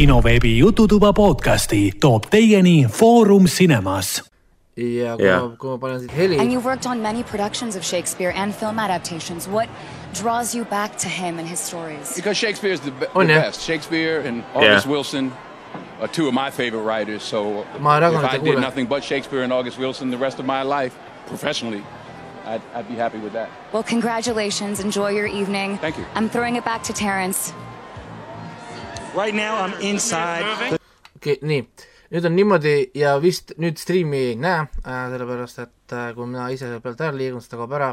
kinoveebi 0.00 0.56
Jututuba 0.58 1.12
podcasti 1.12 1.92
toob 2.00 2.24
teieni 2.32 2.86
Foorum 2.88 3.44
Cinemas. 3.44 4.22
ja 4.76 5.16
kui 5.16 5.26
Jah. 5.26 5.42
ma, 5.42 5.56
kui 5.60 5.70
ma 5.70 5.78
panen 5.78 6.00
siit 6.00 6.14
heli 6.16 6.38
And 6.40 6.52
you've 6.52 6.64
worked 6.64 6.86
on 6.86 7.02
many 7.02 7.22
productions 7.22 7.76
of 7.76 7.84
Shakespeare 7.84 8.32
and 8.36 8.54
film 8.54 8.78
adaptations. 8.78 9.46
What 9.46 9.68
draws 10.22 10.54
you 10.54 10.64
back 10.64 10.96
to 11.04 11.08
him 11.08 11.38
and 11.38 11.46
his 11.46 11.60
stories? 11.60 12.14
Because 12.16 12.38
Shakespeare 12.38 12.72
is 12.72 12.80
the, 12.80 12.90
be- 12.92 13.06
Oh, 13.14 13.20
the 13.26 13.32
yeah. 13.32 13.42
best. 13.42 13.60
Shakespeare 13.60 14.20
and 14.28 14.42
August 14.54 14.86
Yeah. 14.86 14.92
Wilson 14.92 15.32
are 16.00 16.08
two 16.08 16.28
of 16.28 16.32
my 16.34 16.50
favorite 16.50 16.84
writers. 16.88 17.22
So 17.22 17.66
Ma 17.78 17.98
if 17.98 18.24
I 18.24 18.38
did 18.38 18.58
nothing 18.58 18.86
but 18.88 19.04
Shakespeare 19.04 19.42
and 19.44 19.52
August 19.52 19.78
Wilson 19.78 20.08
the 20.10 20.16
rest 20.26 20.38
of 20.40 20.46
my 20.46 20.62
life, 20.62 20.96
professionally, 21.26 21.84
I'd, 22.46 22.62
I'd 22.74 22.88
be 22.88 22.96
happy 22.96 23.18
with 23.18 23.34
that. 23.34 23.48
Well, 23.72 23.84
congratulations. 23.84 24.80
Enjoy 24.80 25.10
your 25.10 25.26
evening. 25.26 25.76
Thank 25.76 25.98
you. 25.98 26.06
I'm 26.14 26.30
throwing 26.30 26.56
it 26.56 26.64
back 26.64 26.82
to 26.84 26.94
Terrence. 26.94 27.52
Right 29.14 29.34
now, 29.34 29.66
I'm 29.66 29.74
inside. 29.82 30.46
okei 31.16 31.32
okay,, 31.34 31.38
nii, 31.42 31.64
nüüd 32.14 32.26
on 32.28 32.34
niimoodi 32.38 32.74
ja 32.94 33.16
vist 33.18 33.50
nüüd 33.58 33.80
striimi 33.80 34.20
ei 34.28 34.36
näe 34.38 34.60
äh,, 34.84 35.08
sellepärast 35.10 35.58
et 35.64 35.94
äh, 35.96 36.12
kui 36.14 36.28
mina 36.30 36.44
ise 36.54 36.68
pealt 36.84 37.02
ära 37.02 37.16
liigun, 37.16 37.42
siis 37.42 37.50
ta 37.50 37.58
kaob 37.58 37.74
ära, 37.74 37.88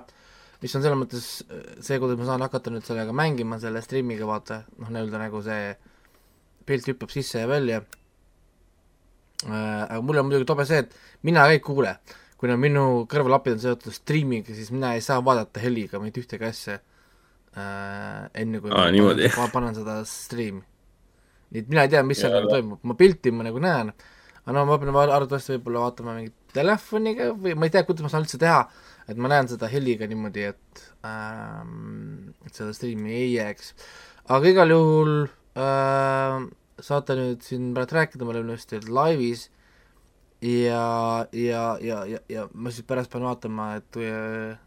mis 0.62 0.78
on 0.78 0.86
selles 0.86 1.00
mõttes 1.00 1.26
äh, 1.48 1.64
see, 1.82 1.98
kuidas 2.04 2.22
ma 2.22 2.28
saan 2.30 2.46
hakata 2.46 2.74
nüüd 2.76 2.86
sellega 2.86 3.18
mängima, 3.18 3.58
selle 3.64 3.82
striimiga 3.82 4.30
vaata, 4.30 4.60
noh, 4.78 4.94
nii-öelda 4.94 5.24
nagu 5.24 5.42
see 5.48 5.74
pilt 6.70 6.92
hüppab 6.94 7.18
sisse 7.18 7.42
ja 7.42 7.50
välja. 7.50 7.82
Äh,. 9.48 9.58
aga 9.58 10.00
mul 10.06 10.22
on 10.22 10.30
muidugi 10.30 10.52
tobe 10.54 10.70
see, 10.70 10.86
et 10.86 11.26
mina 11.26 11.50
ka 11.50 11.58
ei 11.58 11.66
kuule, 11.66 11.98
kuna 12.38 12.62
minu 12.62 12.88
kõrvalapid 13.10 13.58
on 13.58 13.66
seotud 13.66 13.98
striimiga, 13.98 14.54
siis 14.54 14.70
mina 14.70 14.94
ei 14.94 15.02
saa 15.02 15.18
vaadata 15.26 15.66
heliga 15.66 15.98
mitte 16.04 16.22
ühtegi 16.22 16.46
asja 16.54 16.78
äh, 16.78 18.26
enne 18.38 18.62
kui 18.62 18.70
Aa, 18.70 18.92
ma 18.94 19.14
panen, 19.18 19.54
panen 19.58 19.82
seda 19.82 20.02
striimi 20.06 20.66
nii 21.52 21.64
et 21.64 21.70
mina 21.72 21.86
ei 21.88 21.92
tea, 21.94 22.04
mis 22.04 22.20
seal 22.22 22.34
nagu 22.36 22.50
toimub, 22.52 22.80
ma 22.84 22.96
pilti 23.00 23.32
ma 23.32 23.46
nagu 23.48 23.62
näen, 23.64 23.94
aga 24.44 24.56
no 24.56 24.66
ma 24.70 24.78
pean 24.82 24.94
va- 24.96 25.08
arvatavasti 25.08 25.56
võib-olla 25.56 25.86
vaatama 25.88 26.16
mingit 26.18 26.36
telefoniga 26.56 27.32
või 27.36 27.56
ma 27.56 27.68
ei 27.68 27.74
tea, 27.76 27.84
kuidas 27.88 28.06
ma 28.06 28.12
saan 28.14 28.26
üldse 28.26 28.40
teha, 28.42 28.62
et 29.08 29.18
ma 29.18 29.32
näen 29.32 29.48
seda 29.52 29.70
heliga 29.72 30.08
niimoodi, 30.10 30.48
et 30.52 30.86
ähm, 31.08 32.32
et 32.48 32.54
seda 32.56 32.74
striimi 32.76 33.14
ei 33.16 33.34
jääks. 33.38 33.74
aga 34.28 34.52
igal 34.54 34.74
juhul 34.76 35.14
äh, 35.56 36.48
saate 36.80 37.16
nüüd 37.20 37.46
siin 37.46 37.72
praegu 37.76 37.96
rääkida, 38.00 38.26
me 38.26 38.36
oleme 38.36 38.58
just 38.58 38.74
laivis 38.90 39.48
ja, 40.42 41.26
ja, 41.34 41.64
ja, 41.82 42.04
ja, 42.06 42.20
ja 42.30 42.48
ma 42.54 42.70
siis 42.74 42.86
pärast 42.88 43.12
pean 43.12 43.26
vaatama, 43.26 43.76
et 43.80 43.98
äh, 44.04 44.58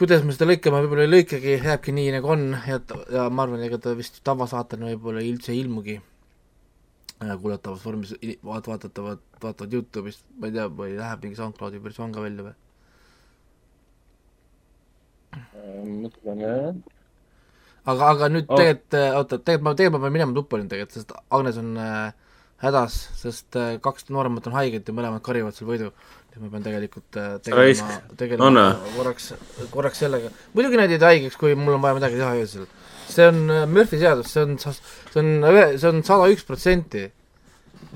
kuidas 0.00 0.24
me 0.26 0.34
seda 0.34 0.48
lõikame, 0.50 0.80
võib-olla 0.84 1.06
ei 1.06 1.12
lõikagi, 1.12 1.58
jääbki 1.62 1.94
nii, 1.96 2.14
nagu 2.16 2.32
on 2.34 2.48
ja, 2.68 2.80
ja 3.12 3.28
ma 3.30 3.46
arvan, 3.46 3.62
ega 3.66 3.78
ta 3.82 3.94
vist 3.98 4.22
tavasaatena 4.26 4.90
võib-olla 4.92 5.22
üldse 5.26 5.52
ei 5.54 5.62
ilmugi 5.62 5.98
äh, 5.98 7.34
kuulatavas 7.42 7.84
vormis, 7.86 8.14
vaat-, 8.44 8.70
vaatatavad, 8.72 9.22
vaatavad 9.42 9.78
Youtube'ist, 9.78 10.24
ma 10.38 10.50
ei 10.50 10.56
tea, 10.58 10.66
või 10.80 10.96
läheb 10.98 11.26
mingi 11.26 11.40
SoundCloudi 11.40 11.82
versioon 11.84 12.14
ka 12.16 12.24
välja 12.24 12.48
või? 12.48 12.58
mõtlen 16.02 16.42
jah. 16.42 16.74
aga, 17.88 18.08
aga 18.10 18.28
nüüd 18.32 18.48
Oh. 18.48 18.58
tegelikult, 18.58 18.98
oota, 19.16 19.38
tegelikult 19.38 19.64
ma, 19.64 19.74
tegelikult 19.78 20.00
ma 20.00 20.06
pean 20.06 20.16
minema 20.18 20.36
tuppa 20.36 20.60
nüüd 20.60 20.72
tegelikult, 20.72 20.98
sest 20.98 21.14
Agnes 21.30 21.60
on 21.62 21.76
äh, 21.80 22.12
hädas, 22.62 22.98
sest 23.18 23.56
äh, 23.58 23.76
kaks 23.82 24.08
nooremat 24.10 24.46
on 24.50 24.56
haiged 24.58 24.88
ja 24.88 24.94
mõlemad 24.94 25.24
karivad 25.24 25.56
seal 25.56 25.70
võidu. 25.70 25.92
Ma 26.40 26.50
pean 26.52 26.64
tegelikult 26.64 27.18
äh, 27.20 27.32
tegelema, 27.44 27.96
tegelema 28.18 28.64
korraks, 28.96 29.32
korraks 29.72 30.02
sellega. 30.04 30.30
muidugi 30.54 30.78
nad 30.80 30.92
jäid 30.92 31.04
haigeks, 31.04 31.38
kui 31.40 31.56
mul 31.58 31.76
on 31.76 31.82
vaja 31.84 31.98
midagi 31.98 32.20
teha 32.20 32.36
öösel. 32.40 32.68
see 33.08 33.26
on 33.28 33.42
äh, 33.50 33.64
Murphy 33.68 34.00
seadus, 34.00 34.30
see 34.32 34.44
on, 34.46 34.54
see 34.58 35.20
on, 35.20 35.32
see 35.76 35.90
on 35.90 36.04
sada 36.06 36.30
üks 36.32 36.46
protsenti. 36.48 37.04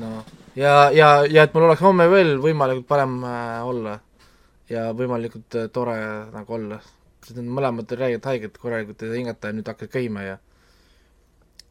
noh, 0.03 0.25
ja, 0.59 0.91
ja, 0.93 1.11
ja 1.25 1.47
et 1.47 1.55
mul 1.57 1.69
oleks 1.69 1.85
homme 1.85 2.09
veel 2.13 2.37
võimalikult 2.43 2.89
parem 2.91 3.23
äh, 3.25 3.63
olla 3.65 3.99
ja 4.69 4.91
võimalikult 4.97 5.57
tore 5.73 5.97
nagu 6.35 6.59
olla 6.59 6.81
sest 7.23 7.39
need 7.39 7.49
mõlemad 7.55 7.91
räägivad 7.91 8.29
haiget 8.33 8.59
korralikult 8.61 9.01
saa 9.01 9.17
hingata 9.17 9.51
ja 9.51 9.57
nüüd 9.57 9.71
hakkasid 9.71 9.95
käima 9.95 10.27
ja 10.27 10.37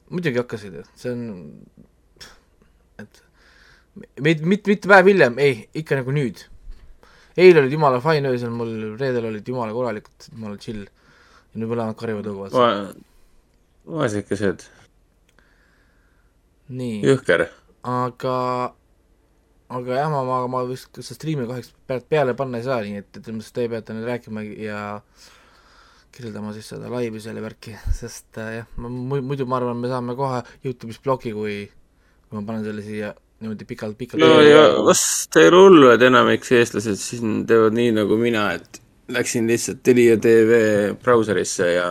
muidugi 0.10 0.40
hakkasid 0.40 0.80
see 0.96 1.12
on, 1.12 1.26
et 3.04 3.26
mit-, 3.96 4.42
mit-, 4.42 4.68
mitte 4.68 4.90
päev 4.90 5.10
hiljem, 5.12 5.40
ei, 5.42 5.66
ikka 5.78 6.00
nagu 6.02 6.14
nüüd. 6.16 6.46
Eile 7.38 7.60
olid 7.64 7.74
jumala 7.76 8.00
fine 8.04 8.30
öösel 8.32 8.54
mul, 8.54 8.72
reedel 9.00 9.28
olid 9.32 9.48
jumala 9.48 9.74
korralikud, 9.76 10.30
jumala 10.32 10.58
chill. 10.62 10.86
ja 10.86 11.60
nüüd 11.60 11.72
mõlemad 11.72 11.98
karivad 12.00 12.28
õues. 12.32 12.56
Va-, 12.56 12.94
vaesekesed, 14.00 14.66
nii, 16.76 17.00
jõhker. 17.06 17.46
aga, 17.86 18.36
aga 19.70 20.00
jah, 20.00 20.10
ma, 20.14 20.24
ma, 20.28 20.40
ma 20.52 20.64
vist 20.70 20.92
seda 21.00 21.18
striimi 21.18 21.48
kahjuks 21.50 21.74
peale 22.10 22.36
panna 22.38 22.62
ei 22.62 22.68
saa, 22.68 22.82
nii 22.86 23.02
et, 23.04 23.12
et 23.20 23.32
ilmselt 23.32 23.56
teie 23.60 23.72
peate 23.72 23.96
nüüd 23.96 24.08
rääkima 24.10 24.44
ja 24.66 24.82
kirjeldama 26.16 26.54
siis 26.56 26.70
seda 26.72 26.90
laivi 26.92 27.20
selle 27.24 27.44
värki, 27.44 27.76
sest 28.00 28.40
äh, 28.42 28.62
jah, 28.62 28.68
ma 28.80 28.90
mu- 28.92 29.22
muidu 29.26 29.48
ma 29.50 29.60
arvan, 29.60 29.78
me 29.84 29.92
saame 29.92 30.16
kohe 30.18 30.42
Youtube'is 30.64 31.02
ploki, 31.04 31.36
kui 31.36 31.66
kui 32.26 32.40
ma 32.40 32.46
panen 32.48 32.64
selle 32.66 32.82
siia 32.86 33.12
niimoodi 33.44 33.68
pikalt, 33.68 33.98
pikalt 34.00 34.24
no 34.24 34.40
ja 34.42 34.64
vast 34.86 35.36
ei 35.40 35.50
ole 35.52 35.62
hullu, 35.66 35.92
et 35.94 36.04
enamik 36.08 36.48
eestlased 36.56 37.00
siin 37.02 37.42
teevad 37.50 37.76
nii 37.76 37.96
nagu 38.00 38.18
mina, 38.20 38.48
et 38.56 38.82
läksin 39.12 39.48
lihtsalt 39.50 39.84
Telia 39.86 40.18
tv 40.18 40.60
brauserisse 41.04 41.68
ja 41.76 41.90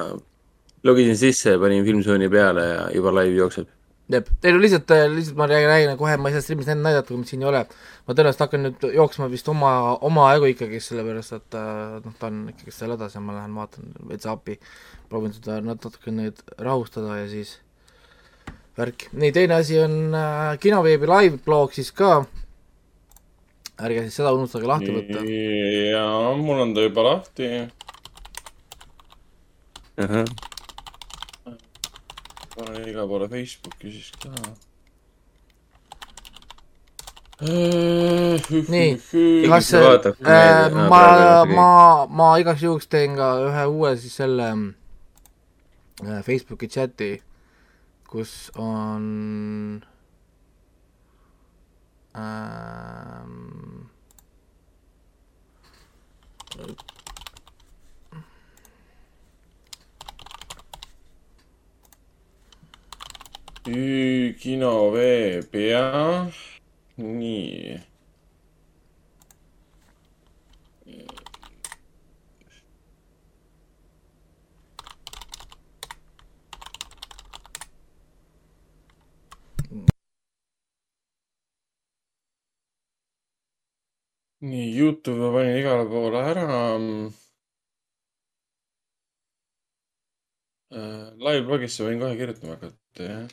logisin 0.84 1.16
sisse 1.16 1.54
ja 1.54 1.58
panin 1.58 1.84
Filmzone'i 1.84 2.28
peale 2.30 2.66
ja 2.68 2.84
juba 2.94 3.12
live 3.14 3.36
jookseb. 3.36 3.68
jep, 4.12 4.28
teil 4.40 4.58
on 4.58 4.60
lihtsalt, 4.60 4.90
lihtsalt 5.14 5.36
ma 5.36 5.46
räägin, 5.48 5.68
räägin 5.68 5.98
kohe, 6.00 6.16
ma 6.16 6.28
ei 6.28 6.34
saa 6.34 6.44
striimis 6.44 6.68
enne 6.68 6.84
näidata, 6.84 7.08
kui 7.08 7.16
mind 7.16 7.30
siin 7.30 7.44
ei 7.44 7.48
ole. 7.48 7.62
ma 8.06 8.16
tõenäoliselt 8.16 8.44
hakkan 8.44 8.66
nüüd 8.66 8.86
jooksma 8.96 9.28
vist 9.32 9.48
oma, 9.48 9.74
oma 10.04 10.26
ego 10.36 10.48
ikkagi, 10.50 10.80
sellepärast 10.84 11.38
et 11.38 11.56
äh, 11.60 12.00
noh, 12.04 12.16
ta 12.18 12.28
on 12.28 12.42
ikkagi 12.52 12.74
seal 12.74 12.96
hädas 12.96 13.16
ja 13.16 13.22
ma 13.24 13.38
lähen 13.38 13.54
vaatan 13.56 13.94
veits 14.10 14.28
appi, 14.28 14.58
proovin 15.08 15.32
seda 15.32 15.60
natuke 15.64 16.12
nüüd 16.12 16.42
rahustada 16.58 17.22
ja 17.22 17.30
siis 17.32 17.58
värk. 18.78 19.08
nii, 19.12 19.32
teine 19.32 19.54
asi 19.60 19.78
on 19.78 20.14
äh, 20.14 20.58
kinoveebi 20.60 21.06
live-blog 21.10 21.74
siis 21.76 21.92
ka. 21.92 22.24
ärge 23.78 24.06
siis 24.06 24.18
seda 24.20 24.34
unustage 24.34 24.68
lahti 24.70 24.92
võtta. 24.94 25.24
jaa, 25.92 26.34
mul 26.40 26.62
on 26.66 26.74
ta 26.74 26.86
juba 26.86 27.08
lahti. 27.08 27.50
panen 32.54 32.86
igale 32.88 33.08
poole 33.08 33.28
Facebooki 33.28 33.92
siis 33.94 34.12
ka. 34.22 34.30
nii, 38.70 38.90
kas 39.50 39.70
kui 39.74 40.30
äh, 40.30 40.70
ma 40.88 41.44
ma, 41.50 41.70
ma 42.06 42.32
igaks 42.42 42.62
juhuks 42.62 42.86
teen 42.90 43.18
ka 43.18 43.34
ühe 43.50 43.64
uue 43.70 43.94
siis 43.98 44.14
selle 44.22 44.50
äh, 44.54 46.20
Facebooki 46.26 46.70
chati, 46.70 47.16
kus 48.14 48.50
on 48.54 49.82
ähm, 52.14 53.90
kinoveeb 64.38 65.50
jah, 65.54 66.30
nii. 66.96 67.93
nii, 84.48 84.68
Youtube 84.78 85.18
ma 85.20 85.30
panin 85.34 85.58
igale 85.60 85.84
poole 85.92 86.22
ära. 86.30 86.46
Live-blogisse 91.24 91.86
võin 91.86 92.00
kohe 92.02 92.16
kirjutama 92.18 92.56
hakata, 92.56 93.06
jah. 93.06 93.28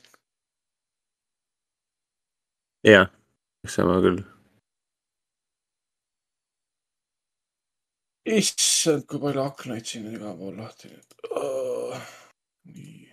jah, 2.85 3.09
sama 3.77 3.97
küll. 4.05 4.21
issand, 8.31 9.05
kui 9.09 9.19
palju 9.19 9.41
aknaid 9.43 9.85
siin 9.89 10.07
on 10.07 10.15
igal 10.17 10.35
pool 10.37 10.57
lahti 10.61 10.91
nüüd 10.91 11.15
oh,. 11.41 12.09
nii. 12.69 13.09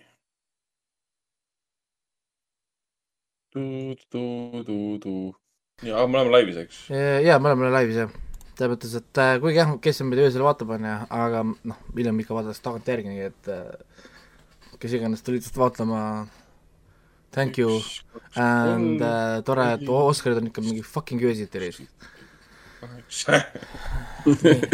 tu-tu-tu-tu. 3.51 5.15
ja, 5.83 6.07
me 6.07 6.19
oleme 6.19 6.33
laivis, 6.33 6.57
eks? 6.65 6.81
jaa, 6.89 7.39
me 7.39 7.51
oleme 7.51 7.71
laivis 7.73 8.01
jah, 8.01 8.11
selles 8.59 8.73
mõttes, 8.73 8.95
et 8.99 9.21
äh, 9.23 9.37
kuigi 9.43 9.61
jah, 9.61 9.71
kes 9.83 10.01
meid 10.07 10.21
öösel 10.25 10.43
vaatab, 10.43 10.73
on 10.75 10.87
ju, 10.87 10.95
aga 11.15 11.43
noh, 11.47 11.79
hiljem 11.95 12.19
ikka 12.23 12.35
vaadatakse 12.35 12.65
tagantjärgi, 12.65 13.13
nii 13.13 13.27
et 13.29 13.51
äh, 13.53 14.07
kes 14.81 14.95
iganes 14.97 15.23
tulid 15.23 15.43
lihtsalt 15.43 15.59
vaatlema, 15.61 16.01
thank 17.35 17.59
you 17.61 17.79
and 18.35 19.03
uh, 19.03 19.39
tore, 19.47 19.65
et 19.77 19.85
Oscarid 19.95 20.41
on 20.41 20.49
ikka 20.51 20.63
mingi 20.65 20.83
fucking 20.83 21.23
öösiti 21.23 21.61
reis. 21.61 21.79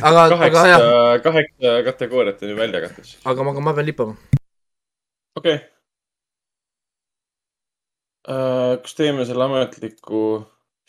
aga, 0.06 0.26
aga 0.30 0.66
jah, 0.70 0.82
kaheksa, 0.82 1.22
kaheksa 1.26 1.78
kategooriat 1.90 2.44
on 2.44 2.52
ju 2.54 2.58
välja 2.58 2.82
jagatud. 2.82 3.14
aga 3.32 3.46
ma, 3.46 3.56
ma 3.70 3.78
pean 3.78 3.90
lippama. 3.92 4.18
okei 5.38 5.56
okay.. 5.56 5.64
kas 8.82 8.98
teeme 8.98 9.26
selle 9.30 9.46
ametliku 9.46 10.22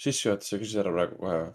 sissejuhatuse 0.00 0.60
küsis 0.60 0.80
ära 0.82 0.92
praegu 0.92 1.18
kohe 1.20 1.36
või? 1.42 1.52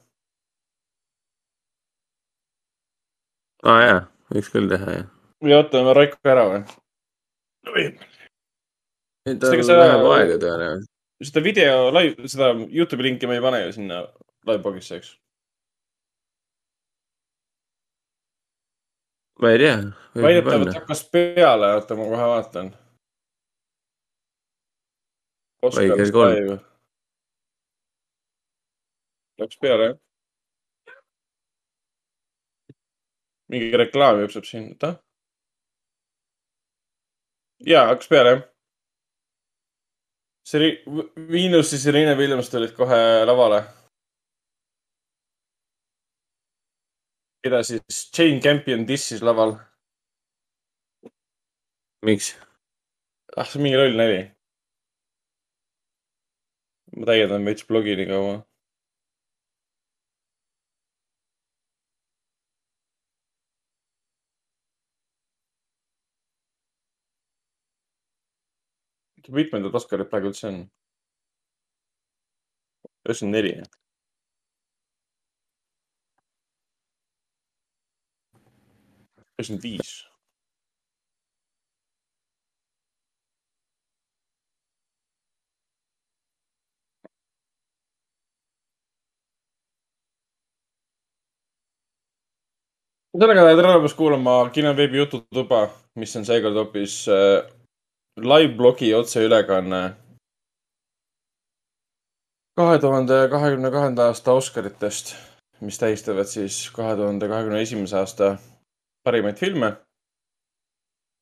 aa 3.62 3.74
ah, 3.76 3.82
jaa, 3.86 4.00
võiks 4.34 4.52
küll 4.54 4.72
teha 4.72 4.98
jah. 4.98 5.10
või 5.44 5.58
ootame 5.58 5.94
Raiko 5.98 6.34
ära 6.34 6.48
või? 6.50 6.62
tal 9.38 9.54
ega 9.56 9.68
sa- 9.68 9.80
läheb 9.80 10.08
aega 10.16 10.40
tõenäoliselt. 10.42 10.92
seda 11.30 11.46
video 11.46 11.90
live, 11.94 12.30
seda 12.34 12.54
Youtube'i 12.66 13.12
linki 13.12 13.30
me 13.30 13.38
ei 13.38 13.46
pane 13.46 13.66
ju 13.66 13.76
sinna 13.78 14.04
live-blogisse, 14.50 14.98
eks? 14.98 15.14
ma 19.42 19.54
ei 19.54 19.62
tea. 19.62 19.78
väidetavalt 20.18 20.74
hakkas 20.80 21.06
peale, 21.14 21.76
oota 21.78 21.98
ma 21.98 22.10
kohe 22.10 22.28
vaatan. 22.34 22.74
Või 25.62 25.90
kell 25.94 26.14
kolm.. 26.14 26.71
Peale 29.62 29.86
jah? 29.88 29.98
mingi 33.52 33.78
reklaam 33.78 34.22
jookseb 34.22 34.46
siin, 34.48 34.70
oota. 34.72 34.94
jaa, 37.68 37.86
hakkas 37.92 38.08
peale 38.12 38.32
jah. 38.36 38.48
Seri-, 40.52 40.80
Venus 41.32 41.74
ja 41.74 41.80
Serena 41.80 42.16
Williams 42.18 42.50
tulid 42.50 42.74
kohe 42.78 43.02
lavale. 43.28 43.62
keda 47.44 47.64
siis 47.66 48.12
Jane 48.18 48.42
Campion 48.42 48.88
dissis 48.88 49.22
laval. 49.22 49.56
miks? 52.06 52.36
ah, 53.38 53.46
see 53.46 53.60
on 53.60 53.64
mingi 53.64 53.78
loll 53.78 53.98
nali. 53.98 54.22
ma 56.98 57.06
täiendan 57.10 57.46
veits 57.46 57.68
blogi 57.68 57.96
nii 57.98 58.10
kaua. 58.14 58.36
Mitmendad 69.38 69.76
Oscarid 69.80 70.10
praegu 70.12 70.32
üldse 70.32 70.48
on? 70.52 70.62
üheksakümmend 73.06 73.36
neli. 73.38 73.54
üheksakümmend 79.40 79.64
viis. 79.64 79.92
sellega 93.22 93.44
tere 93.44 93.56
tulemast 93.62 93.98
kuulama 93.98 94.36
kinoveebi 94.56 94.98
Jututuba, 94.98 95.66
mis 96.00 96.16
on 96.16 96.24
seekord 96.26 96.56
hoopis 96.56 96.94
äh, 97.12 97.61
live-blogi 98.24 98.96
otseülekanne 98.96 99.82
kahe 102.56 102.80
tuhande 102.80 103.30
kahekümne 103.30 103.72
kahenda 103.72 104.06
aasta 104.06 104.34
Oscaritest, 104.34 105.16
mis 105.62 105.80
tähistavad 105.80 106.26
siis 106.26 106.70
kahe 106.76 106.96
tuhande 106.96 107.28
kahekümne 107.28 107.62
esimese 107.62 107.98
aasta 107.98 108.38
parimaid 109.04 109.38
filme. 109.38 109.74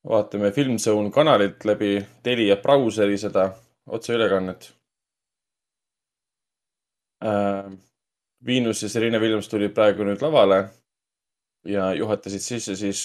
vaatame 0.08 0.50
Filmzone 0.50 1.10
kanalit 1.10 1.64
läbi 1.64 2.06
Telia 2.22 2.56
brauseri 2.56 3.18
seda 3.18 3.50
otseülekannet 3.86 4.72
äh,. 7.24 7.72
Venus 8.46 8.82
ja 8.82 8.88
Serena 8.88 9.18
Williams 9.20 9.48
tulid 9.48 9.74
praegu 9.76 10.04
nüüd 10.04 10.22
lavale 10.24 10.68
ja 11.64 11.90
juhatasid 11.94 12.40
sisse 12.40 12.76
siis 12.76 13.02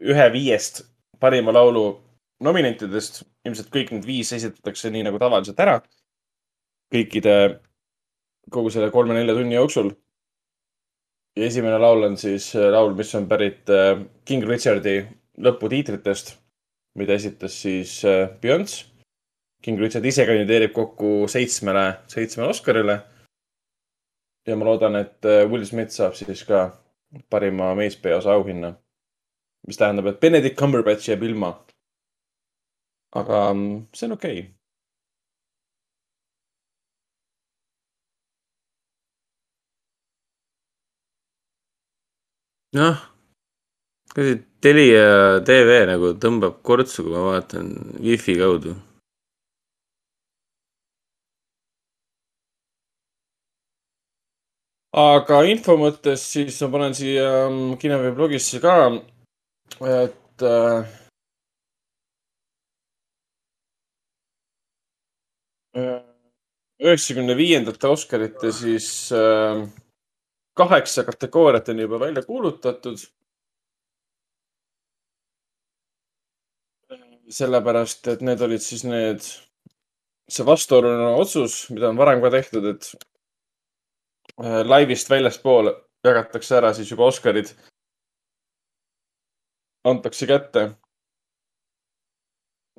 ühe 0.00 0.32
viiest 0.32 0.80
parima 1.20 1.52
laulu 1.52 2.00
nominentidest. 2.40 3.24
Ilmselt 3.48 3.70
kõik 3.74 3.92
need 3.94 4.06
viis 4.06 4.32
esitatakse 4.36 4.90
nii 4.92 5.06
nagu 5.08 5.18
tavaliselt 5.20 5.60
ära. 5.60 5.80
kõikide, 6.88 7.60
kogu 8.50 8.70
selle 8.72 8.90
kolme-nelja 8.90 9.34
tunni 9.36 9.56
jooksul. 9.56 9.92
ja 11.36 11.46
esimene 11.46 11.78
laul 11.78 12.02
on 12.02 12.16
siis 12.16 12.54
äh, 12.56 12.70
laul, 12.72 12.94
mis 12.94 13.14
on 13.14 13.28
pärit 13.28 13.70
äh, 13.70 14.00
King 14.24 14.44
Richardi 14.48 15.02
lõputiitritest, 15.38 16.34
mida 16.98 17.14
esitas 17.14 17.60
siis 17.62 18.04
äh, 18.04 18.28
Beyonce. 18.40 18.86
King 19.62 19.80
Richard 19.80 20.04
ise 20.06 20.26
kandideerib 20.26 20.72
kokku 20.72 21.26
seitsmele, 21.28 22.00
seitsmele 22.06 22.48
Oscarile. 22.48 23.00
ja 24.46 24.56
ma 24.56 24.64
loodan, 24.64 24.96
et 24.96 25.26
Will 25.50 25.64
Smith 25.66 25.90
saab 25.90 26.14
siis 26.14 26.44
ka 26.46 26.70
parima 27.30 27.74
meespeaosa 27.74 28.32
auhinna. 28.32 28.74
mis 29.66 29.76
tähendab, 29.76 30.06
et 30.06 30.20
Benedict 30.20 30.56
Cumberbatch 30.56 31.08
jääb 31.10 31.22
ilma. 31.22 31.50
Aga 33.12 33.52
mm, 33.54 33.86
see 33.94 34.06
on 34.06 34.12
okei 34.12 34.38
okay.. 34.40 34.58
noh, 42.72 42.96
kuidagi 44.14 44.44
Telia 44.60 45.38
tv 45.46 45.86
nagu 45.86 46.12
tõmbab 46.22 46.58
kortsu, 46.66 47.04
kui 47.06 47.14
ma 47.14 47.22
vaatan 47.30 47.68
wifi 48.02 48.34
kaudu. 48.40 48.74
aga 54.98 55.42
info 55.46 55.76
mõttes 55.78 56.24
siis 56.32 56.56
ma 56.64 56.68
panen 56.74 56.94
siia 56.98 57.28
mm, 57.48 57.76
Kinevi 57.80 58.10
blogisse 58.16 58.58
ka, 58.62 58.74
et 59.78 60.42
äh, 60.42 61.07
üheksakümne 66.78 67.36
viiendate 67.36 67.88
Oscarite 67.88 68.52
siis 68.52 69.12
äh, 69.12 69.62
kaheksa 70.58 71.04
kategooriat 71.04 71.68
on 71.68 71.78
juba 71.78 72.00
välja 72.00 72.22
kuulutatud. 72.22 72.98
sellepärast, 77.28 78.06
et 78.08 78.22
need 78.24 78.40
olid 78.40 78.62
siis 78.64 78.84
need, 78.88 79.20
see 80.32 80.46
vastuoluline 80.48 81.10
otsus, 81.20 81.70
mida 81.76 81.90
on 81.92 81.98
varem 82.00 82.22
ka 82.24 82.30
tehtud, 82.32 82.64
et 82.70 82.88
äh, 84.40 84.64
laivist 84.64 85.10
väljaspool 85.12 85.68
jagatakse 86.08 86.56
ära 86.56 86.72
siis 86.72 86.88
juba 86.90 87.04
Oscarid. 87.12 87.52
antakse 89.84 90.26
kätte 90.26 90.62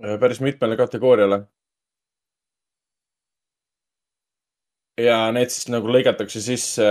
äh, 0.02 0.18
päris 0.20 0.42
mitmele 0.42 0.78
kategooriale. 0.82 1.46
Ja 5.00 5.20
need 5.36 5.52
siis 5.54 5.70
nagu 5.72 5.90
lõigatakse 5.92 6.42
sisse 6.44 6.88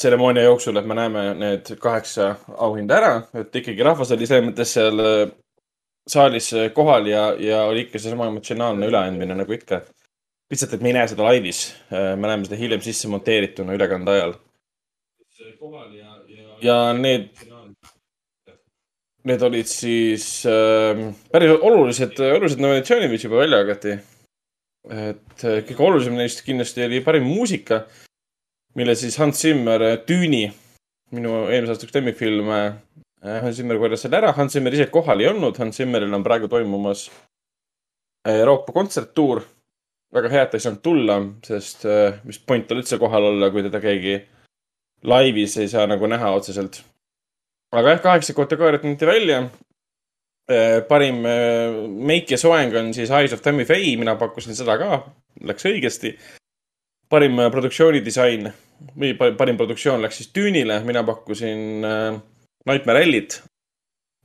tseremoonia 0.00 0.46
jooksul, 0.46 0.78
et 0.80 0.88
me 0.88 0.96
näeme 0.96 1.24
need 1.36 1.74
kaheksa 1.80 2.32
auhinda 2.56 2.96
ära, 2.96 3.14
et 3.36 3.56
ikkagi 3.60 3.84
rahvas 3.84 4.14
oli 4.16 4.28
selles 4.28 4.46
mõttes 4.48 4.72
seal 4.78 5.04
äh, 5.04 5.24
saalis 6.08 6.50
kohal 6.74 7.08
ja, 7.10 7.30
ja 7.38 7.64
oli 7.68 7.86
ikka 7.86 8.00
seesama 8.00 8.28
emotsionaalne 8.30 8.88
üleandmine 8.88 9.36
nagu 9.36 9.56
ikka. 9.56 9.82
lihtsalt, 10.50 10.72
et 10.74 10.80
me 10.82 10.90
ei 10.90 10.96
näe 10.96 11.06
seda 11.06 11.22
laivis, 11.28 11.60
me 11.92 12.26
näeme 12.26 12.48
seda 12.48 12.56
hiljem 12.58 12.80
sisse 12.82 13.08
monteerituna 13.08 13.76
ülekande 13.76 14.16
ajal. 14.16 14.32
ja 16.62 16.78
need, 16.96 17.28
need 19.30 19.42
olid 19.42 19.68
siis 19.70 20.46
äh, 20.48 21.04
päris 21.32 21.54
olulised, 21.60 22.18
olulised 22.18 22.62
nominatsioonid, 22.62 23.12
mis 23.12 23.24
juba 23.24 23.44
välja 23.44 23.62
jagati. 23.62 23.98
Et 24.88 25.44
äh, 25.44 25.60
kõige 25.68 25.84
olulisem 25.86 26.16
neist 26.16 26.44
kindlasti 26.46 26.86
oli 26.86 27.02
parim 27.04 27.26
muusika, 27.28 27.84
mille 28.78 28.94
siis 28.96 29.18
Hans 29.20 29.42
Zimmer, 29.42 29.82
Düüni, 30.08 30.46
minu 31.12 31.44
eelmise 31.50 31.74
aasta 31.74 31.88
üks 31.88 31.96
lemmikfilm, 31.98 32.50
Hans 33.20 33.58
Zimmer 33.58 33.80
korjas 33.80 34.06
selle 34.06 34.20
ära, 34.20 34.32
Hans 34.36 34.54
Zimmer 34.56 34.72
ise 34.72 34.86
kohal 34.92 35.20
ei 35.20 35.28
olnud, 35.28 35.58
Hans 35.60 35.80
Zimmeril 35.80 36.14
on 36.16 36.24
praegu 36.24 36.48
toimumas 36.48 37.08
Euroopa 38.30 38.72
kontserttuur. 38.72 39.42
väga 40.10 40.28
hea, 40.28 40.42
et 40.42 40.50
ta 40.50 40.58
ei 40.58 40.62
saanud 40.64 40.80
tulla, 40.82 41.16
sest 41.46 41.84
mis 42.26 42.38
point 42.42 42.64
tal 42.66 42.80
üldse 42.80 42.98
kohal 42.98 43.28
olla, 43.28 43.50
kui 43.54 43.62
teda 43.62 43.78
keegi 43.82 44.16
laivis 45.02 45.56
ei 45.56 45.68
saa 45.68 45.86
nagu 45.86 46.06
näha 46.06 46.30
otseselt. 46.36 46.82
aga 47.72 47.94
jah, 47.94 48.02
kaheksa 48.02 48.34
kategooriat 48.34 48.84
anti 48.84 49.06
välja. 49.06 49.42
Parim 50.88 51.24
äh, 51.28 51.76
meik 52.10 52.30
ja 52.30 52.38
soeng 52.40 52.74
on 52.76 52.92
siis 52.96 53.10
Eyes 53.10 53.32
of 53.36 53.42
Tammy 53.44 53.64
Faye, 53.68 53.96
mina 54.00 54.16
pakkusin 54.20 54.56
seda 54.58 54.76
ka, 54.80 55.00
läks 55.46 55.66
õigesti. 55.70 56.14
parim 57.10 57.38
äh, 57.42 57.50
produktsioonidisain 57.50 58.50
või 58.96 59.14
pa- 59.18 59.32
parim 59.36 59.56
produktsioon 59.60 60.02
läks 60.02 60.20
siis 60.20 60.30
Düünile, 60.34 60.80
mina 60.86 61.02
pakkusin 61.04 61.84
äh, 61.84 62.20
Nightmare 62.66 63.02
Alley't. 63.04 63.40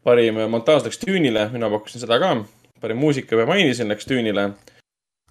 parim 0.03 0.37
äh, 0.37 0.47
montaaž 0.49 0.85
läks 0.85 0.99
Düünile, 1.05 1.49
mina 1.53 1.69
pakkusin 1.69 2.01
seda 2.01 2.19
ka. 2.19 2.35
parim 2.81 2.97
muusika 2.97 3.35
ma 3.37 3.45
mainisin, 3.45 3.87
läks 3.89 4.05
Düünile. 4.07 4.51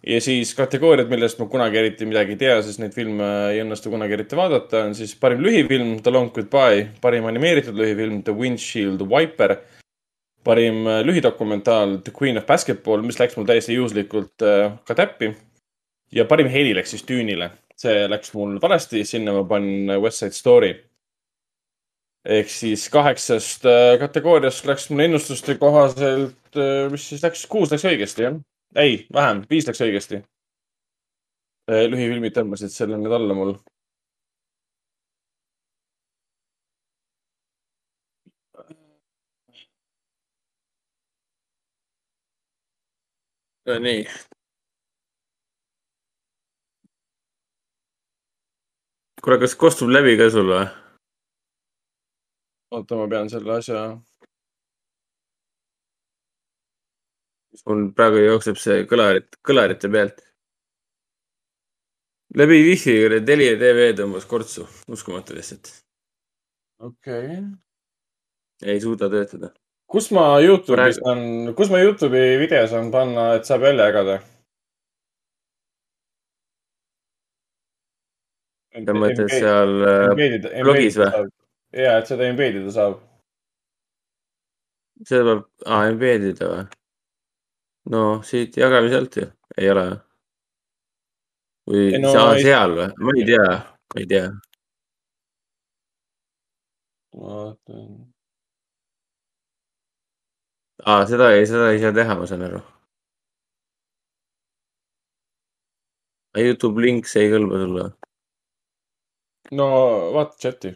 ja 0.07 0.21
siis 0.21 0.55
kategooriad, 0.55 1.09
millest 1.09 1.39
ma 1.39 1.47
kunagi 1.47 1.79
eriti 1.79 2.05
midagi 2.07 2.35
ei 2.35 2.37
tea, 2.37 2.57
sest 2.63 2.79
neid 2.79 2.93
filme 2.93 3.25
ei 3.53 3.63
õnnestu 3.63 3.89
kunagi 3.91 4.13
eriti 4.13 4.37
vaadata, 4.37 4.83
on 4.85 4.95
siis 4.95 5.15
parim 5.15 5.41
lühifilm 5.41 6.03
The 6.03 6.11
Long 6.13 6.33
Goodbye, 6.35 6.89
parim 7.01 7.25
animeeritud 7.25 7.75
lühifilm 7.79 8.23
The 8.23 8.35
Windshield 8.37 9.01
Wiper, 9.09 9.57
parim 10.45 10.87
äh, 10.87 11.03
lühidokumentaal 11.07 11.99
The 12.05 12.13
Queen 12.19 12.39
of 12.39 12.47
Basketball, 12.47 13.03
mis 13.03 13.19
läks 13.21 13.37
mul 13.39 13.49
täiesti 13.49 13.77
juhuslikult 13.77 14.45
äh, 14.45 14.73
ka 14.87 14.97
täppi. 14.99 15.35
ja 16.15 16.25
parim 16.31 16.49
heli 16.49 16.75
läks 16.77 16.93
siis 16.95 17.05
Düünile, 17.09 17.51
see 17.81 18.05
läks 18.09 18.35
mul 18.37 18.59
valesti, 18.63 19.03
sinna 19.09 19.33
ma 19.35 19.45
panin 19.49 19.91
äh, 19.91 20.01
West 20.03 20.23
Side 20.23 20.37
Story. 20.37 20.75
ehk 22.25 22.49
siis 22.49 22.87
kaheksast 22.89 23.67
kategooriast 24.01 24.65
läks 24.65 24.89
mul 24.91 25.05
ennustuste 25.05 25.59
kohaselt, 25.61 26.57
mis 26.91 27.09
siis 27.11 27.25
läks, 27.25 27.43
kuus 27.47 27.73
läks 27.73 27.85
õigesti, 27.85 28.25
jah? 28.25 28.39
ei, 28.81 29.05
vähem, 29.13 29.43
viis 29.51 29.69
läks 29.69 29.83
õigesti. 29.85 30.23
lühifilmid 31.69 32.33
tõmbasid 32.37 32.73
selle 32.73 32.97
nüüd 33.01 33.13
alla 33.13 33.37
mul. 33.37 33.55
nii. 43.67 44.05
kuule, 49.25 49.39
kas 49.41 49.55
kostub 49.57 49.89
läbi 49.89 50.19
ka 50.21 50.29
sul 50.31 50.51
või? 50.53 50.67
oota, 52.77 52.99
ma 52.99 53.07
pean 53.09 53.31
selle 53.33 53.57
asja. 53.57 53.87
mul 57.71 57.87
praegu 57.97 58.21
jookseb 58.21 58.61
see 58.61 58.85
kõlarit, 58.91 59.41
kõlarite 59.49 59.89
pealt. 59.97 60.21
läbi 62.37 62.61
wifi 62.69 63.01
Telia 63.25 63.57
tv 63.57 63.91
tõmbas 63.97 64.29
kortsu, 64.29 64.69
uskumatu 64.93 65.41
lihtsalt. 65.41 65.73
okei 66.81 67.27
okay.. 67.33 67.45
ei 68.75 68.81
suuda 68.81 69.09
töötada. 69.09 69.55
Kus 69.95 70.11
ma 70.11 70.25
Youtube'is 70.43 70.99
on, 71.07 71.21
kus 71.55 71.71
ma 71.71 71.79
Youtube'i 71.79 72.39
videos 72.41 72.73
on 72.75 72.91
panna, 72.91 73.35
et 73.39 73.47
saab 73.47 73.63
välja 73.63 73.87
jagada? 73.91 74.17
sa 78.75 78.95
mõtled 78.99 79.31
seal 79.31 79.75
äh, 79.87 80.63
blogis 80.67 80.97
või?? 80.99 81.29
ja, 81.79 81.93
et 82.01 82.11
seda 82.11 82.27
embeddida 82.27 82.73
saab. 82.75 82.97
seda 85.07 85.29
peab, 85.29 85.45
aa, 85.67 85.85
embeddida 85.93 86.49
või? 86.51 86.65
no 87.95 88.03
siit 88.27 88.59
jagame 88.59 88.91
sealt 88.91 89.21
ju, 89.21 89.29
ei 89.61 89.71
ole 89.71 89.85
või? 89.93 90.01
või 91.71 92.03
no 92.03 92.17
ei- 92.33 92.43
seal 92.49 92.75
või? 92.81 92.89
ma 92.99 93.15
ei 93.15 93.29
tea, 93.31 93.47
ma 93.95 94.03
ei 94.03 94.11
tea. 94.11 94.27
vaatan. 97.15 98.14
aa, 100.87 101.07
seda 101.11 101.27
ei, 101.35 101.47
seda 101.51 101.71
ei 101.73 101.81
saa 101.83 101.93
teha, 101.99 102.15
ma 102.19 102.27
saan 102.31 102.43
aru. 102.47 102.61
Youtube 106.47 106.83
link, 106.83 107.07
see 107.11 107.25
ei 107.25 107.33
kõlba 107.35 107.61
sulle. 107.63 107.85
no 109.59 109.67
vaata 110.17 110.37
chati. 110.43 110.71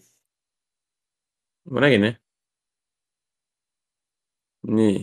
ma 1.72 1.80
nägin 1.84 2.08
jah. 2.08 2.16
nii. 4.78 4.98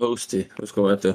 host'i, 0.00 0.48
uskumatu. 0.62 1.14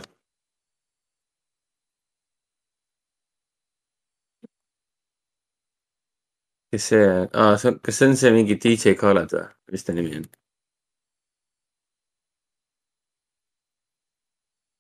Kes 6.75 6.89
see, 6.91 7.03
aa, 7.34 7.51
see 7.62 7.72
on, 7.74 7.79
kas 7.89 8.00
see 8.01 8.10
on 8.12 8.17
see 8.24 8.34
mingi 8.39 8.60
DJ 8.65 8.96
Khaled 9.01 9.36
või, 9.38 9.46
mis 9.75 9.88
ta 9.88 9.96
nimi 9.98 10.17
on? 10.22 10.27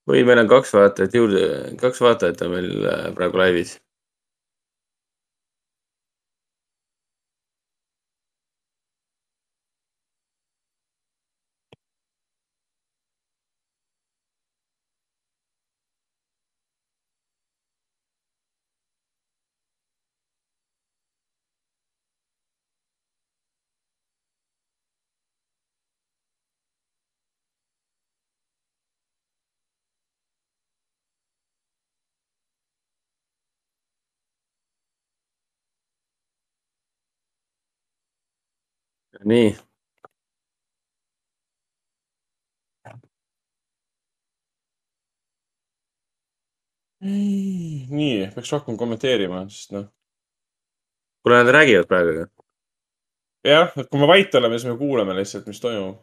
või 0.09 0.21
meil 0.27 0.43
on 0.43 0.49
kaks 0.51 0.73
vaatajat 0.75 1.15
juurde, 1.17 1.41
kaks 1.81 2.01
vaatajat 2.05 2.43
on 2.45 2.51
meil 2.53 2.69
äh, 2.91 3.07
praegu 3.17 3.41
laivis. 3.41 3.77
nii, 39.25 39.55
nii, 47.89 48.29
peaks 48.35 48.51
rohkem 48.53 48.77
kommenteerima, 48.77 49.45
sest 49.49 49.73
noh. 49.75 49.87
kuule 51.25 51.41
nad 51.41 51.53
räägivad 51.57 51.87
praegu 51.89 52.17
ju. 52.19 52.25
jah, 53.49 53.71
et 53.77 53.89
kui 53.89 54.01
me 54.01 54.09
vait 54.13 54.35
oleme, 54.35 54.59
siis 54.59 54.71
me 54.71 54.77
kuuleme 54.77 55.17
lihtsalt, 55.17 55.47
mis 55.49 55.61
toimub. 55.61 55.97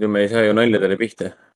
muidu 0.00 0.08
me 0.08 0.20
ei 0.20 0.28
saa 0.28 0.44
ju 0.44 0.52
naljadele 0.52 0.96
pihta. 0.96 1.49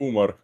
huumor. 0.00 0.34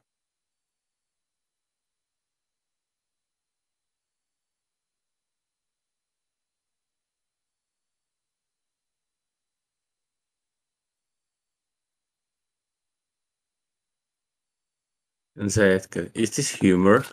on 15.41 15.51
see 15.51 15.61
hetk, 15.61 16.11
is 16.15 16.31
this 16.31 16.51
humor? 16.61 17.05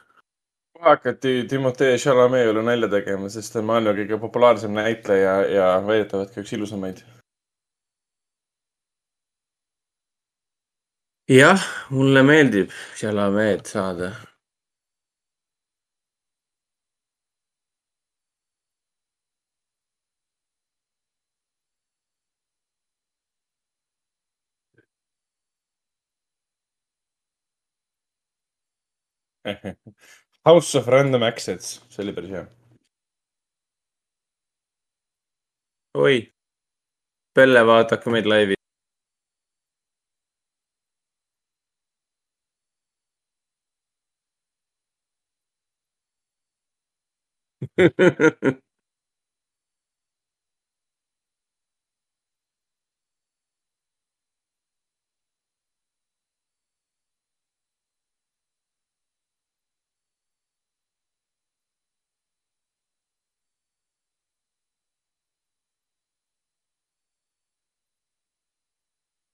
hakati 0.84 1.48
Timothée 1.48 1.98
Chalamet 1.98 2.50
üle 2.52 2.64
nalja 2.64 2.90
tegema, 2.92 3.30
sest 3.32 3.54
ta 3.54 3.62
on 3.62 3.68
maailma 3.70 3.94
kõige 4.00 4.20
populaarsem 4.20 4.74
näitleja 4.76 5.36
ja 5.52 5.68
väidetavalt 5.88 6.34
ka 6.36 6.44
üks 6.44 6.56
ilusamaid. 6.58 7.04
jah, 11.28 11.62
mulle 11.90 12.24
meeldib 12.24 12.72
Chalamet 12.98 13.66
saada. 13.68 14.12
House 30.46 30.76
of 30.76 30.88
Random 30.88 31.24
Accents, 31.24 31.82
see 31.90 32.04
oli 32.04 32.14
päris 32.16 32.32
hea. 32.38 32.46
oi, 36.04 36.18
Pelle, 37.36 37.62
vaadake 37.68 38.10
meid 38.14 38.26
laivi. 38.30 38.63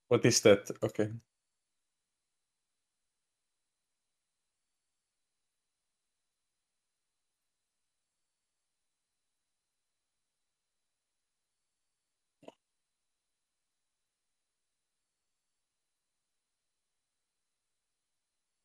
What 0.08 0.26
is 0.26 0.42
that? 0.42 0.70
okay.. 0.82 1.08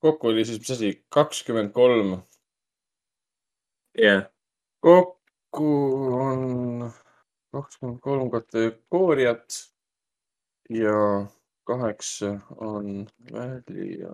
Kokku 0.06 0.28
oli 0.28 0.46
siis, 0.46 0.60
mis 0.60 0.72
asi, 0.72 0.90
kakskümmend 1.10 1.72
kolm. 1.74 2.18
jah, 3.98 4.28
kokku 4.80 5.70
on 6.14 6.44
kakskümmend 7.52 8.00
kolm 8.04 8.30
kategooriat 8.30 9.58
ja 10.70 11.26
kaheksa 11.64 12.40
on 12.58 13.08
välja. 13.34 14.14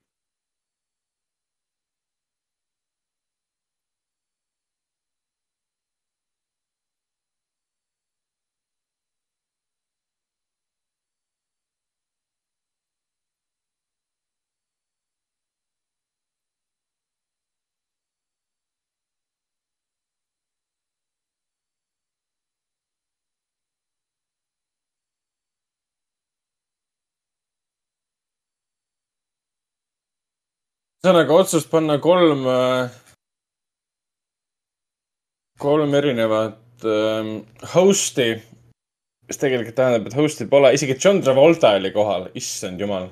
ühesõnaga 31.01 31.33
otsust 31.33 31.69
panna 31.71 31.95
kolm, 31.97 32.43
kolm 35.57 35.95
erinevat 35.97 36.85
ähm, 36.85 37.31
host'i, 37.73 38.35
mis 39.25 39.41
tegelikult 39.41 39.79
tähendab, 39.79 40.05
et 40.05 40.17
host'i 40.19 40.45
pole, 40.45 40.69
isegi 40.77 40.93
John 41.01 41.23
Travolta 41.25 41.73
oli 41.79 41.89
kohal, 41.95 42.29
issand 42.37 42.81
jumal. 42.81 43.09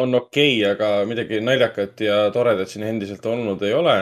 on 0.00 0.14
okei 0.14 0.54
okay,, 0.64 0.70
aga 0.72 1.04
midagi 1.04 1.42
naljakat 1.44 2.00
ja 2.00 2.14
toredat 2.32 2.70
siin 2.72 2.86
endiselt 2.88 3.26
olnud 3.28 3.60
ei 3.62 3.74
ole. 3.76 3.96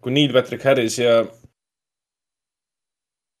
kui 0.00 0.14
Neil 0.14 0.32
Patrick 0.32 0.62
Harris 0.64 0.98
ja 0.98 1.24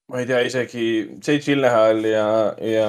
ma 0.08 0.20
ei 0.20 0.26
tea, 0.26 0.40
isegi 0.46 0.86
Jake 1.18 1.42
Gyllenhaal 1.44 2.04
ja, 2.04 2.26
ja 2.62 2.88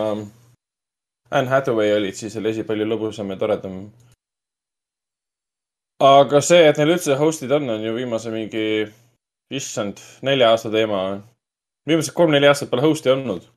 Anne 1.29 1.49
Hathaway 1.49 1.95
olid, 1.95 2.15
siis 2.15 2.37
asi 2.37 2.63
palju 2.67 2.85
lõbusam 2.87 3.33
ja 3.33 3.39
toredam. 3.39 3.79
aga 6.03 6.41
see, 6.45 6.61
et 6.69 6.77
neil 6.77 6.93
üldse 6.93 7.17
host'id 7.17 7.51
on, 7.57 7.69
on 7.73 7.83
ju 7.83 7.95
viimase 7.95 8.31
mingi, 8.31 8.67
issand, 9.49 9.99
nelja 10.21 10.51
aasta 10.53 10.71
teema. 10.71 11.21
viimased 11.87 12.13
kolm-neli 12.13 12.47
aastat 12.47 12.69
pole 12.69 12.85
host'i 12.85 13.11
olnud. 13.11 13.47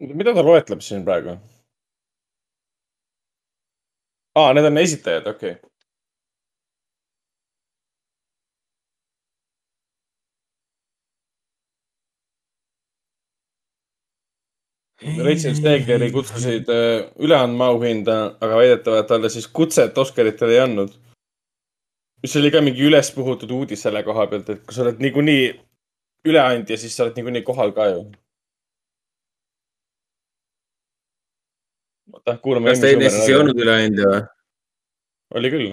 Mida 0.00 0.34
ta 0.34 0.42
loetleb 0.44 0.80
siin 0.84 1.04
praegu? 1.04 1.38
aa, 4.38 4.52
need 4.54 4.70
on 4.70 4.78
esitajad, 4.84 5.26
okei 5.26 5.56
okay.. 5.56 5.68
Rachel 14.98 15.54
Stegleri 15.54 16.08
kutsusid 16.10 16.70
äh, 16.74 17.04
üle 17.22 17.36
andma 17.38 17.68
auhinda, 17.72 18.16
aga 18.42 18.56
väidetavalt 18.58 19.06
talle 19.06 19.30
siis 19.30 19.46
kutset 19.46 19.98
Oscaritele 19.98 20.56
ei 20.56 20.64
andnud. 20.64 20.96
mis 22.22 22.34
oli 22.36 22.50
ka 22.50 22.60
mingi 22.60 22.82
ülespuhutud 22.82 23.50
uudis 23.54 23.84
selle 23.86 24.02
koha 24.02 24.26
pealt, 24.26 24.48
et 24.50 24.64
kui 24.66 24.74
sa 24.74 24.82
oled 24.82 24.98
niikuinii 24.98 25.44
üleandja, 26.26 26.76
siis 26.76 26.96
sa 26.96 27.04
oled 27.04 27.14
niikuinii 27.14 27.44
kohal 27.46 27.70
ka 27.76 27.86
ju. 27.92 28.00
oota, 32.12 32.36
kuulame. 32.42 32.70
kas 32.72 32.82
teine 32.84 33.10
siis 33.10 33.28
ei 33.28 33.36
olnud 33.38 33.60
üleandja 33.64 34.08
või? 34.12 34.22
oli 35.38 35.52
küll. 35.52 35.68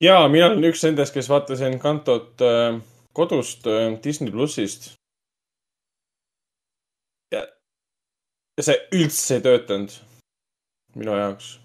Ja 0.00 0.18
mina 0.28 0.50
olen 0.50 0.68
üks 0.70 0.84
nendest, 0.86 1.14
kes 1.14 1.28
vaatas 1.30 1.62
Encantot 1.66 2.42
äh, 2.44 2.80
kodust 3.12 3.66
äh, 3.66 3.94
Disney 4.04 4.30
plussist. 4.30 4.92
ja, 7.34 7.44
see 8.60 8.76
üldse 8.94 9.38
ei 9.38 9.46
töötanud. 9.46 9.96
Minu 10.98 11.14
jaoks. 11.14 11.56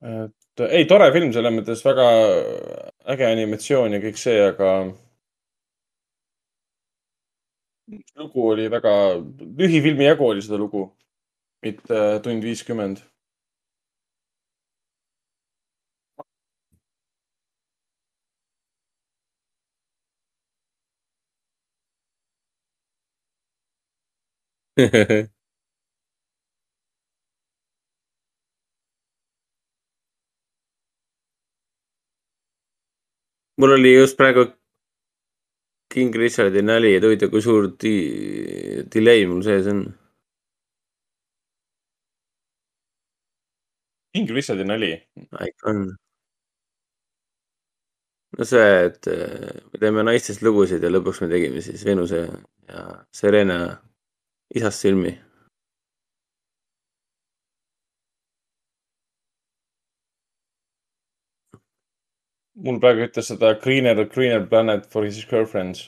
Et 0.00 0.62
ei, 0.70 0.86
tore 0.86 1.10
film 1.14 1.32
selles 1.34 1.54
mõttes, 1.54 1.82
väga 1.86 2.06
äge 3.14 3.26
animatsioon 3.32 3.96
ja 3.96 4.00
kõik 4.02 4.18
see, 4.20 4.36
aga 4.46 4.70
lugu 8.20 8.46
oli 8.52 8.68
väga, 8.70 8.92
lühifilmi 9.58 10.06
jagu 10.06 10.28
oli 10.28 10.44
seda 10.44 10.60
lugu, 10.60 10.84
mitte 11.62 11.98
tund 12.24 12.42
viiskümmend. 12.48 13.04
mul 33.58 33.72
oli 33.78 33.94
just 33.94 34.16
praegu 34.16 34.44
King 35.92 36.14
Richardi 36.16 36.62
nali, 36.62 36.94
et 36.98 37.04
huvitav, 37.06 37.30
kui 37.32 37.42
suur 37.44 37.68
di- 37.80 38.84
delay 38.92 39.26
mul 39.30 39.42
sees 39.46 39.66
on. 39.72 39.80
King 44.18 44.30
Richardi 44.34 44.64
nali. 44.64 44.92
ikka 45.46 45.70
on. 45.70 45.96
no 48.38 48.44
see, 48.44 48.64
et 48.86 49.06
äh, 49.06 49.60
me 49.72 49.78
teeme 49.78 50.02
naistest 50.02 50.42
lugusid 50.42 50.82
ja 50.82 50.90
lõpuks 50.90 51.20
me 51.22 51.28
tegime 51.30 51.62
siis 51.62 51.84
Venuse 51.86 52.24
ja 52.68 52.82
Serena 53.14 53.58
isast 54.58 54.82
filmi. 54.82 55.14
mul 62.66 62.80
praegu 62.82 63.06
ütles 63.06 63.30
seda 63.30 63.52
Greener, 63.62 64.02
Greener 64.16 64.42
Planet 64.50 64.90
for 64.90 65.06
his 65.06 65.22
girlfriends. 65.30 65.86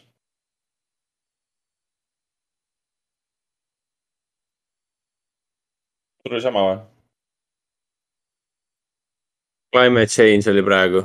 sul 6.22 6.38
oli 6.38 6.42
sama 6.46 6.66
või? 6.70 6.99
Climate 9.72 10.06
change 10.10 10.50
oli 10.50 10.62
praegu. 10.62 11.04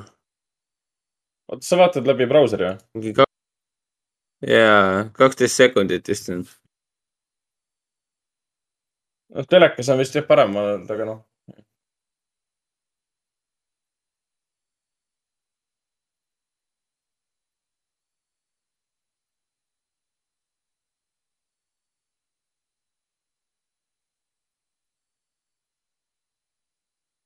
oota, 1.52 1.66
sa 1.66 1.78
vaatad 1.78 2.08
läbi 2.10 2.26
brauseri 2.26 2.66
või? 2.66 2.78
mingi 2.98 3.12
ka- 3.14 3.26
jaa, 4.50 5.04
kaksteist 5.14 5.56
sekundit 5.62 6.08
vist 6.10 6.30
on. 6.34 6.42
noh, 9.36 9.46
telekas 9.50 9.90
on 9.94 10.02
vist 10.02 10.18
jah 10.18 10.26
parem, 10.26 10.58
aga 10.58 11.06
noh. 11.06 11.22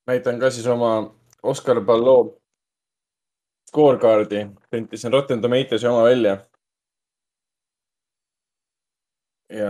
näitan 0.10 0.40
ka 0.42 0.50
siis 0.52 0.68
oma 0.68 1.19
Oscar 1.44 1.82
Ballot 1.82 2.40
scorecard'i, 3.70 4.48
printisin 4.70 5.14
Rotten 5.14 5.42
Tomatoes'i 5.42 5.88
oma 5.88 6.04
välja. 6.04 6.38
ja 9.50 9.70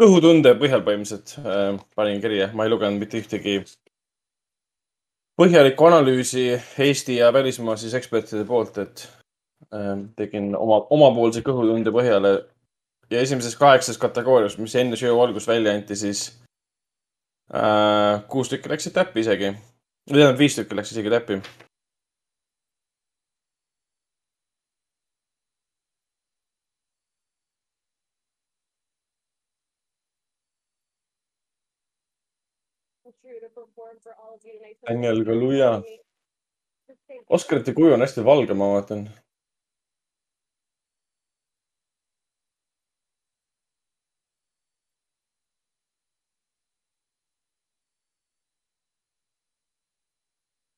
kõhutunde 0.00 0.54
põhjal 0.56 0.80
põhimõtteliselt 0.84 1.34
äh, 1.42 1.74
panin 1.96 2.22
kirja, 2.22 2.48
ma 2.56 2.64
ei 2.64 2.72
lugenud 2.72 3.00
mitte 3.00 3.20
ühtegi 3.20 3.58
põhjalikku 5.36 5.88
analüüsi 5.90 6.46
Eesti 6.86 7.18
ja 7.18 7.28
välismaa 7.36 7.76
siis 7.76 7.92
ekspertide 7.98 8.46
poolt, 8.48 8.80
et 8.80 9.04
äh, 9.68 9.92
tegin 10.16 10.54
oma, 10.56 10.80
omapoolse 10.96 11.44
kõhutunde 11.44 11.92
põhjal 11.92 12.30
ja 12.32 13.20
esimeses 13.20 13.60
kaheksas 13.60 14.00
kategoorias, 14.00 14.56
mis 14.56 14.76
enne 14.80 14.96
show 14.96 15.20
algust 15.20 15.52
välja 15.52 15.76
anti, 15.76 15.96
siis 16.00 16.30
äh, 17.54 18.24
kuus 18.28 18.50
tükki 18.52 18.72
läksid 18.72 18.96
täppi 18.96 19.22
isegi. 19.24 19.54
või 20.10 20.20
tähendab, 20.20 20.38
viis 20.38 20.58
tükki 20.58 20.78
läks 20.78 20.92
isegi 20.92 21.12
täppi. 21.12 21.40
Daniel 34.88 35.24
Kaluuya. 35.24 35.82
Oscarite 37.28 37.72
kuju 37.74 37.94
on 37.94 38.00
hästi 38.00 38.24
valge, 38.24 38.54
ma 38.54 38.68
vaatan. 38.72 39.08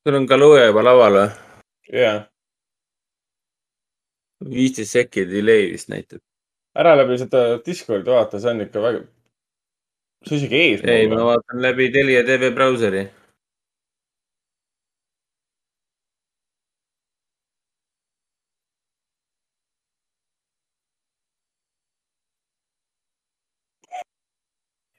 Sul 0.09 0.17
on 0.17 0.25
Kaluuya 0.27 0.65
juba 0.65 0.81
laual 0.81 1.13
või? 1.13 1.25
jaa. 1.93 2.13
viisteist 4.53 4.95
sekki 4.95 5.25
delay 5.29 5.67
vist 5.73 5.91
näitab. 5.93 6.21
ära 6.81 6.95
läbi 6.97 7.17
seda 7.21 7.41
Discordi 7.65 8.09
vaata, 8.09 8.39
see 8.41 8.49
on 8.49 8.63
ikka 8.65 8.81
väga, 8.85 9.03
see 10.25 10.33
on 10.33 10.39
isegi 10.39 10.61
ees. 10.63 10.81
ei, 10.95 11.05
ma 11.13 11.27
vaatan 11.27 11.61
läbi 11.61 11.91
Telia 11.93 12.23
tv 12.25 12.49
brauseri. 12.57 13.05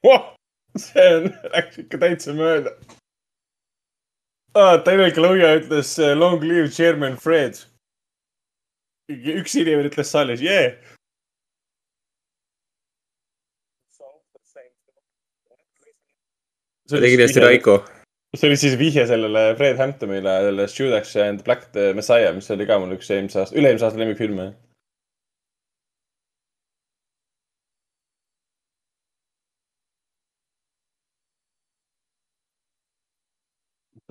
oh, 0.07 0.23
see 0.87 1.11
on, 1.17 1.29
läks 1.57 1.83
ikka 1.83 1.99
täitsa 2.07 2.39
mööda 2.39 2.77
ah,. 4.55 4.77
Daniel 4.85 5.13
Kaluuya 5.15 5.55
ütles 5.59 5.93
eh, 5.99 6.15
long 6.17 6.43
live 6.43 6.69
chairman 6.69 7.17
Fred. 7.17 7.59
üks 9.11 9.55
inimene 9.59 9.89
ütles 9.89 10.11
saalis 10.13 10.41
yeah. 10.43 10.75
see 16.87 16.99
oli 16.99 17.09
kindlasti 17.11 17.43
Raiko. 17.43 17.77
see 18.35 18.47
oli 18.47 18.57
siis 18.59 18.77
vihje 18.79 19.07
sellele 19.07 19.55
Fred 19.59 19.79
Hamptonile, 19.79 20.37
sellest 20.47 20.79
Judas 20.79 21.15
and 21.15 21.43
Black 21.43 21.67
Messiah, 21.95 22.31
mis 22.35 22.51
oli 22.51 22.67
ka 22.67 22.79
mul 22.79 22.95
üks 22.95 23.11
eelmise 23.11 23.43
aasta, 23.43 23.57
üle-eelmise 23.57 23.87
aasta 23.87 23.99
lemmikfilme 23.99 24.51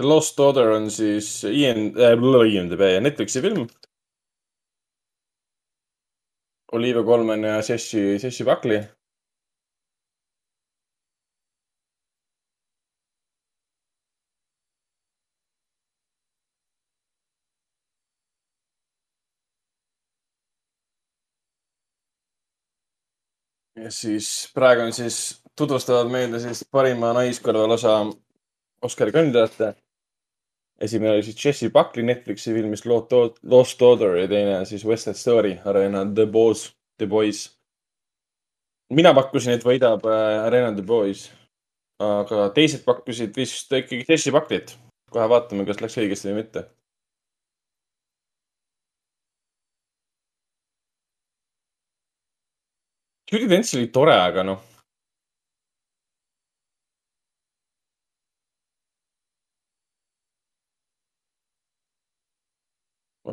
The 0.01 0.07
Lost 0.07 0.39
Daughter 0.39 0.71
on 0.73 0.87
siis 0.91 1.45
IN 1.45 1.93
äh,, 2.01 2.15
IMDB 2.55 2.81
ja 2.81 3.01
Netflixi 3.01 3.43
film. 3.45 3.67
Olivia 6.73 7.03
Colman 7.03 7.45
ja 7.45 7.57
Jesse, 7.57 7.99
Jesse 8.23 8.45
Buckley. 8.45 8.81
ja 23.77 23.91
siis 23.91 24.49
praegu 24.55 24.83
on 24.83 24.93
siis, 24.93 25.43
tutvustavad 25.57 26.09
meile 26.09 26.41
siis 26.41 26.65
parima 26.73 27.13
naiskõrvalosa 27.13 28.01
Oscari 28.83 29.13
kandidaate. 29.13 29.75
Esimene 30.81 31.13
oli 31.13 31.23
siis 31.23 31.45
Jesse 31.45 31.71
Buckley 31.71 32.05
Netflixi 32.07 32.55
filmist 32.55 32.87
Lost 32.87 33.81
Daughter 33.81 34.17
ja 34.17 34.29
teine 34.29 34.65
siis 34.65 34.85
West 34.87 35.09
Side 35.09 35.19
Story 35.21 35.57
Arena 35.65 36.05
The 36.15 36.27
Boys, 36.27 36.71
The 36.99 37.07
Boys. 37.07 37.45
mina 38.91 39.15
pakkusin, 39.15 39.55
et 39.55 39.65
võidab 39.65 40.07
äh, 40.09 40.47
Arena 40.47 40.73
The 40.75 40.87
Boys. 40.87 41.31
aga 42.01 42.49
teised 42.57 42.85
pakkusid 42.87 43.37
vist 43.37 43.73
ikkagi 43.73 44.05
Jesse 44.09 44.33
Buckley't. 44.33 44.77
kohe 45.11 45.29
vaatame, 45.29 45.67
kas 45.69 45.81
läks 45.83 45.99
õigesti 46.01 46.31
või 46.31 46.43
mitte 46.43 46.69
Judy 53.31 53.47
Dench 53.47 53.77
oli 53.79 53.87
tore, 53.95 54.15
aga 54.19 54.43
noh. 54.43 54.70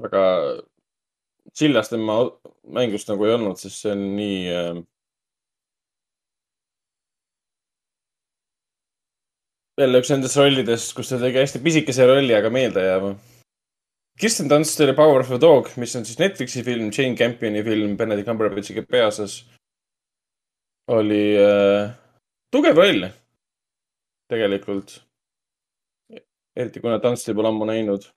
Väga 0.07 0.25
chill'as 1.57 1.91
tema 1.91 2.19
mängust 2.73 3.09
nagu 3.11 3.27
ei 3.27 3.35
olnud, 3.37 3.59
sest 3.59 3.83
see 3.83 3.93
on 3.93 4.03
nii 4.17 4.39
äh.... 4.51 4.83
jälle 9.77 10.01
üks 10.01 10.09
nendest 10.09 10.39
rollidest, 10.39 10.93
kus 10.97 11.11
ta 11.11 11.19
tegi 11.21 11.37
hästi 11.37 11.61
pisikese 11.61 12.07
rolli, 12.09 12.33
aga 12.33 12.49
meeldejääva. 12.53 13.11
Kirsten 14.17 14.49
Dunst 14.49 14.79
oli 14.81 14.95
Power 14.97 15.21
of 15.21 15.29
a 15.35 15.37
Dog, 15.37 15.69
mis 15.77 15.93
on 15.95 16.05
siis 16.05 16.17
Netflixi 16.17 16.63
film, 16.65 16.89
Jane 16.89 17.13
Campioni 17.19 17.61
film 17.63 17.93
Benedict 17.99 18.25
Cumberbatchiga 18.25 18.81
peaosas. 18.89 19.43
oli 20.87 21.35
äh, 21.35 21.91
tugev 22.51 22.77
roll 22.79 23.09
tegelikult. 24.31 25.03
eriti 26.55 26.79
kuna 26.81 26.97
Dunsti 27.03 27.33
pole 27.33 27.51
ammu 27.51 27.65
näinud. 27.69 28.07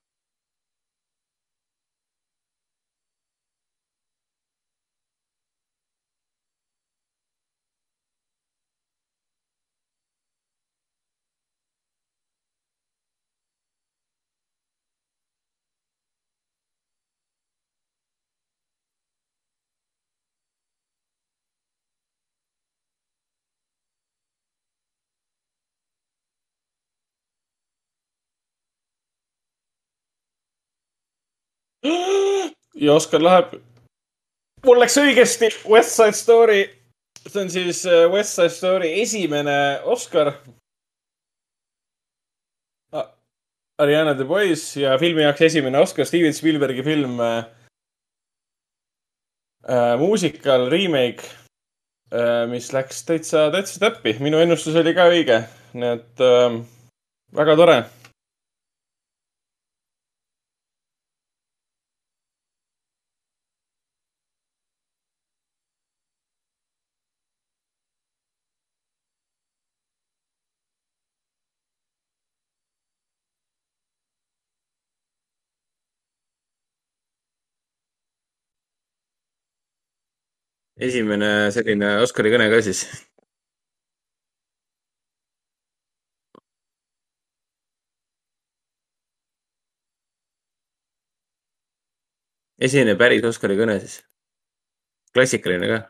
Ja 32.80 32.94
Oscar 32.94 33.22
läheb. 33.22 33.54
mul 34.64 34.80
läks 34.80 34.96
õigesti 35.00 35.50
West 35.68 35.96
Side 35.96 36.16
Story. 36.16 36.62
see 37.26 37.42
on 37.42 37.50
siis 37.50 37.84
äh, 37.86 38.08
West 38.12 38.34
Side 38.34 38.50
Story 38.54 38.94
esimene 39.02 39.80
Oscar. 39.84 40.32
Ariana 43.80 44.12
DeBois 44.12 44.76
ja 44.76 44.98
filmi 44.98 45.22
jaoks 45.22 45.40
esimene 45.40 45.78
Oscar, 45.80 46.04
Steven 46.06 46.34
Spielbergi 46.34 46.82
film 46.82 47.20
äh,. 47.20 47.44
Äh, 49.68 49.98
muusikal 50.00 50.70
remake 50.72 51.24
äh,, 52.12 52.46
mis 52.48 52.72
läks 52.72 53.04
täitsa, 53.04 53.50
täitsa 53.52 53.80
täppi, 53.80 54.16
minu 54.20 54.40
ennustus 54.40 54.76
oli 54.80 54.94
ka 54.96 55.08
õige, 55.12 55.42
nii 55.76 55.90
et 55.98 56.24
äh, 56.24 56.60
väga 57.36 57.56
tore 57.60 57.80
esimene 80.86 81.28
selline 81.54 81.88
Oscari 82.04 82.32
kõne 82.34 82.48
ka 82.52 82.60
siis. 82.66 82.84
esimene 92.66 92.96
päris 93.00 93.24
Oscari 93.24 93.56
kõne 93.60 93.78
siis. 93.80 94.00
klassikaline 95.14 95.68
ka. 95.70 95.80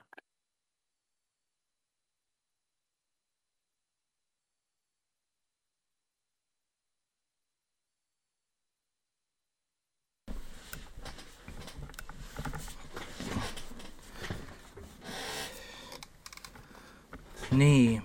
nii. 17.53 18.01
okei, 18.01 18.03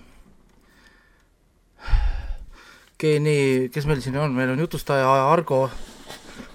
nii, 3.02 3.68
kes 3.72 3.84
meil 3.86 4.00
siin 4.00 4.16
on, 4.16 4.32
meil 4.32 4.50
on 4.54 4.58
jutustaja 4.58 5.08
Argo 5.32 5.66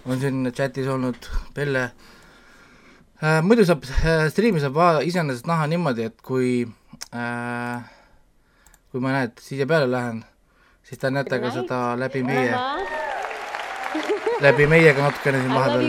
on 0.05 0.19
siin 0.19 0.51
chatis 0.55 0.87
olnud, 0.89 1.29
Pelle 1.53 1.83
äh,. 3.21 3.41
muidu 3.45 3.65
saab 3.65 3.85
äh,, 3.85 4.25
striimi 4.33 4.59
saab 4.59 5.03
iseenesest 5.05 5.47
näha 5.49 5.67
niimoodi, 5.69 6.09
et 6.09 6.21
kui 6.25 6.65
äh,, 7.13 7.83
kui 8.91 9.03
ma 9.03 9.13
näed 9.13 9.37
siia 9.41 9.67
peale 9.69 9.91
lähen, 9.91 10.23
siis 10.83 10.99
te 10.99 11.11
näete 11.13 11.39
ka 11.39 11.53
seda 11.53 11.81
läbi 12.01 12.23
meie, 12.25 12.57
läbi 14.41 14.67
meiega 14.67 15.05
natukene 15.05 15.43
siin 15.43 15.53
vahepeal. 15.53 15.85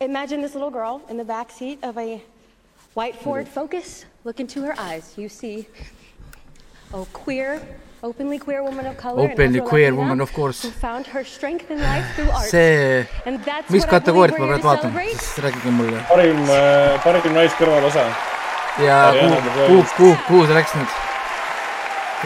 imagine 0.00 0.42
this 0.42 0.54
little 0.54 0.70
girl 0.70 1.00
in 1.08 1.16
the 1.16 1.24
back 1.24 1.50
seat 1.50 1.78
of 1.82 1.96
a 1.98 2.22
white 2.94 3.16
Ford 3.16 3.48
Focus. 3.48 4.06
Look 4.24 4.40
into 4.40 4.62
her 4.62 4.74
eyes. 4.78 5.14
You 5.16 5.28
see 5.28 5.66
a 6.92 7.04
queer, 7.12 7.60
openly 8.02 8.38
queer 8.38 8.62
woman 8.62 8.86
of 8.86 8.96
color. 8.96 9.22
Openly 9.22 9.60
queer 9.60 9.94
woman, 9.94 10.20
of 10.20 10.32
course. 10.32 10.62
Who 10.62 10.70
found 10.70 11.06
her 11.06 11.24
strength 11.24 11.70
in 11.70 11.78
life 11.80 12.06
through 12.16 12.30
art. 12.30 12.48
see, 12.50 13.06
And 13.26 13.42
that's 13.44 13.70
mis 13.70 13.84
kategooriat 13.84 14.38
ma 14.38 14.46
praegu 14.46 14.68
vaatan, 14.68 14.92
siis 14.94 15.38
rääkige 15.44 15.70
mulle. 15.70 16.00
parim, 16.08 16.40
parim 17.04 17.32
naiskõrvalosa. 17.34 18.04
ja 18.86 18.96
Ariana 19.08 19.36
kuhu, 19.36 19.66
kuhu, 19.66 19.84
kuhu, 19.96 20.16
kuhu 20.28 20.46
see 20.46 20.54
läks 20.54 20.72
nüüd? 20.78 20.90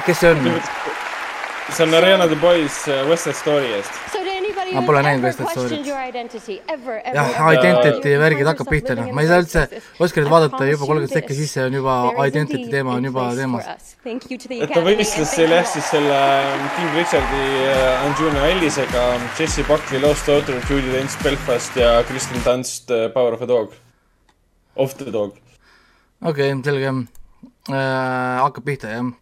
kes 0.06 0.18
see 0.20 0.30
on? 0.30 0.60
see 1.72 1.82
on 1.86 1.94
Ariana 1.94 2.26
DeBois 2.28 2.88
äh, 2.88 3.08
West 3.08 3.24
Side 3.24 3.36
Story 3.36 3.72
eest. 3.78 3.92
Ma 4.72 4.82
pole 4.86 5.02
näinud 5.04 5.24
ever, 6.72 7.00
jah, 7.14 7.40
identity 7.52 8.14
värgid 8.22 8.48
hakkab 8.48 8.70
pihta, 8.72 8.96
noh, 8.98 9.10
ma 9.14 9.24
ei 9.24 9.30
saa 9.30 9.42
üldse 9.42 9.66
Oscarit 10.02 10.28
I 10.28 10.32
vaadata 10.32 10.68
juba 10.68 10.88
kolmkümmend 10.88 11.14
sekki 11.16 11.36
sisse 11.36 11.66
on 11.66 11.76
juba 11.76 11.96
identity 12.26 12.70
teema 12.72 12.96
on 12.96 13.08
juba 13.08 13.28
teemas 13.36 13.68
et 14.04 14.72
ta 14.72 14.82
võistles 14.84 15.34
seal 15.36 15.52
jah, 15.54 15.66
siis 15.68 15.90
selle 15.92 16.18
King 16.76 16.96
Richardi 16.98 17.44
äh, 17.68 18.06
Anjuna 18.06 18.48
Ellisega, 18.50 19.04
Jesse 19.38 19.64
Buckley 19.68 20.00
Lost 20.02 20.26
Daughter, 20.26 20.58
Judy 20.68 20.94
Dench 20.94 21.18
Belfast 21.22 21.76
ja 21.78 21.94
Kristen 22.08 22.42
Dunst 22.46 22.90
äh, 22.90 23.08
Power 23.14 23.36
of 23.36 23.42
a 23.42 23.50
Dog. 23.50 23.76
Of 24.74 24.96
the 24.98 25.12
Dog. 25.12 25.36
okei 26.22 26.52
okay,, 26.52 26.62
selge 26.64 26.90
äh,. 26.90 28.42
hakkab 28.42 28.64
pihta, 28.66 28.96
jah. 28.96 29.12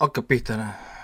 hakkab 0.00 0.28
pihta, 0.28 0.60
noh. 0.60 0.97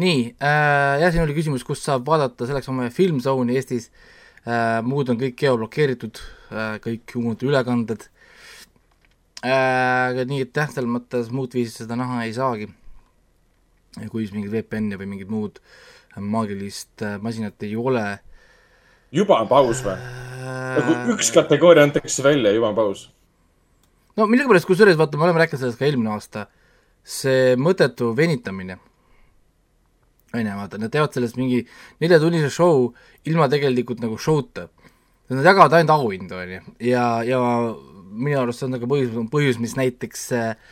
Nii 0.00 0.22
äh,, 0.36 1.00
jah, 1.02 1.12
siin 1.12 1.24
oli 1.24 1.36
küsimus, 1.36 1.64
kust 1.66 1.86
saab 1.86 2.06
vaadata, 2.08 2.48
selleks 2.48 2.70
on 2.72 2.80
meie 2.80 2.94
Filmzone'i 2.94 3.58
Eestis 3.58 3.90
äh,, 4.46 4.80
muud 4.86 5.12
on 5.12 5.20
kõik 5.20 5.36
geoblokeeritud 5.40 6.22
äh,, 6.22 6.78
kõik 6.84 7.16
muud 7.20 7.44
ülekanded 7.46 8.08
äh,. 9.44 10.24
nii 10.24 10.46
et 10.46 10.56
jah, 10.56 10.72
selles 10.72 10.90
mõttes 10.90 11.30
muud 11.34 11.54
viisi 11.56 11.74
seda 11.82 11.98
näha 12.00 12.24
ei 12.26 12.34
saagi. 12.36 12.70
kui 14.08 14.24
siis 14.24 14.34
mingit 14.34 14.52
VPN-i 14.54 14.98
või 15.00 15.14
mingit 15.14 15.30
muud 15.30 15.62
maagilist 16.16 17.02
äh, 17.06 17.18
masinat 17.22 17.62
ei 17.62 17.76
ole 17.76 18.18
juba 19.12 19.40
on 19.42 19.48
paus 19.50 19.82
või? 19.84 19.96
nagu 20.40 21.14
üks 21.14 21.32
kategooria 21.34 21.84
antakse 21.86 22.22
välja, 22.24 22.52
juba 22.54 22.70
on 22.70 22.78
paus. 22.78 23.08
no 24.16 24.26
millegipärast, 24.30 24.68
kusjuures 24.68 24.98
vaata, 24.98 25.18
me 25.18 25.26
oleme 25.26 25.42
rääkinud 25.42 25.62
sellest 25.62 25.80
ka 25.80 25.88
eelmine 25.88 26.12
aasta, 26.14 26.46
see 27.02 27.56
mõttetu 27.60 28.12
venitamine, 28.16 28.78
on 30.34 30.44
ju, 30.46 30.56
vaata, 30.58 30.78
nad 30.80 30.92
teevad 30.92 31.14
sellest 31.16 31.38
mingi 31.40 31.64
neljatunnise 32.02 32.50
show 32.54 32.90
ilma 33.28 33.48
tegelikult 33.52 34.02
nagu 34.04 34.18
show'ta. 34.20 34.68
Nad 35.30 35.46
jagavad 35.46 35.74
ainult 35.78 35.94
auhindu, 35.94 36.38
on 36.38 36.54
ju, 36.56 36.60
ja, 36.90 37.04
ja 37.26 37.40
minu 38.10 38.40
arust 38.40 38.62
see 38.62 38.68
on 38.68 38.74
nagu 38.74 38.88
põhjus, 38.90 39.12
põhjus, 39.30 39.58
mis 39.62 39.76
näiteks 39.78 40.24
äh, 40.34 40.70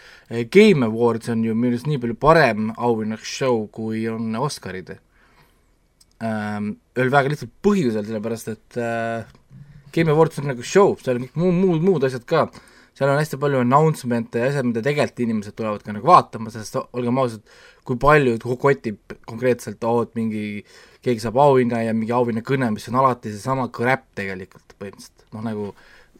Game 0.55 0.87
Awards 0.87 1.31
on 1.33 1.45
ju 1.47 1.55
minu 1.55 1.77
arust 1.77 1.89
nii 1.91 2.01
palju 2.03 2.17
parem 2.21 2.73
auhinnaks 2.77 3.37
show, 3.39 3.67
kui 3.73 4.03
on 4.11 4.35
Oscarid. 4.39 4.97
Ühel 6.19 7.13
väga 7.15 7.31
lihtsal 7.31 7.51
põhjusel, 7.63 8.07
sellepärast 8.09 8.51
et 8.55 8.81
äh, 8.83 9.29
Game 9.95 10.13
Awards 10.13 10.41
on 10.43 10.51
nagu 10.51 10.67
show, 10.67 10.97
seal 11.01 11.21
on 11.21 11.29
kõik 11.29 11.39
muu, 11.39 11.55
muud, 11.55 11.85
muud 11.85 12.09
asjad 12.09 12.27
ka, 12.29 12.49
seal 12.99 13.13
on 13.13 13.21
hästi 13.21 13.39
palju 13.41 13.63
announcement'e 13.63 14.43
ja 14.43 14.51
asjad, 14.51 14.67
mida 14.69 14.83
tegelikult 14.85 15.23
inimesed 15.25 15.57
tulevad 15.57 15.85
ka 15.87 15.95
nagu 15.95 16.11
vaatama, 16.11 16.51
sest 16.53 16.81
olgem 16.83 17.21
ausad, 17.23 17.45
kui 17.89 17.99
palju 18.01 18.37
kotib 18.61 19.17
konkreetselt, 19.29 19.83
oo, 19.89 20.05
et 20.05 20.17
mingi 20.19 20.63
keegi 21.05 21.23
saab 21.25 21.39
auhinna 21.41 21.83
ja 21.87 21.95
mingi 21.97 22.13
auhinnakõne, 22.15 22.71
mis 22.75 22.89
on 22.91 22.99
alati 23.01 23.33
seesama 23.33 23.69
crap 23.75 24.05
tegelikult 24.19 24.77
põhimõtteliselt, 24.77 25.29
noh 25.35 25.47
nagu 25.47 25.71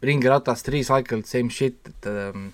ringiratast, 0.05 0.71
recycled, 0.71 1.27
same 1.27 1.51
shit, 1.53 1.77
et 1.91 2.07
ähm, 2.09 2.49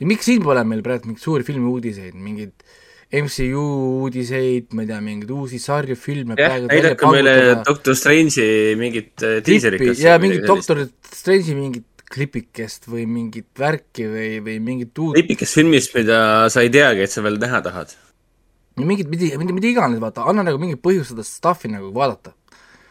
ja 0.00 0.08
miks 0.08 0.26
siin 0.30 0.42
pole 0.44 0.64
meil 0.66 0.82
praegu 0.84 1.10
mingeid 1.10 1.22
suuri 1.22 1.46
filmiuudiseid, 1.46 2.16
mingeid 2.16 2.64
MCU 3.12 3.62
uudiseid, 4.00 4.70
ma 4.72 4.86
ei 4.86 4.88
tea, 4.88 5.00
mingeid 5.04 5.30
uusi 5.36 5.60
sarju, 5.60 5.98
filme 6.00 6.36
jah, 6.40 6.56
näidake 6.64 7.10
meile 7.12 7.34
Doctor 7.60 7.96
Strange'i 7.98 8.72
mingit 8.80 9.20
äh, 9.20 9.42
diiserit. 9.44 9.84
ja 10.00 10.16
mingit 10.22 10.46
Doctor 10.48 10.80
Strange'i 11.12 11.56
mingit 11.58 11.84
klipikest 12.12 12.88
või 12.90 13.06
mingit 13.10 13.48
värki 13.58 14.06
või, 14.10 14.28
või 14.44 14.58
mingit 14.64 14.98
uut, 15.02 15.16
lipikest 15.18 15.58
filmist, 15.58 15.94
mida 15.96 16.48
sa 16.52 16.64
ei 16.64 16.72
teagi, 16.72 17.06
et 17.06 17.14
sa 17.14 17.24
veel 17.24 17.38
näha 17.42 17.62
tahad. 17.64 17.94
mingit, 18.80 19.08
mida, 19.12 19.32
mida, 19.40 19.56
mida 19.56 19.70
iganes, 19.70 20.02
vaata, 20.02 20.26
anna 20.28 20.44
nagu 20.46 20.60
mingi 20.62 20.78
põhjus 20.80 21.12
seda 21.12 21.24
stuff'i 21.26 21.72
nagu 21.72 21.92
vaadata. 21.96 22.34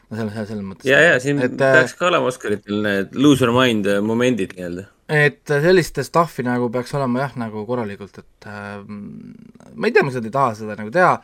no 0.09 0.17
selles, 0.17 0.33
selles 0.49 0.65
mõttes. 0.65 0.89
ja, 0.89 1.03
ja 1.09 1.19
siin 1.23 1.39
et, 1.43 1.55
peaks 1.59 1.95
ka 1.99 2.09
olema 2.09 2.31
Oscaritel 2.31 2.81
need 2.87 3.15
loser 3.15 3.53
mind 3.55 3.87
momendid 4.05 4.57
nii-öelda. 4.57 4.87
et 5.21 5.55
sellist 5.67 6.01
stuff'i 6.07 6.45
nagu 6.47 6.69
peaks 6.73 6.93
olema 6.99 7.27
jah, 7.27 7.37
nagu 7.45 7.65
korralikult, 7.69 8.19
et 8.23 8.49
äh, 8.49 8.83
ma 8.85 9.87
ei 9.87 9.95
tea, 9.95 10.03
miks 10.03 10.19
nad 10.19 10.27
ei 10.27 10.37
taha 10.39 10.59
seda 10.63 10.77
nagu 10.79 10.93
teha 10.93 11.15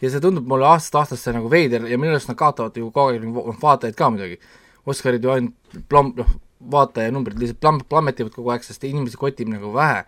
ja 0.00 0.10
see 0.12 0.22
tundub 0.22 0.46
mulle 0.48 0.68
aastast 0.68 0.98
aastasse 1.00 1.32
nagu 1.34 1.50
veider 1.52 1.86
ja 1.88 1.98
minu 2.00 2.14
arust 2.14 2.30
nad 2.30 2.38
kaotavad 2.38 2.76
ju 2.76 2.90
kogu 2.90 3.14
aeg 3.14 3.24
nagu 3.24 3.54
vaatajaid 3.62 3.96
ka 3.98 4.10
muidugi. 4.12 4.40
Oscarid 4.86 5.24
ju 5.24 5.32
ainult 5.32 5.78
plam-, 5.90 6.12
noh, 6.18 6.28
vaatajanumbrid 6.72 7.38
lihtsalt 7.40 7.60
plam-, 7.62 7.84
plammetivad 7.88 8.34
kogu 8.34 8.54
aeg, 8.54 8.64
sest 8.66 8.84
inimesi 8.88 9.20
kotib 9.20 9.50
nagu 9.52 9.72
vähe 9.74 10.04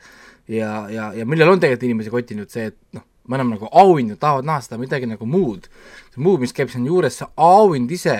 ja, 0.48 0.88
ja, 0.90 1.12
ja 1.14 1.26
millel 1.26 1.52
on 1.52 1.60
tegelikult 1.60 1.86
inimesi 1.88 2.12
kotinud 2.12 2.52
see, 2.52 2.70
et 2.72 2.78
noh, 2.96 3.04
me 3.28 3.36
oleme 3.36 3.56
nagu 3.56 3.68
auhind, 3.72 4.14
nad 4.14 4.20
tahavad 4.22 4.48
näha 4.48 4.64
seda 4.64 4.78
midagi 4.80 5.08
nagu 5.08 5.26
muud. 5.28 5.68
see 6.14 6.22
muu, 6.24 6.38
mis 6.40 6.54
käib 6.56 6.72
siin 6.72 6.86
juures, 6.88 7.20
see 7.20 7.28
auhind 7.36 7.92
ise 7.92 8.16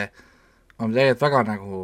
on 0.79 0.93
tegelikult 0.93 1.25
väga 1.25 1.43
nagu 1.49 1.81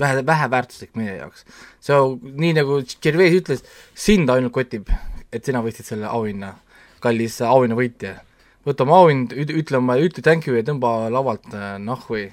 vähe, 0.00 0.26
väheväärtuslik 0.26 0.94
meie 1.00 1.16
jaoks. 1.16 1.46
see 1.80 1.96
on 1.96 2.20
nii 2.22 2.52
nagu 2.60 2.82
Gervais 3.02 3.40
ütles, 3.40 3.64
sind 3.94 4.30
ainult 4.30 4.52
kotib, 4.52 4.92
et 5.32 5.44
sina 5.44 5.64
võitsid 5.64 5.88
selle 5.88 6.10
auhinna, 6.12 6.54
kallis 7.00 7.40
auhinnavõitja. 7.40 8.16
võta 8.66 8.84
oma 8.84 9.00
auhind, 9.00 9.32
ütle 9.32 9.80
oma, 9.80 9.96
ütle 9.96 10.22
thank 10.22 10.46
you 10.46 10.56
ja 10.56 10.66
tõmba 10.66 10.96
lavalt 11.10 11.48
äh, 11.54 11.76
nahhui. 11.80 12.28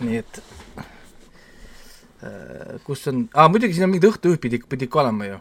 nii 0.00 0.24
et 0.24 0.42
kus 2.84 3.06
on 3.08 3.28
ah,, 3.34 3.46
muidugi 3.50 3.76
siin 3.76 3.86
on 3.86 3.92
mingid 3.92 4.08
õhtujuhid 4.10 4.42
pidi, 4.42 4.58
pidi 4.68 4.88
ka 4.90 5.04
olema 5.04 5.28
ju 5.28 5.38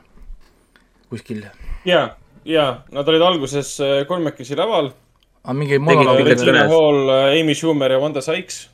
kuskil. 1.10 1.44
ja, 1.86 2.16
ja 2.46 2.66
nad 2.92 3.08
olid 3.08 3.22
alguses 3.22 3.78
äh, 3.82 4.02
kolmekesi 4.08 4.56
laval. 4.56 4.92
Ah, 5.44 5.54
mingi 5.56 5.80
monoloog. 5.80 6.28
Hall, 6.68 7.10
Amy 7.40 7.56
Schumer 7.56 7.92
ja 7.92 8.00
Wanda 8.00 8.22
Sykes. 8.22 8.70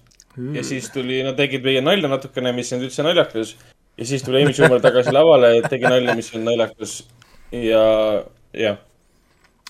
ja 0.53 0.63
siis 0.63 0.89
tuli, 0.89 1.21
nad 1.23 1.37
tegid 1.37 1.61
meie 1.63 1.81
nalja 1.81 2.09
natukene, 2.09 2.51
mis 2.57 2.71
olnud 2.73 2.89
üldse 2.89 3.03
naljakas. 3.05 3.55
ja 3.97 4.05
siis 4.05 4.23
tuli 4.23 4.41
Amy 4.43 4.53
Schumer 4.53 4.81
tagasi 4.81 5.13
lavale, 5.13 5.61
tegi 5.69 5.85
nalja, 5.85 6.15
mis 6.15 6.33
on 6.35 6.45
naljakas. 6.47 7.03
ja, 7.51 7.83
jah. 8.53 8.81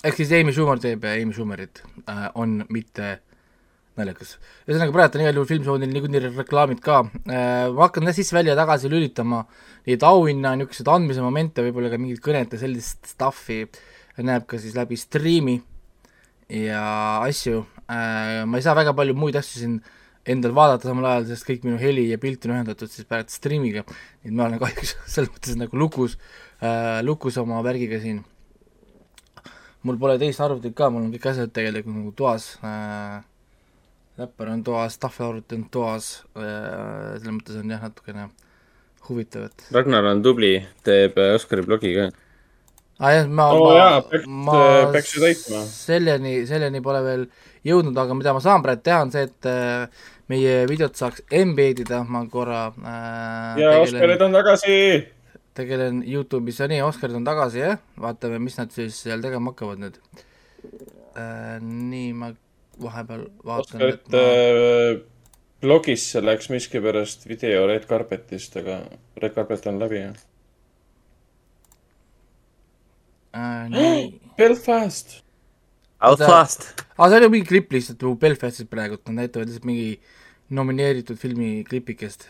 ehk 0.04 0.15
siis 0.15 0.32
Amy 0.32 0.56
Schumer 0.56 0.80
teeb 0.80 1.04
Amy 1.04 1.34
Schumerit 1.34 1.84
äh,, 2.08 2.30
on 2.36 2.63
mitte 2.69 3.19
naljakas. 3.99 4.38
ühesõnaga 4.65 4.93
praegu 4.95 5.17
on 5.17 5.23
igal 5.23 5.38
juhul 5.38 5.49
Filmsoonil 5.49 5.91
niikuinii 5.93 6.21
reklaamid 6.25 6.82
ka. 6.84 7.03
Äh,, 7.27 7.69
ma 7.73 7.88
hakkan 7.88 8.10
jah 8.10 8.15
sisse-välja 8.17 8.56
tagasi 8.58 8.89
lülitama 8.91 9.43
neid 9.88 10.06
auhinna 10.08 10.56
niisuguseid 10.58 10.89
andmise 10.89 11.25
momente, 11.25 11.65
võib-olla 11.65 11.91
ka 11.93 11.99
mingit 12.01 12.23
kõnet 12.23 12.56
ja 12.56 12.62
sellist 12.62 13.13
stuff'i 13.13 13.63
näeb 14.23 14.47
ka 14.49 14.60
siis 14.62 14.77
läbi 14.77 14.97
striimi 14.97 15.60
ja 16.49 16.84
asju. 17.25 17.65
Äh,, 17.86 18.43
ma 18.49 18.58
ei 18.58 18.65
saa 18.65 18.77
väga 18.77 18.95
palju 18.97 19.17
muid 19.17 19.38
asju 19.38 19.62
siin 19.62 19.77
endal 20.25 20.56
vaadata 20.56 20.88
samal 20.88 21.10
ajal, 21.10 21.27
sest 21.34 21.47
kõik 21.47 21.65
minu 21.67 21.77
heli 21.82 22.08
ja 22.10 22.17
pilt 22.21 22.45
on 22.47 22.56
ühendatud 22.56 22.91
siis 22.91 23.08
praegu 23.10 23.34
striimiga, 23.34 23.84
nii 24.23 24.32
et 24.32 24.38
ma 24.38 24.47
olen 24.47 24.62
kahjuks 24.62 24.95
selles 25.13 25.34
mõttes 25.34 25.60
nagu 25.60 25.79
lukus 25.79 26.17
äh,, 26.62 27.01
lukus 27.06 27.38
oma 27.41 27.62
värgiga 27.65 27.99
siin. 28.01 28.23
Mul 29.84 29.99
pole 29.99 30.15
teist 30.15 30.39
arvutit 30.39 30.71
ka, 30.77 30.88
mul 30.89 31.10
on 31.10 31.12
kõik 31.12 31.27
asjad 31.34 31.51
tegelikult 31.51 31.97
nagu 31.97 32.13
toas 32.15 32.53
äh,, 32.63 33.19
läppar 34.17 34.52
on 34.54 34.63
toas, 34.63 34.97
tahvelarvuti 35.02 35.58
on 35.58 35.63
toas 35.73 36.10
äh,, 36.38 37.15
selles 37.17 37.34
mõttes 37.34 37.58
on 37.60 37.71
jah, 37.73 37.82
natukene 37.82 38.28
huvitav, 39.08 39.47
et 39.49 39.65
Ragnar 39.73 40.06
on 40.12 40.21
tubli, 40.26 40.58
teeb 40.86 41.17
äh, 41.19 41.34
Oscari 41.38 41.65
blogi 41.65 41.93
ka. 41.97 42.10
ah, 42.99 43.15
jah, 43.15 43.28
ma, 43.28 43.47
Oo 43.52 43.71
ma, 44.28 44.60
ju 45.02 45.23
täitma. 45.23 45.63
selleni, 45.69 46.36
selleni 46.49 46.82
pole 46.86 47.02
veel 47.06 47.26
jõudnud, 47.67 47.97
aga 47.97 48.17
mida 48.17 48.36
ma 48.36 48.43
saan 48.43 48.63
praegu 48.65 48.86
teha, 48.86 49.02
on 49.08 49.13
see, 49.15 49.26
et 49.30 49.49
äh, 49.49 50.06
meie 50.32 50.62
videot 50.69 50.95
saaks 50.99 51.26
embed 51.34 51.84
ida, 51.84 52.04
ma 52.06 52.23
korra 52.32 52.67
äh, 52.69 53.63
ja 53.63 53.73
Oscarid 53.82 54.21
on 54.23 54.38
tagasi. 54.38 54.78
tegelen 55.58 56.04
Youtube'is 56.06 56.62
nii, 56.69 56.84
Oscarid 56.86 57.17
on 57.17 57.26
tagasi 57.28 57.65
jah, 57.65 57.82
vaatame, 57.99 58.39
mis 58.45 58.62
nad 58.62 58.71
siis 58.73 59.02
seal 59.08 59.26
tegema 59.26 59.54
hakkavad 59.54 59.84
nüüd 59.84 59.99
äh,. 61.17 61.58
nii, 61.60 62.13
ma 62.13 62.32
vahepeal 62.82 63.26
vaatan, 63.46 63.82
et 63.82 64.00
Oscarite 64.00 64.22
äh, 64.22 65.02
blogisse 65.64 66.22
läks 66.24 66.50
miskipärast 66.52 67.28
video 67.30 67.67
Red 67.69 67.88
Carpetist, 67.90 68.58
aga 68.60 68.82
Red 69.21 69.36
Carpet 69.36 69.67
on 69.67 69.80
läbi. 69.82 70.04
ma 73.34 73.44
äh, 73.65 73.69
nii 73.69 74.19
Belfast. 74.38 75.21
Outlast. 76.04 76.67
aa, 76.98 77.08
see 77.10 77.17
oli 77.21 77.30
mingi 77.32 77.48
klipp 77.48 77.71
lihtsalt 77.71 78.04
mu 78.04 78.17
Belfastist 78.19 78.69
praegu, 78.69 79.00
nad 79.08 79.24
näitavad 79.24 79.48
lihtsalt 79.48 79.67
mingi 79.69 80.00
nomineeritud 80.54 81.17
filmi 81.17 81.63
klipikest. 81.69 82.28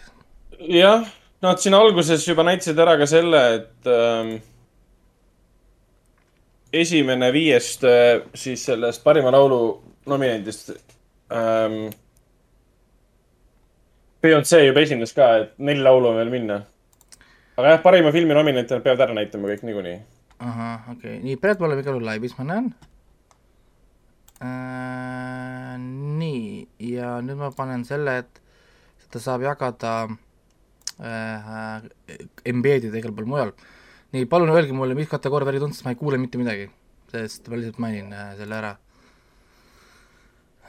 jah, 0.70 1.08
nad 1.42 1.60
siin 1.60 1.76
alguses 1.76 2.28
juba 2.28 2.46
näitasid 2.48 2.80
ära 2.80 2.96
ka 3.00 3.08
selle, 3.10 3.42
et 3.58 3.90
ähm, 3.90 4.36
esimene 6.74 7.30
viiest 7.34 7.84
äh, 7.88 8.24
siis 8.36 8.66
sellest 8.66 9.04
parima 9.04 9.32
laulu 9.32 9.60
nominendist 10.10 10.74
ähm,. 11.32 11.92
Beyonce 14.24 14.62
juba 14.64 14.80
esines 14.80 15.12
ka, 15.12 15.26
et 15.42 15.58
neli 15.60 15.84
laulu 15.84 16.08
on 16.14 16.18
veel 16.22 16.32
minna. 16.32 16.62
aga 17.58 17.76
jah, 17.76 17.82
parima 17.84 18.12
filmi 18.16 18.34
nominente 18.34 18.80
peavad 18.82 19.04
ära 19.06 19.18
näitama 19.18 19.52
kõik 19.52 19.66
niikuinii. 19.68 19.98
ahah, 20.40 20.90
okei 20.96 21.18
okay., 21.18 21.24
nii, 21.24 21.38
oleme 21.60 21.84
igal 21.84 21.98
juhul 21.98 22.08
laivis, 22.08 22.38
ma 22.40 22.48
näen 22.50 22.72
äh,. 24.42 25.76
nii, 26.24 26.68
ja 26.96 27.18
nüüd 27.22 27.38
ma 27.42 27.52
panen 27.56 27.86
selle, 27.86 28.18
et 28.24 28.42
seda 29.06 29.22
saab 29.28 29.46
jagada 29.46 29.94
äh, 31.04 31.86
embedida 32.50 32.98
igal 32.98 33.14
pool 33.14 33.30
mujal. 33.30 33.54
nii, 34.14 34.28
palun 34.30 34.52
öelge 34.54 34.76
mulle, 34.78 34.96
mis 34.98 35.10
kategooria 35.12 35.50
värgid 35.50 35.66
on, 35.68 35.74
sest 35.74 35.86
ma 35.88 35.94
ei 35.94 36.00
kuule 36.00 36.20
mitte 36.22 36.40
midagi, 36.42 36.68
sest 37.12 37.48
ma 37.50 37.60
lihtsalt 37.60 37.80
mainin 37.82 38.14
äh, 38.14 38.34
selle 38.40 38.58
ära 38.60 38.74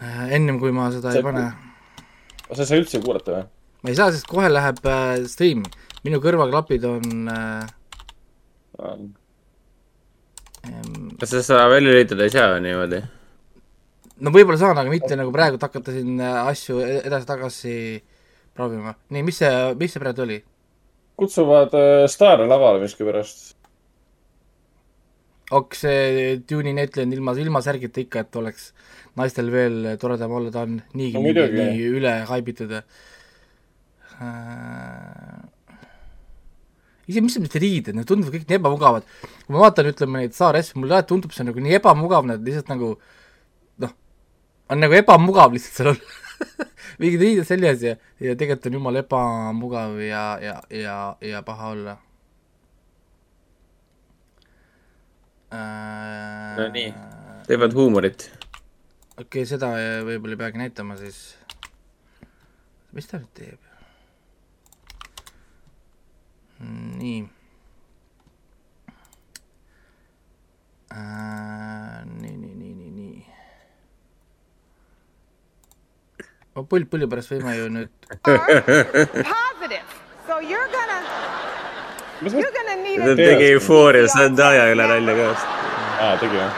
äh,. 0.01 0.31
ennem 0.37 0.61
kui 0.63 0.73
ma 0.75 0.91
seda 0.95 1.13
See- 1.13 1.21
ei 1.21 1.27
pane, 1.27 1.45
sa 2.51 2.63
ei 2.63 2.71
saa 2.71 2.81
üldse 2.81 3.03
kuulata 3.05 3.37
või? 3.37 3.49
ma 3.85 3.93
ei 3.93 3.99
saa, 3.99 4.13
sest 4.15 4.29
kohe 4.31 4.49
läheb 4.53 4.81
äh, 4.89 5.19
stream, 5.31 5.67
minu 6.07 6.23
kõrvaklapid 6.25 6.87
on 6.89 7.29
äh, 7.35 7.67
ähm, 8.89 9.13
kas 11.21 11.37
sa 11.37 11.45
seda 11.45 11.69
välja 11.73 11.93
lülitada 11.93 12.25
ei 12.25 12.33
saa 12.33 12.57
niimoodi? 12.65 13.03
no 14.25 14.33
võib-olla 14.33 14.61
saan, 14.61 14.79
aga 14.81 14.93
mitte 14.93 15.21
nagu 15.21 15.33
praegu, 15.35 15.61
et 15.61 15.69
hakata 15.69 15.93
siin 15.93 16.17
äh, 16.17 16.41
asju 16.49 16.81
e- 16.85 17.03
edasi-tagasi 17.05 17.77
proovima. 18.55 18.95
nii, 19.13 19.23
mis 19.27 19.41
see, 19.43 19.53
mis 19.79 19.93
see 19.93 20.03
praegu 20.03 20.25
oli? 20.25 20.41
Kutsuvad 21.19 21.75
äh, 21.79 22.07
staare 22.11 22.47
lavale 22.51 22.83
miskipärast. 22.83 23.53
Tune'i 26.49 26.73
Netli 26.75 27.05
on 27.05 27.13
ilma, 27.13 27.35
ilma 27.39 27.61
särgita 27.63 28.01
ikka, 28.03 28.25
et 28.25 28.37
oleks 28.41 28.73
naistel 29.19 29.51
veel 29.53 29.97
toredam 30.01 30.33
olla, 30.35 30.51
ta 30.51 30.65
on 30.67 30.79
niigi 30.99 31.19
No 31.19 31.23
nii, 31.27 31.35
nii 31.55 31.91
üle 32.01 32.15
haibitud 32.31 32.73
äh,. 32.75 32.83
ise, 37.07 37.21
mis 37.21 37.37
need 37.39 37.59
riided, 37.61 37.95
need 37.95 38.09
tunduvad 38.09 38.35
kõik 38.35 38.49
nii 38.49 38.59
ebamugavad. 38.59 39.07
kui 39.45 39.55
ma 39.55 39.67
vaatan, 39.67 39.93
ütleme 39.93 40.25
neid 40.25 40.35
saare-asju, 40.35 40.81
mulle 40.81 40.97
alati 40.97 41.13
tundub 41.13 41.37
see 41.37 41.47
nagu 41.47 41.63
nii 41.63 41.79
ebamugav, 41.79 42.27
need 42.31 42.43
lihtsalt 42.49 42.73
nagu 42.73 42.95
noh, 43.85 43.93
on 44.73 44.83
nagu 44.83 44.99
ebamugav 44.99 45.55
lihtsalt 45.55 45.77
seal 45.79 45.93
olla. 45.95 46.24
mingid 47.01 47.21
riided 47.21 47.49
seljas 47.49 47.83
ja, 47.85 47.95
ja 48.21 48.35
tegelikult 48.39 48.69
on 48.71 48.79
jumala 48.79 49.03
ebamugav 49.05 49.99
ja, 50.03 50.25
ja, 50.43 50.57
ja, 50.71 50.97
ja 51.21 51.43
paha 51.47 51.71
olla 51.75 51.97
äh,. 55.55 56.57
no 56.59 56.69
nii, 56.73 56.91
teevad 57.47 57.77
huumorit. 57.77 58.31
okei 59.19 59.25
okay,, 59.27 59.47
seda 59.49 59.75
võib-olla 60.07 60.37
ei 60.37 60.43
peagi 60.45 60.63
näitama 60.65 60.99
siis. 61.01 61.23
mis 62.93 63.11
ta 63.11 63.23
nüüd 63.23 63.33
teeb? 63.39 63.71
nii 66.65 67.21
äh,. 70.95 72.05
nii, 72.09 72.37
nii, 72.37 72.55
nii, 72.55 72.74
nii. 76.57 76.67
pull 76.71 76.85
pulli 76.91 77.07
pärast 77.11 77.31
võime 77.35 77.57
ju 77.59 77.69
nüüd 77.69 77.89
Positive. 78.23 79.85
So 80.27 80.35
you're 80.41 80.69
gonna, 80.77 80.99
you're 82.23 82.55
gonna 82.59 82.77
need 82.83 82.99
ta 83.05 83.11
a. 83.13 83.17
tegi 83.17 83.47
Euphoria 83.55 84.07
Zendaya 84.09 84.71
üle 84.73 84.87
nalja 84.93 85.15
ka 85.19 85.25
vist. 85.33 85.47
aa, 86.01 86.17
tegi 86.23 86.37
jah? 86.41 86.53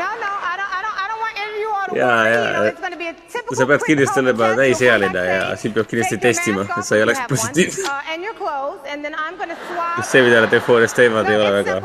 No, 0.00 0.08
no, 0.22 0.30
I 0.50 0.54
don't, 0.60 0.72
I 0.78 0.80
don't, 0.84 0.96
I 1.02 1.06
don't 1.10 1.20
want 1.24 1.36
any 1.42 1.50
of 1.52 1.58
you 1.62 1.70
all 1.78 1.86
to 1.86 1.94
Jaa, 2.00 2.08
worry. 2.16 2.32
jaa, 2.32 2.42
You 2.46 2.52
know, 2.56 2.64
et- 2.64 2.72
it's 2.72 2.80
gonna 2.86 2.96
be 3.02 3.08
a 3.12 3.14
typical 3.34 3.56
sa 3.60 3.66
pead 3.70 3.82
kindlasti 3.88 4.18
olema 4.24 4.48
täisealine 4.62 5.22
ja 5.28 5.56
sind 5.62 5.74
peab 5.78 5.86
kindlasti 5.92 6.18
testima, 6.26 6.66
et 6.78 6.84
sa 6.90 6.96
ei 6.98 7.02
oleks 7.06 7.20
positiivne. 7.34 7.86
uh, 7.86 8.12
And 8.14 8.24
your 8.28 8.34
clothes, 8.42 8.82
and 8.92 9.04
then 9.04 9.14
I'm 9.14 9.36
gonna 9.38 9.56
swab. 9.68 9.96
sest 10.00 10.10
see, 10.16 10.22
mida 10.26 10.40
nad 10.46 10.52
Euphorias 10.58 10.94
teevad, 10.98 11.28
ei 11.30 11.36
ole 11.36 11.52
väga 11.62 11.78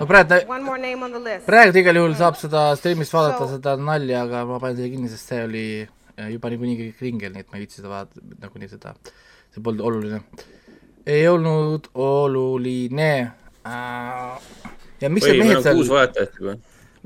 no. 0.00 0.06
praegu, 0.06 0.40
One 0.48 0.64
more 0.64 0.78
name 0.78 1.04
on 1.04 1.12
the 1.12 1.20
list. 1.24 1.46
praegu 1.46 1.80
igal 1.82 2.00
juhul 2.00 2.14
saab 2.18 2.36
seda 2.40 2.68
stream'ist 2.80 3.14
vaadata 3.14 3.48
seda 3.54 3.76
nalja, 3.80 4.22
aga 4.26 4.44
ma 4.48 4.60
panen 4.62 4.78
selle 4.78 4.92
kinni, 4.94 5.10
sest 5.12 5.32
see 5.32 5.42
oli 5.46 5.64
äh, 5.82 6.28
juba 6.34 6.52
niikuinii 6.52 6.78
kõik 6.82 7.04
ringel, 7.06 7.34
nii 7.34 7.44
et 7.44 7.50
ma 7.50 7.58
ei 7.58 7.64
viitsi 7.64 7.80
seda 7.80 7.92
vaadata, 7.92 8.24
nagunii 8.44 8.70
seda, 8.72 8.94
see 9.54 9.64
polnud 9.64 9.84
oluline. 9.90 10.22
ei 11.08 11.28
olnud 11.28 11.90
oluline 11.94 13.12
äh,. 13.66 14.48
ja 15.00 15.12
miks 15.12 15.28
need 15.28 15.44
mehed 15.44 15.60
on 15.60 15.68
seal 15.68 15.80
kuus, 15.80 15.92
vaatajat 15.92 16.40
juba. 16.40 16.58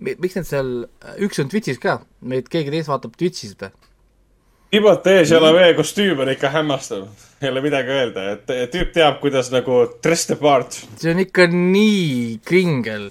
Miks 0.02 0.36
need 0.38 0.48
seal, 0.48 0.74
üks 1.22 1.40
on 1.42 1.50
Twitch'is 1.52 1.80
ka, 1.82 2.00
meid 2.20 2.50
keegi 2.52 2.74
teist 2.74 2.90
vaatab 2.92 3.16
Twitch'is 3.18 3.56
või? 3.60 3.72
Timothée 4.72 5.26
Chalamet 5.28 5.74
kostüüm 5.76 6.22
on 6.24 6.30
ikka 6.32 6.48
hämmastav, 6.48 7.02
ei 7.42 7.50
ole 7.50 7.60
midagi 7.60 7.92
öelda, 7.92 8.22
et 8.32 8.52
tüüp 8.72 8.94
teab, 8.94 9.18
kuidas 9.20 9.50
nagu 9.52 9.82
dress 10.04 10.30
the 10.30 10.38
part. 10.40 10.78
see 10.96 11.12
on 11.12 11.20
ikka 11.20 11.44
nii 11.52 12.38
kringel. 12.48 13.10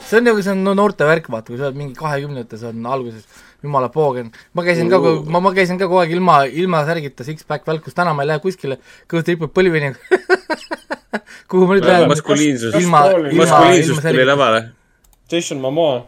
see 0.00 0.16
on 0.20 0.24
nagu 0.30 0.40
see 0.40 0.54
on 0.54 0.64
no 0.64 0.72
noorte 0.78 1.04
värk, 1.04 1.28
vaata, 1.28 1.52
kui 1.52 1.60
sa 1.60 1.68
oled 1.68 1.76
mingi 1.76 1.98
kahekümnendates 1.98 2.64
on 2.70 2.88
alguses 2.88 3.44
jumala 3.62 3.90
poogen. 3.92 4.32
ma 4.54 4.64
käisin 4.64 4.88
ka, 4.88 5.02
ma, 5.28 5.42
ma 5.44 5.52
käisin 5.52 5.76
ka 5.76 5.90
kogu 5.90 6.00
aeg 6.00 6.16
ilma, 6.16 6.40
ilma 6.48 6.80
särgita 6.88 7.26
six-pack 7.26 7.68
välkus, 7.68 7.96
täna 7.96 8.16
ma 8.16 8.24
ei 8.24 8.32
lähe 8.32 8.42
kuskile, 8.44 8.80
kõht 9.12 9.28
ripub 9.28 9.52
põlvini. 9.52 9.92
kuhu 11.50 11.68
ma 11.68 11.76
nüüd 11.76 11.88
lähen? 11.88 12.08
maskuliinsus, 12.14 12.80
maskuliinsus 12.88 14.00
tuli 14.08 14.24
lavale. 14.24 14.68
Jason 15.32 15.60
Momoa 15.60 16.06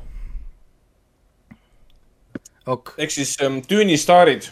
ok, 2.66 2.94
ehk 2.98 3.12
siis 3.14 3.36
ähm, 3.42 3.60
Düüni 3.70 3.98
staarid. 3.98 4.48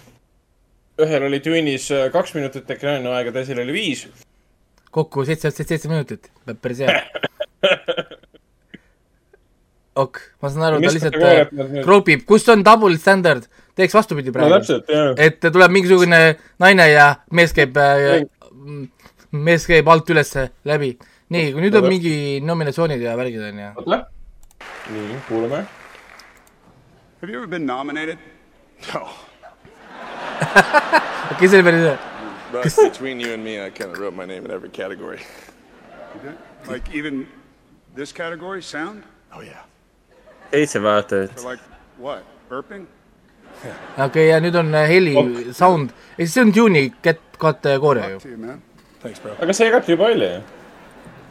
ühel 0.98 1.22
oli 1.22 1.38
Düünis 1.44 1.90
äh, 1.94 2.08
kaks 2.12 2.34
minutit 2.34 2.70
ekraaniaega, 2.70 3.32
teisel 3.32 3.60
oli 3.62 3.72
viis. 3.72 4.06
kokku 4.90 5.24
seitse, 5.24 5.50
seitse, 5.50 5.68
seitse 5.74 5.88
minutit, 5.90 6.30
päris 6.62 6.82
hea. 6.82 7.02
ok, 10.02 10.20
ma 10.42 10.50
saan 10.50 10.66
aru, 10.70 10.82
ta 10.82 10.94
lihtsalt 10.96 11.20
äh, 11.20 11.44
kroopib, 11.84 12.24
kus 12.26 12.48
on 12.48 12.64
double 12.66 12.98
standard, 12.98 13.46
teeks 13.78 13.94
vastupidi 13.94 14.32
no 14.32 14.38
praegu. 14.38 14.80
jah. 14.88 15.14
et 15.28 15.40
tuleb 15.44 15.74
mingisugune 15.74 16.22
naine 16.58 16.90
ja 16.90 17.12
mees 17.30 17.54
käib 17.56 17.78
äh,, 17.78 18.24
mees 19.30 19.68
käib 19.70 19.88
alt 19.92 20.10
üles 20.10 20.34
läbi. 20.66 20.96
nii, 21.28 21.50
kui 21.52 21.66
nüüd 21.66 21.74
on 21.78 21.90
mingi 21.92 22.14
nominatsioonid 22.42 23.02
ja 23.04 23.16
värgid 23.18 23.50
on 23.52 23.66
ju. 23.66 23.98
nii, 24.92 25.20
kuulame. 25.28 25.66
Have 27.20 27.30
you 27.30 27.38
ever 27.38 27.46
been 27.46 27.66
nominated? 27.66 28.18
No. 28.94 29.08
okei, 31.32 31.48
see 31.48 31.62
päris 31.62 31.84
hea. 31.84 31.98
But 32.52 32.76
between 32.76 33.20
you 33.20 33.32
and 33.34 33.44
me, 33.44 33.60
I 33.60 33.70
kind 33.70 33.90
of 33.90 33.98
wrote 33.98 34.14
my 34.16 34.26
name 34.26 34.44
in 34.44 34.50
every 34.50 34.70
category. 34.70 35.20
Like 36.66 36.94
even 36.94 37.26
this 37.94 38.12
category, 38.12 38.62
sound? 38.62 39.02
Oh 39.34 39.40
yeah. 39.40 39.64
seitse 40.52 40.82
vaatajat. 40.82 41.34
For 41.34 41.50
like 41.50 41.62
what? 41.98 42.22
Burping? 42.48 42.86
okei 43.66 44.04
okay,, 44.04 44.26
ja 44.28 44.40
nüüd 44.40 44.56
on 44.56 44.74
äh, 44.74 44.88
heli, 44.88 45.14
sound, 45.52 45.90
ehk 46.18 46.30
see 46.30 46.44
on 46.44 46.52
tune'i 46.54 46.92
kategooria 47.38 48.08
ju 48.12 48.16
Up 48.16 48.22
to. 48.22 48.28
you, 48.28 48.38
man. 48.38 48.62
Thanks, 49.02 49.20
bro. 49.20 49.34
aga 49.42 49.52
see 49.52 49.68
jagati 49.68 49.92
juba 49.92 50.08
välja 50.12 50.34
ju. 50.34 50.42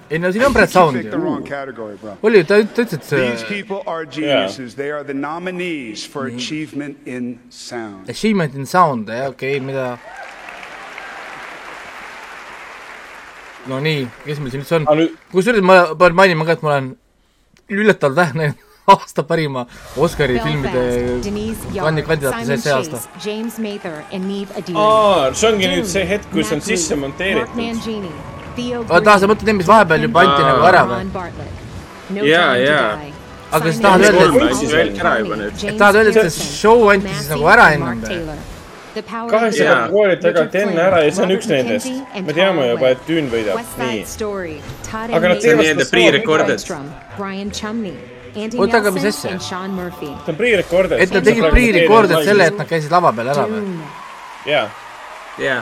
Ei 0.10 0.20
no 0.20 0.32
siin 0.32 0.44
on 0.46 0.54
You 0.56 0.68
sound 0.68 0.96
picked 0.98 1.12
the 1.12 1.18
ju. 1.18 1.24
wrong 1.24 1.44
category, 1.48 1.96
bro. 2.02 2.18
oli, 2.24 2.44
ta 2.44 2.56
ta 2.64 2.82
ütles, 2.84 2.94
et 2.94 3.02
These 3.02 3.40
see 3.40 3.48
people 3.64 3.82
are 3.86 4.06
geniuses. 4.06 4.76
They 4.76 4.92
are 4.92 5.04
the 5.04 5.14
nominees 5.14 6.06
for 6.08 6.28
achievement 6.28 6.98
in 7.06 7.40
sound. 7.50 8.10
achievement 8.10 8.56
in 8.56 8.66
sound, 8.66 9.08
jah, 9.10 9.28
okei 9.30 9.58
okay,, 9.58 9.66
mida 9.66 9.98
no 13.68 13.80
nii, 13.84 14.08
kes 14.26 14.40
meil 14.40 14.52
siin 14.54 14.64
üldse 14.64 14.76
on 14.80 14.86
aga? 14.88 14.96
nüüd, 15.02 15.18
kusjuures 15.34 15.66
ma 15.68 15.76
pean 16.00 16.16
mainima 16.16 16.46
ka, 16.48 16.56
et 16.56 16.64
ma 16.64 16.72
olen 16.78 16.88
üllatavalt 17.70 18.16
vähe 18.22 18.40
näinud 18.40 18.64
aasta 18.94 19.24
parima 19.28 19.66
Oscari 20.00 20.40
filmide 20.40 20.86
kandi- 21.76 22.06
kandidaate 22.08 22.46
see, 22.48 22.58
see 22.64 22.72
aasta. 22.72 23.02
Aa, 24.80 25.34
see 25.36 25.50
ongi 25.52 25.68
nüüd 25.74 25.90
see 25.92 26.06
hetk, 26.08 26.32
kus 26.32 26.54
on 26.56 26.64
sisse 26.64 26.96
monteeritud. 26.96 28.37
oota, 28.88 29.20
sa 29.20 29.30
mõtled 29.30 29.50
neid, 29.50 29.60
mis 29.62 29.70
vahepeal 29.70 30.08
juba 30.08 30.26
anti 30.26 30.44
nagu 30.48 30.68
ära 30.72 30.84
või? 30.90 31.00
Jaa, 32.24 32.52
jaa. 32.62 32.92
aga 33.58 33.72
sa 33.72 33.82
tahad 33.88 34.06
öelda, 34.10 34.28
et 34.28 34.46
andis 34.50 34.76
veel 34.76 34.94
ära 35.00 35.16
juba 35.22 35.40
nüüd. 35.42 35.66
et 35.72 35.82
tahad 35.82 36.02
öelda, 36.02 36.28
et 36.28 36.38
see 36.38 36.54
show 36.60 36.88
anti 36.94 37.16
siis 37.16 37.34
nagu 37.34 37.50
ära 37.56 37.72
ennem 37.78 38.06
või? 38.06 38.38
kaheksa 39.04 39.66
kategooriat 39.66 40.24
jagati 40.24 40.62
enne 40.64 40.82
ära 40.82 41.02
ja 41.06 41.14
see 41.14 41.26
on 41.26 41.34
üks 41.36 41.50
nendest. 41.52 41.90
me 42.28 42.34
teame 42.34 42.68
juba, 42.72 42.92
et 42.96 43.08
Düün 43.08 43.30
võidab. 43.32 43.62
nii. 43.78 44.04
Aga 45.20 45.34
nad 45.34 45.42
teevad 45.44 45.66
seda 45.72 45.88
pre-recorded. 45.92 46.64
Oota, 48.58 48.78
aga 48.78 48.92
mis 48.94 49.08
asja? 49.10 49.38
see 50.26 50.34
on 50.34 50.38
pre-recorded. 50.38 51.00
et 51.02 51.14
nad 51.14 51.26
tegid 51.26 51.50
pre-record'id 51.54 52.30
selle, 52.32 52.52
et 52.52 52.58
nad 52.62 52.70
käisid 52.70 52.94
lava 52.94 53.14
peal 53.18 53.34
ära 53.34 53.48
või? 53.50 53.64
jaa. 54.50 54.68
jaa. 55.42 55.62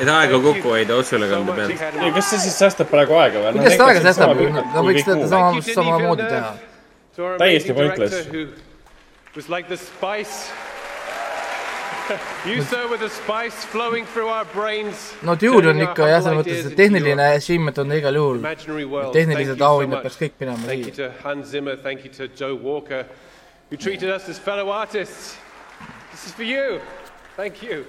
Et 0.00 0.08
aega 0.08 0.40
kokku 0.40 0.74
hoida 0.74 0.96
otseülekande 0.96 1.54
pealt. 1.56 1.86
ja 2.06 2.10
kas 2.16 2.30
see 2.32 2.42
siis 2.46 2.58
säästab 2.64 2.90
praegu 2.92 3.16
aega 3.20 3.44
või? 3.44 3.54
kuidas 3.58 3.78
ta 3.80 3.88
aega 3.90 4.04
säästab, 4.08 4.42
nad 4.56 4.84
võiks 4.88 5.06
teda 5.08 5.30
sama, 5.30 5.64
samamoodi 5.68 6.28
teha. 6.28 6.52
Täiesti 7.38 7.74
pointless. 7.76 8.28
was 9.36 9.48
like 9.48 9.68
the 9.68 9.76
spice. 9.76 10.52
you, 12.44 12.62
sir, 12.62 12.88
were 12.88 12.98
the 12.98 13.08
spice 13.08 13.64
flowing 13.64 14.06
through 14.06 14.28
our 14.28 14.46
brains. 14.54 15.12
no 15.22 15.36
Dune 15.36 15.68
on 15.68 15.82
ikka 15.84 16.08
jah, 16.08 16.22
selles 16.24 16.40
mõttes, 16.40 16.70
et 16.70 16.76
tehniline 16.76 17.28
achievement 17.36 17.78
on 17.78 17.92
igal 17.98 18.16
juhul. 18.16 18.40
Tehnilised 19.12 19.12
Thank 19.12 19.48
you 19.48 19.56
so 19.58 19.68
auhinnad 19.68 20.02
peaks 20.06 20.18
kõik 20.20 20.40
minema 20.40 20.62
Zimmer. 21.44 21.76
Thank 27.36 27.62
you 27.62 27.84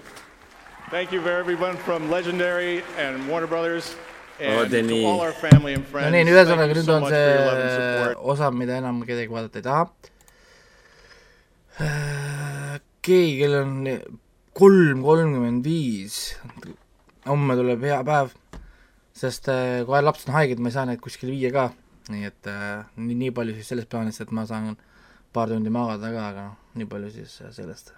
Thank 0.93 1.11
you. 1.11 1.21
For 1.25 1.31
everyone 1.31 1.75
from 1.77 2.11
Legendary 2.11 2.83
and 3.01 3.27
Warner 3.27 3.47
Brothers 3.47 3.95
and 4.39 4.69
Denny. 4.69 5.01
to 5.01 5.07
all 5.09 5.21
our 5.21 5.31
family 5.33 5.73
and 5.73 5.83
no 5.83 5.89
friends. 5.89 6.13
nii, 6.13 6.21
Thank 6.21 6.35
ühesõnaga 6.35 6.67
you 6.69 6.75
nüüd 6.77 6.85
so 6.85 6.95
on 6.97 7.01
much 7.01 7.13
for 7.13 7.23
your 7.33 7.45
love 7.47 7.61
and 7.63 7.71
see 7.71 7.81
support. 7.81 8.17
osa, 8.33 8.49
mida 8.59 8.73
enam 8.81 8.99
kedagi 9.07 9.31
vaadata 9.33 9.57
ei 9.57 9.65
taha. 9.69 9.83
keegi, 13.07 13.33
kellel 13.41 13.63
on 13.63 13.73
kolm 14.61 15.01
kolmkümmend 15.07 15.65
viis, 15.65 16.19
homme 17.25 17.57
tuleb 17.57 17.87
hea 17.89 17.99
päev, 18.11 18.37
sest 19.23 19.49
äh, 19.49 19.81
kui 19.89 20.03
lapsed 20.05 20.29
on 20.29 20.37
haiged, 20.37 20.61
ma 20.61 20.69
ei 20.69 20.77
saa 20.77 20.85
neid 20.91 21.01
kuskile 21.01 21.33
viia 21.33 21.49
ka, 21.57 21.65
nii 22.13 22.29
et 22.29 22.43
äh, 22.53 22.85
nii, 23.01 23.17
nii 23.25 23.33
palju 23.41 23.57
siis 23.57 23.73
sellest 23.73 23.89
plaanist, 23.89 24.21
et 24.21 24.31
ma 24.31 24.45
saan 24.45 24.77
paar 25.33 25.49
tundi 25.49 25.73
magada 25.73 26.13
ka, 26.13 26.29
aga 26.29 26.47
noh, 26.51 26.55
nii 26.77 26.85
palju 26.93 27.09
siis 27.17 27.41
äh, 27.41 27.49
sellest. 27.57 27.95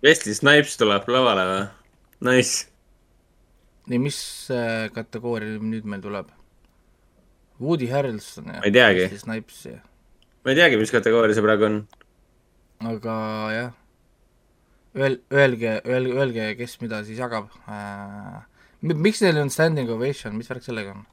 Wesley 0.00 0.32
Snipes 0.32 0.78
tuleb 0.80 1.08
lavale 1.12 1.42
või? 1.44 1.64
Nice. 2.28 2.70
nii, 3.92 3.98
mis 4.00 4.18
äh, 4.52 4.88
kategooria 4.94 5.58
nüüd 5.60 5.84
meil 5.88 6.00
tuleb? 6.00 6.30
Woody 7.60 7.90
Harrelson 7.90 8.48
ja 8.48 8.62
Ma 8.62 8.70
ei 8.70 8.72
teagi. 8.72 9.04
Wesley 9.04 9.20
Snipes 9.20 9.60
ja 9.68 9.76
ma 10.44 10.54
ei 10.54 10.56
teagi, 10.56 10.78
mis 10.80 10.94
kategooria 10.94 11.36
see 11.36 11.44
praegu 11.44 11.66
on. 11.68 11.76
aga 12.88 13.14
jah, 13.52 13.70
öel-, 14.96 15.20
öelge, 15.28 15.74
öelge, 15.84 16.16
öelge, 16.16 16.48
kes 16.56 16.78
mida 16.80 17.02
siis 17.04 17.20
jagab 17.20 17.52
äh,. 17.68 18.40
miks 18.80 19.20
neil 19.20 19.42
on 19.42 19.52
standing 19.52 19.92
ovation, 19.92 20.38
mis 20.40 20.48
värk 20.48 20.64
sellega 20.64 20.96
on? 20.96 21.04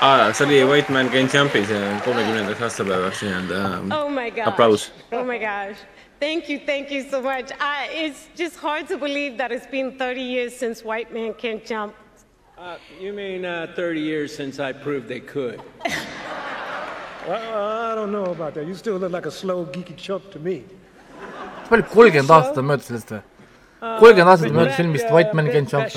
aa, 0.00 0.32
see 0.32 0.44
oli 0.46 0.64
White 0.64 0.92
Man 0.92 1.08
Can 1.10 1.28
Jumpi 1.34 1.64
see 1.66 1.80
kolmekümnendaks 2.04 2.62
aastapäevaks 2.62 3.22
nii-öelda 3.22 3.60
Oh 4.00 4.10
my 4.10 4.30
gosh. 4.30 4.48
aplaus. 4.48 4.92
Oh 5.12 5.24
my 5.24 5.38
gosh. 5.38 5.78
Thank 6.20 6.48
you, 6.50 6.58
thank 6.66 6.90
you 6.90 7.02
so 7.10 7.20
much. 7.22 7.52
I, 7.60 7.88
it's 8.06 8.28
just 8.36 8.56
hard 8.56 8.88
to 8.88 8.98
believe 8.98 9.36
that 9.38 9.52
it's 9.52 9.66
been 9.70 9.92
30 9.98 10.20
years 10.20 10.52
since 10.58 10.82
White 10.84 11.12
Man 11.12 11.32
Can't 11.34 11.64
Jump. 11.64 11.94
Uh, 12.58 12.76
you 13.00 13.12
mean 13.12 13.44
uh, 13.44 13.72
30 13.76 14.00
years 14.00 14.34
since 14.34 14.58
I 14.58 14.72
proved 14.72 15.08
they 15.08 15.20
could? 15.20 15.60
Well, 17.28 17.92
I 17.92 17.94
don't 17.94 18.10
know 18.10 18.24
about 18.32 18.54
that. 18.54 18.66
You 18.66 18.74
still 18.74 18.96
look 18.96 19.12
like 19.12 19.26
a 19.26 19.30
slow, 19.30 19.66
geeky 19.66 19.94
chump 19.96 20.30
to 20.32 20.38
me. 20.38 20.62
palju, 21.68 21.84
kolmkümmend 21.92 22.30
aastat 22.30 22.56
on 22.56 22.64
möödas 22.64 22.86
sellest 22.88 23.10
või? 23.12 23.18
Aastat 23.80 24.50
on 24.50 24.56
möödas 24.56 24.76
filmist 24.76 25.10
White 25.10 25.32
Man 25.34 25.50
Can 25.50 25.66
Jump. 25.66 25.94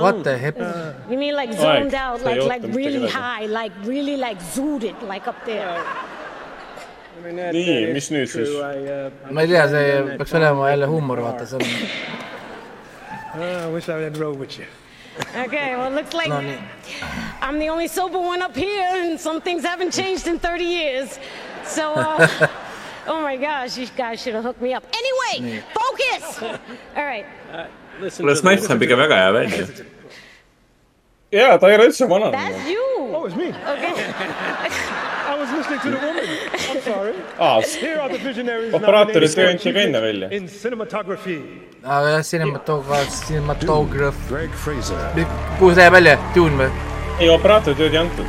What 0.00 0.24
the 0.24 0.36
heck? 0.38 0.56
You 1.10 1.18
mean 1.18 1.34
like 1.36 1.52
zoned 1.52 1.94
out, 1.94 2.22
like 2.22 2.42
like 2.42 2.62
really 2.74 3.08
high, 3.08 3.46
like 3.46 3.72
really 3.84 4.16
like 4.16 4.40
zooted, 4.54 5.00
like 5.08 5.28
up 5.28 5.44
there? 5.44 5.78
I 7.22 7.24
mean, 7.24 7.36
that, 7.36 7.54
Nii, 7.54 7.92
mis 7.92 8.10
nüüd 8.10 8.26
siis? 8.26 8.48
I, 8.48 8.78
uh, 8.90 9.10
ma 9.30 9.42
ei 9.44 9.46
tea, 9.46 9.66
see 9.70 10.16
peaks 10.18 10.32
olema 10.34 10.70
jälle 10.72 10.86
huumor, 10.90 11.20
vaata, 11.22 11.46
see 11.46 11.56
on. 11.56 11.62
Uh, 13.34 13.68
I 13.68 13.70
wish 13.72 13.88
I 13.88 14.00
had 14.02 14.16
rolled 14.16 14.40
with 14.40 14.58
you. 14.58 14.66
Okay, 15.36 15.76
well, 15.76 15.92
it 15.92 15.94
looks 15.94 16.14
like 16.14 16.28
No. 16.28 16.40
I'm 17.40 17.58
the 17.58 17.68
only 17.68 17.86
sober 17.86 18.18
one 18.18 18.42
up 18.42 18.56
here, 18.56 18.82
and 19.04 19.20
some 19.20 19.40
things 19.40 19.62
haven't 19.64 19.92
changed 19.92 20.26
in 20.26 20.38
30 20.38 20.64
years. 20.64 21.18
So, 21.64 21.92
uh, 21.92 22.26
oh 23.08 23.22
my 23.22 23.36
gosh, 23.36 23.76
you 23.78 23.86
guys 23.96 24.20
should 24.22 24.34
have 24.34 24.44
hooked 24.44 24.60
me 24.62 24.74
up. 24.74 24.84
Anyway, 24.92 25.62
focus! 25.74 26.42
All 26.96 27.04
right. 27.04 27.26
to 28.00 28.10
Snipes 28.10 28.62
this. 28.62 28.70
näeb 28.70 28.82
ikka 28.82 28.96
väga 28.96 29.16
hea 29.22 29.32
välja. 29.32 29.66
jaa, 31.32 31.58
ta 31.58 31.68
ei 31.70 31.74
ole 31.78 31.86
üldse 31.90 32.08
vananenud. 32.08 32.34
That's 32.38 32.68
you. 32.70 32.88
Oh, 33.14 33.26
it's 33.26 33.36
me. 33.36 33.48
Okay. 33.48 33.92
I 35.32 35.34
was 35.40 35.50
listening 35.56 35.80
to 35.80 35.90
the 35.90 36.00
woman. 36.06 36.24
I'm 36.70 36.80
sorry. 36.82 37.14
Aa, 37.38 37.60
Here 37.84 37.98
are 38.00 38.08
the 38.08 38.18
visionaries 38.18 38.74
operaatorid 38.74 39.14
nominated 39.14 39.34
for 39.34 39.46
anti 39.52 39.72
ka 39.72 39.80
enne 39.86 40.00
välja. 40.06 40.30
in 40.38 40.48
cinematography. 40.48 41.36
aga 41.84 42.08
jah, 42.16 42.22
cinematograaf, 42.30 43.08
cinematograaf. 43.26 44.14
Greg 44.28 44.50
Fraser. 44.64 44.98
kuhu 45.58 45.74
see 45.74 45.82
jääb 45.84 45.92
välja, 45.98 46.16
Dune 46.34 46.56
või? 46.64 46.70
ei, 47.20 47.28
operaatorid 47.38 47.80
ei 47.80 47.96
antud. 48.04 48.26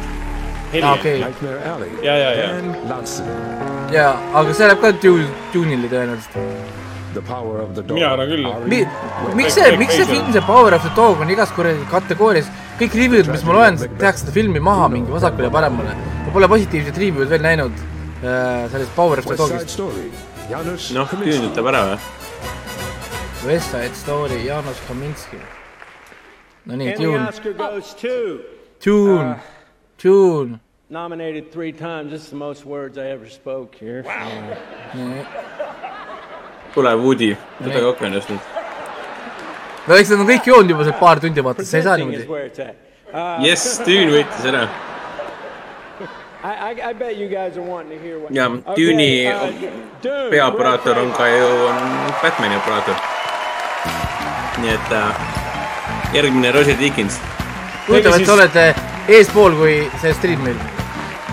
Heli. 0.74 1.20
Nightmare 1.24 1.60
Alley. 1.74 1.92
ja, 2.04 2.16
ja, 2.18 2.32
ja. 2.38 2.48
Jaa, 3.94 4.14
aga 4.34 4.54
see 4.58 4.70
läheb 4.70 4.82
ka 4.82 4.94
Dune, 5.04 5.28
Dune'ile 5.54 5.92
tõenäoliselt. 5.92 6.82
The 7.14 7.22
Power 7.22 7.62
of 7.62 7.76
the 7.76 7.84
Dog. 7.84 7.98
mina 7.98 8.10
arvan 8.16 8.30
küll. 8.32 8.48
Mi-, 8.72 8.86
miks 9.38 9.54
see, 9.54 9.78
miks 9.78 9.94
see 10.00 10.06
film, 10.10 10.32
see 10.34 10.42
Power 10.48 10.74
of 10.74 10.82
the 10.82 10.94
Dog 10.98 11.22
on 11.22 11.30
igas 11.30 11.54
kuradi 11.54 11.86
kategoorias, 11.92 12.50
kõik 12.80 12.98
review'd, 12.98 13.30
mis 13.30 13.46
ma 13.46 13.58
loen, 13.60 13.78
tehakse 14.02 14.26
seda 14.26 14.34
filmi 14.34 14.64
maha 14.64 14.90
mingi 14.96 15.14
vasakule 15.14 15.50
ja 15.50 15.54
paremale. 15.54 15.94
ma 16.26 16.34
pole 16.34 16.50
positiivset 16.56 16.98
review'd 17.06 17.30
veel 17.30 17.46
näinud 17.46 17.86
äh, 18.24 18.66
sellest 18.74 18.96
Power 18.98 19.22
of 19.22 19.30
the 19.30 19.38
Dogist. 19.38 19.78
Noh, 20.98 21.14
ütleb 21.14 21.72
ära 21.72 21.86
või? 21.94 22.02
West 23.44 23.72
Side 23.72 23.96
Story, 24.00 24.42
Jaanus 24.48 24.82
Kaminski. 24.88 25.38
no 26.66 26.76
nii, 26.80 26.94
Dune, 26.98 27.28
Dune, 28.84 29.36
Dune. 30.04 30.63
Nominated 30.94 31.52
three 31.52 31.72
times. 31.74 32.12
This 32.12 32.24
is 32.26 32.30
the 32.30 32.36
most 32.48 32.66
words 32.66 32.98
I 32.98 33.08
ever 33.16 33.28
spoke 33.30 33.76
here. 33.76 34.04
Wow. 34.04 35.26
kuule, 36.74 36.92
Woody, 37.04 37.32
võta 37.62 37.82
kokku 37.86 38.06
ennast 38.08 38.30
nüüd. 38.34 38.46
no 39.88 39.98
eks 40.00 40.10
nad 40.14 40.22
on 40.24 40.30
kõik 40.30 40.48
joonud 40.50 40.72
juba 40.74 40.86
seal 40.88 40.96
paar 41.02 41.20
tundi, 41.22 41.42
vaata, 41.46 41.66
sa 41.70 41.78
ei 41.78 41.84
saa 41.86 41.98
Presenting 42.00 42.16
is 42.18 42.24
niimoodi. 42.24 42.32
where 42.34 42.46
it's 42.50 42.60
at. 42.64 42.76
Uh, 43.14 43.44
jess, 43.46 43.66
Dune 43.86 44.10
võitis 44.16 44.48
ära. 44.50 44.64
I, 46.44 46.54
I, 46.72 46.72
I 46.90 46.94
bet 47.02 47.16
you 47.20 47.28
guys 47.30 47.56
are 47.58 47.62
wanting 47.68 47.94
to 47.94 48.00
hear 48.06 48.18
what. 48.20 48.34
ja 48.36 48.48
Okay, 48.50 48.74
Dune'i 48.80 49.12
uh, 49.30 49.46
Dune, 50.04 50.30
peaoperaator 50.34 50.98
on 51.04 51.14
ka 51.20 51.30
ju, 51.30 51.46
on 51.70 51.78
Batman'i 52.24 52.58
operaator. 52.58 52.98
nii 54.64 54.74
et 54.74 54.92
äh, 54.98 55.24
järgmine 56.18 56.52
Roger 56.58 56.76
Deakins. 56.82 57.20
huvitav, 57.88 58.18
et 58.20 58.26
sa 58.26 58.34
oled 58.40 58.56
äh, 58.66 58.82
eespool 59.20 59.56
kui 59.62 59.78
see 60.02 60.14
stream 60.18 60.42
meil. 60.50 60.58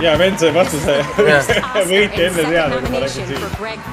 Ja 0.01 0.15
vend 0.19 0.39
sai 0.41 0.53
vastuse 0.55 0.97
Jah. 1.27 1.51
võiti 1.91 2.25
enne 2.27 2.45
teada, 2.47 2.79
kui 2.81 2.93
ma 2.95 3.03
läksin 3.05 3.27
Nomination 3.31 3.91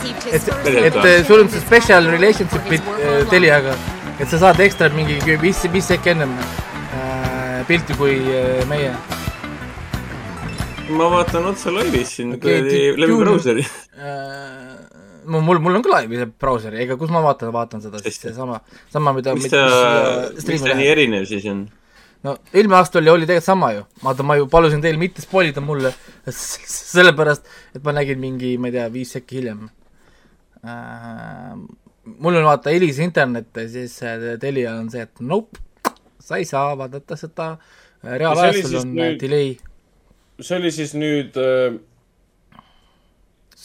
siin 0.00 0.22
his 0.24 0.48
et, 0.48 0.48
et 0.88 0.98
äh, 1.02 1.18
sul 1.26 1.42
on 1.44 1.50
see 1.52 1.62
special 1.64 2.08
relationship'i 2.12 2.80
äh, 2.80 3.20
Teliaga, 3.30 3.76
et 4.16 4.26
sa 4.30 4.40
saad 4.46 4.60
ekstra 4.64 4.88
mingi 4.94 5.18
viis, 5.42 5.62
viis 5.72 5.90
sekki 5.92 6.14
ennem 6.14 6.32
äh, 6.40 7.60
pilti 7.68 7.96
kui 7.98 8.18
äh, 8.32 8.64
meie. 8.70 8.94
ma 10.96 11.10
vaatan 11.12 11.50
otse 11.52 11.72
laivis 11.74 12.16
siin 12.18 12.36
Dune- 12.40 12.94
läbi 12.96 13.16
brauseri. 13.20 13.64
mul, 15.26 15.42
mul, 15.42 15.58
mul 15.64 15.80
on 15.80 15.84
ka 15.84 15.96
laivi 15.96 16.20
see 16.22 16.30
brauseri, 16.30 16.84
ega 16.86 16.96
kus 17.00 17.12
ma 17.12 17.24
vaatan, 17.26 17.52
vaatan 17.54 17.82
seda 17.84 18.00
siis 18.04 18.20
seesama, 18.22 18.62
sama, 18.92 19.12
mida. 19.16 19.34
miks 19.36 19.52
ta, 19.52 19.66
miks 20.40 20.64
ta 20.64 20.78
nii 20.78 20.94
erinev 20.94 21.28
siis 21.28 21.48
on? 21.52 21.66
No 22.26 22.34
eelmine 22.52 22.78
aasta 22.80 23.00
oli, 23.00 23.10
oli 23.12 23.28
tegelikult 23.28 23.46
sama 23.46 23.72
ju, 23.76 23.86
vaata 24.02 24.26
ma 24.26 24.36
ju 24.38 24.48
palusin 24.50 24.82
teil 24.84 24.98
mitte 25.00 25.22
spoil 25.24 25.52
ida 25.52 25.62
mulle, 25.64 25.92
sellepärast 26.34 27.50
et 27.76 27.82
ma 27.86 27.94
nägin 27.96 28.22
mingi, 28.22 28.56
ma 28.60 28.70
ei 28.70 28.76
tea, 28.78 28.86
viis 28.92 29.14
sekki 29.16 29.40
hiljem. 29.40 29.66
Äh,. 30.66 31.54
mul 32.06 32.38
on 32.38 32.46
vaata 32.46 32.72
helis 32.74 32.98
internet 33.02 33.50
ja 33.54 33.66
siis 33.70 33.98
äh, 34.02 34.32
Telia 34.42 34.76
on 34.78 34.90
see, 34.90 35.04
et 35.06 35.20
nope, 35.20 35.60
sa 36.22 36.40
ei 36.40 36.46
saa 36.48 36.74
vaadata 36.78 37.18
seda, 37.18 37.52
reaalajastul 38.06 38.80
on 38.80 38.94
nüüd... 38.94 39.18
delay, 39.22 39.52
see 40.40 40.58
oli 40.58 40.72
siis 40.74 40.94
nüüd 40.98 41.38
äh, 41.42 41.78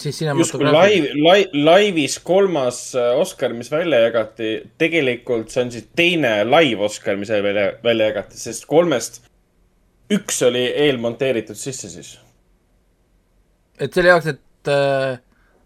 siis 0.02 0.22
justkui 0.26 0.68
live, 0.68 1.14
live, 1.18 1.64
laivis 1.66 2.18
kolmas 2.26 2.80
äh, 2.98 3.12
Oscar, 3.20 3.54
mis 3.58 3.72
välja 3.72 4.00
jagati. 4.08 4.52
tegelikult 4.82 5.52
see 5.54 5.66
on 5.66 5.74
siis 5.74 5.90
teine 5.96 6.34
live 6.50 6.86
Oscar, 6.86 7.18
mis 7.20 7.32
välja, 7.32 7.72
välja 7.84 8.12
jagati, 8.12 8.40
sest 8.42 8.68
kolmest 8.70 9.22
üks 10.12 10.42
oli 10.48 10.64
eelmonteeritud 10.86 11.60
sisse 11.60 11.90
siis. 11.90 12.16
et 13.80 13.94
selle 13.94 14.14
jaoks, 14.14 14.32
et 14.34 14.72
äh, 14.72 15.20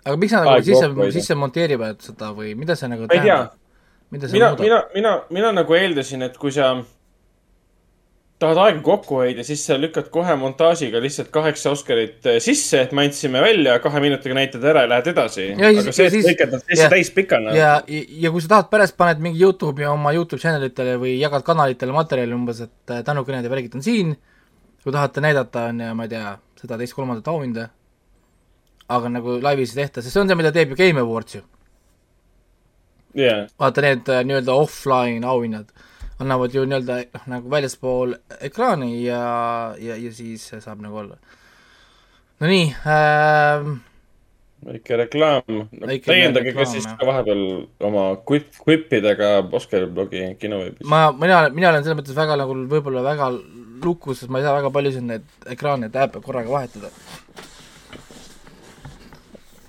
aga 0.06 0.18
miks 0.22 0.36
nad 0.36 0.50
nagu 0.50 0.66
sisse 0.66 1.12
sisse 1.20 1.40
monteerivad 1.40 2.04
seda 2.06 2.32
või 2.36 2.54
mida 2.60 2.78
see 2.80 2.92
nagu 2.92 3.10
see 3.10 3.24
mina, 4.38 4.52
mina, 4.60 4.84
mina, 4.94 5.16
mina 5.34 5.52
nagu 5.62 5.76
eeldasin, 5.76 6.28
et 6.28 6.38
kui 6.38 6.54
sa 6.56 6.76
tahad 8.40 8.60
aega 8.60 8.82
kokku 8.84 9.20
hoida, 9.22 9.44
siis 9.48 9.62
sa 9.64 9.78
lükkad 9.80 10.10
kohe 10.12 10.34
montaažiga 10.40 11.00
lihtsalt 11.04 11.30
kaheksa 11.34 11.72
Oscarit 11.72 12.26
äh, 12.28 12.38
sisse, 12.44 12.82
et 12.84 12.92
me 12.96 13.06
andsime 13.08 13.40
välja, 13.44 13.78
kahe 13.84 14.02
minutiga 14.04 14.36
näitad 14.36 14.64
ära 14.72 14.84
ja 14.84 14.90
lähed 14.92 15.08
edasi. 15.14 15.46
Ja 15.54 15.70
aga 15.72 15.86
see, 15.88 16.08
ja 16.10 16.12
et 16.12 16.28
lõikad 16.28 16.52
nad 16.56 16.66
sisse 16.66 16.84
ja- 16.84 16.90
täispikana. 16.92 17.56
ja, 17.56 17.70
ja 18.26 18.32
kui 18.34 18.44
sa 18.44 18.52
tahad 18.58 18.70
pärast, 18.74 18.98
paned 19.00 19.24
mingi 19.24 19.40
Youtube'i 19.40 19.88
oma 19.88 20.12
Youtube 20.18 20.42
channel 20.44 20.68
itele 20.68 20.98
või 21.02 21.16
jagad 21.16 21.48
kanalitele 21.48 21.96
materjali 21.96 22.36
umbes, 22.36 22.60
et 22.68 22.96
äh, 22.98 23.02
tänukõned 23.08 23.48
ja 23.48 23.54
värgid 23.56 23.80
on 23.80 23.86
siin, 23.88 24.14
kui 24.84 24.94
tahate 24.94 25.24
näidata, 25.24 25.70
on 25.72 25.82
ju, 25.88 25.96
ma 25.96 26.10
ei 26.10 26.14
tea, 26.18 26.36
seda 26.60 26.80
teist-kolmandat 26.84 27.32
auhinda, 27.32 27.70
aga 28.92 29.16
nagu 29.16 29.40
laivis 29.42 29.74
ei 29.74 29.86
tehta, 29.86 30.04
sest 30.04 30.14
see 30.14 30.26
on 30.26 30.30
see, 30.30 30.38
mida 30.44 30.52
teeb 30.56 30.76
ju 30.76 30.82
Game 30.84 31.00
Awards 31.02 31.40
ju. 31.40 31.46
jah, 33.16 33.46
vaata 33.60 33.82
need 33.88 34.12
äh, 34.12 34.26
nii-öelda 34.28 34.60
offline 34.60 35.24
auhinnad 35.24 35.72
annavad 36.20 36.54
ju 36.56 36.64
nii-öelda 36.66 37.02
noh, 37.14 37.26
nagu 37.34 37.52
väljaspool 37.52 38.16
ekraani 38.42 39.04
ja, 39.04 39.24
ja, 39.80 39.98
ja 40.00 40.14
siis 40.16 40.48
saab 40.60 40.84
nagu 40.84 41.04
olla. 41.04 41.18
no 42.40 42.48
nii 42.48 42.70
ähm,, 42.88 43.76
väike 44.66 44.98
reklaam. 44.98 45.60
Täiendage 46.06 46.54
ka 46.56 46.66
siis 46.70 46.88
ka 46.88 47.08
vahepeal 47.08 47.44
oma 47.86 48.06
quip, 48.28 48.48
quipidega 48.64 49.38
Oscari 49.52 49.90
blogi 49.92 50.24
kinoveebis. 50.40 50.88
ma, 50.88 51.10
mina, 51.12 51.46
mina 51.54 51.70
olen 51.74 51.84
selles 51.84 52.00
mõttes 52.00 52.18
väga 52.18 52.40
nagu 52.40 52.56
võib-olla 52.72 53.04
väga 53.06 53.30
lukus, 53.84 54.22
sest 54.22 54.32
ma 54.32 54.40
ei 54.40 54.48
saa 54.48 54.56
väga 54.58 54.72
paljusid 54.74 55.06
neid 55.06 55.28
ekraane 55.52 55.92
ja 55.94 56.08
äppe 56.08 56.24
korraga 56.24 56.52
vahetada. 56.52 56.90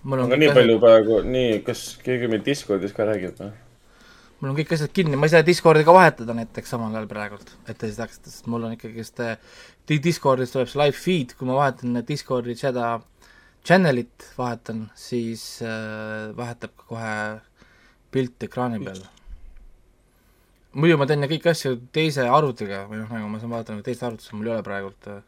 mul 0.02 0.22
on 0.22 0.30
aga 0.30 0.40
nii 0.40 0.54
palju 0.54 0.80
praegu, 0.80 1.20
nii, 1.26 1.60
kas 1.66 1.86
keegi 2.06 2.30
meil 2.30 2.44
Discordis 2.46 2.94
ka 2.96 3.08
räägib 3.10 3.40
või? 3.42 3.52
Mul 4.40 4.52
on 4.52 4.56
kõik 4.58 4.74
asjad 4.76 4.92
kinni, 4.92 5.16
ma 5.16 5.28
ei 5.28 5.32
saa 5.32 5.44
Discordi 5.46 5.84
ka 5.86 5.94
vahetada 5.96 6.34
näiteks 6.36 6.72
samal 6.74 6.92
ajal 6.92 7.08
praegult, 7.08 7.52
et 7.64 7.78
te 7.78 7.88
siis 7.88 7.98
teaksite, 8.00 8.32
sest 8.32 8.48
mul 8.52 8.66
on 8.68 8.74
ikkagist 8.76 9.22
Di- 9.88 10.00
Discordis 10.02 10.52
tuleb 10.52 10.68
see 10.68 10.80
live 10.82 10.98
feed, 10.98 11.36
kui 11.38 11.48
ma 11.48 11.56
vahetan 11.56 12.02
Discordi 12.06 12.56
seda 12.58 12.96
channel'it 13.66 14.30
vahetan, 14.38 14.86
siis 14.98 15.62
äh, 15.64 16.32
vahetab 16.36 16.74
ka 16.76 16.88
kohe 16.90 17.14
pilt 18.14 18.44
ekraani 18.46 18.82
peal. 18.84 19.00
muidu 20.76 20.98
ma 21.00 21.08
teen 21.08 21.24
kõiki 21.24 21.50
asju 21.50 21.78
teise 21.92 22.28
arvutiga 22.28 22.84
või 22.90 23.00
noh, 23.00 23.08
nagu 23.10 23.32
ma 23.32 23.40
saan 23.40 23.54
vaadata 23.54 23.72
nagu 23.72 23.86
teist 23.86 24.04
arvutist, 24.04 24.34
mul 24.36 24.50
ei 24.50 24.54
ole 24.54 24.66
praegult 24.66 25.08
äh, 25.10 25.24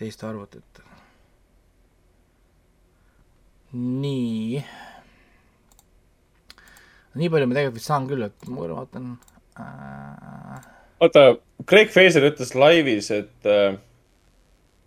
teist 0.00 0.24
arvutit. 0.24 0.82
nii 3.74 4.62
nii 7.18 7.30
palju 7.32 7.48
ma 7.48 7.56
tegelikult 7.56 7.78
vist 7.78 7.90
saan 7.90 8.06
küll, 8.10 8.24
et 8.26 8.48
ma 8.50 8.60
korra 8.60 8.78
vaatan 8.82 9.10
äh,. 9.60 10.62
vaata, 11.02 11.26
Craig 11.70 11.92
Fraser 11.94 12.26
ütles 12.30 12.54
laivis, 12.58 13.10
et 13.14 13.50
äh, 13.50 13.76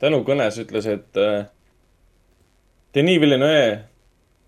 tänukõnes 0.04 0.60
ütles, 0.64 0.90
et 0.92 1.22
äh, 1.22 1.46
Denis 2.96 3.22
Villeneuve, 3.22 3.86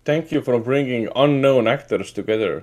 thank 0.04 0.32
you 0.32 0.42
for 0.42 0.58
bringing 0.58 1.08
unknown 1.14 1.68
actors 1.68 2.12
together. 2.12 2.62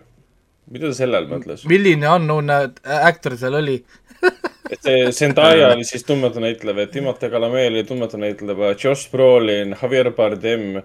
mida 0.67 0.89
ta 0.91 0.97
selle 0.97 1.21
all 1.21 1.29
mõtles? 1.31 1.63
milline 1.69 2.07
unknown 2.11 2.51
actor 2.51 3.37
seal 3.39 3.55
oli? 3.61 3.79
et 4.73 4.83
see 4.83 5.11
Zendaya 5.15 5.71
oli 5.73 5.85
siis 5.87 6.03
tundmatu 6.05 6.43
näitleja, 6.43 6.87
Timothée 6.91 7.31
Chalamet 7.31 7.71
oli 7.71 7.83
tundmatu 7.87 8.19
näitleja, 8.21 8.75
Josh 8.75 9.11
Brolin, 9.11 9.75
Javier 9.81 10.11
Bardem, 10.11 10.81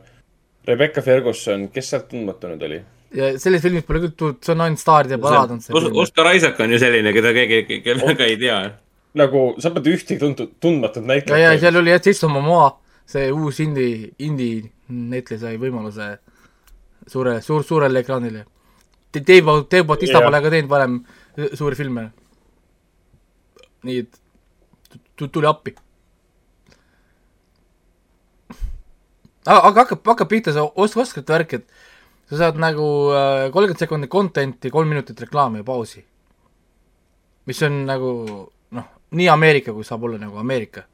Rebecca 0.69 1.03
Ferguson, 1.03 1.69
kes 1.75 1.91
sealt 1.91 2.11
tundmatu 2.13 2.53
nüüd 2.53 2.69
oli? 2.69 2.83
Ja 3.15 3.33
selles 3.39 3.63
filmis 3.65 3.85
pole 3.85 4.01
küll 4.05 4.15
tulnud, 4.17 4.39
see 4.45 4.55
on 4.55 4.65
ainult 4.67 4.81
staaride 4.81 5.19
parad 5.23 5.51
on 5.55 5.61
see 5.61 5.75
Os-. 5.77 5.91
Oscar 6.05 6.31
Isaac 6.37 6.61
on 6.65 6.73
ju 6.73 6.79
selline, 6.83 7.13
keda 7.13 7.33
keegi, 7.37 7.81
kellega 7.85 8.25
ei 8.29 8.39
tea. 8.41 8.61
nagu 9.21 9.43
sa 9.61 9.71
pead 9.75 9.91
ühtegi 9.93 10.19
tuntud, 10.21 10.55
tundmatut 10.61 11.03
ja, 11.03 11.09
näitlejat 11.11 11.53
ja 11.53 11.59
seal 11.67 11.77
oli 11.83 11.93
jah, 11.93 12.01
Jason 12.07 12.33
Momoa, 12.33 12.71
see 13.07 13.27
uus 13.33 13.61
indie, 13.61 14.13
indie 14.25 14.71
näitleja 14.89 15.41
sai 15.45 15.59
võimaluse 15.61 16.09
suure, 17.13 17.41
suur, 17.45 17.65
suurele 17.67 18.01
ekraanile. 18.01 18.47
Dave, 19.13 19.55
Dave 19.69 19.85
Bautista 19.85 20.17
Jah. 20.21 20.25
pole 20.25 20.41
ka 20.41 20.51
teinud 20.55 20.71
varem 20.71 20.99
suuri 21.59 21.77
filme. 21.77 22.11
nii 23.83 23.99
et 23.99 24.21
tu- 25.17 25.29
tuli 25.29 25.47
appi. 25.47 25.75
aga, 29.47 29.61
aga 29.69 29.81
hakkab, 29.83 30.05
hakkab 30.07 30.29
pihta 30.31 30.53
see 30.55 30.63
os-, 30.63 30.97
oskate 30.97 31.35
värk, 31.35 31.53
et 31.59 31.67
sa 32.33 32.39
saad 32.41 32.57
nagu 32.57 32.85
kolmkümmend 33.53 33.83
sekundit 33.83 34.11
content'i, 34.13 34.71
kolm 34.73 34.89
minutit 34.89 35.19
reklaami 35.21 35.61
ja 35.61 35.67
pausi. 35.69 36.01
mis 37.47 37.61
on 37.67 37.83
nagu 37.85 38.09
noh, 38.73 38.87
nii 39.19 39.29
Ameerika, 39.29 39.75
kui 39.77 39.85
saab 39.85 40.07
olla 40.09 40.17
nagu 40.23 40.39
Ameerika. 40.41 40.87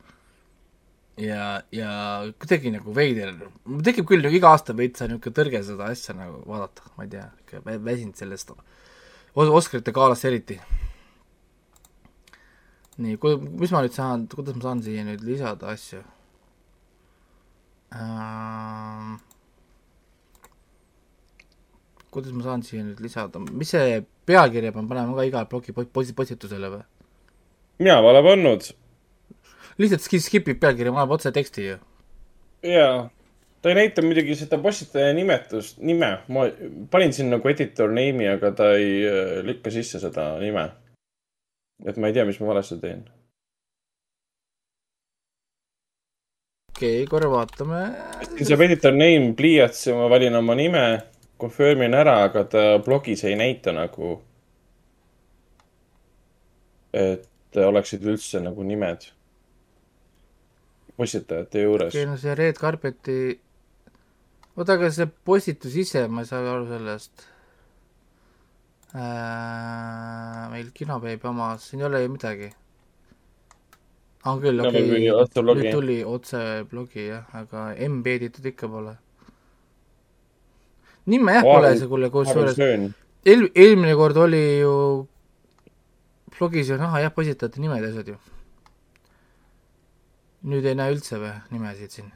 ja, 1.19 1.61
ja 1.75 1.91
kuidagi 2.39 2.73
nagu 2.75 2.95
veider, 2.95 3.33
tekib 3.87 4.07
küll 4.09 4.23
nagu 4.25 4.35
iga 4.35 4.51
aasta 4.55 4.75
veits 4.75 5.03
niisugune 5.03 5.35
tõrge 5.35 5.63
seda 5.67 5.89
asja 5.93 6.15
nagu 6.19 6.43
vaadata, 6.47 6.91
ma 6.97 7.07
ei 7.07 7.11
tea, 7.15 7.25
vä- 7.65 7.79
väsinud 7.85 8.19
sellest 8.19 8.51
Os-, 9.39 9.51
Oscarite 9.61 9.93
galas 9.95 10.25
eriti. 10.25 10.59
nii, 12.99 13.19
mis 13.63 13.71
ma 13.71 13.83
nüüd 13.85 13.95
saan, 13.95 14.27
kuidas 14.27 14.57
ma 14.59 14.63
saan 14.63 14.83
siia 14.83 15.05
nüüd 15.07 15.23
lisada 15.23 15.71
asju 15.71 16.03
ähm,? 17.95 19.19
Kuidas 22.19 22.35
ma 22.37 22.45
saan 22.45 22.67
siia 22.67 22.85
nüüd 22.85 23.01
lisada, 23.03 23.41
mis 23.41 23.71
see 23.75 24.03
pealkirja 24.29 24.75
pean 24.75 24.91
panema 24.91 25.17
ka 25.17 25.27
igale 25.29 25.49
blogi 25.51 25.75
postitusele 25.75 26.73
või? 26.75 26.87
mina 27.79 28.01
pole 28.03 28.23
pannud. 28.27 28.71
lihtsalt 29.79 30.03
ski-, 30.03 30.23
skipib 30.23 30.59
pealkirja, 30.61 30.95
paneb 30.95 31.15
otse 31.15 31.33
teksti 31.35 31.67
ju. 31.69 31.77
jaa, 32.67 33.07
ta 33.63 33.71
ei 33.71 33.79
näita 33.79 34.03
muidugi 34.03 34.37
seda 34.39 34.59
postitaja 34.63 35.13
nimetust, 35.17 35.79
nime, 35.79 36.11
ma 36.29 36.49
panin 36.91 37.15
siin 37.15 37.31
nagu 37.35 37.53
editor 37.53 37.93
name'i, 37.95 38.27
aga 38.35 38.53
ta 38.63 38.73
ei 38.79 38.99
äh, 39.07 39.39
lükka 39.47 39.73
sisse 39.75 40.03
seda 40.03 40.33
nime. 40.43 40.67
et 41.87 41.97
ma 41.97 42.11
ei 42.11 42.19
tea, 42.19 42.27
mis 42.27 42.41
ma 42.43 42.51
valesti 42.51 42.81
teen. 42.83 43.07
okei 46.75 47.03
okay,, 47.03 47.07
korra 47.11 47.31
vaatame. 47.31 47.85
siin 48.35 48.51
saab 48.51 48.67
editor 48.67 48.95
name 48.97 49.33
pliiats 49.39 49.87
ja 49.87 49.95
ma 49.99 50.11
valin 50.11 50.43
oma 50.43 50.59
nime, 50.59 50.85
confirm 51.39 51.83
in 51.87 51.95
ära, 51.95 52.19
aga 52.27 52.45
ta 52.51 52.65
blogis 52.85 53.25
ei 53.25 53.37
näita 53.39 53.73
nagu, 53.77 54.19
et 56.93 57.29
oleksid 57.57 58.05
üldse 58.05 58.41
nagu 58.43 58.65
nimed 58.67 59.07
postitajate 60.99 61.63
juures 61.63 61.95
okei 61.95 62.07
no 62.09 62.17
see 62.21 62.35
Red 62.39 62.59
Carpeti, 62.59 63.19
oota, 64.57 64.75
aga 64.75 64.91
see 64.95 65.07
postitus 65.07 65.77
ise, 65.79 66.07
ma 66.11 66.25
ei 66.25 66.31
saa 66.31 66.43
aru 66.43 66.67
sellest 66.71 67.27
äh,. 68.95 70.49
meil 70.53 70.73
kinoveebi 70.75 71.29
omas, 71.31 71.69
siin 71.69 71.85
ei 71.85 71.89
ole 71.91 72.03
ju 72.03 72.15
midagi. 72.15 72.49
on 74.27 74.41
küll, 74.43 74.65
okei 74.65 74.87
nüüd 74.89 75.71
tuli 75.73 75.99
otse 76.05 76.41
blogi 76.71 77.09
jah, 77.11 77.29
aga 77.43 77.69
embeeditud 77.89 78.49
ikka 78.51 78.71
pole. 78.73 78.97
Nime 81.09 81.37
jah 81.39 81.47
pole 81.47 81.73
see 81.79 81.89
kuule, 81.91 82.11
kusjuures 82.13 82.59
eel-, 82.61 83.51
eelmine 83.55 83.95
kord 83.99 84.17
oli 84.27 84.43
ju 84.61 84.75
blogis 86.37 86.71
ju 86.71 86.79
näha 86.81 87.03
jah, 87.07 87.15
postitajate 87.15 87.61
nimed 87.61 87.83
ja 87.83 87.91
asjad 87.91 88.13
ju. 88.15 88.19
nüüd 90.49 90.69
ei 90.71 90.79
näe 90.79 90.95
üldse 90.95 91.19
või 91.19 91.35
nimesid 91.51 91.97
siin 91.97 92.13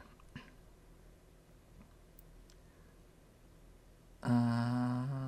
äh...? 4.23 5.22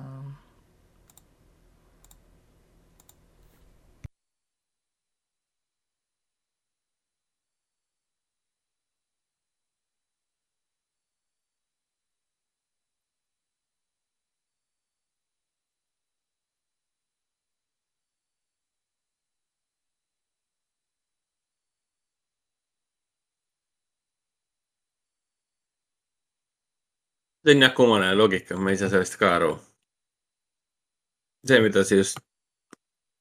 See 27.46 27.54
on 27.54 27.62
jah 27.62 27.74
kummane 27.74 28.14
loogika, 28.14 28.56
ma 28.58 28.70
ei 28.70 28.78
saa 28.78 28.90
sellest 28.90 29.16
ka 29.20 29.34
aru. 29.36 29.52
see, 31.46 31.60
mida 31.62 31.84
see 31.84 31.98
just 31.98 32.18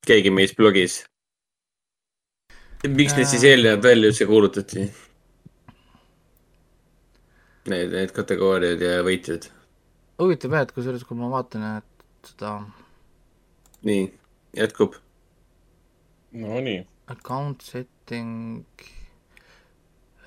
keegi 0.07 0.32
meist 0.34 0.55
blogis. 0.57 1.03
miks 2.88 3.13
need 3.17 3.30
siis 3.30 3.43
eelnevalt 3.43 3.84
välja 3.84 4.09
üldse 4.09 4.26
kuulutati? 4.26 4.88
Need, 7.69 7.93
need 7.93 8.15
kategooriad 8.17 8.82
ja 8.82 9.03
võitjad. 9.05 9.45
huvitav 10.17 10.57
jah, 10.57 10.65
et 10.65 10.73
kusjuures, 10.73 11.05
kui 11.05 11.21
ma 11.21 11.30
vaatan, 11.30 11.69
et 11.78 12.32
seda 12.32 12.57
nii, 13.86 14.09
jätkub. 14.57 14.97
Nonii. 16.34 16.82
account 17.13 17.61
setting. 17.61 18.65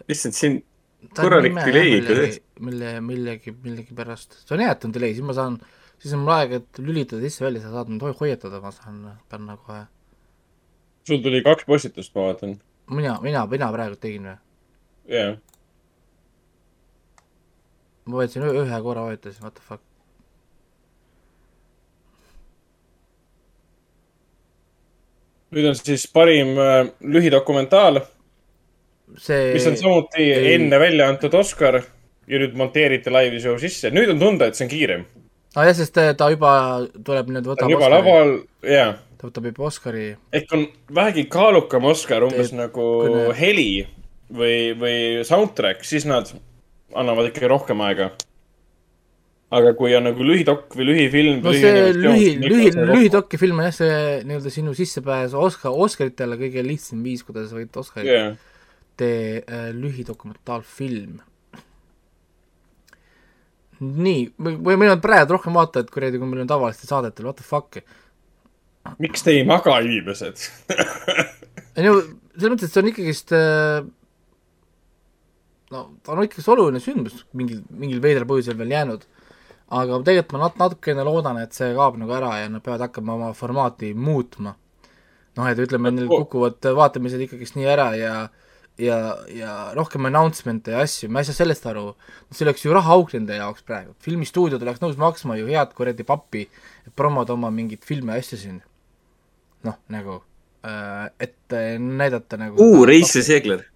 issand, 0.08 0.38
siin 0.38 0.62
korralik 1.14 1.54
delay 1.58 1.98
ikka 1.98 2.16
tõesti. 2.18 2.42
mille, 2.66 2.92
millegi, 3.04 3.54
millegipärast, 3.64 4.40
see 4.44 4.56
on 4.56 4.64
hea, 4.64 4.72
et 4.74 4.86
on 4.88 4.94
delay, 4.94 5.14
siis 5.14 5.26
ma 5.26 5.36
saan, 5.36 5.58
siis 6.02 6.14
on 6.16 6.24
mul 6.24 6.34
aeg, 6.34 6.56
et 6.58 6.80
lülitada 6.82 7.22
sisse-välja, 7.22 7.62
sa 7.62 7.74
saad 7.74 7.92
mind 7.92 8.02
hoi- 8.06 8.16
hoiatada, 8.20 8.60
ma 8.64 8.72
saan 8.74 9.04
panna 9.30 9.56
kohe. 9.56 9.84
sul 11.08 11.22
tuli 11.24 11.42
kaks 11.42 11.64
postitust, 11.64 12.14
ma 12.14 12.28
vaatan. 12.28 12.58
mina, 12.90 13.18
mina, 13.22 13.46
mina 13.46 13.72
praegu 13.72 13.96
tegin 13.96 14.26
või? 14.32 14.38
jah. 15.14 15.36
ma 18.06 18.22
võtsin 18.22 18.48
ühe 18.48 18.64
ühe 18.64 18.82
korra 18.82 19.06
vajutasin, 19.06 19.42
what 19.42 19.54
the 19.54 19.62
fuck. 19.62 19.82
nüüd 25.54 25.64
on 25.70 25.78
siis 25.78 26.04
parim 26.12 26.58
äh, 26.60 26.90
lühidokumentaal, 27.00 28.02
see 29.16 29.52
mis 29.54 29.66
on 29.66 29.76
samuti 29.80 30.22
ei- 30.22 30.54
enne 30.54 30.78
välja 30.80 31.08
antud 31.08 31.34
Oscar 31.34 31.80
ja 32.28 32.40
nüüd 32.42 32.56
monteeriti 32.58 33.12
live 33.12 33.40
show 33.40 33.58
sisse. 33.60 33.90
nüüd 33.94 34.10
on 34.12 34.20
tunda, 34.20 34.46
et 34.48 34.58
see 34.58 34.66
on 34.66 34.72
kiirem. 34.72 35.04
aa 35.56 35.62
ah, 35.62 35.68
jah, 35.70 35.76
sest 35.80 35.94
ta- 35.96 36.14
ta 36.14 36.30
juba 36.30 36.52
tuleb 37.04 37.30
nüüd, 37.32 37.44
ta 37.44 37.54
võtab 37.54 37.72
juba 37.72 37.88
laval, 37.92 38.34
jaa. 38.62 38.92
ta 39.18 39.30
võtab 39.30 39.48
juba 39.50 39.68
Oscari. 39.70 40.08
ehk 40.32 40.52
on 40.52 40.66
vähegi 40.94 41.28
kaalukam 41.32 41.88
Oscar, 41.88 42.26
umbes 42.28 42.50
Teeb 42.52 42.60
nagu 42.60 42.88
kõne- 43.06 43.34
heli 43.38 43.70
või, 44.28 44.76
või 44.78 44.96
soundtrack, 45.24 45.84
siis 45.84 46.04
nad 46.08 46.30
annavad 46.94 47.30
ikkagi 47.30 47.48
rohkem 47.48 47.80
aega. 47.80 48.10
aga 49.50 49.72
kui 49.72 49.94
on 49.96 50.04
nagu 50.04 50.20
lühidokk 50.20 50.74
või 50.76 50.90
lühifilm. 50.90 51.40
no 51.42 51.52
see 51.56 51.92
lühi, 51.96 52.34
lühi, 52.42 52.68
lühidoki 52.92 53.38
film 53.40 53.62
on 53.62 53.70
jah, 53.70 53.76
see 53.78 53.94
nii-öelda 54.28 54.52
sinu 54.52 54.74
sissepääs 54.76 55.32
Oscar, 55.32 55.72
Oscaritele 55.72 56.36
kõige 56.36 56.60
lihtsam 56.66 57.00
viis, 57.02 57.24
kuidas 57.24 57.54
võita 57.56 57.80
Oscarit 57.80 58.12
Jaa. 58.12 58.36
Tee 58.98 59.40
äh, 59.40 59.70
lühidokumentaalfilm. 59.76 61.18
nii, 63.78 64.22
või 64.42 64.74
meil 64.74 64.96
on 64.96 65.02
praegu 65.02 65.36
rohkem 65.36 65.54
vaatajaid 65.54 65.90
kuradi, 65.94 66.18
kui 66.18 66.26
meil 66.26 66.42
on 66.42 66.50
tavalistel 66.50 66.90
saadetel, 66.90 67.28
what 67.30 67.38
the 67.38 67.46
fuck. 67.46 67.78
miks 68.98 69.22
te 69.22 69.36
ei 69.38 69.44
maga, 69.46 69.78
inimesed? 69.84 70.48
ei 71.78 71.86
no 71.86 72.00
selles 72.00 72.52
mõttes, 72.54 72.66
et 72.66 72.74
see 72.74 72.82
on 72.82 72.90
ikkagist 72.90 73.34
äh, 73.36 73.86
no 75.74 75.84
ta 76.02 76.14
on 76.14 76.24
ikkagist 76.24 76.50
oluline 76.52 76.80
sündmus 76.82 77.22
mingil, 77.36 77.62
mingil 77.70 78.02
veidral 78.04 78.28
põhjusel 78.30 78.58
veel 78.58 78.74
jäänud. 78.74 79.06
aga 79.68 79.98
tegelikult 80.00 80.32
ma 80.32 80.46
nat-, 80.46 80.58
natukene 80.62 81.04
loodan, 81.04 81.38
et 81.42 81.52
see 81.52 81.74
kaob 81.76 81.98
nagu 82.00 82.14
ära 82.16 82.38
ja 82.40 82.48
nad 82.48 82.64
peavad 82.64 82.86
hakkama 82.86 83.18
oma 83.18 83.32
formaati 83.36 83.92
muutma. 83.94 84.54
noh, 85.36 85.48
et 85.48 85.60
ütleme, 85.62 85.92
neil 85.94 86.08
kukuvad 86.10 86.70
vaatamised 86.80 87.26
ikkagist 87.26 87.58
nii 87.58 87.68
ära 87.68 87.90
ja 87.98 88.12
ja, 88.78 88.98
ja 89.34 89.54
rohkem 89.76 90.08
announcement'e 90.08 90.74
ja 90.76 90.84
asju, 90.86 91.10
ma 91.12 91.22
ei 91.22 91.28
saa 91.28 91.40
sellest 91.40 91.66
aru. 91.70 91.92
see 92.30 92.46
oleks 92.46 92.64
ju 92.64 92.74
rahaauk 92.76 93.12
nende 93.16 93.38
jaoks 93.38 93.66
praegu, 93.66 93.94
filmistuudiod 94.04 94.62
oleks 94.62 94.82
nõus 94.84 94.98
maksma 95.00 95.38
ju 95.40 95.48
head 95.50 95.74
kuradi 95.76 96.06
pappi, 96.06 96.46
et 96.86 96.94
promoda 96.96 97.34
oma 97.36 97.50
mingeid 97.54 97.84
filme 97.86 98.16
ja 98.16 98.24
asju 98.24 98.40
siin. 98.44 98.60
noh, 99.66 99.80
nagu, 99.90 100.20
et 101.18 101.56
äh, 101.56 101.74
näidata 101.78 102.38
nagu 102.40 102.62
uu, 102.62 102.86
Reis 102.86 103.16
ja 103.16 103.24
Seegler. 103.26 103.66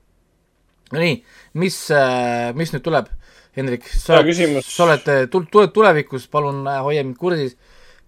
Nonii, 0.93 1.23
mis, 1.57 1.77
mis 2.55 2.73
nüüd 2.75 2.83
tuleb, 2.85 3.07
Hendrik, 3.57 3.85
sa 3.85 4.17
oled, 4.17 4.31
küsimus. 4.31 4.69
sa 4.73 4.87
oled, 4.87 5.09
tuled 5.33 5.73
tulevikus, 5.77 6.25
palun 6.33 6.63
äh, 6.71 6.79
hoia 6.85 7.03
mind 7.05 7.19
kursis, 7.21 7.53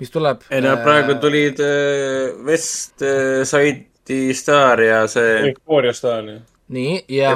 mis 0.00 0.12
tuleb. 0.12 0.46
ei 0.48 0.62
no 0.64 0.72
praegu 0.80 1.18
tulid 1.20 1.60
äh, 1.60 2.32
äh, 2.48 3.42
Side'i 3.44 4.32
staar 4.36 4.80
ja 4.80 5.02
see 5.10 5.50
Euphoria 5.50 5.92
staar, 5.96 6.30
jah. 6.30 6.40
nii, 6.74 7.04
ja 7.08 7.32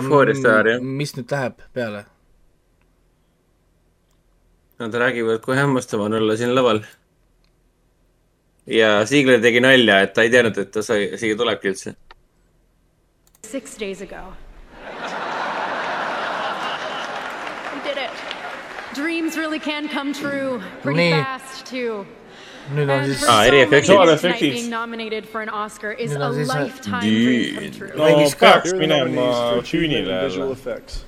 mis 0.80 1.14
nüüd 1.16 1.30
läheb 1.34 1.60
peale? 1.74 2.04
Nad 4.78 4.94
räägivad, 4.94 5.40
kui 5.42 5.56
hämmastav 5.58 6.00
on 6.04 6.14
olla 6.14 6.36
siin 6.38 6.52
laval. 6.54 6.80
ja 8.66 9.04
Ziegler 9.06 9.40
tegi 9.42 9.60
nalja, 9.64 10.00
et 10.04 10.12
ta 10.14 10.22
ei 10.22 10.30
teadnud, 10.30 10.58
et 10.60 10.70
ta 10.74 10.82
sai, 10.84 11.08
siia 11.18 11.36
tulebki 11.36 11.70
üldse. 11.72 11.94
Six 13.48 13.78
days 13.80 14.02
ago. 14.02 14.20
We 17.72 17.80
did 17.88 17.96
it. 17.96 18.10
Dreams 18.94 19.36
really 19.38 19.58
can 19.58 19.88
come 19.88 20.12
true 20.12 20.60
pretty 20.82 20.96
Nee. 21.00 21.22
fast, 21.22 21.66
too. 21.66 22.04
Nüüd 22.74 22.90
on 22.90 23.04
siis 23.04 23.20
for 23.24 23.30
Ah, 23.30 23.42
so 23.44 23.48
eriefektid. 23.48 23.70
many, 23.70 23.80
Visual 23.80 23.98
tonight 24.06 24.18
effectid. 24.24 24.52
being 24.52 24.70
nominated 24.70 25.24
for 25.32 25.40
an 25.40 25.48
Oscar 25.48 25.92
is 25.92 26.10
Nüüd 26.12 26.20
a 26.22 26.26
on 26.28 26.34
siis, 26.34 26.48
lifetime 26.48 27.00
dream 27.00 27.54
come 27.54 27.70
true. 27.78 27.90
no 27.96 28.04
peaks 28.40 28.72
minema 28.72 29.60
visual 29.62 30.48
jälle. 30.48 30.52
effects. 30.52 31.04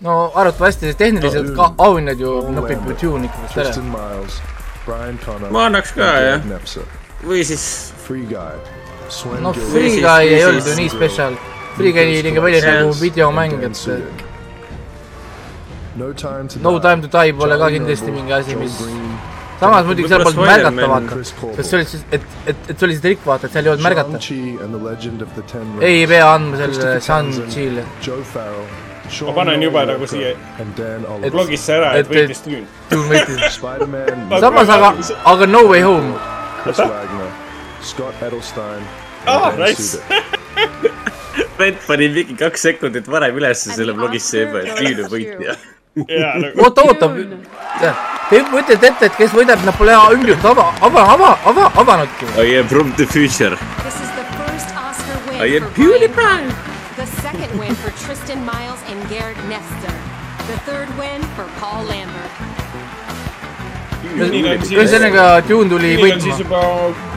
no 0.00 0.32
arvatavasti 0.34 0.94
tehniliselt 0.94 1.54
ka 1.56 1.74
auhinnad 1.78 2.18
ju 2.20 2.34
nopib 2.52 2.86
ju 2.88 2.94
Dune 3.02 3.24
ikkagi 3.26 3.48
Connor, 5.24 5.50
ma 5.50 5.66
annaks 5.66 5.92
ka 5.92 6.00
jah 6.00 6.40
või 7.26 7.42
siis 7.44 7.92
Free 8.06 8.24
Guy, 8.24 8.56
Swen 9.08 9.42
no 9.42 9.52
Free 9.52 10.00
Guy 10.00 10.28
ei 10.34 10.44
olnud 10.44 10.66
ju 10.66 10.74
nii 10.76 10.88
spetsial. 10.88 11.34
Free 11.76 11.92
Guy 11.92 12.22
nägi 12.22 12.40
välja 12.42 12.74
nagu 12.74 12.94
videomäng, 13.00 13.62
et. 13.62 13.76
No 15.96 16.12
Time 16.12 16.48
to 16.48 16.58
No 16.62 16.78
Die, 16.78 16.80
Time 16.88 17.02
to 17.02 17.08
Die 17.08 17.32
pole 17.32 17.58
ka 17.58 17.68
kindlasti 17.70 18.10
mingi 18.10 18.32
asi, 18.32 18.56
mis 18.56 18.78
samas 19.60 19.88
muidugi 19.88 20.10
seal 20.10 20.24
polnud 20.26 20.46
märgata, 20.48 20.72
Spider-Man, 20.74 21.08
vaata. 21.10 21.56
Sest 21.56 21.70
see 21.70 21.78
oli 21.78 21.88
siis, 21.92 22.04
et, 22.10 22.28
et, 22.46 22.62
et 22.68 22.76
see 22.76 22.86
oli 22.88 22.96
see 22.96 23.04
trikk, 23.06 23.26
vaata, 23.28 23.48
et 23.48 23.56
seal 23.56 23.68
ei 23.68 23.72
olnud 23.74 23.86
märgata. 23.86 24.22
Ei 25.90 26.06
pea 26.10 26.30
andma 26.34 26.62
sellele 26.62 26.94
Shang-Chi'le. 27.08 27.84
Ma 29.26 29.32
panen 29.34 29.62
juba 29.66 29.84
nagu 29.90 30.06
siia 30.06 30.34
blogisse 31.34 31.76
ära, 31.76 31.92
et 31.98 32.10
võitis. 32.10 32.44
Spider-Man, 33.58 34.26
samas 34.40 34.74
aga, 34.76 34.94
aga 35.34 35.50
No 35.50 35.66
Way 35.68 35.86
Home. 35.88 36.14
Scott 37.80 38.20
Edelstein, 38.22 38.82
and 38.84 39.10
Ah, 39.26 39.52
nice. 39.56 39.98
Brett 41.56 41.86
pani 41.86 42.08
mingi 42.08 42.36
kaks 42.40 42.62
sekundit 42.62 43.08
varem 43.10 43.36
ülesse 43.36 43.74
selle 43.76 43.92
blogisse 43.96 44.46
juba, 44.46 44.62
et 44.64 44.80
Dune 44.80 45.04
on 45.04 45.10
võitja. 45.12 45.56
nagu 46.42 46.62
oota, 46.62 46.82
oota, 46.86 47.06
te 48.30 48.36
mõtlete 48.52 48.86
ette, 48.92 49.04
et 49.08 49.16
kes 49.18 49.32
võidab, 49.34 49.58
nad 49.66 49.74
pole 49.74 49.96
ümbrikut 50.14 50.44
ava, 50.52 50.68
ava, 50.86 51.02
ava, 51.16 51.30
ava, 51.50 51.64
avanudki. 51.82 52.24
I 52.38 52.40
am 52.60 52.66
from 52.70 52.92
the 52.94 53.06
future. 53.06 53.58
This 53.82 53.98
is 53.98 54.10
the 54.14 54.26
first 54.38 54.70
Oscar 54.78 55.18
win 55.26 55.42
I 55.42 55.58
am 55.58 55.66
for 55.66 55.74
Brian 55.74 56.14
PewDiePie. 56.14 56.46
The 57.00 57.08
second 57.24 57.50
win 57.58 57.74
for 57.82 57.90
Tristan 58.04 58.44
Miles 58.46 58.78
and 58.92 59.00
Garrett 59.10 59.40
Nester. 59.50 59.94
The 60.46 60.58
third 60.68 60.86
win 61.00 61.24
for 61.34 61.48
Paul 61.58 61.82
Lambert. 61.90 62.30
ühesõnaga, 64.10 65.24
Dune 65.48 65.70
tuli 65.70 65.94
on 65.98 66.20
siis 66.22 66.34
võitma. 66.34 66.38
juba 66.38 66.60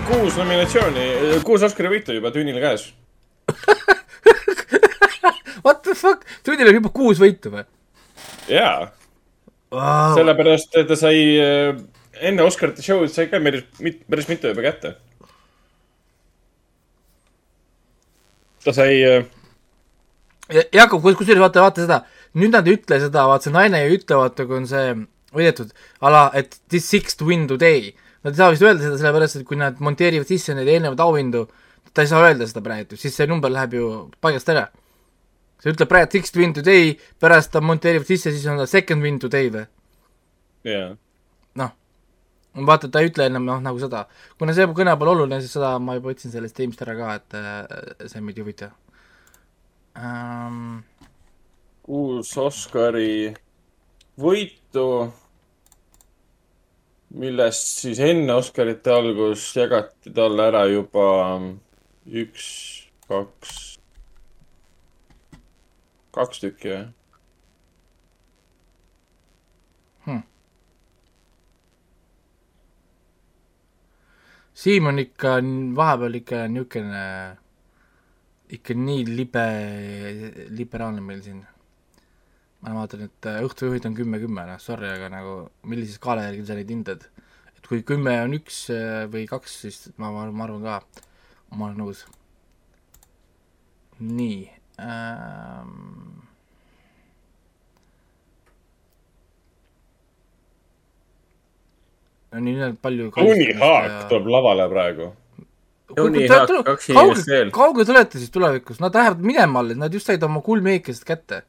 kuus 0.10 0.38
nominatsiooni, 0.38 1.06
kuus 1.46 1.62
Oscari 1.66 1.90
võitu 1.94 2.14
juba 2.18 2.30
Tune'il 2.34 2.60
käes. 2.62 2.84
What 5.66 5.78
the 5.86 5.96
fuck, 5.96 6.20
Dune'il 6.46 6.70
on 6.74 6.78
juba 6.82 6.90
kuus 6.94 7.18
võitu 7.22 7.50
või? 7.54 7.64
jaa, 8.50 8.92
Wow. 9.74 10.14
sellepärast 10.14 10.76
ta 10.88 10.96
sai 10.96 11.22
äh, 11.42 11.72
enne 12.22 12.44
Oscarite 12.46 12.84
show'd 12.86 13.10
sai 13.10 13.26
ka 13.32 13.40
päris, 13.42 13.64
päris 14.06 14.28
mitu 14.30 14.52
juba 14.52 14.62
kätte. 14.62 14.92
ta 18.64 18.74
sai 18.74 19.00
äh, 19.04 19.26
Jakob, 20.74 21.02
kusjuures 21.02 21.42
vaata, 21.42 21.64
vaata 21.64 21.82
seda, 21.88 21.98
nüüd 22.38 22.54
nad 22.54 22.68
ei 22.68 22.76
ütle 22.78 23.00
seda, 23.02 23.26
vaata 23.32 23.48
see 23.48 23.56
naine 23.56 23.80
ei 23.88 23.96
ütle, 23.98 24.18
vaata 24.20 24.46
kui 24.46 24.60
on 24.60 24.68
see 24.70 24.94
võidetud, 25.34 25.72
ala, 26.06 26.28
et 26.38 26.60
this 26.70 26.86
sixth 26.92 27.24
win 27.26 27.48
today. 27.50 27.94
Nad 28.24 28.36
ei 28.36 28.40
saa 28.44 28.52
vist 28.54 28.62
öelda 28.64 28.84
seda 28.84 29.00
sellepärast, 29.02 29.40
et 29.42 29.48
kui 29.48 29.58
nad 29.58 29.80
monteerivad 29.84 30.30
sisse 30.30 30.54
neid 30.56 30.70
eelnevaid 30.70 31.02
auhindu, 31.02 31.48
ta 31.96 32.06
ei 32.06 32.12
saa 32.12 32.22
öelda 32.28 32.46
seda 32.50 32.62
praegu, 32.66 33.00
siis 33.00 33.16
see 33.18 33.26
number 33.32 33.50
läheb 33.52 33.74
ju 33.80 33.90
paigast 34.22 34.52
ära. 34.54 34.68
See 35.64 35.72
ütleb 35.72 35.90
praegu 35.92 36.12
sixth 36.18 36.38
win 36.40 36.54
today, 36.56 36.92
pärast 37.24 37.54
ta 37.54 37.62
monteerivad 37.64 38.10
sisse, 38.10 38.34
siis 38.36 38.46
on 38.52 38.60
ta 38.60 38.68
second 38.70 39.06
win 39.06 39.20
today 39.24 39.50
või? 39.54 39.64
jaa, 40.68 40.94
noh, 41.60 41.74
vaata, 42.68 42.92
ta 42.92 43.04
ei 43.04 43.12
ütle 43.12 43.28
enam 43.32 43.48
noh, 43.48 43.62
nagu 43.64 43.80
seda, 43.82 44.06
kuna 44.40 44.56
see 44.56 44.68
kõne 44.76 44.96
pole 45.00 45.16
oluline, 45.16 45.40
siis 45.44 45.56
seda 45.56 45.76
ma 45.80 45.98
juba 45.98 46.14
ütlesin 46.14 46.36
sellest 46.36 46.58
teemist 46.60 46.84
ära 46.86 46.98
ka, 47.00 47.16
et 47.20 47.40
äh, 47.40 48.10
see 48.12 48.24
meid 48.24 48.40
ei 48.40 48.46
huvita 48.46 48.74
um,. 50.00 50.82
kuus 51.84 52.32
Oscari 52.40 53.34
võitu, 54.20 54.88
millest 57.20 57.84
siis 57.84 58.00
enne 58.04 58.38
Oscarite 58.40 58.94
algust 58.94 59.58
jagati 59.58 60.14
talle 60.16 60.48
ära 60.50 60.64
juba 60.72 61.08
üks, 62.08 62.48
kaks, 63.08 63.73
kaks 66.14 66.44
tükki 66.44 66.74
või? 66.74 66.84
Siim 74.54 74.86
on 74.86 75.02
ikka 75.02 75.40
vahepeal 75.76 76.20
ikka 76.20 76.44
niisugune, 76.48 77.00
ikka 78.54 78.76
nii 78.78 79.02
libe, 79.10 79.46
liberaalne 80.54 81.02
meil 81.02 81.24
siin. 81.26 81.42
ma 82.64 82.72
vaatan, 82.78 83.02
et 83.10 83.28
äh, 83.28 83.42
õhtujuhid 83.44 83.84
on 83.90 83.96
kümme, 83.98 84.22
kümme, 84.22 84.46
noh 84.48 84.60
sorry, 84.62 84.88
aga 84.88 85.10
nagu 85.12 85.34
millise 85.68 85.98
skaala 85.98 86.30
järgi 86.30 86.46
sa 86.48 86.56
neid 86.56 86.70
hindad? 86.72 87.04
et 87.58 87.68
kui 87.68 87.82
kümme 87.84 88.14
on 88.24 88.38
üks 88.38 88.62
äh, 88.72 89.04
või 89.12 89.26
kaks, 89.28 89.58
siis 89.66 89.82
ma, 89.98 90.14
ma 90.14 90.46
arvan 90.46 90.64
ka, 90.64 90.78
ma 91.58 91.68
olen 91.68 91.82
nõus. 91.82 92.06
nii 94.00 94.63
ähm,. 94.82 95.94
no 102.34 102.42
nii 102.42 102.56
nüüd 102.58 102.80
palju 102.82 103.12
Tony 103.14 103.52
Hawk 103.60 104.08
tuleb 104.10 104.32
lavale 104.34 104.66
praegu. 104.72 105.12
Tony 105.94 106.26
Hawk, 106.32 106.54
kaks 106.66 106.90
inimest 106.90 107.30
veel. 107.30 107.54
kaugel 107.54 107.86
te 107.86 107.94
olete 107.94 108.22
siis 108.22 108.34
tulevikus, 108.34 108.82
nad 108.82 108.96
lähevad 108.98 109.22
minema 109.22 109.62
alles, 109.62 109.78
nad 109.78 109.94
just 109.94 110.10
said 110.10 110.24
oma 110.26 110.42
kuldmeikest 110.46 111.06
kätte. 111.08 111.44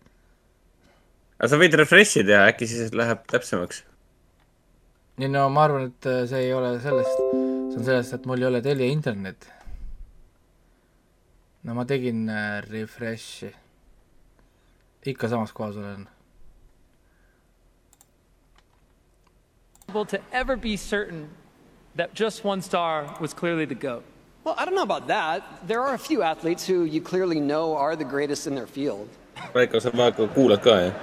aga 1.39 1.51
sa 1.51 1.61
võid 1.61 1.77
refresh'i 1.81 2.25
teha, 2.27 2.45
äkki 2.53 2.68
siis 2.68 2.93
läheb 2.97 3.25
täpsemaks. 3.33 3.83
ei 5.20 5.31
no 5.33 5.49
ma 5.55 5.64
arvan, 5.68 5.89
et 5.93 6.11
äh, 6.11 6.25
see 6.29 6.47
ei 6.49 6.55
ole 6.57 6.77
sellest, 6.85 7.20
see 7.72 7.81
on 7.81 7.89
sellest, 7.89 8.18
et 8.18 8.29
mul 8.29 8.45
ei 8.45 8.51
ole 8.53 8.64
Telia 8.64 8.93
internet. 8.93 9.49
No 11.65 11.75
ma 11.75 11.85
tegin 11.85 12.29
eh, 12.29 12.35
äh, 12.35 12.62
refresh'i. 12.71 13.53
ikka 15.05 15.29
samas 15.29 15.53
kohas 15.53 15.77
olen. 15.77 16.09
to 20.09 20.19
ever 20.33 20.57
be 20.57 20.77
certain 20.77 21.29
that 21.95 22.15
just 22.15 22.45
one 22.45 22.61
star 22.61 23.17
was 23.21 23.33
clearly 23.33 23.65
the 23.65 23.75
GOAT. 23.75 24.03
Well, 24.43 24.55
I 24.59 24.65
don't 24.65 24.75
know 24.75 24.83
about 24.83 25.07
that. 25.07 25.43
There 25.67 25.81
are 25.81 25.95
a 25.95 25.99
few 25.99 26.23
athletes 26.23 26.67
who 26.67 26.85
you 26.85 27.01
clearly 27.01 27.39
know 27.39 27.77
are 27.77 27.95
the 27.97 28.05
greatest 28.05 28.47
in 28.47 28.55
their 28.55 28.67
field. 28.67 29.09
Raiko, 29.55 29.79
sa 29.81 29.91
praegu 29.91 30.29
kuulad 30.35 30.62
ka, 30.62 30.71
jah? 30.71 30.95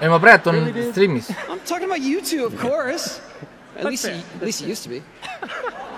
ei 0.00 0.08
ma 0.08 0.18
praegu 0.18 0.46
on 0.48 0.72
stream'is. 0.92 1.30
I'm 1.48 1.60
talking 1.60 1.86
about 1.86 2.00
you 2.00 2.20
two, 2.20 2.46
of 2.46 2.56
course. 2.58 3.20
At 3.76 3.84
least, 3.84 4.06
at 4.06 4.42
least 4.42 4.62
you 4.62 4.68
used 4.68 4.82
to 4.82 4.88
be. 4.88 5.02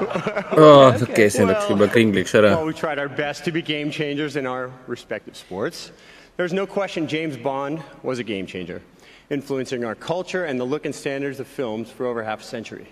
aa, 0.00 0.94
okei, 1.02 1.30
see 1.30 1.44
läks 1.44 1.68
juba 1.68 1.88
kringliks 1.88 2.32
Well, 2.34 2.66
we 2.66 2.72
tried 2.72 2.98
our 2.98 3.08
best 3.08 3.44
to 3.44 3.52
be 3.52 3.62
game 3.62 3.90
changers 3.90 4.36
in 4.36 4.46
our 4.46 4.70
respective 4.86 5.36
sports. 5.36 5.92
There's 6.36 6.52
no 6.52 6.66
question 6.66 7.06
James 7.06 7.36
Bond 7.36 7.82
was 8.02 8.18
a 8.18 8.24
game 8.24 8.46
changer, 8.46 8.82
influencing 9.30 9.84
our 9.84 9.94
culture 9.94 10.44
and 10.44 10.58
the 10.58 10.64
look 10.64 10.84
and 10.84 10.94
standards 10.94 11.40
of 11.40 11.46
films 11.46 11.90
for 11.90 12.06
over 12.06 12.22
half 12.24 12.40
a 12.40 12.44
century. 12.44 12.86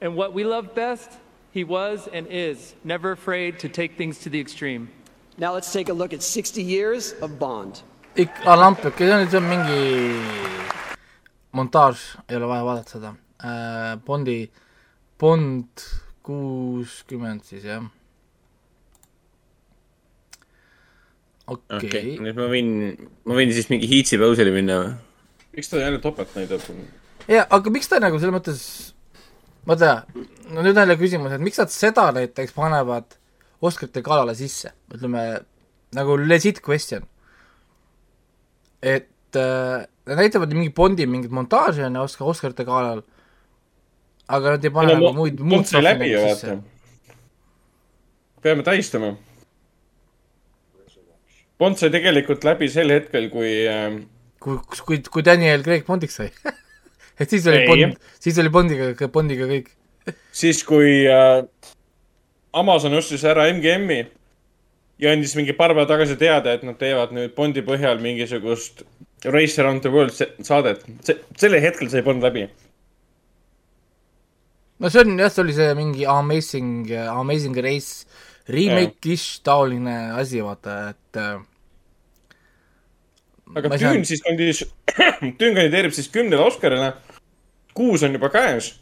And 0.00 0.16
what 0.16 0.32
we 0.32 0.44
love 0.44 0.74
best 0.74 1.10
He 1.52 1.64
was 1.64 2.08
and 2.12 2.28
is 2.30 2.74
never 2.84 3.10
afraid 3.10 3.58
to 3.60 3.68
take 3.68 3.96
things 3.96 4.20
to 4.20 4.30
the 4.30 4.38
extreme. 4.38 4.88
Now 5.36 5.52
let's 5.52 5.72
take 5.72 5.88
a 5.88 5.92
look 5.92 6.12
at 6.12 6.22
60 6.22 6.62
years 6.62 7.12
of 7.20 7.38
Bond. 7.38 7.82
ikka 8.14 8.56
lamp, 8.56 8.78
okei, 8.84 9.06
see 9.06 9.12
on, 9.12 9.30
see 9.30 9.36
on 9.36 9.44
mingi 9.44 10.18
montaaž, 11.54 11.98
ei 12.28 12.36
ole 12.36 12.46
vaja 12.46 12.64
vaadata 12.66 12.90
seda 12.90 13.14
äh,. 13.42 13.96
Bondi, 14.04 14.50
Bond 15.18 15.68
kuuskümmend 16.30 17.44
siis 17.48 17.66
jah. 17.66 17.86
okei 21.50 21.76
okei 21.76 21.90
okay., 21.90 22.16
nüüd 22.22 22.38
ma 22.38 22.48
võin, 22.52 22.72
ma 23.26 23.38
võin 23.38 23.54
siis 23.54 23.70
mingi 23.72 23.88
Heatsi 23.90 24.20
pausile 24.20 24.54
minna 24.54 24.78
või? 24.82 24.96
miks 25.56 25.72
ta 25.72 25.82
jälle 25.82 25.98
topelt 26.02 26.34
näitab? 26.38 26.66
ja 27.30 27.46
aga 27.50 27.74
miks 27.74 27.90
ta 27.90 27.98
nagu 28.02 28.20
selles 28.22 28.36
mõttes, 28.36 28.60
vaata, 29.66 30.04
no 30.52 30.62
nüüd 30.62 30.76
on 30.76 30.84
jälle 30.84 30.98
küsimus, 31.00 31.34
et 31.34 31.42
miks 31.42 31.58
nad 31.62 31.74
seda 31.74 32.10
näiteks 32.16 32.54
panevad 32.56 33.16
Oscarite 33.60 34.00
galale 34.00 34.32
sisse, 34.32 34.70
ütleme 34.88 35.24
nagu 35.92 36.14
legit 36.16 36.62
question. 36.64 37.02
et 38.80 39.36
äh, 39.36 39.82
nad 40.08 40.22
näitavad 40.22 40.54
mingi 40.54 40.72
Bondi 40.72 41.04
mingit 41.06 41.34
montaaži 41.34 41.82
on 41.84 41.98
ju 41.98 42.06
Oscar, 42.06 42.30
Oscarite 42.30 42.64
galal, 42.64 43.02
aga 44.36 44.56
nad 44.56 44.64
ei 44.64 44.72
pane 44.74 44.94
nagu 44.94 45.12
muid, 45.16 45.40
muud 45.42 45.66
ju 45.66 46.22
sisse 46.28 46.60
peame 48.40 48.64
tähistama. 48.64 49.16
Bond 51.60 51.76
sai 51.76 51.90
tegelikult 51.92 52.44
läbi 52.46 52.70
sel 52.72 52.92
hetkel, 52.94 53.28
kui 53.32 53.50
äh, 53.68 53.98
kui, 54.40 54.56
kui, 54.86 55.02
kui 55.04 55.24
Daniel 55.26 55.64
Craig 55.66 55.84
Bondiks 55.88 56.16
sai 56.16 56.30
et 57.20 57.28
siis 57.28 57.46
oli 57.50 57.60
Ei. 57.60 57.66
Bond, 57.68 57.98
siis 58.22 58.38
oli 58.40 58.52
Bondiga, 58.54 59.10
Bondiga 59.12 59.48
kõik. 59.50 59.68
siis, 60.32 60.62
kui 60.64 61.04
äh, 61.04 61.42
Amazon 62.56 62.96
ostis 62.96 63.26
ära 63.28 63.46
MGM-i 63.52 64.00
ja 65.00 65.12
andis 65.12 65.36
mingi 65.36 65.54
paar 65.56 65.74
päeva 65.74 65.88
tagasi 65.88 66.16
teada, 66.20 66.56
et 66.56 66.64
nad 66.66 66.80
teevad 66.80 67.12
nüüd 67.16 67.36
Bondi 67.36 67.64
põhjal 67.66 68.00
mingisugust 68.02 68.84
Race 69.28 69.60
Around 69.60 69.84
the 69.84 69.92
World 69.92 70.16
saadet. 70.16 70.84
see, 71.04 71.20
sellel 71.40 71.62
hetkel 71.64 71.92
sai 71.92 72.02
Bond 72.06 72.24
läbi. 72.24 72.48
No 74.80 74.88
see 74.88 75.02
on 75.04 75.18
jah, 75.20 75.30
see 75.32 75.42
oli 75.44 75.54
see 75.56 75.70
mingi 75.78 76.06
Amazing, 76.08 76.90
Amazing 77.12 77.56
Race 77.64 78.06
remake-ish 78.50 79.42
taoline 79.46 79.96
asi, 80.18 80.40
vaata, 80.42 80.76
et 80.94 81.18
äh, 81.20 81.38
aga 83.56 83.68
Ma 83.68 83.76
ei 83.76 83.82
saa- 83.82 83.92
Dune 83.94 84.08
siis 84.08 84.22
kandis, 84.24 84.62
Dune 85.40 85.54
kandideerib 85.56 85.94
siis 85.94 86.08
kümnele 86.12 86.42
Oscarile. 86.48 86.92
kuus 87.74 88.02
on 88.02 88.12
juba 88.16 88.28
käes. 88.34 88.72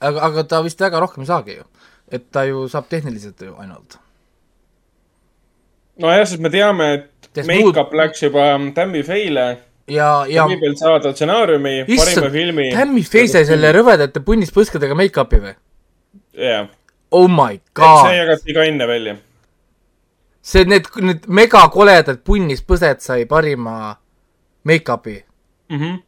aga, 0.00 0.20
aga 0.28 0.44
ta 0.44 0.62
vist 0.66 0.80
väga 0.80 1.00
rohkem 1.00 1.22
ei 1.24 1.30
saagi 1.30 1.56
ju. 1.60 1.64
et 2.12 2.26
ta 2.32 2.44
ju 2.44 2.66
saab 2.68 2.88
tehniliselt 2.92 3.40
ju 3.40 3.54
ainult. 3.62 3.96
nojah, 6.02 6.26
sest 6.26 6.40
me 6.42 6.50
teame, 6.52 6.88
et 6.98 7.44
make-up 7.48 7.92
läks 7.96 8.22
juba 8.26 8.50
Tammy 8.74 9.02
Faye'le. 9.06 9.46
ja, 9.90 10.10
ja 10.30 10.44
kõigepealt 10.46 10.78
saada 10.80 11.12
stsenaariumi, 11.14 11.74
parima 11.88 12.30
filmi., 12.30 12.68
Tammy 12.76 13.02
Faye 13.06 13.28
sai 13.30 13.44
selle. 13.48 13.72
rõvedate 13.74 14.22
punnispõskadega 14.24 14.96
make-up'i 14.98 15.42
või? 15.42 15.56
jah, 16.38 16.68
Oh 17.12 17.28
my 17.28 17.58
see 17.58 17.76
god, 17.76 18.14
jagati 18.16 18.54
ka 18.56 18.64
enne 18.64 18.86
välja. 18.88 19.16
see, 20.40 20.64
need, 20.64 20.88
need 21.04 21.26
megakoledad 21.28 22.22
punnispõsed 22.24 23.04
sai 23.04 23.26
parima 23.28 23.96
make-up'i. 24.64 25.18
mm. 25.68 25.78
-hmm. 25.78 26.00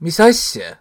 mis 0.00 0.20
asja? 0.20 0.76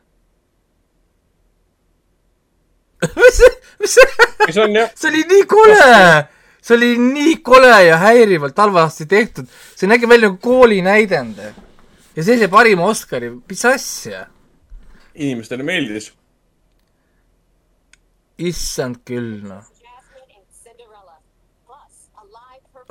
mis 3.17 3.37
see, 3.37 3.55
mis 3.79 3.97
see? 3.97 4.09
see 4.51 4.87
see 4.95 5.09
oli 5.09 5.23
nii 5.33 5.45
kole, 5.49 6.27
see 6.61 6.77
oli 6.77 6.91
nii 7.01 7.35
kole 7.45 7.73
ja 7.87 7.97
häirivalt 8.01 8.57
halvasti 8.57 9.07
tehtud, 9.09 9.49
see 9.75 9.89
nägi 9.89 10.09
välja 10.09 10.29
nagu 10.29 10.37
koolinäidend. 10.41 11.41
ja 12.15 12.23
see 12.23 12.37
sai 12.37 12.47
parima 12.47 12.85
Oscari, 12.85 13.31
mis 13.49 13.65
asja? 13.65 14.25
inimestele 15.15 15.63
meeldis. 15.63 16.11
issand 18.37 19.01
küll, 19.05 19.41
noh. 19.45 19.65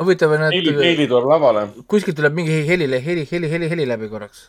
huvitav 0.00 0.32
on, 0.32 0.46
Heili, 0.48 0.72
Heili 0.76 1.04
et 1.04 1.10
tuleb 1.12 1.28
lavale. 1.28 1.66
kuskilt 1.86 2.16
tuleb 2.16 2.34
mingi 2.34 2.62
heli, 2.66 2.88
heli, 3.04 3.26
heli, 3.32 3.50
heli, 3.50 3.70
heli 3.70 3.86
läbi 3.88 4.08
korraks. 4.08 4.48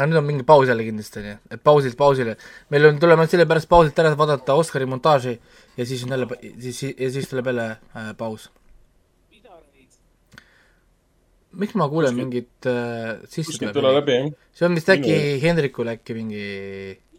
Aga 0.00 0.08
nüüd 0.08 0.20
on 0.20 0.24
mingi 0.24 0.46
paus 0.48 0.68
jälle 0.68 0.84
kindlasti, 0.86 1.22
nii 1.24 1.34
et 1.56 1.62
pausilt 1.66 1.96
pausile. 1.98 2.36
meil 2.72 2.86
on, 2.88 3.00
tuleme 3.02 3.26
sellepärast 3.28 3.68
pausilt 3.68 3.98
ära 4.00 4.14
vaadata 4.16 4.56
Oscari 4.56 4.86
montaaži 4.88 5.34
ja 5.76 5.86
siis 5.86 6.04
on 6.06 6.14
jälle, 6.16 6.28
siis, 6.60 6.82
ja 6.96 7.10
siis 7.12 7.28
tuleb 7.28 7.50
jälle 7.52 7.66
äh, 7.70 8.10
paus. 8.16 8.48
miks 11.60 11.74
ma 11.74 11.88
kuulen 11.90 12.14
mingit 12.14 12.66
äh, 12.70 13.18
sisse 13.26 13.50
kuskilt 13.50 13.74
tule 13.74 13.90
läbi, 13.96 14.16
jah. 14.16 14.28
see 14.54 14.66
on 14.68 14.76
vist 14.78 14.92
äkki 14.94 15.10
Minu- 15.10 15.40
Hendrikul 15.42 15.90
äkki 15.92 16.14
mingi 16.14 16.44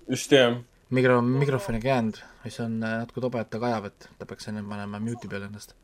just, 0.07 0.31
jah. 0.31 0.55
mikro, 0.89 1.19
mikrofoni 1.21 1.81
käänd, 1.83 2.21
mis 2.45 2.59
on 2.63 2.79
äh, 2.79 3.01
natuke 3.03 3.21
tobe, 3.27 3.43
et 3.43 3.51
ta 3.51 3.59
kajab, 3.61 3.91
et 3.91 4.09
ta 4.17 4.29
peaks 4.29 4.47
enne 4.49 4.63
panema 4.65 5.03
mute'i 5.03 5.29
peale 5.29 5.51
ennast. 5.51 5.75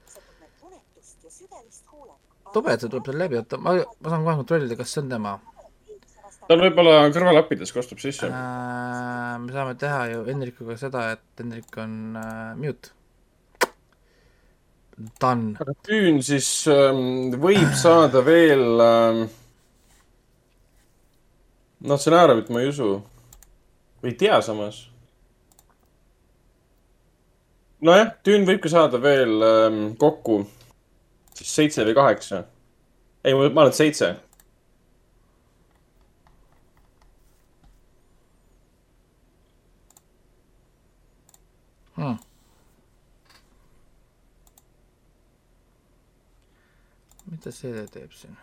tobe, 2.56 2.74
et 2.74 2.82
see 2.82 2.90
tuleb 2.90 3.12
seal 3.12 3.20
läbi, 3.20 3.38
oota, 3.38 3.60
ma, 3.62 3.76
ma 3.76 4.16
saan 4.16 4.24
kohe 4.24 4.40
kontrollida, 4.40 4.80
kas 4.80 4.96
see 4.96 5.04
on 5.04 5.12
tema 5.12 5.36
tal 6.48 6.62
võib-olla 6.64 7.08
kõrvalappides 7.14 7.74
kostub 7.76 8.02
sisse. 8.02 8.30
äh,. 8.30 9.34
me 9.44 9.54
saame 9.54 9.76
teha 9.80 10.04
ju 10.12 10.24
Hendrikuga 10.28 10.78
seda, 10.80 11.12
et 11.16 11.42
Hendrik 11.42 11.78
on 11.84 12.18
äh, 12.20 12.54
mute. 12.60 12.94
Done. 15.22 15.54
aga 15.62 15.76
Dune 15.86 16.24
siis 16.26 16.50
ähm, 16.74 17.34
võib 17.38 17.74
saada 17.78 18.24
veel 18.26 18.82
ähm,. 18.82 19.24
noh, 21.86 22.00
stsenaariumit 22.02 22.50
ma 22.50 22.64
ei 22.64 22.72
usu. 22.74 22.92
või 24.02 24.14
ei 24.14 24.20
tea 24.24 24.42
samas. 24.42 24.86
nojah, 27.82 28.14
Dune 28.26 28.50
võib 28.50 28.64
ka 28.64 28.74
saada 28.74 29.02
veel 29.04 29.44
ähm, 29.46 29.84
kokku 30.02 30.46
siis 31.38 31.56
seitse 31.56 31.86
või 31.86 31.98
kaheksa. 31.98 32.44
ei, 33.24 33.34
ma 33.34 33.50
ma 33.50 33.62
arvan, 33.62 33.68
et 33.74 33.76
seitse. 33.78 34.16
Hmm. 41.98 42.18
Mida 47.32 47.52
see 47.52 47.86
teeb 47.94 48.14
siin? 48.16 48.38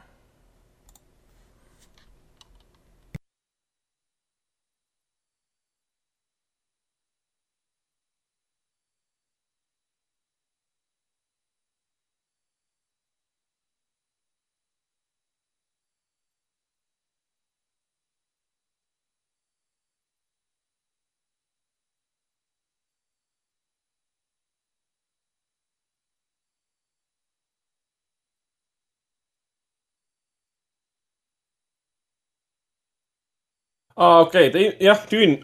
aa, 33.96 34.20
okei 34.20 34.48
okay,, 34.48 34.70
jah, 34.80 35.00
Dune, 35.10 35.40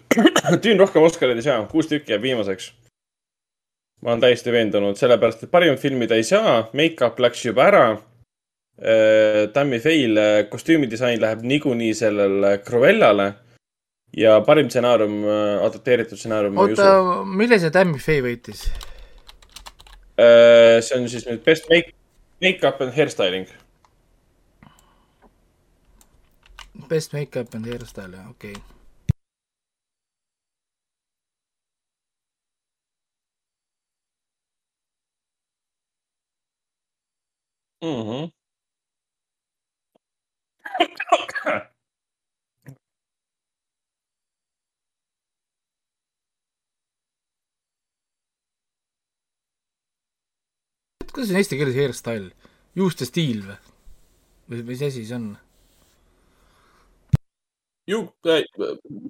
Dune 0.62 0.78
rohkem 0.82 1.03
Oscareid 1.07 1.40
ei 1.40 1.46
saa, 1.46 1.64
kuus 1.70 1.90
tükki 1.90 2.14
jääb 2.14 2.22
viimaseks. 2.22 2.72
ma 4.03 4.14
olen 4.14 4.22
täiesti 4.24 4.53
veendunud, 4.53 4.96
sellepärast 4.96 5.44
et 5.44 5.53
parimat 5.53 5.80
filmi 5.80 6.09
ta 6.09 6.16
ei 6.16 6.24
saa, 6.24 6.62
make-up 6.72 7.20
läks 7.20 7.44
juba 7.44 7.66
ära. 7.68 7.84
Tammy 9.53 9.76
Faye'l 9.76 10.16
kostüümidisain 10.48 11.20
läheb 11.20 11.42
niikuinii 11.44 11.90
sellele 11.94 12.55
Cruellale 12.64 13.26
ja 14.16 14.38
parim 14.40 14.70
stsenaarium, 14.72 15.18
adapteeritud 15.66 16.16
stsenaarium 16.16 16.57
oota 16.64 16.86
mille 17.28 17.59
see 17.61 17.74
Tammy 17.74 18.01
Faye 18.01 18.24
võitis? 18.24 18.64
see 20.16 20.96
on 20.96 21.09
siis 21.12 21.26
nüüd 21.28 21.44
best 21.44 21.68
make, 21.68 21.92
make-up 22.40 22.80
and 22.80 22.96
hairstyling. 22.96 23.48
Best 26.91 27.12
Makeup 27.12 27.55
and 27.55 27.66
Hairstyle, 27.66 28.16
ah, 28.18 28.30
ok. 28.30 28.45
Mm-hmm. 37.82 38.11
Ujú. 38.11 38.30
kuidas 51.12 51.30
on 51.30 51.38
eesti 51.41 51.59
keeles 51.59 51.78
hairstyle, 51.78 52.30
juuste 52.78 53.07
stiil 53.09 53.41
või? 53.47 53.57
või 54.51 54.66
mis 54.72 54.82
asi 54.86 55.07
see 55.07 55.16
on? 55.16 55.30
ju-, 57.87 58.09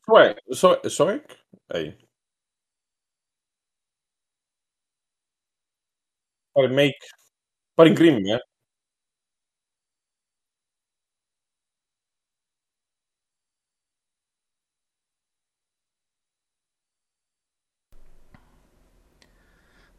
soe, 0.06 0.34
soe, 0.52 0.90
soek, 0.90 1.36
ei. 1.74 1.90
parim 6.54 6.74
meik, 6.74 7.10
parim 7.76 7.94
grimm, 7.94 8.24
jah. 8.26 8.40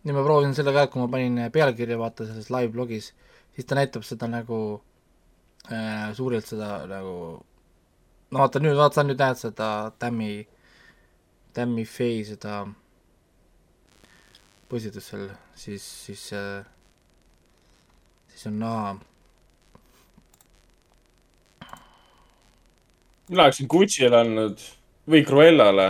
nii 0.01 0.13
ma 0.17 0.23
proovisin 0.25 0.55
selle 0.57 0.73
ka, 0.73 0.87
kui 0.89 1.01
ma 1.01 1.07
panin 1.13 1.37
pealkirja 1.53 1.97
vaata 2.01 2.25
selles 2.25 2.49
live 2.53 2.71
blogis, 2.73 3.11
siis 3.53 3.67
ta 3.69 3.77
näitab 3.77 4.05
seda 4.07 4.29
nagu 4.31 4.57
äh, 5.69 6.09
suurilt 6.17 6.47
seda 6.49 6.71
nagu 6.89 7.13
no 8.31 8.43
vaata 8.43 8.61
nüüd, 8.63 8.77
vaata 8.79 9.03
nüüd 9.03 9.19
näed 9.19 9.39
seda 9.39 9.69
Tammi, 9.99 10.33
Tammi 11.53 11.85
Faye 11.85 12.25
seda 12.31 12.63
postitust 14.71 15.11
seal, 15.11 15.29
siis, 15.55 15.85
siis 16.07 16.27
siis 18.31 18.47
on 18.47 18.59
näha 18.59 18.93
mina 23.31 23.47
oleksin 23.47 23.67
Gucci'le 23.71 24.17
andnud 24.19 24.63
või 25.11 25.23
Cruellale 25.27 25.87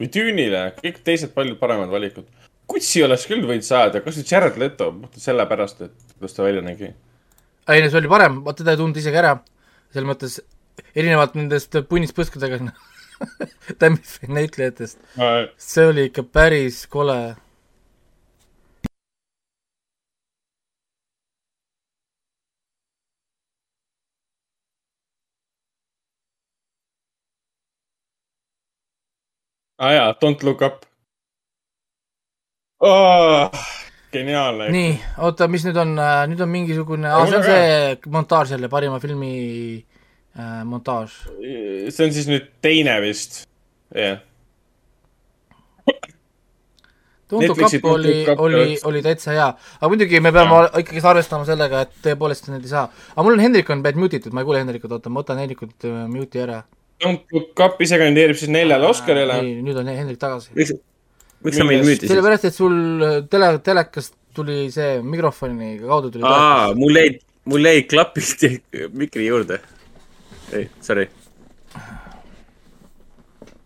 või 0.00 0.08
Düünile, 0.10 0.62
kõik 0.80 1.02
teised 1.06 1.30
palju 1.34 1.54
paremad 1.60 1.92
valikud. 1.92 2.26
Gucci 2.68 3.04
oleks 3.06 3.28
küll 3.30 3.44
võinud 3.46 3.66
saada, 3.66 4.00
kas 4.02 4.18
või 4.18 4.26
Jared 4.26 4.58
Leto, 4.58 4.88
sellepärast, 5.20 5.84
et 5.86 6.14
kuidas 6.16 6.34
ta 6.34 6.46
välja 6.46 6.62
nägi. 6.64 6.90
ei 7.68 7.82
no 7.82 7.90
see 7.90 8.00
oli 8.00 8.10
parem, 8.10 8.40
vaata 8.42 8.62
teda 8.62 8.74
ei 8.74 8.80
tundnud 8.80 8.98
isegi 8.98 9.20
ära, 9.20 9.36
selles 9.92 10.08
mõttes 10.08 10.40
erinevalt 10.94 11.36
nendest 11.38 11.76
punnist 11.88 12.16
põskudega 12.16 12.60
Tammi 13.80 14.02
Faye 14.02 14.34
näitlejatest, 14.34 14.98
see 15.60 15.86
oli 15.88 16.08
ikka 16.10 16.24
päris 16.26 16.84
kole 16.90 17.18
aa 29.82 29.88
ah, 29.88 29.94
jaa, 29.94 30.10
Don't 30.22 30.42
look 30.46 30.62
up 30.62 30.84
oh,. 32.80 33.50
geniaalne. 34.12 34.68
nii, 34.70 34.92
oota, 35.26 35.48
mis 35.50 35.64
nüüd 35.66 35.78
on, 35.82 35.96
nüüd 36.30 36.42
on 36.44 36.52
mingisugune, 36.52 37.08
aa, 37.10 37.24
see 37.26 37.38
on 37.40 37.46
see 37.46 38.12
montaaž 38.14 38.54
jälle, 38.54 38.70
parima 38.70 39.00
filmi 39.02 39.32
äh, 40.36 40.60
montaaž. 40.68 41.22
see 41.38 42.04
on 42.06 42.12
siis 42.14 42.28
nüüd 42.30 42.52
teine 42.64 43.00
vist, 43.04 43.42
jah 43.94 44.14
yeah.. 44.16 44.20
Tundu 47.32 47.48
Netflixi 47.48 47.80
kapp 47.80 47.94
oli 47.94 48.14
oli 48.44 48.76
oli 48.88 49.00
täitsa 49.04 49.32
hea, 49.32 49.48
aga 49.78 49.88
muidugi 49.88 50.20
me 50.20 50.32
peame 50.36 50.58
ikkagi 50.82 51.00
arvestama 51.12 51.48
sellega, 51.48 51.86
et 51.86 51.94
tõepoolest 52.04 52.50
need 52.52 52.66
ei 52.66 52.72
saa. 52.74 52.84
aga 53.14 53.24
mul 53.24 53.38
on 53.38 53.44
Hendrik 53.46 53.70
on 53.72 53.84
bad 53.84 54.00
mute 54.00 54.20
itud, 54.20 54.34
ma 54.36 54.42
ei 54.42 54.48
kuule 54.48 54.60
Hendrikut, 54.60 54.92
oota, 54.92 55.12
ma 55.12 55.22
võtan 55.22 55.40
Hendrikut 55.40 55.86
äh, 55.88 56.02
mute'i 56.12 56.42
ära. 56.44 56.60
Don't 57.02 57.32
look 57.34 57.62
up 57.64 57.80
ise 57.82 57.96
kandideerib 57.98 58.38
siis 58.38 58.52
neljale 58.52 58.86
Oscarile. 58.90 59.38
ei, 59.40 59.54
nüüd 59.64 59.80
on 59.80 59.88
Hendrik 59.88 60.20
tagasi. 60.20 60.52
miks, 60.58 60.74
miks 61.46 61.60
sa 61.60 61.68
mind 61.68 61.88
müütisid? 61.88 62.12
sellepärast, 62.12 62.50
et 62.50 62.58
sul 62.58 62.76
äh, 63.06 63.18
tele, 63.32 63.54
telekast 63.64 64.18
tuli 64.36 64.66
see 64.74 64.98
mikrofoni 65.00 65.78
kaudu 65.80 66.12
tuli 66.12 66.28
aa, 66.28 66.72
mul 66.76 67.00
jäi, 67.00 67.16
mul 67.48 67.70
jäi 67.70 67.86
klapist 67.88 68.44
mikri 69.00 69.30
juurde. 69.30 69.62
ei, 70.52 70.68
sorry. 70.80 71.08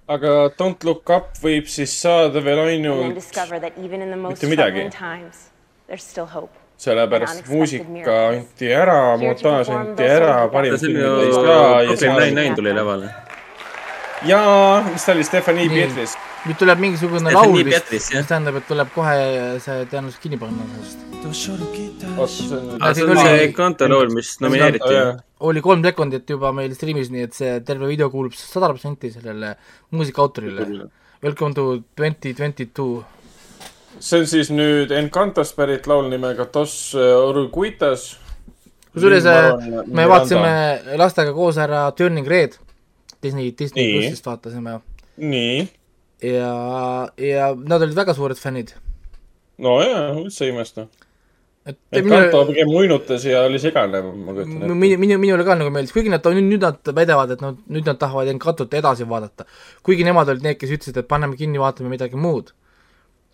aga 0.08 0.32
Don't 0.58 0.84
look 0.86 1.10
up 1.10 1.34
võib 1.42 1.66
siis 1.70 1.90
saada 2.02 2.40
veel 2.44 2.60
ainult 2.66 3.14
discover 3.16 3.58
that 3.60 3.72
even 3.82 4.02
in 4.02 4.10
the 4.14 4.16
most 4.20 4.42
Mitte 4.42 4.52
midagi. 4.54 4.84
troubling 4.86 4.92
times, 4.94 5.48
there's 5.88 6.04
still 6.06 6.26
hope. 6.26 6.52
sellepärast 6.78 7.46
muusika 7.48 8.16
anti 8.28 8.68
ära, 8.68 9.16
montaaž 9.16 9.68
anti 9.72 10.04
ära 10.04 10.46
parim 10.52 10.76
film 10.78 11.00
neist 11.00 11.40
ka 11.40 11.56
ja 11.82 11.86
Brooklyn 11.88 12.18
Nine-Nine 12.20 12.54
tuli 12.58 12.72
lavale. 12.76 13.10
jaa, 14.28 14.82
mis 14.92 15.04
ta 15.04 15.12
oli, 15.12 15.24
Stephanie 15.24 15.68
Nii. 15.68 16.06
Nüüd 16.46 16.58
tuleb 16.60 16.78
mingisugune 16.78 17.32
laul 17.34 17.56
vist, 17.66 17.88
mis 17.90 18.28
tähendab, 18.28 18.60
et 18.60 18.68
tuleb 18.68 18.90
kohe 18.94 19.14
see 19.62 19.86
tõenäoliselt 19.90 20.22
kinni 20.22 20.38
panna 20.38 20.66
sellest. 20.70 21.00
see 21.34 23.06
on 23.06 23.18
see 23.18 23.48
Kanto 23.56 23.88
laul, 23.90 24.12
mis 24.14 24.36
nomineeriti. 24.44 25.00
oli 25.48 25.62
kolm 25.64 25.82
sekundit 25.82 26.30
juba 26.30 26.52
meil 26.54 26.74
striimis, 26.78 27.10
nii 27.10 27.26
et 27.26 27.34
see 27.34 27.58
terve 27.66 27.90
video 27.90 28.10
kuulub 28.14 28.36
sada 28.38 28.70
protsenti 28.70 29.10
sellele 29.10 29.56
muusika 29.90 30.22
autorile. 30.22 30.88
Welcome 31.24 31.54
to 31.54 31.82
twenty 31.98 32.34
twenty 32.34 32.66
two. 32.66 33.04
see 33.98 34.20
on 34.20 34.26
siis 34.30 34.50
nüüd 34.54 34.92
Encantost 34.94 35.56
pärit 35.56 35.86
laul 35.90 36.10
nimega 36.12 36.46
Dos 36.54 36.94
Oruguitas. 36.94 38.18
kusjuures 38.92 39.26
äh, 39.26 39.54
me 39.86 40.06
vaatasime 40.08 40.96
lastega 40.96 41.32
koos 41.34 41.58
ära 41.58 41.88
Turning 41.96 42.28
Red, 42.28 42.54
Disney, 43.22 43.50
Disney 43.58 43.90
plussist 43.92 44.26
vaatasime 44.26 44.78
nii, 45.16 45.68
ja, 46.22 47.08
ja 47.16 47.54
nad 47.54 47.82
olid 47.82 47.96
väga 47.96 48.14
suured 48.14 48.38
fännid. 48.40 48.72
no 49.58 49.80
jaa, 49.82 50.12
üldse 50.16 50.46
ei 50.46 50.52
imesta. 50.52 50.86
et 51.66 51.78
Encanto 51.90 52.44
minule, 52.44 52.52
pigem 52.52 52.74
uinutas 52.80 53.24
ja 53.24 53.42
oli 53.44 53.58
segane, 53.58 54.02
ma 54.02 54.32
kujutan 54.32 54.62
ette. 54.62 54.74
minu, 54.74 54.98
minu, 55.02 55.18
minule 55.18 55.44
ka 55.44 55.56
nagu 55.58 55.72
meeldis, 55.74 55.92
kuigi 55.92 56.12
nad, 56.12 56.24
nüüd, 56.24 56.46
nüüd 56.52 56.62
nad 56.62 56.92
väidavad, 56.98 57.34
et 57.34 57.42
nad, 57.44 57.58
nüüd 57.68 57.88
nad 57.88 57.98
tahavad 58.00 58.30
Encantot 58.32 58.76
edasi 58.80 59.08
vaadata. 59.08 59.48
kuigi 59.82 60.06
nemad 60.06 60.30
olid 60.32 60.46
need, 60.46 60.60
kes 60.60 60.76
ütlesid, 60.78 61.02
et 61.02 61.10
paneme 61.10 61.36
kinni, 61.36 61.60
vaatame 61.60 61.92
midagi 61.92 62.16
muud. 62.16 62.54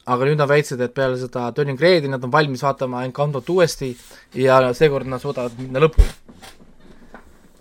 aga 0.07 0.27
nüüd 0.27 0.41
nad 0.41 0.51
väitsid, 0.51 0.81
et 0.83 0.95
peale 0.95 1.21
seda 1.21 1.53
Turning 1.55 1.81
Redi 1.81 2.11
nad 2.11 2.25
on 2.25 2.33
valmis 2.33 2.65
vaatama 2.67 3.05
Encantot 3.07 3.49
uuesti 3.55 3.95
ja 4.35 4.59
seekord 4.75 5.07
nad 5.07 5.23
suudavad 5.23 5.55
minna 5.59 5.85
lõpuni. 5.85 6.11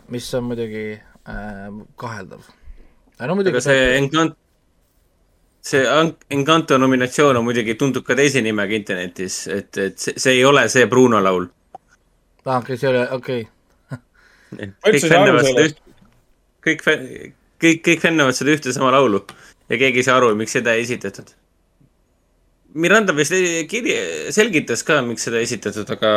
mis 0.09 0.33
on 0.33 0.49
muidugi 0.49 0.85
äh, 0.97 1.67
kaheldav. 1.95 2.47
no 3.19 3.35
muidugi 3.35 3.59
aga 3.59 3.67
see 3.69 3.99
Encant-, 3.99 4.40
see 5.61 5.81
An- 5.87 6.15
Encanto 6.33 6.77
nominatsioon 6.81 7.37
on 7.37 7.45
muidugi, 7.45 7.75
tundub 7.79 8.05
ka 8.07 8.15
teise 8.17 8.41
nimega 8.41 8.73
internetis, 8.77 9.43
et, 9.47 9.77
et 9.77 9.99
see, 10.01 10.13
see 10.17 10.33
ei 10.39 10.45
ole 10.45 10.63
see 10.73 10.87
Bruno 10.89 11.19
laul. 11.23 11.45
aa, 12.45 12.57
okei, 12.57 12.77
see 12.81 12.89
oli, 12.89 13.03
okei 13.17 13.43
okay.. 13.91 14.71
kõik 14.87 15.05
fännavad 15.11 15.45
seda 15.45 15.67
üht, 15.69 15.77
kõik, 16.65 16.81
kõik, 17.61 17.83
kõik 17.85 18.01
fännavad 18.07 18.35
seda 18.37 18.55
ühte 18.55 18.73
sama 18.73 18.89
laulu 18.95 19.21
ja 19.69 19.77
keegi 19.77 20.01
ei 20.01 20.07
saa 20.07 20.17
aru, 20.19 20.33
miks 20.39 20.51
seda 20.57 20.73
ei 20.75 20.81
esitatud. 20.87 21.29
Miranda 22.81 23.13
vist 23.15 23.33
ei- 23.35 23.65
kiri, 23.69 23.93
selgitas 24.31 24.81
ka, 24.87 25.01
miks 25.05 25.23
seda 25.27 25.37
ei 25.41 25.47
esitatud, 25.47 25.89
aga 25.95 26.09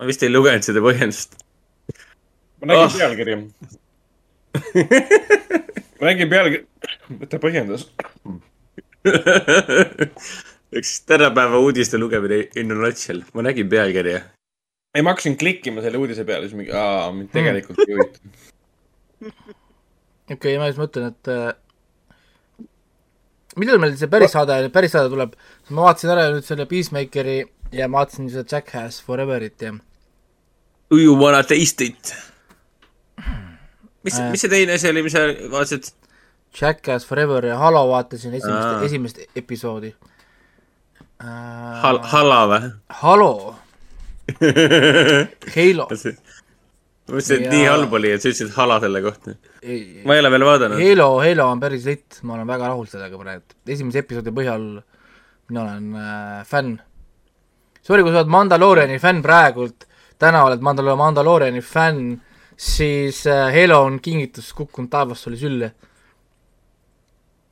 ma 0.00 0.06
vist 0.08 0.22
ei 0.24 0.30
lugenud 0.32 0.64
seda 0.66 0.80
põhjendust. 0.84 1.36
ma 2.60 2.72
nägin 2.72 2.86
Ah. 2.86 2.96
pealkirja. 2.98 3.36
ma 6.00 6.08
nägin 6.08 6.30
pealkirja, 6.32 6.64
ta 7.30 7.40
põhjendas. 7.42 7.86
üks 10.80 10.92
tänapäeva 11.08 11.60
uudiste 11.62 11.98
lugemine 11.98 12.44
in 12.60 12.72
a 12.72 12.78
nutshell, 12.78 13.24
ma 13.34 13.44
nägin 13.46 13.68
pealkirja. 13.70 14.20
ei, 14.94 15.02
ma 15.02 15.14
hakkasin 15.14 15.36
klikkima 15.38 15.82
selle 15.84 16.00
uudise 16.00 16.24
peale, 16.26 16.48
siis 16.48 16.58
mingi, 16.58 16.72
aa, 16.74 17.10
mind 17.14 17.30
tegelikult 17.34 17.82
ei 17.86 17.94
huvita. 17.94 18.18
okei 20.30 20.34
okay,, 20.36 20.58
ma 20.58 20.70
just 20.70 20.80
mõtlen, 20.80 21.12
et 21.12 21.30
äh, 21.30 22.66
millal 23.60 23.80
meil 23.82 23.96
see 23.98 24.10
päris 24.10 24.34
saade, 24.36 24.62
päris 24.74 24.94
saade 24.96 25.12
tuleb, 25.12 25.36
ma 25.70 25.88
vaatasin 25.90 26.14
ära 26.14 26.30
nüüd 26.34 26.46
selle 26.46 26.66
Peacemakeri 26.70 27.38
ja 27.76 27.88
ma 27.90 28.02
vaatasin 28.02 28.30
seda 28.32 28.46
Jackass 28.56 29.04
Foreverit 29.04 29.62
ja 29.66 29.76
Do 30.90 30.98
you 30.98 31.14
wanna 31.14 31.44
taste 31.46 31.84
it? 31.84 32.14
Mis 34.04 34.18
Äh., 34.18 34.30
mis 34.32 34.40
see 34.44 34.50
teine 34.52 34.72
asi 34.78 34.88
oli, 34.90 35.02
mis 35.06 35.12
sa 35.16 35.26
vaatasid? 35.52 35.90
Jackass 36.60 37.06
Forever 37.06 37.44
ja 37.46 37.58
Halo 37.60 37.84
vaatasin 37.92 38.34
esimest 38.34 38.82
esimest 38.88 39.18
episoodi 39.38 39.92
äh, 41.22 41.82
Hal-, 41.82 42.00
Hala 42.12 42.40
või? 42.50 42.70
Halo, 43.02 43.32
Halo. 45.56 45.86
ma 45.90 47.16
mõtlesin, 47.16 47.36
et 47.40 47.46
Ja- 47.46 47.50
nii 47.52 47.64
halb 47.66 47.92
oli, 47.98 48.10
et 48.14 48.22
sa 48.22 48.30
ütlesid 48.30 48.52
Hala 48.56 48.76
selle 48.82 49.00
kohta. 49.02 49.34
Ma 50.06 50.14
ei 50.14 50.20
ole 50.22 50.30
veel 50.30 50.44
vaadanud. 50.46 50.78
Halo, 50.80 51.08
Halo 51.24 51.46
on 51.50 51.60
päris 51.62 51.84
litt, 51.88 52.20
ma 52.22 52.34
olen 52.36 52.46
väga 52.50 52.68
rahul 52.70 52.86
sellega 52.90 53.18
praegu, 53.18 53.42
esimese 53.66 54.02
episoodi 54.04 54.30
põhjal 54.36 54.66
mina 55.50 55.62
olen 55.64 55.94
äh, 55.98 56.40
fänn. 56.46 56.76
Sorry, 57.82 58.02
kui 58.04 58.12
sa 58.14 58.20
oled 58.22 58.30
Mandalooriani 58.30 58.98
fänn 59.02 59.22
praegult, 59.24 59.86
täna 60.22 60.44
oled 60.46 60.62
Mandalo-, 60.62 60.94
Mandalooriani 61.00 61.62
fänn, 61.64 62.20
siis 62.60 63.22
äh, 63.30 63.48
Halo 63.54 63.80
on 63.86 63.96
kingitus 64.04 64.52
kukkunud 64.56 64.90
taevast 64.92 65.24
sulle 65.24 65.38
sülle. 65.40 65.70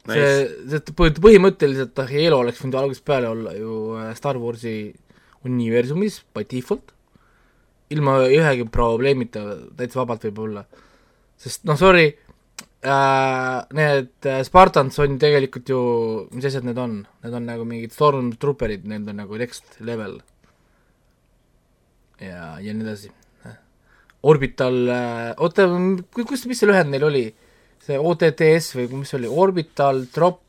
see, 0.08 0.28
see 0.68 0.94
põh- 0.96 1.20
põhimõtteliselt 1.24 1.98
Halo 2.10 2.42
oleks 2.42 2.60
võinud 2.62 2.76
algusest 2.80 3.04
peale 3.08 3.30
olla 3.32 3.54
ju 3.56 3.78
äh, 3.96 4.12
Star 4.16 4.38
Warsi 4.40 4.92
universumis 5.48 6.22
by 6.34 6.44
default, 6.50 6.92
ilma 7.94 8.18
ühegi 8.28 8.66
probleemita 8.72 9.44
täitsa 9.78 10.02
vabalt 10.02 10.26
võib 10.28 10.42
olla. 10.44 10.64
sest 11.38 11.64
noh, 11.68 11.78
sorry 11.80 12.08
äh,, 12.82 13.58
need 13.78 14.28
Spartans 14.44 14.98
on 15.04 15.16
tegelikult 15.20 15.72
ju, 15.72 15.80
mis 16.34 16.48
asjad 16.50 16.66
need 16.68 16.80
on, 16.82 16.98
need 17.24 17.38
on 17.40 17.48
nagu 17.48 17.64
mingid 17.68 17.94
stormtrooperid, 17.96 18.84
need 18.90 19.08
on 19.08 19.22
nagu 19.22 19.40
next 19.40 19.80
level. 19.80 20.18
ja, 22.20 22.58
ja 22.60 22.74
nii 22.74 22.84
edasi. 22.84 23.17
Orbital 24.26 24.88
äh,, 24.90 25.34
oota, 25.38 25.68
kus, 26.14 26.46
mis 26.50 26.58
see 26.58 26.70
lühend 26.70 26.90
neil 26.90 27.06
oli? 27.06 27.26
see 27.88 27.96
OTTS 27.96 28.74
või 28.76 29.00
mis 29.00 29.12
see 29.12 29.20
oli, 29.20 29.30
Orbital 29.44 30.02
Drop 30.12 30.42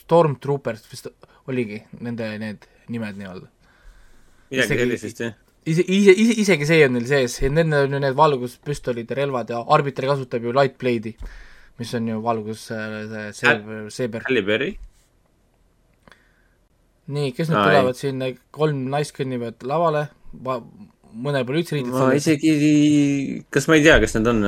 Stormtroopers 0.00 0.86
vist 0.90 1.10
oligi 1.50 1.80
nende 2.02 2.26
need 2.40 2.66
nimed 2.90 3.18
nii-öelda. 3.20 3.46
midagi 4.50 4.78
sellisest, 4.80 5.22
jah. 5.22 5.36
ise, 5.64 5.84
ise, 5.84 6.14
ise, 6.14 6.36
isegi 6.44 6.66
see 6.66 6.84
on 6.86 6.96
neil 6.96 7.06
sees 7.10 7.38
need 7.46 7.74
on 7.76 7.96
ju 7.96 8.02
need 8.02 8.18
valguspüstolid 8.18 9.10
ja 9.10 9.20
relvad 9.20 9.52
ja 9.54 9.62
Arbiter 9.76 10.08
kasutab 10.10 10.46
ju 10.46 10.54
Lightblade'i, 10.56 11.14
mis 11.78 11.94
on 11.98 12.08
ju 12.10 12.20
valgus 12.24 12.68
äh, 12.74 12.96
see 13.10 13.26
seeber, 13.42 13.90
seeber. 13.94 14.26
Halle 14.26 14.46
Berry. 14.46 14.70
nii, 17.10 17.34
kes 17.34 17.50
nüüd 17.50 17.60
Ai. 17.60 17.68
tulevad 17.68 17.98
siin, 17.98 18.24
kolm 18.54 18.86
naist 18.90 19.14
kõnnivad 19.16 19.66
lavale, 19.66 20.08
mõnel 21.14 21.46
pole 21.46 21.62
üldse 21.62 21.76
riided 21.76 21.92
ma 21.94 22.10
isegi, 22.16 22.52
kas 23.52 23.66
ma 23.68 23.78
ei 23.78 23.82
tea, 23.86 23.98
kes 24.02 24.14
need 24.18 24.30
on? 24.30 24.44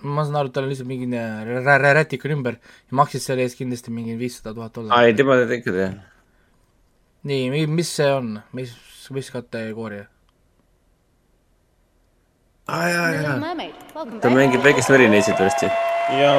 ma 0.00 0.24
saan 0.24 0.38
aru, 0.40 0.48
et 0.48 0.54
tal 0.56 0.64
on 0.64 0.70
lihtsalt 0.72 0.88
mingi 0.88 1.06
rä- 1.12 1.60
rä- 1.64 1.80
rä- 1.82 1.92
rätik 1.98 2.24
on 2.24 2.32
ümber 2.38 2.56
ja 2.56 2.96
maksis 2.96 3.26
selle 3.28 3.44
eest 3.44 3.58
kindlasti 3.58 3.92
mingi 3.92 4.16
viissada 4.18 4.54
tuhat 4.54 4.78
aa, 4.78 5.02
ei, 5.04 5.12
dollarit. 5.12 5.16
tema 5.16 5.56
ikka 5.58 5.74
tean. 5.76 6.00
nii, 7.28 7.66
mis 7.68 7.92
see 7.96 8.08
on, 8.12 8.40
mis, 8.56 8.72
mis 9.12 9.30
kategooria? 9.30 10.06
aa, 12.68 12.88
jaa, 12.88 13.08
jaa. 13.18 13.38
Ta 14.22 14.30
mängib 14.32 14.64
väikest 14.64 14.88
Merineitsit 14.90 15.40
varsti. 15.40 15.66
ja 16.20 16.34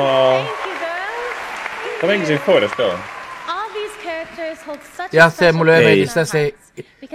ta 2.01 2.07
mängis 2.07 2.29
Euphorias 2.33 2.73
ka. 2.73 2.83
All 2.93 3.20
jah, 5.13 5.31
see 5.33 5.51
mulle 5.55 5.77
Ei. 5.77 5.85
meeldis 5.85 6.15
jah, 6.15 6.27
see 6.27 6.53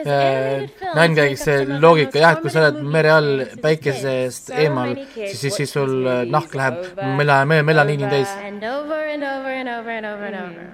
äh, 0.05 0.67
Nain 0.95 1.15
käis 1.17 1.45
see 1.47 1.67
loogika 1.81 2.21
jah, 2.23 2.37
et 2.37 2.43
kui 2.45 2.53
sa 2.53 2.65
oled 2.67 2.81
mere 2.97 3.13
all 3.17 3.45
päikesest 3.63 4.51
eemal, 4.55 4.97
siis, 5.15 5.39
siis, 5.41 5.61
siis 5.61 5.77
sul 5.77 5.95
äh, 6.07 6.25
nahk 6.31 6.55
läheb 6.57 6.99
mela-, 7.19 7.45
melaniini 7.47 8.11
täis. 8.11 8.35
And 8.47 8.65
over 8.65 9.01
and 9.13 9.25
over 9.25 9.55
and 9.61 9.69
over 9.69 9.97
and 9.99 10.07
over 10.07 10.33
and 10.33 10.43
over. 10.47 10.67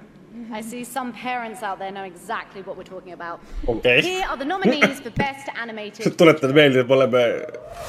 I 0.53 0.61
see 0.61 0.83
some 0.83 1.13
parents 1.13 1.63
out 1.63 1.79
there 1.79 1.91
know 1.91 2.03
exactly 2.03 2.61
what 2.61 2.77
we're 2.77 2.83
talking 2.83 3.13
about. 3.13 3.39
Okei. 3.67 4.01
Here 4.01 4.25
are 4.29 4.37
the 4.37 4.45
nominees 4.45 4.99
for 4.99 5.09
Best 5.11 5.49
Animated 5.61 6.13
tuletan 6.19 6.53
meelde, 6.53 6.79
et 6.83 6.87
me 6.89 6.95
oleme 6.95 7.23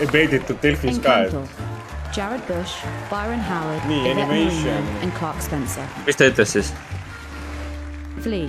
embeeditud 0.01 0.57
Delfis 0.63 1.01
ka, 1.05 1.19
et 1.25 1.33
Encanto. 1.35 1.73
Jared 2.15 2.47
Bush, 2.47 2.75
Byron 3.11 3.41
Howard, 3.41 3.83
Nii, 3.89 4.01
Yvette 4.01 4.23
animation. 4.23 4.75
Norman 4.85 5.03
and 5.03 5.13
Clark 5.19 5.43
Spencer. 5.43 5.85
mis 6.07 6.17
ta 6.17 6.29
ütles 6.31 6.53
siis? 6.57 6.73
Flea, 8.25 8.49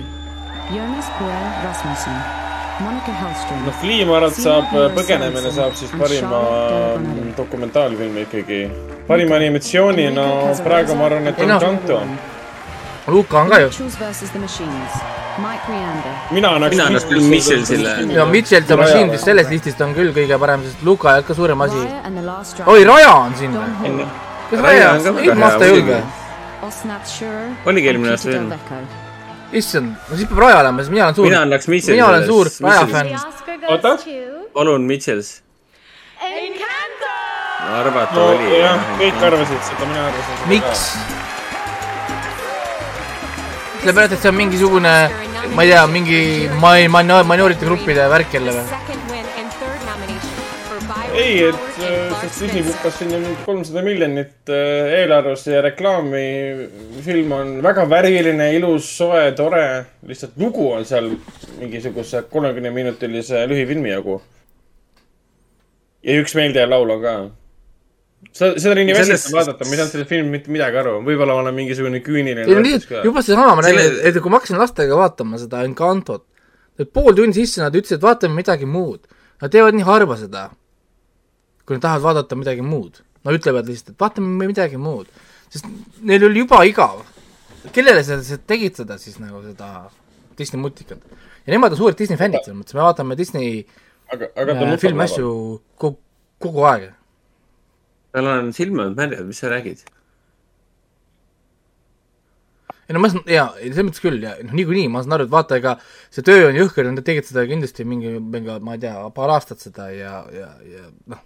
Jonas 0.74 1.06
Pierre 1.18 1.50
Rasmussen, 1.64 2.12
Monica 2.80 3.12
Hellstrom. 3.12 3.60
noh, 3.66 4.26
et 4.26 4.34
saab, 4.34 4.72
põgenemine 4.96 5.52
saab 5.54 5.76
siis 5.78 5.92
parima 5.94 6.40
dokumentaalfilmi 7.36 8.24
ikkagi. 8.26 8.58
parima 9.06 9.36
animatsioonina 9.36 10.24
praegu 10.64 10.96
ma 10.98 11.06
arvan, 11.06 11.28
et. 11.30 11.38
Encanto. 11.38 12.00
Luka 13.06 13.38
on 13.38 13.48
ka 13.48 13.60
ju. 13.60 13.68
Mitchells 13.68 14.00
versus 14.00 14.30
the 14.30 14.38
Machines, 14.38 14.98
Mike 15.38 15.70
Rianda. 15.70 16.16
mina 16.30 16.48
annaks. 16.48 16.74
Mina 16.74 16.86
annaks 16.90 17.04
küll 17.04 17.22
Mitchellsile. 17.30 17.96
ja 18.18 18.26
Mitchell 18.26 18.66
the 18.66 18.76
Machine 18.76 19.10
vist 19.10 19.24
sellest 19.24 19.50
listist 19.50 19.80
on 19.80 19.94
küll 19.94 20.12
kõige 20.12 20.38
parem, 20.38 20.66
sest 20.66 20.82
Luka 20.82 21.14
ei 21.14 21.20
olnud 21.20 21.30
ka 21.30 21.34
suurem 21.34 21.60
asi. 21.60 21.86
Oi, 22.66 22.84
Raja 22.84 23.14
on 23.14 23.34
siin 23.38 23.54
või? 23.54 24.06
Kas 24.50 24.60
Raja 24.60 24.92
Raja 24.92 24.92
on 24.92 25.02
ka, 25.02 25.18
ei 25.22 25.34
ma 25.34 25.50
seda 25.50 25.64
ei 25.64 25.76
julge. 25.78 26.04
Oligi 27.66 27.94
eelmine 27.94 28.16
aasta 28.18 28.30
Vecco. 28.30 29.05
issand, 29.60 29.96
no 30.08 30.18
siis 30.18 30.28
peab 30.30 30.42
Raja 30.44 30.60
olema, 30.62 30.84
sest 30.84 30.94
mina 30.94 31.06
olen 31.06 31.18
suur. 31.18 31.28
Mina 31.28 31.42
annaks 31.46 31.68
Mitchellile 31.72 32.02
mina 32.02 32.08
olen 32.12 32.26
suur 32.28 32.50
Raja 32.68 32.86
fänn. 32.92 33.12
oota, 33.72 33.96
palun, 34.54 34.86
Mitchells. 34.88 35.36
Arvata 37.76 38.14
no 38.14 38.26
oli. 38.32 38.50
jah, 38.60 38.82
kõik 39.00 39.22
arvasid 39.26 39.62
seda, 39.68 39.88
mina 39.90 40.06
arvasin 40.06 40.36
seda. 40.36 40.50
miks? 40.54 40.84
sellepärast, 43.86 44.16
et 44.16 44.22
see 44.22 44.30
on 44.32 44.38
mingisugune, 44.38 44.94
ma 45.54 45.62
ei 45.66 45.70
tea, 45.70 45.86
mingi 45.90 46.20
ma-, 46.62 46.78
ma-, 46.90 47.22
minority 47.26 47.68
gruppide 47.68 48.08
värk 48.10 48.34
jälle 48.38 48.54
või? 48.56 48.85
ei, 51.16 51.48
et 51.48 51.54
äh, 51.80 52.12
sest 52.20 52.40
Disney 52.42 52.62
Spencer. 52.62 52.66
lükkas 52.66 52.98
sinna 53.00 53.18
mingi 53.20 53.44
kolmsada 53.46 53.82
miljonit 53.84 54.50
äh, 54.52 54.92
eelarvesse 55.00 55.54
ja 55.54 55.62
reklaami. 55.64 56.24
film 57.04 57.32
on 57.32 57.62
väga 57.64 57.86
värviline, 57.90 58.50
ilus, 58.56 58.88
soe, 58.98 59.32
tore. 59.36 59.86
lihtsalt 60.06 60.36
lugu 60.40 60.68
on 60.72 60.84
seal 60.84 61.10
mingisuguse 61.60 62.22
kolmekümne 62.30 62.70
minutilise 62.70 63.46
lühifilmi 63.48 63.90
jagu. 63.90 64.20
ja 66.02 66.20
üks 66.20 66.36
meeldejääv 66.38 66.70
laul 66.70 66.94
on 66.96 67.02
ka. 67.02 67.16
seda, 68.32 68.52
seda 68.60 68.74
oli 68.76 68.86
nii 68.90 68.98
väsistav 68.98 69.40
vaadata, 69.40 69.64
ma 69.64 69.72
ei 69.72 69.80
saanud 69.80 69.96
sellest 69.96 70.12
filmist 70.12 70.36
mitte 70.36 70.54
midagi 70.58 70.82
aru. 70.84 70.98
võib-olla 71.08 71.38
ma 71.38 71.46
olen 71.46 71.58
mingisugune 71.62 72.02
küüniline 72.04 72.46
juba 73.04 73.24
seesama, 73.24 73.56
ma 73.56 73.64
nägin 73.64 73.80
Selle-, 73.80 74.04
et 74.10 74.20
kui 74.20 74.32
ma 74.32 74.42
hakkasin 74.42 74.60
lastega 74.60 75.00
vaatama 75.00 75.40
seda 75.40 75.64
Encantot, 75.64 76.26
et 76.78 76.92
pool 76.92 77.16
tundi 77.16 77.40
sisse 77.40 77.64
nad 77.64 77.74
ütlesid, 77.74 78.02
et 78.02 78.04
vaatame 78.04 78.42
midagi 78.42 78.68
muud. 78.68 79.06
Nad 79.36 79.52
teevad 79.52 79.76
nii 79.76 79.84
harva 79.84 80.14
seda, 80.16 80.46
kui 81.66 81.76
nad 81.76 81.84
tahavad 81.84 82.06
vaadata 82.06 82.38
midagi 82.38 82.64
muud. 82.64 83.02
Nad 83.26 83.36
ütlevad 83.36 83.66
lihtsalt, 83.66 83.96
et 83.96 84.02
vaatame 84.02 84.46
midagi 84.46 84.78
muud, 84.78 85.10
sest 85.50 85.66
neil 86.06 86.24
oli 86.28 86.44
juba 86.44 86.62
igav. 86.68 87.02
kellele 87.74 88.04
sa 88.06 88.38
tegid 88.46 88.76
seda 88.78 88.94
siis 89.02 89.18
nagu 89.18 89.40
seda 89.42 89.88
Disney 90.38 90.60
multikat? 90.62 91.02
ja 91.46 91.54
nemad 91.54 91.74
on 91.74 91.80
suured 91.80 91.98
Disney 91.98 92.18
fännid 92.18 92.44
selles 92.44 92.58
mõttes, 92.58 92.76
me 92.76 92.84
vaatame 92.84 93.16
Disney 93.18 93.64
aga, 94.12 94.28
aga 94.34 94.54
äh, 94.54 94.62
laval. 94.62 95.02
asju 95.06 95.28
kogu, 95.78 95.98
kogu 96.42 96.64
aeg. 96.70 96.88
tal 98.14 98.30
on 98.30 98.50
silmad 98.56 98.96
märjad, 98.98 99.26
mis 99.26 99.42
sa 99.42 99.50
räägid? 99.52 99.84
ei 102.86 102.94
no 102.94 103.02
ma 103.02 103.10
saan, 103.10 103.24
jaa, 103.30 103.48
selles 103.58 103.86
mõttes 103.88 104.02
küll 104.02 104.22
ja 104.22 104.36
noh, 104.42 104.54
niikuinii 104.58 104.90
ma 104.90 105.02
saan 105.02 105.18
aru, 105.18 105.26
et 105.26 105.34
vaata, 105.34 105.58
ega 105.58 105.76
see 106.14 106.26
töö 106.26 106.48
on 106.50 106.58
jõhker, 106.58 106.86
nad 106.90 107.06
tegid 107.06 107.26
seda 107.26 107.46
kindlasti 107.50 107.86
mingi, 107.88 108.16
mingi, 108.22 108.58
ma 108.62 108.76
ei 108.76 108.84
tea, 108.86 108.94
paar 109.14 109.34
aastat 109.34 109.62
seda 109.62 109.88
ja, 109.94 110.20
ja, 110.34 110.52
ja 110.70 110.86
noh, 111.10 111.22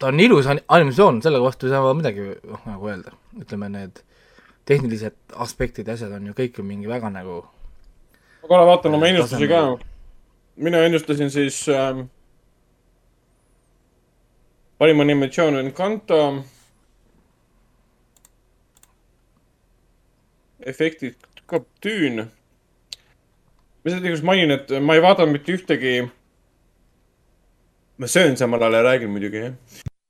ta 0.00 0.10
on 0.12 0.20
ilus 0.20 0.46
ani- 0.46 0.64
animatsioon, 0.68 1.22
selle 1.22 1.40
vastu 1.42 1.66
ei 1.66 1.74
saa 1.74 1.94
midagi 1.94 2.30
noh, 2.44 2.62
nagu 2.66 2.88
öelda, 2.92 3.14
ütleme 3.40 3.68
need 3.72 4.02
tehnilised 4.66 5.16
aspektid 5.46 5.88
ja 5.88 5.94
asjad 5.94 6.12
on 6.12 6.26
ju 6.26 6.34
kõik 6.36 6.58
ju 6.58 6.64
mingi 6.66 6.88
väga 6.90 7.10
nagu 7.14 7.44
ma 8.42 8.48
korra 8.48 8.66
vaatan 8.66 8.94
oma 8.94 9.06
Äh, 9.06 9.14
ennustusi 9.14 9.48
ka 9.48 9.62
mina 10.56 10.82
ennustasin 10.88 11.30
siis 11.30 11.68
ähm, 11.68 12.08
parima 14.78 15.02
animatsioon 15.02 15.56
on 15.56 15.66
Encanto. 15.66 16.44
efektid 20.66 21.14
ka 21.46 21.60
tüün. 21.80 22.26
ma 23.84 23.90
seda 23.90 24.00
tegelikult 24.02 24.24
mainin, 24.26 24.50
et 24.50 24.70
ma 24.82 24.94
ei 24.94 25.02
vaadanud 25.02 25.32
mitte 25.36 25.52
ühtegi. 25.54 26.08
Ma 27.98 28.06
söön 28.06 28.36
samal 28.36 28.62
ajal 28.62 28.74
ja 28.74 28.82
räägin 28.82 29.10
muidugi 29.10 29.36
jah. 29.36 29.54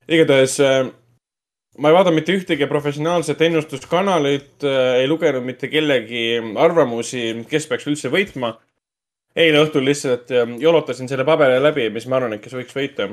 igatahes 0.08 0.60
äh, 0.60 0.90
ma 1.78 1.88
ei 1.88 1.94
vaadanud 1.94 2.18
mitte 2.18 2.34
ühtegi 2.34 2.66
professionaalset 2.66 3.42
ennustuskanalit 3.48 4.64
äh,, 4.64 5.00
ei 5.02 5.08
lugenud 5.08 5.44
mitte 5.44 5.68
kellegi 5.68 6.40
arvamusi, 6.58 7.44
kes 7.50 7.68
peaks 7.70 7.86
üldse 7.86 8.10
võitma. 8.12 8.56
eile 9.36 9.60
õhtul 9.66 9.84
lihtsalt 9.84 10.32
äh, 10.32 10.56
jolotasin 10.60 11.08
selle 11.08 11.24
paberi 11.28 11.60
läbi, 11.62 11.90
mis 11.90 12.06
ma 12.06 12.16
arvan, 12.20 12.36
et 12.36 12.42
kes 12.44 12.56
võiks 12.56 12.76
võita. 12.76 13.10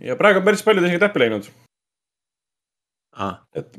ja 0.00 0.16
praegu 0.16 0.40
on 0.40 0.48
päris 0.48 0.62
palju 0.62 0.84
isegi 0.84 1.02
täppi 1.02 1.24
läinud. 1.24 1.50
Ah. 3.16 3.40
et. 3.54 3.78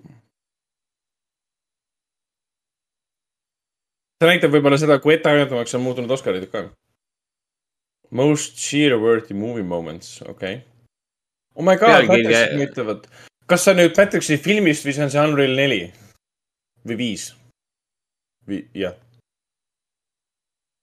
see 4.17 4.29
näitab 4.29 4.53
võib-olla 4.53 4.77
seda, 4.81 4.99
kui 4.99 5.13
etteaimatavaks 5.13 5.75
on 5.77 5.85
muutunud 5.85 6.11
Oscarid 6.11 6.49
ka. 6.51 6.67
Most 8.09 8.55
cheer-worthy 8.55 9.33
movie 9.35 9.63
moments, 9.63 10.21
okei 10.21 10.31
okay.. 10.31 10.61
oh 11.55 11.63
my 11.63 11.75
god, 11.75 12.07
Patricksid 12.07 12.61
ütlevad. 12.69 13.07
kas 13.47 13.65
see 13.65 13.73
on 13.73 13.81
nüüd 13.81 13.95
Patricksi 13.95 14.37
filmist 14.39 14.87
või 14.87 14.95
see 14.95 15.03
on 15.03 15.11
see 15.11 15.25
Unreal 15.27 15.57
neli? 15.59 15.81
või 16.87 16.97
viis? 17.01 17.25
või 18.47 18.61
jah, 18.77 18.95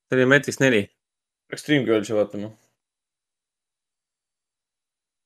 see 0.08 0.18
oli 0.18 0.28
Matrix 0.28 0.60
neli. 0.60 0.82
peaks 1.48 1.64
Dreamgirlsi 1.68 2.16
vaatama. 2.16 2.52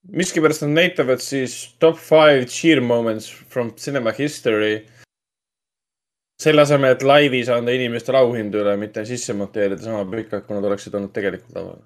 miskipärast 0.08 0.62
nad 0.62 0.76
näitavad 0.76 1.20
siis 1.20 1.74
top 1.82 1.98
five 1.98 2.46
cheer 2.46 2.80
moments 2.80 3.26
from 3.28 3.74
cinema 3.74 4.14
history. 4.14 4.86
Selle 6.42 6.62
asemel, 6.62 6.94
et 6.94 7.02
laivis 7.02 7.48
anda 7.50 7.74
inimestele 7.74 8.18
auhindu 8.22 8.62
üle, 8.62 8.76
mitte 8.80 9.04
sisse 9.08 9.34
monteerida 9.34 9.82
sama 9.82 10.04
pikalt, 10.12 10.46
kui 10.46 10.56
nad 10.58 10.66
oleksid 10.70 10.94
olnud 10.94 11.14
tegelikult 11.14 11.54
laval. 11.58 11.80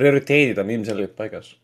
prioriteedid 0.00 0.58
on 0.58 0.70
ilmselgelt 0.70 1.14
paigas. 1.16 1.54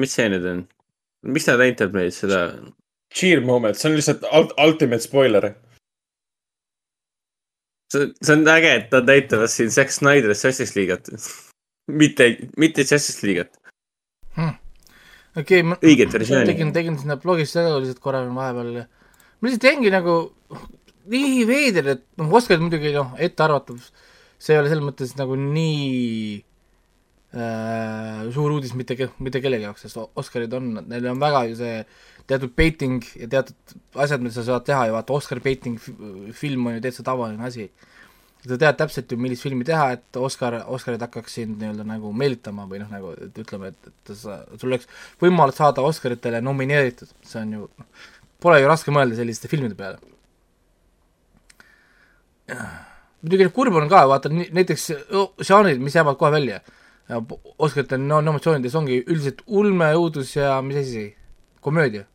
mis 0.00 0.12
see 0.14 0.28
nüüd 0.30 0.44
on? 0.46 0.60
miks 1.34 1.46
ta 1.48 1.56
näitab 1.58 1.96
meid 1.96 2.14
seda? 2.14 2.38
Cheer 3.14 3.40
moment, 3.42 3.76
see 3.76 3.88
on 3.90 3.96
lihtsalt 3.98 4.22
ult- 4.38 4.54
ultimate 4.64 5.02
spoiler. 5.02 5.48
see, 7.92 8.10
see 8.22 8.36
on 8.36 8.48
äge, 8.48 8.74
et 8.80 8.92
nad 8.94 9.08
näitavad 9.10 9.52
siin 9.52 9.70
Zack 9.74 9.94
Snyder'ist 9.94 10.46
Justice 10.46 10.76
League'at. 10.78 11.10
mitte, 11.90 12.28
mitte 12.56 12.86
Justice 12.86 13.26
League'at. 13.26 13.56
okei, 15.36 15.62
ma 15.62 15.78
Õiget 15.82 16.14
tegin, 16.46 16.74
tegin 16.76 16.98
sinna 16.98 17.18
blogis 17.20 17.54
seda 17.54 17.78
lihtsalt 17.78 18.02
korra 18.02 18.22
vahepeal. 18.26 18.84
ma 19.40 19.48
lihtsalt 19.48 19.70
jäingi 19.70 19.92
nagu 19.94 20.20
nii 21.10 21.42
veider, 21.48 21.94
et 21.96 22.04
noh, 22.20 22.30
Oscarid 22.38 22.62
muidugi 22.62 22.92
noh, 22.94 23.16
ettearvatav, 23.18 23.80
see 24.40 24.54
ei 24.54 24.60
ole 24.60 24.70
selles 24.70 24.86
mõttes 24.86 25.16
nagu 25.18 25.36
nii 25.38 26.38
äh, 27.34 28.28
suur 28.34 28.54
uudis 28.56 28.76
mitte, 28.78 28.96
mitte 29.18 29.42
kellegi 29.42 29.66
jaoks, 29.66 29.86
sest 29.86 29.98
Oscarid 30.20 30.54
on, 30.56 30.72
neil 30.90 31.10
on 31.10 31.22
väga 31.22 31.46
ju 31.50 31.58
see 31.62 31.80
teatud 32.26 32.52
baiting 32.56 33.04
ja 33.16 33.28
teatud 33.30 33.76
asjad, 33.94 34.22
mida 34.22 34.34
sa 34.34 34.44
saad 34.46 34.66
teha 34.66 34.88
ja 34.88 34.96
vaata, 34.96 35.16
Oscar 35.16 35.40
baiting 35.44 35.78
fi- 35.80 35.96
film 36.36 36.66
on 36.66 36.76
ju 36.76 36.84
täitsa 36.84 37.06
tavaline 37.06 37.44
asi. 37.46 37.70
sa 38.46 38.56
tead 38.56 38.76
täpselt 38.80 39.10
ju, 39.12 39.18
millist 39.20 39.44
filmi 39.44 39.64
teha, 39.68 39.90
et 39.98 40.16
Oscar, 40.16 40.62
Oscarid 40.72 41.02
hakkaks 41.04 41.34
sind 41.36 41.58
nii-öelda 41.60 41.84
nagu 41.84 42.12
meelitama 42.16 42.64
või 42.70 42.80
noh, 42.80 42.88
nagu 42.88 43.10
et 43.12 43.36
ütleme, 43.42 43.68
et, 43.74 43.90
et 43.90 44.12
sa, 44.16 44.38
sul 44.56 44.70
oleks 44.70 44.88
võimalus 45.20 45.60
saada 45.60 45.84
Oscaritele 45.84 46.40
nomineeritud, 46.40 47.12
see 47.20 47.42
on 47.42 47.52
ju, 47.58 47.68
pole 48.40 48.62
ju 48.62 48.70
raske 48.70 48.94
mõelda 48.96 49.18
selliste 49.18 49.50
filmide 49.52 49.76
peale. 49.76 50.00
muidugi 53.20 53.50
kurb 53.54 53.76
on 53.76 53.88
ka, 53.92 54.06
vaata 54.08 54.32
näiteks 54.32 54.90
žanrid, 55.46 55.80
mis 55.82 55.94
jäävad 55.94 56.16
kohe 56.18 56.32
välja. 56.32 56.60
Oscarite 57.58 57.98
no, 57.98 58.20
nominatsioonides 58.22 58.74
ongi 58.78 59.00
üldiselt 59.02 59.42
ulme, 59.46 59.88
õudus 59.98 60.36
ja 60.36 60.60
mis 60.62 60.78
asi, 60.80 61.08
komöödia. 61.60 62.06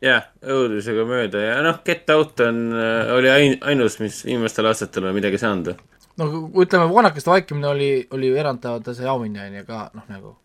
jah, 0.00 0.28
õudusega 0.42 1.06
mööda 1.08 1.44
ja 1.44 1.56
noh, 1.64 1.80
Get 1.84 2.10
Out 2.10 2.40
on, 2.46 2.60
oli 3.16 3.32
ain-, 3.32 3.58
ainus, 3.62 3.98
mis 4.00 4.22
viimastel 4.24 4.70
aastatel 4.70 5.10
on 5.10 5.16
midagi 5.16 5.40
saanud. 5.40 5.74
no 6.20 6.30
ütleme, 6.62 6.88
Vanakeste 6.94 7.30
vaikimine 7.30 7.68
oli, 7.68 7.90
oli 8.16 8.30
ju 8.30 8.38
erandtav 8.40 8.80
see 8.94 9.08
auhinna 9.08 9.48
on 9.48 9.60
ju 9.60 9.66
ka 9.68 9.82
noh, 9.94 10.06
nagu 10.08 10.36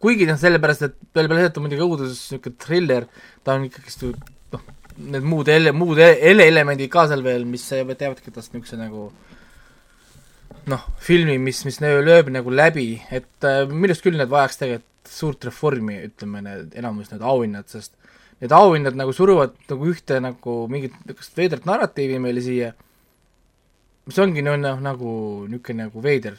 kuigi 0.00 0.26
noh, 0.28 0.38
sellepärast, 0.40 0.86
et 0.86 0.94
peale 1.12 1.28
peale 1.28 1.42
seda, 1.42 1.52
et 1.52 1.56
ta 1.56 1.62
muidugi 1.62 1.84
õudus, 1.84 2.14
niisugune 2.14 2.60
triller, 2.64 3.06
ta 3.44 3.56
on 3.56 3.66
ikkagist 3.68 4.06
noh, 4.54 4.62
need 5.12 5.26
muud 5.28 5.50
ele-, 5.52 5.74
muud 5.76 6.00
e- 6.00 6.16
ele-, 6.30 6.46
elemendid 6.48 6.90
ka 6.92 7.06
seal 7.10 7.24
veel, 7.26 7.44
mis 7.48 7.66
teevadki 7.68 8.32
tast 8.32 8.54
niisuguse 8.54 8.80
nagu 8.80 9.10
noh, 10.68 10.84
filmi, 11.00 11.38
mis, 11.40 11.62
mis 11.64 11.80
lööb 11.80 12.28
nagu 12.34 12.52
läbi, 12.52 13.00
et 13.10 13.46
äh, 13.48 13.64
millest 13.70 14.04
küll 14.04 14.18
need 14.18 14.30
vajaks 14.32 14.60
tegelikult 14.60 14.86
suurt 15.10 15.44
reformi, 15.48 15.96
ütleme 16.10 16.42
need 16.44 16.76
enamus 16.78 17.10
need 17.10 17.24
auhinnad, 17.24 17.66
sest 17.72 17.96
need 18.40 18.52
auhinnad 18.54 18.98
nagu 18.98 19.14
suruvad 19.16 19.56
nagu 19.70 19.88
ühte 19.90 20.20
nagu 20.22 20.60
mingit 20.70 20.94
niisugust 21.06 21.36
veidrat 21.38 21.66
narratiivi 21.68 22.20
meile 22.22 22.44
siia, 22.44 22.70
mis 24.06 24.20
ongi 24.20 24.44
no, 24.44 24.54
noh, 24.60 24.78
nagu 24.84 25.10
niisugune 25.48 25.86
nagu 25.86 26.04
veider 26.04 26.38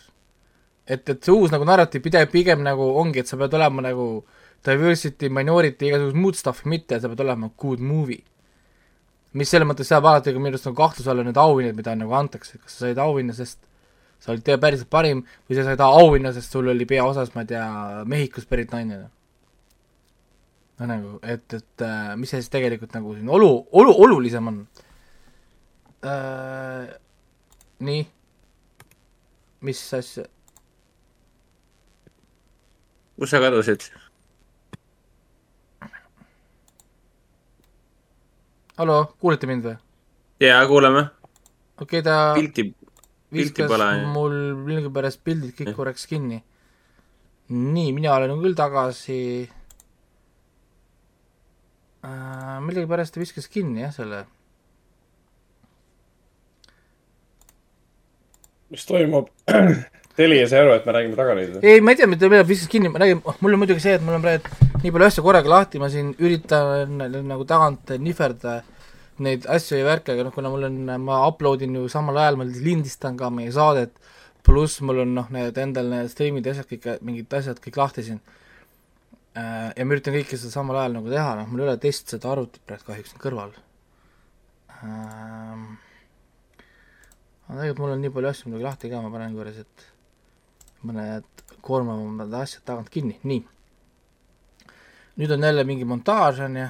et, 0.85 1.09
et 1.09 1.23
see 1.23 1.33
uus 1.33 1.51
nagu 1.53 1.65
narratiiv 1.67 2.03
pigem, 2.05 2.27
pigem 2.31 2.63
nagu 2.65 2.87
ongi, 3.01 3.21
et 3.21 3.29
sa 3.29 3.39
pead 3.39 3.55
olema 3.57 3.83
nagu 3.85 4.07
diversity, 4.65 5.29
minority, 5.33 5.89
igasugust 5.89 6.17
muud 6.17 6.37
stuff'i 6.37 6.69
mitte, 6.71 6.99
sa 6.99 7.09
pead 7.11 7.23
olema 7.25 7.51
good 7.61 7.81
movie. 7.81 8.23
mis 9.31 9.47
selles 9.47 9.63
mõttes 9.63 9.87
seab 9.87 10.03
alati 10.03 10.33
ka 10.35 10.39
minu 10.43 10.51
arust 10.51 10.65
nagu 10.67 10.75
kahtluse 10.75 11.07
alla 11.07 11.23
need 11.23 11.37
auhinnad, 11.39 11.75
mida 11.77 11.93
nagu 11.95 12.11
antakse, 12.17 12.57
kas 12.59 12.73
sa 12.75 12.89
said 12.89 12.97
auhinna, 12.99 13.31
sest 13.31 13.61
sa 14.21 14.33
olid 14.33 14.45
päriselt 14.61 14.89
parim 14.91 15.23
või 15.49 15.57
sa 15.57 15.65
said 15.65 15.81
auhinna, 15.81 16.31
sest 16.35 16.53
sul 16.53 16.69
oli 16.69 16.85
peaosas, 16.89 17.33
ma 17.33 17.43
ei 17.43 17.51
tea, 17.53 17.65
Mehhikost 18.09 18.49
pärit 18.49 18.73
naine. 18.73 19.03
no 20.79 20.89
nagu, 20.89 21.17
et, 21.23 21.45
et 21.53 21.85
äh, 21.85 22.13
mis 22.17 22.29
see 22.29 22.41
siis 22.41 22.53
tegelikult 22.53 22.93
nagu 22.97 23.15
siin 23.17 23.29
olu, 23.29 23.49
olu, 23.71 23.95
olulisem 24.05 24.47
on 24.49 24.61
äh,? 26.05 26.93
nii, 27.81 28.05
mis 29.65 29.81
asja? 29.97 30.25
kus 33.17 33.33
sa 33.33 33.41
kadusid? 33.41 33.89
hallo, 38.77 39.01
kuulete 39.21 39.49
mind 39.49 39.65
või? 39.69 39.79
jaa, 40.45 40.61
kuuleme. 40.69 41.07
okei 41.81 42.01
okay,, 42.01 42.05
ta 42.05 42.19
pilti 42.37 42.69
viskas 43.31 43.71
mul 44.11 44.35
millegipärast 44.65 45.21
pildid 45.23 45.55
kõik 45.55 45.75
korraks 45.75 46.07
kinni. 46.09 46.41
nii, 47.51 47.91
mina 47.95 48.15
olen 48.15 48.41
küll 48.43 48.55
tagasi 48.55 49.21
äh,. 52.03 52.59
millegipärast 52.67 53.15
ta 53.15 53.23
viskas 53.23 53.47
kinni 53.51 53.85
jah, 53.85 53.93
selle. 53.95 54.25
mis 58.71 58.85
toimub? 58.87 59.31
Telia 60.15 60.43
sai 60.47 60.59
aru, 60.59 60.73
et 60.75 60.85
me 60.85 60.93
räägime 60.95 61.15
taga 61.15 61.35
nüüd 61.35 61.55
või? 61.55 61.61
ei, 61.67 61.81
ma 61.83 61.93
ei 61.93 61.99
tea, 61.99 62.07
mida 62.11 62.27
ta 62.27 62.43
viskas 62.47 62.71
kinni, 62.71 62.91
ma 62.91 62.99
räägin, 62.99 63.23
mul 63.23 63.55
on 63.55 63.63
muidugi 63.63 63.83
see, 63.83 63.95
et 63.95 64.03
mul 64.03 64.19
on 64.19 64.23
praegu 64.25 64.69
nii 64.81 64.91
palju 64.91 65.07
asju 65.07 65.23
korraga 65.23 65.51
lahti, 65.51 65.79
ma 65.79 65.87
siin 65.93 66.11
üritan 66.19 66.99
nagu 66.99 67.45
tagant 67.47 67.93
nihverda 68.01 68.59
neid 69.23 69.45
asju 69.49 69.79
ja 69.79 69.87
värke, 69.87 70.15
aga 70.15 70.27
noh, 70.27 70.33
kuna 70.35 70.51
mul 70.53 70.67
on, 70.67 70.79
ma 71.03 71.21
upload 71.27 71.63
in 71.65 71.77
ju 71.79 71.87
samal 71.91 72.17
ajal, 72.21 72.39
ma 72.39 72.47
lindistan 72.47 73.17
ka 73.19 73.29
meie 73.33 73.51
saadet, 73.55 73.93
pluss 74.45 74.81
mul 74.85 75.03
on 75.03 75.15
noh, 75.17 75.29
need 75.33 75.57
endal 75.61 75.89
need 75.91 76.11
stream'id 76.11 76.47
ja 76.47 76.55
asjad 76.55 76.69
kõik, 76.69 76.87
mingid 77.05 77.33
asjad 77.37 77.61
kõik 77.63 77.79
lahti 77.81 78.05
siin. 78.07 78.21
ja 79.35 79.85
ma 79.85 79.95
üritan 79.95 80.15
kõike 80.17 80.35
seda 80.35 80.51
samal 80.51 80.81
ajal 80.81 80.97
nagu 80.97 81.11
teha, 81.11 81.35
noh, 81.39 81.47
mul 81.47 81.63
ei 81.63 81.69
ole 81.69 81.77
teist 81.79 82.11
seda 82.11 82.33
arvutit 82.33 82.65
praegu 82.67 82.89
kahjuks 82.89 83.13
siin 83.13 83.21
kõrval 83.21 83.53
ähm,. 84.81 85.77
aga 87.47 87.61
tegelikult 87.61 87.79
mul 87.85 87.95
on 87.95 88.03
nii 88.03 88.13
palju 88.17 88.31
asju 88.33 88.49
muidugi 88.49 88.67
lahti 88.67 88.91
ka, 88.91 88.99
ma 89.05 89.13
panen 89.13 89.37
korras, 89.37 89.61
et 89.61 89.87
mõned 90.83 91.45
koormavamad 91.61 92.33
asjad 92.41 92.65
tagant 92.65 92.89
kinni, 92.91 93.19
nii. 93.23 93.41
nüüd 95.21 95.35
on 95.37 95.47
jälle 95.47 95.63
mingi 95.69 95.87
montaaž 95.87 96.43
on 96.47 96.57
ju. 96.63 96.69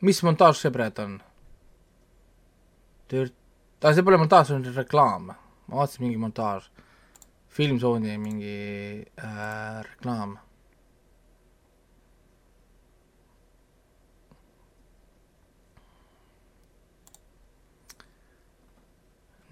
Mis 0.00 0.22
montaaž 0.22 0.60
see 0.60 0.72
praegu 0.74 1.02
on? 1.04 1.16
aa, 3.12 3.94
see 3.94 4.04
pole 4.06 4.20
montaaž, 4.20 4.46
see 4.48 4.56
on 4.56 4.68
reklaam. 4.76 5.32
ma 5.66 5.82
vaatasin 5.82 6.04
mingi 6.06 6.20
montaaž. 6.20 6.70
Filmzooni 7.50 8.18
mingi 8.18 8.54
äh, 9.18 9.82
reklaam. 9.82 10.38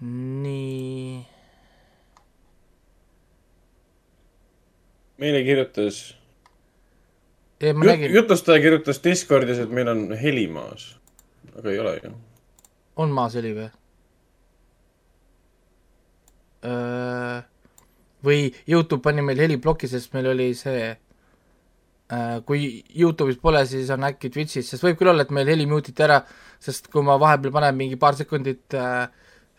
nii 0.01 1.25
meile 5.19 5.43
kirjutas, 5.43 6.15
nägin, 7.59 8.13
jutlustaja 8.13 8.61
kirjutas 8.63 9.03
Discordis, 9.03 9.59
et 9.59 9.69
meil 9.71 9.87
on 9.91 10.07
heli 10.17 10.47
maas. 10.47 10.95
aga 11.57 11.71
ei 11.71 11.79
ole 11.79 11.99
ju. 12.03 12.13
on 12.95 13.11
maas 13.11 13.35
heli 13.35 13.53
või? 13.55 13.69
või 18.23 18.39
Youtube 18.67 19.01
pani 19.03 19.23
meil 19.23 19.39
heliploki, 19.39 19.87
sest 19.87 20.13
meil 20.13 20.27
oli 20.33 20.49
see, 20.57 20.89
kui 22.45 22.83
Youtube'is 22.95 23.39
pole, 23.41 23.63
siis 23.69 23.89
on 23.95 24.03
äkki 24.07 24.31
Twitch'is, 24.33 24.67
sest 24.67 24.83
võib 24.83 24.97
küll 24.99 25.11
olla, 25.13 25.23
et 25.23 25.31
meil 25.35 25.47
heli 25.47 25.67
mute 25.69 25.93
iti 25.93 26.03
ära, 26.03 26.19
sest 26.59 26.89
kui 26.91 27.05
ma 27.05 27.19
vahepeal 27.21 27.53
panen 27.55 27.77
mingi 27.77 27.99
paar 28.01 28.17
sekundit 28.19 28.75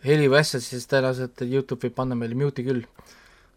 heli 0.05 0.29
või 0.29 0.41
asja, 0.41 0.61
siis 0.61 0.87
tõenäoliselt 0.89 1.41
Youtube 1.47 1.87
võib 1.87 1.97
panna 1.97 2.17
meile 2.17 2.37
mute'i 2.37 2.65
küll. 2.67 2.85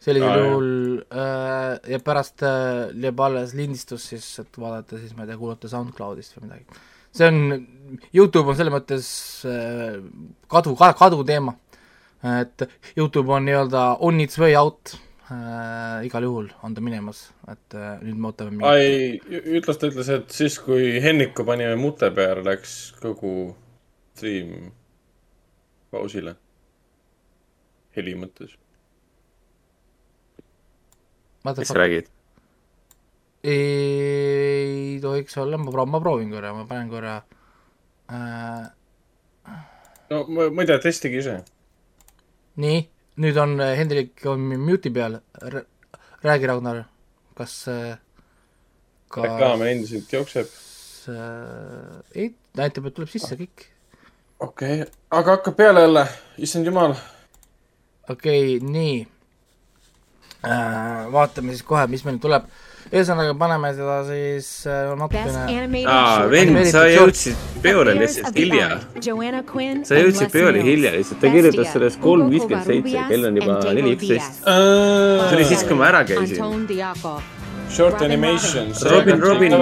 Sellisel 0.04 0.28
jah. 0.28 0.42
juhul 0.42 0.70
äh, 1.08 1.92
ja 1.94 2.00
pärast 2.04 2.44
äh, 2.44 2.90
jääb 3.04 3.22
alles 3.24 3.54
lindistus 3.56 4.10
siis, 4.12 4.26
et 4.42 4.60
vaadata 4.60 5.00
siis, 5.00 5.14
ma 5.16 5.24
ei 5.24 5.32
tea, 5.32 5.40
kuulata 5.40 5.70
SoundCloudist 5.70 6.36
või 6.38 6.48
midagi. 6.48 6.82
see 7.14 7.30
on, 7.30 7.40
Youtube 8.12 8.52
on 8.52 8.58
selles 8.58 8.74
mõttes 8.74 9.08
äh, 9.48 9.98
kadu, 10.50 10.76
kaduteema. 10.76 11.56
et 12.40 12.68
Youtube 12.96 13.32
on 13.32 13.48
nii-öelda 13.48 13.88
on 14.04 14.20
its 14.20 14.38
way 14.40 14.56
out 14.56 14.94
äh,, 15.30 16.04
igal 16.08 16.28
juhul 16.28 16.48
on 16.62 16.76
ta 16.76 16.84
minemas, 16.84 17.26
et 17.48 17.76
äh, 17.76 17.98
nüüd 18.04 18.20
me 18.20 18.30
ootame 18.30 18.54
mingit 18.54 18.68
ai, 18.68 19.42
ütles, 19.58 19.80
ta 19.80 19.92
ütles, 19.92 20.12
et 20.12 20.32
siis, 20.36 20.58
kui 20.60 20.98
Henniku 21.04 21.46
panime 21.48 21.76
mute 21.80 22.10
peale, 22.16 22.44
läks 22.46 22.94
kogu 23.00 23.54
stream 24.14 24.72
pausile. 25.94 26.36
heli 27.94 28.16
mõttes. 28.18 28.56
Mis 31.44 31.68
sa 31.68 31.78
räägid? 31.78 32.08
ei 33.44 34.98
tohiks 35.02 35.36
olla, 35.38 35.58
ma 35.58 35.70
proovin, 35.70 35.90
ma 35.92 36.00
proovin 36.00 36.30
korra, 36.32 36.54
ma 36.56 36.64
panen 36.68 36.88
korra 36.88 37.16
äh,. 38.08 38.70
no 40.10 40.24
ma, 40.28 40.48
ma 40.50 40.64
ei 40.64 40.70
tea, 40.70 40.78
testige 40.80 41.20
ise. 41.20 41.36
nii, 42.56 42.80
nüüd 43.20 43.40
on 43.42 43.58
äh, 43.60 43.74
Hendrik 43.78 44.24
on 44.30 44.48
mute'i 44.64 44.92
peal, 44.94 45.18
räägi, 46.24 46.48
Ragnar, 46.48 46.84
kas 47.36 47.58
äh, 47.68 47.98
kas 49.14 49.28
reklaam 49.28 49.62
endiselt 49.68 50.12
jookseb. 50.12 50.48
äh, 51.12 52.00
ei, 52.14 52.34
näitab, 52.56 52.88
et 52.88 52.96
tuleb 52.96 53.12
sisse 53.12 53.36
kõik. 53.38 53.68
okei 54.40 54.82
okay., 54.82 54.92
aga 55.10 55.36
hakkab 55.36 55.56
peale 55.60 55.84
jälle, 55.84 56.06
issand 56.38 56.72
jumal. 56.72 56.96
okei 58.08 58.56
okay,, 58.56 58.70
nii. 58.70 59.02
Vaatame 61.12 61.54
siis 61.54 61.66
kohe, 61.66 61.86
mis 61.90 62.04
meil 62.06 62.20
tuleb. 62.22 62.46
ühesõnaga, 62.84 63.32
paneme 63.40 63.70
seda 63.74 63.94
siis 64.06 64.48
äh, 64.68 64.90
natukene. 65.00 65.84
aa, 65.88 66.26
vend, 66.30 66.58
sa 66.68 66.84
jõudsid 66.90 67.46
peole 67.64 67.94
lihtsalt 67.96 68.36
hilja. 68.36 68.68
sa 69.88 70.02
jõudsid 70.02 70.34
peole 70.34 70.62
hilja 70.62 70.92
lihtsalt, 70.98 71.20
ta 71.22 71.32
kirjutas 71.32 71.72
sellest 71.72 72.00
kolm 72.04 72.28
viiskümmend 72.34 72.68
seitse, 72.68 73.06
kell 73.08 73.30
on 73.30 73.40
juba 73.40 73.58
neli 73.72 73.96
üksteist. 73.96 74.44
see 74.44 75.38
oli 75.38 75.48
siis, 75.48 75.64
kui 75.64 75.80
ma 75.80 75.88
ära 75.92 76.04
käisin. 76.08 76.36
Short 77.74 78.02
animation. 78.04 78.68
Robin, 78.92 79.20
Robin. 79.20 79.52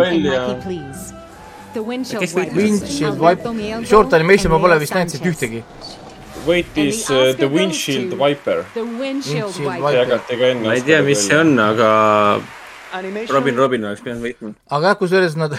kes 2.21 2.35
võitis? 2.37 2.57
Windshield 2.59 3.23
Wipe, 3.23 3.53
short 3.89 4.13
animation 4.19 4.53
ma 4.53 4.59
pole 4.61 4.77
vist 4.83 4.93
näinud 4.97 5.15
siit 5.15 5.29
ühtegi. 5.31 5.63
Võitis 6.47 7.05
uh, 7.11 7.31
The 7.39 7.49
Windshield 7.51 8.17
Viper. 8.19 8.65
Wiper. 8.77 9.95
jagati 9.99 10.39
ka 10.41 10.51
enne. 10.55 10.67
ma 10.67 10.75
ei 10.77 10.85
tea, 10.87 11.03
mis 11.07 11.23
see 11.27 11.39
on, 11.39 11.55
aga 11.63 11.89
Robin, 13.31 13.57
Robin 13.57 13.85
oleks 13.89 14.03
pidanud 14.05 14.25
võitma. 14.27 14.53
aga 14.69 14.91
jah, 14.91 14.99
kusjuures 15.01 15.37
nad 15.41 15.55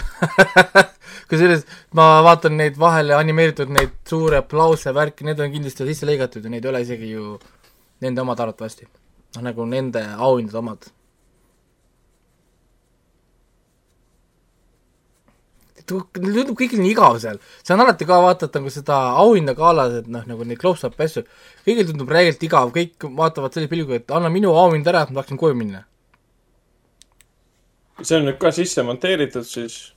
kusjuures 1.30 1.64
ma 1.98 2.08
vaatan 2.26 2.58
neid 2.60 2.78
vahele 2.80 3.16
animeeritud 3.16 3.72
neid 3.74 3.96
suure 4.08 4.38
aplause 4.42 4.92
värki, 4.94 5.26
need 5.26 5.40
on 5.42 5.50
kindlasti 5.54 5.88
sisse 5.88 6.06
lõigatud 6.08 6.44
ja 6.44 6.52
need 6.52 6.64
ei 6.64 6.70
ole 6.70 6.84
isegi 6.84 7.10
ju 7.14 7.38
nende 8.04 8.22
omad 8.22 8.44
arvatavasti. 8.44 8.86
noh, 9.36 9.42
nagu 9.48 9.66
nende 9.66 10.04
auhindade 10.14 10.60
omad. 10.60 10.90
Tundub 15.88 16.54
kõigil 16.58 16.80
nii 16.80 16.92
igav 16.94 17.18
seal, 17.22 17.40
see 17.62 17.74
on 17.74 17.82
alati 17.84 18.06
ka 18.08 18.20
vaatad 18.24 18.54
nagu 18.56 18.72
seda 18.72 18.98
auhinnagalas, 19.22 19.98
et 20.00 20.12
noh, 20.12 20.24
nagu 20.28 20.46
neid 20.48 20.60
close-up 20.60 21.00
asju, 21.00 21.24
kõigil 21.66 21.90
tundub 21.90 22.12
räigelt 22.14 22.42
igav, 22.46 22.72
kõik 22.74 23.08
vaatavad 23.18 23.56
selle 23.56 23.70
pilguga, 23.72 24.00
et 24.00 24.14
anna 24.14 24.32
minu 24.32 24.54
auhind 24.56 24.88
ära, 24.88 25.04
et 25.04 25.12
ma 25.12 25.20
tahaksin 25.20 25.40
koju 25.40 25.58
minna. 25.58 25.84
see 28.02 28.16
on 28.16 28.24
nüüd 28.26 28.40
ka 28.42 28.50
sisse 28.50 28.82
monteeritud 28.82 29.46
siis. 29.46 29.94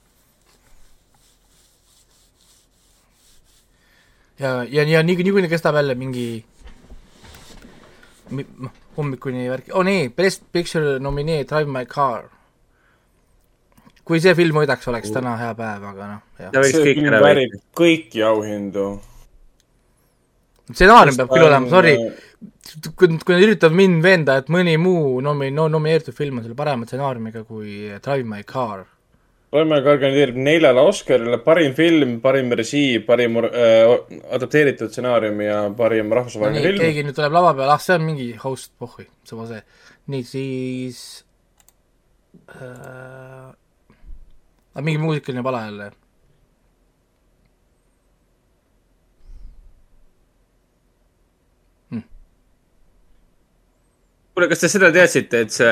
ja, 4.38 4.62
ja, 4.64 4.84
ja 4.84 5.02
nii, 5.02 5.16
niikuinii 5.16 5.50
kestab 5.50 5.74
jälle 5.74 5.94
mingi 5.98 6.44
mi- 8.30 8.46
noh, 8.58 8.72
hommikuni 8.96 9.48
värk, 9.50 9.72
oo 9.72 9.80
oh, 9.80 9.84
nee, 9.84 10.08
Best 10.08 10.42
Picture 10.52 10.98
nominee 10.98 11.44
Drive 11.44 11.70
My 11.70 11.86
Car. 11.86 12.28
Kui 14.08 14.22
see 14.24 14.34
film 14.38 14.62
võidaks, 14.62 14.88
oleks 14.88 15.12
täna 15.12 15.36
hea 15.40 15.52
päev, 15.58 15.84
aga 15.90 16.08
noh, 16.14 16.20
kõiki 17.76 18.24
auhindu. 18.24 18.88
stsenaarium 20.72 21.18
peab 21.20 21.32
küll 21.32 21.48
olema, 21.48 21.68
sorry, 21.72 21.96
kui, 22.96 23.08
kui 23.16 23.34
nad 23.34 23.44
üritavad 23.44 23.76
mind 23.76 24.04
veenda, 24.04 24.38
et 24.40 24.52
mõni 24.52 24.76
muu 24.80 25.18
nomi-, 25.24 25.50
no 25.54 25.68
nomineeritud 25.72 26.16
film 26.16 26.40
on 26.40 26.46
selle 26.46 26.56
parema 26.58 26.88
stsenaariumiga 26.88 27.44
kui 27.48 27.98
Drive 28.04 28.24
My 28.28 28.46
Car. 28.48 28.86
Roimäe 29.52 29.80
kandideerib 29.80 30.36
neljale 30.44 30.82
Oscarile, 30.84 31.38
parim 31.40 31.72
film, 31.76 32.18
parim 32.20 32.50
režii, 32.52 32.98
parim 33.06 33.38
äh, 33.40 33.94
adapteeritud 34.36 34.92
stsenaarium 34.92 35.40
ja 35.40 35.62
parim 35.76 36.10
no 36.10 36.18
rahvusvaheline 36.18 36.60
nii, 36.60 36.66
film. 36.66 36.82
keegi 36.84 37.06
nüüd 37.06 37.16
tuleb 37.16 37.38
lava 37.38 37.54
peale, 37.56 37.72
ah 37.72 37.80
see 37.80 37.96
on 37.96 38.04
mingi 38.04 38.28
host, 38.42 38.74
pohhui, 38.80 39.08
sama 39.28 39.48
see. 39.48 39.62
nii, 40.12 40.28
siis 40.28 41.00
äh,. 42.52 43.48
Aga 44.78 44.84
mingi 44.86 44.98
muusikaline 45.02 45.42
pala 45.42 45.64
jälle. 45.64 45.90
kuule, 54.38 54.48
kas 54.48 54.60
te 54.62 54.68
seda 54.70 54.92
teadsite, 54.94 55.40
et 55.42 55.50
see 55.50 55.70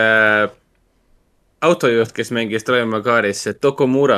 autojuht, 1.63 2.11
kes 2.11 2.33
mängis 2.35 2.67
Drive 2.67 2.89
My 2.91 2.99
Caris, 2.99 3.45
see 3.47 3.55
Tokomura, 3.63 4.17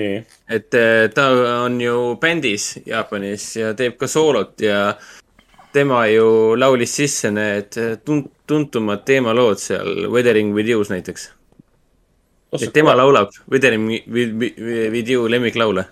nii, 0.00 0.22
et 0.48 0.76
eh, 0.80 1.10
ta 1.12 1.26
on 1.66 1.76
ju 1.82 2.16
bändis 2.22 2.70
Jaapanis 2.86 3.50
ja 3.60 3.74
teeb 3.76 3.98
ka 4.00 4.08
soolot 4.08 4.64
ja 4.64 4.94
tema 5.76 6.06
ju 6.08 6.56
laulis 6.56 6.96
sisse 7.02 7.28
need 7.28 7.76
tun-, 8.00 8.30
tuntumad 8.48 9.04
teemalood 9.04 9.60
seal 9.60 10.08
Weathering 10.08 10.56
with 10.56 10.72
you's 10.72 10.88
näiteks. 10.88 11.28
Et 12.52 12.72
tema 12.72 12.94
laulab 12.96 13.30
with 13.48 15.10
you 15.10 15.28
lemmiklaule. 15.28 15.84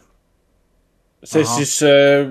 see 1.24 1.42
Ahah. 1.42 1.56
siis 1.56 1.82
äh, 1.82 2.28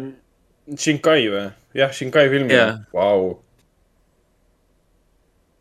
Shinkai 0.77 1.27
või? 1.30 1.47
jah, 1.77 1.91
Shinkai 1.93 2.30
film 2.30 2.49
Jaa.. 2.49 2.80
Vau. 2.93 3.35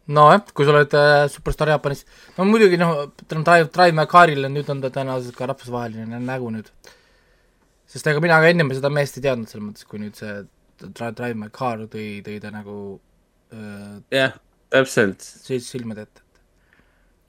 nojah, 0.07 0.41
kui 0.55 0.65
sa 0.65 0.75
oled 0.75 0.97
äh, 0.97 1.27
superstaar 1.33 1.75
Jaapanis, 1.75 2.05
no 2.39 2.49
muidugi 2.49 2.81
noh, 2.81 3.07
tänu 3.29 3.45
Drive, 3.45 3.71
Drive 3.75 3.97
My 3.97 4.09
Carile 4.11 4.51
nüüd 4.53 4.71
on 4.73 4.83
ta 4.85 4.93
tõenäoliselt 4.95 5.37
ka 5.37 5.49
rahvusvaheline 5.51 6.21
nägu 6.25 6.51
nüüd. 6.55 6.73
sest 7.89 8.09
ega 8.09 8.25
mina 8.25 8.41
ka 8.41 8.53
ennem 8.53 8.73
seda 8.73 8.93
meest 8.93 9.21
ei 9.21 9.29
teadnud, 9.29 9.51
selles 9.51 9.69
mõttes, 9.69 9.89
kui 9.89 10.01
nüüd 10.01 10.17
see 10.17 10.41
Drive, 10.85 11.15
Drive 11.21 11.39
My 11.39 11.53
Car 11.53 11.85
tõi, 11.89 12.09
tõi 12.25 12.41
ta 12.41 12.53
nagu 12.55 12.79
äh, 13.53 13.97
jah, 14.15 14.37
täpselt. 14.73 15.21
siis 15.21 15.69
silmade 15.69 16.09
ette. 16.09 16.24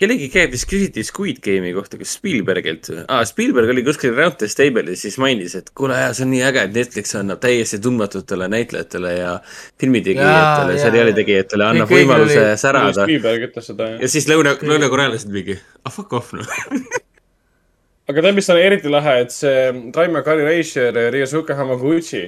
Kellegi 0.01 0.27
käest 0.31 0.51
vist 0.51 0.67
küsiti 0.67 1.03
Squid 1.07 1.39
Game'i 1.43 1.71
kohta, 1.75 1.97
kas 1.99 2.15
Spielbergilt 2.17 2.89
ah,? 3.05 3.21
Spielberg 3.27 3.71
oli 3.71 3.83
kuskil 3.85 4.15
Roundtable 4.15 4.51
Table'is, 4.59 5.05
siis 5.05 5.17
mainis, 5.21 5.55
et 5.59 5.71
kuule, 5.77 5.97
see 6.17 6.25
on 6.25 6.31
nii 6.33 6.41
äge, 6.49 6.65
et 6.67 6.75
Netflix 6.75 7.15
annab 7.19 7.39
täiesti 7.43 7.79
tundmatutele 7.83 8.49
näitlejatele 8.51 9.13
ja 9.15 9.33
filmitegijatele, 9.81 10.77
seriaali 10.81 11.15
tegijatele 11.15 11.69
annab 11.69 11.91
Kõigil 11.91 12.09
võimaluse 12.09 12.41
oli- 12.41 12.61
särada. 12.61 13.07
Spielberg 13.07 13.49
ütles 13.49 13.69
seda, 13.71 13.91
jah. 13.93 14.01
ja 14.03 14.11
siis 14.11 14.27
lõuna, 14.31 14.57
lõunakorealased 14.61 15.31
mingi, 15.31 15.55
ah 15.85 15.93
fuck 15.95 16.15
off 16.19 16.33
noh. 16.35 16.55
aga 18.11 18.25
tead, 18.25 18.35
mis 18.37 18.51
on 18.51 18.59
eriti 18.61 18.91
lahe, 18.91 19.19
et 19.23 19.35
see 19.35 19.69
Taime 19.95 20.23
Kari 20.25 20.43
reisijal 20.47 20.99
Ryosuke 21.15 21.55
Hamaguchi, 21.55 22.25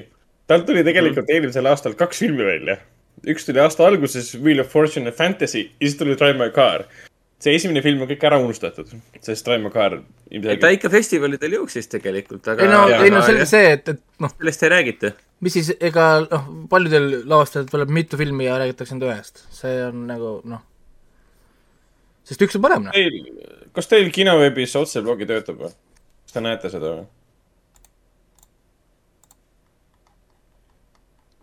tal 0.48 0.64
tuli 0.68 0.85
tegelikult 0.88 1.27
eelmisel 1.35 1.68
aastal 1.68 1.99
kaks 1.99 2.23
filmi 2.23 2.48
välja. 2.48 2.80
üks 3.27 3.44
tuli 3.44 3.60
aasta 3.60 3.84
alguses 3.84 4.35
Wheel 4.39 4.61
of 4.64 4.72
Fortune 4.72 5.11
ja 5.11 5.11
Fantasy 5.11 5.68
ja 5.68 5.88
siis 5.89 5.99
tuli 5.99 6.15
My 6.38 6.49
Car. 6.56 6.85
See 7.42 7.56
esimene 7.58 7.84
film 7.86 8.02
on 8.02 8.10
kõik 8.10 8.24
ära 8.30 8.40
unustatud, 8.42 8.90
sest 9.22 9.46
Drive 9.46 9.62
My 9.64 9.72
Car 9.74 9.98
ta 10.00 10.04
ilmselgelt. 10.34 10.78
ikka 10.80 10.92
festivalidel 10.94 11.58
jooksis 11.60 11.90
tegelikult, 11.92 12.48
aga. 12.54 12.66
ei 12.66 12.72
no, 12.72 12.84
ei 13.06 13.14
no 13.14 13.22
selge 13.26 13.46
see, 13.50 13.74
et, 13.78 13.92
et 13.94 14.24
noh, 14.24 14.34
sellest 14.40 14.66
ei 14.66 14.74
räägita. 14.74 15.12
mis 15.46 15.58
siis, 15.60 15.70
ega 15.90 16.08
noh, 16.26 16.48
paljudel 16.72 17.12
lavastajatel 17.30 17.70
tuleb 17.76 17.94
mitu 18.00 18.18
filmi 18.20 18.48
ja 18.50 18.58
räägitakse 18.62 18.98
enda 18.98 19.12
ühest, 19.12 19.44
see 19.54 19.76
on 19.86 20.08
nagu 20.10 20.38
noh, 20.50 20.64
sest 22.28 22.42
üks 22.48 22.58
on 22.58 22.66
parem 22.66 22.90
noh. 22.90 22.98
Teil, 22.98 23.70
kas 23.78 23.92
teil 23.92 24.10
kinoveebis 24.16 24.74
otseblogi 24.82 25.30
töötab 25.30 25.62
või? 25.68 25.76
kas 26.26 26.40
te 26.40 26.44
näete 26.44 26.74
seda 26.74 26.96
või? 26.96 27.06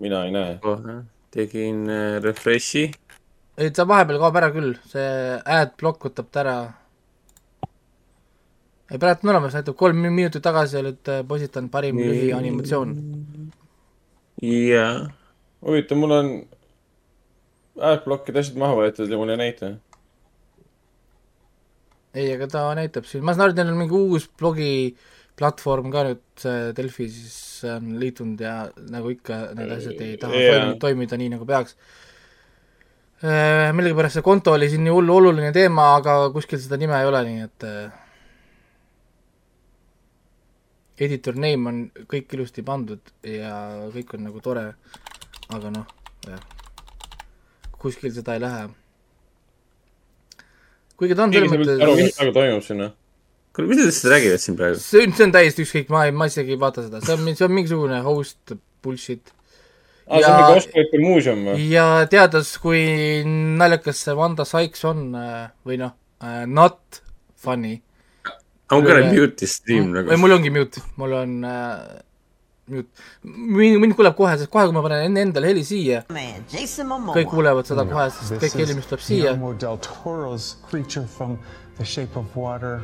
mina 0.04 0.24
ei 0.26 0.34
näe. 0.34 0.58
tegin 1.30 1.86
äh, 1.90 2.22
refresh'i. 2.22 2.90
ei, 3.58 3.70
ta 3.74 3.86
vahepeal 3.88 4.20
kaob 4.22 4.38
ära 4.40 4.50
küll, 4.54 4.74
see 4.90 5.36
ad-plokk 5.56 6.08
võtab 6.08 6.30
ta 6.32 6.42
ära. 6.42 6.56
ei, 8.90 8.98
praegu 8.98 9.28
on 9.28 9.34
olemas, 9.34 9.54
näitab 9.58 9.78
kolm 9.78 10.02
minutit 10.04 10.44
tagasi 10.44 10.80
olid 10.80 11.12
äh, 11.12 11.22
postitanud 11.28 11.70
parim 11.72 12.00
lühianimatsioon. 12.02 12.96
jaa. 14.42 14.92
huvitav, 15.64 16.00
mul 16.02 16.18
on 16.18 16.34
adblockid 17.94 18.36
asjad 18.38 18.60
maha 18.60 18.78
võetud 18.82 19.10
ja 19.10 19.18
mul 19.18 19.34
ei 19.34 19.40
näita. 19.40 19.72
ei, 22.14 22.28
aga 22.34 22.50
ta 22.50 22.68
näitab 22.78 23.06
siin, 23.10 23.24
ma 23.26 23.34
saan 23.34 23.48
aru, 23.48 23.54
et 23.54 23.62
neil 23.62 23.74
on 23.74 23.82
mingi 23.84 23.98
uus 23.98 24.28
blogiplatvorm 24.38 25.90
ka 25.94 26.08
nüüd, 26.10 26.24
Delfi 26.76 27.08
siis 27.10 27.38
on 27.70 27.94
liitunud 28.02 28.42
ja 28.42 28.64
nagu 28.90 29.14
ikka 29.14 29.40
need 29.54 29.76
asjad 29.78 30.02
ei 30.02 30.18
taha 30.20 30.40
yeah. 30.40 30.72
toimida 30.82 31.18
nii, 31.18 31.36
nagu 31.36 31.46
peaks. 31.48 31.78
Millegipärast 33.24 34.18
see 34.18 34.24
konto 34.24 34.52
oli 34.52 34.68
siin 34.68 34.82
nii 34.84 34.92
hullu 34.92 35.14
oluline 35.16 35.52
teema, 35.54 35.94
aga 35.96 36.16
kuskil 36.34 36.60
seda 36.60 36.76
nime 36.80 36.98
ei 37.00 37.06
ole, 37.08 37.22
nii 37.24 37.44
et 37.46 37.64
äh, 37.68 37.92
editor 41.00 41.38
name 41.38 41.70
on 41.70 41.78
kõik 42.10 42.34
ilusti 42.36 42.64
pandud 42.66 43.14
ja 43.26 43.54
kõik 43.94 44.14
on 44.16 44.26
nagu 44.28 44.42
tore, 44.44 44.66
aga 45.54 45.72
noh, 45.74 45.86
jah, 46.26 46.42
kuskil 47.80 48.12
seda 48.14 48.36
ei 48.36 48.42
lähe. 48.44 48.66
kuigi 50.94 51.16
ta 51.18 51.24
on 51.26 51.32
selles 51.34 51.56
üldse 51.56 51.78
aru, 51.80 51.96
mis 51.96 52.04
mõttes 52.04 52.18
praegu 52.20 52.36
toimub 52.38 52.66
sinna. 52.66 52.90
kuule, 53.54 53.70
mida 53.70 53.82
te 53.82 53.88
lihtsalt 53.90 54.12
räägivad 54.12 54.44
siin 54.44 54.58
praegu? 54.60 54.82
see 54.82 55.06
on, 55.06 55.16
see 55.16 55.26
on 55.26 55.34
täiesti 55.34 55.66
ükskõik, 55.66 55.90
ma 55.94 56.04
ei, 56.06 56.14
ma 56.14 56.28
isegi 56.30 56.54
ei 56.54 56.60
vaata 56.60 56.86
seda, 56.86 57.02
see 57.02 57.16
on, 57.16 57.32
see 57.32 57.48
on 57.48 57.56
mingisugune 57.56 58.02
host 58.06 58.54
bullshit. 58.84 59.34
aa, 60.08 60.20
see 60.20 60.30
on 60.30 60.38
mingi 60.38 60.60
Oscarite 60.60 61.00
muuseum 61.02 61.44
või? 61.48 61.66
ja 61.72 61.86
teades, 62.10 62.54
kui 62.62 62.84
naljakas 63.24 64.04
see 64.06 64.16
Wanda 64.18 64.46
Sykes 64.48 64.84
on 64.90 65.06
äh, 65.18 65.50
või 65.66 65.80
noh, 65.80 65.94
not 66.46 67.02
funny. 67.36 67.80
I 68.72 68.76
m 68.80 68.84
gonna 68.84 69.12
mute 69.12 69.36
this 69.36 69.58
stream 69.60 69.92
nagu 69.92 70.08
või. 70.10 70.20
mul 70.20 70.36
ongi 70.38 70.52
mute, 70.52 70.82
mul 71.00 71.12
on 71.18 71.34
äh, 71.44 71.78
mute, 72.72 73.04
mind, 73.22 73.80
mind 73.82 73.96
kuuleb 73.96 74.16
kohe, 74.16 74.36
sest 74.40 74.52
kohe, 74.52 74.66
kui 74.68 74.76
ma 74.76 74.82
panen 74.84 75.04
enne 75.08 75.24
endale 75.28 75.52
heli 75.52 75.64
siia, 75.68 76.02
kõik 76.08 77.32
kuulevad 77.32 77.68
seda 77.68 77.84
kohe, 77.88 78.08
sest 78.16 78.38
kõik 78.40 78.56
heli, 78.62 78.78
mis 78.78 78.88
tuleb 78.90 79.04
siia. 79.04 79.34
Del 79.60 79.80
Toro's 79.84 80.54
creature 80.68 81.06
from 81.06 81.38
The 81.78 81.84
Shape 81.84 82.16
of 82.16 82.36
Water. 82.36 82.82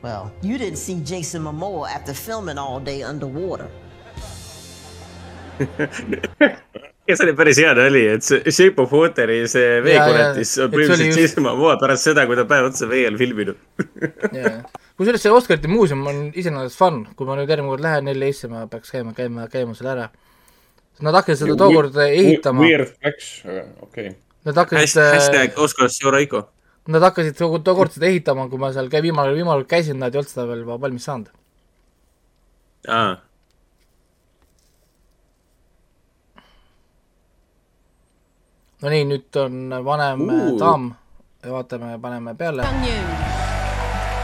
Well, 0.00 0.30
you 0.42 0.58
didn't 0.58 0.78
see 0.78 1.00
Jason 1.02 1.42
Momoa 1.42 1.90
after 1.90 2.14
filming 2.14 2.56
all 2.56 2.78
day 2.78 3.02
underwater. 3.02 3.68
Kes 7.08 7.22
oli 7.24 7.32
päris 7.36 7.58
hea 7.62 7.70
nali, 7.76 8.02
et 8.12 8.24
see 8.26 8.52
Shape 8.52 8.82
of 8.82 8.92
Water'i 8.92 9.40
see 9.50 9.78
veekoletis 9.84 10.52
ja, 10.58 10.66
on 10.66 10.68
see 10.68 10.74
põhimõtteliselt 10.74 11.08
just- 11.08 11.22
Jason 11.22 11.46
Momoa 11.46 11.78
pärast 11.80 12.08
seda, 12.08 12.26
kui 12.28 12.36
ta 12.36 12.44
päev 12.48 12.68
otsa 12.68 12.88
vee 12.90 13.06
all 13.08 13.16
filminud. 13.20 13.56
kusjuures 14.98 15.24
see 15.24 15.32
Oscarite 15.32 15.70
muuseum 15.72 16.04
on 16.10 16.22
iseenesest 16.34 16.78
fun, 16.78 17.02
kui 17.16 17.28
ma 17.28 17.38
nüüd 17.38 17.48
järgmine 17.48 17.72
kord 17.72 17.84
lähen 17.86 18.10
LA-sse, 18.12 18.50
ma 18.52 18.66
peaks 18.70 18.92
käima, 18.92 19.14
käima, 19.16 19.46
käima 19.52 19.76
seal 19.78 19.92
ära. 19.94 20.08
Nad 21.06 21.14
hakkasid 21.14 21.46
seda 21.46 21.56
tookord 21.60 21.96
ehitama, 22.02 22.64
Weird 22.66 22.92
facts, 22.98 23.28
aga 23.46 23.64
okei 23.86 24.08
okay.. 24.10 24.16
nad 24.48 24.58
hakkasid 24.58 25.00
hashtag 25.14 25.60
Oskar 25.62 25.92
Sjoraiko. 25.94 26.42
Nad 26.92 27.04
hakkasid 27.04 27.38
tookord 27.38 27.94
seda 27.94 28.08
ehitama, 28.10 28.48
kui 28.50 28.60
ma 28.60 28.72
seal 28.74 28.90
käi-, 28.92 29.04
viimane, 29.06 29.32
viimane 29.36 29.62
kord 29.62 29.70
käisin, 29.70 30.00
nad 30.02 30.12
ei 30.12 30.20
olnud 30.20 30.34
seda 30.34 30.48
veel 30.50 30.66
valmis 30.68 31.08
saanud. 31.08 31.32
aa, 32.88 33.16
no 38.82 38.90
nii, 38.92 39.04
nüüd 39.10 39.36
on 39.42 39.58
vanem 39.84 40.22
uh. 40.28 40.58
daam 40.60 40.90
ja 41.44 41.52
vaatame, 41.54 41.96
paneme 42.02 42.34
peale. 42.38 42.66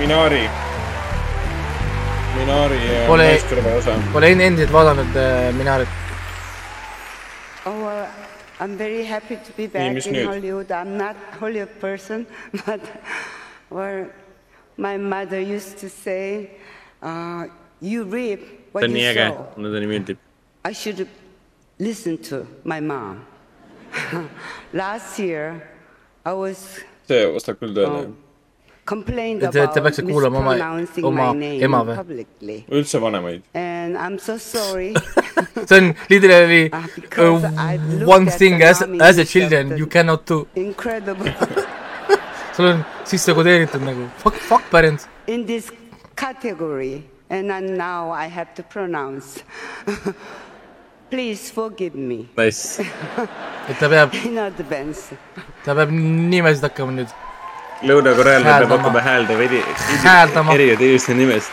Minari. 0.00 0.42
Minari 2.34 2.78
ja 2.82 3.02
Pole- 3.08 3.28
naiskõrva 3.30 3.74
osa. 3.78 3.94
Pole 4.12 4.30
endiselt 4.34 4.72
vaadanud 4.74 5.18
uh, 5.18 5.50
Minarit. 5.58 6.00
Oh, 7.66 7.72
well, 7.80 8.08
I'm 8.60 8.76
very 8.76 9.04
happy 9.04 9.36
to 9.36 9.52
be 9.56 9.66
back 9.66 9.92
mis 9.94 10.06
in 10.06 10.14
nüüd? 10.18 10.26
Hollywood. 10.28 10.70
I'm 10.70 10.96
not 10.98 11.16
Hollywood 11.40 11.72
person, 11.80 12.26
but 12.66 12.80
well, 13.70 14.06
my 14.76 14.96
mother 14.98 15.40
used 15.40 15.78
to 15.78 15.88
say, 15.88 16.50
uh, 17.02 17.46
"You 17.80 18.04
reap 18.04 18.40
see 18.40 18.58
what 18.72 18.84
on 18.84 18.90
nii 18.90 19.02
you 19.06 19.12
äge 19.14 19.28
sow.", 19.28 19.46
mulle 19.56 19.72
ta 19.74 19.84
nii 19.84 19.92
meeldib. 19.94 20.18
I 20.64 20.72
should 20.74 21.06
listen 21.78 22.18
to 22.30 22.44
my 22.64 22.80
mom. 22.80 23.24
Last 24.72 25.18
year, 25.18 25.62
I 26.24 26.32
was 26.32 26.80
see 27.08 27.24
vastab 27.34 27.58
küll 27.60 27.74
tõele. 27.76 28.12
complained 28.84 29.40
Te- 29.40 29.50
te 29.52 29.60
about 29.62 29.74
peaksite 29.86 30.04
kuulama 30.08 30.38
oma- 30.40 30.54
mispronouncing 30.54 31.04
oma 31.08 31.26
my 31.32 31.38
name 31.40 31.62
ema 31.64 31.78
või? 31.88 31.94
publicly, 31.96 32.56
üldse 32.68 33.00
vanemaid. 33.00 33.42
and 33.54 33.96
I'm 33.96 34.18
so 34.18 34.36
sorry. 34.36 34.92
see 35.68 35.76
on 35.78 35.94
literally 36.10 36.68
because 37.00 37.44
uh, 37.44 37.52
I 37.56 37.76
looked 37.76 38.08
one 38.08 38.28
at 38.28 38.38
thing 38.38 38.58
the 38.58 38.66
as, 38.68 38.80
nominees 38.80 39.02
as 39.02 39.18
a 39.18 39.22
of 39.22 39.28
children 39.28 39.68
the 39.70 39.78
you 39.78 39.86
cannot 39.86 40.26
do. 40.26 40.46
Incredible. 40.54 41.32
sul 42.56 42.66
on 42.72 42.84
sisse 43.08 43.32
kodeeritud 43.34 43.82
nagu 43.82 44.04
fuck, 44.22 44.34
fuck 44.50 44.62
parents. 44.70 45.08
in 45.26 45.46
this 45.46 45.70
category, 46.16 47.02
and 47.30 47.48
then 47.50 47.74
now 47.76 48.10
I 48.12 48.26
have 48.28 48.52
to 48.54 48.62
pronounce. 48.62 49.42
Please 51.14 51.52
forgive 51.52 51.94
me 51.94 52.26
Nice. 52.36 52.82
et 53.70 53.78
ta 53.78 53.88
peab, 53.88 54.14
in 54.26 54.38
advance. 54.42 55.14
ta 55.64 55.74
peab 55.78 55.90
nimesid 55.94 56.64
hakkama 56.66 56.90
nüüd 56.96 57.12
Lõuna-Korealane 57.86 58.42
peab 58.42 58.50
Hääldama. 58.50 58.78
hakkama 58.82 59.02
häälda 59.04 59.36
veidi, 59.38 59.60
Hääldama. 60.02 60.54
erinevate 60.56 60.84
inimeste 60.88 61.14
nimest. 61.14 61.52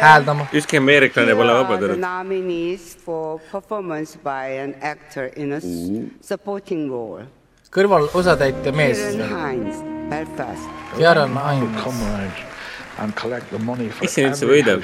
hääldama. 0.00 0.46
ükski 0.52 0.78
ameeriklane 0.80 1.34
pole 1.36 1.52
vabandanud. 1.58 2.00
nominees 2.00 2.96
for 3.04 3.40
performance 3.52 4.16
by 4.24 4.56
an 4.64 4.74
actor 4.92 5.28
in 5.36 5.52
a 5.52 5.60
supporting 6.22 6.88
role. 6.90 7.26
kõrval 7.76 8.08
osatäitja 8.14 8.72
mees. 8.72 8.98
Kieran 8.98 9.36
Hines, 9.50 9.82
Belfast. 10.10 10.64
Kieran 10.96 11.36
Hines. 11.36 11.82
come 11.84 12.00
around 12.08 12.32
and 12.98 13.14
collect 13.20 13.50
the 13.50 13.58
money 13.58 13.88
for 13.90 14.00
Kes 14.06 14.14
siin 14.16 14.32
üldse 14.32 14.48
võidab? 14.48 14.80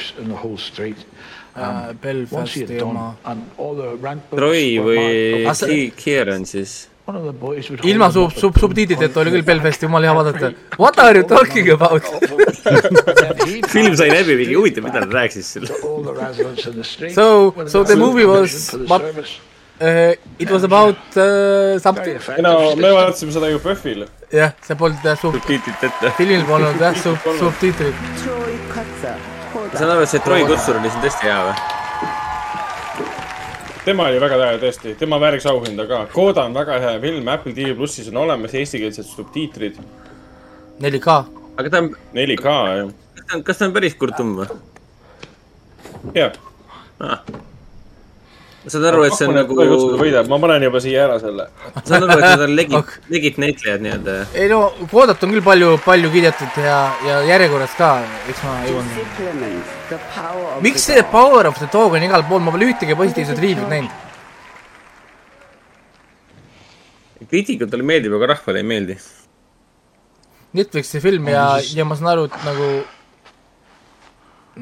Belfasti 2.02 2.80
oma. 2.82 3.14
and 3.24 3.44
all 3.58 3.76
the 3.76 3.94
rank 4.02 4.22
books 4.30 4.40
Troy 4.40 4.78
were 4.82 5.54
või 5.54 5.92
Kieran 5.96 6.44
siis. 6.46 6.88
One 7.06 7.18
of 7.18 7.24
the 7.26 7.32
boys 7.36 7.68
would 7.68 7.84
ilma 7.84 8.08
sub-, 8.10 8.32
sub-, 8.32 8.56
subtiitriteta 8.58 9.20
oli 9.20 9.30
küll 9.34 9.44
Belfasti 9.44 9.84
jumala 9.86 10.08
hea 10.08 10.14
vaadata. 10.16 10.52
What 10.80 10.98
are 10.98 11.18
you 11.20 11.26
talking 11.28 11.68
about? 11.70 12.02
film 13.74 13.96
sai 13.96 14.08
läbi, 14.10 14.36
mingi 14.40 14.56
huvitav, 14.56 14.86
mida 14.86 15.02
ta 15.04 15.10
rääkis 15.12 15.50
seal. 15.52 15.66
So- 17.14 17.68
so 17.68 17.84
the 17.84 17.96
movie 17.96 18.24
was 18.24 18.50
service. 18.70 19.38
Uh, 19.80 20.14
it 20.38 20.48
was 20.50 20.62
about 20.62 20.96
uh, 21.16 21.78
something. 21.82 22.16
no 22.40 22.76
me 22.76 22.92
vaatasime 22.94 23.32
seda 23.34 23.48
ju 23.50 23.58
PÖFFil. 23.58 24.06
jah, 24.32 24.52
see 24.62 24.76
polnud 24.78 25.02
jah 25.04 25.18
sub-, 25.18 25.34
subtiitriteta. 25.34 26.14
filmil 26.16 26.44
polnud 26.48 26.80
jah 26.80 26.94
sub-, 27.04 27.30
subtiitrid. 27.42 27.94
Troy 28.24 28.54
Kutzer. 28.72 29.33
Ma 29.74 29.80
saan 29.80 29.90
aru, 29.90 30.02
et 30.06 30.10
see 30.12 30.22
Troy 30.22 30.44
Kutsur 30.46 30.76
oli 30.78 30.90
siin 30.92 31.02
tõesti 31.02 31.26
hea 31.26 31.38
või? 31.48 31.54
tema 33.84 34.04
oli 34.06 34.20
väga 34.22 34.36
hea 34.38 34.58
tõesti, 34.62 34.92
tema 35.00 35.18
vääriks 35.20 35.48
auhinda 35.50 35.86
ka. 35.90 36.04
Koda 36.12 36.44
on 36.46 36.54
väga 36.54 36.76
hea 36.80 36.92
film, 37.02 37.26
Apple 37.28 37.52
TV 37.56 37.74
plussis 37.76 38.06
on 38.12 38.20
olemas 38.22 38.54
eestikeelsed 38.54 39.08
subtiitrid. 39.10 39.80
4K. 40.84 41.16
aga 41.58 41.72
ta 41.72 41.82
on, 41.82 41.90
4K 42.14 42.54
jah. 42.78 42.94
kas 43.18 43.26
ta 43.26 43.36
on, 43.36 43.42
kas 43.50 43.58
ta 43.58 43.66
on 43.66 43.74
päris 43.74 43.98
kurtum 43.98 44.32
või? 44.38 44.46
jah. 46.14 46.38
Ma 48.64 48.70
saan 48.72 48.84
aru, 48.88 49.02
et 49.04 49.14
see 49.18 49.26
on 49.28 49.36
nagu, 49.36 49.56
võidab, 50.00 50.28
ma 50.32 50.38
panen 50.40 50.62
juba 50.64 50.80
siia 50.80 51.02
ära 51.04 51.18
selle. 51.20 51.44
ma 51.74 51.82
saan 51.84 52.06
aru, 52.06 52.14
et 52.16 52.24
nad 52.24 52.44
on 52.46 52.54
legit, 52.56 52.94
legit 53.12 53.40
näitlejad 53.42 53.82
nii-öelda. 53.84 54.14
ei 54.40 54.46
no 54.48 54.60
Kodat 54.90 55.24
on 55.26 55.34
küll 55.34 55.44
palju, 55.44 55.74
palju 55.84 56.12
kiidetud 56.14 56.56
ja, 56.64 56.78
ja 57.04 57.18
järjekorras 57.28 57.74
ka, 57.76 57.90
eks 58.32 58.40
ma 58.46 58.54
jõuan. 58.68 58.88
Jesse 58.94 59.10
Clemens, 59.18 59.74
The 59.90 59.98
Power 60.14 60.46
of 60.54 60.62
miks 60.64 60.86
the 60.86 60.94
see 60.94 61.04
Power 61.12 61.50
of 61.50 61.60
the 61.60 61.68
Dog 61.72 61.98
on 61.98 62.06
igal 62.08 62.24
pool, 62.28 62.40
ma 62.44 62.54
pole 62.54 62.70
ühtegi 62.70 62.96
positiivset 62.96 63.42
review'd 63.44 63.68
näinud. 63.68 64.00
kriitikutele 67.28 67.84
meeldib, 67.84 68.14
aga 68.16 68.34
rahvale 68.34 68.60
ei 68.60 68.66
meeldi. 68.68 68.96
Netflixi 70.54 71.00
film 71.02 71.28
ja, 71.32 71.44
ja 71.74 71.84
ma 71.88 71.96
saan 71.98 72.12
aru, 72.12 72.28
et 72.30 72.36
nagu 72.46 72.70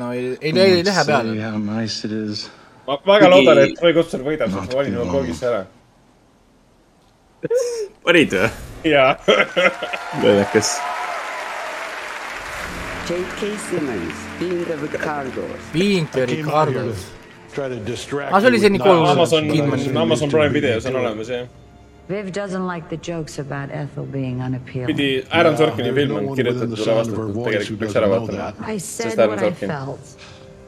no 0.00 0.10
ei, 0.16 0.32
ei, 0.40 0.52
ei, 0.56 0.74
ei 0.78 0.84
lähe 0.86 1.04
peale. 1.06 1.36
Ma 2.86 2.98
väga 3.06 3.28
loodan, 3.30 3.58
et 3.62 3.76
Troy 3.78 3.92
Kutsur 3.94 4.24
võidab, 4.26 4.50
sest 4.50 4.72
ma 4.72 4.80
valin 4.80 4.96
oma 4.98 5.12
koogisse 5.12 5.46
ära. 5.46 5.62
panid 8.06 8.34
või? 8.34 8.50
jaa. 8.90 9.16
lollakas. 10.22 10.74
J.K. 13.08 13.56
Simmons, 13.68 14.14
Being 14.38 14.64
the 14.64 14.76
Ricardos. 14.78 15.60
Being 15.72 16.06
the 16.12 16.26
Ricardos. 16.26 17.10
Distract 17.84 18.32
Ah, 18.32 18.40
see 18.40 18.46
oli 18.48 18.58
see 18.58 18.70
Nicole 18.70 19.06
Amazon 19.06 19.50
Amazon 19.96 20.30
Prime 20.30 20.52
videos 20.54 20.86
on 20.86 20.94
olemas 20.96 21.28
jah. 21.28 21.46
Viv 22.08 22.32
doesn't 22.32 22.66
like 22.66 22.88
the 22.88 22.96
jokes 22.96 23.38
about 23.38 23.70
Ethel 23.70 24.06
being 24.06 24.40
unappealing. 24.40 24.88
pidi, 24.88 25.26
Aaron 25.30 25.56
Sorkini 25.56 25.92
film 25.94 26.16
on 26.16 26.30
kirjutatud 26.36 26.72
üle 26.78 26.84
sound 26.84 27.12
of 27.12 27.16
her 27.18 27.26
vastatud, 27.26 27.34
voice 27.34 27.68
who 27.68 27.76
tegelikult 27.76 27.80
peaks 27.80 27.92
doesn't 27.92 28.02
ära 28.02 28.08
know 28.08 28.20
vaatama 28.26 28.48
I 28.72 28.76
that. 28.78 28.82
said 28.82 29.12
Sest 29.12 29.18
Aaron 29.18 29.30
what 29.36 29.44
I 29.44 29.50
Sorkin. 29.52 29.68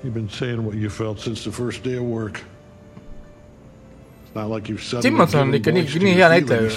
You've 0.04 0.12
been 0.12 0.28
saying 0.28 0.62
what 0.62 0.74
you 0.74 0.90
felt 0.90 1.18
since 1.18 1.44
the 1.44 1.50
first 1.50 1.82
day 1.82 1.94
of 1.94 2.02
work. 2.02 2.42
It's 4.26 4.34
not 4.34 4.50
like 4.50 4.68
you've 4.68 4.82
suddenly 4.82 5.08
Simmons 5.08 5.34
on 5.34 5.54
ikka 5.54 5.72
nii 5.72 6.00
nii 6.02 6.12
hea 6.18 6.28
näitleja 6.28 6.62
ju. 6.62 6.76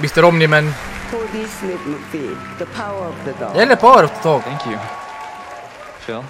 Mr 0.00 0.24
Omniman, 0.24 0.70
Cody 1.10 1.44
Smith 1.56 1.84
McPhee, 1.86 2.32
The 2.58 2.66
Power 2.78 3.08
of 3.08 3.18
the 3.24 3.34
Dog. 3.40 3.56
jälle 3.56 3.76
Power 3.76 4.04
of 4.04 4.12
the 4.16 4.22
Dog. 4.28 4.42
Thank 4.42 4.66
you. 4.66 4.78
Phil? 6.06 6.24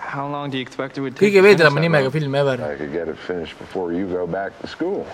How 0.00 0.26
long 0.32 0.50
do 0.50 0.58
you 0.58 0.62
expect 0.66 0.98
it 0.98 1.00
would 1.00 1.16
take? 1.16 1.30
kõige 1.30 1.38
to 1.38 1.42
finish 1.42 1.60
veidrama 1.60 1.74
that 1.74 1.82
nimega 1.82 2.10
film 2.10 2.34
ever. 2.34 2.58
I 2.72 2.76
could 2.76 2.92
get 2.92 3.08
it 3.08 3.18
finished 3.18 3.58
before 3.58 3.92
you 3.92 4.06
go 4.18 4.26
back 4.26 4.58
to 4.60 4.66
school. 4.66 5.06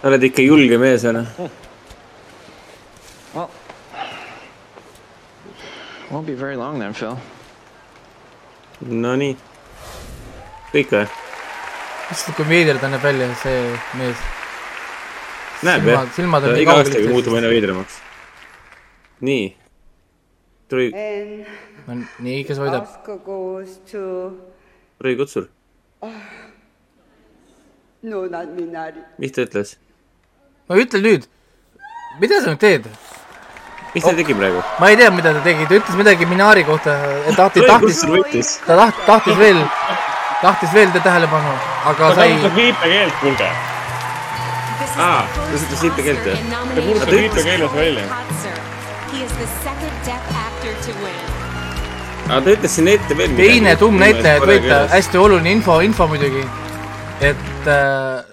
sa 0.00 0.08
oled 0.08 0.22
ikka 0.22 0.42
julge 0.42 0.78
mees, 0.78 1.04
onju. 1.04 1.50
Won't 6.10 6.26
be 6.26 6.34
very 6.34 6.56
long 6.56 6.78
then, 6.78 6.92
Phil. 6.94 7.18
Nonii. 8.80 9.36
kõik 10.72 10.90
või? 10.92 11.06
issand, 12.12 12.36
kui 12.36 12.44
veider 12.46 12.78
ta 12.78 12.90
näeb 12.92 13.02
välja, 13.02 13.28
see 13.40 13.62
mees. 13.98 14.20
näeb 15.66 15.82
Silmad- 15.82 15.94
jah? 15.94 16.10
silmad 16.14 16.44
on 16.44 16.52
nii 16.54 16.62
iga 16.62 16.74
kaugel 16.74 16.84
aastaga 16.84 17.00
üksteisest. 17.00 17.14
muutub 17.14 17.38
aina 17.38 17.48
veidramaks. 17.50 17.96
nii. 19.20 19.46
And 21.86 22.04
nii, 22.18 22.44
kes 22.44 22.58
võidab? 22.58 22.86
Oscar 22.86 23.18
goes 23.24 23.78
to 23.90 24.02
Roy 25.00 25.16
Kutsur, 25.16 25.48
no 28.02 28.26
not 28.26 28.48
Minari. 28.54 29.02
mis 29.18 29.32
ta 29.32 29.46
ütles? 29.46 29.76
no 30.68 30.76
ütle 30.76 31.00
nüüd, 31.02 31.26
mida 32.20 32.42
sa 32.42 32.52
nüüd 32.54 32.62
teed? 32.62 32.90
Mis 33.96 34.04
ta 34.04 34.12
tegi 34.16 34.34
praegu? 34.36 34.60
ma 34.80 34.90
ei 34.92 34.96
tea, 35.00 35.10
mida 35.18 35.32
ta 35.32 35.40
tegi, 35.44 35.66
ta 35.68 35.78
ütles 35.78 35.96
midagi 36.00 36.28
Minari 36.28 36.64
kohta, 36.68 36.96
tahtis, 37.38 37.62
Roy 37.64 37.70
tahtis 37.70 38.02
võitis. 38.12 38.50
ta 38.66 38.76
taht-, 38.82 39.00
tahtis 39.08 39.38
veel, 39.40 39.62
tahtis 40.42 40.74
veel 40.76 40.92
te- 40.92 41.02
tähelepanu, 41.06 41.54
aga 41.92 42.10
ta 42.10 42.14
sai, 42.20 42.28
kasutab 42.34 42.60
viipekeelt, 42.60 43.16
kuulge. 43.22 43.48
aa, 45.06 45.24
ta 45.24 45.48
ütles 45.56 45.82
viipekeelt 45.88 46.28
või? 46.28 46.36
ta 46.52 46.86
kuulutab 46.90 47.14
viipekeeles 47.16 47.76
välja. 47.80 48.06
Aa, 52.26 52.40
ta 52.42 52.50
ütles 52.52 52.72
siin 52.74 52.88
ette 52.90 53.14
veel 53.16 53.30
midagi. 53.32 53.50
teine 53.54 53.76
tumm 53.80 54.00
näitleja, 54.02 54.40
et 54.40 54.48
võita, 54.50 54.80
hästi 54.92 55.20
oluline 55.22 55.52
info, 55.56 55.80
info 55.86 56.08
muidugi. 56.10 56.42
et 57.24 57.68
äh, 57.70 58.24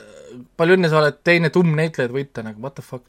palju 0.60 0.76
õnne, 0.78 0.90
sa 0.92 1.00
oled 1.00 1.20
teine 1.24 1.52
tumm 1.54 1.76
näitleja, 1.78 2.10
et 2.10 2.16
võita 2.16 2.44
nagu 2.44 2.60
what 2.60 2.76
the 2.76 2.84
fuck. 2.84 3.06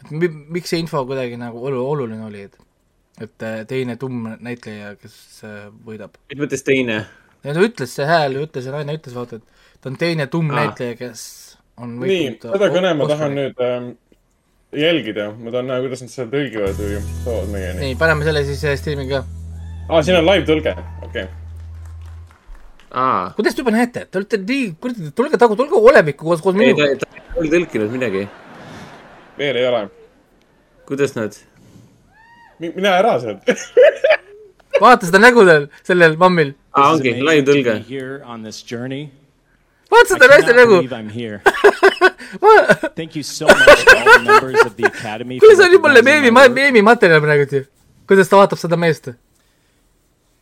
Et 0.00 0.10
mi, 0.10 0.30
miks 0.56 0.72
see 0.72 0.82
info 0.82 1.04
kuidagi 1.08 1.38
nagu 1.40 1.62
olu-, 1.70 1.84
oluline 1.94 2.26
oli, 2.26 2.46
et, 2.48 2.58
et 3.20 3.46
äh, 3.46 3.62
teine 3.68 3.96
tumm 4.00 4.28
näitleja, 4.40 4.94
kes 5.00 5.16
äh, 5.46 5.64
võidab. 5.86 6.16
mis 6.32 6.40
mõttes 6.40 6.64
teine? 6.66 7.02
ja 7.44 7.56
ta 7.56 7.64
ütles, 7.64 7.94
see 7.96 8.06
hääl 8.08 8.38
ütles, 8.42 8.66
see 8.66 8.74
naine 8.74 8.96
ütles, 8.98 9.16
vaata, 9.16 9.40
et 9.40 9.80
ta 9.80 9.90
on 9.92 9.98
teine 10.00 10.28
tumm 10.32 10.52
Aa. 10.52 10.64
näitleja, 10.64 10.98
kes 11.00 11.24
on 11.80 11.96
nii, 11.96 12.04
võitnud 12.04 12.56
seda 12.56 12.70
kõne 12.76 12.94
ma 12.98 13.10
tahan 13.10 13.36
nüüd 13.38 13.62
ähm, 13.64 13.90
jälgida, 14.76 15.30
ma 15.36 15.52
tahan 15.54 15.70
näha, 15.70 15.84
kuidas 15.86 16.04
nad 16.04 16.12
seda 16.12 16.28
tõlgivad 16.34 16.80
või 16.80 17.02
toovad 17.26 17.52
meieni. 17.54 17.84
nii, 17.84 18.00
paneme 18.00 18.26
selle 18.28 18.44
siis 18.48 18.64
äh, 18.68 18.76
striimi 18.80 19.08
ka. 19.10 19.22
aa, 19.88 20.02
siin 20.06 20.20
on 20.20 20.28
live 20.28 20.46
tõlge, 20.48 20.76
okei 21.06 21.08
okay.. 21.08 21.26
aa, 22.90 23.32
kuidas 23.38 23.56
te 23.56 23.64
juba 23.64 23.74
näete, 23.76 24.04
te 24.06 24.20
olete 24.20 24.42
nii, 24.44 24.68
kuradi, 24.82 25.14
tulge 25.16 25.40
tagu, 25.40 25.58
tulge 25.58 25.80
olevikku 25.80 26.28
koos, 26.28 26.44
koos 26.44 26.60
ei 26.60 26.74
ta, 26.74 26.86
minuga. 26.92 27.08
ta 27.08 27.44
ei 27.44 27.52
tõlkinud 27.56 27.96
midagi. 27.96 28.28
Veel 29.40 29.56
ei 29.56 29.66
ole. 29.70 29.84
kuidas 30.88 31.14
nad? 31.16 31.36
mine 32.60 32.88
ära 32.92 33.14
sealt. 33.22 33.48
vaata 34.82 35.08
seda 35.08 35.20
nägu 35.22 35.46
tal, 35.48 35.70
sellel 35.86 36.18
mammil. 36.20 36.52
aa, 36.74 36.92
ongi, 36.92 37.14
live 37.24 37.46
tõlge. 37.48 37.78
here 37.88 38.20
on 38.24 38.44
this 38.44 38.60
journey. 38.72 39.08
vaata 39.92 40.14
seda 40.14 40.28
naiste 40.34 40.52
I 40.52 40.58
nägu 40.60 40.76
cannot 40.76 40.90
believe 40.90 41.00
I'm 41.00 41.10
here. 41.10 41.40
Thank 42.98 43.16
you 43.16 43.22
so 43.22 43.46
much 43.46 43.84
to 43.84 43.96
all 43.98 44.18
the 44.18 44.24
members 44.24 44.60
of 44.66 44.76
the 44.76 44.86
Academy. 44.86 45.40
kuule, 45.40 45.56
for 45.56 45.62
see 45.62 45.66
on 45.68 45.72
juba 45.72 45.88
recognizing 45.88 46.22
meemi 46.22 46.36
my, 46.36 46.46
work. 46.46 46.56
meemimaterjal 46.60 47.24
praegu 47.26 47.48
ju. 47.56 47.64
kuidas 48.06 48.28
ta 48.30 48.36
vaatab 48.44 48.60
seda 48.66 48.78
meest. 48.84 49.10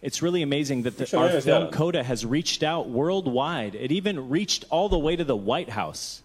It's 0.00 0.22
really 0.22 0.42
amazing 0.42 0.82
that 0.84 0.96
the, 0.96 1.02
Mis 1.02 1.14
on 1.14 1.22
our 1.22 1.36
ees, 1.36 1.44
film 1.44 1.64
jah? 1.64 1.76
Coda 1.76 2.02
has 2.04 2.24
reached 2.24 2.62
out 2.62 2.88
worldwide. 2.88 3.74
It 3.74 3.90
even 3.90 4.28
reached 4.30 4.64
all 4.70 4.88
the 4.88 4.98
way 4.98 5.16
to 5.16 5.24
the 5.24 5.36
White 5.36 5.70
House. 5.70 6.22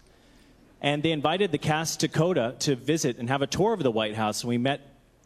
And 0.84 1.02
they 1.02 1.12
invited 1.12 1.48
the 1.50 1.62
cast 1.72 2.00
to 2.00 2.08
Coda 2.08 2.54
to 2.66 2.76
visit 2.76 3.16
and 3.18 3.26
have 3.30 3.40
a 3.40 3.46
tour 3.46 3.72
of 3.72 3.82
the 3.82 3.90
White 3.90 4.14
House. 4.14 4.42
And 4.42 4.50
we 4.50 4.58
met 4.58 4.80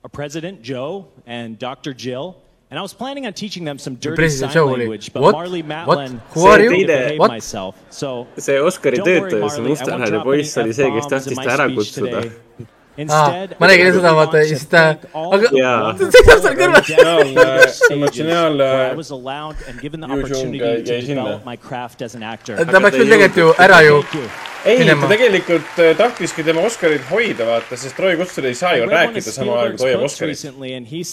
a 0.05 0.09
President, 0.09 0.63
Joe, 0.63 1.09
and 1.27 1.59
Dr. 1.59 1.93
Jill. 1.93 2.37
And 2.71 2.79
I 2.79 2.83
was 2.83 2.95
planning 2.95 3.27
on 3.27 3.33
teaching 3.33 3.65
them 3.65 3.77
some 3.77 3.97
dirty 3.97 4.15
President 4.23 4.53
sign 4.53 4.61
Joe 4.61 4.67
language, 4.67 5.13
but 5.13 5.23
"What? 5.25 5.33
Marley 5.33 5.63
Matlin 5.65 6.21
Who 6.35 6.47
are 6.47 6.61
you? 6.61 6.71
said 6.71 6.79
to 6.79 6.87
behave 6.87 7.19
What?" 7.19 7.31
myself. 7.37 7.75
So 7.91 8.29
see 8.37 8.53
Oscari 8.53 8.97
Don't 9.03 9.07
worry, 9.09 9.33
töötaja, 9.33 9.51
see 9.51 9.63
Marley, 9.63 9.65
I 9.65 9.69
won't 9.69 9.71
mustanahaline 9.73 10.15
drop 10.15 10.25
poiss 10.29 10.57
any 10.57 10.65
oli 10.65 10.73
see, 10.79 10.91
kes 10.97 11.05
F-bombs 11.07 11.13
tahtis 11.13 11.31
in 11.33 11.37
my 11.41 11.45
ta 11.49 11.51
ära 11.57 11.67
speech 11.67 11.79
kutsuda 11.79 12.21
today.. 12.23 12.31
Ah, 12.61 13.03
Instead, 13.05 13.57
ma 13.61 13.67
nägin 13.71 13.87
I 13.87 13.93
seda, 13.93 14.03
really 14.03 14.17
vaata 14.19 14.19
want 14.19 14.33
ja 14.35 14.43
to 14.43 14.49
siis 14.55 14.67
ta, 14.75 14.83
thank 14.85 15.15
all 15.15 15.33
ah, 15.33 15.37
aga 15.39 15.49
the 15.49 15.59
Jaa. 15.63 15.83
wonderful 15.87 16.13
seisab 16.19 16.43
seal 16.45 16.57
kõrval. 16.61 16.83
stages 16.85 17.81
emotsionaalne 17.97 18.69
where 18.69 18.87
uh, 18.91 18.93
I 18.93 19.01
was 19.03 19.11
allowed 19.19 19.57
and 19.69 19.81
given 19.87 20.01
the 20.05 20.09
Jung 20.13 20.19
opportunity 20.19 20.59
jäi 20.59 20.85
to 20.85 21.01
sinna. 21.07 21.23
develop 21.25 21.45
my 21.53 21.57
craft 21.57 22.03
as 22.03 22.15
an 22.15 22.23
actor. 22.23 22.55
ta 22.57 22.81
peaks 22.85 22.97
küll 23.01 23.11
tegelikult 23.17 23.43
ju 23.45 23.49
ära 23.67 23.81
ju 23.89 23.97
Thank 24.03 24.15
you. 24.21 24.48
ei, 24.65 24.79
ta 25.01 25.09
tegelikult 25.09 25.79
äh, 25.79 25.97
tahtiski 25.97 26.43
tema 26.45 26.61
Oscarit 26.67 27.03
hoida, 27.11 27.45
vaata, 27.47 27.77
sest 27.77 27.99
Roy 27.99 28.17
Kutsur 28.17 28.45
ei 28.47 28.55
saa 28.55 28.75
ju 28.77 28.85
rääkida 28.91 29.33
samal 29.33 29.59
ajal, 29.59 29.71
kui 29.71 29.79
ta 29.79 29.85
hoiab 29.85 30.01
Oscarit. 30.09 30.39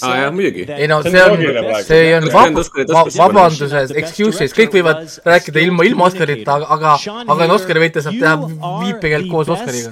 aa 0.03 0.15
jah, 0.15 0.23
said 0.23 0.33
muidugi. 0.33 0.65
ei 0.73 0.87
no 0.87 1.01
See 1.03 1.11
on 1.21 1.43
see 1.83 2.15
on 2.15 2.23
vab- 2.23 2.31
pidanud 2.31 2.59
Oscarit 2.63 2.89
va- 2.93 3.03
oskama 3.03 3.27
vabanduses, 3.33 3.91
excuses, 4.03 4.53
kõik 4.53 4.71
võivad 4.73 5.03
rääkida 5.25 5.59
ilma, 5.67 5.83
ilma 5.85 6.05
Oscarita, 6.09 6.55
aga, 6.55 6.97
aga, 7.27 7.53
Oscari 7.53 7.79
võitja 7.85 8.01
saab 8.01 8.19
teha 8.19 8.35
viipekeelt 8.85 9.29
koos 9.31 9.47
Oscariga. 9.49 9.91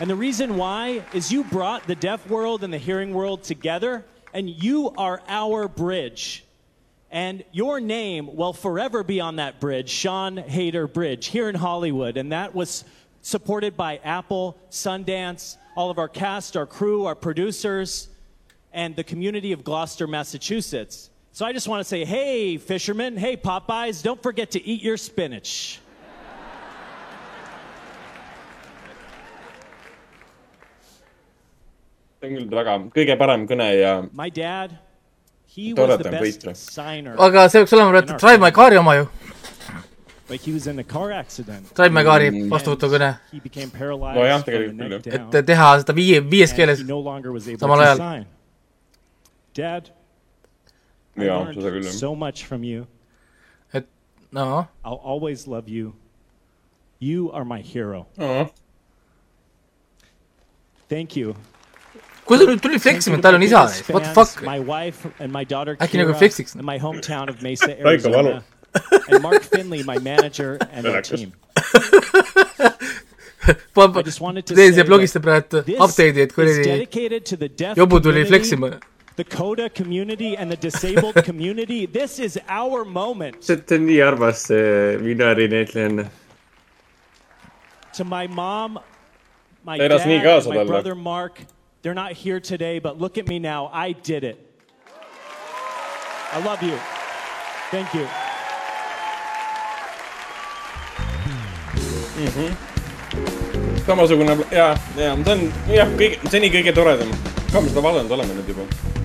And 0.00 0.08
the 0.10 0.14
reason 0.16 0.56
why 0.56 1.02
is 1.12 1.32
you 1.32 1.42
brought 1.44 1.86
the 1.86 1.94
deaf 1.96 2.20
world 2.30 2.62
and 2.62 2.72
the 2.72 2.78
hearing 2.78 3.12
world 3.14 3.42
together, 3.42 4.04
and 4.32 4.48
you 4.48 4.92
are 4.96 5.20
our 5.28 5.66
bridge. 5.68 6.44
And 7.10 7.44
your 7.52 7.80
name 7.80 8.36
will 8.36 8.52
forever 8.52 9.02
be 9.02 9.20
on 9.20 9.36
that 9.36 9.60
bridge, 9.60 9.88
Sean 9.88 10.36
Hayter 10.36 10.86
Bridge, 10.86 11.26
here 11.26 11.48
in 11.48 11.54
Hollywood. 11.54 12.16
And 12.16 12.32
that 12.32 12.54
was 12.54 12.84
supported 13.22 13.76
by 13.76 13.98
Apple, 14.04 14.58
Sundance, 14.70 15.56
all 15.74 15.90
of 15.90 15.98
our 15.98 16.08
cast, 16.08 16.56
our 16.56 16.66
crew, 16.66 17.06
our 17.06 17.14
producers, 17.14 18.08
and 18.72 18.94
the 18.94 19.04
community 19.04 19.52
of 19.52 19.64
Gloucester, 19.64 20.06
Massachusetts. 20.06 21.10
So 21.32 21.46
I 21.46 21.52
just 21.52 21.68
want 21.68 21.80
to 21.80 21.84
say, 21.84 22.04
hey, 22.04 22.58
fishermen, 22.58 23.16
hey, 23.16 23.36
Popeyes, 23.36 24.02
don't 24.02 24.22
forget 24.22 24.50
to 24.52 24.64
eat 24.64 24.82
your 24.82 24.96
spinach. 24.96 25.80
see 32.20 32.26
on 32.26 32.50
küll 32.50 32.58
väga, 32.58 32.76
kõige 32.94 33.16
parem 33.18 33.46
kõne 33.48 33.66
ja 33.78 33.92
My 34.12 34.30
dad, 34.30 34.76
he 35.58 35.74
Tore, 35.74 35.88
was 35.88 35.98
the 36.02 36.08
et 36.08 36.14
on 36.14 36.20
best 36.22 36.44
võitja. 36.46 36.54
signer. 36.56 37.14
aga 37.26 37.48
see 37.52 37.60
peaks 37.64 37.72
olema 37.78 37.90
praegu 37.96 38.18
Drive 38.22 38.40
My 38.46 38.50
Car'i 38.60 38.78
oma 38.78 38.94
ju. 39.00 39.08
But 40.28 40.40
he 40.44 40.52
was 40.52 40.66
in 40.66 40.78
a 40.78 40.84
car 40.84 41.10
accident. 41.10 41.70
Drive 41.74 41.90
My 41.92 42.02
Car'i 42.04 42.30
Mm. 42.30 42.50
vastuvõtukõne, 42.52 43.18
He 43.32 43.40
became 43.40 43.70
paralyzed 43.70 44.18
Nojah, 44.20 44.42
tegelikult 44.44 45.02
küll, 45.04 45.18
down. 45.18 45.36
et 45.40 45.46
teha 45.46 45.68
seda 45.80 45.94
viie, 45.96 46.20
viies 46.20 46.52
keeles 46.54 46.80
And 46.80 46.88
he 46.88 46.92
no 46.94 47.00
longer 47.00 47.32
was 47.32 47.48
able 47.48 47.58
samal 47.66 47.78
to 47.78 47.84
ajal. 47.84 47.96
sign. 47.96 48.26
Dad, 49.54 49.90
I 51.16 51.20
jaa, 51.24 51.46
seda 51.54 51.70
küll 51.72 51.82
jah. 51.82 51.90
so 51.92 52.14
much 52.14 52.44
from 52.44 52.62
you. 52.62 52.86
noh, 54.30 54.68
I'll 54.84 55.00
always 55.02 55.46
love 55.48 55.66
you. 55.68 55.94
You 57.00 57.30
are 57.32 57.44
my 57.46 57.62
hero. 57.62 58.06
Thank 60.90 61.16
you. 61.16 61.34
Kui 62.28 62.38
ta 62.40 62.44
nüüd 62.50 62.60
tuli 62.64 62.78
fleksima, 62.84 63.16
et 63.18 63.22
tal 63.26 63.34
on 63.38 63.42
isa, 63.46 63.62
what 63.94 64.04
the 64.04 64.12
fuck. 64.18 64.42
My 64.44 64.58
wife 64.60 65.06
and 65.18 65.32
my 65.32 65.44
daughter 65.54 65.76
Äkki 65.76 65.98
nagu 66.02 66.12
Kira 66.12 66.20
fleksiks? 66.22 66.54
in 66.58 66.64
my 66.64 66.78
hometown 66.78 67.28
of 67.32 67.42
Mesa, 67.42 67.68
Raiko 67.88 68.10
Valu. 68.14 68.32
Arizona. 68.34 68.44
and 69.08 69.22
Mark 69.22 69.42
Finley, 69.42 69.82
my 69.82 69.98
manager 69.98 70.50
and 70.72 70.86
our 70.86 70.92
Relax. 70.92 71.08
team. 71.10 71.32
ma 73.76 73.84
I 73.98 74.02
just 74.02 74.20
wanted 74.20 74.44
to 74.46 74.54
teen 74.54 74.72
say 74.74 74.80
siia 74.80 74.84
blogisse 74.90 75.18
praegu 75.26 75.48
that 75.56 75.66
this 75.70 75.80
update'i, 75.86 76.22
et 76.26 76.30
is 76.30 76.36
kuradi 76.36 76.64
dedicated 76.70 77.22
to 77.30 77.36
the 77.42 77.48
deaf 77.62 77.74
jobu 77.80 77.96
tuli 78.06 78.22
community, 78.24 78.30
fleksima. 78.32 78.70
the 79.20 79.24
CODA 79.24 79.66
community 79.80 80.30
and 80.36 80.52
the 80.54 80.56
disabled 80.68 81.14
community. 81.28 81.80
This 81.86 82.18
is 82.26 82.38
our 82.60 82.84
moment. 83.00 83.42
see 83.48 83.54
on 83.76 83.86
nii 83.88 83.98
armas, 84.08 84.42
see 84.48 84.60
Minari 85.06 85.46
näitlejanna. 85.54 86.04
To 87.98 88.04
my 88.04 88.26
mom, 88.40 88.78
my 89.70 89.76
Ta 89.78 89.84
elas 89.88 90.02
dad, 90.04 90.08
nii 90.12 90.20
kaasa 90.26 90.46
and 90.46 90.54
my 90.54 90.60
talle. 90.60 90.68
brother 90.74 90.94
Mark, 90.94 91.40
they're 91.82 91.94
not 91.94 92.12
here 92.12 92.40
today, 92.40 92.78
but 92.78 92.98
look 92.98 93.18
at 93.18 93.28
me 93.28 93.38
now. 93.38 93.70
I 93.72 93.92
did 93.92 94.24
it. 94.24 94.38
I 96.32 96.44
love 96.44 96.62
you. 96.62 96.78
Thank 97.70 97.94
you. 97.94 98.06
samasugune 103.86 104.36
ja, 104.50 104.76
ja 104.96 105.16
see 105.16 105.32
on 105.32 105.52
jah, 105.72 105.88
kõige, 105.96 106.18
seni 106.28 106.50
kõige 106.52 106.74
toredam. 106.76 107.08
oleme 108.12 108.34
nüüd 108.34 108.48
juba? 108.52 108.97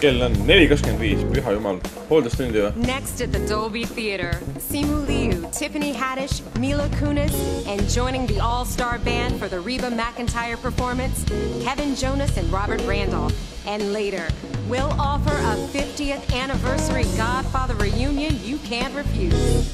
Kell 0.00 0.22
on 0.22 0.34
neli 0.46 0.66
kakskümmend 0.70 1.00
viis, 1.02 1.22
püha 1.32 1.54
jumal, 1.56 1.78
poolteist 2.08 2.38
tundi 2.40 2.62
või? 2.62 2.72
Next 2.86 3.20
at 3.20 3.32
the 3.32 3.40
Dolby 3.48 3.84
Theater, 3.84 4.32
Simu 4.58 5.02
Liu, 5.08 5.46
Tiffany 5.52 5.92
Haddish, 5.92 6.42
Mila 6.58 6.88
Kunis, 7.00 7.34
and 7.66 7.88
joining 7.88 8.26
the 8.26 8.40
all-star 8.40 8.98
band 8.98 9.38
for 9.38 9.48
the 9.48 9.60
Reba 9.60 9.90
McIntyre 9.90 10.60
performance, 10.60 11.24
Kevin 11.62 11.94
Jonas 11.94 12.36
and 12.36 12.50
Robert 12.52 12.80
Randolph. 12.82 13.34
And 13.66 13.92
later, 13.92 14.28
we'll 14.68 14.92
offer 15.00 15.32
a 15.32 15.56
50th 15.72 16.34
anniversary 16.34 17.04
Godfather 17.16 17.74
reunion 17.74 18.38
you 18.44 18.58
can't 18.58 18.94
refuse. 18.94 19.72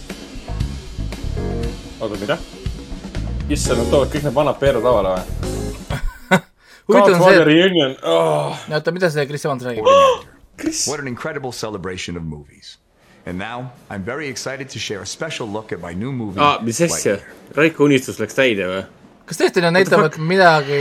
oota, 2.01 2.17
mida? 2.17 2.39
issand, 3.49 3.81
nad 3.83 3.91
toovad 3.91 4.13
kõik 4.13 4.25
need 4.25 4.35
vanad 4.35 4.59
peerud 4.61 4.85
lavale 4.85 5.17
või? 5.17 5.70
Huvitav 6.91 7.15
on 7.15 7.15
see, 7.15 7.25
Godfather 7.25 7.47
Reunion 7.47 7.97
oh.. 8.03 8.61
oota, 8.69 8.93
mida 8.93 9.11
see 9.11 9.27
Chris 9.31 9.47
Evans 9.49 9.65
räägib? 9.67 9.89
What 10.91 11.01
an 11.01 11.09
incredible 11.09 11.53
celebration 11.57 12.19
of 12.19 12.23
movies. 12.23 12.77
And 13.25 13.39
now 13.39 13.73
I'm 13.89 14.03
very 14.05 14.29
excited 14.29 14.69
to 14.71 14.79
share 14.79 15.01
a 15.01 15.07
special 15.07 15.49
look 15.49 15.73
at 15.73 15.81
my 15.81 15.95
new 15.95 16.12
movie. 16.12 16.41
aa, 16.41 16.59
mis 16.61 16.81
asja? 16.85 17.17
Raiko 17.57 17.87
unistus 17.89 18.21
läks 18.21 18.37
täide 18.37 18.69
või? 18.69 18.83
kas 19.31 19.39
tõesti 19.39 19.62
nad 19.62 19.77
näitavad 19.77 20.17
midagi 20.19 20.81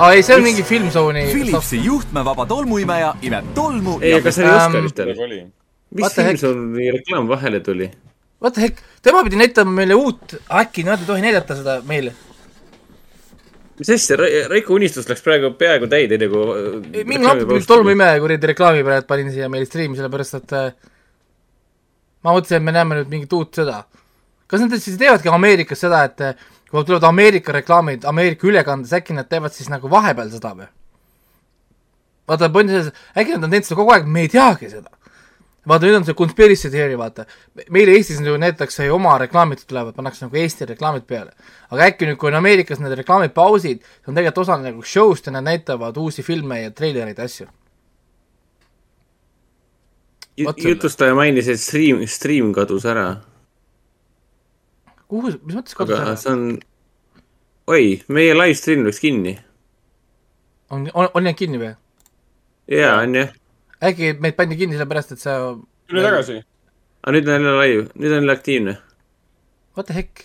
aa 0.00 0.14
ei, 0.16 0.22
see 0.24 0.36
on 0.38 0.44
mingi 0.46 0.64
Filmzone'i 0.66 1.26
Philipsi 1.32 1.82
juhtmevaba 1.84 2.46
tolmuimeja 2.50 3.12
imeb 3.28 3.50
tolmu 3.56 3.98
ei, 4.00 4.14
aga 4.18 4.32
see 4.32 4.46
oli 4.46 4.54
Ähm, 4.54 4.78
Oscaritel. 4.88 5.12
mis 5.90 6.14
the 6.14 6.24
heck? 6.24 6.40
Filmsoni 6.40 6.90
reklaam 6.96 7.28
vahele 7.28 7.60
tuli? 7.60 7.90
What 8.42 8.56
the 8.56 8.64
heck, 8.66 8.80
tema 9.02 9.22
pidi 9.26 9.38
näitama 9.40 9.74
meile 9.76 9.98
uut, 9.98 10.38
äkki 10.62 10.86
nad 10.88 11.04
ei 11.04 11.10
tohi 11.10 11.24
näidata 11.24 11.58
seda 11.60 11.76
meile? 11.86 12.14
Mis 13.78 13.90
asja, 13.90 14.18
Raiko 14.50 14.74
unistus 14.76 15.08
läks 15.10 15.22
praegu 15.24 15.50
peaaegu 15.58 15.88
täide, 15.90 16.18
nagu. 16.20 16.44
mingi 16.94 17.22
napilt 17.22 17.50
mingi 17.50 17.68
tolmuimeja 17.68 18.20
kuradi 18.22 18.50
reklaami 18.52 18.84
peale, 18.86 19.02
et 19.02 19.08
panin 19.10 19.32
siia 19.34 19.50
meile 19.52 19.68
striimi, 19.68 19.98
sellepärast 19.98 20.38
et 20.40 20.56
äh, 20.58 20.70
ma 22.24 22.34
mõtlesin, 22.36 22.60
et 22.60 22.66
me 22.66 22.74
näeme 22.76 23.00
nüüd 23.00 23.12
mingit 23.12 23.36
uut 23.36 23.60
sõda. 23.60 23.82
kas 24.46 24.62
nad 24.62 24.76
siis 24.78 24.98
teevadki 25.00 25.32
Ameerikas 25.32 25.82
seda, 25.86 26.04
et 26.06 26.24
äh, 26.24 26.48
kui 26.70 26.84
tulevad 26.84 27.08
Ameerika 27.10 27.52
reklaamid 27.54 28.06
Ameerika 28.08 28.46
ülekandes, 28.50 28.94
äkki 28.96 29.16
nad 29.16 29.28
teevad 29.30 29.54
siis 29.54 29.70
nagu 29.72 29.90
vahepeal 29.90 30.30
seda 30.30 30.54
või? 30.54 30.70
vaata, 32.28 32.50
point 32.50 32.70
on 32.70 32.76
selles, 32.78 32.92
äkki 33.16 33.36
nad 33.36 33.48
on 33.48 33.52
teinud 33.52 33.68
seda 33.68 33.80
kogu 33.80 33.94
aeg, 33.94 34.06
me 34.08 34.24
ei 34.24 34.30
teagi 34.32 34.70
seda. 34.72 34.90
vaata, 35.68 35.86
nüüd 35.86 35.98
on 35.98 36.06
see 36.06 36.16
conspiracy 36.18 36.70
theory, 36.72 36.96
vaata. 36.98 37.26
meil 37.72 37.90
Eestis 37.94 38.20
ju 38.20 38.36
näidatakse 38.40 38.90
oma 38.92 39.16
reklaamid 39.18 39.64
tulevad, 39.68 39.96
pannakse 39.96 40.26
nagu 40.26 40.36
Eesti 40.40 40.68
reklaamid 40.72 41.06
peale. 41.08 41.32
aga 41.70 41.90
äkki 41.90 42.08
nüüd, 42.08 42.18
kui 42.20 42.30
on 42.30 42.38
Ameerikas 42.40 42.80
need 42.82 42.96
reklaamid 43.00 43.34
pausid, 43.36 43.82
see 43.82 44.12
on 44.12 44.18
tegelikult 44.18 44.42
osa 44.44 44.58
nagu 44.60 44.82
show'st 44.82 45.30
ja 45.30 45.36
nad 45.36 45.46
näitavad 45.48 45.96
uusi 45.96 46.22
filme 46.22 46.62
ja 46.62 46.70
treilereid 46.70 47.18
ja 47.18 47.28
asju. 47.28 47.48
Jutustaja 50.36 51.14
mainis, 51.14 51.48
et 51.48 51.60
stream, 51.62 52.02
stream 52.10 52.52
kadus 52.54 52.84
ära. 52.90 53.22
kuhu, 55.08 55.30
mis 55.44 55.54
mõttes 55.54 55.76
kadus 55.78 55.94
aga 55.94 56.10
ära? 56.10 56.16
see 56.18 56.32
on, 56.32 56.44
oi, 57.70 57.84
meie 58.08 58.34
live 58.34 58.58
stream 58.58 58.82
läks 58.86 58.98
kinni. 59.00 59.38
on, 60.70 60.90
on, 60.92 61.08
on 61.14 61.22
jäänud 61.22 61.38
kinni 61.38 61.60
või? 61.62 61.74
jaa, 62.68 62.98
on 63.04 63.14
jah. 63.14 63.32
Äkki 63.90 64.12
meid 64.22 64.36
pandi 64.38 64.58
kinni 64.60 64.76
sellepärast, 64.78 65.16
et 65.16 65.22
sa 65.22 65.38
tule 65.90 66.04
tagasi. 66.04 66.40
aga 67.02 67.16
nüüd 67.16 67.28
on 67.28 67.34
jälle 67.36 67.56
live, 67.60 67.88
nüüd 67.94 68.12
on 68.12 68.22
jälle 68.22 68.38
aktiivne. 68.38 68.78
What 69.76 69.90
the 69.90 69.98
heck? 69.98 70.24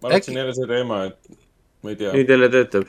ma 0.00 0.14
võtsin 0.14 0.38
jälle 0.40 0.54
see 0.56 0.70
teema, 0.70 1.02
et 1.10 1.36
ma 1.84 1.92
ei 1.92 2.00
tea. 2.00 2.14
nüüd 2.16 2.32
jälle 2.34 2.48
töötab. 2.52 2.88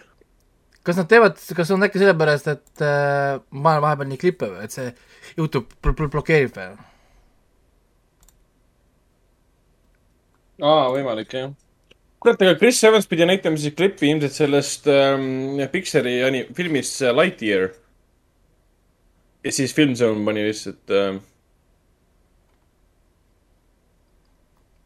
kas 0.88 0.98
nad 0.98 1.10
teevad, 1.12 1.42
kas 1.58 1.74
on 1.74 1.84
äkki 1.88 2.02
sellepärast, 2.02 2.48
et 2.54 2.86
äh, 2.86 3.42
ma 3.52 3.76
olen 3.76 3.86
vahepeal 3.88 4.12
nii 4.12 4.22
klippe 4.22 4.50
või, 4.54 4.64
et 4.68 4.76
see 4.76 4.94
Youtube 5.38 5.82
bl 5.84 5.98
bl 5.98 6.12
blokeerib 6.14 6.56
või? 6.58 6.72
aa, 10.62 10.88
võimalik 10.94 11.36
jah. 11.36 11.52
kurat, 12.22 12.42
aga 12.42 12.58
Chris 12.60 12.82
Evans 12.88 13.10
pidi 13.10 13.28
näitama 13.28 13.60
siis 13.60 13.76
klippi 13.78 14.12
ilmselt 14.12 14.38
sellest 14.38 14.90
ähm, 14.92 15.62
Pixari 15.74 16.20
filmist 16.58 17.00
see 17.02 17.14
Lightyear. 17.14 17.72
Ja 19.44 19.52
siis 19.52 19.74
Filmzone 19.76 20.26
pani 20.26 20.46
lihtsalt 20.46 20.94
ähm,. 20.96 21.22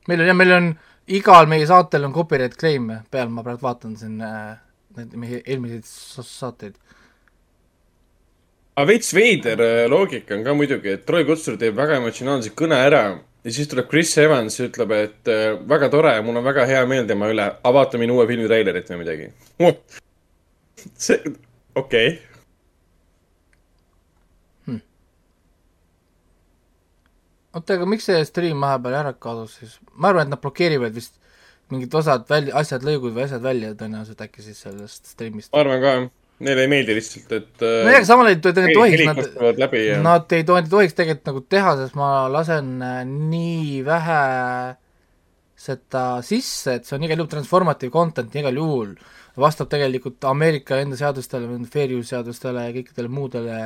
meil 0.07 0.21
on 0.21 0.27
jah, 0.29 0.37
meil 0.37 0.55
on 0.55 0.71
igal 1.07 1.49
meie 1.49 1.67
saatel 1.67 2.07
on 2.07 2.13
copyright 2.13 2.57
claim 2.59 2.91
peal, 3.11 3.29
ma 3.29 3.43
praegu 3.45 3.65
vaatan 3.65 3.95
siin 3.99 4.19
äh, 4.23 4.55
need 4.97 5.15
meie 5.19 5.41
eelmiseid 5.43 5.85
sa- 5.89 6.25
saateid. 6.25 6.75
aga 8.75 8.87
veits 8.89 9.13
veider 9.15 9.61
äh, 9.61 9.85
loogika 9.91 10.37
on 10.37 10.43
ka 10.45 10.57
muidugi, 10.57 10.95
et 10.97 11.05
Troy 11.07 11.25
Kutsur 11.27 11.57
teeb 11.61 11.75
väga 11.77 11.99
emotsionaalse 12.01 12.53
kõne 12.57 12.79
ära 12.87 13.03
ja 13.45 13.53
siis 13.53 13.69
tuleb 13.71 13.89
Chris 13.91 14.15
Evans 14.21 14.59
ja 14.59 14.69
ütleb, 14.69 14.93
et 14.97 15.31
äh, 15.31 15.49
väga 15.69 15.91
tore, 15.93 16.15
mul 16.25 16.39
on 16.39 16.47
väga 16.47 16.65
hea 16.69 16.85
meel 16.89 17.09
tema 17.09 17.29
üle, 17.33 17.49
aga 17.59 17.75
vaata 17.79 18.01
minu 18.01 18.17
uue 18.19 18.27
filmi 18.29 18.47
treilerit 18.49 18.89
või 18.93 19.03
midagi. 19.03 19.29
see, 21.07 21.19
okei 21.75 22.07
okay.. 22.15 22.34
oota, 27.55 27.77
aga 27.77 27.87
miks 27.89 28.09
see 28.09 28.25
stream 28.27 28.63
vahepeal 28.63 28.99
ära 29.01 29.13
kadus 29.27 29.57
siis? 29.59 29.77
ma 29.95 30.11
arvan, 30.11 30.27
et 30.27 30.35
nad 30.35 30.43
blokeerivad 30.43 30.95
vist 30.95 31.15
mingid 31.73 31.95
osad 31.97 32.27
välja, 32.29 32.53
asjad, 32.59 32.85
lõigud 32.85 33.15
või 33.15 33.25
asjad 33.25 33.41
välja 33.43 33.73
tõenäoliselt 33.79 34.21
äkki 34.27 34.45
siis 34.45 34.61
sellest 34.67 35.09
stream'ist. 35.15 35.51
ma 35.53 35.63
arvan 35.63 35.81
ka, 35.81 35.93
neile 36.45 36.65
ei 36.65 36.71
meeldi 36.71 36.97
lihtsalt, 36.97 37.31
et 37.33 37.65
äh, 37.65 37.77
nojah, 37.87 37.99
aga 38.01 38.09
samal 38.09 38.29
ajal 38.29 38.39
ei 38.69 38.75
tohiks 38.75 39.05
ja 39.87 39.99
Nad 40.03 40.35
ei 40.35 40.45
tohi, 40.47 40.65
tohiks 40.69 40.97
tegelikult 40.97 41.31
nagu 41.31 41.43
teha, 41.55 41.75
sest 41.81 41.97
ma 41.99 42.09
lasen 42.31 42.75
äh, 42.85 43.01
nii 43.07 43.81
vähe 43.87 44.21
seda 45.65 46.05
sisse, 46.25 46.77
et 46.77 46.87
see 46.87 46.97
on 46.97 47.05
igal 47.07 47.21
juhul 47.21 47.31
transformative 47.31 47.93
content 47.93 48.33
igal 48.35 48.59
juhul. 48.59 48.91
Vastab 49.39 49.69
tegelikult 49.71 50.23
Ameerika 50.29 50.79
enda 50.81 50.97
seadustele, 50.99 51.49
fair 51.71 51.93
use 51.95 52.13
seadustele 52.13 52.67
ja 52.67 52.73
kõikidele 52.75 53.11
muudele 53.11 53.59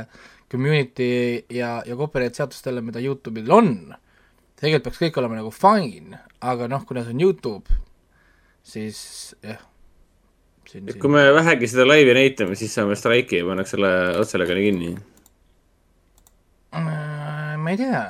community 0.50 1.10
ja, 1.54 1.80
ja 1.86 1.98
copyright 1.98 2.38
seadustele, 2.40 2.82
mida 2.86 3.02
Youtube'il 3.04 3.52
on. 3.54 3.74
tegelikult 4.60 4.90
peaks 4.90 5.02
kõik 5.04 5.20
olema 5.22 5.40
nagu 5.40 5.52
fine, 5.56 6.24
aga 6.44 6.68
noh, 6.72 6.86
kuna 6.88 7.06
see 7.06 7.16
on 7.16 7.22
Youtube, 7.24 7.78
siis 8.66 9.00
jah. 9.46 9.62
et 10.74 10.98
kui 11.00 11.14
me 11.14 11.30
vähegi 11.38 11.70
seda 11.70 11.86
laivi 11.88 12.18
näitame, 12.18 12.58
siis 12.60 12.74
saame 12.76 12.98
streiki 13.00 13.40
ja 13.40 13.48
pannakse 13.48 13.78
selle 13.78 13.94
otselekani 14.20 14.66
kinni. 14.66 14.92
Äh, 16.76 17.56
ma 17.58 17.72
ei 17.72 17.80
tea, 17.80 18.04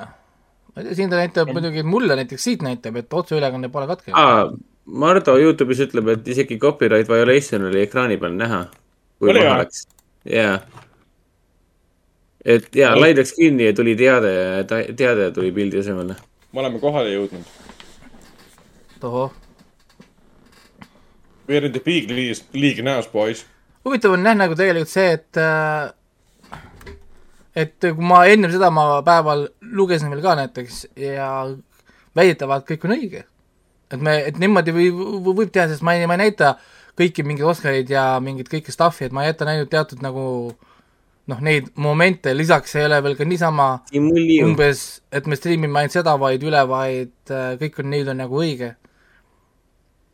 ma 0.73 0.81
ei 0.81 0.89
tea, 0.89 0.97
siin 0.97 1.11
ta 1.11 1.19
näitab 1.19 1.53
muidugi, 1.53 1.83
mulle 1.87 2.17
näiteks 2.19 2.49
siit 2.49 2.65
näitab, 2.65 2.97
et 3.03 3.13
otseülekanne 3.21 3.69
pole 3.71 3.87
katkenud. 3.91 4.57
aa, 4.89 4.99
Mardu 4.99 5.35
Youtube'is 5.37 5.79
ütleb, 5.85 6.07
et 6.15 6.27
isegi 6.27 6.57
copyright 6.59 7.09
violation 7.09 7.65
oli 7.69 7.81
ekraani 7.85 8.17
peal 8.17 8.33
näha. 8.33 8.65
kui 9.19 9.29
Oli 9.29 9.43
maha 9.43 9.57
läks, 9.63 9.87
jaa. 10.25 10.59
et 12.45 12.75
jaa, 12.75 12.95
laiv 12.99 13.17
läks 13.17 13.33
kinni 13.35 13.65
ja 13.65 13.73
tuli 13.73 13.95
teade 13.99 14.31
teade 14.95 15.31
tuli 15.35 15.51
pildi 15.51 15.79
asemele. 15.79 16.15
me 16.53 16.59
oleme 16.59 16.79
kohale 16.79 17.13
jõudnud. 17.13 17.45
tohoh, 18.99 19.31
We 21.49 21.57
are 21.57 21.65
in 21.65 21.71
the 21.71 21.79
big 21.79 22.09
league, 22.11 22.37
league 22.53 22.83
now, 22.83 23.01
boys. 23.13 23.45
huvitav 23.85 24.11
on 24.13 24.25
jah, 24.25 24.35
nagu 24.37 24.55
tegelikult 24.55 24.89
see, 24.89 25.11
et 25.17 25.37
äh, 25.37 25.89
et 27.55 27.75
kui 27.81 28.05
ma 28.05 28.25
ennem 28.29 28.51
seda 28.53 28.69
ma 28.71 29.01
päeval 29.05 29.47
lugesin 29.61 30.11
veel 30.13 30.21
ka 30.21 30.35
näiteks 30.37 30.83
ja 30.95 31.29
väidetavalt 32.15 32.67
kõik 32.69 32.85
on 32.85 32.95
õige. 32.95 33.23
Et 33.91 34.01
me, 34.01 34.15
et 34.31 34.39
niimoodi 34.41 34.75
või, 34.75 34.89
või 34.93 35.35
võib 35.43 35.53
teha, 35.53 35.67
sest 35.71 35.85
ma 35.85 35.95
ei, 35.97 36.07
ma 36.09 36.17
ei 36.17 36.27
näita 36.27 36.55
kõiki 36.99 37.23
mingeid 37.25 37.47
Oscareid 37.49 37.91
ja 37.91 38.05
mingit 38.23 38.49
kõike 38.51 38.73
stuff'i, 38.75 39.07
et 39.07 39.15
ma 39.15 39.25
jätan 39.27 39.51
ainult 39.51 39.71
teatud 39.71 40.01
nagu 40.03 40.25
noh, 41.29 41.39
neid 41.45 41.69
momente, 41.79 42.33
lisaks 42.35 42.75
ei 42.77 42.87
ole 42.87 42.99
veel 43.05 43.15
ka 43.19 43.27
niisama 43.27 43.69
umbes, 43.95 44.83
et 45.13 45.29
me 45.29 45.37
striimime 45.39 45.83
ainult 45.83 45.95
seda, 45.95 46.15
vaid 46.21 46.43
üle, 46.45 46.63
vaid 46.69 47.33
äh, 47.33 47.53
kõik 47.61 47.81
on, 47.83 47.91
neil 47.93 48.11
on 48.11 48.21
nagu 48.23 48.41
õige. 48.41 48.73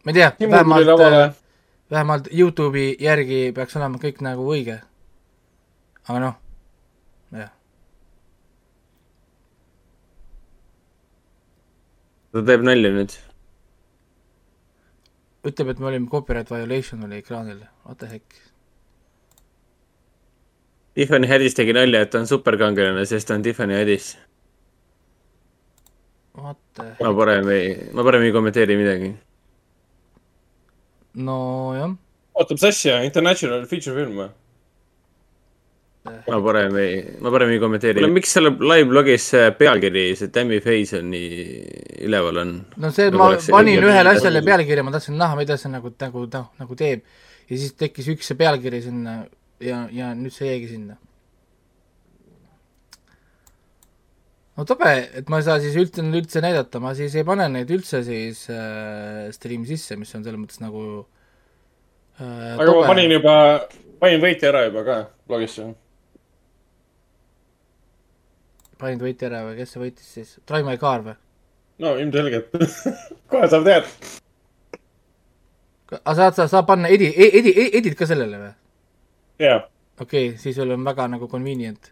ma 0.05 0.13
ei 0.13 0.19
tea, 0.19 0.31
vähemalt 0.45 1.05
äh, 1.07 1.35
vähemalt 1.91 2.27
Youtube'i 2.31 2.95
järgi 3.01 3.51
peaks 3.55 3.77
olema 3.79 4.01
kõik 4.01 4.21
nagu 4.25 4.47
õige. 4.51 4.79
aga 6.07 6.19
noh, 6.21 6.35
jah. 7.33 7.53
ta 12.33 12.45
teeb 12.51 12.67
nalja 12.67 12.91
nüüd. 12.99 13.15
ütleb, 15.45 15.71
et 15.71 15.79
me 15.79 15.89
olime 15.91 16.09
copyright 16.11 16.51
violation 16.51 17.03
oli 17.05 17.21
ekraanil, 17.21 17.63
what 17.85 17.99
the 18.01 18.09
heck. 18.11 18.37
Tiffany 20.95 21.27
Haddish 21.27 21.57
tegi 21.57 21.75
nalja, 21.75 22.05
et 22.05 22.11
ta 22.13 22.21
on 22.23 22.29
superkangelane, 22.29 23.03
sest 23.09 23.27
ta 23.27 23.35
on 23.35 23.43
Tiffany 23.43 23.75
Haddish. 23.75 24.15
What 26.35 26.57
the 26.75 26.89
ma 26.99 27.13
parem 27.15 27.49
ei, 27.51 27.75
ma 27.95 28.03
parem 28.03 28.25
ei 28.27 28.33
kommenteeri 28.35 28.75
midagi. 28.79 29.13
nojah, 31.15 31.93
oota, 32.35 32.57
mis 32.57 32.65
asja, 32.67 32.97
International 33.07 33.63
feature 33.71 33.95
film 33.95 34.17
või? 34.19 34.31
Ma 36.05 36.39
parem 36.41 36.75
ei, 36.81 36.97
ma 37.21 37.31
parem 37.33 37.53
ei 37.53 37.61
kommenteeri. 37.61 37.99
kuule, 37.99 38.13
miks 38.13 38.33
selle 38.37 38.51
live 38.53 38.89
blogis 38.89 39.29
see 39.33 39.45
pealkiri, 39.59 40.05
see 40.19 40.33
Tammy 40.33 40.59
Face 40.63 40.99
on 40.99 41.09
nii 41.13 41.45
üleval 42.07 42.41
on? 42.43 42.51
no 42.81 42.91
see, 42.95 43.09
ma 43.15 43.31
panin 43.49 43.85
ühele 43.85 44.13
asjale. 44.13 44.43
pealkirja, 44.45 44.85
ma 44.85 44.93
tahtsin 44.95 45.17
näha, 45.21 45.37
mida 45.39 45.57
see 45.61 45.71
nagu, 45.73 45.93
nagu, 46.01 46.27
noh, 46.35 46.51
nagu 46.61 46.77
teeb. 46.79 47.07
ja 47.49 47.57
siis 47.57 47.73
tekkis 47.79 48.11
üks 48.13 48.29
see 48.31 48.39
pealkiri 48.39 48.83
sinna 48.85 49.23
ja, 49.63 49.85
ja 49.93 50.13
nüüd 50.17 50.35
see 50.35 50.51
jäigi 50.51 50.71
sinna. 50.75 50.99
no 54.55 54.67
tobe, 54.69 54.93
et 55.21 55.31
ma 55.31 55.41
ei 55.41 55.47
saa 55.47 55.57
siis 55.63 55.75
üldse, 55.79 56.05
üldse 56.05 56.43
näidata, 56.45 56.79
ma 56.83 56.93
siis 56.97 57.17
ei 57.17 57.25
pane 57.27 57.49
neid 57.51 57.73
üldse 57.73 58.05
siis 58.07 58.45
äh, 58.53 59.25
stream'i 59.35 59.67
sisse, 59.73 59.97
mis 59.99 60.13
on 60.15 60.23
selles 60.23 60.41
mõttes 60.41 60.61
nagu 60.61 60.85
aga 62.19 62.69
ma 62.71 62.85
panin 62.87 63.11
juba, 63.17 63.33
panin 63.99 64.21
võitja 64.23 64.51
ära 64.53 64.67
juba 64.69 64.85
ka 64.87 64.99
blogisse. 65.27 65.73
Panid 68.85 69.01
võitja 69.01 69.29
ära 69.31 69.43
või 69.47 69.57
kes 69.59 69.73
see 69.73 69.81
võitis 69.81 70.11
siis? 70.17 70.35
Drive 70.45 70.67
My 70.67 70.77
Car 70.81 71.03
või? 71.05 71.17
no 71.83 71.95
ilmselgelt, 71.99 72.53
kohe 73.31 73.49
saab 73.51 73.65
teada. 73.67 73.89
aga 75.97 76.15
saad 76.21 76.37
sa, 76.37 76.47
saad 76.51 76.67
panna 76.69 76.91
edi-, 76.93 77.11
edi-, 77.11 77.55
edit 77.81 77.97
ka 77.99 78.07
sellele 78.09 78.41
või? 78.41 78.51
jaa, 79.43 79.63
okei 79.99 80.29
okay,, 80.29 80.37
siis 80.41 80.55
sul 80.59 80.71
on 80.75 80.85
väga 80.87 81.09
nagu 81.11 81.29
convenient. 81.31 81.91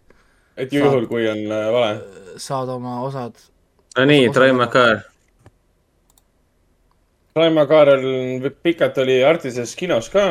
et 0.55 0.73
ju 0.73 0.85
juhul, 0.85 1.09
kui 1.11 1.25
on 1.29 1.43
äh, 1.49 1.71
vale. 1.75 2.37
saad 2.41 2.71
oma 2.77 3.01
osad. 3.07 3.41
no 3.97 4.05
nii, 4.09 4.29
Drive 4.35 4.55
My 4.59 4.69
Car. 4.71 5.03
Raimo 7.33 7.63
Kaarel 7.65 8.51
pikalt 8.61 8.97
oli 9.01 9.15
Artises 9.25 9.71
kinos 9.75 10.05
ka. 10.13 10.27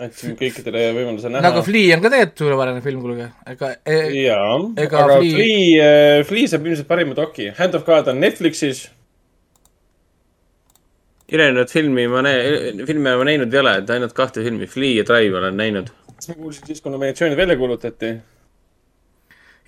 Andsin 0.00 0.36
kõikidele 0.38 0.84
võimaluse 0.96 1.28
näha. 1.32 1.42
nagu 1.44 1.62
Flea 1.66 1.96
on 1.96 2.02
ka 2.04 2.10
tegelikult 2.12 2.38
suurepärane 2.44 2.80
film, 2.84 3.02
kuulge, 3.04 3.26
ega 3.52 3.72
e,. 3.84 3.98
jaa, 4.24 4.54
ega 4.84 5.02
aga 5.04 5.18
Flea- 5.20 5.34
Flea, 5.36 6.24
Flea 6.30 6.48
saab 6.54 6.66
ilmselt 6.70 6.88
parima 6.88 7.14
doki. 7.18 7.50
Hand 7.58 7.76
of 7.78 7.84
God 7.88 8.08
on 8.12 8.20
Netflixis. 8.24 8.86
ülejäänud 11.32 11.70
filmi 11.70 12.08
ma 12.10 12.24
näe-, 12.26 12.72
filme 12.88 13.12
ma 13.16 13.24
näinud 13.28 13.52
ei 13.54 13.60
ole, 13.60 13.76
et 13.84 13.90
ainult 13.94 14.12
kahte 14.16 14.42
filmi, 14.42 14.66
Flea 14.66 14.96
ja 15.00 15.04
Drive 15.06 15.38
olen 15.38 15.56
näinud. 15.60 15.92
kas 16.16 16.28
ma 16.32 16.34
kuulsin 16.40 16.66
siis, 16.66 16.80
kui 16.82 16.90
nominatsioonid 16.92 17.38
välja 17.38 17.56
kuulutati? 17.60 18.14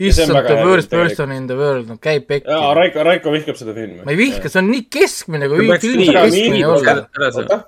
issand, 0.02 0.32
the 0.48 0.56
worst 0.66 0.90
person 0.90 1.30
in 1.32 1.46
the 1.46 1.54
world, 1.54 1.86
no 1.86 1.96
käib 2.02 2.26
pekki. 2.26 2.50
jaa, 2.50 2.72
Raiko, 2.74 3.04
Raiko 3.06 3.30
vihkab 3.32 3.56
seda 3.60 3.74
filmi. 3.76 4.00
ma 4.02 4.10
ei 4.10 4.18
vihka, 4.18 4.50
see 4.50 4.59
on 4.64 4.70
nii 4.72 4.86
keskmine, 4.90 5.48
kui 5.52 5.62
nii- 5.68 6.12
keskmine 6.16 6.66
olla. 6.66 7.60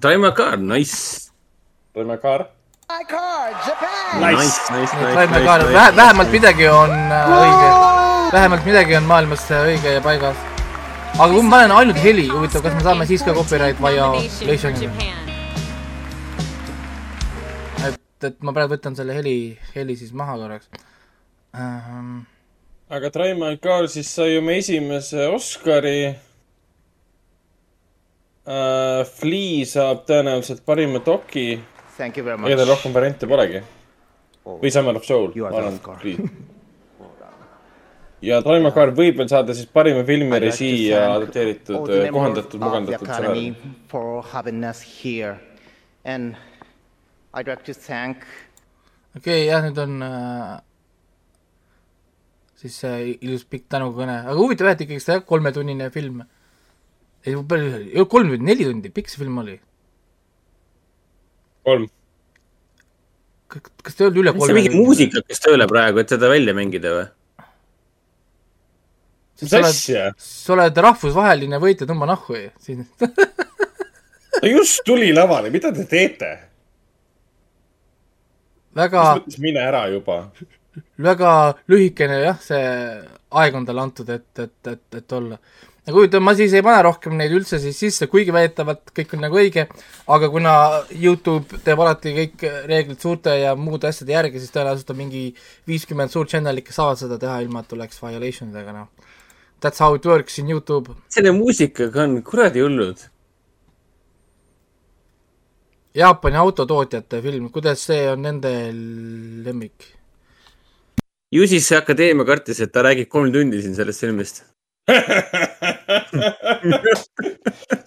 Drive 0.00 0.18
My 0.22 0.30
Car, 0.34 0.56
nice. 0.58 1.29
Drive 1.94 2.06
My 2.06 2.16
Car. 2.16 2.46
Nice, 4.20 4.70
nice, 4.70 4.92
Drive 4.94 5.30
My 5.30 5.42
Car, 5.44 5.60
vähemalt 5.96 6.30
midagi 6.30 6.68
on 6.68 6.90
äh, 6.90 7.32
õige, 7.34 7.70
vähemalt 8.32 8.64
midagi 8.66 8.96
on 8.98 9.08
maailmas 9.10 9.50
äh, 9.50 9.66
õige 9.72 9.94
ja 9.96 10.02
paigas. 10.04 10.36
aga 11.18 11.32
kui 11.32 11.42
ma 11.42 11.56
panen 11.56 11.74
ainult 11.74 11.98
heli, 12.02 12.28
huvitav, 12.30 12.62
kas 12.62 12.74
me 12.74 12.82
saame 12.86 13.06
siis 13.10 13.22
ka 13.26 13.34
copyright 13.34 13.78
violationi? 13.82 15.10
et, 17.88 17.98
et 18.30 18.38
ma 18.46 18.54
praegu 18.54 18.76
võtan 18.76 18.94
selle 18.98 19.14
heli, 19.18 19.58
heli 19.74 19.96
siis 19.98 20.12
maha 20.14 20.38
korraks 20.38 20.70
ähm,. 21.58 22.22
aga 22.90 23.10
Drive 23.10 23.38
My 23.38 23.58
Car 23.58 23.90
siis 23.90 24.14
sai 24.14 24.38
oma 24.38 24.52
esimese 24.62 25.26
Oscari 25.34 26.14
uh,. 28.46 29.02
Flea 29.18 29.66
saab 29.66 30.06
tõenäoliselt 30.08 30.62
parima 30.66 31.02
doki. 31.04 31.60
Thank 32.00 32.16
you 32.16 32.24
very 32.24 32.40
much. 32.40 32.48
ega 32.48 32.62
tal 32.62 32.72
rohkem 32.72 32.96
variante 32.96 33.28
polegi. 33.28 33.60
või 34.50 34.72
Summer 34.72 34.96
of 34.96 35.04
Soul. 35.04 35.34
You 35.36 35.46
are 35.46 35.52
ma 35.52 35.66
arvan, 35.68 36.30
ja 38.28 38.40
My 38.40 38.72
Car 38.76 38.92
võib 38.96 39.20
veel 39.20 39.28
saada 39.28 39.54
siis 39.56 39.68
parima 39.68 40.04
filmi, 40.08 40.38
režii 40.40 40.88
ja 40.90 41.06
adapteeritud 41.14 41.88
kohandatud, 42.12 42.60
mugandatud 42.60 43.08
Academy 43.08 43.50
stsenaarium. 43.52 43.74
for 43.88 44.22
having 44.32 44.64
us 44.64 44.80
here. 44.80 45.36
And 46.04 46.36
I'd 47.34 47.48
like 47.48 47.64
to 47.68 47.74
thank 47.74 48.24
okei 49.18 49.46
jah, 49.46 49.64
nüüd 49.64 49.78
on 49.82 49.96
äh, 50.06 50.58
siis 52.60 52.76
see 52.82 53.14
ilus 53.20 53.46
pikk 53.48 53.68
tänukõne, 53.72 54.20
aga 54.24 54.36
huvitav 54.38 54.70
jah, 54.70 54.76
et 54.76 54.84
ikkagi 54.86 55.02
see 55.04 55.24
kolmetunnine 55.26 55.90
film. 55.94 56.22
ei, 57.24 57.34
palju 57.34 57.72
see 57.72 57.80
oli, 57.80 58.06
kolm 58.08 58.30
tundi, 58.32 58.46
neli 58.46 58.68
tundi, 58.68 58.92
pikk 58.94 59.10
see 59.12 59.22
film 59.22 59.42
oli. 59.42 59.58
kolm. 61.70 61.88
kas 63.50 63.96
ta 63.96 64.04
ei 64.04 64.10
olnud 64.10 64.20
üle 64.24 64.34
kolme 64.36 64.58
mingi 64.60 64.76
muusik 64.76 65.16
hakkas 65.16 65.42
tööle 65.46 65.66
praegu, 65.70 66.02
et 66.02 66.12
seda 66.12 66.30
välja 66.30 66.54
mängida 66.56 66.92
või? 66.98 67.08
mis 69.40 69.56
asja? 69.62 70.10
sa 70.20 70.54
oled 70.56 70.84
rahvusvaheline 70.86 71.60
võitja, 71.62 71.88
tõmba 71.88 72.08
nahku 72.10 72.38
siin. 72.60 72.84
ta 73.00 74.46
just 74.46 74.84
tuli 74.86 75.10
lavale, 75.16 75.50
mida 75.54 75.72
te 75.74 75.86
teete? 75.88 76.30
väga, 78.76 79.04
mine 79.38 79.64
ära 79.64 79.86
juba? 79.92 80.22
väga 81.00 81.32
lühikene 81.70 82.20
jah, 82.22 82.38
see 82.44 82.62
aeg 83.30 83.56
on 83.56 83.66
talle 83.66 83.82
antud, 83.86 84.08
et, 84.10 84.30
et, 84.38 84.58
et, 84.66 84.86
et 85.00 85.12
olla. 85.18 85.38
Aga 85.86 85.96
huvitav, 85.96 86.22
ma 86.24 86.34
siis 86.38 86.54
ei 86.56 86.64
pane 86.64 86.82
rohkem 86.86 87.14
neid 87.18 87.32
üldse 87.34 87.60
siis 87.62 87.78
sisse, 87.80 88.08
kuigi 88.10 88.34
väidetavalt 88.34 88.92
kõik 88.96 89.14
on 89.16 89.22
nagu 89.24 89.38
õige, 89.40 89.66
aga 90.16 90.30
kuna 90.32 90.54
Youtube 90.94 91.60
teeb 91.64 91.80
alati 91.84 92.14
kõik 92.16 92.44
reeglid 92.70 93.00
suurte 93.00 93.36
ja 93.40 93.54
muude 93.58 93.88
asjade 93.90 94.14
järgi, 94.14 94.42
siis 94.42 94.54
tõenäoliselt 94.54 94.92
on 94.94 95.00
mingi 95.00 95.22
viiskümmend 95.70 96.12
suurt 96.12 96.32
channel'it, 96.32 96.66
kes 96.66 96.80
saavad 96.80 97.00
seda 97.00 97.20
teha, 97.20 97.38
ilma 97.44 97.64
et 97.64 97.70
tuleks 97.70 98.02
violation 98.02 98.52
idega, 98.52 98.76
noh. 98.76 99.14
That's 99.60 99.80
how 99.82 99.94
it 99.96 100.06
works 100.08 100.38
in 100.40 100.48
Youtube. 100.48 100.94
selle 101.12 101.32
muusikaga 101.36 102.04
on 102.06 102.20
kuradi 102.24 102.64
hullud. 102.64 103.06
Jaapani 105.94 106.38
autotootjate 106.40 107.20
film, 107.22 107.50
kuidas 107.52 107.82
see 107.88 108.04
on 108.08 108.22
nende 108.24 108.52
lemmik? 109.44 110.00
ju 111.30 111.46
siis 111.46 111.66
see 111.68 111.78
akadeemia 111.78 112.26
kartis, 112.26 112.60
et 112.60 112.72
ta 112.72 112.82
räägib 112.82 113.08
kolm 113.08 113.32
tundi 113.32 113.62
siin 113.62 113.76
sellest 113.78 114.02
filmist. 114.02 114.42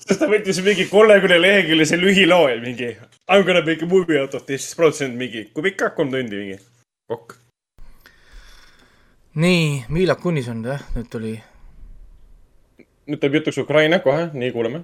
sest 0.03 0.19
ta 0.19 0.27
võttis 0.29 0.59
mingi 0.65 0.85
kolmekümne 0.91 1.39
leheküljelise 1.41 1.99
lühiloo 2.01 2.47
ja 2.51 2.59
mingi 2.61 2.89
I 2.93 3.39
m 3.39 3.45
gonna 3.47 3.61
make 3.65 3.83
a 3.83 3.87
movie 3.87 4.19
out 4.19 4.33
of 4.35 4.45
this, 4.45 4.75
produtsent 4.75 5.15
mingi, 5.15 5.45
kui 5.55 5.63
pikk, 5.69 5.93
kolm 5.95 6.11
tundi 6.11 6.35
mingi. 6.35 6.57
kokk. 7.07 7.37
nii, 9.35 9.85
Mila 9.89 10.15
Kunis 10.15 10.49
on 10.51 10.63
jah, 10.65 10.81
nüüd 10.97 11.07
tuli, 11.11 11.35
nüüd 13.07 13.21
tuleb 13.21 13.39
jutuks 13.39 13.61
Ukraina 13.63 13.99
kohe, 14.03 14.27
nii 14.33 14.51
kuuleme. 14.51 14.83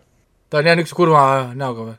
ta 0.49 0.61
on 0.61 0.71
jah 0.71 0.79
niisuguse 0.79 1.01
kurva 1.01 1.25
näoga 1.55 1.89
või? 1.89 1.97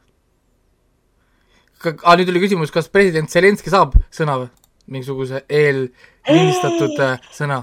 aa, 2.05 2.17
nüüd 2.17 2.33
oli 2.33 2.45
küsimus, 2.47 2.73
kas 2.73 2.89
president 2.89 3.31
Zelenskõi 3.33 3.73
saab 3.77 4.01
sõna 4.09 4.41
või? 4.41 4.51
mingisuguse 4.91 5.45
eellindistatud 5.47 6.99
äh, 7.05 7.29
sõna. 7.31 7.63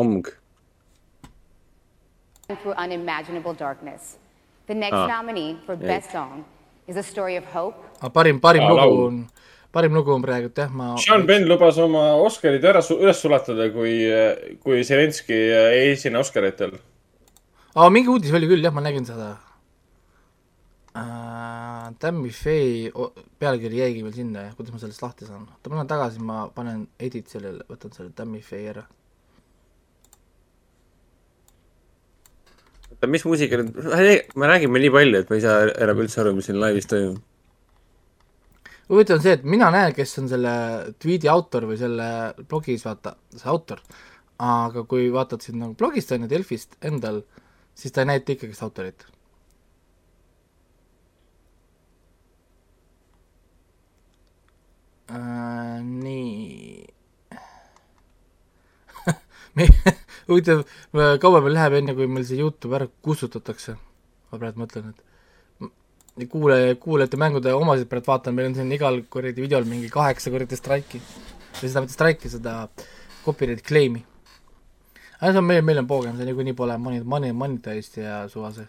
Omg. 0.00 0.30
Through 2.56 2.74
unimaginable 2.76 3.54
darkness. 3.54 4.16
The 4.66 4.74
next 4.74 4.94
Ah. 4.94 5.06
nominee 5.06 5.56
for 5.66 5.74
Ei. 5.74 5.86
Best 5.86 6.10
Song 6.12 6.44
is 6.86 6.96
A 6.96 7.02
Story 7.02 7.36
of 7.36 7.44
Hope. 7.54 7.76
parim, 8.12 8.40
parim 8.40 8.62
Aa, 8.62 8.68
lugu 8.70 9.06
on, 9.06 9.28
parim 9.72 9.92
lugu 9.94 10.12
on 10.14 10.22
praegu 10.22 10.50
jah, 10.54 10.68
ma 10.70 10.96
Sean 10.96 11.26
Penn 11.26 11.46
lubas 11.48 11.78
oma 11.78 12.14
Oscarid 12.26 12.62
ära, 12.64 12.80
üles 12.80 13.18
sulatada, 13.22 13.70
kui, 13.72 13.94
kui 14.62 14.80
Zelenskõi 14.82 15.40
ei 15.74 15.92
esine 15.92 16.18
Oscaritel. 16.18 16.72
aa, 17.76 17.90
mingi 17.90 18.08
uudis 18.08 18.32
oli 18.34 18.46
küll 18.46 18.62
jah, 18.62 18.72
ma 18.72 18.80
nägin 18.80 19.04
seda 19.06 19.36
uh,. 20.94 21.90
Tammy 21.98 22.30
Faye 22.30 22.90
pealkiri 23.38 23.78
jäigi 23.82 24.02
veel 24.04 24.14
sinna 24.14 24.42
jah, 24.48 24.54
kuidas 24.56 24.72
ma 24.72 24.78
sellest 24.78 25.02
lahti 25.02 25.26
saan? 25.26 25.46
oota, 25.50 25.70
ma 25.70 25.76
lähen 25.80 25.88
tagasi, 25.90 26.20
ma 26.22 26.48
panen 26.54 26.86
edit 26.98 27.28
sellele, 27.28 27.64
võtan 27.70 27.92
selle 27.94 28.10
Tammy 28.14 28.40
Faye 28.40 28.70
ära. 28.74 28.84
Mis 33.08 33.24
muusika 33.24 33.60
nüüd, 33.60 33.76
me 34.36 34.48
räägime 34.50 34.80
nii 34.82 34.92
palju, 34.92 35.20
et 35.22 35.30
ma 35.30 35.38
ei 35.38 35.44
saa 35.44 35.68
enam 35.70 36.02
üldse 36.04 36.20
aru, 36.20 36.34
mis 36.36 36.48
siin 36.50 36.60
laivis 36.60 36.88
toimub. 36.90 37.20
huvitav 38.90 39.16
on 39.16 39.22
see, 39.24 39.36
et 39.38 39.44
mina 39.46 39.70
näen, 39.72 39.94
kes 39.96 40.18
on 40.20 40.28
selle 40.28 40.52
tweet'i 41.00 41.30
autor 41.32 41.68
või 41.70 41.78
selle 41.80 42.08
blogis 42.42 42.84
vaata, 42.84 43.14
see 43.36 43.48
autor. 43.48 43.80
aga 44.40 44.84
kui 44.88 45.08
vaatad 45.12 45.44
siin 45.44 45.60
nagu 45.60 45.74
blogist 45.76 46.12
on 46.12 46.26
ju, 46.26 46.28
Delfist 46.34 46.76
endal, 46.84 47.22
siis 47.76 47.92
ta 47.92 48.04
ei 48.04 48.12
näita 48.12 48.36
ikkagist 48.36 48.62
autorit. 48.66 49.06
Äh, 55.10 55.80
nii. 55.82 56.86
me, 59.56 59.66
huvitav, 60.30 60.64
kaua 61.22 61.42
meil 61.44 61.56
läheb, 61.58 61.78
enne 61.80 61.94
kui 61.98 62.08
meil 62.10 62.26
see 62.28 62.40
Youtube 62.40 62.78
ära 62.78 62.88
kustutatakse? 63.04 63.76
ma 64.30 64.38
praegu 64.38 64.62
mõtlen, 64.62 64.92
et 64.92 66.28
kuule, 66.30 66.76
kuulajate 66.82 67.18
mängude 67.18 67.54
omasid 67.56 67.90
praegu 67.90 68.12
vaatan, 68.12 68.36
meil 68.36 68.50
on 68.50 68.56
siin 68.60 68.70
igal 68.76 69.00
kuradi 69.10 69.42
videol 69.42 69.66
mingi 69.66 69.90
kaheksa 69.90 70.30
kuradi 70.30 70.58
straiki. 70.58 71.02
või 71.60 71.68
seda 71.68 71.82
mitte 71.82 71.96
straiki, 71.96 72.30
seda 72.30 72.54
copyright 73.24 73.66
claim'i. 73.66 74.04
aga 75.20 75.32
see 75.32 75.42
on 75.42 75.48
meil, 75.48 75.64
meil 75.66 75.82
on 75.82 75.90
poogem, 75.90 76.16
see 76.16 76.28
niikuinii 76.28 76.56
pole 76.56 76.78
money, 76.78 77.02
money, 77.02 77.32
monetized 77.32 78.00
ja 78.02 78.22
suva 78.28 78.52
see 78.54 78.66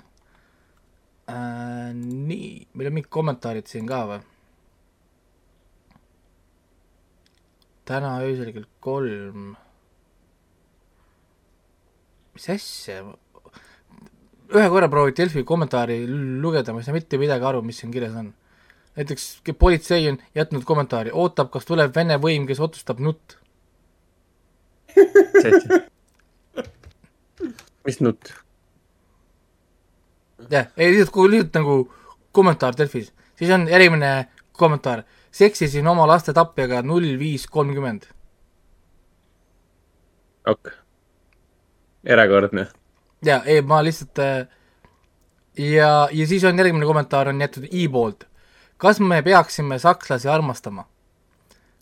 äh,. 1.29 1.93
nii, 1.93 2.67
meil 2.73 2.89
on 2.89 2.99
mingid 2.99 3.13
kommentaarid 3.13 3.69
siin 3.69 3.88
ka 3.88 4.03
või? 4.09 4.21
täna 7.91 8.11
öösel 8.23 8.53
kell 8.55 8.67
kolm. 8.79 9.55
Mis 12.35 12.49
asja? 12.49 13.01
ühe 14.51 14.67
korra 14.71 14.89
proovid 14.91 15.15
Delfi 15.15 15.43
kommentaari 15.47 16.01
lugeda, 16.43 16.73
ma 16.73 16.81
ei 16.81 16.85
saa 16.87 16.95
mitte 16.95 17.19
midagi 17.21 17.45
aru, 17.47 17.61
mis 17.63 17.77
siin 17.81 17.91
kirjas 17.93 18.15
on. 18.19 18.33
näiteks 18.99 19.23
politsei 19.59 20.09
on 20.09 20.17
jätnud 20.35 20.63
kommentaari, 20.67 21.11
ootab, 21.13 21.51
kas 21.53 21.65
tuleb 21.67 21.95
Vene 21.95 22.17
võim, 22.19 22.47
kes 22.49 22.59
otsustab 22.59 22.99
nutt. 22.99 23.37
mis 27.87 28.01
nutt? 28.03 28.33
jah, 30.51 30.67
ei 30.75 30.91
lihtsalt, 30.91 31.13
kui 31.15 31.31
lihtsalt 31.31 31.55
nagu 31.61 31.75
kommentaar 32.35 32.75
Delfis, 32.77 33.13
siis 33.39 33.51
on 33.55 33.67
järgmine 33.71 34.11
kommentaar, 34.57 35.05
seksisin 35.31 35.87
oma 35.87 36.07
laste 36.09 36.35
tapjaga 36.35 36.81
null 36.83 37.15
viis 37.19 37.47
kolmkümmend. 37.47 38.09
ok. 40.51 40.80
Erakordne. 42.03 42.67
ja 43.25 43.41
ei, 43.45 43.61
ma 43.61 43.83
lihtsalt 43.83 44.19
äh, 44.19 44.47
ja, 45.57 46.09
ja 46.11 46.27
siis 46.27 46.43
on 46.43 46.57
järgmine 46.57 46.85
kommentaar 46.85 47.27
on 47.27 47.41
jäetud 47.41 47.67
i 47.71 47.87
poolt. 47.89 48.27
kas 48.77 48.99
me 48.99 49.21
peaksime 49.21 49.79
sakslasi 49.79 50.29
armastama? 50.29 50.85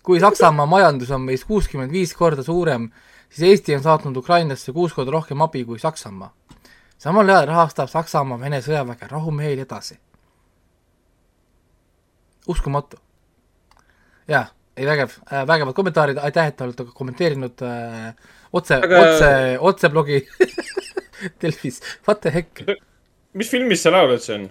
kui 0.04 0.20
Saksamaa 0.20 0.66
majandus 0.66 1.12
on 1.12 1.22
meist 1.22 1.46
kuuskümmend 1.46 1.92
viis 1.92 2.14
korda 2.18 2.44
suurem, 2.44 2.90
siis 3.30 3.50
Eesti 3.50 3.76
on 3.76 3.84
saatnud 3.84 4.16
Ukrainasse 4.18 4.74
kuus 4.74 4.94
korda 4.94 5.12
rohkem 5.12 5.42
abi 5.42 5.66
kui 5.66 5.80
Saksamaa. 5.80 6.34
samal 6.98 7.30
ajal 7.30 7.48
rahastab 7.48 7.90
Saksamaa 7.90 8.40
Vene 8.40 8.62
sõjaväge 8.62 9.08
rahumeeli 9.12 9.62
edasi. 9.62 10.00
uskumatu. 12.48 12.98
jah, 14.28 14.52
ei 14.78 14.86
vägev 14.86 15.12
äh,, 15.34 15.48
vägevad 15.48 15.74
kommentaarid, 15.74 16.18
aitäh, 16.18 16.48
et 16.48 16.58
te 16.58 16.64
olete 16.64 16.86
kommenteerinud 16.94 17.62
äh, 17.62 18.16
otse 18.54 18.80
Aga- 18.80 19.00
otse, 19.04 19.32
otseblogi 19.72 20.22
Delfis, 21.42 21.82
what 22.08 22.22
the 22.24 22.32
heck 22.32 22.64
mis 23.38 23.50
filmis 23.52 23.84
see 23.86 23.92
laul 23.94 24.16
üldse 24.16 24.34
on? 24.38 24.48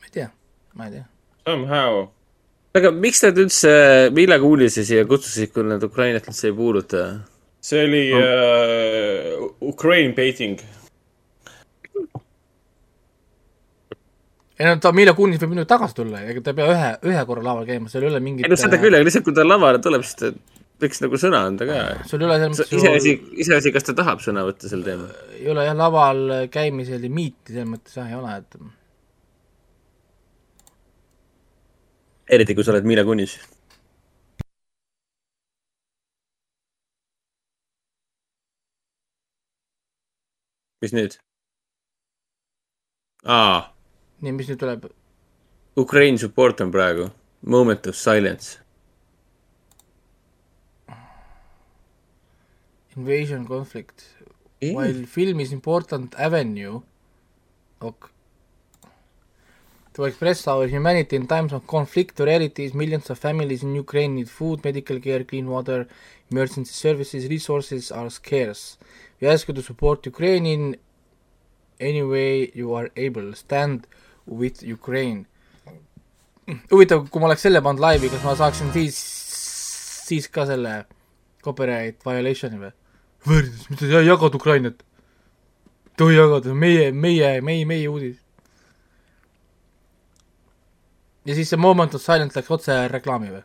ma 0.00 0.06
ei 0.06 0.10
tea, 0.14 0.28
ma 0.74 0.86
ei 0.86 0.92
tea. 0.94 1.04
Somehow. 1.48 2.08
aga 2.78 2.90
miks 2.94 3.22
nad 3.24 3.38
üldse 3.42 3.72
Mila 4.14 4.38
Kunise 4.42 4.84
siia 4.86 5.06
kutsusid, 5.08 5.50
kui 5.54 5.64
nad 5.66 5.82
Ukrainat 5.82 6.28
üldse 6.30 6.50
ei 6.50 6.56
puuduta? 6.56 7.04
see 7.60 7.82
oli 7.84 8.04
No. 8.14 8.20
uh, 8.20 9.50
Ukraine 9.72 10.14
baiting. 10.16 10.60
Ei 14.60 14.66
no 14.68 14.76
ta, 14.82 14.92
Mila 14.92 15.14
Kunis 15.16 15.40
võib 15.40 15.54
nüüd 15.56 15.68
tagasi 15.68 15.96
tulla, 15.96 16.20
ega 16.28 16.42
ta 16.44 16.52
ei 16.52 16.58
pea 16.58 16.72
ühe, 16.74 16.88
ühe 17.08 17.20
korra 17.28 17.44
laval 17.46 17.68
käima, 17.68 17.88
seal 17.88 18.04
ei 18.04 18.10
ole 18.10 18.20
mingit 18.24 18.44
ei 18.44 18.52
no 18.52 18.58
seda 18.60 18.80
küll, 18.82 18.96
aga 18.96 19.06
lihtsalt 19.06 19.24
kui 19.24 19.36
ta 19.36 19.46
lavale 19.46 19.80
tuleb, 19.82 20.04
siis 20.04 20.18
ta 20.20 20.32
võiks 20.80 21.00
nagu 21.04 21.20
sõna 21.20 21.40
anda 21.48 21.68
ka. 21.68 21.78
sul 22.08 22.20
ei 22.20 22.28
ole 22.28 22.36
selles 22.40 22.52
mõttes 22.58 22.74
iseasi, 22.76 23.14
iseasi, 23.44 23.72
kas 23.72 23.88
ta 23.88 23.94
tahab 23.96 24.20
sõna 24.24 24.44
võtta 24.48 24.68
sel 24.68 24.84
teemal. 24.84 25.14
ei 25.38 25.48
ole 25.52 25.64
jah, 25.64 25.76
laval 25.78 26.20
käimise 26.52 27.00
limiiti 27.00 27.54
selles 27.54 27.70
mõttes 27.72 27.96
jah 27.96 28.12
ei 28.12 28.18
ole, 28.20 28.36
et 28.36 28.60
eriti 32.36 32.54
kui 32.54 32.64
sa 32.66 32.76
oled 32.76 32.86
Mila 32.88 33.04
Kunis. 33.08 33.38
mis 40.80 40.94
nüüd? 40.96 41.18
aa, 43.28 43.68
nii, 44.20 44.32
mis 44.36 44.48
nüüd 44.50 44.60
tuleb? 44.60 44.88
Ukraine 45.80 46.18
support 46.18 46.60
on 46.60 46.72
praegu, 46.74 47.10
moment 47.42 47.86
of 47.86 47.96
silence. 47.96 48.58
Invasion 52.96 53.46
conflict 53.46 54.02
Ei. 54.60 54.74
while 54.74 55.06
film 55.06 55.40
is 55.40 55.52
important 55.52 56.14
avenue 56.18 56.82
ok. 57.80 58.10
to 59.94 60.04
express 60.04 60.46
our 60.48 60.66
humanity 60.66 61.16
in 61.16 61.26
times 61.26 61.52
of 61.52 61.66
conflict 61.66 62.20
or 62.20 62.26
realities 62.26 62.74
millions 62.74 63.08
of 63.10 63.18
families 63.18 63.62
in 63.62 63.74
Ukraine 63.74 64.16
need 64.16 64.28
food 64.28 64.62
medical 64.64 64.98
care 65.00 65.24
clean 65.24 65.46
water 65.46 65.86
emergency 66.30 66.74
services 66.74 67.28
resources 67.28 67.90
are 67.90 68.10
scarce 68.10 68.76
we 69.20 69.28
ask 69.28 69.48
you 69.48 69.54
to 69.54 69.62
support 69.62 70.04
Ukraine 70.04 70.44
in 70.44 70.76
any 71.78 72.02
way 72.02 72.50
you 72.54 72.74
are 72.74 72.90
able 72.96 73.32
stand 73.34 73.86
with 74.30 74.64
Ukraine. 74.64 75.26
Huvitav 76.70 77.08
kui 77.10 77.22
ma 77.22 77.28
oleks 77.30 77.44
selle 77.46 77.62
pannud 77.62 77.82
laivi 77.82 78.10
kas 78.10 78.24
ma 78.26 78.34
saaksin 78.38 78.72
siis 78.74 78.98
siis 80.10 80.26
ka 80.32 80.46
selle 80.48 80.84
copyright 81.44 82.00
violation'i 82.06 82.58
või? 82.58 82.72
Võõrdus 83.26 83.68
mitte 83.70 83.90
sa 83.90 84.00
jagad 84.02 84.34
Ukrainat. 84.34 84.82
Tohi 86.00 86.16
jagada 86.16 86.54
meie 86.56 86.90
meie 86.92 87.36
meie 87.44 87.66
meie 87.68 87.88
uudis. 87.92 88.18
Ja 91.28 91.36
siis 91.36 91.50
see 91.52 91.60
moment 91.60 91.94
of 91.94 92.02
silence 92.02 92.38
läks 92.38 92.50
otse 92.50 92.76
reklaami 92.90 93.34
või? 93.34 93.44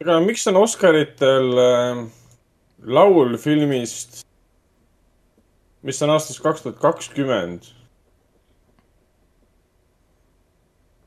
Aga 0.00 0.18
miks 0.24 0.46
on 0.50 0.56
Oscaritel 0.60 1.60
äh, 1.60 2.02
laul 2.86 3.36
filmist, 3.38 4.22
mis 5.82 6.02
on 6.02 6.10
aastast 6.14 6.40
kaks 6.44 6.62
tuhat 6.62 6.78
kakskümmend? 6.82 7.62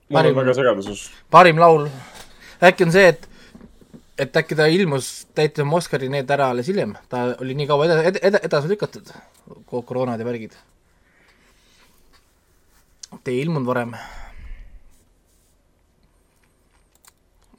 mul 0.10 0.20
Parim- 0.22 0.38
on 0.38 0.46
väga 0.46 0.54
segaduses. 0.54 1.10
parim 1.32 1.58
laul. 1.60 1.88
Äkki 2.64 2.84
on 2.86 2.92
see 2.92 3.08
et 3.08 3.28
et 4.18 4.36
äkki 4.38 4.56
ta 4.56 4.68
ilmus 4.70 5.26
täitis 5.36 5.64
oma 5.64 5.78
Oscari 5.78 6.10
need 6.10 6.30
ära 6.32 6.50
alles 6.54 6.68
hiljem. 6.70 6.94
Ta 7.10 7.36
oli 7.42 7.56
nii 7.58 7.68
kaua 7.68 7.86
eda- 7.88 8.04
ed- 8.10 8.20
ed- 8.22 8.40
edasi 8.46 8.68
lükatud 8.70 9.10
ko- 9.66 9.82
koroonad 9.82 10.20
ja 10.20 10.26
värgid. 10.26 10.54
Ta 13.24 13.32
ei 13.32 13.42
ilmunud 13.42 13.66
varem. 13.68 13.96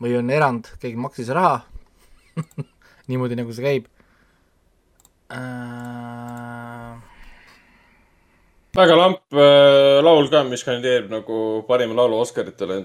Või 0.02 0.16
on 0.18 0.30
erand 0.30 0.68
keegi 0.82 0.96
maksis 1.00 1.28
raha. 1.28 1.60
Niimoodi 3.08 3.36
nagu 3.38 3.52
see 3.54 3.62
käib 3.64 3.86
äh... 5.34 6.98
väga 8.76 8.96
lamp 8.98 9.22
äh, 9.32 10.02
laul 10.02 10.28
ka, 10.32 10.42
mis 10.50 10.64
kandideerib 10.66 11.10
nagu 11.10 11.38
parima 11.68 11.94
laulu 12.00 12.20
Oscaritele. 12.24 12.82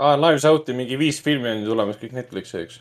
aa, 0.00 0.16
Knives 0.16 0.44
Out'i 0.48 0.72
mingi 0.76 0.98
viis 1.00 1.20
filmi 1.24 1.50
on 1.50 1.66
tulemas 1.66 1.98
kõik 2.00 2.14
Netflixi, 2.16 2.62
eks? 2.64 2.80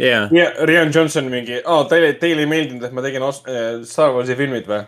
jaa. 0.00 0.28
ja 0.32 0.50
Rian 0.66 0.92
Johnson 0.94 1.28
mingi, 1.32 1.60
aa, 1.64 1.84
teile, 1.90 2.12
teile 2.20 2.44
ei 2.44 2.50
meeldinud, 2.50 2.84
et 2.86 2.96
ma 2.96 3.04
tegin 3.04 3.24
äh, 3.26 3.32
Star 3.88 4.14
Warsi 4.16 4.36
filmid 4.38 4.68
või? 4.70 4.82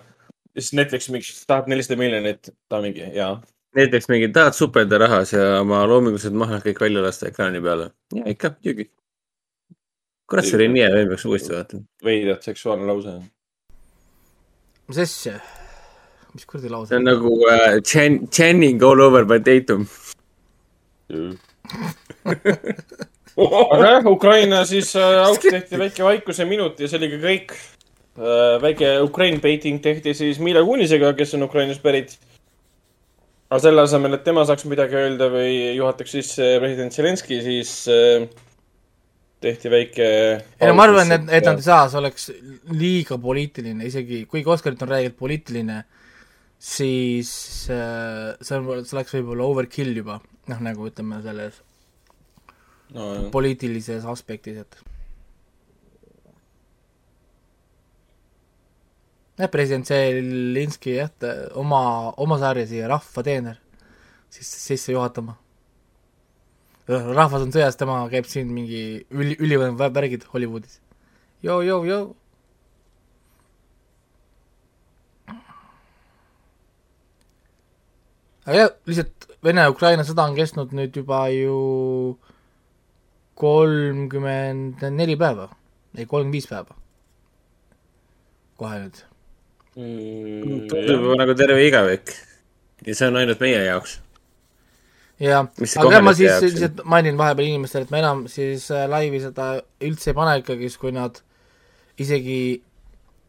ja 0.53 0.61
siis 0.61 0.75
Netflix 0.79 1.09
mingi 1.13 1.37
tahab 1.49 1.71
nelisada 1.73 1.99
miljonit, 2.01 2.53
ta 2.69 2.81
mingi, 2.85 3.05
jaa. 3.17 3.35
näiteks 3.77 4.11
mingi 4.13 4.29
tahad 4.35 4.57
supelda 4.57 5.01
rahas 5.05 5.35
ja 5.37 5.45
oma 5.61 5.85
loomingulised 5.89 6.37
mahlad 6.37 6.65
kõik 6.67 6.83
välja 6.87 7.05
lasta 7.05 7.31
ekraani 7.31 7.63
peale. 7.65 7.93
ja 8.17 8.25
ikka, 8.35 8.55
muidugi. 8.59 8.91
kurat, 10.31 10.49
see 10.49 10.61
oli 10.61 10.71
nii 10.77 10.87
hea, 10.87 11.07
peaks 11.13 11.29
uuesti 11.29 11.57
vaatama. 11.57 11.89
veidralt 12.05 12.51
seksuaalne 12.51 12.89
lause. 12.89 13.19
mis 14.89 15.03
asja 15.07 15.39
mis 16.33 16.49
kuradi 16.49 16.73
lause 16.73 16.93
see 16.93 17.01
on 17.01 17.09
nagu 17.11 17.37
Chan-, 17.85 18.23
Channing 18.31 18.83
all 18.83 19.01
over 19.01 19.25
by 19.29 19.41
Tatum. 19.41 19.89
aga 23.37 23.85
jah, 23.97 24.09
Ukraina 24.11 24.65
siis 24.73 24.93
äh, 24.99 25.23
auk 25.25 25.45
tehti 25.45 25.81
väike 25.81 26.05
vaikuse 26.05 26.47
minut 26.49 26.81
ja 26.81 26.91
see 26.91 27.01
oli 27.01 27.11
ka 27.15 27.21
kõik 27.23 27.55
äh,. 27.57 28.61
väike 28.63 28.93
Ukraine 29.07 29.41
baiting 29.41 29.81
tehti 29.85 30.15
siis 30.17 30.41
Mila 30.43 30.65
Kunisega, 30.67 31.15
kes 31.17 31.35
on 31.39 31.49
Ukrainast 31.49 31.83
pärit. 31.85 32.19
aga 33.51 33.61
selle 33.65 33.85
asemel, 33.85 34.17
et 34.17 34.25
tema 34.25 34.45
saaks 34.49 34.65
midagi 34.69 34.97
öelda 35.01 35.29
või 35.33 35.75
juhataks 35.79 36.17
sisse 36.19 36.55
president 36.61 36.93
Zelenskõi, 36.93 37.41
siis 37.45 37.73
äh, 37.93 38.29
tehti 39.43 39.73
väike. 39.73 40.07
ei 40.61 40.69
no 40.69 40.77
ma 40.77 40.87
arvan, 40.89 41.17
et, 41.17 41.27
et 41.41 41.49
nad 41.49 41.61
ei 41.61 41.67
saa, 41.67 41.89
see 41.89 42.01
oleks 42.01 42.31
liiga 42.77 43.19
poliitiline, 43.21 43.89
isegi 43.89 44.23
kuigi 44.29 44.53
Oscarit 44.53 44.85
on 44.85 44.93
räigelt 44.93 45.17
poliitiline, 45.19 45.83
siis 46.63 47.33
äh, 47.73 48.33
see 48.41 48.61
on, 48.61 48.73
see 48.85 48.97
oleks 49.01 49.17
võib-olla 49.19 49.49
overkill 49.49 49.97
juba, 50.05 50.21
noh 50.53 50.65
nagu 50.65 50.89
ütleme 50.89 51.21
selles 51.25 51.61
no, 52.95 53.11
poliitilises 53.35 54.07
aspektis, 54.09 54.63
et 54.63 54.81
jah, 59.39 59.51
president 59.51 59.89
Zelinski 59.89 60.97
jah, 61.01 61.13
oma, 61.59 61.83
oma 62.17 62.39
sarja 62.43 62.69
siia 62.69 62.91
Rahva 62.93 63.27
teener 63.27 63.61
siis 64.33 64.49
sisse 64.67 64.93
juhatama. 64.93 65.37
rahvas 66.89 67.45
on 67.45 67.53
sõjas, 67.55 67.77
tema 67.79 68.01
käib 68.11 68.27
siin 68.29 68.51
mingi 68.53 69.05
üli, 69.11 69.37
ülivõim 69.39 69.77
värgid 69.79 70.25
Hollywoodis. 70.33 70.81
joo, 71.43 71.61
joo, 71.63 71.85
joo. 71.85 72.17
aga 78.47 78.57
jah, 78.59 78.73
lihtsalt 78.87 79.29
Vene-Ukraina 79.43 80.05
sõda 80.07 80.27
on 80.31 80.37
kestnud 80.39 80.73
nüüd 80.75 80.97
juba 80.97 81.27
ju 81.35 81.57
kolmkümmend 83.43 84.85
neli 84.95 85.17
päeva, 85.19 85.49
ei 85.97 86.07
kolmkümmend 86.07 86.37
viis 86.37 86.47
päeva. 86.51 86.79
kohe 88.63 88.79
nüüd. 88.79 88.99
tundub 90.71 91.07
juba 91.09 91.19
nagu 91.19 91.35
terve 91.35 91.67
igavik. 91.67 92.13
ja 92.87 92.95
see 92.95 93.09
on 93.11 93.19
ainult 93.19 93.41
meie 93.43 93.63
jaoks. 93.65 93.97
jah, 95.19 95.49
aga 95.83 95.95
jah, 95.97 96.05
ma 96.07 96.13
siis 96.19 96.45
lihtsalt 96.45 96.85
mainin 96.85 97.19
vahepeal 97.19 97.51
inimestele, 97.51 97.89
et 97.89 97.95
ma 97.95 98.03
enam 98.03 98.27
siis 98.31 98.69
äh, 98.71 98.85
laivi 98.91 99.23
seda 99.23 99.55
üldse 99.83 100.13
ei 100.13 100.19
pane 100.19 100.37
ikkagi, 100.43 100.69
siis 100.69 100.83
kui 100.83 100.95
nad 100.95 101.19
isegi 102.03 102.43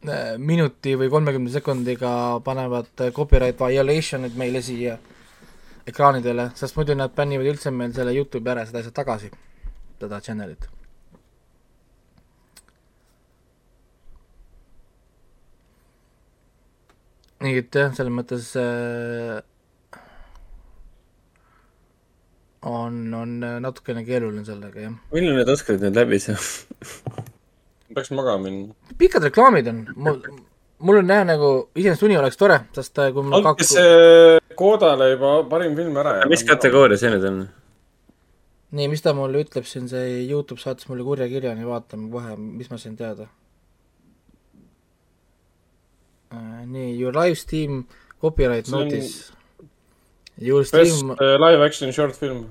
äh, 0.06 0.36
minuti 0.38 0.94
või 1.00 1.10
kolmekümne 1.10 1.50
sekundiga 1.54 2.12
panevad 2.46 2.92
äh, 3.00 3.10
copyright 3.16 3.58
violation'id 3.58 4.38
meile 4.38 4.62
siia 4.62 4.94
ekraanidele, 5.90 6.52
sest 6.58 6.78
muidu 6.78 6.94
nad 6.96 7.12
bännivad 7.16 7.50
üldse 7.50 7.74
meil 7.74 7.92
selle 7.96 8.14
Youtube'i 8.14 8.54
ära 8.54 8.64
seda 8.68 8.80
asja 8.80 8.94
tagasi, 8.94 9.32
seda 10.00 10.20
channel'it. 10.20 10.70
nii 17.44 17.60
et 17.60 17.76
jah, 17.76 17.90
selles 17.92 18.14
mõttes 18.14 18.46
äh, 18.56 19.36
on, 22.64 22.96
on 23.18 23.34
natukene 23.60 24.04
keeruline 24.06 24.46
sellega, 24.46 24.86
jah. 24.86 24.94
millal 25.12 25.38
need 25.40 25.52
Oscarid 25.52 25.84
nüüd 25.84 25.98
läbi 25.98 26.20
saavad? 26.22 27.24
peaks 27.94 28.10
magama 28.16 28.46
minna. 28.46 28.74
pikad 28.98 29.26
reklaamid 29.28 29.68
on, 29.70 29.82
mul, 30.06 30.22
mul 30.88 31.02
on 31.02 31.12
jah 31.12 31.26
nagu, 31.28 31.50
iseenesest 31.76 32.06
uni 32.08 32.16
oleks 32.20 32.40
tore, 32.40 32.62
sest 32.76 33.02
äh, 33.02 33.12
kui 33.14 33.26
mul 33.26 33.38
andke 33.40 33.60
kaks, 33.60 33.74
see 33.76 34.40
Koodale 34.54 35.10
juba 35.12 35.36
parim 35.50 35.76
film 35.76 36.00
ära 36.00 36.16
mis 36.30 36.46
kategooria 36.48 37.00
see 37.00 37.12
nüüd 37.12 37.28
on? 37.28 37.44
nii, 38.74 38.90
mis 38.90 39.02
ta 39.04 39.14
mulle 39.16 39.44
ütleb 39.44 39.66
siin, 39.68 39.86
see 39.90 40.24
Youtube 40.24 40.62
saatis 40.62 40.88
mulle 40.90 41.06
kurja 41.06 41.28
kirja, 41.30 41.54
nii 41.56 41.68
vaatame 41.68 42.10
kohe, 42.12 42.36
mis 42.38 42.70
ma 42.72 42.80
sain 42.80 42.98
teada. 42.98 43.28
nii, 46.64 46.98
your 46.98 47.14
live 47.14 47.38
stream 47.38 47.84
copyright 48.20 48.68
notice. 48.72 49.32
Your 50.38 50.64
stream, 50.66 51.10
uh, 51.10 51.36
live 51.38 51.62
action 51.62 51.92
short 51.92 52.16
film. 52.18 52.46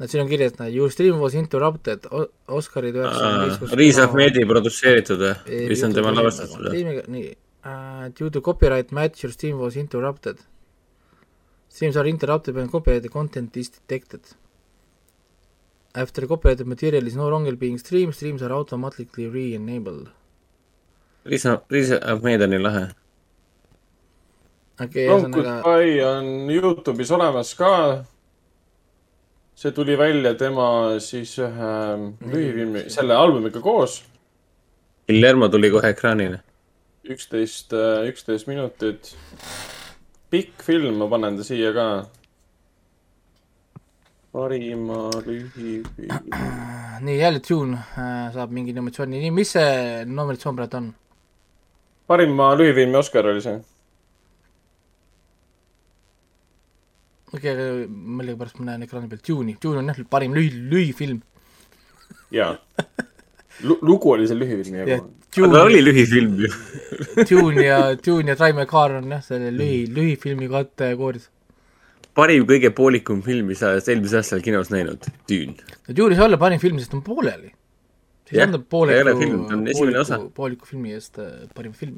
näed 0.00 0.08
siin 0.08 0.22
on 0.22 0.28
kirjas, 0.30 0.54
näed, 0.56 0.72
your 0.72 0.92
stream 0.92 1.18
was 1.20 1.34
interrupted, 1.36 2.06
Oscarid 2.48 2.96
üheksakümmend 2.96 3.60
viis. 3.60 3.74
Riis 3.80 3.98
Ahmedi 4.00 4.46
produtseeritud 4.48 5.20
või? 5.20 5.58
mis 5.68 5.82
on 5.84 5.96
tema 5.96 6.12
lavastatud 6.16 6.70
või? 6.72 6.84
Nii 7.16 7.26
uh,, 7.64 8.08
due 8.16 8.30
to 8.32 8.40
copyright 8.40 8.92
match 8.96 9.24
your 9.24 9.32
stream 9.32 9.58
was 9.60 9.76
interrupted. 9.76 10.40
Streams 11.68 11.96
are 11.96 12.08
interrupted 12.08 12.56
when 12.56 12.68
copyrighted 12.68 13.12
content 13.12 13.56
is 13.56 13.70
detected. 13.70 14.24
After 15.94 16.26
copyrighted 16.26 16.66
material 16.66 17.06
is 17.06 17.16
no 17.16 17.28
longer 17.28 17.56
being 17.56 17.78
streamed, 17.78 18.14
streams 18.14 18.42
are 18.42 18.52
automatically 18.52 19.26
re-enabled. 19.26 20.08
Riis, 21.26 21.44
Riis 21.70 21.90
Ahmed 22.00 22.42
on 22.42 22.50
nii 22.54 22.60
lahe. 22.62 22.84
okei, 24.80 25.06
Don't 25.08 25.26
ühesõnaga, 25.34 25.56
Goodbye 25.62 26.04
on 26.06 26.28
Youtube'is 26.54 27.10
olemas 27.12 27.50
ka. 27.58 27.72
see 29.60 29.72
tuli 29.76 29.92
välja 29.98 30.30
tema 30.40 30.96
siis 31.04 31.34
ühe 31.38 31.72
lühifilmi, 32.32 32.86
selle 32.90 33.12
albumiga 33.14 33.60
koos, 33.60 33.98
Guillermo 35.10 35.48
tuli 35.52 35.68
kohe 35.70 35.90
ekraanile. 35.92 36.38
üksteist, 37.04 37.74
üksteist 38.08 38.46
minutit. 38.48 39.12
pikk 40.30 40.62
film, 40.62 40.94
ma 40.96 41.08
panen 41.08 41.36
ta 41.36 41.42
siia 41.44 41.72
ka. 41.74 42.06
Parima 44.32 45.10
lühifilm. 45.26 45.84
nii 47.06 47.18
jälle 47.18 47.40
Dune 47.48 47.74
uh, 47.74 48.32
saab 48.34 48.52
mingi 48.54 48.74
nominatsiooni, 48.76 49.20
nii 49.24 49.34
mis 49.34 49.52
see 49.56 50.04
nominatsioon 50.06 50.58
praegu 50.58 50.80
on? 50.80 50.88
parima 52.10 52.50
lühifilmi 52.58 52.98
Oscar 53.00 53.26
oli 53.32 53.42
see. 53.42 53.56
okei, 57.34 57.54
aga 57.54 57.66
millegipärast 57.90 58.60
ma 58.60 58.70
näen 58.70 58.86
ekraani 58.86 59.10
peal 59.10 59.24
Dune'i, 59.28 59.56
Dune 59.62 59.82
on 59.82 59.90
jah 59.92 60.04
parim 60.10 60.36
lühi, 60.36 60.52
lühifilm. 60.74 61.22
jaa. 62.34 62.52
lugu 63.82 64.14
oli 64.14 64.28
seal 64.28 64.40
lühifilmi 64.44 64.84
jah 64.84 65.02
aga 65.38 65.62
oli 65.64 65.82
lühifilm 65.84 66.38
ju. 66.42 66.48
Dune 67.30 67.64
ja, 67.64 67.82
Dune 68.06 68.30
ja 68.30 68.38
Drive 68.38 68.58
My 68.58 68.66
Car 68.66 68.96
on 68.98 69.10
jah, 69.10 69.22
selle 69.22 69.50
lühi, 69.54 69.84
lühifilmi 69.94 70.48
kategoorias. 70.50 71.30
Parim 72.20 72.46
kõige 72.48 72.70
poolikum 72.76 73.22
film, 73.24 73.50
mis 73.50 73.62
sa 73.62 73.72
oled 73.74 73.88
eelmisel 73.92 74.20
aastal 74.20 74.42
kinos 74.44 74.70
näinud, 74.72 75.06
Dune. 75.30 75.56
no 75.88 75.96
Dune 75.96 76.16
ei 76.16 76.20
saa 76.20 76.28
olla 76.28 76.40
parim 76.40 76.60
film, 76.62 76.80
sest 76.80 76.92
ta 76.92 76.98
on 76.98 77.04
pooleli. 77.06 77.52
ta 78.28 78.36
ei 78.36 78.42
ole 78.46 78.60
pooliku 78.74 79.16
film, 79.22 79.46
ta 79.48 79.56
on, 79.56 79.64
esimene 79.74 80.02
osa. 80.02 80.18
pooliku, 80.18 80.34
pooliku 80.40 80.70
filmi 80.72 80.94
eest 80.96 81.20
äh, 81.22 81.32
parim 81.56 81.72
film. 81.76 81.96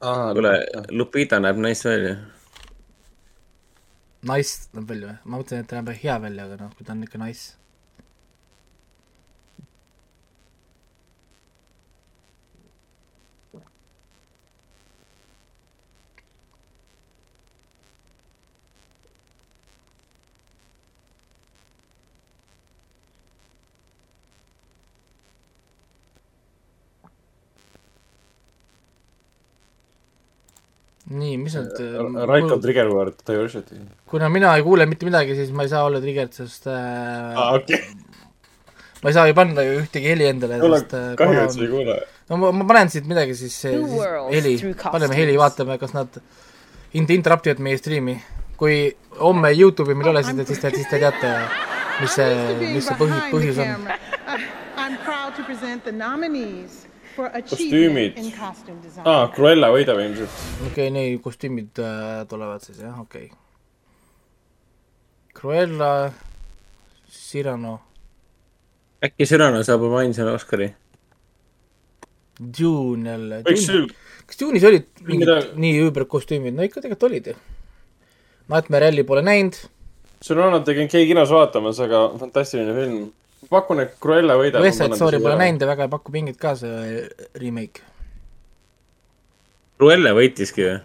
kuule, 0.00 0.56
Lupita 0.90 1.40
näeb 1.42 1.60
nice 1.62 1.88
välja. 1.88 2.16
Nice 4.32 4.68
näeb 4.74 4.90
välja 4.90 5.12
või? 5.12 5.18
ma 5.24 5.40
mõtlen, 5.42 5.64
et 5.64 5.70
ta 5.70 5.80
näeb 5.80 5.94
hea 6.02 6.18
välja, 6.26 6.48
aga 6.48 6.60
noh, 6.64 6.74
kui 6.76 6.86
ta 6.88 6.96
on 6.96 7.06
ikka 7.06 7.22
nice. 7.22 7.57
nii, 31.08 31.36
mis 31.40 31.54
need 31.56 31.78
Raiko 32.28 32.58
Triggerword 32.60 33.22
Diversity. 33.26 33.80
kuna 34.08 34.28
mina 34.28 34.54
ei 34.56 34.62
kuule 34.62 34.86
mitte 34.86 35.08
midagi, 35.08 35.36
siis 35.38 35.52
ma 35.56 35.64
ei 35.64 35.72
saa 35.72 35.84
olla 35.88 36.00
triggered, 36.04 36.34
sest 36.36 36.68
äh, 36.68 37.38
aa, 37.38 37.54
okei. 37.56 37.80
ma 39.02 39.10
ei 39.10 39.16
saa 39.16 39.28
ju 39.30 39.36
panna 39.38 39.64
ju 39.64 39.78
ühtegi 39.82 40.12
heli 40.12 40.28
endale, 40.28 40.58
mul 40.60 40.76
äh, 40.76 41.14
kahju, 41.18 41.44
et 41.44 41.54
sa 41.54 41.62
ei 41.64 41.70
kuule. 41.72 41.96
no 42.28 42.40
ma, 42.42 42.52
ma 42.60 42.66
panen 42.68 42.92
siit 42.92 43.08
midagi 43.08 43.36
siis, 43.38 43.56
siis 43.56 43.78
heli 44.34 44.56
paneme 44.82 45.16
heli, 45.16 45.38
vaatame, 45.40 45.78
kas 45.80 45.96
nad 45.96 46.20
int-, 46.20 47.14
interrupt 47.16 47.48
ivad 47.48 47.64
meie 47.64 47.80
striimi. 47.80 48.18
kui 48.58 48.82
homme 49.22 49.52
Youtube'i 49.54 49.94
meil 49.94 50.10
ei 50.10 50.16
ole, 50.16 50.24
siis 50.26 50.36
te, 50.36 50.48
siis 50.50 50.60
te, 50.60 50.74
siis 50.74 50.90
te 50.90 50.98
teate, 50.98 51.32
mis 52.02 52.18
see, 52.18 52.30
mis 52.74 52.84
see 52.84 52.98
põhi, 52.98 53.22
põhjus 53.32 53.62
on. 53.64 53.88
I'm 54.82 54.98
proud 55.04 55.34
to 55.36 55.44
present 55.46 55.84
the 55.84 55.92
nominees 55.92 56.87
Kostüümid. 57.18 58.16
aa, 59.04 59.28
Cruella 59.34 59.72
võidab 59.74 59.98
ilmselt. 60.04 60.40
okei 60.60 60.70
okay,, 60.70 60.94
nii 60.94 61.18
kostüümid 61.24 61.80
äh, 61.82 62.22
tulevad 62.30 62.62
siis 62.64 62.78
jah, 62.82 62.94
okei 63.02 63.26
okay.. 63.26 63.36
Cruella, 65.38 65.92
Cyrano, 67.14 67.78
äkki 69.04 69.26
Cyrano 69.30 69.62
saab 69.66 69.84
oma 69.86 70.00
ainsana 70.04 70.34
Oscari? 70.38 70.70
Dune 72.38 73.10
jälle. 73.10 73.42
kas 73.42 74.38
Dune'is 74.38 74.66
olid 74.66 74.86
mingid 75.02 75.26
Mida- 75.26 75.58
nii 75.58 75.82
üüberkostüümid? 75.86 76.54
no 76.54 76.66
ikka 76.66 76.82
tegelikult 76.82 77.10
olid 77.10 77.32
ju. 77.32 77.34
Nightmare 78.48 78.88
Alley 78.88 79.04
pole 79.04 79.22
näinud, 79.26 79.58
on 80.30 80.42
olnud 80.46 80.66
käinud 80.66 80.90
keegi 80.90 81.10
kinos 81.12 81.30
vaatamas, 81.34 81.80
aga 81.84 82.04
fantastiline 82.18 82.74
film. 82.74 83.08
pakun, 83.50 83.80
et 83.84 83.96
Cruella 84.02 84.36
võidab. 84.40 84.64
West 84.64 84.82
Side 84.82 84.98
Story 84.98 85.20
pole 85.22 85.38
näinud 85.40 85.62
ja 85.62 85.70
väga 85.70 85.86
ei 85.86 85.92
paku 85.92 86.14
mingit 86.14 86.38
ka 86.40 86.54
see 86.58 87.02
remake. 87.40 87.84
Cruella 89.78 90.14
võitiski 90.16 90.64
või? 90.66 90.78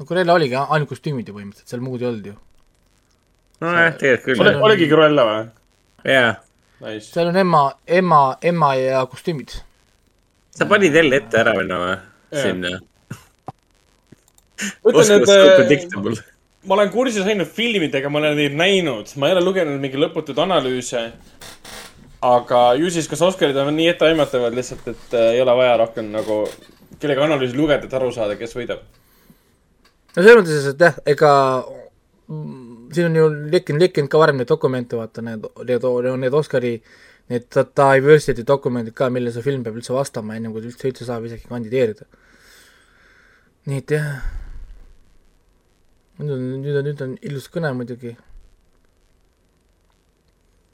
no 0.00 0.06
Cruella 0.08 0.36
oligi 0.38 0.56
ainult 0.56 0.88
kostüümid 0.88 1.28
ju 1.28 1.36
põhimõtteliselt, 1.36 1.72
seal 1.74 1.82
muud 1.84 2.00
ei 2.00 2.08
olnud 2.08 2.30
ju. 2.30 2.36
nojah, 3.60 3.90
tegelikult 4.00 4.40
oli, 4.40 4.54
küll. 4.54 4.62
oligi 4.68 4.88
Cruella 4.88 5.26
või? 5.28 5.42
jaa, 6.08 6.30
Nice. 6.80 7.10
seal 7.12 7.28
on 7.28 7.36
ema, 7.36 7.64
ema, 8.00 8.20
ema 8.52 8.70
ja 8.80 9.02
kostüümid. 9.12 9.58
sa 10.56 10.66
panid 10.66 10.96
jälle 10.96 11.20
ette 11.20 11.42
ära 11.42 11.52
veel 11.58 11.74
või? 11.74 11.98
Sinna. 12.40 12.78
ütlen, 14.86 15.12
et. 15.20 16.29
Ma 16.66 16.76
olen 16.76 16.90
kursis 16.92 17.26
ainult 17.26 17.52
filmidega, 17.56 18.10
ma 18.12 18.20
olen 18.20 18.36
neid 18.38 18.56
näinud, 18.58 19.12
ma 19.20 19.28
ei 19.28 19.36
ole 19.36 19.44
lugenud 19.44 19.80
mingeid 19.80 20.02
lõputuid 20.04 20.40
analüüse. 20.44 21.10
aga 22.20 22.74
ju 22.76 22.90
siis, 22.92 23.08
kas 23.08 23.22
Oscarid 23.24 23.56
on 23.56 23.72
nii 23.76 23.88
etteaimatavad 23.94 24.56
lihtsalt, 24.56 24.88
et 24.92 25.14
äh, 25.16 25.30
ei 25.36 25.40
ole 25.40 25.54
vaja 25.56 25.76
rohkem 25.80 26.10
nagu 26.12 26.42
kellega 27.00 27.24
analüüsi 27.24 27.56
lugeda, 27.56 27.88
et 27.88 27.94
aru 27.96 28.10
saada, 28.12 28.36
kes 28.36 28.52
võidab. 28.56 28.82
no 30.16 30.22
selles 30.22 30.42
mõttes, 30.42 30.66
et 30.74 30.84
jah, 30.84 30.98
ega 31.08 31.30
mm, 32.28 32.90
siin 32.92 33.08
on 33.08 33.16
ju 33.16 33.30
lekkinud, 33.54 33.86
lekkinud 33.86 34.12
ka 34.12 34.20
varem 34.20 34.36
neid 34.40 34.50
dokumente, 34.50 34.98
vaata 35.00 35.24
need, 35.24 35.48
need, 35.64 35.88
need 36.24 36.36
Oscari 36.36 36.74
need 37.30 37.46
diversity 37.78 38.44
dokumendid 38.46 38.94
ka, 38.98 39.08
millele 39.08 39.32
see 39.32 39.44
film 39.46 39.62
peab 39.64 39.78
üldse 39.78 39.94
vastama, 39.94 40.36
ennem 40.36 40.52
kui 40.52 40.64
ta 40.64 40.68
üldse, 40.72 40.90
üldse 40.90 41.06
saab 41.08 41.24
isegi 41.28 41.48
kandideerida. 41.48 42.04
nii 43.70 43.80
et 43.80 43.96
jah. 43.96 44.12
Nüüd 46.20 46.32
on, 46.34 46.44
nüüd 46.64 46.76
on, 46.80 46.86
nüüd 46.88 47.02
on 47.06 47.16
ilus 47.30 47.48
kõne 47.52 47.72
muidugi. 47.76 48.16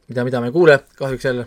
mida, 0.09 0.25
mida 0.27 0.41
me 0.41 0.51
ei 0.51 0.55
kuule, 0.55 0.79
kahjuks 0.99 1.25
jälle 1.27 1.47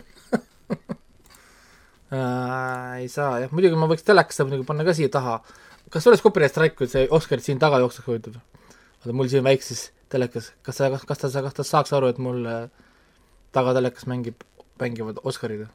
äh, 2.14 3.00
ei 3.00 3.08
saa 3.08 3.38
jah, 3.44 3.52
muidugi 3.52 3.78
ma 3.80 3.88
võiks 3.90 4.04
telekasse 4.06 4.44
muidugi 4.44 4.68
panna 4.68 4.84
ka 4.84 4.94
siia 4.96 5.12
taha. 5.12 5.40
kas 5.90 6.06
oleks 6.06 6.24
copyright 6.24 6.52
strike, 6.54 6.76
kui 6.78 6.88
see 6.90 7.08
Oscarit 7.10 7.44
siin 7.44 7.60
taga 7.62 7.80
jookseks 7.84 8.08
huvitav? 8.08 8.40
vaata 9.00 9.16
mul 9.16 9.30
siin 9.32 9.44
väikses 9.44 9.90
telekas, 10.12 10.52
kas 10.66 10.80
sa, 10.80 10.90
kas, 10.92 11.18
ta, 11.22 11.30
kas 11.44 11.54
ta 11.56 11.66
saaks 11.66 11.92
aru, 11.96 12.10
et 12.12 12.18
mul 12.18 12.44
äh, 12.48 12.66
taga 13.56 13.74
telekas 13.76 14.08
mängib, 14.10 14.42
mängivad 14.80 15.22
Oscarid? 15.24 15.68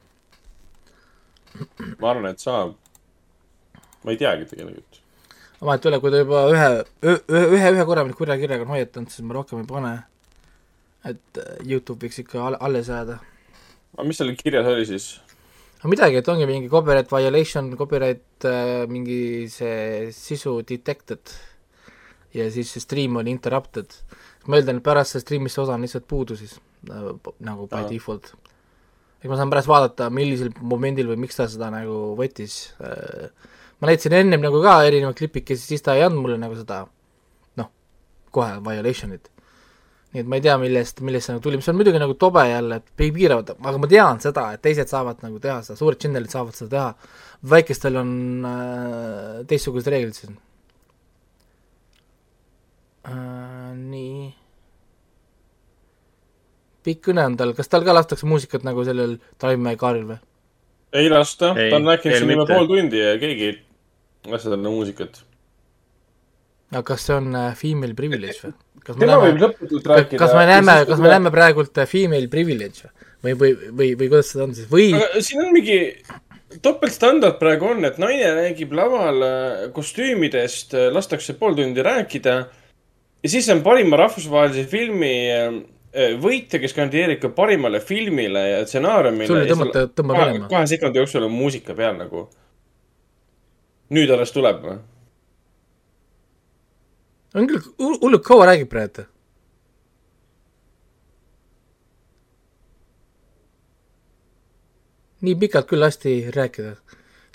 ma 2.00 2.10
arvan, 2.10 2.30
et 2.30 2.42
saab. 2.42 2.76
ma 4.04 4.14
ei 4.14 4.20
teagi 4.20 4.48
tegelikult. 4.52 5.05
Vahet 5.60 5.86
ei 5.86 5.90
ole, 5.90 6.00
kui 6.02 6.12
ta 6.12 6.20
juba 6.20 6.42
ühe, 6.52 6.68
ühe, 7.06 7.20
ühe, 7.56 7.70
ühe 7.72 7.86
korra 7.88 8.04
mind 8.04 8.18
kurja 8.18 8.36
kirjaga 8.40 8.66
on 8.66 8.74
hoiatanud, 8.74 9.12
siis 9.12 9.24
ma 9.26 9.38
rohkem 9.38 9.62
ei 9.62 9.70
pane. 9.70 9.94
et 11.06 11.38
äh, 11.38 11.56
Youtube 11.62 12.02
võiks 12.06 12.18
ikka 12.20 12.42
all, 12.42 12.58
alles 12.60 12.90
jääda. 12.90 13.20
aga 13.96 14.06
mis 14.08 14.18
seal 14.20 14.34
kirjas 14.36 14.68
oli 14.72 14.86
siis? 14.88 15.08
no 15.82 15.92
midagi, 15.92 16.20
et 16.20 16.28
ongi 16.28 16.48
mingi 16.48 16.70
copyright 16.72 17.12
violation, 17.12 17.72
copyright 17.78 18.48
äh, 18.48 18.86
mingi 18.90 19.48
see 19.52 20.10
sisu 20.12 20.60
detected 20.66 21.34
ja 22.36 22.48
siis 22.52 22.72
see 22.74 22.84
stream 22.84 23.16
oli 23.20 23.32
interrupted. 23.32 23.94
ma 24.46 24.60
eeldan, 24.60 24.78
et 24.78 24.86
pärast 24.86 25.14
sellest 25.14 25.26
stream'ist 25.26 25.58
osa 25.58 25.74
on 25.74 25.82
lihtsalt 25.82 26.04
puudu 26.06 26.36
siis 26.38 26.58
nagu 26.86 27.66
by 27.66 27.80
Aa. 27.80 27.88
default. 27.90 28.34
eks 29.20 29.30
ma 29.30 29.38
saan 29.38 29.50
pärast 29.50 29.70
vaadata, 29.70 30.10
millisel 30.10 30.52
momendil 30.60 31.08
või 31.10 31.24
miks 31.24 31.38
ta 31.38 31.48
seda 31.50 31.70
nagu 31.72 32.14
võttis. 32.18 32.66
Ma 33.80 33.90
näitasin 33.90 34.16
ennem 34.16 34.44
nagu 34.44 34.60
ka 34.64 34.78
erinevaid 34.88 35.18
klipikesi, 35.18 35.66
siis 35.72 35.84
ta 35.84 35.96
ei 35.96 36.04
andnud 36.06 36.24
mulle 36.24 36.38
nagu 36.40 36.56
seda 36.56 36.82
noh, 37.60 37.72
kohe 38.32 38.56
violation'it. 38.64 39.28
nii 40.14 40.22
et 40.22 40.28
ma 40.30 40.38
ei 40.38 40.44
tea, 40.46 40.54
millest, 40.60 41.02
millest 41.04 41.28
see 41.28 41.34
nagu 41.34 41.44
tuli, 41.44 41.58
mis 41.60 41.68
on 41.68 41.76
muidugi 41.76 42.00
nagu 42.00 42.14
tobe 42.16 42.46
jälle, 42.48 42.80
et 42.80 43.04
ei 43.04 43.10
piiravad, 43.12 43.52
aga 43.58 43.80
ma 43.82 43.90
tean 43.90 44.20
seda, 44.22 44.46
et 44.56 44.62
teised 44.64 44.88
saavad 44.88 45.20
nagu 45.26 45.40
teha 45.42 45.58
seda, 45.66 45.76
suured 45.76 46.00
channel'id 46.00 46.32
saavad 46.32 46.56
seda 46.56 46.70
teha, 46.72 47.12
väikestel 47.52 48.00
on 48.00 48.12
äh, 48.48 49.42
teistsugused 49.50 49.92
reeglid 49.92 50.16
siin 50.16 50.38
äh,. 53.10 53.74
nii. 53.76 54.30
pikk 56.86 57.10
kõne 57.10 57.28
on 57.28 57.36
tal, 57.36 57.52
kas 57.58 57.68
tal 57.68 57.84
ka 57.84 57.98
lastakse 57.98 58.30
muusikat 58.30 58.64
nagu 58.64 58.88
sellel 58.88 59.18
Time 59.42 59.60
My 59.68 59.76
Caril 59.76 60.08
või? 60.14 60.18
ei 60.96 61.12
lasta, 61.12 61.52
ta 61.52 61.76
on 61.76 61.92
rääkinud 61.92 62.22
siin 62.22 62.36
juba 62.38 62.48
pool 62.48 62.72
tundi 62.72 63.04
ja 63.04 63.18
keegi 63.20 63.52
talle 64.34 64.58
muusikat. 64.70 65.20
aga 66.72 66.82
kas 66.82 67.06
see 67.06 67.16
on 67.16 67.34
äh, 67.34 67.50
female 67.58 67.94
privilege 67.98 68.40
või? 68.42 68.54
kas 68.86 69.00
lõputult 69.00 69.88
rääkida. 69.90 70.20
kas 70.20 70.34
me 70.34 70.46
näeme, 70.50 70.76
kas 70.88 71.02
me 71.02 71.10
näeme 71.12 71.32
praegult 71.34 71.78
äh, 71.78 71.88
female 71.90 72.30
privilege 72.32 72.90
või, 73.24 73.34
või, 73.34 73.52
või, 73.70 73.90
või, 73.94 74.08
kuidas 74.08 74.32
seda 74.34 74.46
on 74.48 74.54
siis 74.56 74.70
või? 74.70 74.90
siin 75.20 75.44
on 75.44 75.52
mingi 75.54 75.78
topeltstandard 76.62 77.38
praegu 77.40 77.70
on, 77.72 77.84
et 77.88 77.98
naine 78.02 78.32
räägib 78.40 78.74
laval 78.76 79.22
äh, 79.26 79.64
kostüümidest, 79.76 80.76
lastakse 80.94 81.36
pool 81.38 81.58
tundi 81.58 81.84
rääkida 81.86 82.36
ja 83.22 83.30
siis 83.30 83.48
on 83.54 83.62
parima 83.66 83.98
rahvusvahelise 84.04 84.66
filmi 84.70 85.14
võitja, 86.20 86.60
kes 86.60 86.74
kandideerib 86.76 87.20
ka 87.22 87.30
parimale 87.32 87.80
filmile 87.80 88.42
ja 88.50 88.64
stsenaariumile. 88.66 89.28
sul 89.30 89.38
ei 89.40 89.48
tõmmata, 89.48 89.86
tõmba 89.96 90.18
minema. 90.18 90.48
kahe 90.50 90.66
sekundi 90.68 91.00
jooksul 91.00 91.24
on 91.24 91.32
muusika 91.32 91.76
peal 91.78 91.96
nagu. 91.96 92.26
Nüüd 93.90 94.10
alles 94.10 94.32
tuleb 94.34 94.62
või? 94.64 94.78
on 97.36 97.46
küll, 97.50 97.62
hullult 97.78 98.24
kaua 98.24 98.48
räägib 98.50 98.70
praegu. 98.72 99.04
nii 105.26 105.34
pikalt 105.40 105.66
küll 105.66 105.82
lasti 105.82 106.12
rääkida. 106.30 106.76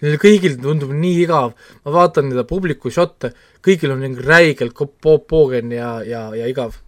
Neil 0.01 0.17
kõigil 0.21 0.55
tundub 0.61 0.93
nii 0.95 1.17
igav, 1.25 1.51
ma 1.85 1.91
vaatan 1.93 2.29
neid 2.29 2.45
publiku 2.49 2.89
šotte, 2.93 3.33
kõigil 3.65 3.91
on 3.93 3.99
mingi 4.01 4.23
räigelt 4.25 4.77
po-, 4.77 5.19
poogen 5.19 5.73
ja, 5.75 5.99
ja, 6.05 6.29
ja 6.37 6.47
igav. 6.49 6.79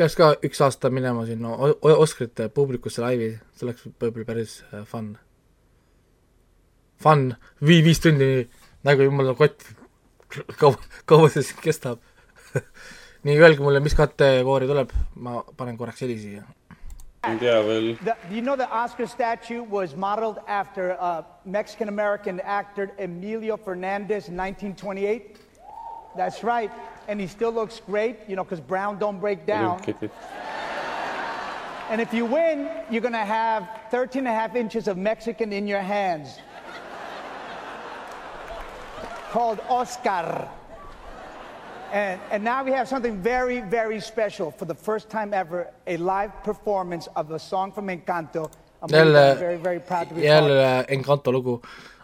peaks 0.00 0.14
ka 0.16 0.30
üks 0.40 0.62
aasta 0.64 0.88
minema 0.88 1.26
sinna 1.28 1.50
Oscarite 1.84 2.46
publikusse 2.48 3.02
laivi, 3.04 3.34
see 3.52 3.66
oleks 3.66 3.84
võib-olla 4.00 4.24
päris 4.30 4.54
äh, 4.72 4.86
fun. 4.88 5.10
Fun, 7.00 7.30
vii-, 7.64 7.82
viis 7.84 8.00
tundi 8.00 8.48
nagu 8.84 9.02
jumala 9.06 9.34
kott, 9.34 9.64
kaua, 10.60 10.76
kaua 11.08 11.28
see 11.28 11.42
siis 11.42 11.60
kestab 11.64 12.00
nii, 13.24 13.36
öelge 13.40 13.60
mulle, 13.62 13.80
mis 13.84 13.94
kategooria 13.96 14.68
tuleb, 14.70 14.92
ma 15.16 15.42
panen 15.56 15.76
korraks 15.80 16.02
heli 16.04 16.18
siia. 16.18 16.44
ei 17.28 17.36
tea 17.36 17.56
veel. 17.66 17.88
You 18.30 18.40
know 18.40 18.56
the 18.56 18.68
Oscar 18.72 19.06
statue 19.06 19.62
was 19.62 19.94
modeled 19.94 20.38
after 20.48 20.96
uh, 20.98 21.22
Mexican-American 21.44 22.40
actor 22.40 22.90
Emilio 22.98 23.56
Fernandez 23.56 24.28
in 24.28 24.36
1928? 24.36 25.36
That's 26.16 26.42
right, 26.42 26.72
and 27.08 27.20
he 27.20 27.26
still 27.26 27.52
looks 27.52 27.80
great, 27.86 28.16
you 28.26 28.36
know, 28.36 28.44
because 28.44 28.60
brown 28.60 28.98
don't 28.98 29.20
break 29.20 29.46
down. 29.46 29.80
And 31.90 32.00
if 32.00 32.14
you 32.14 32.24
win, 32.24 32.68
you're 32.90 33.02
going 33.02 33.12
to 33.12 33.18
have 33.18 33.68
13 33.90 34.20
and 34.20 34.28
a 34.28 34.32
half 34.32 34.54
inches 34.56 34.88
of 34.88 34.96
Mexican 34.96 35.52
in 35.52 35.66
your 35.66 35.80
hands. 35.80 36.38
Called 39.30 39.60
Oscar. 39.68 40.48
And, 41.92 42.20
and 42.30 42.44
now 42.44 42.64
we 42.64 42.72
have 42.72 42.88
something 42.88 43.22
very, 43.22 43.60
very 43.60 44.00
special. 44.00 44.50
For 44.50 44.64
the 44.64 44.74
first 44.74 45.08
time 45.08 45.34
ever, 45.34 45.68
a 45.86 45.96
live 45.96 46.32
performance 46.42 47.08
of 47.16 47.30
a 47.30 47.38
song 47.38 47.72
from 47.72 47.88
Encanto. 47.88 48.50
I'm 48.82 48.88
jälle, 48.88 49.38
very, 49.38 49.56
very 49.56 49.80
proud 49.80 50.08
to 50.08 50.14
be 50.14 50.22
jälle 50.22 50.84
Encanto 50.88 51.32
lugu. 51.32 51.60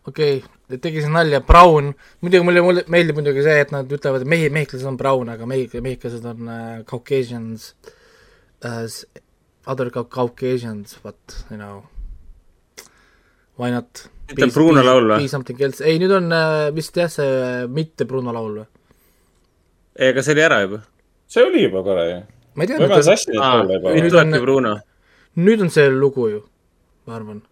okei 0.07 0.37
okay,, 0.37 0.79
tegi 0.79 1.01
siin 1.01 1.13
nalja, 1.13 1.41
Brown, 1.41 1.95
muidugi 2.23 2.45
mulle, 2.45 2.63
mulle 2.63 2.85
meeldib 2.87 3.17
muidugi 3.19 3.43
see, 3.43 3.61
et 3.65 3.73
nad 3.75 3.91
ütlevad, 3.91 4.23
et 4.23 4.31
mehi, 4.31 4.51
mehhiklased 4.55 4.87
on 4.87 4.99
brown, 5.01 5.33
aga 5.33 5.49
mehi, 5.51 5.67
mehhiklased 5.83 6.29
on 6.31 6.47
uh, 6.47 6.83
Caucasians 6.87 7.73
uh,, 8.63 8.87
other 9.67 9.91
Caucasians, 9.91 10.99
but 11.03 11.45
you 11.51 11.57
know, 11.57 11.83
why 13.61 13.73
not? 13.75 14.07
nüüd 14.33 14.47
on 14.49 14.55
Bruno 14.55 14.85
laul 14.85 15.11
või? 15.11 15.25
Be 15.25 15.33
something 15.33 15.61
else, 15.69 15.85
ei 15.87 16.01
nüüd 16.03 16.15
on 16.17 16.31
uh, 16.35 16.69
vist 16.77 16.97
jah, 16.99 17.11
see 17.13 17.27
uh, 17.27 17.65
mitte 17.71 18.09
Bruno 18.09 18.35
laul 18.37 18.61
või? 18.61 18.69
ei, 19.99 20.13
aga 20.13 20.25
see 20.25 20.37
oli 20.37 20.47
ära 20.47 20.63
juba. 20.67 20.85
see 21.31 21.45
oli 21.47 21.67
juba 21.67 21.85
korra 21.87 22.07
ju. 22.11 22.23
ma 22.55 22.67
ei 22.67 22.73
tea. 22.73 22.81
pean 22.85 23.05
sassi 23.11 23.37
laule 23.37 23.81
juba. 23.81 23.99
nüüd 23.99 24.09
tulebki 24.13 24.45
Bruno. 24.47 24.79
nüüd 25.41 25.67
on 25.67 25.75
see 25.75 25.91
lugu 25.93 26.31
ju, 26.35 26.47
ma 27.09 27.21
arvan. 27.21 27.45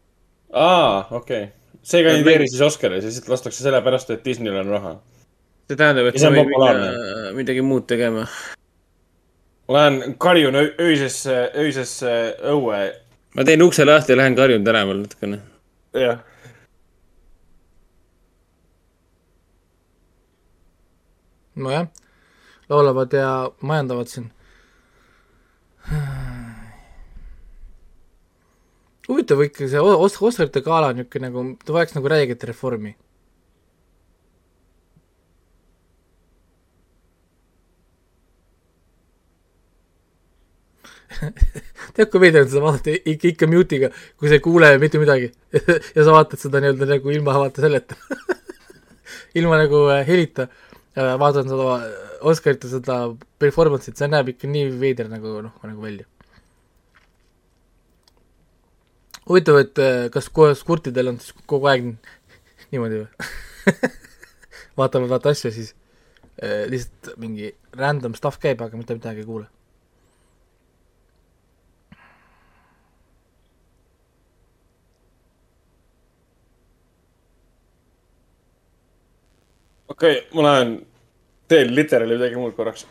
aa, 0.52 1.05
okei 1.10 1.44
okay 1.44 1.52
see 1.85 2.05
kandideeris 2.05 2.55
siis 2.55 2.62
Oscaris 2.64 3.05
ja 3.05 3.12
siis 3.12 3.28
lastakse 3.28 3.62
sellepärast, 3.64 4.10
et 4.14 4.24
Disneyl 4.24 4.56
on 4.62 4.72
raha. 4.72 4.94
see 5.68 5.76
tähendab, 5.76 6.09
et 6.09 6.20
see 6.20 6.31
ma 6.32 6.43
võin 6.43 6.52
minna 6.52 7.32
midagi 7.36 7.64
muud 7.64 7.86
tegema. 7.90 8.26
ma 9.68 9.78
lähen 9.78 10.16
karjun 10.20 10.60
öisesse, 10.60 11.39
öisesse 11.60 12.14
õue. 12.52 12.81
ma 13.36 13.44
teen 13.48 13.64
ukse 13.66 13.85
lahti 13.85 14.14
ja 14.14 14.20
lähen 14.22 14.36
karjun 14.39 14.64
tänaval 14.64 15.02
natukene. 15.05 15.40
Jah. 15.94 16.18
nojah, 21.54 21.86
laulavad 22.68 23.12
ja 23.12 23.50
majandavad 23.60 24.08
siin 24.10 24.30
huvitav 29.08 29.42
ikka 29.44 29.68
see 29.68 29.80
Os-, 29.80 30.18
Oscarite 30.22 30.62
gala 30.64 30.92
niisugune 30.92 31.28
nagu, 31.28 31.44
ta 31.64 31.76
vajaks 31.76 31.94
nagu 31.98 32.08
räiget 32.08 32.44
reformi. 32.44 32.94
tead, 41.94 42.08
kui 42.10 42.22
veider 42.22 42.44
on 42.44 42.50
seda 42.50 42.62
vaadata 42.64 42.94
ikka, 42.94 43.32
ikka 43.32 43.48
mute'iga, 43.50 43.90
kui 44.18 44.30
sa 44.30 44.38
ei 44.38 44.44
kuule 44.44 44.70
mitte 44.82 45.00
midagi 45.02 45.30
ja 45.96 46.06
sa 46.06 46.14
vaatad 46.14 46.42
seda 46.42 46.62
nii-öelda 46.62 46.88
nagu 46.94 47.14
ilma 47.14 47.36
vaata 47.38 47.64
selleta 47.64 47.98
ilma 49.40 49.60
nagu 49.60 49.86
äh, 49.94 50.04
helita. 50.06 50.48
vaatan 50.94 51.48
seda 51.50 51.78
Oscarite 52.24 52.70
seda 52.70 52.96
performance'it, 53.42 53.98
see 53.98 54.08
näeb 54.08 54.30
ikka 54.32 54.48
nii 54.48 54.68
veider 54.80 55.10
nagu 55.10 55.40
noh, 55.44 55.56
nagu 55.66 55.82
välja 55.82 56.06
huvitav, 59.28 59.58
et 59.60 59.80
äh, 59.82 60.06
kas 60.12 60.30
kurtidel 60.30 61.12
on 61.12 61.20
siis 61.20 61.34
kogu 61.50 61.68
aeg 61.72 61.94
niimoodi 62.72 63.02
või 63.02 63.90
vaatame 64.78 65.08
vaata 65.10 65.34
asja 65.34 65.52
siis. 65.54 65.74
lihtsalt 66.68 67.14
mingi 67.22 67.52
random 67.78 68.14
stuff 68.18 68.40
käib, 68.42 68.62
aga 68.64 68.76
mitte 68.76 68.96
midagi 68.96 69.22
ei 69.22 69.26
kuule. 69.28 69.46
Okei 79.94 80.18
okay,, 80.18 80.30
ma 80.34 80.48
lähen 80.48 80.72
teen 81.48 81.74
literaali 81.74 82.16
midagi 82.18 82.38
muud 82.40 82.56
korraks. 82.56 82.86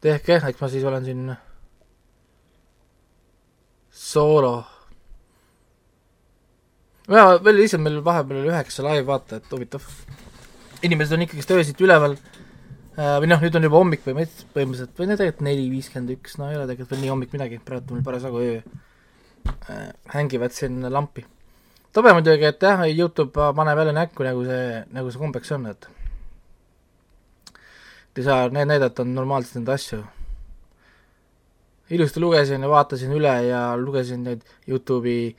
tehke, 0.00 0.40
eks 0.50 0.60
ma 0.60 0.70
siis 0.72 0.84
olen 0.84 1.04
siin 1.06 1.28
soolo. 3.90 4.64
ja 7.08 7.28
veel 7.44 7.62
lihtsalt 7.62 7.84
meil 7.84 8.02
vahepeal 8.04 8.42
oli 8.42 8.52
üheksa 8.52 8.86
live 8.88 9.06
vaatajat, 9.06 9.46
huvitav. 9.52 9.86
inimesed 10.82 11.16
on 11.16 11.26
ikkagist 11.26 11.54
öösiti 11.54 11.86
üleval. 11.86 12.18
või 12.98 13.30
noh, 13.30 13.42
nüüd 13.42 13.54
on 13.54 13.70
juba 13.70 13.78
hommik 13.78 14.02
põhimõtteliselt, 14.02 14.52
põhimõtteliselt 14.54 14.98
või 14.98 15.10
no 15.10 15.16
tegelikult 15.16 15.46
neli 15.46 15.70
viiskümmend 15.70 16.14
üks, 16.18 16.38
no 16.40 16.50
ei 16.50 16.58
ole 16.58 16.66
tegelikult 16.66 16.96
veel 16.96 17.04
nii 17.04 17.14
hommik 17.14 17.34
midagi, 17.38 17.62
praegu 17.64 17.94
on 17.94 18.06
parasjagu 18.06 18.42
öö. 18.42 18.60
hängivad 20.14 20.54
siin 20.56 20.82
lampi. 20.90 21.22
Tobe 21.98 22.12
muidugi, 22.14 22.46
et 22.46 22.62
jah, 22.62 22.84
Youtube 22.86 23.48
paneb 23.58 23.80
jälle 23.80 23.92
näkku, 23.96 24.22
nagu 24.22 24.44
see, 24.46 24.82
nagu 24.94 25.10
see 25.10 25.18
kombeks 25.18 25.50
on, 25.56 25.66
et 25.72 25.88
ei 28.18 28.24
saa 28.26 28.48
nä- 28.54 28.64
näidata 28.66 29.04
normaalselt 29.04 29.60
neid 29.60 29.68
asju. 29.74 30.04
ilusti 31.90 32.20
lugesin 32.20 32.62
ja 32.62 32.68
vaatasin 32.68 33.12
üle 33.16 33.32
ja 33.48 33.60
lugesin 33.76 34.24
neid 34.26 34.42
Youtube'i 34.68 35.34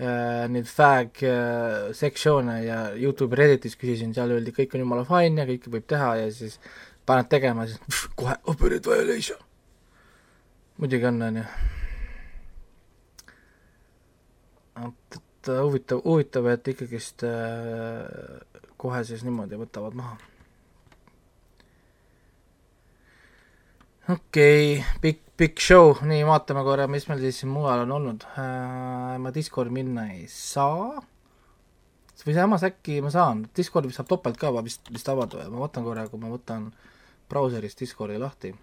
äh, 0.00 0.44
neid 0.48 0.68
fag 0.70 1.22
äh, 1.26 1.92
sektsioone 1.92 2.64
ja 2.64 2.78
Youtube'i 2.94 3.40
Redditis 3.42 3.76
küsisin, 3.76 4.14
seal 4.14 4.30
öeldi, 4.30 4.54
kõik 4.54 4.76
on 4.76 4.84
jumala 4.84 5.04
fine 5.08 5.42
ja 5.42 5.48
kõike 5.48 5.72
võib 5.76 5.88
teha 5.90 6.14
ja 6.22 6.28
siis 6.32 6.60
paned 7.08 7.28
tegema, 7.32 7.66
siis 7.66 7.80
pff, 7.88 8.12
kohe 8.14 8.36
operate 8.44 8.92
violation. 8.92 9.40
muidugi 10.78 11.10
on, 11.10 11.22
on 11.22 11.40
ju. 11.42 11.48
et, 15.48 15.54
et 15.56 15.62
huvitav, 15.64 16.02
huvitav, 16.04 16.48
et 16.52 16.72
ikkagist 16.74 17.24
äh, 17.26 18.64
kohe 18.78 19.04
siis 19.04 19.24
niimoodi 19.26 19.58
võtavad 19.58 19.96
maha 19.98 20.18
okei 24.08 24.78
okay,, 24.78 25.00
pikk, 25.02 25.20
pikk 25.36 25.60
show, 25.60 25.92
nii 26.08 26.22
vaatame 26.24 26.62
korra, 26.64 26.86
mis 26.90 27.04
meil 27.10 27.20
siis 27.20 27.42
mujal 27.48 27.84
on 27.84 27.92
olnud 27.98 28.24
äh,. 28.30 29.16
ma 29.20 29.32
Discordi 29.34 29.74
minna 29.74 30.06
ei 30.14 30.24
saa. 30.32 31.02
või 32.24 32.36
samas 32.36 32.64
äkki 32.66 33.02
ma 33.04 33.12
saan, 33.12 33.44
Discordi 33.56 33.92
saab 33.92 34.08
topelt 34.08 34.40
ka 34.40 34.52
vist, 34.64 34.88
vist 34.92 35.08
avada 35.12 35.48
ma 35.52 35.60
vaatan 35.66 35.84
korra, 35.84 36.06
kui 36.08 36.20
ma 36.22 36.32
võtan 36.32 36.70
brauserist 37.28 37.84
Discordi 37.84 38.16
lahti 38.18 38.54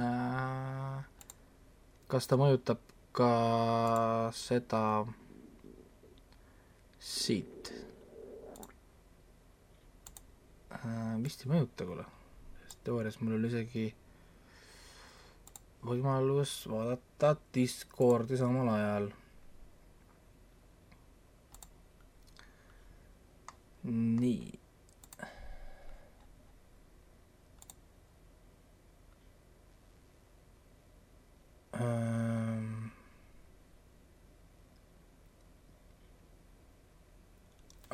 äh,. 0.00 1.00
kas 2.12 2.28
ta 2.28 2.36
mõjutab 2.36 2.93
ka 3.14 3.30
seda 4.34 4.82
siit 6.98 7.70
äh,? 10.74 11.14
vist 11.22 11.44
ei 11.46 11.52
mõjuta, 11.52 11.86
kuule 11.86 12.06
teoorias 12.84 13.20
mul 13.22 13.38
oli 13.38 13.48
isegi 13.52 13.84
võimalus 15.84 16.56
vaadata 16.72 17.36
Discordi 17.54 18.40
samal 18.40 18.72
ajal. 18.74 19.12
nii. 23.84 24.64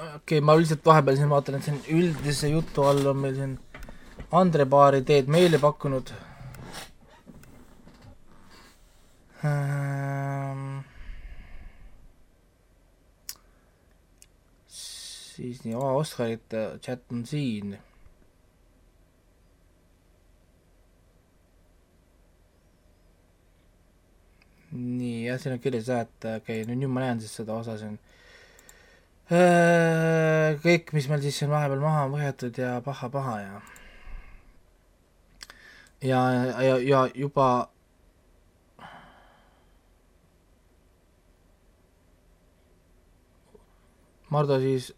Okei 0.01 0.17
okay,, 0.17 0.41
ma 0.41 0.57
lihtsalt 0.57 0.87
vahepeal 0.87 1.19
siin 1.19 1.33
vaatan, 1.33 1.59
et 1.59 1.67
siin 1.69 1.81
üldise 1.97 2.51
jutu 2.53 2.87
all 2.89 3.13
on 3.13 3.21
meil 3.25 3.37
siin 3.37 3.59
Andre 4.41 4.65
Baari 4.73 5.03
teed 5.07 5.29
meile 5.33 5.59
pakkunud 5.61 6.13
ähm,. 9.45 10.81
siis 14.69 15.63
nii, 15.65 15.75
Oscarite 15.75 16.67
chat 16.85 17.05
on 17.13 17.25
siin. 17.27 17.79
nii, 24.71 25.27
jah, 25.27 25.39
siin 25.41 25.57
on 25.57 25.63
kirjas 25.63 25.89
jah, 25.91 26.05
et 26.07 26.25
okei 26.25 26.63
okay,, 26.63 26.67
nüüd, 26.69 26.85
nüüd 26.85 26.95
ma 26.95 27.03
näen 27.03 27.21
siis 27.23 27.35
seda 27.41 27.57
osa 27.59 27.75
siin. 27.81 27.99
kõik, 29.31 30.91
mis 30.97 31.07
meil 31.07 31.21
siis 31.23 31.37
siin 31.39 31.51
vahepeal 31.53 31.83
maha 31.83 32.07
on 32.09 32.17
võetud 32.17 32.57
ja 32.59 32.81
paha-paha 32.83 33.37
ja 33.41 33.61
ja, 36.03 36.23
ja, 36.65 36.79
ja 36.83 37.05
juba 37.15 37.69
Mardu 44.31 44.61
siis 44.63 44.93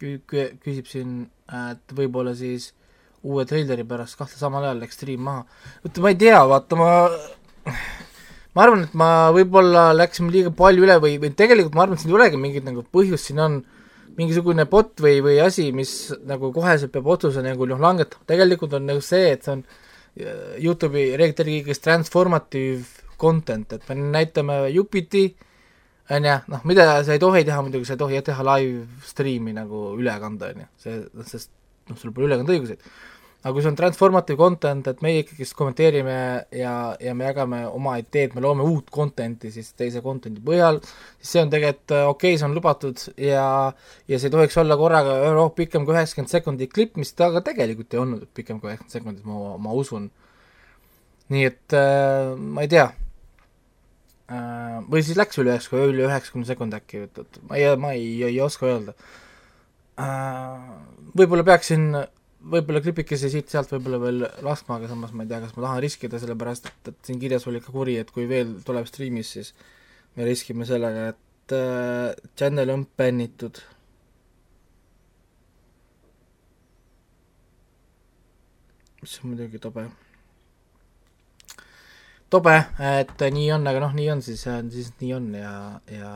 kü-, 0.00 0.20
kü-, 0.28 0.52
küsib 0.60 0.88
siin, 0.88 1.16
et 1.52 1.96
võib-olla 1.96 2.32
siis 2.36 2.70
uue 3.22 3.44
treileri 3.46 3.84
pärast 3.86 4.16
kahte 4.18 4.40
samal 4.40 4.64
ajal 4.64 4.80
läks 4.82 4.96
stream 4.98 5.24
maha. 5.28 5.44
vaata, 5.84 6.00
ma 6.04 6.12
ei 6.12 6.18
tea, 6.20 6.40
vaata 6.48 6.78
ma 6.80 6.88
ma 8.56 8.64
arvan, 8.66 8.86
et 8.86 8.96
ma 8.98 9.10
võib-olla 9.34 9.90
läksin 9.96 10.30
liiga 10.32 10.52
palju 10.56 10.84
üle 10.84 10.98
või, 11.02 11.16
või 11.22 11.32
tegelikult 11.36 11.76
ma 11.76 11.86
arvan, 11.86 11.98
et 11.98 12.04
siin 12.04 12.12
ei 12.12 12.18
olegi 12.18 12.40
mingit 12.40 12.66
nagu 12.66 12.84
põhjust, 12.94 13.30
siin 13.30 13.40
on 13.42 13.62
mingisugune 14.18 14.66
bot 14.68 15.00
või, 15.00 15.22
või 15.24 15.38
asi, 15.40 15.70
mis 15.76 16.12
nagu 16.28 16.52
koheselt 16.52 16.92
peab 16.92 17.08
otsuse 17.14 17.44
nagu 17.44 17.68
noh 17.68 17.80
langetama, 17.80 18.26
tegelikult 18.28 18.76
on 18.76 18.90
nagu 18.90 19.00
see, 19.04 19.32
et 19.36 19.46
see 19.46 19.56
on 19.56 19.64
Youtube'i 20.60 21.14
reeglite 21.16 21.46
kõigest 21.48 21.84
transformative 21.86 22.84
content, 23.20 23.72
et 23.72 23.88
me 23.88 23.96
näitame 23.96 24.58
Jupiti, 24.74 25.30
on 26.12 26.28
ju, 26.28 26.36
noh 26.52 26.66
mida 26.68 26.86
sa 27.06 27.16
ei 27.16 27.22
tohi 27.22 27.44
teha 27.48 27.62
muidugi, 27.64 27.88
sa 27.88 27.96
ei 27.96 28.02
tohi 28.02 28.20
teha 28.26 28.44
live 28.50 29.06
stream'i 29.08 29.54
nagu 29.56 29.94
ülekande, 29.96 30.52
on 30.52 30.64
ju, 30.64 30.68
see, 30.84 31.00
sest 31.30 31.52
noh, 31.88 31.96
sul 31.98 32.12
pole 32.12 32.28
ülekandeõiguseid. 32.28 32.84
Aga 33.42 33.52
kui 33.56 33.62
see 33.64 33.72
on 33.72 33.76
transformative 33.78 34.38
content, 34.38 34.86
et 34.86 35.00
meie 35.02 35.22
ikkagist 35.24 35.56
kommenteerime 35.58 36.14
ja, 36.54 36.74
ja 37.02 37.14
me 37.18 37.26
jagame 37.26 37.64
oma 37.66 37.96
ideed, 37.98 38.36
me 38.36 38.44
loome 38.44 38.62
uut 38.62 38.90
content'i 38.94 39.50
siis 39.50 39.72
teise 39.78 40.02
content'i 40.04 40.42
põhjal, 40.46 40.78
siis 41.18 41.32
see 41.34 41.42
on 41.42 41.50
tegelikult 41.50 41.96
okei 41.96 42.12
okay,, 42.12 42.38
see 42.38 42.46
on 42.46 42.54
lubatud 42.54 43.02
ja 43.18 43.46
ja 44.06 44.20
see 44.20 44.30
ei 44.30 44.36
tohiks 44.36 44.58
olla 44.62 44.78
korraga 44.78 45.18
oh, 45.32 45.50
pikem 45.58 45.88
kui 45.88 45.96
üheksakümmend 45.96 46.30
sekundit 46.30 46.70
klipp, 46.74 46.94
mis 47.02 47.10
ta 47.18 47.32
ka 47.34 47.42
tegelikult 47.50 47.96
ei 47.96 48.02
olnud 48.04 48.30
pikem 48.30 48.62
kui 48.62 48.70
üheksakümmend 48.70 48.94
sekundit, 48.94 49.26
ma, 49.26 49.56
ma 49.66 49.74
usun. 49.74 50.06
nii 51.34 51.44
et 51.50 51.74
äh, 51.74 52.38
ma 52.38 52.62
ei 52.62 52.70
tea 52.70 52.86
äh,, 54.30 54.78
või 54.86 55.02
siis 55.02 55.18
läks 55.18 55.42
üle 55.42 55.56
üheksa, 55.56 55.82
üle 55.82 56.06
üheksakümne 56.06 56.46
sekundi 56.46 56.78
äkki, 56.78 57.06
et, 57.08 57.22
et 57.26 57.44
ma 57.50 57.58
ei, 57.58 57.74
ma 57.74 57.94
ei, 57.98 58.06
ei, 58.22 58.36
ei 58.36 58.42
oska 58.46 58.70
öelda 58.70 58.94
äh,. 59.98 60.74
võib-olla 61.18 61.50
peaksin 61.50 61.90
võib-olla 62.42 62.82
klipikesi 62.82 63.30
siit-sealt 63.32 63.70
võib-olla 63.74 64.00
veel 64.02 64.24
laskma, 64.44 64.78
aga 64.78 64.90
samas 64.90 65.12
ma 65.14 65.24
ei 65.24 65.30
tea, 65.30 65.40
kas 65.44 65.54
ma 65.56 65.66
tahan 65.66 65.82
riskida, 65.84 66.20
sellepärast 66.22 66.68
et, 66.70 66.90
et 66.92 67.08
siin 67.08 67.20
kirjas 67.22 67.46
oli 67.50 67.62
ka 67.62 67.74
kuri, 67.74 67.98
et 68.02 68.10
kui 68.14 68.26
veel 68.30 68.56
tuleb 68.66 68.88
striimis, 68.90 69.34
siis 69.36 69.52
me 70.16 70.26
riskime 70.28 70.66
sellega, 70.68 71.12
et 71.14 71.56
äh, 71.56 72.28
channel 72.36 72.74
on 72.74 72.86
bännitud. 72.98 73.62
mis 79.02 79.18
on 79.18 79.32
muidugi 79.32 79.58
tobe. 79.58 79.82
tobe, 82.30 82.52
et 82.78 83.24
nii 83.34 83.48
on, 83.56 83.66
aga 83.66 83.80
noh, 83.82 83.96
nii 83.98 84.10
on 84.12 84.22
siis, 84.22 84.44
siis 84.46 84.92
nii 85.00 85.10
on 85.16 85.26
ja, 85.34 85.56
ja 85.90 86.12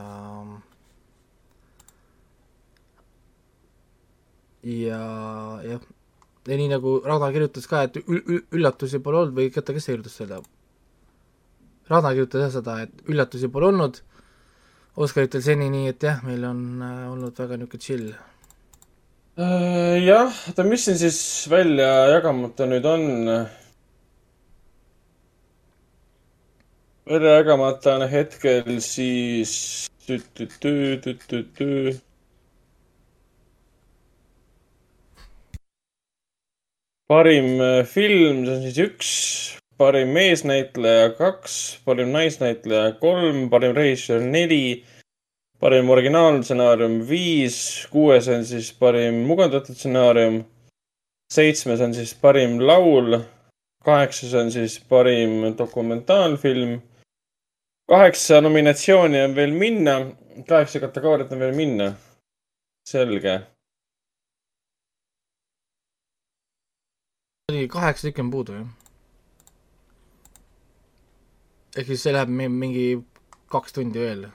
ja 4.63 5.01
jah, 5.63 5.83
ja 6.47 6.57
nii 6.59 6.69
nagu 6.71 6.97
Ragnar 7.05 7.33
kirjutas 7.35 7.67
ka, 7.67 7.83
et 7.87 7.97
ül- 8.03 8.23
ül- 8.23 8.45
üllatusi 8.55 8.99
pole 9.03 9.17
olnud 9.23 9.35
või 9.37 9.49
oota, 9.51 9.73
kes 9.75 9.85
see 9.87 9.95
kirjutas 9.95 10.15
selle? 10.21 10.39
Ragnar 11.91 12.13
kirjutas 12.15 12.45
jah 12.45 12.53
seda, 12.57 12.77
et 12.87 12.93
üllatusi 13.11 13.51
pole 13.51 13.65
olnud 13.73 14.01
Oskaritel 14.97 15.43
seni, 15.45 15.67
nii 15.69 15.91
et 15.91 16.01
jah, 16.01 16.23
meil 16.25 16.41
on 16.49 16.61
äh, 16.81 17.03
olnud 17.11 17.37
väga 17.37 17.57
niisugune 17.61 17.83
chill. 17.83 18.07
Äh, 19.37 19.97
jah, 20.01 20.33
oota, 20.49 20.63
mis 20.65 20.87
siin 20.87 20.97
siis 20.97 21.19
välja 21.51 21.91
jagamata 22.15 22.65
nüüd 22.65 22.85
on? 22.89 23.03
välja 27.07 27.35
jagamata 27.37 27.93
on 27.95 28.07
hetkel 28.09 28.79
siis 28.83 29.53
tü-tü-tü-tü-tü-tü. 30.07 31.69
Parim 37.07 37.61
äh, 37.61 37.85
film, 37.85 38.43
see 38.45 38.55
on 38.55 38.63
siis 38.65 38.79
üks, 38.83 39.09
parim 39.79 40.11
meesnäitleja 40.15 41.13
kaks, 41.17 41.79
parim 41.85 42.11
naisnäitleja 42.15 42.97
kolm, 43.01 43.47
parim 43.49 43.75
režissöör 43.77 44.25
neli, 44.27 44.83
parim 45.61 45.89
originaalstsenaarium 45.93 46.99
viis, 47.07 47.87
kuues 47.93 48.27
on 48.33 48.45
siis 48.45 48.73
parim 48.75 49.23
mugandatud 49.29 49.77
stsenaarium, 49.77 50.43
seitsmes 51.33 51.81
on 51.81 51.95
siis 51.95 52.13
parim 52.21 52.59
laul, 52.59 53.21
kaheksas 53.87 54.35
on 54.35 54.51
siis 54.51 54.79
parim 54.89 55.53
dokumentaalfilm, 55.57 56.79
kaheksa 57.87 58.41
nominatsiooni 58.43 59.23
on 59.23 59.35
veel 59.35 59.55
minna, 59.55 60.01
kaheksa 60.47 60.83
kategooriat 60.83 61.31
on 61.31 61.45
veel 61.45 61.55
minna. 61.55 61.93
selge 62.87 63.33
oli 67.51 67.67
kaheksa 67.67 68.07
tükki 68.07 68.21
on 68.21 68.31
puudu, 68.31 68.53
jah. 68.53 68.67
ehk 71.77 71.87
siis 71.87 72.01
see 72.03 72.11
läheb 72.11 72.31
mi- 72.39 72.49
mingi 72.51 72.81
kaks 73.53 73.71
tundi 73.77 74.01
veel. 74.03 74.25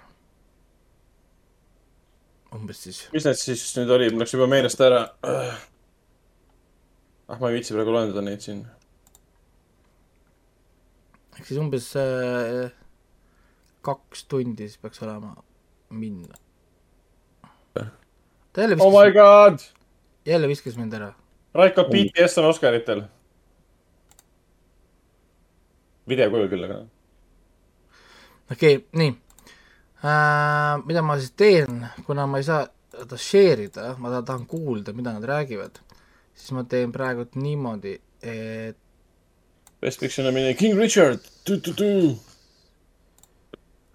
umbes 2.57 2.81
siis. 2.87 3.03
mis 3.13 3.27
need 3.29 3.37
siis 3.37 3.67
nüüd 3.77 3.93
oli, 3.93 4.09
mul 4.09 4.25
läks 4.25 4.33
juba 4.33 4.47
meelest 4.49 4.81
ära. 4.81 5.03
ah, 5.29 5.61
ma 7.37 7.51
ei 7.51 7.59
viitsi 7.59 7.77
praegu 7.77 7.93
loendada 7.93 8.25
neid 8.25 8.41
siin. 8.41 8.63
ehk 11.37 11.45
siis 11.51 11.61
umbes 11.61 11.91
äh, 12.01 12.73
kaks 13.85 14.25
tundi 14.25 14.71
siis 14.71 14.81
peaks 14.81 15.05
olema 15.05 15.35
minna. 15.91 16.41
ta 17.77 17.85
jälle 18.57 18.81
oh 18.81 18.89
my 18.89 19.05
viskas, 19.11 19.21
god, 19.21 19.69
jälle 20.33 20.49
viskas 20.49 20.81
mind 20.81 20.97
ära. 20.97 21.13
Raiko 21.55 21.85
BTS 21.85 22.39
on 22.39 22.49
Oscaritel. 22.49 23.03
videokujul 26.09 26.49
küll, 26.51 26.65
aga. 26.67 26.77
okei 28.51 28.77
okay,, 28.77 28.89
nii 28.99 29.13
äh,. 30.03 30.83
mida 30.87 31.03
ma 31.07 31.15
siis 31.21 31.31
teen, 31.39 31.85
kuna 32.07 32.27
ma 32.27 32.41
ei 32.43 32.47
saa 32.49 32.65
seda 32.93 33.19
share 33.19 33.69
ida, 33.69 33.93
ma 34.03 34.11
ta- 34.11 34.25
tahan 34.33 34.47
kuulda, 34.51 34.93
mida 34.93 35.13
nad 35.15 35.25
räägivad, 35.25 35.79
siis 36.35 36.51
ma 36.57 36.65
teen 36.65 36.93
praegult 36.93 37.39
niimoodi, 37.39 37.95
et 38.23 38.77
Best 39.83 40.01
Picture 40.01 40.27
nomineeritud 40.27 40.59
King 40.61 40.79
Richard. 40.79 41.21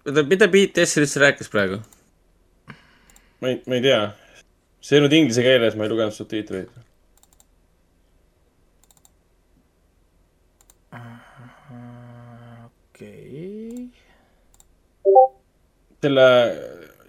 oota, 0.06 0.22
mida 0.28 0.48
BTS 0.48 0.98
üldse 1.00 1.20
rääkis 1.22 1.48
praegu? 1.52 1.80
ma 3.40 3.48
ei, 3.48 3.62
ma 3.66 3.78
ei 3.78 3.82
tea. 3.82 4.02
see 4.80 4.96
ei 4.96 5.02
olnud 5.02 5.16
inglise 5.16 5.42
keeles, 5.42 5.76
ma 5.76 5.84
ei 5.86 5.92
lugenud 5.92 6.16
subtiitreid. 6.16 6.68
okei 12.98 13.88
selle 16.02 16.28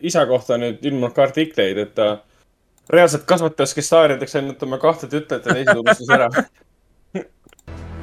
isa 0.02 0.26
kohta 0.26 0.56
on 0.56 0.66
nüüd 0.66 0.86
ilmunud 0.86 1.14
ka 1.16 1.28
artikleid, 1.28 1.78
et 1.78 1.94
ta 1.96 2.10
reaalselt 2.90 3.28
kasvatas 3.30 3.76
kestaarideks 3.78 4.36
ainult 4.40 4.64
oma 4.66 4.80
kahte 4.82 5.10
tütret 5.12 5.46
ja 5.46 5.54
teised 5.54 5.78
unustas 5.78 6.10
ära. 6.16 6.30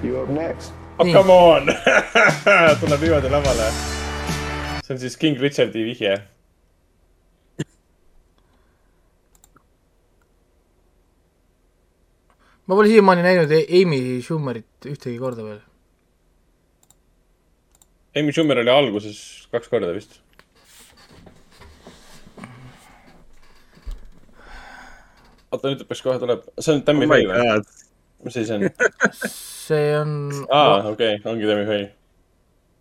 You 0.04 0.22
up 0.22 0.30
next. 0.30 0.72
oh 0.98 1.12
come 1.12 1.32
on 1.32 1.66
tuleb 2.80 3.00
niimoodi 3.00 3.30
lavale. 3.30 3.68
see 4.84 4.94
on 4.94 5.00
siis 5.00 5.16
King 5.16 5.40
Richardi 5.40 5.84
vihje. 5.84 6.16
ma 12.66 12.74
pole 12.74 12.88
siiamaani 12.88 13.22
näinud 13.22 13.56
Amy 13.80 14.20
Schumerit 14.22 14.86
ühtegi 14.90 15.18
korda 15.18 15.44
veel. 15.46 15.60
Amy 18.16 18.32
Schumer 18.32 18.62
oli 18.62 18.72
alguses 18.72 19.18
kaks 19.52 19.68
korda 19.68 19.92
vist. 19.94 20.20
oota, 25.56 25.72
nüüd 25.72 25.84
peaks 25.88 26.04
kohe 26.04 26.20
tuleb, 26.22 26.44
see 26.60 26.76
on 26.76 26.84
Tammy 26.86 27.08
Oh 27.08 27.14
Faye 27.14 27.26
või 27.30 28.26
mis 28.26 28.36
asi 28.36 28.46
see 28.48 28.56
on? 28.56 28.68
see 29.66 29.88
on, 30.00 30.12
aa, 30.50 30.76
okei, 30.92 31.18
ongi 31.24 31.48
Tammy 31.48 31.66
Faye. 31.68 31.88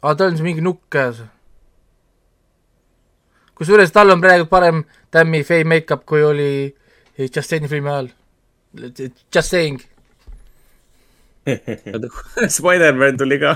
aa, 0.04 0.14
tal 0.14 0.30
on 0.32 0.38
see 0.40 0.48
mingi 0.48 0.64
nukk 0.66 0.84
käes. 0.94 1.24
kusjuures 3.56 3.94
tal 3.96 4.12
on 4.14 4.24
praegu 4.24 4.50
parem 4.52 4.84
Tammy 5.12 5.44
Faye 5.48 5.68
make-up, 5.68 6.06
kui 6.06 6.24
oli 6.24 6.52
Justaini 7.18 7.68
filmi 7.72 7.90
ajal. 7.90 8.10
Just 9.32 9.50
saying. 9.50 9.80
Spider-man 12.58 13.18
tuli 13.18 13.40
ka. 13.40 13.56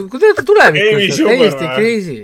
kuidas 0.00 0.36
ta 0.36 0.42
on 0.42 0.74
Schumer 1.12 1.36
täiesti 1.36 1.66
crazy. 1.76 2.20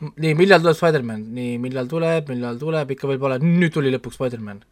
nii, 0.00 0.34
millal 0.38 0.62
tuleb 0.62 0.76
Spider-man, 0.78 1.24
nii, 1.36 1.56
millal 1.62 1.88
tuleb, 1.90 2.30
millal 2.32 2.58
tuleb, 2.60 2.94
ikka 2.94 3.08
veel 3.10 3.20
pole, 3.22 3.40
nüüd 3.44 3.74
tuli 3.74 3.92
lõpuks 3.94 4.16
Spider-man. 4.18 4.62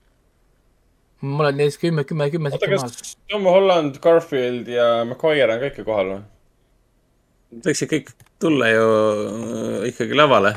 ma 1.20 1.42
olen 1.42 1.56
neist 1.58 1.80
kümme, 1.82 2.04
kümme, 2.06 2.28
kümme 2.30 2.50
oota, 2.54 2.68
kas 2.70 3.16
Tom 3.28 3.46
Holland, 3.50 3.98
Garfield 4.00 4.68
ja 4.70 5.02
McQuire 5.04 5.56
on 5.56 5.60
ka 5.60 5.70
ikka 5.72 5.84
kohal 5.86 6.12
või? 6.12 6.20
võiksid 7.64 7.90
kõik 7.90 8.12
tulla 8.38 8.68
ju 8.70 8.88
äh, 8.88 9.88
ikkagi 9.90 10.16
lavale. 10.16 10.54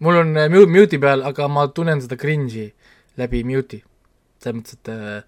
mul 0.00 0.16
on 0.16 0.36
äh, 0.36 0.48
mute, 0.52 0.70
mute'i 0.72 1.00
peal, 1.00 1.24
aga 1.28 1.48
ma 1.48 1.66
tunnen 1.68 2.00
seda 2.00 2.16
cringe'i 2.20 2.70
läbi 3.20 3.42
mute'i. 3.44 3.82
selles 4.40 4.60
mõttes, 4.60 4.78
et 4.78 4.92
äh, 4.92 5.24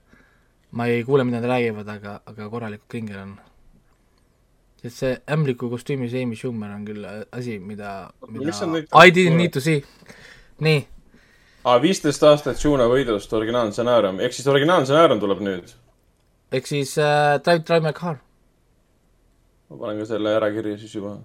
ma 0.72 0.86
ei 0.88 1.04
kuule, 1.04 1.24
mida 1.24 1.40
nad 1.40 1.50
räägivad, 1.50 1.88
aga, 1.88 2.20
aga 2.26 2.48
korralikult 2.52 2.88
kringel 2.90 3.18
on. 3.22 3.32
sest 4.82 4.98
see 4.98 5.10
ämbliku 5.30 5.68
kostüümis 5.70 6.14
Amy 6.18 6.34
Schumer 6.34 6.72
on 6.74 6.86
küll 6.86 7.04
asi, 7.06 7.58
mida, 7.62 8.10
mida 8.26 8.50
I 8.98 9.12
didn't 9.14 9.38
need 9.38 9.52
to 9.54 9.60
see. 9.60 9.84
nii, 10.58 10.80
aa, 11.64 11.76
viisteist 11.82 12.24
aastat 12.26 12.64
Juno 12.64 12.88
võidust 12.90 13.32
originaalstsenaarium, 13.38 14.18
ehk 14.24 14.34
siis 14.34 14.48
originaalstsenaarium 14.50 15.20
tuleb 15.22 15.44
nüüd. 15.46 15.74
ehk 16.52 16.66
siis 16.66 16.96
äh, 16.98 17.36
Drive, 17.44 17.62
Drive 17.68 17.84
My 17.84 17.92
Car. 17.92 18.16
ma 19.70 19.78
panen 19.84 20.00
ka 20.02 20.08
selle 20.14 20.34
ära 20.38 20.50
kirja 20.56 20.80
siis 20.80 20.96
juba. 20.96 21.18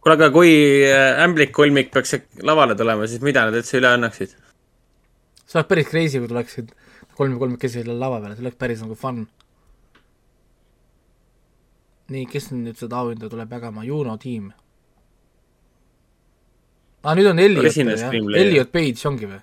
kuule, 0.00 0.18
aga 0.18 0.32
kui 0.34 0.50
äh, 0.90 1.22
ämblikkolmik 1.24 1.94
peaks 1.94 2.18
lavale 2.42 2.76
tulema, 2.76 3.06
siis 3.06 3.22
mida 3.22 3.46
nad 3.46 3.56
üldse 3.56 3.78
üle 3.78 3.94
annaksid? 3.94 4.34
see 5.46 5.60
oleks 5.60 5.70
päris 5.70 5.88
crazy, 5.88 6.18
kui 6.18 6.34
tuleksid 6.34 6.74
kolm, 7.16 7.38
kolmekesi 7.40 7.80
selle 7.80 7.96
lava 7.98 8.20
peale, 8.20 8.36
see 8.36 8.44
oleks 8.44 8.60
päris 8.60 8.84
nagu 8.84 8.96
fun. 8.98 9.24
nii, 12.12 12.26
kes 12.30 12.52
nüüd 12.54 12.78
seda 12.78 13.00
auhinda 13.02 13.28
tuleb 13.30 13.50
jagama, 13.56 13.84
Juno 13.84 14.16
tiim. 14.22 14.52
aa, 17.02 17.14
nüüd 17.18 17.30
on 17.32 17.42
Elliot, 17.42 17.72
jah. 17.72 18.14
Elliot 18.14 18.72
Page 18.72 19.08
ongi 19.08 19.30
või? 19.30 19.40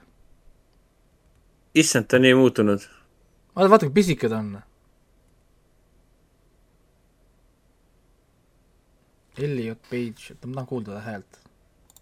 issand, 1.75 2.07
ta 2.07 2.19
on 2.19 2.27
nii 2.27 2.37
muutunud. 2.39 2.85
vaata, 3.55 3.69
vaata 3.75 3.89
kui 3.89 3.97
pisike 4.01 4.29
ta 4.29 4.39
on. 4.39 4.55
Elliot 9.37 9.81
Page, 9.89 10.35
ma 10.45 10.53
tahan 10.53 10.67
kuulda 10.69 10.99
ta 10.99 11.05
häält. 11.09 11.39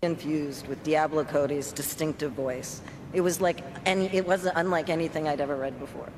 infused 0.03 0.68
with 0.68 0.84
Diablo 0.84 1.23
Cody's 1.23 1.72
distinctive 1.77 2.35
voice. 2.35 2.81
It 3.14 3.22
was 3.22 3.42
like 3.42 3.64
any, 3.86 4.08
it 4.14 4.26
wasn't 4.26 4.56
unlike 4.56 4.90
anything 4.90 5.28
I'd 5.28 5.42
ever 5.42 5.56
read 5.56 5.80
before. 5.80 6.10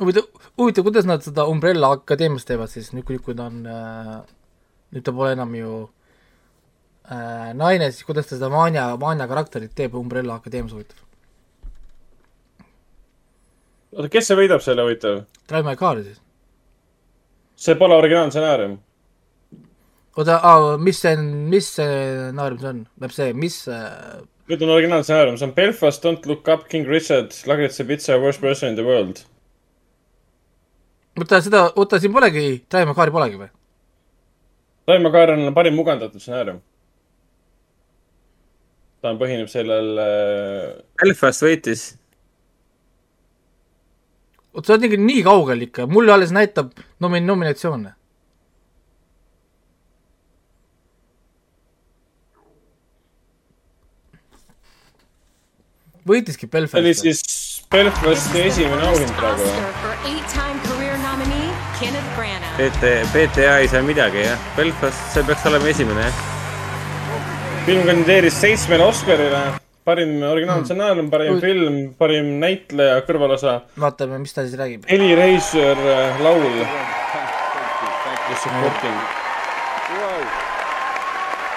huvitav, 0.00 0.24
huvitav, 0.56 0.84
kuidas 0.84 1.06
nad 1.08 1.22
seda 1.24 1.46
Umbrella 1.48 1.90
Akadeemias 1.96 2.44
teevad 2.44 2.68
siis 2.72 2.90
nüüd, 2.92 3.06
kui, 3.08 3.18
kui 3.22 3.36
ta 3.36 3.46
on 3.48 3.62
äh,, 3.64 4.18
nüüd 4.92 5.04
ta 5.06 5.14
pole 5.16 5.32
enam 5.36 5.54
ju 5.56 5.72
äh, 7.08 7.52
naine, 7.56 7.90
siis 7.92 8.04
kuidas 8.04 8.28
ta 8.28 8.36
seda 8.36 8.50
Vanya, 8.52 8.90
Vanya 9.00 9.28
karakterit 9.30 9.72
teeb 9.76 9.96
Umbrella 9.96 10.36
Akadeemias 10.36 10.76
huvitav. 10.76 11.00
oota, 13.96 14.10
kes 14.12 14.28
see 14.28 14.36
võidab 14.36 14.64
selle 14.64 14.84
huvitav? 14.84 15.24
Drive 15.48 15.64
My 15.64 15.80
Car'i 15.80 16.04
siis. 16.04 16.20
see 17.56 17.80
pole 17.80 17.96
originaalstsenaarium. 17.96 18.78
oota, 20.16 20.40
mis 20.76 21.00
see, 21.00 21.16
mis 21.56 21.72
stsenaarium 21.72 22.60
see 22.60 22.72
on, 22.74 22.84
tähendab 22.84 23.16
see, 23.16 23.32
mis 23.32 23.62
äh, 23.72 24.24
nüüd 24.46 24.62
on 24.62 24.72
originaalstsenaarium, 24.76 25.38
see 25.38 25.48
on 25.48 25.54
Belfast, 25.56 26.04
Don't 26.04 26.26
look 26.26 26.48
up, 26.48 26.68
King 26.70 26.86
Richard, 26.88 27.34
Lagritsa 27.50 27.86
pitsa, 27.86 28.20
Worst 28.22 28.40
person 28.40 28.70
in 28.70 28.76
the 28.78 28.84
world. 28.86 29.24
oota 31.16 31.40
seda, 31.40 31.62
oota 31.80 31.98
siin 32.00 32.12
polegi, 32.12 32.62
Car'i 32.70 33.12
polegi 33.12 33.38
või? 33.40 33.48
Raimo 34.86 35.10
Kaar 35.10 35.32
on 35.32 35.54
parim 35.56 35.74
mugandatud 35.74 36.20
stsenaarium. 36.22 36.60
ta 39.00 39.10
on, 39.10 39.18
põhineb 39.20 39.48
sellel 39.50 39.98
äh, 40.02 40.68
Belfast 41.02 41.42
võitis. 41.42 41.86
oota, 44.54 44.66
sa 44.68 44.76
oled 44.76 44.88
ikka 44.90 45.02
nii 45.02 45.24
kaugel 45.26 45.66
ikka, 45.66 45.88
mulle 45.90 46.12
alles 46.12 46.36
näitab 46.36 46.76
nomi-, 47.00 47.24
nominatsioone. 47.24 47.95
Võitiski 56.06 56.46
see 56.46 56.60
oli 56.62 56.70
Belfast. 56.70 57.02
siis 57.02 57.20
Belfasti 57.72 58.42
esimene 58.46 58.88
auhind 58.88 59.12
praegu 59.18 59.42
või? 59.42 59.60
BT, 62.56 62.92
BTA 63.12 63.58
ei 63.60 63.68
saa 63.68 63.82
midagi 63.84 64.22
jah, 64.22 64.48
Belfast, 64.56 65.12
see 65.12 65.26
peaks 65.26 65.46
olema 65.50 65.70
esimene 65.72 66.06
jah. 66.06 66.20
film 67.66 67.82
kandideeris 67.88 68.38
seitsmele 68.40 68.86
Oscarile, 68.86 69.42
parim 69.86 70.14
originaalstsenaarium, 70.30 71.10
parim 71.12 71.40
film, 71.42 71.80
parim 71.98 72.36
näitleja, 72.42 73.02
kõrvalosa, 73.08 73.58
vaatame, 73.82 74.22
mis 74.22 74.32
ta 74.36 74.46
siis 74.46 74.56
räägib. 74.60 74.86
helirežissöör, 74.90 75.84
laul. 76.24 76.62
ja 78.26 78.36
supporting. 78.42 78.98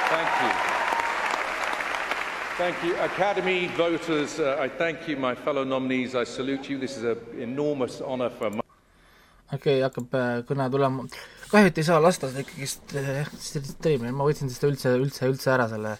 Thank 0.09 0.41
you. 0.41 0.69
Thank 2.59 2.83
you. 2.83 2.93
Academy 2.99 3.67
voters, 3.77 4.37
uh, 4.37 4.57
I 4.59 4.67
thank 4.67 5.07
you, 5.07 5.15
my 5.15 5.33
fellow 5.33 5.63
nominees. 5.63 6.13
I 6.13 6.25
salute 6.25 6.69
you. 6.69 6.77
This 6.77 6.97
is 6.97 7.05
an 7.05 7.17
enormous 7.39 8.01
honour 8.01 8.29
for 8.29 8.49
my. 8.49 8.59
okei 9.53 9.77
okay,, 9.77 9.77
hakkab 9.85 10.17
äh, 10.19 10.41
kõne 10.49 10.65
tulema. 10.73 11.05
kahju, 11.53 11.71
et 11.71 11.79
ei 11.79 11.87
saa 11.87 12.01
lasta 12.03 12.27
seda 12.27 12.43
ikkagist 12.43 12.91
äh, 12.99 13.31
stream'i, 13.71 14.11
ma 14.11 14.27
võtsin 14.27 14.51
seda 14.51 14.73
üldse, 14.73 14.91
üldse, 14.99 15.31
üldse 15.31 15.53
ära 15.55 15.69
selle 15.71 15.95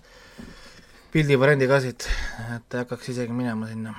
pildi 1.16 1.40
variandi 1.40 1.72
ka 1.72 1.80
siit, 1.86 2.12
et 2.58 2.80
hakkaks 2.82 3.08
isegi 3.16 3.40
minema 3.40 3.72
sinna. 3.72 3.96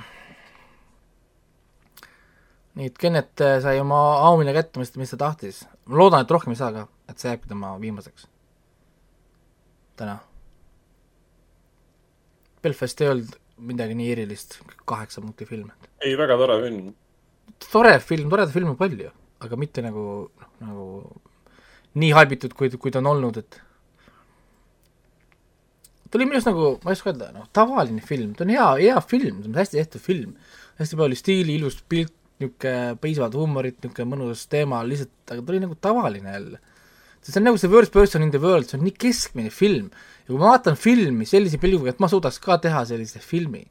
nii 2.76 2.92
et 2.92 3.00
Kennet 3.00 3.40
äh, 3.40 3.56
sai 3.64 3.80
oma 3.80 4.04
auhinna 4.28 4.52
kätte, 4.60 4.84
mis, 4.84 4.92
mis 5.00 5.16
ta 5.16 5.24
tahtis. 5.24 5.64
ma 5.88 6.04
loodan, 6.04 6.28
et 6.28 6.36
rohkem 6.36 6.52
ei 6.52 6.60
saa 6.60 6.74
ka, 6.76 6.90
et 7.08 7.16
see 7.16 7.32
jääbki 7.32 7.56
tema 7.56 7.78
viimaseks. 7.80 8.28
täna. 9.96 10.20
Belfast 12.62 13.00
ei 13.00 13.12
olnud 13.12 13.38
midagi 13.70 13.96
nii 13.96 14.10
erilist, 14.14 14.58
kaheksa 14.88 15.22
punkti 15.22 15.46
film. 15.48 15.70
ei, 16.00 16.14
väga 16.18 16.36
tore 16.40 16.60
film. 16.64 16.92
tore 17.70 17.96
film, 18.00 18.30
toredaid 18.32 18.54
filme 18.54 18.76
palju, 18.78 19.10
aga 19.44 19.58
mitte 19.60 19.84
nagu, 19.84 20.04
noh, 20.40 20.52
nagu 20.64 20.86
nii 22.00 22.14
haibitud, 22.16 22.54
kui, 22.56 22.70
kui 22.80 22.94
ta 22.94 23.02
on 23.02 23.10
olnud, 23.10 23.40
et 23.42 23.60
ta 26.10 26.18
oli 26.18 26.26
minu 26.26 26.38
arust 26.38 26.50
nagu, 26.50 26.70
ma 26.84 26.92
ei 26.92 26.98
oska 26.98 27.12
öelda, 27.12 27.30
noh, 27.34 27.50
tavaline 27.54 28.02
film, 28.06 28.32
ta 28.38 28.46
on 28.46 28.54
hea, 28.54 28.70
hea 28.80 29.02
film, 29.12 29.42
ta 29.42 29.50
on 29.50 29.60
hästi 29.60 29.80
tehtud 29.80 30.04
film, 30.04 30.34
hästi 30.80 30.98
palju 31.00 31.18
stiili, 31.18 31.58
ilus 31.58 31.80
pilt, 31.88 32.14
niisugune 32.40 32.96
piisavalt 33.02 33.36
huumorit, 33.36 33.76
niisugune 33.82 34.14
mõnus 34.14 34.46
teema, 34.50 34.80
lihtsalt, 34.88 35.12
aga 35.28 35.42
ta 35.42 35.52
oli 35.52 35.64
nagu 35.66 35.76
tavaline 35.76 36.36
jälle. 36.36 36.60
see 37.20 37.36
on 37.36 37.44
nagu 37.44 37.58
see 37.60 37.68
Worst 37.68 37.92
Person 37.92 38.22
in 38.24 38.30
the 38.32 38.40
World, 38.40 38.64
see 38.66 38.78
on 38.78 38.86
nii 38.86 38.96
keskmine 38.96 39.50
film 39.52 39.90
ja 40.30 40.36
kui 40.36 40.38
ma 40.38 40.52
vaatan 40.52 40.78
filmi 40.78 41.26
sellise 41.26 41.58
pilguga, 41.58 41.90
et 41.90 41.98
ma 42.02 42.06
suudaks 42.10 42.38
ka 42.42 42.60
teha 42.62 42.84
sellise 42.86 43.18
filmi, 43.18 43.64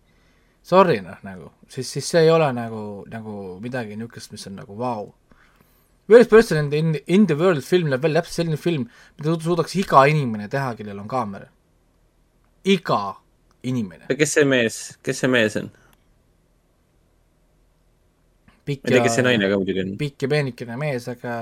sorry 0.65 0.99
noh, 1.05 1.15
nagu, 1.23 1.53
siis, 1.71 1.87
siis 1.87 2.09
see 2.11 2.25
ei 2.25 2.31
ole 2.33 2.49
nagu, 2.55 3.05
nagu 3.07 3.55
midagi 3.63 3.95
niisugust, 3.95 4.33
mis 4.35 4.43
on 4.51 4.59
nagu 4.59 4.75
vau 4.75 5.05
wow.. 5.07 5.15
Worst 6.09 6.31
Person 6.31 6.73
in 6.73 6.91
the, 6.91 7.03
in, 7.05 7.27
the 7.29 7.35
World 7.37 7.61
film 7.61 7.91
näeb 7.93 8.01
välja 8.01 8.23
täpselt 8.23 8.41
selline 8.41 8.57
film, 8.57 8.87
mida 9.19 9.35
suudaks 9.45 9.75
iga 9.77 10.01
inimene 10.09 10.47
teha, 10.49 10.73
kellel 10.75 10.97
on 10.99 11.07
kaamera. 11.07 11.47
iga 12.65 13.15
inimene. 13.63 14.09
kes 14.17 14.33
see 14.33 14.47
mees, 14.49 14.79
kes 15.05 15.23
see 15.23 15.31
mees 15.31 15.55
on? 15.61 15.69
pikk 18.65 18.89
on. 19.85 19.95
pikk 20.01 20.25
ja 20.25 20.31
peenikene 20.33 20.75
mees, 20.81 21.07
aga 21.13 21.37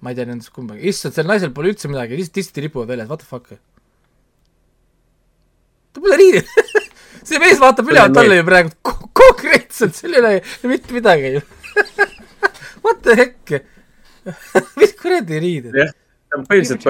ma 0.00 0.12
ei 0.12 0.20
tea 0.20 0.28
nendest 0.28 0.52
kumbagi, 0.54 0.86
issand, 0.92 1.16
sel 1.16 1.26
naisel 1.28 1.50
pole 1.56 1.72
üldse 1.72 1.90
midagi, 1.90 2.20
lihtsalt 2.20 2.38
tistid 2.38 2.62
ripuvad 2.68 2.92
väljas, 2.92 3.10
what 3.10 3.24
the 3.24 3.28
fuck. 3.28 3.58
Ta 5.92 6.00
pole 6.04 6.16
riided 6.20 6.46
see 7.28 7.38
mees 7.42 7.60
vaatab 7.62 7.90
ülevalt 7.92 8.16
alla 8.22 8.40
ju 8.40 8.44
praegu 8.48 8.74
ko- 8.82 9.10
konkreetselt, 9.20 9.94
seal 9.96 10.14
ei 10.16 10.20
ole 10.24 10.34
mitte 10.74 10.94
midagi 10.96 11.34
ju. 11.36 11.42
What 12.84 13.02
the 13.04 13.16
heck? 13.16 13.52
mis 14.80 14.94
kuradi 15.00 15.40
riided? 15.42 15.74
on 16.36 16.44
põhiliselt 16.46 16.84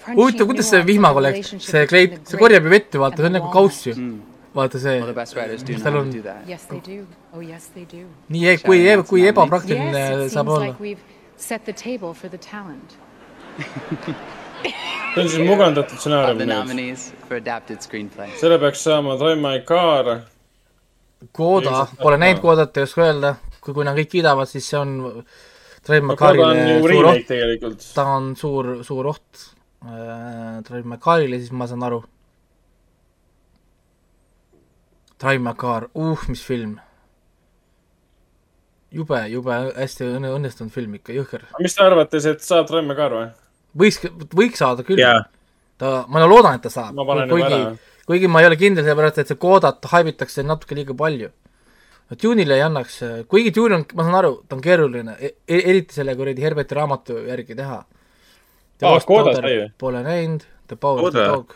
crunchy 0.00 0.22
huvitav, 0.22 0.48
kuidas 0.48 0.70
see 0.72 0.80
vihmaga 0.88 1.24
läks, 1.26 1.52
see 1.66 1.82
kleit, 1.90 2.16
see 2.30 2.40
korjab 2.40 2.64
ju 2.68 2.72
vett 2.72 2.96
ju 2.96 3.02
vaata, 3.02 3.20
see 3.20 3.28
on 3.28 3.36
nagu 3.36 3.50
kauss 3.52 3.82
ju. 3.90 3.94
vaata 4.56 4.80
see, 4.80 4.96
mis 5.68 5.84
tal 5.84 6.00
on. 6.00 6.08
Oh, 7.36 7.44
yes, 7.44 7.68
they 7.76 7.84
do. 7.84 8.06
nii, 8.32 8.46
e- 8.54 8.56
kui, 8.64 8.80
kui 9.12 9.26
ebapraktiline 9.28 9.92
yes, 9.92 10.26
it 10.30 10.34
saab 10.34 10.48
seems 10.48 10.56
olla 10.56 10.66
like. 10.70 10.80
we've 10.80 11.04
set 11.36 11.64
the 11.68 11.76
table 11.76 12.14
for 12.14 12.28
the 12.32 12.38
talent. 12.40 12.96
see 15.14 15.22
on 15.22 15.28
siis 15.28 15.46
mugandatud 15.46 15.98
stsenaarium 15.98 16.38
the 16.38 16.48
nüüd. 16.48 16.58
nominees 16.58 17.06
for 17.28 17.38
adapted 17.38 17.80
screenplay. 17.84 18.32
selle 18.40 18.58
peaks 18.62 18.84
saama 18.88 19.16
Troy 19.20 19.36
Carr. 19.66 20.20
Kooda, 21.36 21.86
pole 22.00 22.16
näinud 22.16 22.40
Koodat, 22.40 22.76
ei 22.76 22.86
oska 22.88 23.04
öelda, 23.04 23.34
kui, 23.60 23.74
kui 23.76 23.84
nad 23.84 23.98
kõik 23.98 24.08
kiidavad, 24.16 24.48
siis 24.48 24.68
see 24.70 24.78
on 24.80 25.24
No 25.88 25.96
on 25.96 26.06
McCarrile 26.06 26.64
ju 26.68 26.88
suur 26.88 27.06
oht, 27.08 27.26
tegelikult. 27.26 27.84
ta 27.94 28.04
on 28.16 28.34
suur, 28.36 28.68
suur 28.84 29.06
oht 29.14 29.44
äh, 29.84 30.60
Train 30.66 30.86
McCarrile, 30.86 31.38
siis 31.40 31.52
ma 31.56 31.66
saan 31.66 31.82
aru. 31.86 32.02
Train 35.20 35.42
McCarr, 35.42 35.88
uh, 35.94 36.28
mis 36.28 36.44
film. 36.44 36.78
jube, 38.90 39.22
jube 39.30 39.56
hästi 39.76 40.08
õnne, 40.16 40.32
õnnestunud 40.36 40.72
film 40.74 40.98
ikka, 40.98 41.14
jõhker. 41.16 41.46
mis 41.62 41.76
te 41.76 41.84
arvate, 41.84 42.20
et 42.28 42.44
saab 42.44 42.68
Troy 42.68 42.84
Carr 42.92 43.16
või? 43.16 43.30
võiks, 43.76 44.02
võiks 44.34 44.58
saada 44.62 44.86
küll 44.86 45.00
Jaa.. 45.02 45.22
ta, 45.78 46.04
ma 46.08 46.24
loodan, 46.26 46.58
et 46.58 46.66
ta 46.66 46.72
saab 46.72 46.98
kuigi 47.30 47.62
kuigi 48.10 48.26
ma 48.26 48.42
ei 48.42 48.48
ole 48.48 48.58
kindel, 48.58 48.82
sellepärast 48.82 49.20
et 49.22 49.30
see 49.30 49.38
Kodat 49.38 49.86
haibitakse 49.92 50.42
natuke 50.42 50.74
liiga 50.74 50.96
palju. 50.98 51.30
no 52.10 52.16
Dune'ile 52.18 52.56
ei 52.58 52.64
annaks, 52.66 52.96
kuigi 53.30 53.52
Dune 53.54 53.78
on, 53.78 53.84
ma 53.94 54.06
saan 54.06 54.18
aru, 54.18 54.32
ta 54.48 54.56
on 54.56 54.62
keeruline 54.64 55.14
e, 55.14 55.34
eriti 55.46 55.94
selle 55.94 56.16
kuradi 56.18 56.42
Herberti 56.42 56.74
raamatu 56.74 57.20
järgi 57.28 57.54
teha. 57.60 57.78
Aa, 58.82 59.00
Koda 59.06 59.36
sai 59.36 59.52
või? 59.60 59.68
Pole 59.78 60.02
näinud, 60.02 60.46
The 60.66 60.78
Power 60.80 61.06
of 61.06 61.14
the. 61.14 61.26
Dog. 61.28 61.54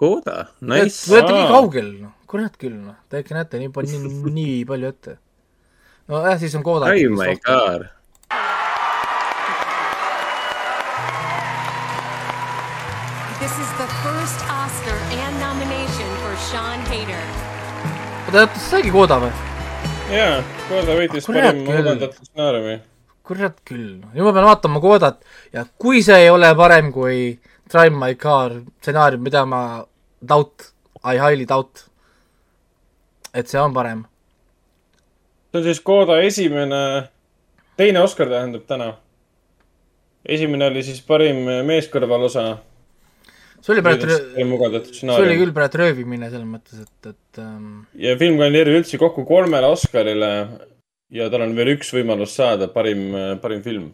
Koda, 0.00 0.36
nice. 0.64 1.02
Te 1.04 1.18
olete 1.18 1.36
nii 1.36 1.48
kaugel, 1.50 1.90
noh, 2.06 2.16
kurat 2.30 2.56
küll, 2.56 2.78
noh, 2.80 2.96
te 3.12 3.20
ikka 3.20 3.36
näete 3.36 3.60
nii 3.60 3.72
palju, 3.74 4.00
nii, 4.06 4.34
nii 4.38 4.58
palju 4.70 4.92
ette. 4.94 5.18
nojah, 6.08 6.40
siis 6.40 6.56
on 6.56 6.64
Koda. 6.64 6.94
Oh 6.94 7.18
my 7.18 7.36
god. 7.44 7.90
oota, 18.30 18.42
oota, 18.46 18.60
saigi 18.62 18.90
Koda 18.94 19.16
või? 19.18 19.30
jaa, 20.14 20.38
Koda 20.68 20.94
võitis 20.94 21.26
Kurat 21.26 21.42
parim 21.42 21.64
küll. 21.64 21.78
mugandatud 21.80 22.28
stsenaariumi. 22.28 22.74
kurat 23.26 23.56
küll, 23.66 23.88
nüüd 24.14 24.26
ma 24.26 24.32
pean 24.36 24.46
vaatama 24.46 24.82
Kodat 24.82 25.24
ja 25.52 25.64
kui 25.82 26.02
see 26.06 26.18
ei 26.26 26.30
ole 26.30 26.50
parem 26.54 26.92
kui 26.94 27.40
Drive 27.72 27.96
My 27.96 28.14
Car 28.14 28.54
stsenaarium, 28.78 29.24
mida 29.26 29.42
ma 29.46 29.62
doubt, 30.22 30.70
I 31.02 31.18
highly 31.18 31.46
doubt, 31.46 31.86
et 33.34 33.50
see 33.50 33.58
on 33.58 33.74
parem. 33.74 34.04
see 35.50 35.58
on 35.58 35.66
siis 35.66 35.80
Koda 35.82 36.20
esimene, 36.22 37.08
teine 37.76 38.00
Oscar 38.00 38.30
tähendab 38.30 38.62
täna. 38.66 38.92
esimene 40.24 40.70
oli 40.70 40.82
siis 40.86 41.02
parim 41.02 41.42
meeskõrvalosa. 41.66 42.58
See 43.60 43.74
oli 43.74 43.84
praegu, 43.84 44.18
mugandatud 44.48 44.96
see 44.96 45.20
oli 45.20 45.38
küll 45.40 45.54
praegu 45.56 45.82
röövimine 45.82 46.30
selles 46.32 46.48
mõttes, 46.48 46.82
et, 46.84 47.12
et 47.12 47.40
ähm, 47.42 47.86
ja 47.98 48.16
film 48.20 48.40
kandideerib 48.40 48.80
üldse 48.80 49.00
kokku 49.00 49.26
kolmele 49.28 49.70
Oscarile 49.70 50.30
ja 51.10 51.26
tal 51.32 51.46
on 51.46 51.56
veel 51.58 51.74
üks 51.76 51.90
võimalus 51.94 52.36
saada 52.38 52.70
parim, 52.72 53.10
parim 53.42 53.64
film. 53.66 53.90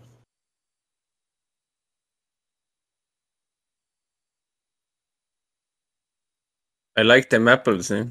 I 6.97 7.03
like 7.05 7.29
them 7.29 7.49
apples, 7.53 7.91
jah. 7.93 8.07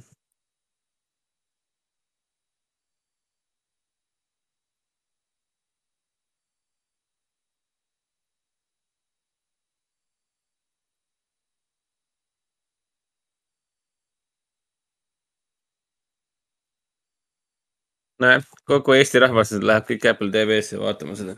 nojah, 18.22 18.44
kogu 18.70 18.96
Eesti 18.96 19.20
rahvas 19.24 19.52
läheb 19.60 19.88
kõik 19.90 20.06
Apple 20.12 20.32
TV-sse 20.34 20.80
vaatama 20.82 21.16
seda. 21.20 21.36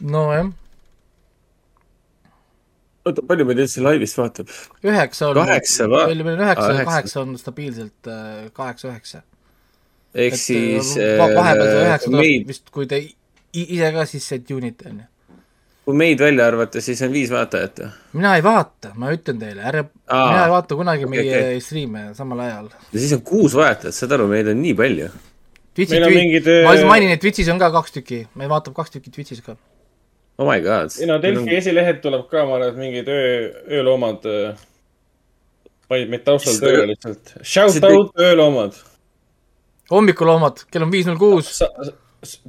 nojah, 0.00 0.48
oota, 3.06 3.22
palju 3.28 3.44
meid 3.48 3.60
üldse 3.64 3.82
laivis 3.84 4.16
vaatab? 4.18 4.50
üheksa 4.84 5.28
on. 5.30 5.38
kaheksa 5.38 5.86
va- 5.90 6.06
meil 6.10 6.24
on 6.26 6.40
üheksa 6.46 6.68
ja 6.68 6.74
üheksa. 6.74 6.90
kaheksa 6.90 7.20
on 7.22 7.36
stabiilselt 7.38 8.10
äh, 8.10 8.50
kaheksa-üheksa. 8.58 9.22
ehk 10.14 10.36
siis 10.38 10.94
va- 11.20 11.30
vahepeal 11.38 11.68
see 11.70 11.80
äh, 11.80 11.88
üheksa 11.88 12.10
tuleb 12.10 12.20
meid, 12.24 12.46
vist, 12.50 12.70
kui 12.74 12.86
te 12.90 13.00
ise 13.54 13.92
ka 13.94 14.06
sisse 14.10 14.38
tune 14.46 14.72
ite, 14.74 14.90
on 14.90 15.02
ju. 15.04 15.10
Kui 15.84 15.96
meid 16.00 16.20
välja 16.20 16.46
arvata, 16.48 16.80
siis 16.80 17.02
on 17.04 17.12
viis 17.12 17.30
vaatajat 17.32 17.82
või? 17.82 17.90
mina 18.16 18.34
ei 18.38 18.42
vaata, 18.44 18.94
ma 19.00 19.10
ütlen 19.12 19.38
teile, 19.42 19.62
ärge, 19.68 19.84
mina 20.08 20.44
ei 20.46 20.50
vaata 20.54 20.78
kunagi 20.80 21.04
okei, 21.04 21.12
meie 21.12 21.36
okei. 21.42 21.60
striime 21.60 22.04
samal 22.16 22.40
ajal. 22.46 22.70
ja 22.92 22.98
siis 23.02 23.12
on 23.18 23.22
kuus 23.26 23.56
vaatajat, 23.58 23.94
saad 23.98 24.14
aru, 24.16 24.28
meid 24.32 24.48
on 24.52 24.60
nii 24.62 24.74
palju. 24.80 25.08
Twitch'is 25.74 25.90
Meil 25.96 26.04
on 26.06 26.12
Twi- 26.12 26.18
mingid, 26.22 26.44
ma 26.46 26.52
äh, 26.52 26.72
lihtsalt 26.76 26.88
mainin, 26.92 27.10
et 27.16 27.20
Twitch'is 27.24 27.48
on 27.50 27.58
ka 27.58 27.70
kaks 27.74 27.96
tükki, 27.96 28.20
meil 28.38 28.48
vaatab 28.52 28.76
kaks 28.76 28.94
tükki 28.94 29.10
Twitch'is 29.16 29.42
ka. 29.44 29.56
Oh 30.38 30.46
my 30.48 30.60
god. 30.62 30.94
ei 31.00 31.06
no 31.10 31.18
Delfi 31.22 31.56
esilehelt 31.56 32.00
tuleb 32.02 32.28
ka, 32.30 32.44
ma 32.46 32.56
arvan, 32.60 32.72
et 32.72 32.78
mingid 32.80 33.10
öö, 33.10 33.50
ööloomad 33.80 34.24
panid 35.90 36.10
meid 36.14 36.24
taustal 36.26 36.56
tööle 36.62 36.88
lihtsalt. 36.94 37.34
Shout 37.42 37.74
Seda- 37.76 37.90
out 37.92 38.14
ööloomad. 38.18 38.78
hommikuloomad, 39.90 40.64
kell 40.70 40.86
on 40.86 40.92
viis 40.94 41.06
null 41.10 41.18
kuus. 41.20 41.58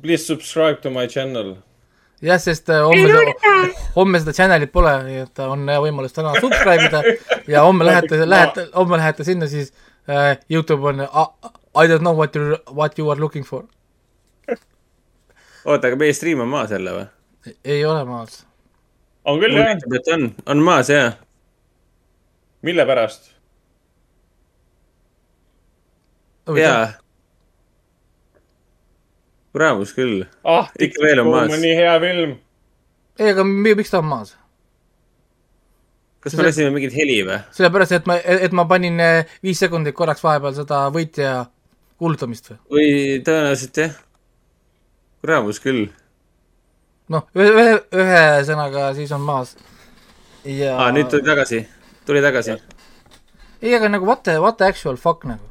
Please 0.01 0.23
subscribe 0.23 0.79
to 0.85 0.89
my 0.93 1.07
channel. 1.11 1.57
jah, 2.25 2.39
sest 2.41 2.69
äh, 2.73 2.81
homme 2.85 3.09
seda, 3.09 3.57
homme 3.95 4.21
seda 4.21 4.33
channel'it 4.35 4.71
pole, 4.73 4.93
nii 5.07 5.21
et 5.25 5.41
on 5.45 5.67
hea 5.69 5.81
võimalus 5.83 6.15
täna 6.15 6.33
subscribe 6.39 6.89
ida 6.89 7.03
ja 7.51 7.65
homme 7.65 7.85
lähete, 7.87 8.21
lähete, 8.27 8.67
homme 8.75 8.99
lähete 9.01 9.27
sinna, 9.27 9.49
siis 9.51 9.71
äh, 10.09 10.35
Youtube 10.49 10.89
on 10.89 11.05
uh, 11.05 11.29
I 11.75 11.87
don't 11.91 12.05
know 12.05 12.15
what 12.15 12.35
you, 12.35 12.57
what 12.71 12.99
you 12.99 13.11
are 13.11 13.19
looking 13.19 13.45
for. 13.45 13.65
oota, 15.65 15.87
aga 15.87 15.95
meie 15.99 16.13
stream 16.13 16.41
on 16.45 16.51
maas 16.51 16.73
jälle 16.73 16.97
või? 16.97 17.05
ei 17.63 17.85
ole 17.85 18.03
maas. 18.09 18.43
on 19.25 19.39
küll 19.43 19.57
jah. 19.59 19.73
et 19.75 20.13
on, 20.17 20.29
on 20.45 20.65
maas 20.65 20.89
jaa. 20.89 21.13
mille 22.61 22.85
pärast? 22.85 23.33
jaa. 26.57 27.04
Kuramus 29.55 29.93
küll. 29.95 30.25
ah, 30.43 30.67
ikka 30.79 31.03
veel 31.03 31.23
on 31.23 31.31
maas. 31.31 31.53
nii 31.61 31.75
hea 31.79 31.99
film. 32.03 32.35
ei, 33.19 33.29
aga 33.31 33.47
mi- 33.47 33.75
miks 33.79 33.93
ta 33.93 34.01
on 34.03 34.09
maas? 34.11 34.35
kas 36.25 36.35
me 36.35 36.47
lasime 36.47 36.73
mingit 36.75 36.95
heli 36.97 37.21
või? 37.23 37.37
sellepärast, 37.55 37.95
et 37.99 38.09
ma, 38.09 38.17
et 38.19 38.55
ma 38.57 38.65
panin 38.67 38.99
äh, 38.99 39.35
viis 39.45 39.61
sekundit 39.61 39.95
korraks 39.95 40.23
vahepeal 40.25 40.57
seda 40.57 40.81
võitja 40.93 41.45
kuulutamist 42.01 42.51
või? 42.51 42.59
või 42.73 42.89
tõenäoliselt 43.23 43.81
jah. 43.83 43.95
kuramus 45.23 45.61
küll. 45.63 45.85
noh, 47.13 47.27
ühe, 47.37 47.55
ühe, 47.55 47.79
ühesõnaga 48.03 48.91
siis 48.99 49.15
on 49.15 49.23
maas. 49.23 49.55
ja 50.43 50.75
aa, 50.81 50.91
nüüd 50.95 51.11
tuli 51.13 51.23
tagasi, 51.31 51.63
tuli 52.09 52.23
tagasi. 52.25 52.59
ei, 53.61 53.71
aga 53.77 53.93
nagu 53.95 54.09
what 54.09 54.25
the, 54.27 54.39
what 54.41 54.59
the 54.59 54.67
actual 54.67 54.99
fuck 54.99 55.23
nagu. 55.29 55.47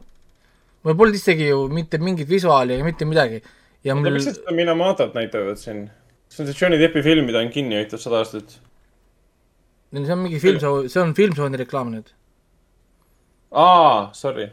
mul 0.85 0.99
polnud 0.99 1.17
isegi 1.17 1.49
ju 1.55 1.69
mitte 1.73 2.03
mingit 2.03 2.29
visuaali 2.29 2.77
ega 2.77 2.85
mitte 2.85 3.09
midagi. 3.09 3.41
Ja 3.85 3.95
mul 3.95 4.11
miks, 4.17 4.31
seda 4.31 4.55
Minamatat 4.57 5.15
näitavad 5.15 5.61
siin? 5.61 5.87
see 6.29 6.45
on 6.45 6.51
see 6.51 6.59
Johnny 6.61 6.81
Deppi 6.81 7.03
film, 7.03 7.27
mida 7.29 7.39
on 7.45 7.51
kinni 7.55 7.77
hoitud 7.79 8.01
sada 8.03 8.23
aastat. 8.23 8.59
see 9.95 10.13
on 10.13 10.23
mingi 10.25 10.41
film, 10.43 10.61
see 10.89 11.03
on 11.03 11.15
Filmzoni 11.15 11.61
reklaam 11.61 11.93
nüüd. 11.95 12.13
aa, 13.53 14.11
sorry. 14.13 14.51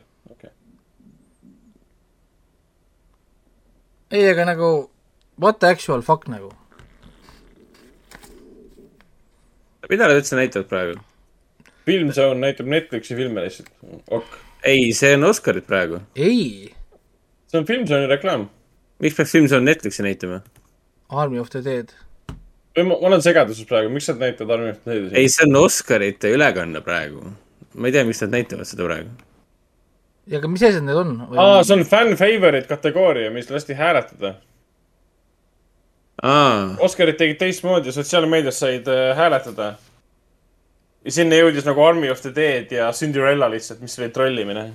ei, 4.12 4.26
aga 4.30 4.46
nagu 4.46 4.72
what 5.40 5.60
the 5.60 5.68
actual 5.68 6.02
fuck 6.02 6.28
nagu. 6.28 6.52
mida 9.90 10.08
nad 10.08 10.22
üldse 10.22 10.38
näitavad 10.40 10.70
praegu? 10.72 11.00
Filmzone 11.86 12.40
näitab 12.40 12.70
Netflixi 12.70 13.16
filme 13.16 13.42
lihtsalt. 13.44 13.72
ok. 14.08 14.38
ei, 14.64 14.92
see 14.94 15.16
on 15.16 15.24
Oscarid 15.32 15.66
praegu. 15.68 16.02
ei. 16.16 16.74
see 17.48 17.60
on 17.60 17.66
Filmzone'i 17.66 18.12
reklaam. 18.12 18.50
Miks 19.02 19.18
peaks 19.18 19.32
Filmzone 19.36 19.66
Netflixi 19.66 20.04
näitama? 20.06 20.42
Army 21.10 21.40
of 21.40 21.50
the 21.50 21.64
Dead. 21.66 21.92
või 22.78 22.86
ma, 22.88 22.96
ma 23.02 23.10
olen 23.12 23.24
segaduses 23.26 23.68
praegu, 23.68 23.90
miks 23.92 24.08
nad 24.12 24.22
näitavad 24.24 24.56
Army 24.60 24.76
of 24.76 24.80
the 24.84 24.94
Dead'i? 24.94 25.16
ei, 25.20 25.30
see 25.30 25.48
on 25.48 25.58
Oscarite 25.60 26.32
ülekanne 26.32 26.82
praegu. 26.86 27.26
ma 27.74 27.90
ei 27.90 27.96
tea, 27.96 28.06
miks 28.08 28.22
nad 28.24 28.38
näitavad 28.38 28.70
seda 28.70 28.88
praegu. 28.88 29.10
ja 30.32 30.40
aga 30.40 30.52
mis 30.52 30.64
asjad 30.70 30.86
need 30.88 31.02
on? 31.02 31.18
aa, 31.36 31.64
see 31.64 31.76
on 31.80 31.86
fan 31.88 32.16
favorite 32.20 32.68
kategooria, 32.70 33.32
mis 33.34 33.50
lasti 33.52 33.76
hääletada. 33.78 34.36
aa, 36.24 36.76
Oscarid 36.80 37.18
tegid 37.20 37.42
teistmoodi, 37.42 37.92
sotsiaalmeedias 37.92 38.60
said 38.64 38.88
äh, 38.88 39.12
hääletada. 39.18 39.74
ja 41.06 41.18
sinna 41.18 41.42
jõudis 41.42 41.66
nagu 41.68 41.84
Army 41.84 42.14
of 42.14 42.22
the 42.22 42.32
Dead 42.36 42.72
ja 42.72 42.92
Cinderella 42.94 43.50
lihtsalt, 43.50 43.82
mis 43.82 44.00
oli 44.00 44.10
trollimine. 44.14 44.70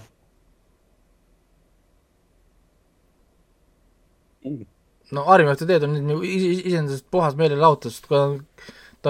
No 5.14 5.24
the 5.54 5.66
Dead 5.66 5.84
on 5.84 5.94
nagu 6.06 6.22
ise- 6.22 6.62
iseenesest 6.66 7.06
puhas 7.10 7.36
meelelahutus, 7.38 8.00
ta 8.08 8.22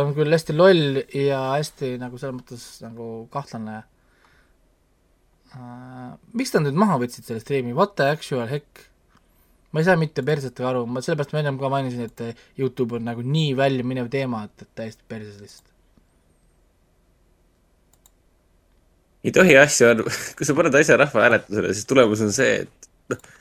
on, 0.03 0.15
küll 0.17 0.33
hästi 0.33 0.57
loll 0.57 1.01
ja 1.15 1.41
hästi 1.55 1.97
nagu 2.01 2.19
selles 2.21 2.37
mõttes 2.41 2.65
nagu 2.85 3.29
kahtlane 3.33 3.79
uh,. 5.57 6.17
miks 6.37 6.53
ta 6.53 6.61
nüüd 6.61 6.77
maha 6.77 6.99
võtsid 7.01 7.25
selle 7.25 7.41
striimi, 7.41 7.73
what 7.77 7.97
the 7.97 8.11
actual 8.13 8.49
heck? 8.51 8.91
ma 9.73 9.81
ei 9.81 9.89
saa 9.89 9.97
mitte 10.01 10.25
persetega 10.25 10.69
aru, 10.71 10.85
ma 10.89 11.03
sellepärast 11.05 11.33
ma 11.35 11.41
ennem 11.43 11.61
ka 11.61 11.71
mainisin, 11.73 12.09
et 12.09 12.45
Youtube 12.61 12.97
on 12.97 13.09
nagu 13.09 13.25
nii 13.25 13.57
välja 13.57 13.85
minev 13.85 14.11
teema, 14.13 14.45
et, 14.49 14.63
et 14.65 14.71
täiesti 14.79 15.05
perses 15.09 15.41
lihtsalt. 15.41 15.73
ei 19.27 19.33
tohi 19.35 19.57
asju 19.59 19.89
arv-, 19.91 20.13
kui 20.39 20.47
sa 20.47 20.55
paned 20.57 20.77
asja 20.79 21.01
rahvahääletusele, 21.01 21.73
siis 21.75 21.89
tulemus 21.89 22.23
on 22.25 22.33
see, 22.37 22.61
et 22.67 22.91
noh, 23.13 23.33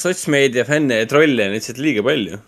sotsmeedia 0.00 0.64
fänne 0.68 1.00
ja 1.00 1.08
trolle 1.10 1.48
on 1.48 1.56
lihtsalt 1.56 1.80
liiga 1.82 2.04
palju. 2.06 2.40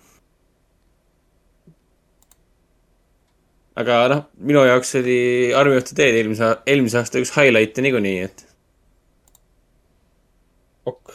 aga 3.79 3.97
noh, 4.11 4.23
minu 4.43 4.65
jaoks 4.66 4.97
oli 4.99 5.19
the 5.55 5.95
Dead 5.95 6.16
eelmise, 6.19 6.49
eelmise 6.66 6.99
aasta 6.99 7.20
üks 7.23 7.31
highlight'e 7.37 7.85
niikuinii, 7.85 8.25
et 8.27 8.43
ok. 10.91 11.12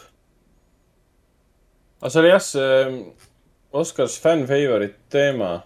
aga 2.00 2.14
see 2.14 2.22
oli 2.24 2.32
jah, 2.32 2.46
see 2.46 2.78
Oscars 3.74 4.16
fan 4.22 4.46
favorite 4.48 4.96
teema. 5.10 5.64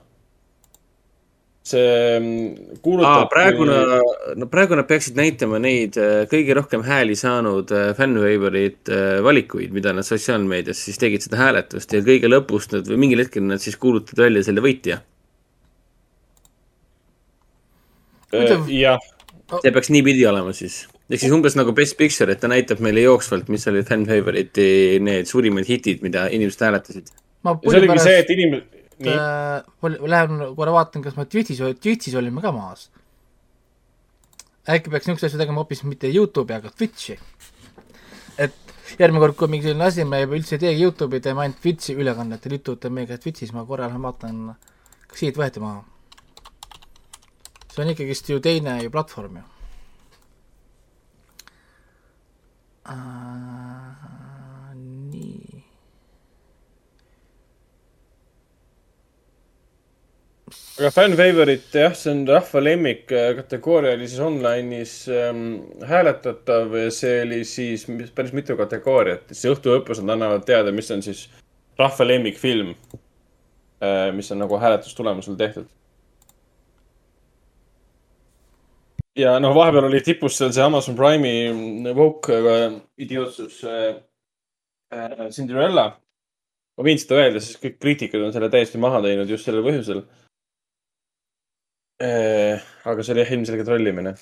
See 1.67 2.19
mm, 2.19 2.79
kuulutati. 2.83 3.23
Aa, 3.23 3.27
praegu 3.31 3.67
nad, 3.67 3.93
no 4.39 4.47
praegu 4.51 4.77
nad 4.77 4.87
peaksid 4.89 5.17
näitama 5.19 5.59
neid 5.61 5.97
äh, 6.01 6.23
kõige 6.31 6.55
rohkem 6.57 6.85
hääli 6.85 7.17
saanud 7.19 7.73
äh, 7.75 7.91
fan 7.97 8.15
favorite 8.21 8.93
äh, 8.93 9.19
valikuid, 9.25 9.73
mida 9.75 9.93
nad 9.95 10.07
sotsiaalmeedias 10.07 10.85
siis 10.87 10.99
tegid 11.01 11.25
seda 11.25 11.41
hääletust 11.41 11.93
ja 11.93 12.03
kõige 12.05 12.31
lõpus 12.31 12.69
nad 12.73 12.87
või 12.89 13.01
mingil 13.05 13.25
hetkel 13.25 13.45
nad 13.47 13.63
siis 13.63 13.79
kuulutasid 13.81 14.23
välja 14.23 14.45
selle 14.47 14.63
võitja. 14.63 15.01
jah. 18.31 19.03
see 19.61 19.71
peaks 19.71 19.91
niipidi 19.95 20.25
olema 20.27 20.53
siis. 20.55 20.81
ehk 21.09 21.21
siis 21.23 21.35
umbes 21.35 21.55
nagu 21.59 21.75
Best 21.75 21.97
Picture, 21.99 22.31
et 22.31 22.43
ta 22.43 22.51
näitab 22.51 22.81
meile 22.83 23.05
jooksvalt, 23.05 23.47
mis 23.51 23.67
olid 23.71 23.87
fan 23.87 24.03
favorite'i 24.07 24.99
need 25.03 25.29
suurimad 25.29 25.67
hitid, 25.67 26.03
mida 26.03 26.27
inimesed 26.31 26.65
hääletasid. 26.67 27.11
see 27.11 27.79
oligi 27.79 28.03
see, 28.03 28.19
et 28.23 28.35
inimesed, 28.35 28.76
nii, 29.03 29.13
äh, 29.13 29.97
lähen 30.09 30.43
korra 30.57 30.73
vaatan, 30.75 31.03
kas 31.05 31.17
ma 31.17 31.25
Twitch'is, 31.25 31.61
Twitch'is 31.81 32.15
olime 32.17 32.41
ka 32.41 32.51
maas. 32.55 32.89
äkki 34.67 34.91
peaks 34.91 35.07
niisuguseid 35.07 35.31
asju 35.31 35.39
tegema 35.39 35.61
hoopis 35.61 35.83
mitte 35.87 36.09
Youtube'i, 36.11 36.57
aga 36.57 36.71
Twitch'i. 36.75 37.17
et 38.37 38.55
järgmine 38.99 39.21
kord, 39.23 39.37
kui 39.39 39.51
mingi 39.51 39.69
selline 39.69 39.87
asi, 39.87 40.03
me 40.03 40.21
juba 40.23 40.39
üldse 40.39 40.57
ei 40.57 40.63
teegi 40.65 40.83
Youtube'i, 40.83 41.21
teeme 41.23 41.45
ainult 41.45 41.61
Twitch'i 41.63 41.95
ülekannet 41.95 42.45
ja 42.45 42.51
lütute 42.51 42.91
meiega 42.91 43.19
Twitch'is, 43.21 43.53
ma 43.55 43.65
korra 43.69 43.87
lähen 43.87 44.03
vaatan, 44.03 44.41
kas 45.07 45.23
siit 45.23 45.39
võeti 45.39 45.63
maha. 45.63 45.85
see 47.71 47.83
on 47.83 47.91
ikkagist 47.93 48.29
ju 48.29 48.39
teine 48.41 48.79
ju 48.81 48.89
platvorm 48.89 49.35
ju 49.37 49.43
uh,. 52.89 54.16
Aga 60.77 60.91
fan 60.93 61.15
favorite 61.17 61.79
jah, 61.81 61.95
see 61.97 62.11
on 62.13 62.19
rahva 62.29 62.61
lemmik 62.61 63.11
äh, 63.11 63.31
kategooria 63.39 63.95
oli 63.97 64.07
siis 64.07 64.21
online'is 64.21 64.93
ähm, 65.09 65.39
hääletatav 65.89 66.75
ja 66.77 66.91
see 66.93 67.23
oli 67.23 67.39
siis 67.49 67.87
päris 68.15 68.35
mitu 68.37 68.57
kategooriat. 68.59 69.25
siis 69.31 69.55
õhtu 69.55 69.73
lõpus 69.73 70.03
nad 70.03 70.13
annavad 70.17 70.45
teada, 70.45 70.71
mis 70.71 70.91
on 70.93 71.01
siis 71.01 71.25
rahva 71.79 72.05
lemmikfilm 72.05 72.75
äh,, 72.75 74.11
mis 74.13 74.29
on 74.31 74.43
nagu 74.43 74.59
hääletustulemusel 74.61 75.39
tehtud. 75.39 75.65
ja 79.17 79.39
noh, 79.41 79.55
vahepeal 79.57 79.89
oli 79.89 80.03
tipus 80.05 80.37
seal 80.37 80.53
see 80.53 80.63
Amazon 80.63 80.97
Prime'i 80.97 81.95
Woke 81.97 82.37
äh, 82.37 82.77
idiootsus 83.01 83.63
äh, 83.65 83.95
äh, 84.93 85.25
Cinderella. 85.33 85.89
ma 86.77 86.85
võin 86.85 87.01
seda 87.01 87.17
öelda, 87.23 87.41
sest 87.41 87.57
kõik 87.63 87.81
kriitikud 87.81 88.27
on 88.27 88.33
selle 88.35 88.51
täiesti 88.53 88.77
maha 88.77 89.01
teinud 89.01 89.33
just 89.33 89.49
sellel 89.49 89.65
põhjusel. 89.65 90.05
Aga 91.99 93.03
see 93.03 93.13
oli 93.13 93.21
jah 93.23 93.31
ilmselge 93.33 93.63
trollimine. 93.65 94.13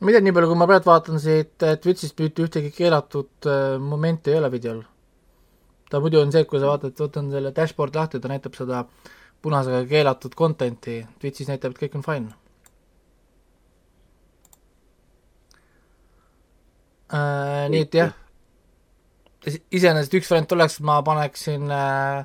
ma 0.00 0.10
ei 0.10 0.14
tea, 0.14 0.22
nii 0.22 0.32
palju, 0.32 0.48
kui 0.48 0.58
ma 0.58 0.66
praegu 0.70 0.86
vaatan 0.86 1.18
siit 1.18 1.64
äh, 1.66 1.74
Twitch'ist 1.82 2.20
mitte 2.22 2.44
ühtegi 2.46 2.70
keelatud 2.70 3.48
äh, 3.50 3.78
momenti 3.82 4.30
ei 4.30 4.38
ole 4.38 4.50
videol. 4.52 4.84
ta 5.90 5.98
muidu 6.00 6.20
on 6.22 6.30
see, 6.32 6.44
et 6.44 6.48
kui 6.48 6.60
sa 6.62 6.70
vaatad, 6.70 6.94
võtan 7.02 7.32
selle 7.34 7.50
dashboard 7.56 7.98
lahti, 7.98 8.20
ta 8.22 8.30
näitab 8.30 8.54
seda 8.54 8.84
punasega 9.42 9.82
keelatud 9.90 10.38
content'i, 10.38 11.00
Twitch'is 11.18 11.50
näitab, 11.50 11.74
et 11.74 11.82
kõik 11.82 11.98
on 11.98 12.06
fine 12.06 12.47
äh,. 17.12 17.66
nii 17.72 17.84
et 17.86 17.94
jah, 17.94 18.14
iseenesest 19.46 20.14
üks 20.18 20.30
variant 20.32 20.56
oleks, 20.56 20.80
ma 20.84 21.00
paneksin 21.06 21.70
äh, 21.72 22.24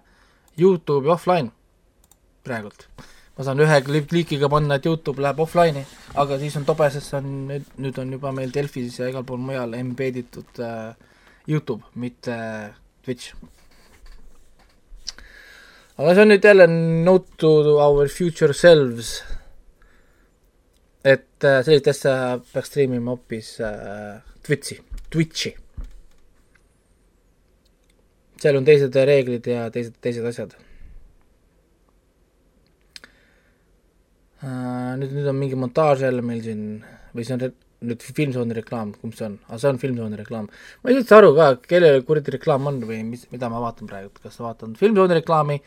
Youtube'i 0.60 1.12
offline 1.14 1.52
praegult. 2.44 2.88
ma 3.34 3.46
saan 3.46 3.62
ühe 3.64 3.80
klik- 3.82 4.10
klikiga 4.12 4.50
panna, 4.52 4.78
et 4.78 4.86
Youtube 4.86 5.24
läheb 5.24 5.40
offline'i, 5.42 5.82
aga 6.22 6.38
siis 6.38 6.54
on 6.60 6.68
tobe, 6.68 6.86
sest 6.94 7.10
see 7.10 7.18
on 7.18 7.32
nüüd, 7.50 7.72
nüüd 7.82 7.98
on 8.02 8.12
juba 8.14 8.34
meil 8.36 8.52
Delfis 8.54 9.00
ja 9.00 9.08
igal 9.10 9.26
pool 9.26 9.42
mujal 9.42 9.74
embed 9.74 10.20
itud 10.22 10.62
äh, 10.62 10.92
Youtube, 11.50 11.82
mitte 11.98 12.36
äh, 12.36 12.76
Twitch. 13.06 13.34
aga 15.98 16.14
see 16.14 16.26
on 16.26 16.30
nüüd 16.34 16.46
jälle 16.46 16.68
note 17.08 17.40
to 17.42 17.54
our 17.82 18.12
future 18.12 18.54
selves, 18.54 19.16
et 21.04 21.48
äh, 21.48 21.64
sellist 21.66 21.90
asja 21.90 22.16
peaks 22.54 22.70
striimima 22.70 23.16
hoopis 23.16 23.56
äh, 23.66 24.22
Twitchi, 24.44 24.80
Twitchi. 25.10 25.56
seal 28.44 28.60
on 28.60 28.66
teised 28.68 28.96
reeglid 29.08 29.48
ja 29.48 29.70
teised, 29.72 29.96
teised 30.04 30.26
asjad 30.28 30.58
Uh, 34.44 34.98
nüüd, 35.00 35.14
nüüd 35.16 35.28
on 35.32 35.38
mingi 35.40 35.56
montaaž 35.56 36.02
jälle 36.04 36.20
meil 36.26 36.42
siin 36.44 36.64
või 37.16 37.24
see 37.24 37.38
on 37.38 37.44
nüüd 37.88 38.04
Filmzooni 38.04 38.56
reklaam, 38.58 38.92
kumb 39.00 39.16
see 39.16 39.30
on? 39.30 39.38
aa, 39.48 39.60
see 39.62 39.70
on 39.72 39.80
Filmzooni 39.80 40.20
reklaam. 40.20 40.50
ma 40.82 40.92
ei 40.92 40.98
saa 40.98 41.04
üldse 41.04 41.16
aru 41.16 41.30
ka, 41.38 41.48
kellele 41.70 42.02
kuradi 42.08 42.34
reklaam 42.36 42.68
on 42.68 42.82
või 42.90 42.98
mis, 43.08 43.24
mida 43.32 43.48
ma 43.52 43.62
vaatan 43.64 43.88
praegu, 43.88 44.12
kas 44.24 44.42
vaatan 44.44 44.76
Filmzooni 44.80 45.16
reklaami 45.22 45.60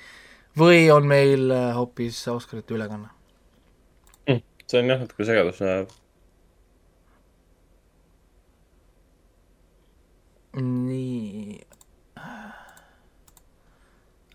või 0.61 0.91
on 0.93 1.09
meil 1.09 1.49
äh, 1.57 1.71
hoopis 1.77 2.21
Oscarite 2.33 2.77
ülekanne? 2.77 3.09
see 4.67 4.83
on 4.83 4.93
jah, 4.93 5.01
natuke 5.01 5.25
segadust 5.25 5.65
nii. 10.57 11.61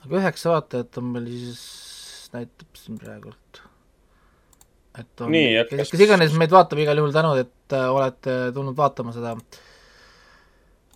aga 0.06 0.18
üheksa 0.20 0.56
vaatajat 0.56 0.98
on 1.02 1.12
meil 1.16 1.28
siis, 1.32 1.62
näitab 2.34 2.78
siin 2.78 3.00
praegult. 3.02 3.62
et 5.00 5.22
on, 5.22 5.32
Nii, 5.34 5.56
et 5.62 5.70
kes, 5.72 5.94
kes 5.94 6.06
iganes 6.08 6.36
meid 6.38 6.52
vaatab, 6.54 6.82
igal 6.84 7.00
juhul 7.00 7.16
tänud, 7.16 7.38
et 7.42 7.78
äh, 7.78 7.88
olete 7.90 8.38
tulnud 8.54 8.78
vaatama 8.78 9.14
seda 9.16 9.36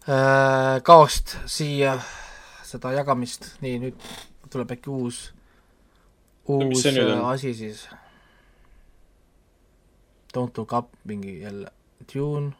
äh, 0.09 0.81
kaost 0.85 1.37
siia, 1.49 1.95
seda 2.67 2.91
jagamist, 2.97 3.55
nii 3.63 3.79
nüüd 3.87 4.09
tuleb 4.51 4.75
äkki 4.77 4.89
uus, 4.93 5.29
No 6.45 6.59
uus 6.61 6.83
nüüd 6.85 7.09
äh, 7.09 7.23
asi 7.25 7.55
siis. 7.57 7.87
Don't 10.35 10.57
look 10.59 10.73
up 10.77 10.91
mingi 11.07 11.39
jälle, 11.41 11.71
tune, 12.11 12.51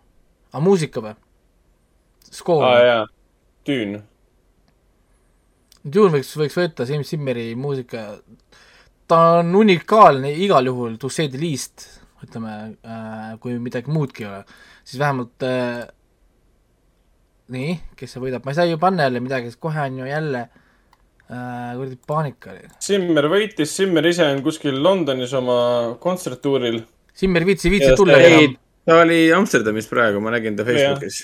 aa 0.53 0.64
muusika 0.64 1.03
või? 1.03 1.14
Skoor 2.36 2.66
aa 2.68 2.84
jaa, 2.86 3.06
Düün. 3.66 3.98
Dune 5.86 6.18
võiks, 6.18 6.32
võiks 6.40 6.58
võtta 6.58 6.86
Sim 6.90 7.04
Simmeri 7.06 7.52
muusika, 7.58 8.08
ta 9.10 9.20
on 9.40 9.54
unikaalne 9.58 10.32
igal 10.42 10.66
juhul, 10.66 10.98
to 11.02 11.12
say 11.14 11.30
the 11.30 11.42
least, 11.42 11.86
ütleme 12.26 12.56
äh,, 12.82 13.36
kui 13.42 13.60
midagi 13.62 13.94
muudki 13.94 14.26
ei 14.26 14.30
ole, 14.32 14.58
siis 14.82 15.02
vähemalt 15.02 15.46
äh, 15.46 15.86
nii, 17.54 17.76
kes 17.98 18.16
see 18.16 18.24
võidab, 18.24 18.46
ma 18.46 18.54
ei 18.54 18.58
saa 18.58 18.70
ju 18.70 18.82
panna 18.82 19.06
jälle 19.06 19.22
midagi, 19.22 19.52
sest 19.54 19.62
kohe 19.62 19.86
on 19.86 20.00
ju 20.02 20.10
jälle 20.10 20.42
äh, 20.42 21.72
kuradi 21.78 22.00
paanika 22.10 22.54
oli. 22.56 22.70
Simmer 22.82 23.30
võitis, 23.30 23.78
Simmer 23.78 24.10
ise 24.10 24.26
on 24.34 24.42
kuskil 24.46 24.82
Londonis 24.82 25.34
oma 25.38 25.58
kontserttuuril. 26.02 26.82
Simmer 27.16 27.46
viitsi, 27.48 27.70
viitsi 27.74 27.94
tulla 27.98 28.18
enam,, 28.26 28.58
ta 28.90 29.02
oli 29.04 29.20
Amsterdamis 29.38 29.90
praegu, 29.92 30.22
ma 30.24 30.34
nägin 30.34 30.58
ta 30.58 30.66
Facebookis. 30.68 31.22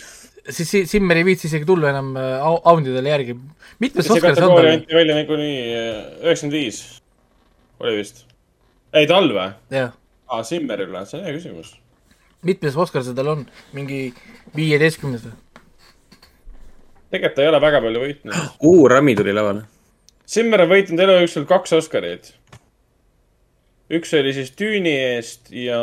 Siis 0.49 0.69
si- 0.71 0.85
Simmer 0.89 1.17
ei 1.17 1.25
viitsi 1.25 1.47
isegi 1.47 1.65
tulla 1.65 1.89
enam 1.93 2.15
äh, 2.17 2.39
au- 2.41 2.61
Aundidele 2.71 3.09
järgi. 3.09 3.35
mitmes 3.79 4.05
see 4.07 4.15
Oscar 4.15 4.35
see 4.35 4.43
on 4.43 4.49
kategooria 4.49 4.73
anti 4.79 4.95
välja 4.95 5.15
niikuinii 5.15 5.59
üheksakümmend 6.23 6.57
viis, 6.57 6.81
oli 7.79 7.97
vist. 7.99 8.25
ei, 8.93 9.07
tal 9.07 9.29
või? 9.35 9.51
jah, 9.75 9.93
aa, 10.27 10.43
Simmerile, 10.43 11.05
see 11.05 11.19
on 11.19 11.25
hea 11.29 11.35
küsimus. 11.37 11.75
mitmes 12.41 12.75
Oscar 12.77 13.03
see 13.05 13.13
tal 13.17 13.27
on, 13.35 13.45
mingi 13.77 14.01
viieteistkümnes 14.55 15.27
või? 15.27 15.35
tegelikult 17.11 17.35
ta 17.35 17.43
ei 17.45 17.49
ole 17.51 17.59
väga 17.61 17.81
palju 17.83 18.01
võitnud. 18.05 18.35
uu, 18.71 18.87
Rami 18.87 19.15
tuli 19.19 19.33
lavale. 19.35 19.65
Simmer 20.31 20.61
on 20.63 20.69
võitnud 20.71 21.01
elu 21.03 21.17
jooksul 21.19 21.43
kaks 21.49 21.73
Oscarit. 21.75 22.33
üks 23.91 24.13
oli 24.15 24.31
siis 24.33 24.53
Düüni 24.55 24.93
eest 25.17 25.49
ja 25.51 25.79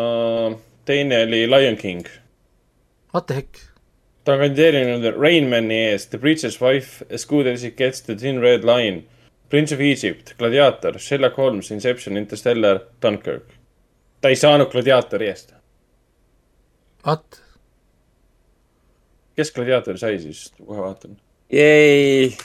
teine 0.88 1.18
oli 1.26 1.42
Lion 1.46 1.76
King. 1.76 2.06
What 3.12 3.26
the 3.28 3.34
heck? 3.42 3.60
Ta 4.28 4.34
on 4.34 4.42
kandideerinud 4.42 5.06
Rainmani 5.16 5.76
eest, 5.88 6.10
The 6.10 6.18
Preacher's 6.20 6.58
Wife, 6.60 7.06
As 7.08 7.24
Good 7.24 7.46
As 7.48 7.62
It 7.64 7.78
Gets, 7.78 8.02
The 8.02 8.14
Thin 8.14 8.42
Red 8.42 8.64
Line, 8.64 9.06
Prince 9.48 9.72
of 9.72 9.80
Egypt, 9.80 10.34
Gladiator, 10.36 10.98
Sherlock 10.98 11.38
Holmes, 11.40 11.70
Inception, 11.70 12.16
Interstellar, 12.16 12.82
Dunkirk. 13.00 13.54
ta 14.20 14.28
ei 14.28 14.36
saanud 14.36 14.68
Gladiatori 14.68 15.30
eest. 15.30 15.54
What? 17.06 17.40
kes 19.38 19.54
Gladiatori 19.54 19.98
sai 19.98 20.18
siis, 20.20 20.52
kohe 20.60 20.82
vaatan. 20.82 21.16
Jäi. 21.54 22.36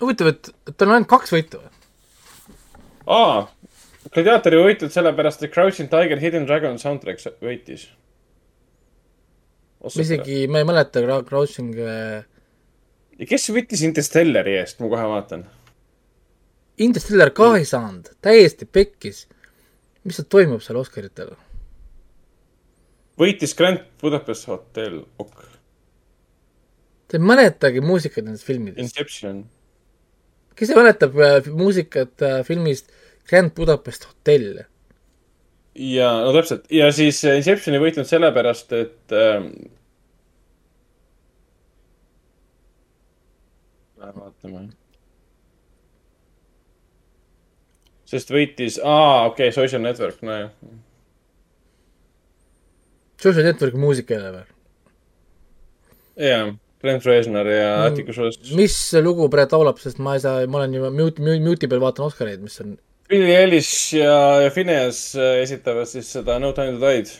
huvitav, 0.00 0.32
et 0.32 0.52
tal 0.78 0.88
on 0.88 0.96
ainult 0.96 1.12
kaks 1.12 1.36
võitu 1.36 1.60
või? 1.60 1.72
aa, 3.20 3.46
Gladiatori 4.14 4.64
võitud 4.64 4.96
sellepärast, 4.96 5.44
et 5.44 5.52
Crouching 5.52 5.92
Tiger, 5.92 6.24
Hidden 6.24 6.48
Dragon 6.48 6.80
soundtrack 6.80 7.42
võitis. 7.44 7.90
Ma 9.96 10.04
isegi, 10.04 10.42
ma 10.50 10.62
ei 10.62 10.68
mäleta 10.68 11.02
Crouching 11.28 11.78
äh, 11.80 12.26
kes 13.26 13.48
võttis 13.54 13.82
Interstellari 13.86 14.58
eest, 14.60 14.78
ma 14.82 14.90
kohe 14.92 15.08
vaatan. 15.10 15.44
Interstellar 16.78 17.32
ka 17.34 17.56
ei 17.58 17.66
saanud, 17.66 18.12
täiesti 18.22 18.68
pekkis. 18.70 19.26
mis 20.04 20.16
seal 20.16 20.28
toimub 20.30 20.62
seal 20.62 20.78
Oscaritel? 20.78 21.34
võitis 23.18 23.54
Grand 23.58 23.82
Budapest 24.00 24.46
Hotel, 24.46 25.00
ok. 25.18 25.44
Te 27.08 27.18
ei 27.18 27.24
mäletagi 27.24 27.82
muusikat 27.82 28.24
nendest 28.24 28.46
filmidest. 28.46 28.78
Inception. 28.84 29.46
kes 30.58 30.70
mäletab 30.74 31.14
äh, 31.22 31.46
muusikat 31.54 32.22
äh, 32.22 32.40
filmist 32.46 32.92
Grand 33.28 33.54
Budapest 33.54 34.06
Hotel? 34.06 34.64
ja 35.74 36.12
no 36.24 36.32
täpselt 36.34 36.64
ja 36.70 36.92
siis 36.92 37.24
äh, 37.24 37.36
Inception 37.38 37.74
ei 37.74 37.82
võitnud 37.82 38.06
sellepärast, 38.06 38.72
et 38.72 39.18
ähm,. 44.02 44.20
vaatame. 44.20 44.68
sest 48.08 48.30
võitis, 48.32 48.78
aa, 48.80 49.26
okei 49.28 49.50
okay,, 49.50 49.56
Social 49.56 49.82
Network, 49.84 50.22
nojah. 50.24 50.48
Social 53.20 53.44
Networki 53.44 53.76
muusika 53.76 54.14
jälle 54.16 54.30
või? 54.38 54.46
jaa, 56.18 56.48
Brent 56.82 57.06
Reznor 57.06 57.46
ja 57.46 57.70
Mm. 57.78 57.92
Atticus 57.92 58.16
Ross. 58.16 58.52
mis 58.56 58.76
lugu 59.02 59.28
praegu 59.28 59.58
laulab, 59.58 59.78
sest 59.78 59.98
ma 59.98 60.14
ei 60.14 60.20
saa, 60.20 60.46
ma 60.46 60.62
olen 60.62 60.74
juba 60.74 60.90
mute, 60.90 61.22
mute, 61.22 61.42
mute'i 61.44 61.68
peal 61.70 61.82
vaatan 61.82 62.06
Oscareid, 62.06 62.40
mis 62.42 62.60
on 62.64 62.78
Billie 63.08 63.36
Eilish 63.36 63.94
ja, 63.96 64.40
ja 64.44 64.50
Phineas 64.52 65.14
äh, 65.16 65.42
esitavad 65.42 65.88
siis 65.88 66.10
seda 66.12 66.38
No 66.38 66.52
Time 66.52 66.76
to 66.76 66.82
Die'd. 66.82 67.12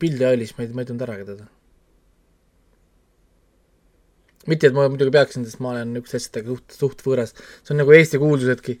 Billie 0.00 0.28
Eilish, 0.28 0.52
ma 0.58 0.64
ei, 0.64 0.72
ma 0.76 0.84
ei 0.84 0.90
tundnud 0.90 1.06
äragi 1.06 1.24
teda. 1.30 1.46
mitte, 4.48 4.70
et 4.70 4.76
ma 4.76 4.86
muidugi 4.90 5.14
peaksin, 5.14 5.44
sest 5.46 5.60
ma 5.64 5.74
olen 5.74 5.92
niisuguste 5.94 6.20
asjadega 6.20 6.54
suht, 6.54 6.78
suht 6.82 7.04
võõras. 7.06 7.34
see 7.62 7.74
on 7.74 7.82
nagu 7.82 7.94
Eesti 7.96 8.20
kuulsusedki. 8.22 8.78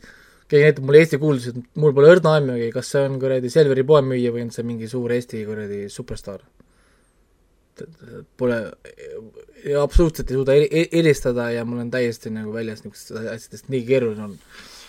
keegi 0.48 0.64
näitab 0.64 0.86
mulle 0.88 1.02
Eesti 1.04 1.18
kuulsused, 1.20 1.58
mul 1.82 1.94
pole 1.96 2.12
õrna 2.14 2.36
aimugi, 2.38 2.70
kas 2.72 2.92
see 2.94 3.02
on 3.04 3.18
kuradi 3.20 3.50
Selveri 3.52 3.84
poemüüja 3.88 4.32
või 4.32 4.46
on 4.46 4.54
see 4.54 4.64
mingi 4.64 4.88
suur 4.88 5.12
Eesti 5.12 5.44
kuradi 5.48 5.82
superstaar. 5.92 6.40
Pole, 8.36 8.56
absoluutselt 9.78 10.32
ei 10.32 10.38
suuda 10.38 10.56
eristada 11.00 11.50
ja 11.54 11.62
mul 11.68 11.84
on 11.84 11.92
täiesti 11.92 12.32
nagu 12.34 12.50
väljas 12.50 12.82
niisugustest 12.82 13.20
asjadest 13.36 13.68
nii 13.70 13.84
keeruline 13.86 14.24
on. 14.24 14.38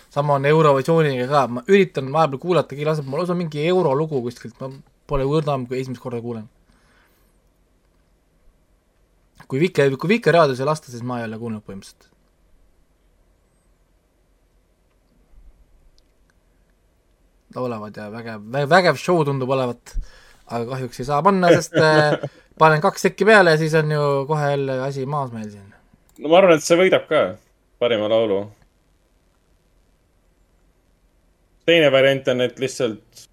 sama 0.10 0.40
on 0.40 0.46
Eurovisiooniga 0.50 1.28
ka, 1.30 1.44
ma 1.48 1.62
üritan 1.68 2.10
vahepeal 2.14 2.42
kuulata, 2.42 2.74
keegi 2.74 2.88
laseb 2.88 3.06
mulle, 3.06 3.30
on 3.30 3.38
mingi 3.38 3.68
eurolugu 3.70 4.24
kuskilt, 4.26 4.56
ma 4.64 4.72
pole 5.06 5.28
õrna 5.28 5.54
aimu, 5.54 5.68
kui 5.70 5.84
esimest 5.84 6.02
korda 6.02 6.22
kuulen. 6.24 6.48
Kui 9.50 9.60
Vike, 9.62 9.90
kui 9.98 10.16
Vikerraadios 10.16 10.62
ei 10.62 10.70
lasta, 10.70 10.92
siis 10.94 11.04
ma 11.06 11.20
ei 11.20 11.28
ole 11.30 11.42
kuulnud 11.42 11.66
põhimõtteliselt. 11.66 12.10
laulavad 17.56 17.96
ja 17.98 18.12
vägev, 18.14 18.44
vägev 18.70 18.98
show 19.02 19.24
tundub 19.26 19.50
olevat, 19.50 19.96
aga 20.46 20.68
kahjuks 20.70 21.00
ei 21.02 21.08
saa 21.08 21.24
panna, 21.26 21.50
sest 21.58 21.74
äh, 21.82 22.30
panen 22.62 22.84
kaks 22.84 23.08
tekki 23.08 23.26
peale 23.26 23.56
ja 23.56 23.58
siis 23.58 23.74
on 23.80 23.92
ju 23.92 24.04
kohe 24.30 24.52
jälle 24.52 24.76
asi 24.86 25.06
maas 25.10 25.32
meil 25.34 25.50
siin. 25.50 25.74
no 26.20 26.30
ma 26.30 26.38
arvan, 26.38 26.60
et 26.60 26.66
see 26.66 26.78
võidab 26.78 27.08
ka 27.10 27.24
parima 27.82 28.10
laulu. 28.12 28.44
teine 31.66 31.90
variant 31.94 32.28
on, 32.34 32.46
et 32.46 32.62
lihtsalt 32.62 33.26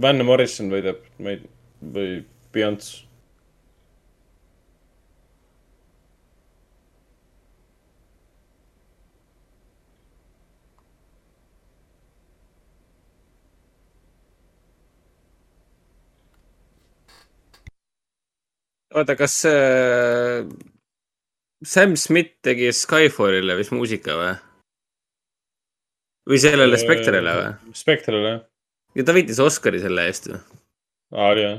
Van 0.00 0.24
Morrison 0.24 0.72
võidab, 0.72 1.00
ma 1.18 1.34
ei, 1.34 1.40
või 1.80 2.20
Beyonce. 2.52 3.09
oota, 18.94 19.16
kas 19.18 19.40
äh, 19.48 20.46
Sam 21.66 21.96
Smith 21.96 22.38
tegi 22.44 22.70
Skyfallile 22.74 23.56
vist 23.58 23.74
muusika 23.74 24.16
või? 24.18 24.30
või 26.30 26.38
sellele 26.42 26.78
Spectre'ile 26.80 27.34
või? 27.36 27.74
Spectre'ile, 27.76 28.34
jah. 28.34 28.40
ja 28.98 29.06
ta 29.06 29.16
võitis 29.16 29.40
Oscari 29.42 29.82
selle 29.82 30.06
eest 30.10 30.30
ju. 30.30 30.38
aa, 31.14 31.32
oli 31.32 31.46
jah. 31.46 31.58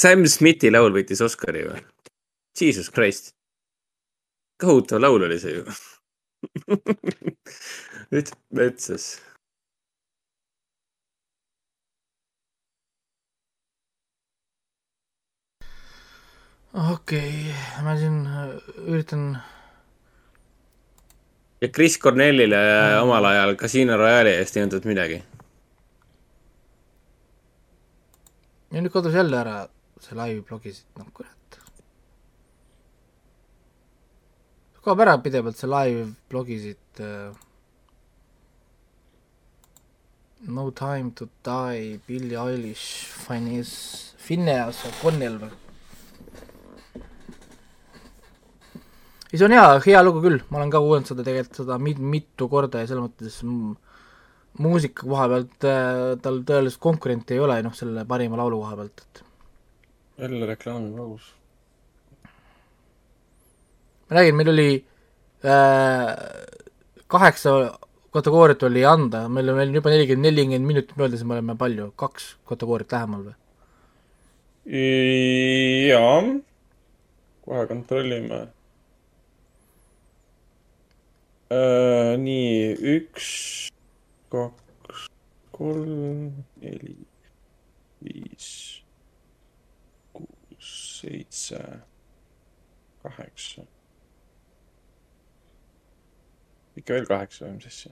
Sam 0.00 0.24
Smithi 0.30 0.70
laul 0.72 0.94
võitis 0.94 1.20
Oscari 1.24 1.66
või? 1.66 1.80
Jesus 2.56 2.90
Christ. 2.94 3.34
kohutav 4.60 5.02
laul 5.02 5.26
oli 5.26 5.38
see 5.40 5.58
ju. 5.58 5.64
nüüd 8.12 8.30
metsas. 8.56 9.12
Okei 16.74 16.92
okay,, 16.94 17.82
ma 17.82 17.96
siin 17.98 18.20
äh, 18.26 18.50
üritan 18.86 19.24
ja 21.60 21.68
Chris 21.68 21.98
Cornellile 21.98 22.60
omal 23.02 23.24
ajal 23.24 23.56
Casino 23.58 23.96
Royale'i 23.98 24.38
eest 24.38 24.56
ei 24.56 24.62
antud 24.62 24.86
midagi. 24.86 25.18
ja 28.70 28.80
nüüd 28.80 28.94
kadus 28.94 29.16
jälle 29.18 29.36
ära 29.36 29.56
see 30.00 30.14
live 30.14 30.44
blogi 30.46 30.72
siit, 30.72 30.86
noh 30.98 31.10
kurat. 31.12 31.58
kaob 34.84 35.02
ära 35.02 35.18
pidevalt 35.18 35.58
see 35.58 35.70
live 35.70 36.10
blogi 36.30 36.60
siit 36.66 37.00
äh,. 37.06 37.30
No 40.42 40.70
time 40.70 41.10
to 41.12 41.26
die, 41.44 41.98
Billie 42.06 42.38
Eilish, 42.40 43.04
Finesse, 43.12 44.16
Phineas 44.16 44.78
O'Connell 44.88 45.36
või? 45.36 45.50
ei, 49.30 49.38
see 49.38 49.46
on 49.46 49.54
hea, 49.54 49.66
hea 49.86 50.02
lugu 50.04 50.22
küll, 50.24 50.42
ma 50.50 50.60
olen 50.60 50.72
ka 50.74 50.82
kuulanud 50.82 51.10
seda 51.10 51.24
tegelikult 51.26 51.62
seda 51.62 51.78
mit-, 51.82 52.02
mitu 52.02 52.48
korda 52.50 52.82
ja 52.82 52.90
selles 52.90 53.06
mõttes 53.06 53.40
muusika 54.60 55.06
koha 55.06 55.26
pealt 55.30 55.66
äh, 55.68 56.04
tal 56.22 56.40
tõeliselt 56.46 56.82
konkurenti 56.82 57.36
ei 57.36 57.42
ole, 57.42 57.60
noh, 57.64 57.74
selle 57.76 58.04
parima 58.08 58.40
laulu 58.40 58.62
koha 58.64 58.78
pealt, 58.80 59.04
et 59.04 59.24
jälle 60.20 60.46
reklaamipaus. 60.46 61.34
ma 64.08 64.16
räägin, 64.16 64.36
meil 64.36 64.48
oli 64.48 64.70
äh, 65.44 66.08
kaheksa 67.06 67.78
kategooriat 68.10 68.62
oli 68.62 68.84
anda, 68.84 69.28
meil 69.28 69.48
on 69.48 69.56
veel 69.60 69.74
juba 69.74 69.90
nelikümmend, 69.94 70.26
nelikümmend 70.26 70.66
minutit 70.66 70.96
möödas 70.98 71.22
ja 71.22 71.26
me 71.26 71.38
oleme 71.38 71.56
palju, 71.56 71.92
kaks 71.96 72.34
kategooriat 72.50 72.92
lähemal 72.92 73.28
või? 73.30 73.36
jaa, 75.88 76.16
kohe 77.46 77.66
kontrollime. 77.70 78.40
nii, 81.50 82.76
üks, 82.94 83.30
kaks, 84.30 85.08
kolm, 85.50 86.44
neli, 86.62 86.94
viis, 88.04 88.50
kuus, 90.14 90.70
seitse, 91.00 91.58
kaheksa. 93.02 93.66
ikka 96.78 96.94
veel 96.94 97.06
kaheksa 97.06 97.50
mis 97.50 97.66
asja? 97.66 97.90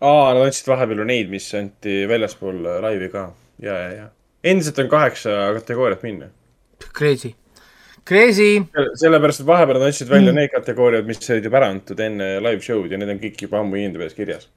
aa, 0.00 0.30
nad 0.30 0.44
andsid 0.46 0.70
vahepeal 0.70 1.02
ju 1.02 1.08
neid, 1.10 1.30
mis 1.32 1.50
anti 1.58 2.04
väljaspool 2.08 2.62
laivi 2.84 3.10
ka. 3.12 3.32
ja, 3.58 3.74
ja, 3.82 3.90
ja. 3.98 4.10
endiselt 4.44 4.78
on 4.78 4.88
kaheksa 4.88 5.34
kategooriat 5.58 6.06
minna. 6.06 6.30
Crazy, 6.94 7.34
crazy. 8.08 8.64
sellepärast, 9.00 9.42
et 9.42 9.48
vahepeal 9.48 9.78
nad 9.78 9.88
andsid 9.88 10.10
välja 10.10 10.32
mm. 10.32 10.40
need 10.40 10.52
kategooriad, 10.52 11.08
mis 11.08 11.22
olid 11.30 11.48
juba 11.48 11.60
ära 11.62 11.70
antud 11.74 12.02
enne 12.04 12.34
live 12.44 12.60
show'd 12.64 12.92
ja 12.92 13.00
need 13.00 13.14
on 13.14 13.22
kõik 13.22 13.46
juba 13.46 13.62
ammu 13.62 13.80
IMDB-s 13.80 14.18
kirjas. 14.18 14.50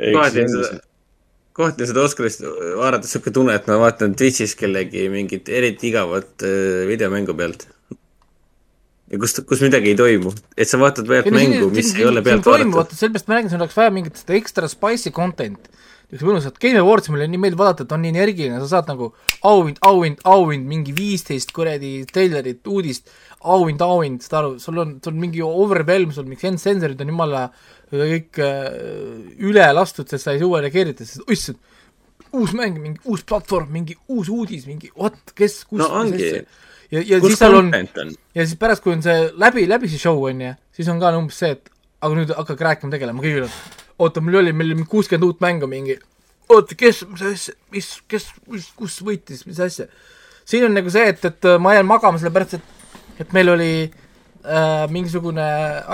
kohati 0.00 0.44
on 0.44 0.54
seda, 0.54 0.80
kohati 1.56 1.84
on 1.84 1.92
seda 1.92 2.06
Oscarist 2.06 2.46
vaadates 2.78 3.12
siuke 3.16 3.34
tunne, 3.34 3.58
et 3.58 3.68
ma 3.70 3.80
vaatan 3.82 4.16
Twitch'is 4.18 4.56
kellegi 4.58 5.08
mingit 5.12 5.50
eriti 5.52 5.90
igavat 5.90 6.46
äh, 6.46 6.86
videomängu 6.90 7.36
pealt. 7.36 7.68
Ja 9.10 9.18
kus, 9.18 9.34
kus 9.46 9.62
midagi 9.64 9.92
ei 9.92 9.98
toimu, 9.98 10.32
et 10.54 10.70
sa 10.70 10.78
vaatad 10.80 11.08
pealt 11.10 11.30
mängu, 11.34 11.70
mis 11.74 11.92
ei 11.98 12.06
ole 12.06 12.22
pealt 12.26 12.46
vaata 12.46 12.96
sellepärast 12.96 13.30
ma 13.30 13.38
räägin, 13.38 13.52
sul 13.52 13.62
oleks 13.64 13.78
vaja 13.78 13.94
mingit 13.94 14.20
seda 14.20 14.36
extra 14.38 14.70
spicy 14.70 15.12
content. 15.14 15.70
niisugust 16.10 16.26
mõnusat 16.26 16.56
Game 16.62 16.78
Awards 16.80 17.06
mulle 17.10 17.28
nii 17.30 17.38
meeldib 17.38 17.60
vaadata, 17.60 17.84
et 17.86 17.92
on 17.94 18.00
nii 18.02 18.10
energiline, 18.10 18.56
sa 18.58 18.66
saad 18.72 18.88
nagu 18.90 19.12
auhind, 19.46 19.76
auhind, 19.86 20.22
auhind, 20.26 20.66
mingi 20.66 20.94
viisteist 20.94 21.52
kuradi 21.54 22.00
treilerit, 22.10 22.64
uudist, 22.66 23.12
auhind, 23.46 23.82
auhind, 23.86 24.24
saad 24.24 24.38
aru, 24.40 24.56
sul 24.62 24.80
on, 24.82 24.96
sul 25.04 25.14
on 25.14 25.20
mingi 25.22 25.44
overwhelm, 25.46 26.10
sul 26.14 26.26
mingi 26.26 26.50
sensorid 26.58 26.98
on 27.04 27.12
jumala 27.14 27.44
kõik 27.92 28.42
äh, 28.42 28.66
üle 29.46 29.68
lastud, 29.74 30.10
sest 30.10 30.26
sa 30.26 30.34
ei 30.34 30.42
suuda 30.42 30.64
reageerida, 30.66 31.06
sest 31.06 31.30
issand, 31.30 31.62
uus 32.34 32.54
mäng, 32.58 32.78
mingi 32.82 33.02
uus 33.10 33.22
platvorm, 33.26 33.70
mingi 33.74 33.94
uus 34.10 34.30
uudis, 34.30 34.66
mingi 34.70 34.90
what, 34.98 35.18
kes, 35.38 35.62
kus 35.70 35.82
no 35.82 35.90
ongi. 36.02 36.34
ja, 36.90 37.02
ja 37.02 37.20
kus 37.20 37.34
siis 37.34 37.42
seal 37.42 37.58
on 37.58 37.72
ja 37.72 38.46
siis 38.46 38.56
pärast, 38.60 38.84
kui 38.84 38.94
on 38.94 39.04
see 39.04 39.28
läbi, 39.40 39.66
läbi 39.70 39.90
see 39.90 40.00
show 40.00 40.18
on 40.28 40.40
ju, 40.46 40.54
siis 40.76 40.88
on 40.92 41.02
ka 41.02 41.12
umbes 41.18 41.38
see, 41.42 41.54
et 41.58 41.70
aga 42.00 42.16
nüüd 42.16 42.32
hakake 42.34 42.66
rääkima, 42.66 42.94
tegelema, 42.94 43.22
kõigil 43.22 43.46
on 43.46 43.54
oota, 44.00 44.20
mul 44.24 44.40
oli, 44.40 44.52
meil 44.56 44.72
oli 44.74 44.86
kuuskümmend 44.88 45.26
uut 45.26 45.42
mängu 45.44 45.68
mingi, 45.70 45.96
oota, 46.48 46.76
kes, 46.78 47.02
mis 47.10 47.24
asja, 47.30 47.54
mis, 47.74 47.90
kes, 48.08 48.28
mis, 48.50 48.70
kus 48.76 49.00
võitis, 49.04 49.44
mis 49.48 49.60
asja. 49.60 49.86
siin 50.48 50.66
on 50.66 50.74
nagu 50.74 50.92
see, 50.92 51.10
et, 51.12 51.24
et 51.28 51.50
ma 51.60 51.74
jään 51.76 51.88
magama, 51.88 52.20
sellepärast 52.20 52.56
et, 52.58 52.94
et 53.24 53.34
meil 53.36 53.52
oli 53.52 53.72
äh, 53.84 54.86
mingisugune 54.90 55.46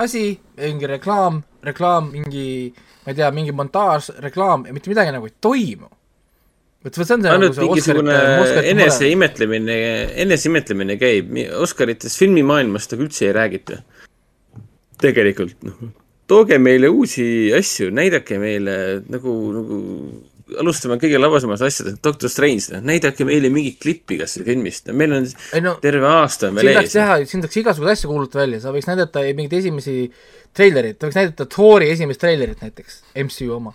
asi, 0.04 0.28
mingi 0.62 0.90
reklaam, 0.94 1.42
reklaam, 1.66 2.12
mingi, 2.14 2.46
ma 3.04 3.12
ei 3.12 3.18
tea, 3.18 3.30
mingi 3.34 3.54
montaaž, 3.56 4.12
reklaam 4.22 4.68
ja 4.68 4.76
mitte 4.76 4.92
midagi 4.92 5.14
nagu 5.14 5.28
ei 5.28 5.36
toimu. 5.40 5.90
Vot 6.84 6.98
see 6.98 7.14
on 7.14 7.24
see 7.24 7.32
ainult 7.32 7.56
see 7.56 7.66
mingisugune 7.66 8.16
Oscarite 8.16 8.62
mure. 8.62 8.72
eneseimetlemine, 8.74 9.76
eneseimetlemine 10.26 10.98
käib, 11.00 11.32
Oscarites 11.62 12.18
filmimaailmast 12.20 12.94
nagu 12.94 13.06
üldse 13.06 13.28
ei 13.28 13.34
räägita. 13.36 13.80
tegelikult, 15.02 15.58
noh, 15.66 15.90
tooge 16.30 16.58
meile 16.58 16.88
uusi 16.88 17.26
asju, 17.56 17.90
näidake 17.94 18.38
meile 18.40 18.76
nagu, 19.12 19.34
nagu 19.56 19.80
alustame 20.60 20.96
kõige 21.02 21.18
labasemast 21.18 21.64
asjadest, 21.66 21.98
Doctor 22.04 22.30
Strange, 22.30 22.68
noh, 22.74 22.84
näidake 22.86 23.26
meile 23.26 23.50
mingit 23.52 23.80
klippi 23.82 24.18
kas 24.20 24.36
või 24.38 24.46
filmist, 24.52 24.92
meil 24.94 25.16
on 25.18 25.26
Ei 25.56 25.64
no, 25.64 25.74
terve 25.82 26.06
aasta 26.08 26.50
on 26.50 26.60
veel 26.60 26.70
ees. 26.76 26.94
teha, 26.94 27.18
siin 27.26 27.42
tahaks 27.42 27.60
igasuguseid 27.62 27.96
asju 27.96 28.12
kuulutada 28.12 28.44
välja, 28.44 28.62
sa 28.62 28.74
võiks 28.74 28.88
näidata 28.88 29.24
mingeid 29.26 29.58
esimesi 29.60 29.96
treilereid, 30.56 31.00
ta 31.00 31.10
võiks 31.10 31.18
näidata 31.18 31.48
Thori 31.50 31.90
esimest 31.94 32.22
treilerit 32.22 32.62
näiteks, 32.62 33.02
MCU 33.26 33.50
oma. 33.58 33.74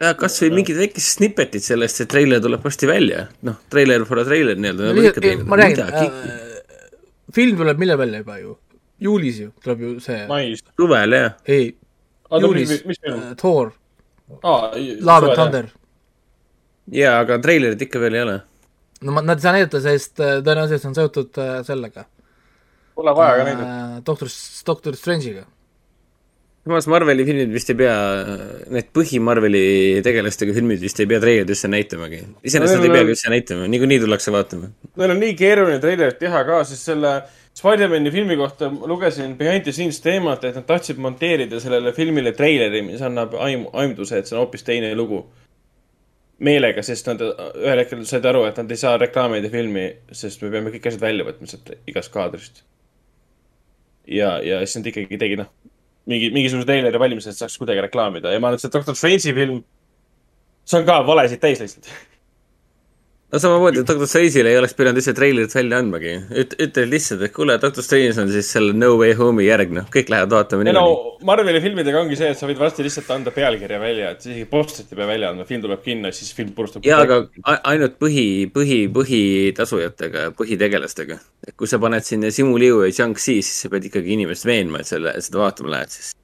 Ja 0.00 0.14
kas 0.18 0.38
või 0.42 0.52
mingid 0.60 0.78
väikesed 0.78 1.16
snippetid 1.18 1.64
sellest, 1.64 2.00
see 2.00 2.10
treiler 2.10 2.42
tuleb 2.42 2.62
varsti 2.64 2.88
välja, 2.90 3.26
noh, 3.46 3.58
treiler 3.72 4.04
for 4.08 4.22
a 4.22 4.24
treiler 4.26 4.58
nii-öelda. 4.60 5.44
ma 5.48 5.58
räägin 5.58 5.84
äh,, 5.84 6.58
film 7.34 7.58
tuleb 7.58 7.80
millal 7.82 7.98
välja 7.98 8.22
juba 8.22 8.38
ju? 8.38 8.56
juulis 8.98 9.40
ju 9.42 9.50
tuleb 9.62 9.80
ju 9.80 9.90
see. 10.00 10.26
suvel 10.76 11.12
jah. 11.12 11.32
ei, 11.44 11.76
juulis 12.30 12.70
äh, 12.72 13.34
Thor, 13.36 13.72
aa, 14.42 14.70
Love 15.00 15.26
and 15.26 15.34
Thunder. 15.34 15.68
jaa, 16.92 17.18
aga 17.20 17.38
treilerit 17.42 17.82
ikka 17.82 18.02
veel 18.02 18.18
ei 18.18 18.22
ole. 18.26 18.38
no 19.00 19.12
ma, 19.12 19.22
nad 19.22 19.38
ei 19.38 19.46
saa 19.46 19.56
näidata, 19.58 19.82
sest 19.82 20.22
äh, 20.22 20.38
tõenäoliselt 20.42 20.82
see 20.82 20.92
on 20.92 20.98
seotud 20.98 21.42
äh, 21.42 21.60
sellega. 21.66 22.06
Pole 22.98 23.14
vaja 23.14 23.38
ka 23.38 23.46
näidata. 23.50 24.02
doktor, 24.06 24.30
doktor 24.66 24.98
Strange'iga. 24.98 25.46
Samas 26.68 26.86
Marveli 26.92 27.24
filmid 27.26 27.52
vist 27.54 27.72
ei 27.72 27.78
pea, 27.80 27.96
need 28.74 28.92
põhi-Marveli 28.96 29.64
tegelastega 30.06 30.54
filmid 30.56 30.84
vist 30.84 31.00
ei 31.00 31.08
pea 31.10 31.22
treilerit 31.24 31.50
üldse 31.56 31.72
näitamagi. 31.72 32.22
iseenesest 32.44 32.78
No, 32.78 32.84
nad 32.84 32.90
ei 32.90 32.94
peagi 32.98 33.16
üldse 33.16 33.32
näitama, 33.32 33.66
niikuinii 33.72 34.00
tullakse 34.04 34.34
vaatama. 34.34 34.70
Neil 35.00 35.16
on 35.16 35.20
nii 35.24 35.34
keeruline 35.38 35.80
treilerit 35.82 36.20
teha 36.20 36.44
ka, 36.46 36.62
sest 36.68 36.92
selle, 36.92 37.16
Spider-man'i 37.58 38.10
filmi 38.14 38.36
kohta 38.36 38.68
lugesin 38.70 39.36
behind 39.38 39.64
the 39.66 39.72
scenes 39.72 39.98
teemat, 40.00 40.44
et 40.44 40.54
nad 40.54 40.66
tahtsid 40.66 40.98
monteerida 41.02 41.58
sellele 41.60 41.90
filmile 41.96 42.30
treileri, 42.36 42.84
mis 42.86 43.02
annab 43.02 43.34
aimu, 43.34 43.72
aimduse, 43.82 44.20
et 44.20 44.30
see 44.30 44.36
on 44.36 44.44
hoopis 44.44 44.66
teine 44.66 44.94
lugu. 44.94 45.24
meelega, 46.38 46.84
sest 46.86 47.08
nad 47.10 47.18
ühel 47.18 47.80
hetkel 47.80 48.04
said 48.06 48.26
aru, 48.30 48.44
et 48.46 48.60
nad 48.60 48.70
ei 48.70 48.78
saa 48.78 48.92
reklaamida 49.02 49.48
filmi, 49.50 49.88
sest 50.14 50.44
me 50.44 50.52
peame 50.52 50.70
kõik 50.70 50.84
asjad 50.86 51.02
välja 51.02 51.24
võtma 51.26 51.48
sealt 51.50 51.72
igast 51.90 52.12
kaadrist. 52.14 52.62
ja, 54.06 54.36
ja 54.46 54.60
siis 54.62 54.78
nad 54.78 54.86
ikkagi 54.92 55.18
tegid, 55.18 55.42
noh, 55.42 55.50
mingi, 56.08 56.30
mingisuguse 56.34 56.68
treileri 56.68 57.00
valmis, 57.00 57.28
et 57.28 57.38
saaks 57.38 57.58
kuidagi 57.60 57.84
reklaamida 57.84 58.32
ja 58.32 58.40
ma 58.40 58.50
arvan, 58.50 58.58
et 58.58 58.64
see 58.64 58.72
Doctor 58.74 58.96
Strange'i 58.98 59.34
film, 59.36 59.62
see 60.68 60.80
on 60.80 60.86
ka 60.88 61.00
valesid 61.08 61.42
täis 61.42 61.62
lihtsalt. 61.62 61.90
no 63.32 63.38
samamoodi, 63.42 63.82
et 63.82 63.88
Doctor 63.88 64.08
Strange'ile 64.08 64.52
ei 64.52 64.58
oleks 64.58 64.74
pidanud 64.76 64.98
lihtsalt 64.98 65.18
treilerit 65.18 65.54
välja 65.54 65.80
andmagi. 65.82 66.14
üt-, 66.42 66.54
ütled 66.64 66.88
lihtsalt, 66.92 67.24
et 67.26 67.34
kuule, 67.34 67.58
Doctor 67.60 67.84
Strange 67.84 68.22
on 68.22 68.30
siis 68.32 68.48
selle 68.54 68.72
No 68.76 68.94
Way 69.00 69.16
Home'i 69.18 69.48
järg, 69.48 69.74
noh, 69.76 69.88
kõik 69.92 70.12
lähevad 70.12 70.32
vaatama 70.32 70.64
ei 70.64 70.76
no. 70.76 70.84
Marveli 71.28 71.60
filmidega 71.64 72.00
ongi 72.00 72.16
see, 72.16 72.30
et 72.32 72.40
sa 72.40 72.48
võid 72.48 72.60
varsti 72.60 72.86
lihtsalt 72.86 73.10
anda 73.12 73.32
pealkirja 73.34 73.80
välja, 73.82 74.12
et 74.14 74.24
isegi 74.24 74.46
postrit 74.50 74.92
ei 74.92 75.00
pea 75.00 75.10
välja 75.10 75.32
andma, 75.32 75.48
film 75.48 75.64
tuleb 75.66 75.82
kinno, 75.84 76.12
siis 76.16 76.32
film 76.36 76.54
purustab. 76.56 76.86
jaa, 76.88 77.02
aga 77.04 77.20
ainult 77.72 77.98
põhi, 78.00 78.28
põhi, 78.54 78.80
põhitasujatega, 78.96 80.30
põhitegelastega. 80.38 81.20
et 81.48 81.56
kui 81.56 81.68
sa 81.68 81.80
paned 81.82 82.06
sinna 82.06 82.32
Simu 82.32 82.56
Liu 82.60 82.80
ja 82.86 82.92
Jiangxi, 82.92 83.40
siis 83.42 83.64
sa 83.64 83.72
pead 83.72 83.90
ikkagi 83.90 84.16
inimest 84.16 84.48
veenma, 84.48 84.80
et 84.80 84.88
selle, 84.88 85.12
seda 85.24 85.44
vaatama 85.44 85.76
lähed, 85.76 85.92
siis 85.92 86.14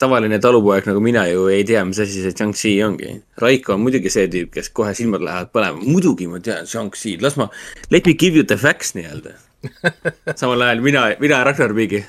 tavaline 0.00 0.38
talupoeg 0.42 0.86
nagu 0.88 1.00
mina 1.04 1.24
ju 1.28 1.48
ei 1.52 1.64
tea, 1.68 1.84
mis 1.88 2.00
asi 2.02 2.22
see 2.22 2.34
Jiangxi 2.34 2.74
ongi. 2.86 3.14
Raiko 3.42 3.74
on 3.76 3.84
muidugi 3.84 4.12
see 4.12 4.28
tüüp, 4.32 4.52
kes 4.54 4.72
kohe 4.74 4.94
silmad 4.96 5.24
lähevad 5.24 5.52
põlema, 5.54 5.82
muidugi 5.84 6.28
ma 6.30 6.40
tean 6.44 6.68
Jiangxi, 6.68 7.18
las 7.22 7.38
ma, 7.40 7.48
let 7.90 8.06
me 8.08 8.14
give 8.14 8.38
you 8.38 8.46
the 8.46 8.58
facts 8.60 8.94
nii-öelda. 8.98 9.36
samal 10.38 10.62
ajal 10.62 10.84
mina, 10.84 11.08
mina 11.20 11.42
Ragnar 11.44 11.74
Pigi. 11.74 12.04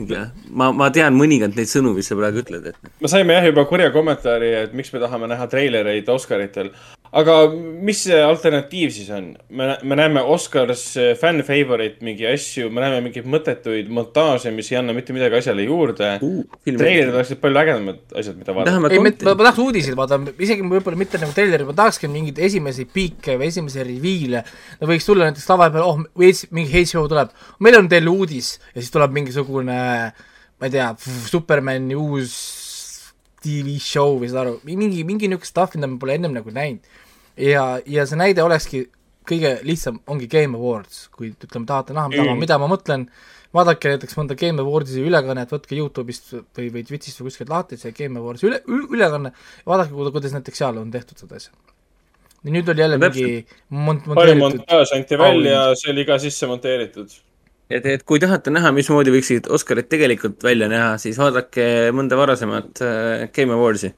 ma, 0.00 0.70
ma 0.72 0.88
tean 0.94 1.16
mõningad 1.18 1.56
neid 1.56 1.68
sõnu, 1.68 1.92
mis 1.96 2.08
sa 2.08 2.16
praegu 2.16 2.40
ütled, 2.40 2.72
et 2.72 2.92
me 3.02 3.10
saime 3.10 3.36
jah 3.36 3.44
juba 3.50 3.66
kurja 3.68 3.90
kommentaari, 3.92 4.48
et 4.64 4.74
miks 4.76 4.92
me 4.94 5.02
tahame 5.02 5.28
näha 5.28 5.46
treilereid 5.52 6.08
Oscaritel. 6.08 6.70
aga 7.12 7.34
mis 7.52 7.98
see 8.06 8.16
alternatiiv 8.24 8.92
siis 8.94 9.10
on? 9.12 9.26
me, 9.50 9.66
me 9.84 9.98
näeme 10.00 10.22
Oscars 10.24 10.86
fan 11.20 11.42
favorite 11.44 12.00
mingi 12.04 12.24
asju, 12.30 12.70
me 12.72 12.80
näeme 12.80 13.02
mingeid 13.04 13.28
mõttetuid 13.28 13.90
montaaže, 13.92 14.52
mis 14.54 14.70
ei 14.72 14.78
anna 14.80 14.94
mitte 14.96 15.12
midagi 15.12 15.42
asjale 15.42 15.66
juurde 15.68 16.14
uh,. 16.24 16.40
treilerid 16.64 17.12
oleksid 17.12 17.42
palju 17.42 17.62
ägedamad 17.64 18.16
asjad, 18.16 18.38
mida 18.40 18.56
vaadata. 18.56 18.94
ei, 18.94 19.04
ma, 19.04 19.12
ma 19.12 19.36
tahaks 19.44 19.60
uudiseid 19.66 19.98
vaadata, 19.98 20.32
isegi 20.40 20.64
võib-olla 20.64 21.02
mitte 21.04 21.20
nagu 21.20 21.36
treilerit, 21.36 21.68
ma 21.68 21.76
tahakski 21.82 22.08
mingeid 22.12 22.40
esimesi 22.48 22.88
piike 22.88 23.36
või 23.36 23.50
esimesi 23.52 23.84
reviile. 23.84 24.40
no 24.80 24.88
võiks 24.88 25.10
tulla 25.10 25.28
näiteks 25.28 25.52
tava 25.52 25.68
peal, 25.74 25.84
oh, 25.84 26.00
mingi 26.16 26.86
HBO 26.88 27.04
tuleb, 27.12 27.36
meil 27.60 27.76
on 27.76 27.92
teile 27.92 28.08
uudis 28.08 28.54
ja 28.72 28.80
siis 28.80 28.92
tuleb 28.94 29.12
mingisugune, 29.20 29.81
ma 30.60 30.68
ei 30.68 30.74
tea, 30.74 30.88
Supermani 31.28 31.96
uus 31.98 32.34
tv 33.42 33.76
show 33.82 34.18
või 34.20 34.30
saad 34.30 34.44
aru, 34.46 34.58
mingi, 34.68 35.02
mingi 35.04 35.28
niisugune 35.30 35.48
stuff, 35.48 35.74
mida 35.78 35.88
me 35.90 35.98
pole 36.02 36.14
ennem 36.18 36.34
nagu 36.36 36.52
näinud. 36.54 36.84
ja, 37.36 37.64
ja 37.86 38.06
see 38.06 38.18
näide 38.20 38.42
olekski 38.44 38.84
kõige 39.28 39.56
lihtsam, 39.66 40.00
ongi 40.10 40.26
Game 40.30 40.58
Awards, 40.58 41.06
kui 41.14 41.30
ütleme, 41.32 41.66
tahate 41.66 41.94
näha, 41.94 42.08
mida 42.10 42.24
ma, 42.26 42.34
Mm. 42.34 42.40
mida 42.42 42.58
ma 42.58 42.66
mõtlen, 42.70 43.04
vaadake 43.54 43.92
näiteks 43.92 44.16
mõnda 44.18 44.34
Game 44.38 44.62
Awardsi 44.62 45.02
ülekannet, 45.02 45.50
võtke 45.52 45.76
Youtube'ist 45.78 46.32
või, 46.56 46.70
või 46.74 46.82
Twitch'ist 46.88 47.20
või 47.20 47.28
kuskilt 47.30 47.52
lahti 47.52 47.78
see 47.78 47.92
Game 47.94 48.18
Awards 48.18 48.42
üle, 48.42 48.58
ülekanne, 48.66 49.32
vaadake, 49.68 49.94
kuidas 49.94 50.34
näiteks 50.34 50.58
seal 50.58 50.78
on 50.80 50.90
tehtud 50.90 51.18
seda 51.22 51.36
asja. 51.38 51.52
ja 52.42 52.50
nüüd 52.50 52.68
oli 52.68 52.82
jälle 52.82 52.98
No 52.98 53.08
mingi 53.08 53.46
mont-, 53.70 54.06
monteeritud 54.10 54.40
montaaž 54.42 54.92
anti 54.96 55.18
välja, 55.18 55.60
see 55.78 55.92
oli 55.92 56.04
ka 56.04 56.18
sisse 56.18 56.46
monteeritud. 56.50 57.14
et, 57.78 57.86
et 57.96 58.06
kui 58.08 58.20
tahate 58.22 58.52
näha, 58.54 58.72
mismoodi 58.76 59.14
võiksid 59.14 59.50
Oscarid 59.52 59.88
tegelikult 59.92 60.42
välja 60.44 60.68
näha, 60.72 60.96
siis 61.02 61.18
vaadake 61.20 61.66
mõnda 61.96 62.18
varasemat 62.20 62.82
äh, 62.84 63.28
Game 63.34 63.54
Awardsi. 63.56 63.92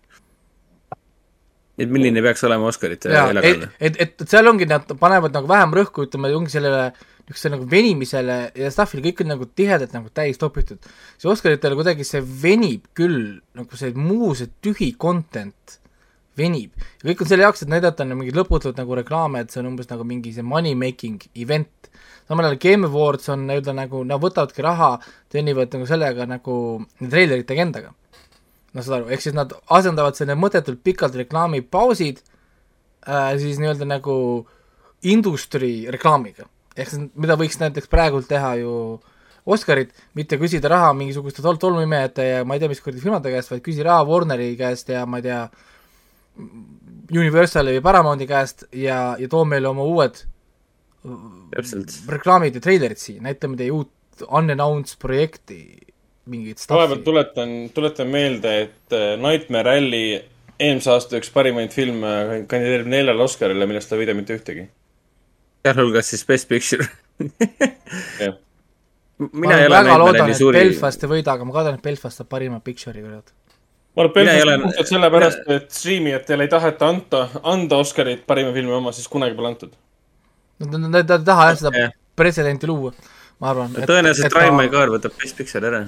et 1.79 1.91
milline 1.91 2.23
peaks 2.23 2.45
olema 2.47 2.69
Oscarite 2.71 3.11
jaa, 3.11 3.31
et 3.43 3.67
et, 3.81 3.97
et, 4.07 4.29
seal 4.31 4.47
ongi, 4.47 4.69
nad 4.71 4.87
panevad 5.01 5.35
nagu 5.35 5.51
vähem 5.51 5.75
rõhku, 5.75 6.07
ütleme, 6.07 6.31
ongi 6.37 6.55
sellele 6.55 6.93
niisugusele 7.25 7.57
nagu 7.57 7.67
venimisele 7.71 8.37
ja 8.61 8.71
stuff'ile 8.73 9.03
kõik 9.07 9.23
on 9.25 9.31
nagu 9.33 9.47
tihedalt 9.49 9.95
nagu 9.97 10.11
täis 10.13 10.39
topitud. 10.39 10.79
see 11.19 11.31
Oscaritele 11.31 11.75
kuidagi 11.79 12.05
see 12.05 12.21
venib 12.21 12.85
küll, 12.95 13.41
nagu 13.57 13.81
see 13.81 13.95
muu, 13.97 14.35
see 14.35 14.51
tühi 14.61 14.93
content 15.01 15.79
venib. 16.37 16.73
ja 17.01 17.11
kõik 17.11 17.25
on 17.25 17.31
selle 17.31 17.47
jaoks, 17.47 17.65
et 17.65 17.73
näidata 17.73 18.05
no 18.05 18.19
mingit 18.19 18.37
lõputut 18.37 18.77
nagu 18.77 18.99
reklaame, 19.01 19.41
et 19.41 19.51
see 19.51 19.63
on 19.63 19.73
umbes 19.73 19.89
nagu 19.91 20.05
mingi 20.05 20.35
see 20.35 20.45
money 20.45 20.75
making 20.75 21.23
event. 21.35 21.84
Samal 22.29 22.49
ajal 22.49 22.61
Game 22.63 22.89
Awards 22.89 23.29
on 23.33 23.45
nii-öelda 23.49 23.75
nagu, 23.77 24.05
nad 24.09 24.23
võtavadki 24.23 24.65
raha, 24.65 24.95
teenivad 25.33 25.75
nagu 25.77 25.89
sellega 25.89 26.27
nagu 26.31 26.57
treileritega 26.99 27.67
endaga 27.67 27.93
no 28.75 28.83
saad 28.83 28.99
aru, 28.99 29.11
ehk 29.15 29.23
siis 29.23 29.37
nad 29.37 29.53
asendavad 29.77 30.19
selle 30.19 30.37
mõttetult 30.39 30.83
pikalt 30.87 31.17
reklaamipausid 31.21 32.21
äh, 32.21 33.35
siis 33.41 33.61
nii-öelda 33.63 33.89
nagu 33.89 34.17
industry 35.05 35.91
reklaamiga. 35.93 36.49
ehk 36.77 36.91
siis 36.91 37.11
mida 37.15 37.37
võiks 37.39 37.61
näiteks 37.61 37.91
praegult 37.91 38.29
teha 38.29 38.55
ju 38.63 38.75
Oscarid, 39.45 39.91
mitte 40.17 40.39
küsida 40.41 40.71
raha 40.73 40.95
mingisuguste 40.97 41.43
tol-, 41.45 41.61
tolmuimejate 41.61 42.25
ja 42.25 42.45
ma 42.49 42.57
ei 42.57 42.63
tea, 42.63 42.71
mis 42.73 42.81
kuradi 42.81 43.03
firmade 43.03 43.29
käest, 43.29 43.51
vaid 43.53 43.61
küsi 43.67 43.85
raha 43.85 44.07
Warneri 44.09 44.55
käest 44.57 44.89
ja 44.89 45.05
ma 45.05 45.21
ei 45.21 45.27
tea, 45.27 45.43
Universali 47.13 47.75
või 47.77 47.83
Paramounti 47.85 48.27
käest 48.27 48.65
ja, 48.73 49.15
ja 49.21 49.29
too 49.29 49.45
meile 49.45 49.69
oma 49.69 49.85
uued. 49.85 50.23
Reklaamid 52.09 52.55
ja 52.57 52.63
treilerid 52.65 53.01
siia, 53.01 53.23
näitame 53.25 53.59
teie 53.61 53.73
uut 53.75 53.91
unannounced 54.25 54.97
projekti, 55.03 55.59
mingit 56.31 56.63
vahepeal 56.69 56.97
stuff'i. 56.97 57.05
tuletan, 57.05 57.53
tuletan 57.75 58.09
meelde, 58.09 58.55
et 58.67 58.97
äh, 58.97 59.15
Nightmare 59.21 59.75
Rally 59.75 60.05
eelmise 60.59 60.93
aasta 60.95 61.19
üks 61.19 61.33
parimaid 61.35 61.75
filme 61.75 62.45
kandideerib 62.51 62.89
neljale 62.91 63.27
Oscarile, 63.27 63.67
millest 63.69 63.91
ta 63.91 63.99
ei 63.99 64.05
võida 64.05 64.17
mitte 64.17 64.39
ühtegi. 64.39 64.69
sealhulgas 65.67 66.13
siis 66.15 66.25
Best 66.29 66.49
Picture. 66.49 66.87
jah, 68.23 68.37
mina 69.31 69.61
ei 69.61 69.69
ole 69.69 69.77
väga 69.77 69.99
loodan, 69.99 70.13
Nightmare'i 70.13 70.37
et 70.37 70.43
suuri, 70.43 70.63
Belfast 70.63 71.07
ei 71.07 71.15
võida, 71.17 71.37
aga 71.37 71.49
ma 71.49 71.57
kardan, 71.59 71.81
et 71.81 71.89
Belfast 71.89 72.23
saab 72.23 72.31
parima 72.33 72.61
picture'i 72.65 73.03
kurat. 73.05 73.35
ma 73.95 74.07
arvan, 74.07 74.11
et 74.11 74.21
Belfast 74.21 74.55
on 74.55 74.69
puhtalt 74.69 74.93
sellepärast, 74.95 75.49
et 75.59 75.71
striimijatele 75.83 76.47
ei 76.47 76.55
taheta 76.55 76.93
anda, 76.95 77.27
anda 77.43 77.83
Oscarit 77.83 78.25
parima 78.31 78.55
filmi 78.57 78.73
oma, 78.79 78.95
sest 78.95 79.11
kunagi 79.13 79.37
pole 79.37 79.53
antud. 79.53 79.75
Nad, 80.65 80.81
nad, 80.81 81.01
nad 81.01 81.17
ei 81.21 81.25
taha 81.31 81.49
jah 81.51 81.59
seda 81.63 81.89
pretsedenti 82.17 82.71
luua, 82.71 82.93
ma 83.41 83.51
arvan. 83.53 83.75
tõenäoliselt 83.75 84.33
Drive 84.35 84.55
My 84.57 84.71
Car 84.73 84.93
võtab 84.93 85.17
Best 85.21 85.37
Picture 85.41 85.67
ära. 85.71 85.85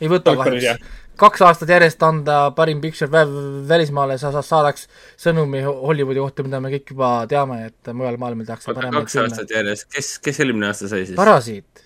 ei 0.00 0.10
võta 0.10 0.36
kahjuks 0.38 0.88
kaks 1.18 1.42
aastat 1.42 1.70
järjest 1.72 2.02
anda 2.06 2.38
parim 2.56 2.80
picture 2.82 3.10
vä- 3.10 3.66
välismaale, 3.68 4.18
sa, 4.20 4.30
sa 4.34 4.42
saadaks 4.44 4.86
sõnumi 5.20 5.62
Ho- 5.66 5.80
Hollywoodi 5.88 6.22
kohta, 6.22 6.44
mida 6.46 6.60
me 6.62 6.70
kõik 6.72 6.92
juba 6.94 7.10
teame, 7.30 7.58
et 7.70 7.90
mujal 7.96 8.18
maailmal 8.22 8.46
tehakse 8.48 8.74
paremaid 8.74 9.06
kaks 9.06 9.16
filme. 9.18 9.32
aastat 9.32 9.54
järjest, 9.56 9.88
kes, 9.94 10.12
kes 10.22 10.40
eelmine 10.44 10.70
aasta 10.70 10.90
sai 10.90 11.04
siis? 11.06 11.16
parasiit, 11.18 11.84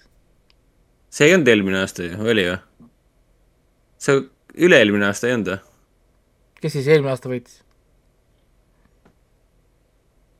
see 1.13 1.31
ei 1.31 1.37
olnud 1.37 1.53
eelmine 1.55 1.81
aasta 1.81 2.09
ju, 2.09 2.21
oli 2.35 2.47
või? 2.51 2.59
see 4.03 4.21
üle-eelmine 4.69 5.09
aasta 5.09 5.31
ei 5.31 5.37
olnud 5.39 5.55
või? 5.55 5.63
kes 6.61 6.77
siis 6.79 6.93
eelmine 6.93 7.15
aasta 7.15 7.33
võitis? 7.33 7.63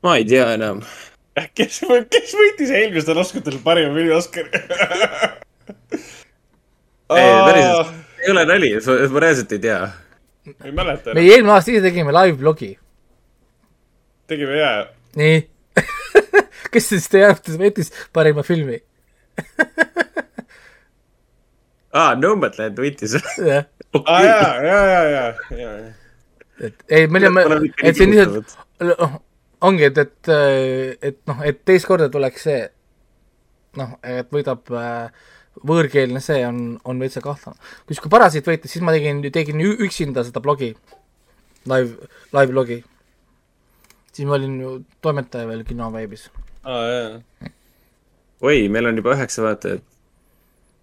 ma 0.05 0.17
ei 0.21 0.29
tea 0.29 0.51
enam. 0.59 0.83
kes, 1.57 1.79
kes 2.13 2.33
võitis 2.37 2.71
eelmistel 2.73 3.17
Oscaritel 3.17 3.57
parima 3.63 3.93
filmi 3.95 4.13
Oscari? 4.13 4.49
ei, 7.17 7.31
päriselt, 7.47 7.93
ei 8.21 8.33
ole 8.33 8.43
nali, 8.49 8.69
ma 9.15 9.23
reaalselt 9.23 9.55
ei 9.57 9.63
tea. 9.63 9.79
ei 10.53 10.71
mäleta 10.75 11.15
me. 11.15 11.25
eelmine 11.25 11.55
aasta 11.55 11.73
ise 11.73 11.81
tegime 11.87 12.13
live-blogi, 12.13 12.71
tegime 14.29 14.59
jää. 14.59 14.85
nii. 15.21 15.41
kes 16.73 16.89
siis 16.93 17.09
teie 17.09 17.25
arvates 17.31 17.57
võitis 17.57 17.89
parima 18.13 18.45
filmi? 18.45 18.77
aa, 21.97 22.13
Nomadland 22.19 22.77
võitis. 22.77 23.17
jah, 23.41 23.65
aa 24.05 24.23
jaa, 24.27 24.55
jaa, 24.69 24.85
jaa, 24.93 25.05
jaa, 25.17 25.29
jaa. 25.63 25.75
et 26.69 26.75
ei, 26.89 27.09
Pole 27.09 27.61
ikka 27.71 27.87
et 27.89 27.97
see 27.97 28.05
on 28.05 28.17
lihtsalt, 28.19 28.57
noh, 28.93 29.21
ongi, 29.63 29.87
et, 29.89 29.97
et, 29.97 30.31
et 31.11 31.19
noh, 31.29 31.43
et 31.47 31.61
teist 31.65 31.87
korda 31.87 32.09
tuleks 32.11 32.47
see, 32.49 32.63
noh, 33.79 33.95
et 34.03 34.29
võidab 34.33 34.69
äh, 34.75 35.29
võõrkeelne 35.61 36.21
see 36.23 36.41
on, 36.47 36.59
on 36.89 37.01
veitsa 37.01 37.21
kahtlane. 37.23 37.59
kui 37.87 38.11
Parasiit 38.11 38.47
võitis, 38.47 38.73
siis 38.73 38.83
ma 38.85 38.93
tegin, 38.95 39.21
tegin 39.33 39.61
üksinda 39.61 40.25
seda 40.25 40.41
blogi, 40.43 40.73
live, 41.69 42.09
live-blogi. 42.33 42.83
siis 44.13 44.27
ma 44.27 44.37
olin 44.39 44.59
ju 44.61 44.75
toimetaja 45.01 45.47
veel 45.47 45.63
kinoveebis. 45.67 46.29
aa 46.63 46.83
jaa. 46.89 47.51
oi, 48.41 48.69
meil 48.69 48.89
on 48.89 49.01
juba 49.01 49.15
üheksa 49.17 49.45
vaatajat. 49.45 49.83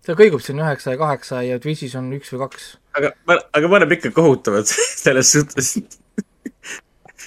see 0.07 0.19
kõigub 0.23 0.45
siin 0.45 0.63
üheksa 0.63 0.95
ja 0.95 1.03
kaheksa 1.03 1.43
ja 1.47 1.59
Twitch'is 1.59 1.99
on 1.99 2.13
üks 2.17 2.33
või 2.35 2.47
kaks. 2.47 2.77
aga, 2.99 3.13
aga 3.53 3.75
oleme 3.81 3.99
ikka 3.99 4.15
kohutavad 4.15 4.71
selles 5.05 5.35
suhtes. 5.35 5.75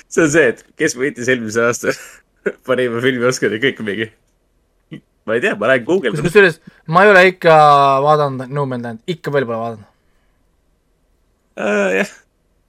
See 0.09 0.23
on 0.25 0.29
see, 0.33 0.47
et 0.53 0.65
kes 0.79 0.95
võitis 0.99 1.29
eelmise 1.31 1.61
aasta 1.63 1.93
parima 2.67 3.01
filmi 3.03 3.25
Oscari, 3.29 3.59
kõik 3.63 3.79
mingi. 3.87 4.09
ma 5.25 5.37
ei 5.37 5.41
tea, 5.45 5.55
ma 5.55 5.69
lähen 5.71 5.85
kus, 5.85 5.93
guugeldama. 5.93 6.25
kusjuures 6.27 6.59
ma 6.91 7.05
ei 7.05 7.13
ole 7.13 7.27
ikka 7.31 7.55
vaadanud 8.03 8.49
No 8.51 8.65
Man's 8.67 8.83
Land, 8.83 8.99
ikka 9.07 9.31
veel 9.31 9.45
pole 9.47 9.61
vaadanud. 9.61 9.89
jah, 11.99 12.09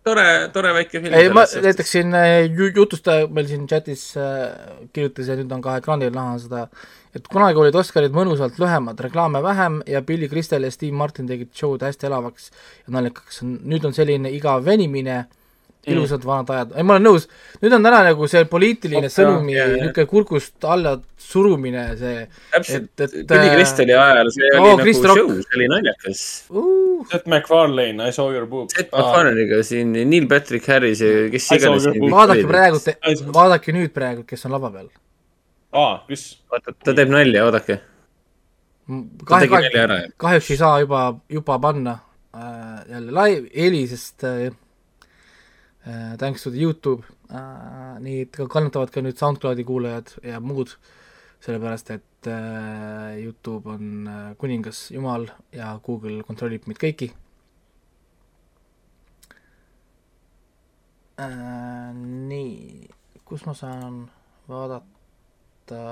tore, 0.05 0.25
tore 0.53 0.73
väike 0.77 1.01
film. 1.01 1.15
ei, 1.17 1.29
ma 1.33 1.45
näiteks 1.49 1.91
siin 1.97 2.15
äh, 2.15 2.45
ju- 2.47 2.73
jutustaja 2.77 3.27
meil 3.33 3.49
siin 3.49 3.67
chatis 3.71 4.11
äh, 4.21 4.53
kirjutas 4.93 5.29
ja 5.33 5.37
nüüd 5.41 5.53
on 5.57 5.63
ka 5.65 5.79
ekraanil 5.81 6.13
näha 6.15 6.37
seda, 6.43 6.67
et 7.17 7.27
kunagi 7.33 7.59
olid 7.63 7.77
Oscarid 7.81 8.15
mõnusalt 8.17 8.59
lühemad, 8.61 9.01
reklaame 9.01 9.41
vähem 9.43 9.81
ja 9.91 10.03
Billy 10.03 10.29
Crystal 10.29 10.63
ja 10.67 10.71
Steve 10.75 10.93
Martin 10.97 11.27
tegid 11.31 11.51
show'd 11.57 11.83
hästi 11.87 12.07
elavaks 12.11 12.51
ja 12.87 12.95
naljakaks. 12.99 13.43
nüüd 13.43 13.87
on 13.89 13.97
selline 13.97 14.31
igav 14.35 14.65
venimine, 14.67 15.25
ilusad 15.91 16.25
vanad 16.25 16.51
ajad, 16.55 16.73
ei 16.79 16.87
ma 16.87 16.97
olen 16.97 17.05
nõus, 17.09 17.27
nüüd 17.63 17.75
on 17.77 17.85
täna 17.85 18.01
nagu 18.07 18.29
see 18.31 18.45
poliitiline 18.49 19.09
Opa, 19.09 19.15
sõnumi 19.15 19.55
niisugune 19.57 20.07
kurgust 20.11 20.67
alla 20.71 20.95
surumine, 21.21 21.85
see 22.01 22.25
täpselt, 22.53 22.91
Billy 23.31 23.53
Crystali 23.53 23.97
ajal 23.97 24.31
see 24.35 24.49
oli 24.49 24.61
oo, 24.61 24.67
nagu 24.71 24.83
Chris 24.83 25.01
Rock. 25.05 25.21
show, 25.21 25.33
see 25.45 25.59
oli 25.59 25.69
naljakas. 25.73 26.25
Seth 27.11 27.31
MacFarlane, 27.31 28.09
I 28.09 28.17
saw 28.17 28.33
your 28.33 28.47
boob. 28.51 28.73
Seth 28.75 28.93
MacFarlane'iga 28.95 29.61
siin 29.67 29.93
Neil 29.97 30.29
Patrick 30.31 30.69
Harris 30.71 31.03
ja 31.05 31.27
kes 31.33 31.49
iganes 31.59 31.89
vaadake 32.15 32.47
praegu, 32.49 32.81
vaadake 33.35 33.77
nüüd 33.77 33.95
praegu, 33.97 34.25
kes 34.29 34.47
on 34.49 34.57
lava 34.57 34.73
peal. 34.75 34.89
aa, 35.75 35.99
oota, 36.07 36.73
ta 36.73 36.97
teeb 36.97 37.13
nalja, 37.13 37.45
oodake. 37.49 37.81
ära. 39.81 40.03
kahjuks 40.21 40.51
ei 40.53 40.61
saa 40.61 40.75
juba, 40.83 41.07
juba 41.33 41.59
panna 41.59 41.99
äh, 42.37 42.85
jälle 42.91 43.15
live 43.21 43.49
heli, 43.57 43.87
sest 43.89 44.25
äh, 44.25 44.47
äh, 44.47 44.61
thanks 46.19 46.43
to 46.43 46.51
the 46.51 46.63
Youtube 46.63 47.05
äh,, 47.29 47.97
nii 48.01 48.25
et 48.25 48.33
ka 48.37 48.47
kannatavad 48.51 48.93
ka 48.93 49.03
nüüd 49.05 49.21
SoundCloudi 49.21 49.67
kuulajad 49.69 50.15
ja 50.25 50.41
muud, 50.41 50.73
sellepärast 51.45 51.93
et 51.93 52.31
äh, 52.31 53.21
Youtube 53.21 53.69
on 53.75 54.09
äh, 54.09 54.31
kuningas 54.41 54.87
jumal 54.95 55.29
ja 55.53 55.75
Google 55.85 56.23
kontrollib 56.25 56.69
meid 56.71 56.81
kõiki 56.81 57.11
äh,. 61.21 61.91
nii, 61.95 62.89
kus 63.29 63.45
ma 63.49 63.57
saan 63.59 64.07
vaadata 64.49 65.83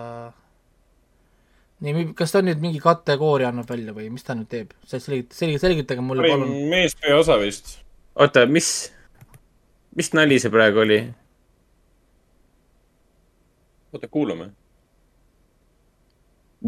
nii, 1.83 2.09
kas 2.17 2.35
ta 2.35 2.43
nüüd 2.45 2.61
mingi 2.63 2.81
kategooria 2.83 3.51
annab 3.53 3.71
välja 3.71 3.95
või 3.97 4.09
mis 4.15 4.25
ta 4.27 4.37
nüüd 4.39 4.51
teeb? 4.51 4.75
selgitage, 4.87 5.61
selgitage, 5.63 6.05
mulle 6.05 6.29
palun. 6.29 6.53
meespea 6.71 7.19
osa 7.19 7.39
vist. 7.43 7.79
oota, 8.15 8.45
mis, 8.47 8.93
mis 9.97 10.13
nali 10.17 10.39
see 10.41 10.53
praegu 10.53 10.85
oli? 10.85 11.01
oota, 13.93 14.09
kuulame. 14.09 14.51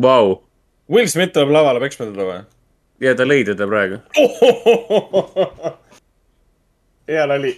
Vau. 0.03 0.43
Will 0.91 1.09
Smith 1.09 1.33
tuleb 1.33 1.53
lavale 1.55 1.81
peksma 1.81 2.11
teda 2.11 2.27
või? 2.28 2.43
ja 3.05 3.15
ta 3.17 3.27
lõi 3.27 3.44
teda 3.47 3.67
praegu. 3.69 4.01
hea 7.09 7.25
nali. 7.31 7.55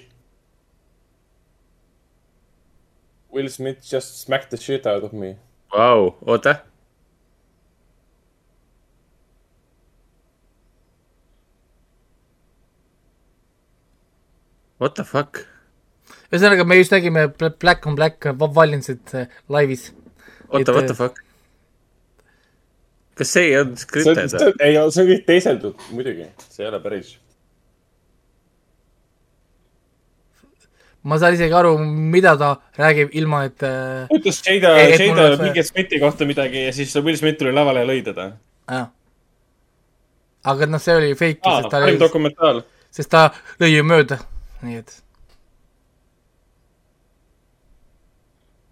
Will 3.30 3.50
Smith 3.50 3.82
just 3.84 4.20
smacked 4.22 4.50
the 4.50 4.56
shit 4.56 4.86
out 4.86 5.04
of 5.04 5.12
me. 5.12 5.36
Vau, 5.74 6.16
oota. 6.26 6.60
What 14.78 14.94
the 14.94 15.04
fuck? 15.04 15.55
ühesõnaga, 16.32 16.66
me 16.66 16.80
just 16.80 16.94
nägime 16.94 17.28
Bla- 17.34 17.54
Black 17.60 17.86
on 17.86 17.98
Black 17.98 18.26
Valensit 18.38 19.14
äh, 19.14 19.28
laivis. 19.48 19.92
oota, 20.48 20.72
what 20.72 20.86
the 20.86 20.94
fuck? 20.94 21.22
kas 23.16 23.30
see 23.32 23.46
ei 23.50 23.60
olnud 23.60 23.78
on, 24.12 24.58
ei, 24.60 24.74
see 24.92 25.04
on 25.04 25.08
kõik 25.12 25.22
teiseldud, 25.28 25.86
muidugi, 25.96 26.26
see 26.52 26.64
ei 26.66 26.68
ole 26.70 26.80
päris. 26.84 27.14
ma 31.06 31.18
saan 31.22 31.36
isegi 31.36 31.54
aru, 31.54 31.76
mida 31.78 32.34
ta 32.40 32.50
räägib, 32.80 33.14
ilma 33.20 33.44
et 33.46 33.62
äh, 33.64 34.10
ütles 34.18 34.42
Jada, 34.42 34.74
Jada 34.82 35.28
mingi 35.40 35.62
Smithi 35.64 36.00
kohta 36.02 36.26
midagi 36.28 36.66
ja 36.66 36.74
siis 36.74 36.94
Will 36.98 37.16
Smith 37.18 37.38
tuli 37.40 37.54
lavale 37.54 37.84
ja 37.84 37.90
lõi 37.92 38.02
teda. 38.04 38.30
aga 40.52 40.68
noh, 40.70 40.82
see 40.82 40.96
oli 40.98 41.14
fake, 41.18 41.40
aa, 41.46 41.60
sest 41.62 41.70
ta 41.70 41.80
parim 41.84 42.00
dokumentaal. 42.02 42.62
sest 42.90 43.10
ta 43.14 43.28
lõi 43.62 43.70
ju 43.76 43.86
mööda, 43.86 44.18
nii 44.66 44.82
et 44.82 44.96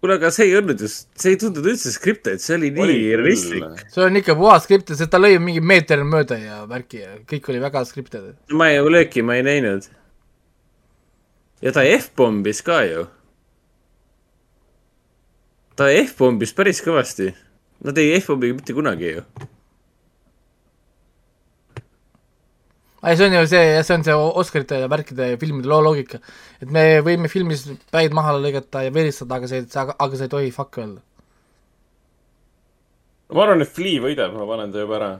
kuule, 0.05 0.19
aga 0.19 0.31
see 0.33 0.45
ei 0.49 0.55
olnud 0.59 0.81
ju, 0.81 0.89
see 0.89 1.33
ei 1.33 1.39
tundunud 1.41 1.71
üldse 1.71 1.91
scripted, 1.93 2.41
see 2.43 2.55
oli 2.57 2.69
nii 2.75 2.97
realistlik. 3.17 3.81
see 3.93 4.03
on 4.05 4.19
ikka 4.19 4.35
puhas 4.37 4.65
skript, 4.67 4.93
sest 4.93 5.11
ta 5.11 5.19
lõi 5.21 5.33
ju 5.33 5.41
mingi 5.41 5.63
meeter 5.65 6.03
mööda 6.05 6.37
ja 6.39 6.61
värki 6.69 7.01
ja 7.01 7.15
kõik 7.29 7.49
oli 7.51 7.61
väga 7.63 7.85
skripted. 7.89 8.35
ma 8.53 8.69
ei, 8.69 8.83
lööki 8.97 9.25
ma 9.25 9.39
ei 9.39 9.45
näinud. 9.47 9.89
ja 11.65 11.73
ta 11.75 11.85
F-pombis 11.97 12.61
ka 12.65 12.83
ju. 12.85 13.07
ta 15.75 15.89
F-pombis 16.03 16.53
päris 16.55 16.83
kõvasti. 16.85 17.33
Nad 17.85 17.97
ei 17.99 18.13
F-pombi 18.19 18.53
mitte 18.55 18.73
kunagi 18.73 19.17
ju. 19.17 19.25
ei, 23.05 23.17
see 23.17 23.27
on 23.27 23.35
ju 23.37 23.43
see, 23.49 23.83
see 23.83 23.97
on 23.97 24.05
see 24.07 24.15
Oscarite 24.41 24.79
ja 24.81 24.89
värkide 24.91 25.31
ja 25.33 25.37
filmide 25.41 25.69
loo 25.69 25.81
loogika. 25.85 26.19
et 26.61 26.71
me 26.71 26.85
võime 27.05 27.29
filmis 27.31 27.65
päid 27.93 28.15
maha 28.17 28.37
lõigata 28.39 28.85
ja 28.85 28.93
veristada, 28.93 29.37
aga 29.39 29.49
see, 29.51 29.65
aga 29.75 30.09
sa 30.15 30.25
ei 30.25 30.31
tohi 30.31 30.51
fuck 30.55 30.79
öelda. 30.81 31.01
ma 33.33 33.45
arvan, 33.45 33.65
et 33.65 33.73
Flea 33.77 34.01
võidab, 34.01 34.35
ma 34.37 34.49
panen 34.49 34.73
ta 34.73 34.85
juba 34.85 34.99
ära. 34.99 35.11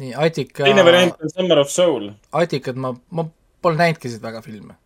nii, 0.00 0.14
Atika. 0.26 0.64
teine 0.64 0.84
variant 0.86 1.20
on 1.20 1.32
Summer 1.32 1.60
of 1.60 1.72
Soul. 1.72 2.12
Atikat 2.32 2.78
ma, 2.80 2.94
ma 3.10 3.26
pole 3.60 3.76
näinudki 3.80 4.12
seda 4.12 4.30
väga 4.30 4.44
filme. 4.44 4.76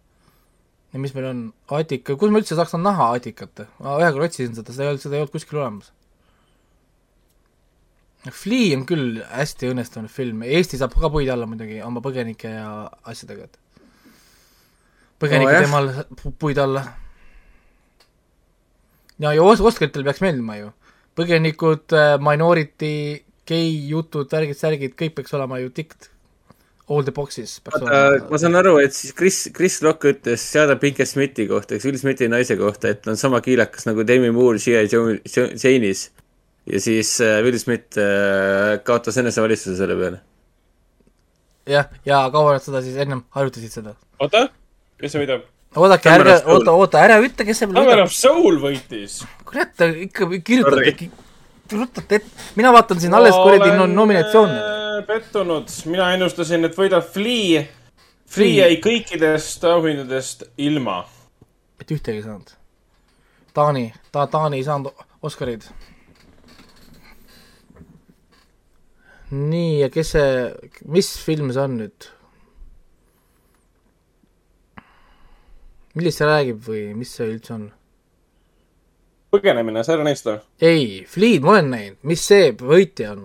ja 0.94 1.02
mis 1.02 1.14
meil 1.14 1.28
on, 1.30 1.44
Atika, 1.78 2.16
kus 2.18 2.32
ma 2.32 2.42
üldse 2.42 2.58
saaks 2.58 2.74
näha 2.80 3.12
Atikat? 3.18 3.68
ma 3.78 3.98
ühe 4.02 4.10
korra 4.16 4.30
otsisin 4.30 4.56
seda, 4.56 4.74
seda 4.74 4.88
ei 4.88 4.94
olnud, 4.94 5.04
seda 5.04 5.18
ei 5.18 5.24
olnud 5.24 5.36
kuskil 5.36 5.62
olemas. 5.62 5.92
Flea 8.32 8.76
on 8.78 8.86
küll 8.88 9.18
hästi 9.28 9.68
õnnestunud 9.72 10.08
film, 10.08 10.42
Eesti 10.48 10.78
saab 10.80 10.94
ka 10.96 11.10
puid 11.12 11.28
alla 11.28 11.44
muidugi 11.46 11.82
oma 11.84 12.00
põgenike 12.00 12.48
ja 12.54 12.68
asjadega, 13.04 13.44
et 13.50 13.58
põgenike 15.20 15.50
Oo, 15.50 15.56
jah. 15.58 15.66
teemal 15.66 15.90
pu- 16.22 16.32
puid 16.40 16.58
alla. 16.62 16.86
ja, 19.18 19.32
ja 19.34 19.42
Os- 19.44 19.60
Oscaritel 19.60 20.04
peaks 20.06 20.22
meeldima 20.24 20.56
ju, 20.58 20.70
põgenikud, 21.18 21.94
minority, 22.24 22.94
gei 23.46 23.68
jutud, 23.90 24.30
värgid, 24.32 24.56
särgid, 24.58 24.96
kõik 24.98 25.14
peaks 25.18 25.34
olema 25.36 25.60
ju 25.62 25.70
tikt. 25.74 26.10
All 26.88 27.00
the 27.04 27.12
boxes 27.16 27.60
ma 27.64 28.36
saan 28.36 28.56
aru, 28.60 28.74
et 28.82 28.92
siis 28.92 29.14
Chris, 29.16 29.38
Chris 29.56 29.78
Rock 29.80 30.02
ütles 30.10 30.42
Seada 30.52 30.74
Pinkett 30.76 31.08
Smithi 31.08 31.46
kohta, 31.48 31.78
eks 31.78 31.86
Will 31.88 31.96
Smithi 31.96 32.26
naise 32.28 32.58
kohta, 32.60 32.90
et 32.92 33.00
ta 33.00 33.10
on 33.14 33.16
sama 33.16 33.40
kiilakas 33.40 33.86
nagu 33.88 34.04
Demi 34.04 34.28
Moore 34.36 34.58
G.I. 34.60 34.84
Jane'is. 35.56 36.10
Ja 36.66 36.80
siis 36.80 37.16
äh, 37.20 37.40
Will 37.44 37.58
Smith 37.58 37.98
äh, 37.98 38.78
kaotas 38.84 39.18
enesevalitsuse 39.20 39.76
selle 39.76 39.96
peale. 39.98 40.20
jah, 41.68 41.90
ja 42.06 42.22
kaua 42.32 42.56
nad 42.56 42.64
seda 42.64 42.82
siis 42.84 42.96
ennem 43.04 43.24
harjutasid 43.36 43.80
seda? 43.80 43.94
oota, 44.22 44.46
kes 45.00 45.14
see 45.14 45.24
võidab? 45.24 45.44
oodake, 45.76 46.10
ärge 46.14 46.38
oota, 46.54 46.72
oota, 46.72 47.04
ära 47.04 47.20
ütle, 47.22 47.46
kes 47.48 47.62
see 47.62 47.68
veel 47.68 47.76
Summer 47.76 47.92
võidab 47.92 48.08
of. 48.08 48.16
Soul 48.16 48.58
võitis. 48.62 49.20
kurat, 49.44 49.76
te 49.76 49.90
ikka 50.06 50.28
kirjutate, 50.38 50.96
kirjutate 51.68 52.20
ette, 52.20 52.44
mina 52.58 52.72
vaatan 52.74 53.00
siin 53.02 53.16
alles 53.16 53.36
kuradi 53.36 53.70
no, 53.76 53.86
nominatsioone. 53.90 54.58
olen 54.94 55.08
pettunud, 55.08 55.72
mina 55.92 56.12
ennustasin, 56.16 56.64
et 56.68 56.76
võidab 56.78 57.06
Flea. 57.12 57.64
Flea 58.34 58.68
jäi 58.70 58.78
kõikidest 58.82 59.64
auhindadest 59.68 60.48
ilma. 60.56 61.02
mitte 61.78 61.98
ühtegi 61.98 62.22
ei 62.22 62.24
saanud. 62.24 62.54
Taani, 63.54 63.90
ta, 64.10 64.24
Taani 64.26 64.58
ei 64.58 64.64
saanud 64.66 65.04
Oscarid. 65.22 65.66
nii, 69.30 69.78
ja 69.80 69.88
kes 69.92 70.12
see, 70.16 70.34
mis 70.90 71.14
film 71.24 71.52
see 71.54 71.62
on 71.64 71.78
nüüd? 71.80 72.10
millest 75.94 76.20
see 76.20 76.28
räägib 76.28 76.60
või 76.66 76.82
mis 76.98 77.14
see 77.14 77.30
üldse 77.30 77.54
on? 77.54 77.64
põgenemine, 79.34 79.82
sa 79.82 79.94
ei 79.94 79.98
ole 80.00 80.08
näinud 80.10 80.20
seda? 80.20 80.36
ei, 80.62 80.84
Fleed 81.10 81.46
ma 81.46 81.56
olen 81.56 81.72
näinud, 81.74 81.98
mis 82.10 82.26
see 82.26 82.50
võitja 82.58 83.14
on? 83.14 83.24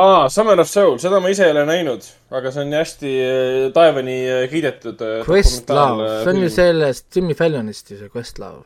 aa, 0.00 0.28
Summer 0.32 0.60
of 0.62 0.70
Soul, 0.70 0.98
seda 1.02 1.20
ma 1.20 1.32
ise 1.32 1.48
ei 1.48 1.54
ole 1.54 1.66
näinud, 1.68 2.06
aga 2.32 2.52
see 2.54 2.64
on 2.64 2.76
hästi 2.78 3.10
äh, 3.24 3.66
taevani 3.76 4.16
äh, 4.24 4.46
kiidetud. 4.52 5.02
Questlove, 5.28 6.08
see 6.22 6.32
on 6.32 6.40
ju 6.44 6.54
sellest 6.54 7.10
Jimmy 7.16 7.36
Fallonist 7.36 7.92
ju 7.92 8.00
see 8.00 8.12
Questlove. 8.12 8.64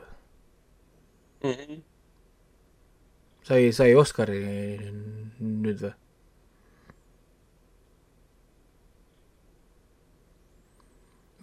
Mhm. 1.45 1.83
sai, 3.45 3.69
sai 3.75 3.93
Oscari 3.93 4.39
nüüd 5.39 5.83
või? 5.83 5.91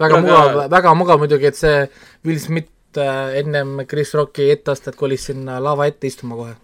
Väga 0.02 0.18
Aga- 0.18 0.26
mugav, 0.26 0.60
väga 0.74 0.94
mugav 0.98 1.22
muidugi, 1.22 1.48
et 1.52 1.58
see 1.58 1.86
Will 2.26 2.42
Smith 2.42 3.00
äh, 3.00 3.38
ennem 3.40 3.80
Chris 3.88 4.14
Rocki 4.18 4.50
etteastet 4.52 4.98
kolis 4.98 5.30
sinna 5.30 5.60
lava 5.62 5.88
ette 5.90 6.10
istuma 6.10 6.38
kohe. 6.38 6.54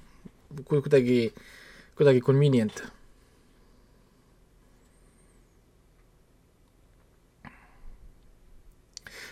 kuidagi, 0.68 1.32
kuidagi 1.96 2.22
convenient 2.24 2.82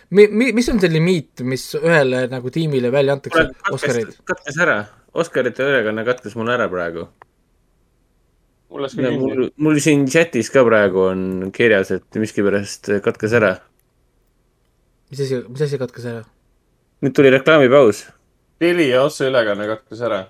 mi-, 0.09 0.27
mi-, 0.27 0.53
mis 0.53 0.69
on 0.69 0.79
see 0.81 0.91
limiit, 0.91 1.43
mis 1.47 1.63
ühele 1.79 2.25
nagu 2.31 2.51
tiimile 2.53 2.91
välja 2.93 3.17
antakse, 3.17 3.47
Oscareid? 3.73 4.15
katkes 4.27 4.59
ära, 4.63 4.81
Oscarite 5.17 5.65
ülekanne 5.65 6.05
katkes 6.07 6.37
mul 6.39 6.51
ära 6.53 6.69
praegu. 6.71 7.07
mul 8.69 9.49
mul 9.55 9.79
siin 9.81 10.05
chatis 10.11 10.51
ka 10.53 10.63
praegu 10.67 11.07
on 11.09 11.51
kirjas, 11.55 11.91
et 11.95 12.19
miskipärast 12.19 12.91
katkes 13.03 13.33
ära. 13.39 13.57
Mis 15.11 15.21
asi, 15.25 15.41
mis 15.47 15.61
asi 15.67 15.79
katkes 15.81 16.07
ära? 16.09 16.23
nüüd 17.03 17.13
tuli 17.15 17.31
reklaamipaus. 17.33 18.05
Telia 18.57 19.03
otseülekanne 19.05 19.67
katkes 19.69 20.01
ära. 20.07 20.23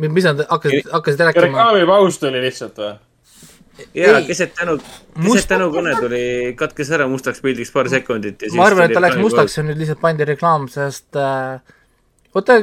mis 0.00 0.24
nad 0.24 0.46
hakkasid, 0.48 0.88
hakkasid 0.92 1.26
rääkima? 1.28 1.46
reklaamipaus 1.46 2.18
tuli 2.18 2.40
lihtsalt 2.40 2.78
või? 2.80 2.94
jaa, 3.94 4.20
keset 4.26 4.54
tänu, 4.56 4.78
keset 5.24 5.48
tänukõne 5.50 5.92
tuli, 6.00 6.22
katkes 6.58 6.90
ära 6.96 7.08
mustaks 7.08 7.42
pildiks 7.44 7.72
paar 7.74 7.88
sekundit 7.92 8.42
ja 8.42 8.48
siis 8.48 8.58
ma 8.58 8.68
arvan, 8.68 8.88
et 8.88 8.96
ta 8.96 9.02
läks 9.02 9.20
mustaks 9.20 9.58
ja 9.58 9.64
nüüd 9.66 9.80
lihtsalt 9.80 10.00
pandi 10.02 10.26
reklaam, 10.28 10.66
sest 10.72 11.16
äh, 11.20 11.60
oota, 12.34 12.58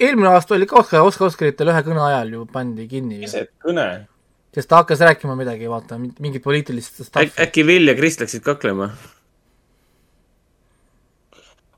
eelmine 0.00 0.32
aasta 0.32 0.56
oli 0.58 0.68
ka 0.70 0.80
Oscar, 0.82 1.06
Oscar, 1.06 1.30
Oscaritel 1.30 1.72
ühe 1.72 1.82
kõne 1.86 2.04
ajal 2.10 2.34
ju 2.36 2.44
pandi 2.52 2.86
kinni. 2.90 3.22
keset 3.24 3.52
kõne. 3.62 3.86
Sest 4.56 4.70
ta 4.70 4.80
hakkas 4.80 5.02
rääkima 5.04 5.36
midagi, 5.36 5.68
vaata, 5.68 5.98
mingit 6.00 6.42
poliitilist 6.44 7.00
Äk, 7.00 7.08
stuff'i. 7.10 7.32
äkki 7.44 7.64
Will 7.68 7.88
ja 7.88 7.94
Kris 7.94 8.16
läksid 8.20 8.44
kaklema? 8.44 8.90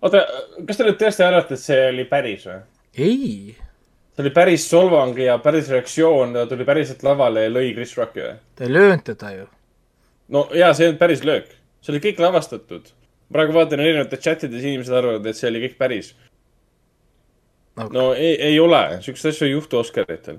oota, 0.03 0.21
kas 0.67 0.79
te 0.79 0.87
nüüd 0.87 0.99
tõesti 1.01 1.27
arvate, 1.27 1.59
et 1.59 1.65
see 1.65 1.79
oli 1.91 2.05
päris 2.11 2.47
või? 2.47 2.61
ei. 2.95 3.57
see 4.15 4.25
oli 4.25 4.33
päris 4.35 4.69
solvang 4.71 5.19
ja 5.19 5.39
päris 5.43 5.71
reaktsioon, 5.75 6.37
ta 6.37 6.47
tuli 6.51 6.67
päriselt 6.69 7.03
lavale 7.07 7.49
ja 7.49 7.55
lõi 7.55 7.73
Chris 7.75 7.97
Rocki 7.99 8.23
või? 8.23 8.37
ta 8.55 8.69
ei 8.69 8.75
löönud 8.77 9.05
teda 9.11 9.35
ju. 9.35 9.49
no 10.37 10.47
jaa, 10.55 10.71
see 10.71 10.87
ei 10.87 10.93
olnud 10.93 11.03
päris 11.03 11.27
löök. 11.27 11.51
see 11.83 11.95
oli 11.97 12.05
kõik 12.07 12.23
lavastatud. 12.23 12.95
praegu 13.33 13.59
vaatan 13.59 13.83
erinevates 13.83 14.23
chatides 14.23 14.63
inimesed 14.63 14.95
arvavad, 15.03 15.27
et 15.27 15.41
see 15.41 15.51
oli 15.51 15.67
kõik 15.67 15.79
päris 15.83 16.15
okay.. 17.75 17.91
no 17.99 18.13
ei, 18.15 18.37
ei 18.53 18.61
ole, 18.61 18.85
siukseid 19.03 19.35
asju 19.35 19.49
ei 19.49 19.57
juhtu 19.57 19.83
Oscaritel. 19.83 20.39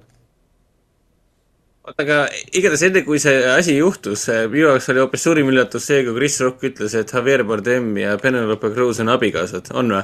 Aga 1.98 2.19
igatahes 2.53 2.84
enne, 2.90 3.03
kui 3.08 3.19
see 3.22 3.35
asi 3.53 3.77
juhtus, 3.77 4.27
minu 4.51 4.68
jaoks 4.68 4.90
oli 4.93 5.03
hoopis 5.03 5.26
suurim 5.26 5.51
üllatus 5.51 5.88
see, 5.90 6.03
kui 6.06 6.16
Chris 6.18 6.40
Rock 6.43 6.66
ütles, 6.69 6.95
et 7.00 7.14
Javier 7.14 7.43
Bardem 7.48 7.92
ja 8.01 8.18
Penelope 8.22 8.74
Cruz 8.76 9.01
on 9.03 9.14
abikaasad, 9.16 9.72
on 9.74 9.93
või? 9.95 10.03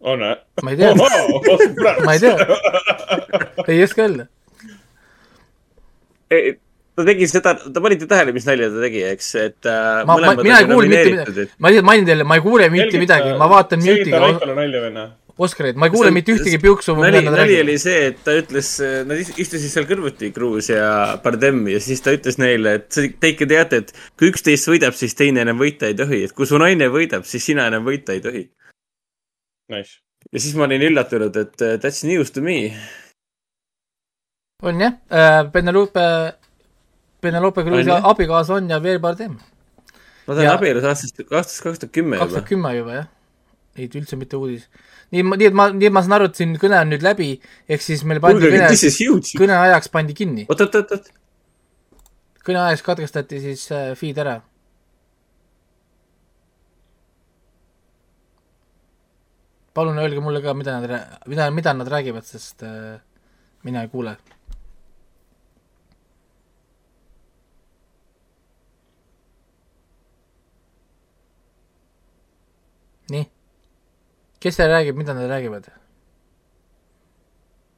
on 0.00 0.24
või? 0.26 0.34
ma 0.64 0.74
ei 0.74 0.80
tea 0.80 0.90
ma 2.06 2.16
ei 2.16 2.20
tea. 2.24 2.34
ei 3.68 3.84
oska 3.84 4.04
öelda. 4.06 4.26
ta 6.96 7.06
tegi 7.06 7.30
seda, 7.30 7.54
ta 7.56 7.84
panite 7.84 8.08
tähele, 8.10 8.34
mis 8.36 8.48
nalja 8.48 8.68
ta 8.72 8.84
tegi, 8.84 9.04
eks, 9.14 9.30
et 9.40 9.70
äh, 9.70 10.02
ma, 10.08 10.18
ma, 10.20 10.34
mina 10.40 10.60
ei 10.60 10.68
kuule 10.68 10.90
mitte 10.90 11.14
midagi, 11.14 11.48
ma 11.56 11.72
lihtsalt 11.72 11.90
mainin 11.92 12.12
teile, 12.12 12.28
ma 12.28 12.36
ei 12.36 12.44
kuule 12.44 12.68
mitte 12.72 13.00
midagi, 13.00 13.32
ma 13.40 13.48
vaatan 13.50 13.84
mute'iga 13.84 14.22
Raikole 14.26 14.56
nalja 14.58 14.84
venna. 14.88 15.08
Oscareid, 15.40 15.76
ma 15.80 15.86
ei 15.88 15.92
kuule 15.94 16.10
mitte 16.12 16.34
ühtegi 16.34 16.58
piuksu, 16.60 16.92
nali, 17.00 17.22
nad 17.24 17.32
nali 17.38 17.54
oli 17.62 17.78
see, 17.80 18.10
et 18.10 18.18
ta 18.26 18.34
ütles, 18.36 18.74
nad 19.08 19.16
is- 19.22 19.30
istusid 19.40 19.72
seal 19.72 19.86
kõrvuti, 19.88 20.28
Cruz 20.36 20.68
ja 20.68 21.16
Bardem 21.24 21.62
ja 21.72 21.78
siis 21.80 22.02
ta 22.04 22.12
ütles 22.12 22.36
neile, 22.42 22.74
et 22.80 22.90
see- 22.92 23.14
te 23.20 23.30
ikka 23.32 23.46
teate, 23.48 23.78
et 23.84 23.92
kui 24.20 24.28
üks 24.28 24.44
teist 24.44 24.68
võidab, 24.68 24.92
siis 24.98 25.14
teine 25.16 25.40
enam 25.40 25.56
võita 25.62 25.88
ei 25.88 25.94
tohi, 25.96 26.24
et 26.28 26.34
kui 26.36 26.44
su 26.50 26.58
naine 26.60 26.90
võidab, 26.92 27.24
siis 27.24 27.46
sina 27.48 27.66
enam 27.72 27.86
võita 27.88 28.12
ei 28.12 28.20
tohi. 28.20 28.42
Nice. 29.72 30.00
ja 30.32 30.40
siis 30.44 30.54
ma 30.58 30.66
olin 30.68 30.82
üllatunud, 30.90 31.36
et 31.40 31.62
uh, 31.64 31.76
that's 31.80 32.04
news 32.04 32.30
to 32.36 32.42
me. 32.44 32.74
on 34.62 34.80
jah, 34.80 34.92
Penelope, 35.52 36.04
Penelope 37.20 37.60
On 37.64 37.80
jah? 37.86 38.04
abikaasa 38.12 38.54
on 38.58 38.68
Javier 38.68 38.98
Bardem. 39.00 39.38
ma 40.26 40.34
olen 40.34 40.44
Ja- 40.44 40.54
abielus 40.58 40.84
aastast, 40.84 41.20
aastast 41.30 41.62
kaks 41.64 41.78
tuhat 41.78 41.92
kümme 41.96 42.18
kaks 42.18 42.28
juba 42.30 42.40
tuhat. 42.40 42.48
kümme 42.48 42.74
juba 42.76 42.92
jah, 42.98 43.06
ei 43.76 43.88
üldse 43.88 44.16
mitte 44.20 44.36
uudis. 44.36 44.68
nii, 45.14 45.24
nii 45.24 45.48
et 45.48 45.56
ma, 45.56 45.68
nii 45.74 45.88
et 45.88 45.94
ma 45.94 46.02
saan 46.04 46.18
aru, 46.18 46.28
et 46.30 46.38
siin 46.38 46.54
kõne 46.60 46.78
on 46.80 46.92
nüüd 46.92 47.04
läbi, 47.04 47.32
ehk 47.70 47.82
siis 47.84 48.04
meil 48.06 48.22
pandi 48.22 48.38
Kuulge, 48.38 48.52
kõne 48.56 48.70
this 48.70 48.86
is 48.86 49.00
huge., 49.02 49.34
kõne 49.40 49.56
ajaks 49.58 49.90
pandi 49.92 50.16
kinni. 50.16 50.46
oot, 50.48 50.62
oot, 50.66 50.78
oot, 50.80 50.94
oot. 50.96 51.10
kõne 52.46 52.62
ajaks 52.68 52.86
katkestati 52.86 53.42
siis 53.42 53.66
äh, 53.74 53.92
feed 53.98 54.22
ära. 54.22 54.40
palun 59.74 59.98
öelge 60.02 60.20
mulle 60.20 60.42
ka, 60.42 60.52
mida 60.54 60.80
nad, 60.82 61.22
mida, 61.30 61.46
mida 61.54 61.72
nad 61.72 61.88
räägivad, 61.88 62.26
sest 62.26 62.66
äh, 62.66 62.98
mina 63.64 63.86
ei 63.86 63.88
kuule. 63.92 64.16
nii, 73.10 73.24
kes 74.40 74.56
seal 74.56 74.72
räägib, 74.72 74.96
mida 74.96 75.14
nad 75.14 75.28
räägivad? 75.30 75.70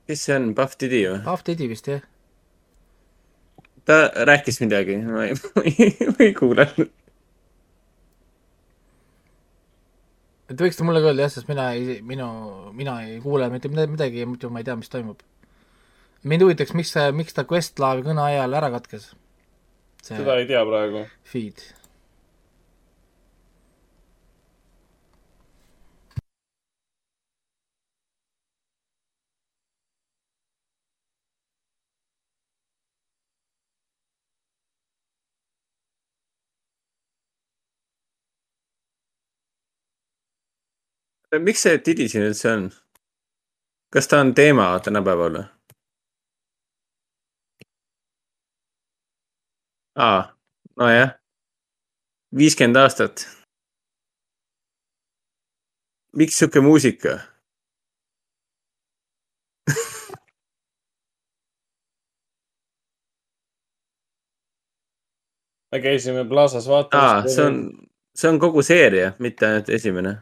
kes 0.07 0.25
see 0.27 0.37
on, 0.37 0.51
Puff 0.59 0.79
Diddy 0.81 1.05
või? 1.07 1.21
Puff 1.27 1.45
Daddy 1.47 1.69
vist 1.71 1.89
jah. 1.89 2.03
ta 3.89 3.99
rääkis 4.29 4.61
midagi, 4.63 4.99
ma 5.07 5.27
ei, 5.29 5.37
ma 6.13 6.19
ei, 6.27 6.35
kuulanud. 6.37 6.91
et 10.53 10.61
võiksite 10.61 10.87
mulle 10.87 11.03
ka 11.03 11.11
öelda 11.11 11.27
jah, 11.27 11.35
sest 11.35 11.51
mina 11.51 11.71
ei, 11.77 12.01
minu, 12.07 12.29
mina 12.77 12.99
ei 13.07 13.19
kuule 13.25 13.49
mitte 13.53 13.71
midagi, 13.73 13.95
midagi 13.97 14.25
ja 14.25 14.29
muidu 14.29 14.53
ma 14.53 14.63
ei 14.63 14.69
tea, 14.69 14.77
mis 14.79 14.93
toimub. 14.93 15.23
mind 16.29 16.47
huvitaks, 16.47 16.75
miks, 16.79 16.95
miks 17.17 17.39
ta 17.39 17.47
Questlaavi 17.49 18.05
kõne 18.07 18.27
ajal 18.27 18.59
ära 18.61 18.73
katkes? 18.75 19.13
seda 20.03 20.39
ei 20.41 20.51
tea 20.51 20.65
praegu. 20.67 21.07
feed. 21.33 21.63
Miks 41.39 41.62
see 41.62 41.78
Diddy 41.86 42.09
siin 42.09 42.27
üldse 42.28 42.51
on? 42.52 42.70
kas 43.93 44.09
ta 44.09 44.20
on 44.20 44.35
teema 44.35 44.69
tänapäeval 44.85 45.39
või? 45.39 45.44
aa, 49.97 50.23
nojah. 50.77 51.15
viiskümmend 52.36 52.77
aastat. 52.77 53.27
miks 56.17 56.39
sihuke 56.39 56.61
muusika? 56.61 57.19
me 65.73 65.81
käisime 65.81 66.25
Plaza's 66.28 66.69
aa, 66.69 66.73
vaatamas. 66.73 67.35
see 67.35 67.44
on, 67.47 67.89
see 68.15 68.28
on 68.28 68.39
kogu 68.39 68.62
seeria, 68.62 69.12
mitte 69.19 69.47
ainult 69.47 69.69
esimene. 69.69 70.17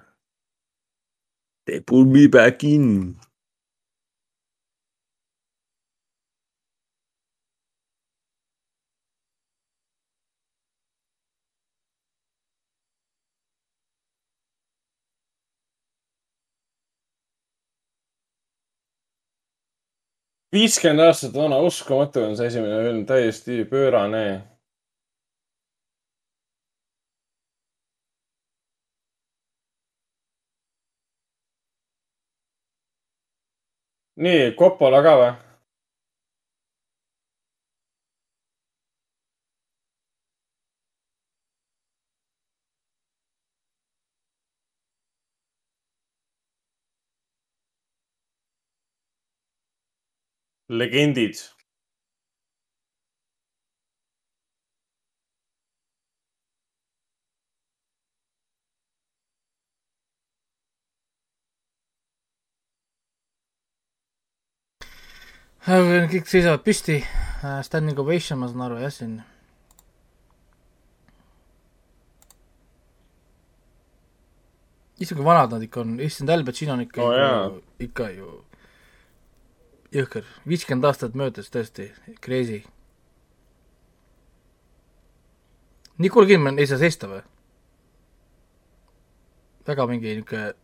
They 1.70 1.78
pull 1.78 2.04
me 2.04 2.26
back 2.26 2.64
in. 2.64 3.14
viiskümmend 20.50 21.06
aastat 21.06 21.34
vana, 21.38 21.60
uskumatu 21.62 22.24
on 22.26 22.32
see 22.34 22.48
esimene 22.50 22.82
film, 22.82 23.04
täiesti 23.06 23.64
pöörane. 23.70 24.24
nii, 34.26 34.52
Coppola 34.58 35.02
ka 35.06 35.14
või? 35.20 35.30
legendid. 50.70 51.36
Kõik 65.70 66.26
seisavad 66.26 66.64
püsti, 66.66 66.98
standing 67.66 67.98
ovation, 68.02 68.40
ma 68.40 68.48
saan 68.50 68.64
aru 68.66 68.80
jah, 68.80 68.92
siin. 68.94 69.18
Issand, 75.00 75.16
kui 75.16 75.24
vanad 75.24 75.54
nad 75.54 75.62
ikka 75.64 75.80
on, 75.84 75.94
issand, 76.04 76.30
Al 76.32 76.44
Pacino 76.44 76.74
on 76.74 76.82
ikka 76.84 77.06
ju, 77.06 77.60
ikka 77.86 78.08
ju 78.12 78.32
jõhker, 79.94 80.26
viiskümmend 80.46 80.86
aastat 80.90 81.16
möödas, 81.18 81.48
tõesti, 81.54 81.88
crazy. 82.20 82.60
Nicole 86.00 86.28
Kidman 86.28 86.58
ei 86.58 86.68
saa 86.68 86.80
seista 86.80 87.08
või? 87.10 87.22
väga 89.70 89.84
mingi 89.86 90.16
niisugune 90.16 90.54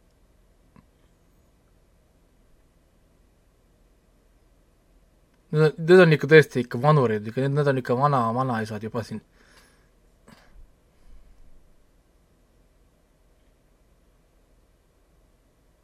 Need 5.54 6.00
on, 6.02 6.12
ikka 6.12 6.28
tõesti 6.30 6.64
ikka 6.64 6.80
vanurid, 6.82 7.26
ikka 7.30 7.44
need, 7.46 7.68
on 7.70 7.78
ikka 7.78 7.94
vana, 7.98 8.24
vanaisad 8.34 8.82
juba 8.82 9.04
siin. 9.06 9.22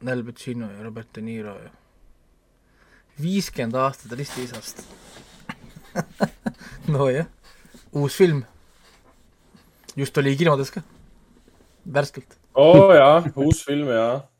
Al 0.03 0.23
Pacino 0.27 0.67
ja 0.67 0.83
Robert 0.83 1.13
De 1.15 1.21
Niro 1.23 1.53
ja 1.63 1.69
viiskümmend 3.21 3.77
aastat 3.77 4.11
ristiisast 4.17 4.81
nojah, 6.93 7.29
uus 7.93 8.17
film. 8.17 8.43
just 9.95 10.17
oli 10.17 10.35
kinodes 10.37 10.71
ka, 10.73 10.81
värskelt. 11.85 12.37
oo 12.53 12.87
oh, 12.87 12.93
jaa, 12.95 13.23
uus 13.35 13.63
film 13.65 13.87
jaa. 13.93 14.32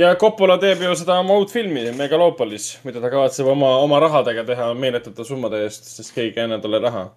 Ja 0.00 0.16
Coppola 0.16 0.56
teeb 0.60 0.80
ju 0.84 0.92
seda 0.96 1.18
oma 1.20 1.36
uut 1.40 1.52
filmi, 1.52 1.82
Megalopolis, 1.96 2.70
mida 2.86 3.02
ta 3.02 3.10
kavatseb 3.12 3.48
oma, 3.52 3.74
oma 3.84 4.00
rahadega 4.00 4.44
teha 4.48 4.70
meeletute 4.74 5.26
summade 5.28 5.60
eest, 5.66 5.90
sest 5.96 6.14
keegi 6.16 6.40
ei 6.40 6.46
anna 6.46 6.60
talle 6.62 6.80
raha. 6.86 7.08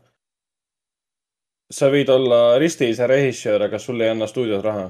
sa 1.73 1.87
võid 1.89 2.09
olla 2.13 2.57
ristiisa 2.61 3.07
režissöör, 3.09 3.63
aga 3.65 3.79
sul 3.79 4.01
ei 4.01 4.09
anna 4.13 4.27
stuudiod 4.27 4.65
raha. 4.65 4.89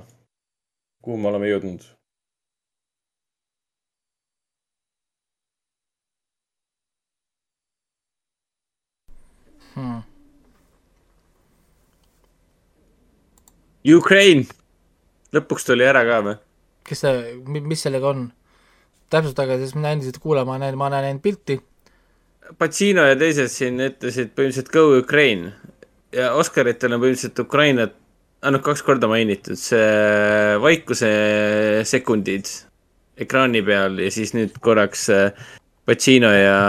kuhu 1.04 1.18
me 1.18 1.30
oleme 1.30 1.52
jõudnud? 1.52 1.86
Hmm. 9.76 10.02
Ukraine, 13.96 14.46
lõpuks 15.34 15.66
tuli 15.66 15.86
ära 15.86 16.04
ka 16.08 16.20
või? 16.26 16.36
Kes 16.88 17.06
see, 17.06 17.36
mis 17.46 17.86
sellega 17.88 18.14
on? 18.14 18.32
täpsustage, 19.14 19.60
sest 19.62 19.78
mina 19.78 19.94
endiselt 19.94 20.18
kuulan, 20.24 20.48
ma 20.48 20.58
näen, 20.62 20.78
ma 20.80 20.90
näen 20.90 21.12
ainult 21.12 21.24
pilti. 21.26 21.60
Pacino 22.60 23.06
ja 23.08 23.16
teised 23.20 23.52
siin 23.54 23.80
ütlesid 23.84 24.34
põhimõtteliselt 24.36 24.72
Go 24.74 24.98
Ukraine 24.98 25.54
ja 26.16 26.34
Oscaritel 26.40 26.96
on 26.96 27.04
põhimõtteliselt 27.04 27.42
Ukrainat 27.46 27.94
ainult 28.44 28.66
kaks 28.66 28.84
korda 28.84 29.08
mainitud, 29.08 29.60
see 29.60 30.58
vaikuse 30.64 31.12
sekundid 31.88 32.50
ekraani 33.24 33.62
peal 33.64 34.02
ja 34.02 34.10
siis 34.12 34.34
nüüd 34.36 34.58
korraks 34.64 35.08
äh, 35.14 35.46
Pacino 35.88 36.32
ja, 36.32 36.60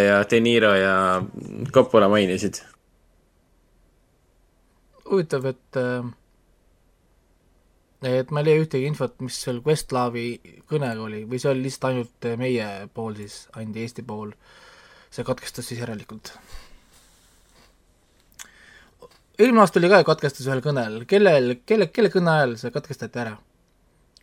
ja 0.00 0.20
De 0.28 0.40
Niro 0.40 0.74
ja 0.76 0.94
Coppola 1.72 2.08
mainisid. 2.12 2.60
huvitav, 5.04 5.44
et 5.46 5.76
äh, 5.76 6.04
et 8.04 8.30
ma 8.30 8.42
ei 8.42 8.50
leia 8.50 8.64
ühtegi 8.64 8.88
infot, 8.88 9.16
mis 9.24 9.38
seal 9.46 9.62
Questlaavi 9.64 10.26
kõnega 10.70 11.06
oli 11.06 11.22
või 11.28 11.40
see 11.40 11.50
oli 11.52 11.64
lihtsalt 11.66 11.90
ainult 11.90 12.28
meie 12.40 12.68
pool 12.94 13.16
siis, 13.18 13.38
ainult 13.56 13.80
Eesti 13.80 14.04
pool, 14.06 14.34
see 15.14 15.26
katkestas 15.26 15.70
siis 15.70 15.80
järelikult. 15.80 16.34
eelmine 19.38 19.64
aasta 19.64 19.80
oli 19.80 19.90
ka 19.90 20.04
katkestus 20.06 20.46
ühel 20.46 20.62
kõnel, 20.64 21.02
kellel, 21.10 21.56
kelle, 21.66 21.88
kelle 21.90 22.12
kõne 22.12 22.36
ajal 22.36 22.56
see 22.60 22.74
katkestati 22.74 23.24
ära? 23.24 23.36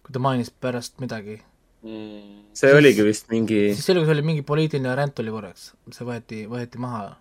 kui 0.01 0.13
ta 0.13 0.21
mainis 0.23 0.49
pärast 0.49 0.99
midagi 1.01 1.37
mm,. 1.83 2.53
see 2.53 2.69
siis, 2.69 2.77
oligi 2.77 3.05
vist 3.05 3.27
mingi 3.33 3.59
siis 3.75 3.85
selgus, 3.85 4.09
oli 4.09 4.25
mingi 4.25 4.45
poliitiline 4.45 4.95
ränn 4.97 5.13
oli 5.23 5.33
korraks, 5.33 5.71
see 5.93 6.07
võeti, 6.07 6.45
võeti 6.49 6.81
maha. 6.81 7.17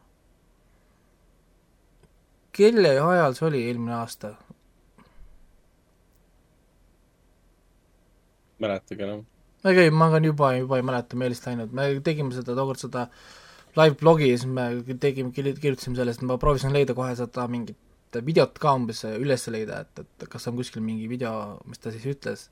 kelle 2.57 2.97
ajal 2.99 3.37
see 3.37 3.51
oli 3.51 3.67
eelmine 3.69 3.99
aasta? 4.01 4.35
Mäletagi 8.63 9.07
enam. 9.07 9.27
okei 9.65 9.89
okay,, 9.89 9.91
ma 9.91 10.11
ka 10.13 10.23
juba, 10.25 10.55
juba 10.59 10.81
ei 10.81 10.87
mäleta 10.87 11.19
meelest 11.21 11.47
läinud, 11.49 11.73
me 11.77 11.91
tegime 12.07 12.35
seda 12.37 12.57
tookord 12.59 12.81
seda 12.83 13.07
live 13.79 13.97
blogi 14.01 14.31
ja 14.31 14.39
siis 14.39 14.51
me 14.51 14.97
tegime, 15.03 15.33
kirjutasime 15.35 15.97
sellest, 15.99 16.25
ma 16.27 16.39
proovisin 16.41 16.75
leida 16.75 16.97
kohe 16.97 17.15
seda 17.19 17.47
mingit 17.51 17.79
videot 18.27 18.59
ka 18.59 18.73
umbes 18.75 19.05
üles 19.13 19.47
leida, 19.55 19.85
et, 19.85 20.03
et 20.03 20.27
kas 20.31 20.49
on 20.51 20.57
kuskil 20.59 20.83
mingi 20.83 21.07
video, 21.11 21.61
mis 21.71 21.79
ta 21.79 21.93
siis 21.95 22.07
ütles. 22.11 22.49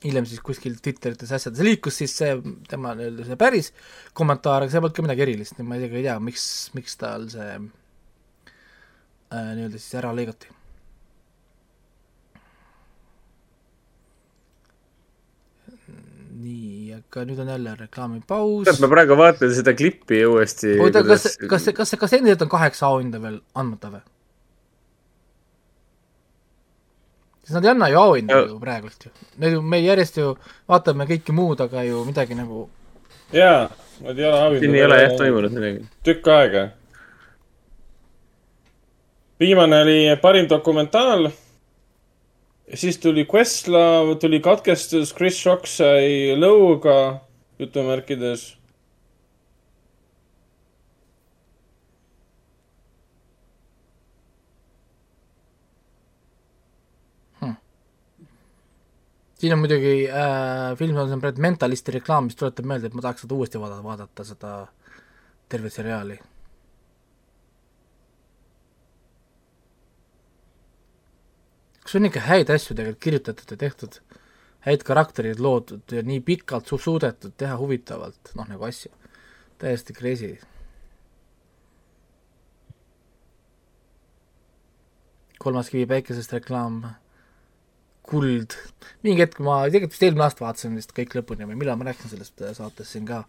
hiljem 0.00 0.24
siis 0.24 0.40
kuskil 0.40 0.78
Twitterites 0.80 1.32
asjades 1.36 1.60
liikus 1.60 1.98
siis 2.00 2.14
see 2.16 2.38
tema 2.70 2.94
nii-öelda 2.96 3.26
see 3.28 3.36
päris 3.36 3.68
kommentaar, 4.16 4.62
aga 4.64 4.72
seal 4.72 4.80
polnud 4.80 4.96
ka 4.96 5.04
midagi 5.04 5.26
erilist, 5.26 5.58
nii 5.58 5.68
ma 5.68 5.76
isegi 5.76 6.00
ei 6.00 6.06
tea, 6.06 6.16
miks, 6.24 6.44
miks 6.72 6.96
tal 7.02 7.28
see 7.28 7.50
äh, 7.58 9.52
nii-öelda 9.58 9.76
siis 9.76 9.98
ära 10.00 10.14
lõigati 10.16 10.59
nii, 16.40 16.94
aga 16.96 17.24
nüüd 17.28 17.42
on 17.42 17.50
jälle 17.52 17.74
reklaamipaus. 17.78 18.80
ma 18.80 18.88
praegu 18.92 19.16
vaatan 19.18 19.52
seda 19.54 19.74
klippi 19.76 20.22
uuesti. 20.26 20.78
oota, 20.80 21.02
kas, 21.04 21.36
kas, 21.50 21.68
kas, 21.76 21.94
kas 22.00 22.16
endiselt 22.18 22.46
on 22.46 22.52
kaheksa 22.52 22.88
auhinda 22.88 23.20
veel 23.22 23.38
andmata 23.54 23.92
või? 23.94 24.02
sest 27.44 27.56
nad 27.58 27.64
ei 27.64 27.70
anna 27.74 27.90
ju 27.90 28.00
auhinda 28.00 28.40
ju 28.46 28.58
praegult 28.62 29.06
ju. 29.06 29.12
Need 29.42 29.52
ju, 29.56 29.62
me 29.62 29.80
järjest 29.82 30.18
ju 30.20 30.34
vaatame 30.70 31.06
kõike 31.10 31.34
muud, 31.34 31.60
aga 31.60 31.82
ju 31.82 32.04
midagi 32.06 32.38
nagu. 32.38 32.68
jaa, 33.32 33.68
nad 34.06 34.18
ei 34.18 34.24
ole 34.24 34.40
auhinda. 34.40 34.64
siin 34.64 34.74
ei 34.74 34.84
ole 34.84 35.02
jah 35.02 35.16
toimunud 35.18 35.56
midagi. 35.58 35.86
tükk 36.04 36.32
aega. 36.36 36.68
viimane 39.40 39.82
oli 39.82 40.00
parim 40.22 40.48
dokumentaal 40.48 41.30
siis 42.74 42.98
tuli 42.98 43.26
Questlove, 43.34 44.14
tuli 44.20 44.40
katkestus, 44.40 45.14
Chris 45.16 45.44
Rock 45.46 45.66
sai 45.66 46.36
lõuga 46.38 47.20
jutumärkides. 47.58 48.46
Hmm. 57.40 57.56
siin 59.40 59.54
on 59.54 59.62
muidugi 59.64 59.94
äh, 60.08 60.76
film 60.78 60.98
on 61.00 61.20
praegu 61.20 61.42
Mentalisti 61.42 61.98
reklaam, 61.98 62.28
mis 62.30 62.38
tuletab 62.38 62.68
meelde, 62.68 62.90
et 62.90 62.98
ma 62.98 63.06
tahaks 63.06 63.26
seda 63.26 63.38
uuesti 63.38 63.62
vaadata, 63.62 63.86
vaadata 63.86 64.28
seda 64.34 64.58
tervet 65.50 65.74
seriaali 65.74 66.20
kus 71.90 71.98
on 71.98 72.06
ikka 72.06 72.20
häid 72.22 72.50
asju 72.54 72.74
tegelikult 72.78 73.02
kirjutatud 73.02 73.48
ja 73.50 73.56
tehtud, 73.58 73.96
häid 74.62 74.84
karakterid 74.86 75.40
loodud 75.42 75.90
ja 75.90 76.04
nii 76.06 76.20
pikalt 76.22 76.70
su 76.70 76.78
suudetud 76.78 77.34
teha 77.34 77.56
huvitavalt, 77.58 78.30
noh 78.38 78.46
nagu 78.46 78.68
asju, 78.68 78.92
täiesti 79.58 79.96
crazy. 79.98 80.36
kolmas 85.40 85.70
kivi 85.72 85.88
päikesest 85.88 86.34
reklaam, 86.36 86.82
kuld, 88.06 88.54
mingi 89.02 89.24
hetk 89.24 89.40
ma, 89.42 89.62
tegelikult 89.66 89.96
vist 89.96 90.02
eelmine 90.06 90.26
aasta 90.28 90.44
vaatasin 90.44 90.74
vist 90.76 90.92
kõik 90.94 91.16
lõpuni 91.16 91.48
või 91.48 91.56
millal 91.62 91.80
ma 91.80 91.88
rääkisin 91.88 92.12
sellest 92.12 92.42
äh, 92.44 92.52
saates 92.54 92.92
siin 92.92 93.08
ka, 93.08 93.24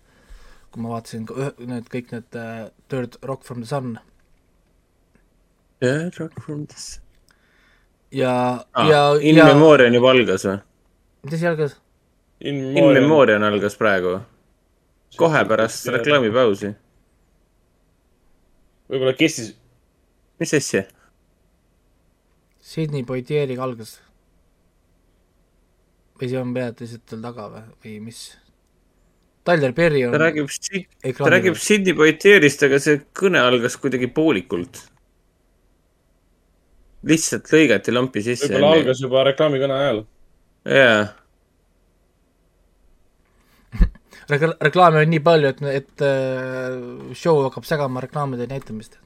kui 0.70 0.84
ma 0.84 0.92
vaatasin 0.98 1.24
need 1.72 1.88
kõik 1.94 2.12
need 2.14 2.38
uh, 2.38 2.68
Third 2.92 3.16
Rock 3.24 3.48
from 3.48 3.64
the 3.64 3.72
Sun. 3.72 3.96
Third 5.80 6.20
Rock 6.20 6.44
from 6.44 6.68
the 6.68 6.78
Sun 6.78 7.01
ja 8.12 8.66
ah,, 8.74 8.90
ja 8.90 9.02
In 9.22 9.38
ja... 9.38 9.46
Memoriam 9.46 9.94
juba 9.94 10.12
algas 10.12 10.46
või? 10.46 10.60
mis 11.24 11.38
asi 11.38 11.48
algas? 11.48 11.78
In 12.42 12.62
Memoriam 12.74 13.44
algas 13.44 13.78
praegu. 13.80 14.20
kohe 15.18 15.44
pärast 15.48 15.88
reklaamipausi. 15.94 16.74
võib-olla 18.92 19.16
kestis. 19.16 19.56
mis 20.40 20.54
asja? 20.54 20.86
Sydney 22.60 23.04
Poitieriga 23.08 23.64
algas. 23.64 24.00
või 26.20 26.30
see 26.30 26.38
on 26.38 26.54
seal 26.56 27.22
taga 27.22 27.50
või, 27.50 27.66
või 27.84 28.00
mis? 28.10 28.24
Tyler 29.44 29.74
Perry 29.74 30.04
on 30.06 30.12
ta 30.14 30.20
räägib, 30.22 30.52
ta 31.18 31.30
räägib 31.34 31.56
Sydney 31.58 31.96
Poitierist, 31.98 32.62
aga 32.64 32.78
see 32.80 33.00
kõne 33.18 33.42
algas 33.42 33.78
kuidagi 33.82 34.12
poolikult 34.14 34.91
lihtsalt 37.08 37.50
lõigati 37.54 37.94
lampi 37.94 38.24
sisse. 38.26 38.50
võib-olla 38.52 38.78
algas 38.80 39.02
juba 39.02 39.24
reklaamikõne 39.30 39.78
ajal. 39.78 40.02
jaa. 40.78 41.06
Rekla-, 44.32 44.58
reklaame 44.70 45.02
on 45.02 45.14
nii 45.14 45.24
palju, 45.26 45.54
et, 45.54 45.64
et 45.82 46.06
äh, 46.06 47.14
show 47.18 47.42
hakkab 47.46 47.66
segama 47.68 48.04
reklaamide 48.04 48.48
näitamist. 48.52 49.00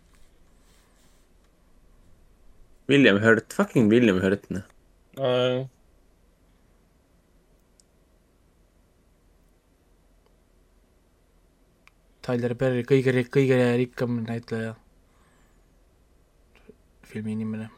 William 2.89 3.17
Hurt, 3.23 3.53
fucking 3.53 3.89
William 3.89 4.19
Hurt, 4.21 4.45
noh. 4.53 4.67
Tyler 12.25 12.55
Perry, 12.57 12.83
kõige, 12.89 13.13
kõige 13.29 13.57
rikkam 13.79 14.19
näitleja, 14.25 14.73
filmi 17.05 17.35
inimene. 17.37 17.69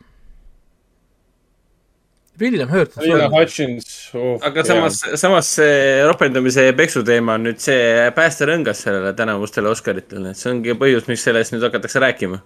William 2.42 2.70
Hurt 2.70 2.94
surnud. 2.94 3.32
Hutchins 3.34 3.88
oh,. 4.14 4.38
aga 4.46 4.64
samas, 4.68 5.00
samas 5.20 5.50
see 5.58 6.04
ropendamise 6.06 6.68
ja 6.68 6.76
peksu 6.78 7.04
teema 7.08 7.38
on 7.38 7.48
nüüd 7.50 7.62
see 7.64 8.08
päästerõngas 8.18 8.84
sellele 8.86 9.14
tänavustele 9.18 9.72
Oscaritele, 9.72 10.32
et 10.32 10.40
see 10.40 10.52
ongi 10.54 10.78
põhjus, 10.78 11.10
miks 11.10 11.26
sellest 11.28 11.56
nüüd 11.56 11.66
hakatakse 11.68 12.02
rääkima 12.04 12.42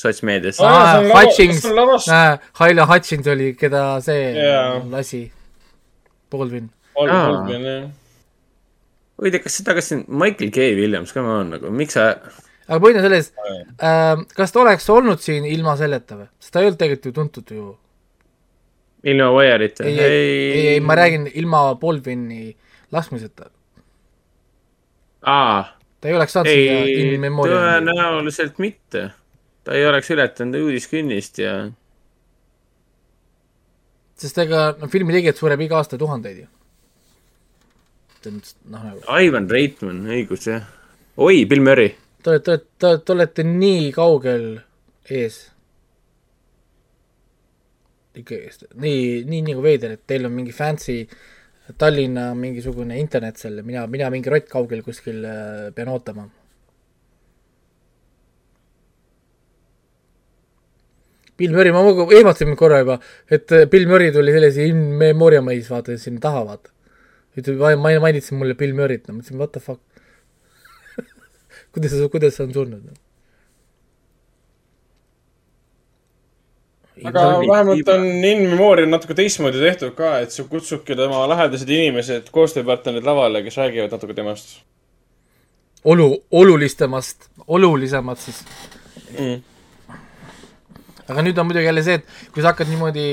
sotsmeedias 0.00 0.60
aa, 0.64 1.00
Hutchins, 1.12 1.64
Haile 2.60 2.86
Hutchins 2.88 3.28
oli, 3.28 3.52
keda 3.58 3.84
see 4.04 4.30
Jaa. 4.36 4.80
lasi, 4.92 5.24
Baldwin. 6.32 6.70
Aa. 7.00 7.44
huvitav, 9.20 9.44
kas 9.44 9.60
seda, 9.60 9.76
kas 9.76 9.92
see 9.92 10.04
Michael 10.08 10.52
K 10.54 10.70
Williams 10.78 11.12
ka 11.16 11.24
on 11.24 11.54
nagu, 11.56 11.72
miks 11.74 11.98
sa, 11.98 12.14
aga 12.70 12.80
point 12.80 12.96
on 12.96 13.06
selles 13.06 13.32
äh,, 13.36 14.24
kas 14.36 14.54
ta 14.54 14.64
oleks 14.64 14.88
olnud 14.92 15.22
siin 15.22 15.46
ilma 15.48 15.76
selleta 15.80 16.18
või? 16.22 16.28
sest 16.40 16.54
ta 16.54 16.62
ei 16.62 16.70
olnud 16.70 16.80
tegelikult 16.80 17.10
ju 17.10 17.16
tuntud 17.20 17.54
ju. 17.56 17.70
Ilma 19.04 19.30
Wire'ita? 19.34 19.84
ei, 19.84 19.98
ei, 19.98 20.52
ei, 20.52 20.68
ei, 20.74 20.80
ma 20.80 20.94
räägin 20.94 21.30
ilma 21.34 21.74
Baldwini 21.74 22.56
laskmiseta. 22.92 23.50
aa. 25.22 25.76
ta 26.00 26.08
ei 26.08 26.14
oleks 26.14 26.32
saanud 26.32 26.52
siia 26.52 26.84
in, 26.86 27.20
memoriam'i. 27.20 27.90
tõenäoliselt 27.90 28.58
mitte. 28.58 29.10
ta 29.64 29.76
ei 29.76 29.86
oleks 29.86 30.10
ületanud 30.10 30.60
uudiskünnist 30.60 31.38
ja 31.38 31.54
sest 34.20 34.38
ega 34.44 34.70
no 34.78 34.88
filmi 34.92 35.16
tegijad 35.16 35.38
sureb 35.40 35.62
iga 35.64 35.80
aasta 35.80 35.98
tuhandeid 36.00 36.42
ju. 36.42 36.48
noh 38.28 38.84
nagu. 38.84 39.00
Ivan 39.16 39.48
Reitman, 39.48 40.04
õigus 40.08 40.48
jah. 40.50 40.66
oi, 41.16 41.44
Bill 41.48 41.64
Murray. 41.64 41.94
Te 42.20 42.34
olete, 42.34 42.58
te, 42.76 42.98
te 43.00 43.12
olete 43.14 43.44
nii 43.48 43.88
kaugel 43.96 44.44
ees. 45.08 45.46
ikkagist, 48.18 48.66
nii, 48.74 49.22
nii 49.28 49.44
nagu 49.46 49.62
veider, 49.62 49.94
et 49.94 50.02
teil 50.08 50.26
on 50.26 50.34
mingi 50.34 50.54
fancy 50.54 51.04
Tallinna 51.78 52.32
mingisugune 52.34 52.98
internet 52.98 53.38
seal 53.38 53.60
ja 53.60 53.64
mina, 53.66 53.86
mina 53.86 54.10
mingi 54.10 54.30
rott 54.32 54.48
kaugel 54.50 54.82
kuskil 54.82 55.22
äh, 55.24 55.70
pean 55.74 55.90
ootama. 55.92 56.26
Bill 61.40 61.54
Murray, 61.56 61.72
ma 61.72 61.80
ehmatasin 62.18 62.56
korra 62.58 62.82
juba, 62.82 62.98
et 63.30 63.52
äh, 63.56 63.68
Bill 63.70 63.86
Murray 63.88 64.12
tuli 64.12 64.34
sellise 64.34 64.66
in 64.68 64.82
memoriam'is, 65.00 65.70
vaata 65.72 65.96
sinna 65.98 66.20
taha, 66.20 66.42
vaata. 66.50 66.74
ütleb, 67.38 67.62
ma 67.80 67.94
mainisin 68.02 68.36
mulle 68.40 68.56
Bill 68.58 68.74
Murray't, 68.76 69.06
no 69.06 69.14
ma 69.14 69.22
mõtlesin 69.22 69.38
what 69.40 69.54
the 69.54 69.62
fuck. 69.62 69.80
kuidas, 71.72 71.94
kuidas 72.12 72.36
see 72.36 72.48
on 72.48 72.52
surnud? 72.56 72.90
Aga 77.04 77.22
vähemalt 77.44 77.94
on 77.94 78.08
In 78.24 78.42
Memoriam 78.50 78.90
natuke 78.92 79.16
teistmoodi 79.16 79.62
tehtud 79.62 79.94
ka, 79.96 80.18
et 80.24 80.34
sa 80.34 80.44
kutsudki 80.44 80.96
tema 80.98 81.22
lähedased 81.30 81.70
inimesed, 81.70 82.28
koostööpartnerid 82.34 83.06
lavale, 83.06 83.44
kes 83.46 83.56
räägivad 83.60 83.96
natuke 83.96 84.16
temast 84.18 84.60
olu, 85.84 86.22
olulistemast, 86.30 87.30
olulisemad 87.46 88.20
siis 88.20 88.42
mm.. 89.18 89.40
aga 91.08 91.24
nüüd 91.24 91.38
on 91.40 91.48
muidugi 91.48 91.68
jälle 91.68 91.84
see, 91.86 91.98
et 92.00 92.32
kui 92.34 92.42
sa 92.42 92.52
hakkad 92.52 92.70
niimoodi 92.70 93.06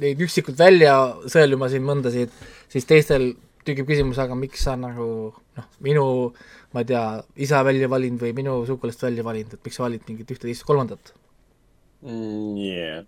neid 0.00 0.22
üksikult 0.24 0.58
välja 0.58 0.96
sõeluma 1.30 1.68
siin 1.72 1.84
mõndasid, 1.86 2.32
siis 2.72 2.88
teistel 2.88 3.32
tekib 3.64 3.88
küsimus, 3.88 4.20
aga 4.20 4.36
miks 4.36 4.64
sa 4.66 4.76
nagu 4.76 5.08
noh, 5.32 5.68
minu, 5.84 6.06
ma 6.74 6.84
ei 6.84 6.90
tea, 6.90 7.04
isa 7.46 7.62
välja 7.64 7.88
valinud 7.92 8.20
või 8.24 8.34
minu 8.36 8.58
sugulast 8.68 9.04
välja 9.04 9.24
valinud, 9.24 9.56
et 9.56 9.64
miks 9.64 9.80
sa 9.80 9.86
valid 9.86 10.04
mingit 10.08 10.34
ühte, 10.34 10.48
teist, 10.48 10.66
kolmandat? 10.68 11.14
mm,. 12.04 12.56
Yeah. 12.60 13.04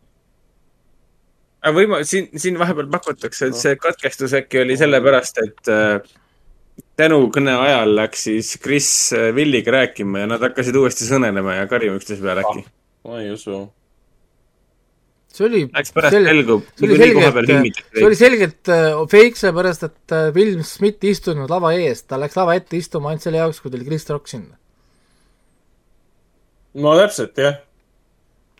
Aga 1.66 1.74
võima-, 1.74 2.02
siin, 2.06 2.28
siin 2.38 2.58
vahepeal 2.60 2.88
pakutakse, 2.92 3.50
et 3.50 3.58
see 3.58 3.74
katkestus 3.80 4.34
äkki 4.38 4.62
oli 4.62 4.76
sellepärast, 4.78 5.40
et 5.42 5.72
äh, 5.72 6.14
tänu 7.00 7.26
kõne 7.34 7.54
ajal 7.60 7.94
läks 7.98 8.26
siis 8.28 8.52
Chris 8.62 8.90
äh, 9.16 9.30
Williga 9.36 9.74
rääkima 9.74 10.24
ja 10.24 10.28
nad 10.34 10.44
hakkasid 10.44 10.76
uuesti 10.78 11.08
sõnelema 11.08 11.60
ja 11.60 11.70
karjuma 11.70 12.00
üksteise 12.00 12.24
peale 12.24 12.44
äkki. 12.44 12.66
ma 13.06 13.20
ei 13.22 13.32
usu. 13.34 13.64
see 15.36 15.46
oli 15.48 15.64
Läks 15.72 15.92
pärast 15.96 16.16
selgub, 16.16 16.68
see 16.76 16.88
oli 16.88 17.00
selgelt 17.02 17.82
see 17.82 18.06
oli 18.10 18.20
selgelt 18.20 18.72
äh, 18.72 18.92
fake, 19.12 19.40
sellepärast 19.42 19.88
et 19.88 20.16
äh, 20.16 20.30
Will 20.36 20.62
Smith 20.64 21.04
ei 21.04 21.16
istunud 21.16 21.50
lava 21.52 21.74
ees, 21.76 22.04
ta 22.06 22.20
läks 22.20 22.38
lava 22.38 22.56
ette 22.56 22.78
istuma 22.78 23.12
ainult 23.12 23.26
selle 23.26 23.42
jaoks, 23.42 23.60
kui 23.60 23.74
tuli 23.74 23.88
Chris 23.88 24.08
Rock 24.12 24.30
sinna. 24.32 24.56
no 26.76 26.96
täpselt, 27.00 27.36
jah. 27.40 27.60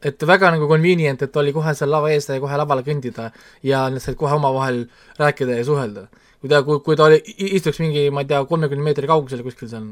Et 0.05 0.27
väga 0.29 0.51
nagu 0.53 0.69
convenient, 0.69 1.23
et 1.23 1.37
oli 1.37 1.53
kohe 1.57 1.73
seal 1.75 1.91
lava 1.91 2.11
ees 2.13 2.29
ja 2.29 2.41
kohe 2.41 2.57
lavale 2.61 2.85
kõndida 2.85 3.31
ja 3.65 3.87
nad 3.91 4.03
said 4.05 4.19
kohe 4.21 4.35
omavahel 4.37 4.85
rääkida 5.19 5.57
ja 5.57 5.65
suhelda. 5.65 6.09
kui 6.41 6.49
ta, 6.49 6.63
kui, 6.63 6.81
kui 6.85 6.97
ta 6.97 7.09
oli, 7.09 7.23
istuks 7.57 7.81
mingi, 7.81 8.11
ma 8.11 8.21
ei 8.21 8.29
tea, 8.29 8.43
kolmekümne 8.45 8.85
meetri 8.85 9.09
kaugusel 9.09 9.43
kuskil 9.43 9.69
seal. 9.69 9.89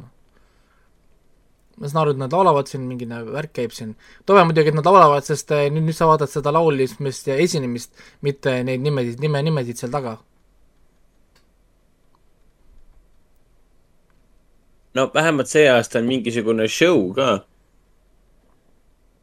ma 1.79 1.89
saan 1.89 2.03
aru, 2.03 2.13
et 2.15 2.21
nad 2.21 2.33
laulavad 2.33 2.69
siin, 2.69 2.85
mingi 2.87 3.09
nagu 3.09 3.33
värk 3.33 3.53
käib 3.53 3.73
siin. 3.73 3.97
tore 4.27 4.45
muidugi, 4.45 4.69
et 4.69 4.77
nad 4.77 4.85
laulavad, 4.85 5.25
sest 5.25 5.51
eh, 5.57 5.71
nüüd, 5.71 5.89
nüüd 5.89 5.97
sa 5.97 6.11
vaatad 6.11 6.31
seda 6.31 6.53
laulismist 6.53 7.33
ja 7.33 7.41
esinemist, 7.41 7.97
mitte 8.21 8.61
neid 8.63 8.85
nimesid, 8.85 9.21
nime, 9.25 9.43
nimesid 9.43 9.81
seal 9.81 9.93
taga. 9.95 10.19
no 14.95 15.11
vähemalt 15.15 15.51
see 15.51 15.67
aasta 15.69 15.99
on 15.99 16.07
mingisugune 16.07 16.69
show 16.69 17.13
ka. 17.17 17.41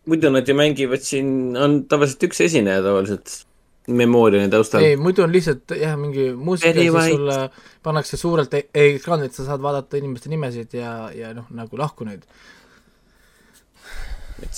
Muidu 0.05 0.29
nad 0.33 0.47
ju 0.47 0.55
mängivad 0.57 1.03
siin, 1.05 1.57
on 1.57 1.83
tavaliselt 1.89 2.29
üks 2.29 2.41
esineja 2.47 2.81
tavaliselt 2.85 3.41
Memoriali 3.87 4.49
taustal. 4.49 4.83
ei, 4.85 4.97
muidu 4.97 5.23
on 5.23 5.31
lihtsalt 5.33 5.73
jah, 5.73 5.95
mingi 5.97 6.31
muusika 6.37 6.69
ja 6.69 6.91
siis 6.91 7.15
sulle 7.15 7.37
pannakse 7.83 8.17
suurelt 8.17 8.53
e- 8.53 8.67
ekraanilt, 8.77 9.33
sa 9.33 9.45
saad 9.47 9.61
vaadata 9.61 9.97
inimeste 9.97 10.29
nimesid 10.29 10.73
ja, 10.77 10.93
ja 11.15 11.33
noh, 11.33 11.47
nagu 11.57 11.77
lahkunuid. 11.77 12.25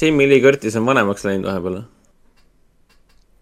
Jamie 0.01 0.27
Lee 0.27 0.41
Curtis 0.43 0.75
on 0.79 0.85
vanemaks 0.85 1.23
läinud 1.27 1.47
vahepeal. 1.47 1.81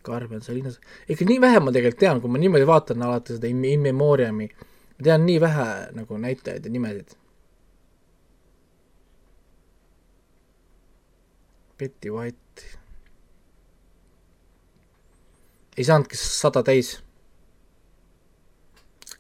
Carmen 0.06 0.42
Salinas, 0.42 0.80
ikka 1.10 1.26
nii 1.26 1.42
vähe 1.42 1.60
ma 1.62 1.74
tegelikult 1.74 2.00
tean, 2.02 2.22
kui 2.22 2.30
ma 2.34 2.42
niimoodi 2.42 2.66
vaatan 2.70 3.02
alati 3.06 3.38
seda 3.38 3.50
In 3.50 3.82
Memoriami, 3.82 4.48
ma 4.50 5.04
tean 5.06 5.26
nii 5.26 5.42
vähe 5.42 5.68
nagu 5.98 6.18
näitajaid 6.18 6.66
ja 6.66 6.74
nimesid. 6.74 7.18
Betty 11.82 12.12
White. 12.14 12.78
ei 15.78 15.86
saanudki 15.88 16.18
sada 16.20 16.62
täis. 16.64 17.00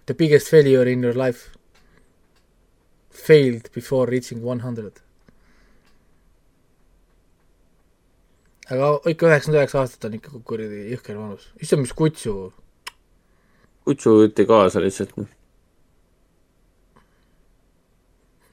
The 0.06 0.14
biggest 0.14 0.51
failure 0.51 0.91
in 0.91 1.03
your 1.03 1.17
life. 1.17 1.49
Failed 3.09 3.72
before 3.73 4.11
reaching 4.11 4.45
one 4.45 4.61
hundred. 4.61 5.01
aga 8.72 8.93
ikka 9.09 9.27
üheksakümmend 9.27 9.59
üheksa 9.59 9.80
aastat 9.81 10.06
on 10.07 10.14
ikka 10.15 10.40
kuradi 10.48 10.85
jõhker 10.93 11.17
vanus, 11.19 11.49
issand, 11.59 11.81
mis 11.83 11.91
kutsu. 11.98 12.35
kutsu 13.83 14.14
võeti 14.22 14.45
kaasa 14.48 14.80
lihtsalt. 14.83 15.17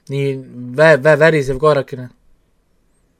nii 0.09 0.33
vä-, 0.81 0.97
vä-, 0.97 1.19
värisev 1.21 1.61
koerakene. 1.61 2.09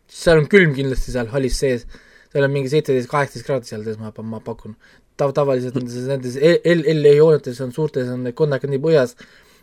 Seal 0.09 0.41
on 0.41 0.47
külm 0.51 0.73
kindlasti 0.77 1.13
seal 1.13 1.29
hallis 1.33 1.59
sees, 1.61 1.85
seal 2.33 2.47
on 2.47 2.53
mingi 2.53 2.71
seitseteist, 2.71 3.09
kaheksateist 3.11 3.47
kraadi 3.47 3.69
seal 3.71 3.85
sees, 3.85 3.99
ma, 4.01 4.11
ma 4.33 4.41
pakun. 4.45 4.75
tav-, 5.19 5.35
tavaliselt 5.35 5.77
nendes, 5.77 5.99
nendes 6.07 6.39
L, 6.39 6.81
L-i 6.95 7.19
hoonetes 7.19 7.59
on 7.65 7.73
suurtes 7.75 8.09
on 8.09 8.25
need 8.27 8.37
konnakad 8.39 8.71
nii 8.71 8.81
põhjas, 8.83 9.15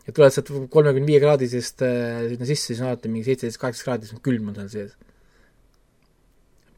ja 0.06 0.14
tuled 0.14 0.34
sealt 0.34 0.52
kolmekümne 0.72 1.08
viie 1.08 1.20
kraadisest 1.22 1.82
äh, 1.86 2.26
sinna 2.30 2.48
sisse, 2.48 2.70
siis 2.70 2.82
on 2.82 2.92
alati 2.92 3.10
mingi 3.10 3.30
seitseteist, 3.30 3.60
kaheksateist 3.62 3.88
kraadi, 3.88 4.08
siis 4.08 4.18
on 4.18 4.24
külm 4.26 4.50
on 4.52 4.58
seal 4.58 4.72
sees. 4.72 4.96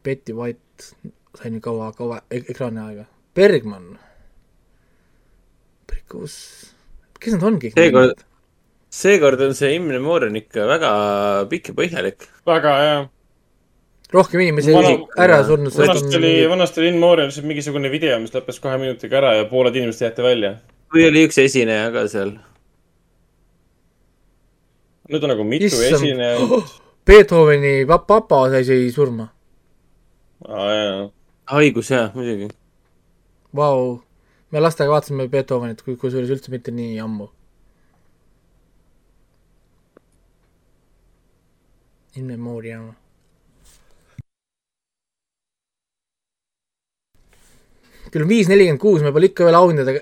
Betty 0.03 0.33
White 0.33 0.93
sai 1.37 1.51
nii 1.53 1.63
kaua, 1.63 1.91
kaua 1.97 2.23
e 2.31 2.41
ekraani 2.53 2.81
aega. 2.85 3.05
Bergman. 3.35 3.97
kus, 6.09 6.33
kes 7.21 7.35
nad 7.35 7.43
on 7.45 7.59
kõik? 7.61 7.75
seekord, 7.77 8.23
seekord 8.89 9.41
on 9.45 9.53
see 9.53 9.75
In 9.75 9.85
Memoriam 9.85 10.33
ikka 10.39 10.65
väga 10.65 10.89
pikk 11.51 11.69
ja 11.69 11.75
põhjalik. 11.77 12.25
väga 12.49 12.71
hea. 12.81 12.99
Rohkem 14.13 14.41
inimesi 14.41 14.73
ei 14.73 14.97
ära 15.21 15.39
surnud, 15.45 15.73
vanasti 15.77 16.17
oli, 16.17 16.33
vanasti 16.49 16.81
oli 16.81 16.91
In 16.91 16.99
Memoriam 16.99 17.29
lihtsalt 17.29 17.47
mingisugune 17.49 17.91
video, 17.93 18.17
mis 18.23 18.33
lõppes 18.33 18.61
kahe 18.63 18.79
minutiga 18.81 19.19
ära 19.21 19.35
ja 19.37 19.47
pooled 19.49 19.75
inimesed 19.77 20.07
jäeti 20.07 20.25
välja. 20.25 20.55
või 20.93 21.07
oli 21.11 21.25
üks 21.29 21.37
esineja 21.43 21.91
ka 21.93 22.07
seal? 22.11 22.37
nüüd 25.09 25.25
on 25.25 25.33
nagu 25.33 25.45
mitu 25.45 25.69
Issand. 25.69 25.97
esinejat. 25.97 26.75
Beethoveni 27.09 27.73
pap- 27.89 28.05
papa 28.07 28.43
sai, 28.53 28.63
sai 28.67 28.91
surma. 28.93 29.29
haigus 31.49 31.89
jah, 31.89 32.13
muidugi. 32.13 32.49
Vau, 33.55 33.99
me 34.51 34.61
lastega 34.61 34.93
vaatasime 34.93 35.27
Beethovenit, 35.27 35.81
kui, 35.81 35.97
kusjuures 35.97 36.29
üldse 36.29 36.53
mitte 36.53 36.71
nii 36.71 36.99
ammu. 37.01 37.29
In 42.17 42.25
memoriam. 42.25 42.91
Kell 48.11 48.25
on 48.25 48.31
viis 48.31 48.49
nelikümmend 48.49 48.81
kuus, 48.81 49.03
me 49.05 49.13
pole 49.15 49.29
ikka 49.29 49.47
veel 49.47 49.59
auhindadega 49.59 50.01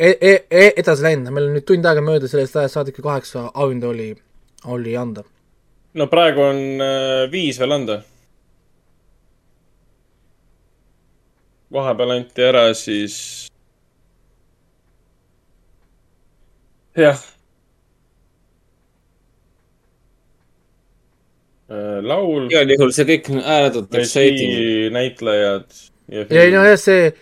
e 0.00 0.10
e 0.20 0.32
e 0.50 0.68
edasi 0.80 1.04
läinud, 1.04 1.28
meil 1.34 1.50
on 1.50 1.56
nüüd 1.58 1.66
tund 1.68 1.86
aega 1.86 2.04
mööda 2.04 2.28
sellest 2.30 2.56
ajast 2.56 2.78
saadik, 2.78 2.96
kui 2.96 3.04
kaheksa 3.04 3.50
auhinda 3.52 3.90
oli, 3.90 4.08
oli 4.72 4.96
anda. 4.96 5.24
no 5.94 6.06
praegu 6.06 6.46
on 6.46 6.62
äh, 6.80 7.26
viis 7.32 7.60
veel 7.60 7.76
anda. 7.76 8.00
vahepeal 11.72 12.16
anti 12.16 12.42
ära 12.42 12.64
siis. 12.74 13.18
jah. 16.96 17.20
laul. 22.02 22.48
igal 22.50 22.72
juhul 22.72 22.92
see 22.94 23.06
kõik 23.12 23.34
on 23.34 23.42
ääretult 23.44 23.94
exciting. 23.94 24.92
näitlejad. 24.96 25.68
ja 26.08 26.24
ei 26.30 26.54
no 26.56 26.64
jah, 26.66 26.80
see 26.80 27.12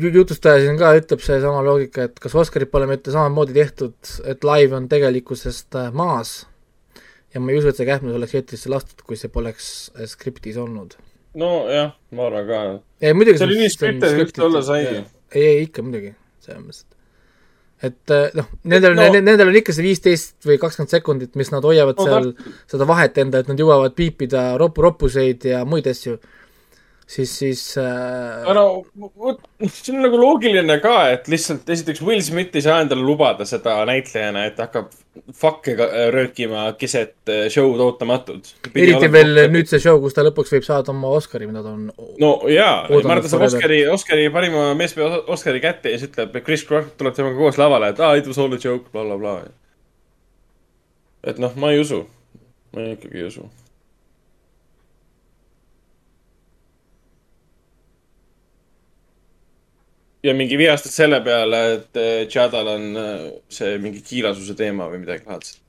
jutustaja 0.00 0.62
siin 0.64 0.78
ka 0.80 0.94
ütleb 0.98 1.22
seesama 1.24 1.62
loogika, 1.66 2.08
et 2.08 2.18
kas 2.22 2.34
Oscarid 2.38 2.70
pole 2.72 2.88
mitte 2.90 3.14
samamoodi 3.14 3.56
tehtud, 3.56 3.96
et 4.24 4.44
live 4.46 4.76
on 4.76 4.88
tegelikkusest 4.90 5.78
äh, 5.80 5.92
maas 5.92 6.42
ja 7.34 7.42
ma 7.42 7.52
ei 7.52 7.58
usu, 7.58 7.70
et 7.70 7.80
see 7.80 7.88
kähmlus 7.88 8.16
oleks 8.18 8.36
eetrisse 8.38 8.70
lastud, 8.72 9.02
kui 9.06 9.18
see 9.18 9.32
poleks 9.32 9.68
äh, 9.98 10.08
skriptis 10.10 10.58
olnud. 10.60 10.96
nojah, 11.38 11.94
ma 12.14 12.26
arvan 12.28 12.48
ka. 12.48 12.64
ei 13.02 13.14
muidugi 13.16 13.40
see 13.40 13.48
oli 13.50 13.62
nii 13.62 13.72
skripted, 13.74 14.18
kui 14.20 14.34
ta 14.36 14.44
olla 14.46 14.62
sai. 14.62 14.84
ei, 15.34 15.46
ei 15.46 15.62
ikka 15.66 15.82
muidugi, 15.86 16.14
selles 16.44 16.62
mõttes, 16.62 16.84
et 16.84 16.94
et 17.84 18.14
äh, 18.14 18.30
noh, 18.38 18.46
nendel 18.70 18.94
No- 18.96 19.10
nendel 19.18 19.50
on 19.50 19.58
ikka 19.58 19.74
see 19.74 19.84
viisteist 19.84 20.46
või 20.46 20.56
kakskümmend 20.62 20.94
sekundit, 20.94 21.34
mis 21.36 21.50
nad 21.52 21.66
hoiavad 21.66 21.98
No 21.98 22.06
seal 22.06 22.30
seda 22.70 22.86
vahet 22.88 23.18
enda, 23.20 23.42
et 23.42 23.50
nad 23.50 23.60
jõuavad 23.60 23.96
piipida 23.98 24.54
ropu, 24.60 24.84
roppuseid 24.86 25.44
ja 25.50 25.64
muid 25.68 25.88
asju, 25.90 26.16
siis, 27.06 27.30
siis 27.38 27.62
äh, 27.78 28.46
no 28.56 28.62
vot, 29.20 29.40
see 29.68 29.92
on 29.94 30.00
nagu 30.06 30.18
loogiline 30.18 30.76
ka, 30.82 30.94
et 31.12 31.26
lihtsalt 31.28 31.68
esiteks 31.70 32.00
Will 32.04 32.22
Smith 32.24 32.56
ei 32.56 32.62
saa 32.64 32.78
endale 32.84 33.04
lubada 33.04 33.44
seda 33.48 33.76
näitlejana, 33.88 34.46
et 34.48 34.60
hakkab 34.62 34.88
fuck'e 35.38 35.76
ka- 35.78 35.88
röökima 36.14 36.64
keset 36.80 37.30
äh, 37.30 37.44
show'd 37.52 37.82
ootamatult. 37.84 38.54
eriti 38.74 39.10
veel 39.12 39.44
nüüd 39.52 39.68
see 39.70 39.82
show, 39.84 40.00
kus 40.02 40.16
ta 40.16 40.24
lõpuks 40.26 40.54
võib 40.56 40.64
saada 40.66 40.90
oma 40.94 41.12
Oscari, 41.18 41.48
mida 41.50 41.62
ta 41.64 41.74
on 41.76 41.90
no 42.22 42.30
jaa, 42.50 42.86
ma 42.88 43.00
arvan, 43.02 43.22
ta 43.22 43.32
saab. 43.34 43.44
Oscari, 43.50 43.82
Oscari 43.92 44.30
parima 44.34 44.70
meespea 44.78 45.20
Oscari 45.36 45.60
kätte 45.64 45.92
ja 45.92 46.00
siis 46.00 46.10
ütleb, 46.10 46.32
et 46.34 46.46
Chris 46.48 46.64
Rock 46.72 46.96
tuleb 47.00 47.14
temaga 47.16 47.38
koos 47.38 47.60
lavale, 47.60 47.92
et 47.94 48.00
aa, 48.00 48.14
it 48.20 48.26
was 48.30 48.40
all 48.42 48.56
a 48.56 48.60
joke, 48.60 48.88
blablabla. 48.94 49.42
et 51.24 51.38
noh, 51.40 51.52
ma 51.60 51.70
ei 51.72 51.78
usu, 51.84 52.02
ma 52.74 52.88
ikkagi 52.96 53.22
ei 53.22 53.28
usu. 53.30 53.46
Ja 60.24 60.32
mingi 60.36 60.56
vihastas 60.58 60.96
selle 60.96 61.20
peale, 61.24 61.60
et 61.76 62.00
eh, 62.00 62.24
Chadal 62.32 62.70
on 62.74 62.86
eh, 62.96 63.28
see 63.52 63.76
mingi 63.82 64.00
kiilasuse 64.04 64.56
teema 64.58 64.88
või 64.92 65.02
midagi 65.04 65.28
laadset. 65.28 65.60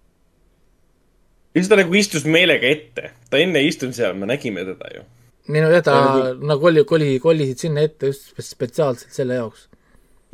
lihtsalt 1.55 1.73
ta 1.75 1.79
nagu 1.81 1.95
istus 1.99 2.25
meelega 2.27 2.67
ette, 2.71 3.11
ta 3.29 3.39
enne 3.41 3.61
ei 3.63 3.69
istunud 3.71 3.95
seal, 3.97 4.15
me 4.19 4.29
nägime 4.31 4.63
teda 4.67 4.91
ju. 4.95 5.03
minu 5.51 5.69
teada 5.73 5.95
Ja 5.95 6.05
nagu, 6.05 6.47
nagu 6.51 6.69
oli, 6.71 6.83
koli, 6.87 7.09
kolisid 7.23 7.65
sinna 7.67 7.83
ette 7.85 8.11
just 8.13 8.31
spe- 8.31 8.47
spetsiaalselt 8.47 9.11
selle 9.13 9.37
jaoks. 9.41 9.67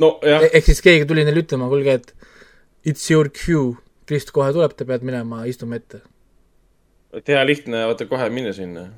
no 0.02 0.14
jah, 0.26 0.46
ehk 0.52 0.70
siis 0.70 0.82
keegi 0.84 1.08
tuli 1.08 1.26
neile 1.26 1.42
ütlema, 1.44 1.68
kuulge, 1.72 1.98
et 2.00 2.14
it's 2.86 3.10
your 3.10 3.30
cue, 3.30 3.76
Krist 4.06 4.32
kohe 4.34 4.50
tuleb, 4.52 4.72
te 4.76 4.84
peate 4.84 5.06
minema 5.06 5.44
istuma 5.46 5.78
ette. 5.78 6.02
et 7.14 7.28
hea 7.28 7.42
lihtne, 7.46 7.86
vaata 7.90 8.06
kohe 8.10 8.28
minna 8.30 8.54
sinna. 8.56 8.88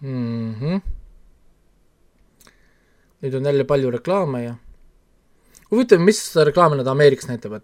mm. 0.00 0.54
-hmm. 0.60 0.80
nüüd 3.22 3.36
on 3.36 3.44
jälle 3.44 3.64
palju 3.64 3.90
reklaame 3.90 4.44
ja 4.44 4.54
huvitav, 5.70 6.02
mis 6.02 6.20
reklaame 6.36 6.76
nad 6.80 6.86
Ameerikas 6.86 7.28
näitavad. 7.28 7.62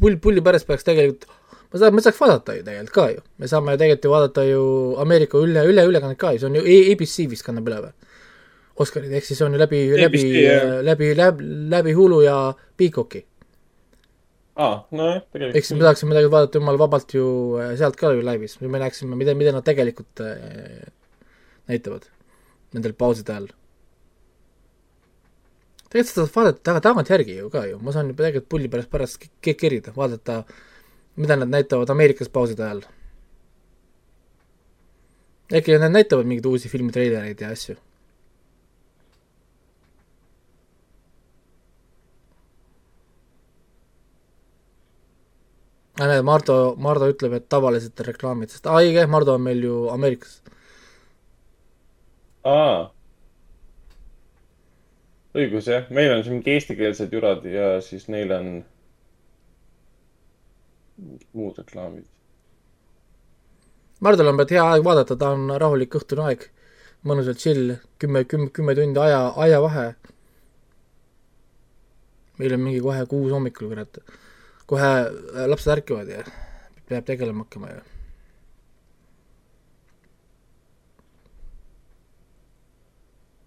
pull, 0.00 0.16
pulli 0.20 0.42
pärast 0.42 0.66
peaks 0.66 0.84
tegelikult, 0.84 1.28
ma 1.70 1.78
saan, 1.80 1.94
me 1.94 2.02
saaks 2.04 2.18
vaadata 2.20 2.56
ju 2.56 2.64
tegelikult 2.66 2.94
ka 2.94 3.04
ju, 3.12 3.20
me 3.38 3.48
saame 3.48 3.72
ju 3.72 3.78
tegelikult 3.80 4.08
ju 4.08 4.10
vaadata 4.12 4.44
ju 4.44 4.64
Ameerika 5.02 5.38
üle, 5.38 5.62
üleülekannet 5.70 6.18
ka 6.18 6.32
ju, 6.34 6.42
see 6.42 6.50
on 6.50 6.58
ju 6.58 6.64
ABC 6.92 7.14
vist 7.30 7.46
kannab 7.46 7.70
üle 7.70 7.78
või? 7.84 7.94
Oscarid, 8.82 9.14
ehk 9.16 9.24
siis 9.24 9.40
on 9.46 9.54
ju 9.54 9.60
läbi, 9.62 9.80
läbi 9.96 10.22
läbi, 10.84 11.14
läbi, 11.16 11.48
läbi 11.72 11.94
Hulu 11.96 12.20
ja 12.26 12.36
Peacocki. 12.76 13.22
aa, 14.56 14.82
nojah, 14.90 15.22
tegelikult 15.32 15.78
me. 15.78 15.86
tahaksime 15.86 16.12
midagi 16.12 16.32
vaadata 16.34 16.60
jumala 16.60 16.82
vabalt 16.82 17.14
ju 17.14 17.24
äh, 17.62 17.72
sealt 17.78 17.96
ka 17.96 18.12
ju 18.12 18.26
laivis, 18.26 18.58
me 18.60 18.82
näeksime, 18.82 19.16
mida, 19.16 19.34
mida 19.38 19.54
nad 19.54 19.64
tegelikult 19.64 20.24
äh, 20.24 20.90
näitavad 21.68 22.08
nendel 22.74 22.92
pauside 22.92 23.32
ajal. 23.32 23.48
tegelikult 25.90 26.12
seda 26.12 26.26
saab 26.26 26.36
vaadata 26.36 26.62
taga, 26.68 26.80
tagantjärgi 26.88 27.38
ju 27.38 27.50
ka 27.50 27.64
ju, 27.70 27.78
ma 27.80 27.92
saan 27.94 28.10
juba 28.10 28.24
tegelikult 28.24 28.50
pulli 28.52 28.68
pärast 28.68 28.90
pärast 28.90 29.26
ke- 29.40 29.56
kerida, 29.56 29.92
vaadata, 29.96 30.42
mida 31.16 31.36
nad 31.36 31.48
näitavad 31.48 31.90
Ameerikas 31.90 32.28
pauside 32.28 32.64
ajal. 32.64 32.82
äkki 35.52 35.78
nad 35.78 35.92
näitavad 35.94 36.26
mingeid 36.26 36.46
uusi 36.46 36.68
filmitreilereid 36.68 37.40
ja 37.40 37.50
asju. 37.54 37.76
Ah, 45.98 46.08
näed, 46.10 46.24
Mardo, 46.28 46.74
Mardo 46.76 47.06
ütleb, 47.08 47.32
et 47.38 47.46
tavaliselt 47.48 48.00
reklaamid, 48.04 48.50
sest 48.52 48.66
aa 48.68 48.82
õige, 48.84 49.06
Mardo 49.08 49.32
on 49.38 49.40
meil 49.46 49.62
ju 49.64 49.86
Ameerikas. 49.88 50.42
aa. 52.46 52.90
õigus 55.36 55.68
jah, 55.68 55.88
meil 55.92 56.14
on 56.14 56.22
siin 56.24 56.38
mingi 56.38 56.54
eestikeelsed 56.54 57.12
jurad 57.12 57.44
ja 57.50 57.76
siis 57.84 58.06
neil 58.12 58.32
on 58.32 58.52
muud 61.36 61.58
reklaamid. 61.60 62.06
Mardol 64.04 64.28
on 64.30 64.38
praegu 64.38 64.56
hea 64.56 64.66
aeg 64.74 64.84
vaadata, 64.84 65.16
ta 65.16 65.32
on 65.32 65.50
rahulik 65.60 65.96
õhtune 65.98 66.26
aeg, 66.28 66.46
mõnusalt 67.08 67.40
chill, 67.40 67.74
kümme, 68.00 68.24
kümme, 68.28 68.50
kümme 68.52 68.76
tundi 68.76 69.00
aja, 69.00 69.22
ajavahe. 69.44 69.88
meil 72.36 72.52
on 72.52 72.60
mingi 72.60 72.80
kohe 72.84 73.06
kuus 73.08 73.32
hommikul, 73.32 73.70
kurat. 73.72 73.98
kohe 74.66 74.88
äh, 75.08 75.46
lapsed 75.48 75.72
ärkavad 75.72 76.08
ja 76.08 76.24
peab 76.88 77.04
tegelema 77.08 77.44
hakkama 77.44 77.70
ju. 77.72 77.95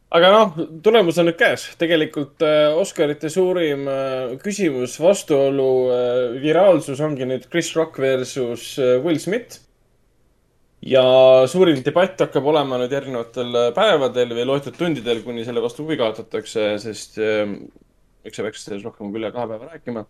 Aga 0.09 0.29
noh, 0.33 0.59
tulemus 0.83 1.19
on 1.21 1.27
nüüd 1.29 1.37
käes. 1.37 1.67
tegelikult 1.81 2.41
äh, 2.45 2.73
Oscarite 2.77 3.29
suurim 3.29 3.87
äh, 3.87 4.37
küsimus, 4.41 4.95
vastuolu 5.01 5.67
äh,, 5.93 6.37
viraalsus 6.41 7.01
ongi 7.05 7.27
nüüd 7.29 7.45
Chris 7.51 7.73
Rock 7.77 7.99
versus 8.01 8.71
äh, 8.81 8.97
Will 9.03 9.19
Smith. 9.21 9.59
ja 10.81 11.03
suurim 11.51 11.81
debatt 11.83 12.21
hakkab 12.23 12.45
olema 12.47 12.79
nüüd 12.81 12.93
järgnevatel 12.95 13.53
äh, 13.61 13.69
päevadel 13.75 14.33
või 14.37 14.47
loetud 14.49 14.77
tundidel, 14.79 15.21
kuni 15.25 15.45
selle 15.45 15.61
vastu 15.61 15.83
huvi 15.85 15.99
kaotatakse, 15.99 16.71
sest 16.81 17.19
äh, 17.21 17.45
eks 18.25 18.39
sa 18.39 18.47
peaks 18.47 18.65
sellest 18.65 18.87
rohkem 18.89 19.11
kui 19.11 19.21
üle 19.21 19.31
kahe 19.35 19.45
päeva 19.51 19.73
rääkima. 19.75 20.05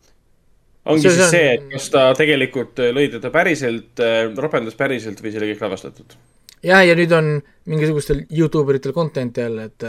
ongi 0.90 1.10
See- 1.10 1.16
siis 1.18 1.34
see 1.36 1.48
et 1.58 1.69
kas 1.76 1.90
ta 1.92 2.08
tegelikult 2.16 2.80
äh, 2.80 2.94
lõi 2.95 3.10
teda 3.11 3.34
päriselt, 3.36 4.00
ropendas 4.40 4.80
päriselt 4.80 5.19
või 5.19 5.34
see 5.34 5.44
oli 5.44 5.52
kõik 5.56 5.68
lavastatud. 5.68 6.16
jah, 6.63 6.81
ja 6.85 6.95
nüüd 6.97 7.11
on 7.15 7.29
mingisugustel 7.69 8.25
Youtube 8.29 8.73
eritel 8.73 8.93
content'i 8.95 9.41
jälle, 9.45 9.69
et 9.69 9.83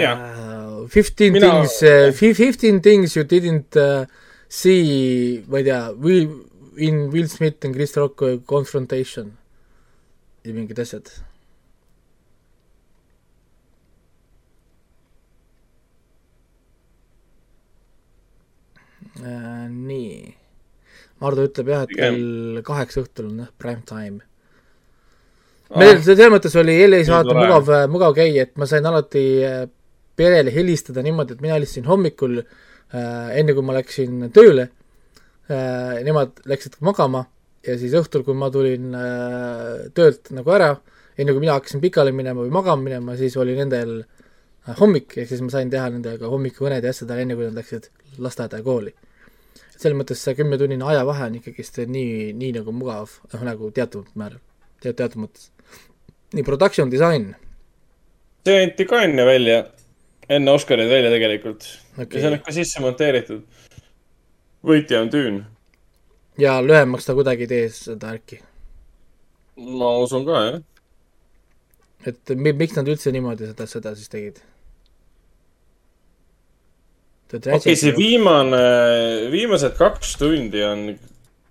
Jah. 0.00 0.20
fifteen 0.92 1.32
Mina- 1.32 1.50
things, 1.50 1.80
fifteen 2.18 2.80
things 2.84 3.16
you 3.16 3.24
didn't 3.24 3.76
uh, 3.80 4.04
see, 4.48 5.42
ma 5.48 5.58
ei 5.58 5.64
tea, 5.66 5.80
Will, 5.98 6.28
in 6.76 7.08
Will 7.10 7.26
Smith 7.28 7.64
and 7.66 7.74
Chris 7.74 7.96
Rock 7.96 8.22
confrontation 8.46 9.32
ja 10.44 10.54
mingid 10.54 10.78
asjad. 10.78 11.10
Äh, 19.20 19.66
nii, 19.68 20.34
Mardu 21.20 21.44
ütleb 21.48 21.68
jah, 21.72 21.82
et 21.84 21.92
kell 21.98 22.60
kaheksa 22.64 23.02
õhtul 23.04 23.32
on 23.32 23.42
jah, 23.44 23.50
prime 23.60 23.82
time. 23.88 24.20
Meil 25.78 26.00
selles 26.02 26.32
mõttes 26.32 26.56
oli 26.58 26.78
LA-s 26.86 27.08
Nii 27.08 27.14
vaata 27.14 27.30
tore. 27.30 27.44
mugav, 27.44 27.74
mugav 27.92 28.16
käia, 28.16 28.46
et 28.48 28.56
ma 28.58 28.66
sain 28.70 28.86
alati 28.86 29.24
äh, 29.46 29.64
perele 30.18 30.52
helistada 30.54 31.04
niimoodi, 31.06 31.36
et 31.36 31.44
mina 31.44 31.56
helistasin 31.56 31.88
hommikul 31.88 32.40
äh, 32.40 33.36
enne 33.40 33.54
kui 33.56 33.66
ma 33.66 33.76
läksin 33.78 34.30
tööle 34.34 34.68
äh,, 35.50 36.00
nemad 36.06 36.42
läksid 36.50 36.80
magama 36.86 37.24
ja 37.66 37.76
siis 37.80 37.94
õhtul, 37.98 38.24
kui 38.26 38.36
ma 38.38 38.50
tulin 38.52 38.94
äh, 38.96 39.90
töölt 39.96 40.32
nagu 40.36 40.54
ära, 40.54 40.72
enne 41.20 41.34
kui 41.34 41.44
mina 41.44 41.58
hakkasin 41.58 41.82
pikali 41.82 42.14
minema 42.16 42.42
või 42.42 42.52
magama 42.54 42.88
minema, 42.88 43.16
siis 43.20 43.36
oli 43.40 43.56
nendel 43.58 44.00
äh, 44.00 44.74
hommik, 44.80 45.16
ehk 45.16 45.30
siis 45.30 45.44
ma 45.44 45.52
sain 45.52 45.72
teha 45.72 45.90
nendega 45.92 46.30
hommikukõned 46.32 46.84
ja 46.84 46.94
asjad 46.94 47.12
ära, 47.12 47.24
enne 47.24 47.38
kui 47.38 47.48
nad 47.48 47.58
läksid 47.60 47.90
lasteaeda 48.20 48.60
ja 48.60 48.66
kooli. 48.66 48.94
selles 49.80 49.96
mõttes 49.96 50.20
see 50.20 50.36
kümnetunnine 50.36 50.84
ajavahe 50.84 51.30
on 51.30 51.38
ikkagist 51.38 51.78
nii, 51.88 52.34
nii 52.36 52.52
nagu 52.58 52.72
mugav, 52.76 53.14
noh 53.32 53.44
nagu 53.46 53.70
teatud 53.72 54.10
määral, 54.14 54.42
teatud 54.84 55.16
mõttes. 55.22 55.48
Nii 56.32 56.44
production 56.46 56.90
design 56.90 57.32
see 58.46 58.62
anti 58.64 58.86
ka 58.88 59.02
enne 59.04 59.24
välja, 59.26 59.64
enne 60.28 60.52
Oscareid 60.56 60.90
välja 60.90 61.10
tegelikult 61.12 61.66
Okei. 61.98 62.16
ja 62.16 62.20
see 62.20 62.30
on 62.30 62.38
ikka 62.38 62.54
sisse 62.56 62.82
monteeritud. 62.82 63.42
võitja 64.64 65.02
on 65.04 65.10
Düün. 65.12 65.40
ja 66.38 66.60
lühemaks 66.64 67.06
ta 67.08 67.16
kuidagi 67.16 67.46
ei 67.46 67.52
tee 67.54 67.68
seda 67.74 68.14
äkki. 68.16 68.40
ma 69.56 69.96
usun 69.98 70.24
ka, 70.28 70.44
jah. 70.46 70.60
et 72.06 72.34
mi- 72.36 72.56
miks 72.56 72.76
nad 72.76 72.88
üldse 72.88 73.12
niimoodi 73.12 73.52
seda, 73.52 73.66
seda 73.66 73.94
siis 73.94 74.08
tegid? 74.08 74.40
okei 77.30 77.56
okay,, 77.60 77.76
see 77.76 77.92
viimane, 77.96 78.64
viimased 79.30 79.76
kaks 79.78 80.16
tundi 80.18 80.64
on 80.64 80.88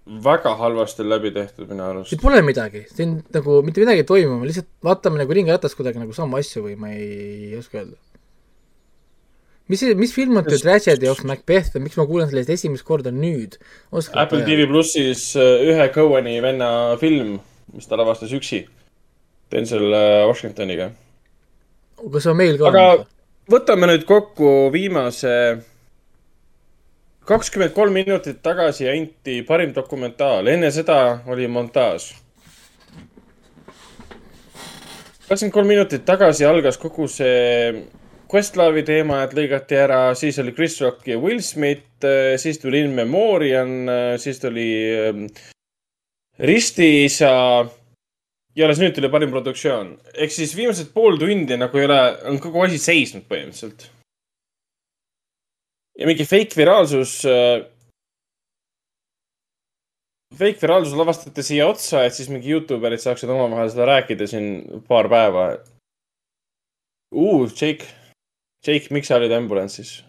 väga 0.10 0.56
halvasti 0.58 1.06
läbi 1.06 1.32
tehtud 1.32 1.70
minu 1.70 1.84
arust. 1.86 2.10
siin 2.10 2.22
pole 2.22 2.42
midagi, 2.46 2.84
siin 2.90 3.20
nagu 3.34 3.60
mitte 3.66 3.84
midagi 3.84 4.04
ei 4.04 4.08
toimu, 4.10 4.40
me 4.40 4.50
lihtsalt 4.50 4.70
vaatame 4.86 5.22
nagu 5.22 5.36
ringiratast 5.38 5.78
kuidagi 5.78 6.02
nagu 6.02 6.16
samu 6.16 6.40
asju 6.40 6.66
või 6.66 6.78
ma 6.80 6.92
ei, 6.94 7.52
oska 7.60 7.82
öelda. 7.82 7.98
mis, 9.70 9.84
mis 10.02 10.16
film 10.16 10.40
on 10.42 10.48
The 10.48 10.58
Tragedy 10.62 11.12
of 11.12 11.22
Macbeth 11.30 11.76
või 11.76 11.86
miks 11.86 12.00
ma 12.00 12.08
kuulen 12.10 12.32
sellest 12.32 12.56
esimest 12.58 12.88
korda 12.88 13.14
nüüd? 13.14 13.60
Apple 13.94 14.42
TV 14.48 14.66
plussis 14.70 15.30
äh, 15.38 15.70
ühe 15.70 15.90
Cohen'i 15.94 16.40
venna 16.42 16.72
film, 17.02 17.38
mis 17.76 17.90
ta 17.90 18.00
lavastas 18.00 18.34
üksi. 18.34 18.64
Denzel 19.54 19.94
äh, 19.94 20.26
Washingtoniga. 20.30 20.92
kas 22.00 22.24
see 22.24 22.32
on 22.32 22.38
meil 22.40 22.58
ka 22.58 22.70
aga 22.70 22.84
võtame 23.50 23.90
nüüd 23.90 24.06
kokku 24.10 24.70
viimase 24.74 25.34
kakskümmend 27.30 27.76
kolm 27.76 27.94
minutit 27.94 28.42
tagasi 28.42 28.88
anti 28.90 29.44
parim 29.46 29.74
dokumentaal, 29.76 30.48
enne 30.50 30.72
seda 30.74 31.20
oli 31.30 31.46
montaaž. 31.48 32.10
kakskümmend 35.28 35.54
kolm 35.54 35.70
minutit 35.70 36.06
tagasi 36.06 36.46
algas 36.50 36.78
kogu 36.82 37.08
see 37.08 37.86
Questlavi 38.30 38.84
teema, 38.86 39.24
et 39.26 39.34
lõigati 39.34 39.78
ära, 39.78 40.14
siis 40.18 40.38
oli 40.42 40.54
Chris 40.54 40.76
Rock 40.82 41.08
ja 41.10 41.18
Will 41.18 41.42
Smith, 41.42 42.06
siis 42.38 42.60
tuli 42.62 42.84
In 42.86 42.94
Memoriam, 42.98 43.90
siis 44.22 44.42
tuli 44.42 44.70
ähm, 44.94 45.24
Ristiisa 46.40 47.32
ja 48.56 48.66
alles 48.66 48.82
nüüd 48.82 48.94
tuli 48.98 49.10
parim 49.10 49.34
produktsioon. 49.34 49.96
ehk 50.14 50.34
siis 50.34 50.56
viimased 50.58 50.94
pool 50.94 51.18
tundi 51.18 51.58
nagu 51.58 51.78
ei 51.78 51.90
ole, 51.90 52.02
on 52.30 52.42
kogu 52.42 52.66
asi 52.66 52.78
seisnud 52.82 53.26
põhimõtteliselt. 53.30 53.90
Ja 56.00 56.08
mingi 56.08 56.26
fake 56.26 56.56
viraalsus 56.58 57.26
äh,. 57.26 57.66
Fake 60.40 60.62
viraalsus 60.62 60.94
lavastati 60.94 61.44
siia 61.44 61.66
otsa, 61.68 62.04
et 62.06 62.14
siis 62.14 62.30
mingi 62.30 62.52
Youtube 62.52 62.86
erid 62.88 63.02
saaksid 63.02 63.32
omavahel 63.34 63.72
seda 63.74 63.88
rääkida 63.90 64.28
siin 64.30 64.84
paar 64.88 65.10
päeva. 65.10 65.48
Jake, 67.60 67.88
Jake, 68.68 68.94
miks 68.94 69.10
sa 69.10 69.18
olid 69.18 69.34
ambulantsis? 69.34 70.04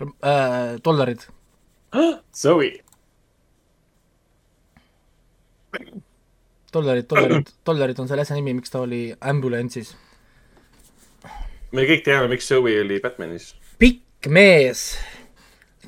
äh,. 0.00 0.80
dollarid. 0.84 1.28
Zoe. 2.32 2.72
dollarid, 6.72 7.06
dollarid, 7.10 7.52
dollarid 7.66 8.00
on 8.00 8.08
selle 8.08 8.24
asja 8.24 8.36
nimi, 8.36 8.54
miks 8.54 8.72
ta 8.72 8.80
oli 8.80 9.12
ambulantsis. 9.20 9.94
me 11.72 11.84
kõik 11.84 12.04
teame, 12.08 12.32
miks 12.32 12.48
Zoe 12.48 12.80
oli 12.80 13.00
Batmanis. 13.04 13.57
Pikk 14.18 14.32
mees, 14.34 14.96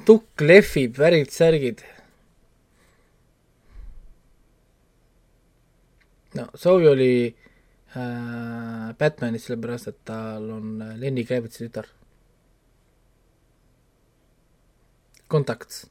tukk 0.06 0.40
lehvib, 0.40 0.98
värid, 0.98 1.30
särgid. 1.34 1.82
no 6.34 6.44
Zoe 6.54 6.86
oli 6.86 7.26
äh, 7.26 8.94
Batmanis 8.98 9.48
sellepärast, 9.48 9.88
et 9.90 9.98
tal 10.06 10.46
on 10.54 10.80
äh, 10.80 10.94
Lenny 10.96 11.24
Kravitz'i 11.26 11.66
tütar. 11.66 11.88
Contacts. 15.26 15.88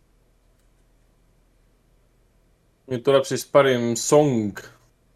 nüüd 2.89 3.03
tuleb 3.03 3.27
siis 3.27 3.43
parim 3.45 3.95
song, 3.99 4.55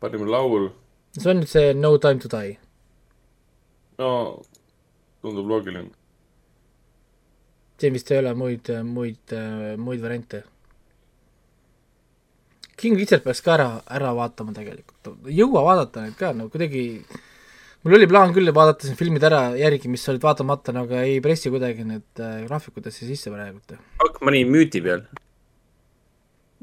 parim 0.03 0.27
laul. 0.27 0.73
see 1.15 1.31
on 1.31 1.39
nüüd 1.39 1.49
see 1.55 1.73
No 1.73 1.97
time 1.97 2.19
to 2.19 2.27
die. 2.27 2.59
no 3.97 4.43
tundub 5.21 5.47
loogiline. 5.47 6.02
Siin 7.79 7.95
vist 7.95 8.11
ei 8.11 8.19
ole 8.21 8.33
muid, 8.37 8.69
muid, 8.87 9.35
muid 9.81 10.01
variante. 10.03 10.43
King 12.79 12.97
Richard 12.99 13.23
peaks 13.23 13.41
ka 13.45 13.53
ära, 13.55 13.67
ära 13.95 14.11
vaatama 14.17 14.53
tegelikult, 14.55 15.13
jõua 15.31 15.61
vaadata 15.67 16.03
neid 16.03 16.17
ka, 16.19 16.33
no 16.35 16.49
kuidagi 16.51 16.83
mul 17.83 17.97
oli 17.97 18.07
plaan 18.09 18.33
küll 18.35 18.51
vaadata 18.55 18.87
siin 18.87 18.97
filmid 18.99 19.23
ära 19.27 19.41
järgi, 19.59 19.91
mis 19.91 20.03
olid 20.11 20.23
vaatamata, 20.23 20.73
no 20.75 20.85
aga 20.87 21.03
ei 21.07 21.19
pressi 21.23 21.51
kuidagi 21.53 21.85
need 21.87 22.23
äh, 22.23 22.41
graafikutesse 22.47 23.07
sisse 23.07 23.31
praegu. 23.33 23.61
hakk, 24.01 24.19
ma 24.21 24.33
olin 24.33 24.51
müüti 24.51 24.81
peal. 24.83 25.05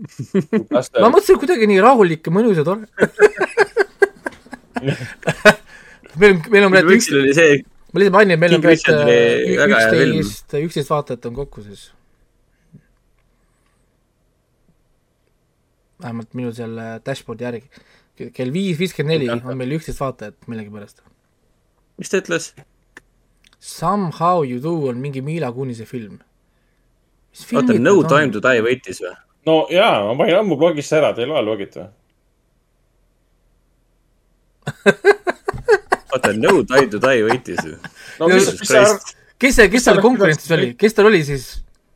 ma 0.72 1.12
mõtlesin 1.12 1.40
kuidagi 1.40 1.68
nii 1.70 1.80
rahulik 1.84 2.26
ja 2.26 2.34
mõnus 2.34 2.60
ja 2.60 2.66
tore. 2.66 2.88
meil 6.20 6.34
on, 6.34 6.42
meil 6.52 6.66
on 6.66 6.74
praegu 6.74 6.96
üks, 6.96 7.10
oli 7.14 7.34
see, 7.36 7.60
ma 7.92 8.00
lihtsalt 8.00 8.14
mainin, 8.16 8.38
meil 8.40 8.54
on 8.54 8.62
praegu 8.64 8.82
film. 8.84 10.18
üksteist, 10.20 10.54
üksteist 10.60 10.90
vaatajat 10.92 11.26
on 11.30 11.34
kokku 11.40 11.62
siis. 11.66 11.88
vähemalt 16.00 16.34
minu 16.34 16.52
seal 16.56 16.78
äh, 16.80 16.98
dashboard'i 17.04 17.44
järgi. 17.44 17.68
kell 18.36 18.52
viis 18.52 18.78
viiskümmend 18.78 19.18
neli 19.18 19.30
on 19.44 19.56
meil 19.58 19.76
üksteist 19.76 20.00
vaatajat 20.00 20.48
millegipärast. 20.48 21.02
mis 21.98 22.08
ta 22.12 22.20
ütles? 22.22 22.52
Somehow 23.60 24.44
you 24.44 24.60
do 24.62 24.88
on 24.88 24.96
mingi 25.00 25.20
Mila 25.22 25.52
Kunise 25.52 25.84
film. 25.84 26.18
oota, 27.54 27.72
No 27.78 28.02
time 28.08 28.32
to 28.32 28.40
die 28.40 28.62
võitis 28.64 29.02
või? 29.04 29.14
no 29.46 29.66
jaa, 29.70 30.04
ma 30.06 30.16
panin 30.18 30.40
ammu 30.40 30.56
blogisse 30.56 30.96
ära, 30.96 31.12
te 31.14 31.22
ei 31.24 31.28
loe 31.28 31.42
logit 31.44 31.76
või? 31.76 31.88
oota, 36.12 36.34
No 36.36 36.60
time 36.62 36.90
to 36.92 37.00
die 37.02 37.24
võitis 37.26 37.64
või? 37.64 37.76
no 38.20 38.30
mis, 38.32 38.52
mis 38.60 38.70
sa 38.70 38.84
arvad? 38.84 39.10
kes 39.40 39.58
see, 39.60 39.68
kes 39.72 39.88
seal 39.88 40.00
konkurentsis 40.04 40.56
oli, 40.56 40.72
kes 40.78 40.96
tal 40.96 41.10
oli 41.10 41.22
siis? 41.26 41.50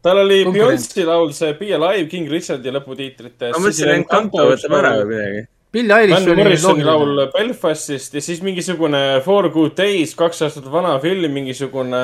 tal 0.05 0.20
oli. 0.25 0.43
Beyonce'i 0.52 1.07
laul, 1.09 1.33
see 1.36 1.57
Be 1.59 1.73
Alive 1.76 2.07
King 2.12 2.31
Richardi 2.33 2.73
lõputiitrites. 2.75 3.52
ma 3.55 3.60
mõtlesin, 3.60 3.91
et 3.91 4.01
Encanto 4.02 4.49
võtab 4.52 4.78
ära 4.81 4.94
või 5.01 5.10
midagi. 5.12 5.44
Billie 5.75 5.97
Eilish 6.05 6.28
oli 6.31 6.39
Morrisoni 6.39 6.84
loogiline. 6.84 7.15
laul 7.17 7.31
Belfastist 7.34 8.15
ja 8.15 8.20
siis 8.23 8.43
mingisugune 8.47 9.01
Four 9.25 9.49
Good 9.51 9.75
Days, 9.81 10.12
kaks 10.15 10.44
aastat 10.47 10.68
vana 10.70 10.93
film, 11.02 11.33
mingisugune 11.34 12.02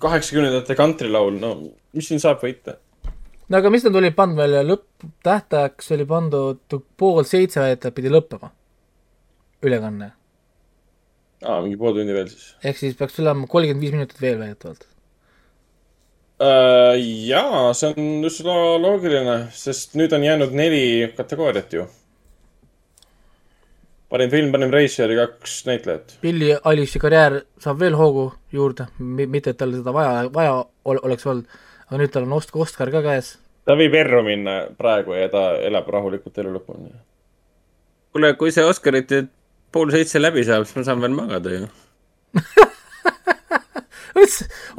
kaheksakümnendate 0.00 0.76
kantrilaul, 0.78 1.36
no 1.42 1.50
mis 1.92 2.08
siin 2.08 2.22
saab 2.22 2.40
võita? 2.44 2.78
no 3.48 3.60
aga 3.60 3.72
mis 3.74 3.84
nad 3.84 3.98
olid 4.00 4.16
pannud 4.16 4.40
veel, 4.40 4.56
lõpptähtajaks 4.70 5.92
oli 5.98 6.08
pandud 6.08 6.78
pool 6.96 7.28
seitse 7.28 7.60
väidetavalt 7.60 7.98
pidi 7.98 8.14
lõppema. 8.14 8.54
ülekanne. 9.68 10.12
aa, 11.44 11.60
mingi 11.62 11.76
pool 11.80 11.94
tundi 11.96 12.14
veel 12.16 12.28
siis. 12.32 12.54
ehk 12.64 12.76
siis 12.80 12.96
peaks 12.98 13.18
olema 13.22 13.46
kolmkümmend 13.46 13.82
viis 13.84 13.92
minutit 13.94 14.20
veel 14.22 14.38
väidetavalt. 14.40 14.86
Äh, 16.38 16.94
jaa, 17.26 17.72
see 17.74 17.88
on 17.90 18.26
üsna 18.28 18.54
loogiline, 18.78 19.38
sest 19.58 19.96
nüüd 19.98 20.12
on 20.14 20.22
jäänud 20.22 20.52
neli 20.54 20.82
kategooriat 21.16 21.72
ju. 21.74 21.86
parim 24.08 24.30
film, 24.30 24.52
parim 24.52 24.70
reisijal 24.72 25.10
ja 25.12 25.26
kaks 25.26 25.56
näitlejat. 25.66 26.14
Billie 26.22 26.54
Eilish'i 26.64 27.00
karjäär 27.02 27.42
saab 27.60 27.80
veel 27.82 27.96
hoogu 27.98 28.30
juurde, 28.52 28.86
mitte 28.98 29.50
et 29.52 29.58
tal 29.60 29.74
seda 29.76 29.92
vaja, 29.92 30.28
vaja 30.32 30.54
ol- 30.88 31.02
oleks 31.04 31.26
olnud, 31.28 31.58
aga 31.88 31.98
nüüd 32.00 32.14
tal 32.14 32.24
on 32.24 32.32
Osk-, 32.38 32.56
Oscar 32.56 32.90
ka 32.94 33.02
käes. 33.04 33.34
ta 33.68 33.76
võib 33.76 33.92
erru 33.98 34.22
minna 34.24 34.54
praegu 34.78 35.12
ja 35.12 35.26
ta 35.28 35.42
elab 35.60 35.90
rahulikult 35.92 36.38
elu 36.38 36.54
lõpuni. 36.54 36.94
kuule, 38.12 38.32
kui 38.40 38.52
see 38.54 38.64
Oscarite 38.64 39.26
pool 39.72 39.90
seitse 39.94 40.20
läbi 40.20 40.44
saab, 40.48 40.66
siis 40.66 40.76
ma 40.78 40.84
saan 40.86 41.02
veel 41.04 41.14
magada 41.16 41.54
ju. 41.54 41.68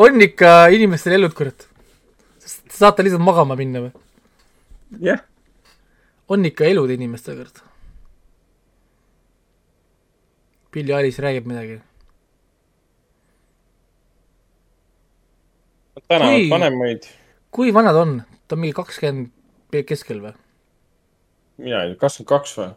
on 0.05 0.21
ikka 0.21 0.51
inimestel 0.75 1.15
elud, 1.19 1.33
kurat. 1.37 1.67
saate 2.79 3.03
lihtsalt 3.03 3.23
magama 3.23 3.55
minna 3.59 3.81
või? 3.85 3.91
jah. 5.03 5.19
on 6.29 6.45
ikka 6.45 6.63
elud 6.69 6.89
inimestel, 6.95 7.35
kurat. 7.41 7.63
Billie 10.73 10.93
Eilish 10.95 11.19
räägib 11.21 11.47
midagi. 11.49 11.79
tänavad 16.09 16.35
Kui- 16.35 16.49
vanemaid, 16.49 17.03
kui 17.51 17.71
vana 17.73 17.91
ta 17.93 18.01
on? 18.01 18.21
ta 18.47 18.55
on 18.55 18.59
mingi 18.63 18.73
kakskümmend 18.73 19.29
keskel 19.85 20.21
või? 20.23 20.31
mina 21.57 21.83
ei 21.83 21.91
tea, 21.91 21.99
kakskümmend 22.01 22.29
kaks 22.31 22.55
või? 22.57 22.69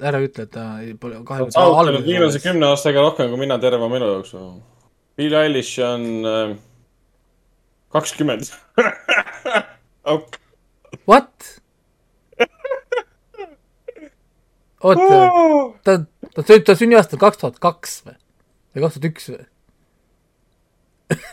Ära 0.00 0.20
ütle, 0.20 0.44
et 0.46 0.52
ta 0.52 0.64
pole 1.00 1.20
ta 1.24 1.42
on 1.44 1.52
saavutanud 1.54 2.04
viimase 2.06 2.40
kümne 2.44 2.66
aastaga 2.70 3.04
rohkem 3.04 3.30
kui 3.32 3.40
mina 3.40 3.58
terve 3.62 3.82
oma 3.86 3.96
elu 4.00 4.08
jooksul. 4.18 4.48
Bill 5.16 5.34
Eilish 5.40 5.80
on 5.84 6.02
äh, 6.28 6.56
kakskümmend. 7.94 8.52
What? 11.06 11.60
oota, 14.86 15.00
ta, 15.84 15.98
ta, 16.34 16.58
ta 16.66 16.74
sünniaasta 16.78 17.16
on 17.16 17.20
kaks 17.20 17.38
tuhat 17.40 17.58
kaks 17.62 18.02
või? 18.06 18.16
või 18.74 18.84
kaks 18.84 18.94
tuhat 18.96 19.08
üks 19.10 19.24
või? 19.32 19.44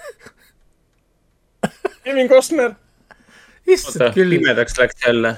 Kevin 2.04 2.30
Costner. 2.32 2.72
issand 3.68 4.14
küll. 4.16 4.38
pimedaks 4.38 4.78
läks 4.80 5.06
jälle. 5.06 5.36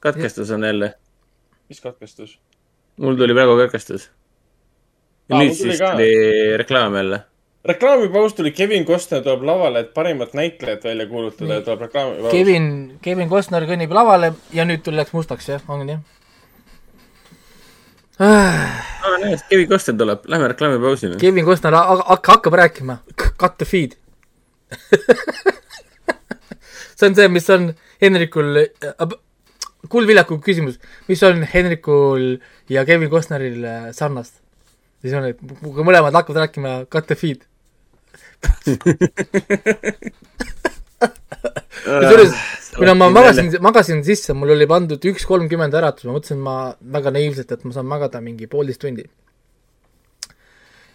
katkestus 0.00 0.50
on 0.54 0.64
jälle. 0.64 0.94
Mis 1.68 1.80
katkestus? 1.80 2.38
mul 2.98 3.16
tuli 3.16 3.34
praegu 3.34 3.56
katkestus. 3.60 4.10
ja 5.28 5.36
Aa, 5.36 5.42
nüüd 5.42 5.52
siis 5.54 5.78
ka. 5.78 5.90
tuli 5.92 6.56
reklaam 6.56 6.94
jälle. 6.96 7.20
reklaamipaus 7.68 8.34
tuli 8.34 8.50
Kevin 8.56 8.84
Costner 8.86 9.22
tuleb 9.22 9.42
lavale, 9.42 9.80
et 9.84 9.94
parimat 9.94 10.32
näitlejat 10.34 10.84
välja 10.84 11.06
kuulutada 11.06 11.54
ja 11.54 11.60
tuleb 11.62 11.80
reklaamipaus. 11.80 12.32
Kevin, 12.32 12.98
Kevin 13.02 13.28
Costner 13.28 13.62
kõnnib 13.68 13.92
lavale 13.92 14.32
ja 14.52 14.64
nüüd 14.64 14.80
tuli 14.86 14.96
läks 14.96 15.12
mustaks 15.12 15.48
jah, 15.48 15.62
on 15.68 15.84
nii? 15.86 15.98
aa, 18.18 19.18
näed, 19.22 19.38
Kevin 19.50 19.68
Costner 19.68 19.96
tuleb, 20.00 20.24
lähme 20.26 20.48
reklaamipausile. 20.54 21.16
Kevin 21.20 21.44
Costner 21.46 21.74
ha- 21.76 21.96
ha- 22.00 22.18
hakkab 22.28 22.54
rääkima, 22.58 22.98
cut 23.38 23.58
the 23.58 23.64
feed. 23.68 23.94
see 26.98 27.06
on 27.08 27.14
see, 27.14 27.28
mis 27.28 27.48
on 27.50 27.72
Henrikul, 28.02 28.56
kuulviljaku 29.86 30.40
küsimus, 30.42 30.78
mis 31.08 31.22
on 31.22 31.44
Henrikul 31.52 32.38
ja 32.72 32.84
Kevin 32.88 33.10
Costneril 33.12 33.62
äh, 33.64 33.88
sarnast? 33.94 34.40
siis 35.02 35.14
on, 35.14 35.28
et 35.30 35.38
kui 35.62 35.84
mõlemad 35.86 36.16
hakkavad 36.18 36.48
rääkima 36.48 36.72
cut 36.90 37.06
the 37.06 37.14
feed. 37.14 37.44
kusjuures, 41.84 42.34
kuna 42.76 42.94
ma 42.98 43.08
magasin, 43.14 43.50
magasin 43.64 44.02
sisse, 44.06 44.34
mul 44.36 44.50
oli 44.54 44.66
pandud 44.70 45.04
üks 45.10 45.26
kolmkümmend 45.28 45.74
äratus, 45.78 46.06
ma 46.08 46.16
mõtlesin, 46.16 46.40
ma 46.42 46.56
väga 46.98 47.12
naiivselt, 47.14 47.52
et 47.54 47.64
ma 47.66 47.74
saan 47.76 47.88
magada 47.90 48.20
mingi 48.24 48.48
poolteist 48.50 48.82
tundi. 48.82 49.06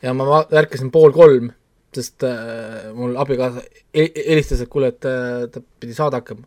ja 0.04 0.14
ma 0.18 0.44
ärkasin 0.52 0.92
pool 0.92 1.14
kolm, 1.16 1.52
sest 1.96 2.26
äh, 2.28 2.90
mul 2.98 3.16
abikaasa 3.22 3.64
he- 3.96 4.12
helistas, 4.18 4.64
et 4.66 4.70
kuule, 4.72 4.92
et 4.92 5.08
äh, 5.08 5.46
ta 5.52 5.64
pidi 5.80 5.96
saade 5.96 6.20
hakkama. 6.20 6.44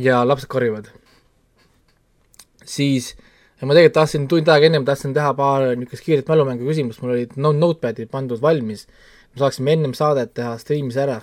ja 0.00 0.22
lapsed 0.24 0.48
karjuvad. 0.52 0.88
Siis 2.70 3.14
ja 3.60 3.66
ma 3.66 3.76
tegelikult 3.76 3.96
tahtsin 4.00 4.26
tund 4.28 4.48
aega 4.52 4.68
ennem 4.68 4.84
tahtsin 4.84 5.14
teha 5.16 5.32
paar 5.36 5.70
niisugust 5.76 6.04
kiiret 6.04 6.28
mälumängu 6.28 6.68
küsimust, 6.68 7.02
mul 7.02 7.14
olid 7.16 7.36
no 7.40 7.52
notepad'id 7.56 8.10
pandud 8.12 8.42
valmis, 8.42 8.86
me 9.32 9.44
saaksime 9.44 9.76
ennem 9.76 9.94
saadet 9.96 10.34
teha 10.36 10.56
striimis 10.60 10.98
ära 11.00 11.20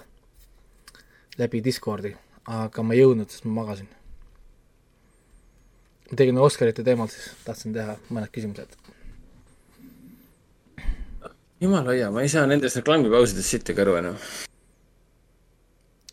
läbi 1.37 1.63
Discordi, 1.65 2.13
aga 2.49 2.85
ma 2.85 2.95
ei 2.95 3.03
jõudnud, 3.03 3.29
sest 3.29 3.45
ma 3.47 3.61
magasin. 3.61 3.89
ma 6.09 6.17
tegin 6.17 6.37
Oscarite 6.37 6.85
teemal 6.85 7.09
siis, 7.09 7.29
tahtsin 7.45 7.73
teha 7.73 7.97
mõned 8.09 8.33
küsimused. 8.33 8.77
jumal 11.61 11.85
hoia, 11.87 12.09
ma 12.11 12.21
ei 12.21 12.29
saa 12.29 12.47
nendest 12.49 12.81
reklaamipausidest 12.81 13.49
sittagi 13.49 13.81
aru 13.81 13.95
enam. 14.01 14.17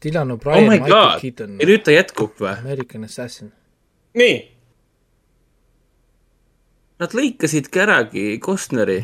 Dylan 0.00 0.30
oh 0.30 0.38
O'Brien 0.38 0.64
my 0.64 0.78
Michael 0.78 0.92
god, 0.92 1.20
Keaton 1.20 1.58
ja, 1.60 1.66
nüüd 1.68 1.82
ta 1.84 1.92
jätkub 1.92 2.38
või? 2.40 2.54
American 2.54 3.04
Assassin. 3.04 3.52
nii, 4.16 4.36
Nad 7.00 7.16
lõikasidki 7.16 7.80
äragi 7.80 8.26
Costneri. 8.44 9.00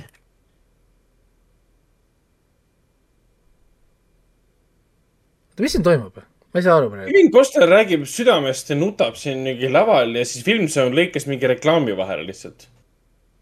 oota, 5.56 5.62
mis 5.64 5.72
siin 5.72 5.84
toimub? 5.84 6.16
ma 6.52 6.60
ei 6.60 6.64
saa 6.64 6.76
aru 6.76 6.90
praegu. 6.90 7.10
Kevin 7.10 7.30
Costner 7.32 7.68
räägib 7.68 8.04
südamest 8.08 8.70
ja 8.70 8.76
nutab 8.76 9.16
siin 9.16 9.42
mingi 9.44 9.68
laval 9.72 10.14
ja 10.16 10.24
siis 10.24 10.44
Filmzone 10.44 10.94
lõikas 10.96 11.26
mingi 11.28 11.48
reklaami 11.48 11.96
vahele 11.96 12.26
lihtsalt. 12.26 12.68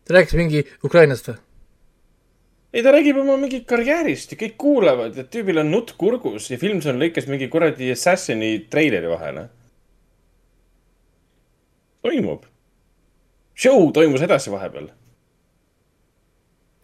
ta 0.04 0.14
rääkis 0.14 0.34
mingi 0.38 0.64
Ukrainast 0.84 1.28
või? 1.28 1.36
ei, 2.72 2.82
ta 2.82 2.94
räägib 2.94 3.18
oma 3.18 3.36
mingit 3.36 3.66
karjäärist 3.66 4.32
ja 4.32 4.38
kõik 4.38 4.56
kuulavad, 4.58 5.18
et 5.18 5.30
tüübil 5.30 5.58
on 5.62 5.70
nutt 5.70 5.94
kurgus 5.98 6.50
ja 6.50 6.58
Filmzone 6.58 6.98
lõikas 6.98 7.26
mingi 7.26 7.48
kuradi 7.48 7.90
Assassini 7.90 8.66
treileri 8.70 9.10
vahele. 9.10 9.48
toimub. 12.02 12.53
Show 13.54 13.88
toimus 13.94 14.22
edasi 14.26 14.52
vahepeal. 14.52 14.88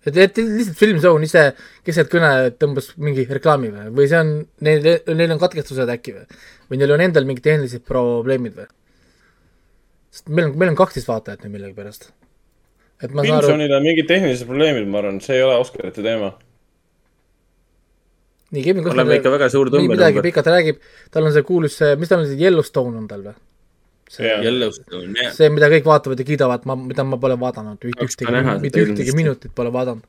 et, 0.07 0.17
et 0.17 0.39
lihtsalt 0.41 0.79
Filmzone 0.79 1.27
ise 1.27 1.45
keset 1.87 2.11
kõne 2.13 2.33
tõmbas 2.57 2.93
mingi 2.97 3.27
reklaami 3.29 3.73
või, 3.75 3.89
või 3.99 4.11
see 4.11 4.21
on, 4.23 4.31
neil, 4.65 4.87
neil 5.11 5.35
on 5.35 5.43
katkestused 5.43 5.91
äkki 5.93 6.15
või? 6.17 6.45
või 6.71 6.81
neil 6.81 6.95
on 6.97 7.05
endal 7.05 7.27
mingid 7.29 7.45
tehnilised 7.45 7.85
probleemid 7.87 8.57
või? 8.57 8.69
sest 10.15 10.31
meil 10.31 10.49
on, 10.49 10.55
meil 10.63 10.73
on 10.73 10.79
kaksteist 10.79 11.11
vaatajat 11.11 11.45
nüüd 11.45 11.59
millegipärast. 11.59 12.09
et 13.03 13.11
ma 13.11 13.27
saan 13.27 13.41
aru, 13.41 13.51
Filmzone'il 13.51 13.77
on 13.77 13.85
mingid 13.91 14.09
tehnilised 14.09 14.49
probleemid, 14.49 14.89
ma 14.89 15.03
arvan, 15.03 15.21
see 15.25 15.37
ei 15.37 15.45
ole 15.45 15.59
Oscarite 15.61 16.07
teema. 16.07 16.33
nii 18.55 18.65
Kevin 18.65 18.87
Costner 18.87 19.05
oleme 19.05 19.21
ikka 19.21 19.37
väga 19.37 19.53
suur 19.53 19.69
midagi 19.69 19.91
tõmbenumber. 19.91 20.27
pikalt 20.31 20.51
räägib, 20.55 20.83
tal 21.11 21.29
on 21.29 21.37
see 21.37 21.47
kuulus 21.47 21.77
mis 21.99 22.09
tal 22.09 22.25
on 22.25 22.31
see 22.31 22.41
Yellowstone 22.41 22.97
on 23.03 23.11
tal 23.11 23.27
või? 23.29 23.39
Yellowstone, 24.19 25.13
jah. 25.15 25.35
see, 25.35 25.51
mida 25.55 25.69
kõik 25.71 25.87
vaatavad 25.87 26.19
ja 26.19 26.27
kiidavad, 26.27 26.65
ma, 26.67 26.75
mida 26.79 27.05
ma 27.07 27.19
pole 27.23 27.37
vaadanud, 27.39 27.79
ühtegi 27.79 28.27
näha, 28.27 28.57
seda 28.57 28.65
mitte 28.65 28.83
ühtegi 28.83 29.15
minutit 29.15 29.55
pole 29.55 29.71
vaadanud. 29.75 30.03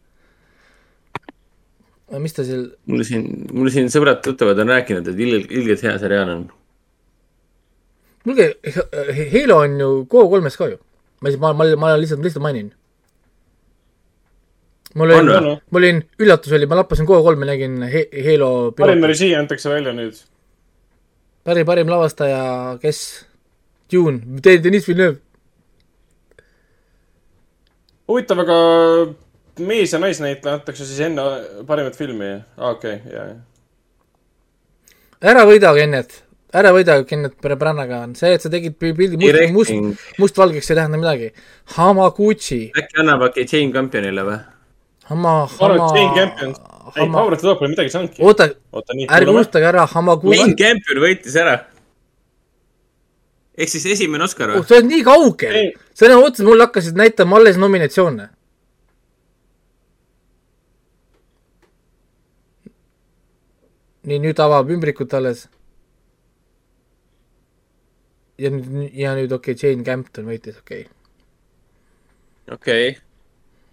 mis 2.24 2.34
ta 2.36 2.46
seal, 2.48 2.66
mul 2.90 3.06
siin, 3.08 3.28
mul 3.54 3.70
siin 3.74 3.94
sõbrad-tuttavad 3.94 4.60
on 4.64 4.74
rääkinud, 4.74 5.06
et 5.14 5.22
ilgelt, 5.28 5.54
ilgelt 5.54 5.86
hea 5.86 5.94
seriaal 6.02 6.34
on. 6.34 6.44
kuulge, 8.26 8.50
Halo 9.36 9.62
on 9.68 9.80
ju 9.86 9.94
Go3-s 10.10 10.58
ka 10.58 10.74
ju. 10.74 10.82
ma 11.22 11.38
ma, 11.38 11.54
ma, 11.54 11.72
ma 11.86 11.96
lihtsalt, 12.02 12.26
lihtsalt 12.26 12.42
mainin. 12.44 12.74
mul 14.98 15.14
On 15.14 15.30
oli 15.30 15.58
mul 15.70 15.84
oli, 15.84 15.96
üllatus 16.26 16.58
oli, 16.58 16.66
ma 16.66 16.82
lappasin 16.82 17.06
Go3-e, 17.06 17.46
nägin 17.54 17.82
Halo 17.86 18.72
parim 18.74 19.06
režii 19.06 19.36
antakse 19.38 19.70
välja 19.70 19.94
nüüd. 19.94 20.26
parim, 21.46 21.70
parim 21.70 21.94
lavastaja, 21.94 22.80
kes? 22.82 23.30
Dune, 23.92 24.40
Denis 24.44 24.88
Villeneuve. 24.88 25.20
huvitav, 28.12 28.40
aga 28.44 28.58
mees- 29.68 29.94
ja 29.94 30.00
naisnäitleja 30.02 30.60
antakse 30.60 30.86
siis 30.88 31.00
enne 31.08 31.24
parimat 31.68 31.96
filmi, 31.96 32.34
okei 32.58 32.98
okay,, 32.98 33.14
ja, 33.14 33.24
ja. 33.32 33.38
ära 35.34 35.46
võida, 35.48 35.74
Kennet, 35.78 36.18
ära 36.54 36.74
võida, 36.76 36.98
Kennet 37.08 37.38
Brannagan, 37.42 38.16
see, 38.20 38.34
et 38.36 38.44
sa 38.44 38.52
tegid 38.52 38.76
pi- 38.80 38.94
pildi 38.98 39.20
must, 39.56 39.72
must, 39.76 40.18
mustvalgeks 40.20 40.72
ei 40.72 40.80
tähenda 40.82 41.00
midagi. 41.00 41.32
Hamaguchi, 41.78 42.64
äkki 42.76 43.04
annab 43.04 43.30
äkki 43.30 43.48
Jane 43.48 43.72
Campionile 43.76 44.28
või? 44.28 44.42
Hama, 45.12 45.34
ma 45.48 45.66
arvan, 45.68 45.82
et 45.82 45.98
Jane 45.98 46.08
Hama, 46.08 46.20
Campion, 46.20 46.56
ei, 46.96 47.10
Power 47.12 47.34
of 47.34 47.40
the 47.40 47.48
Dog 47.48 47.60
pole 47.60 47.72
midagi 47.72 47.92
saanudki. 47.96 48.24
oota, 48.24 48.50
oota, 48.72 48.96
nii, 48.98 49.08
ärge 49.08 49.36
unustage 49.36 49.72
ära 49.72 49.86
Jane 49.86 49.96
Hamaguchi, 49.96 50.56
Campion 50.60 51.04
võitis 51.06 51.38
ära. 51.40 51.60
Ehk 53.62 53.72
siis 53.72 53.86
esimene 53.96 54.26
Oscar 54.26 54.54
või? 54.56 54.66
sa 54.66 54.78
oled 54.78 54.90
nii 54.90 55.04
kaugel, 55.06 55.58
sõna 55.98 56.20
otseses 56.22 56.48
mul 56.48 56.64
hakkasid 56.66 57.00
näitama 57.00 57.40
alles 57.40 57.60
nominatsioone. 57.62 58.30
nii, 64.02 64.18
nüüd 64.18 64.40
avab 64.42 64.72
ümbrikut 64.74 65.14
alles. 65.14 65.46
ja 68.42 68.50
nüüd, 68.50 68.90
ja 68.98 69.14
nüüd 69.18 69.32
okei 69.38 69.54
okay,, 69.54 69.70
Jane 69.70 69.86
Campton 69.86 70.26
võitis, 70.26 70.58
okei 70.64 70.88
okay.. 70.88 72.58
okei 72.58 72.90
okay.. 72.90 73.00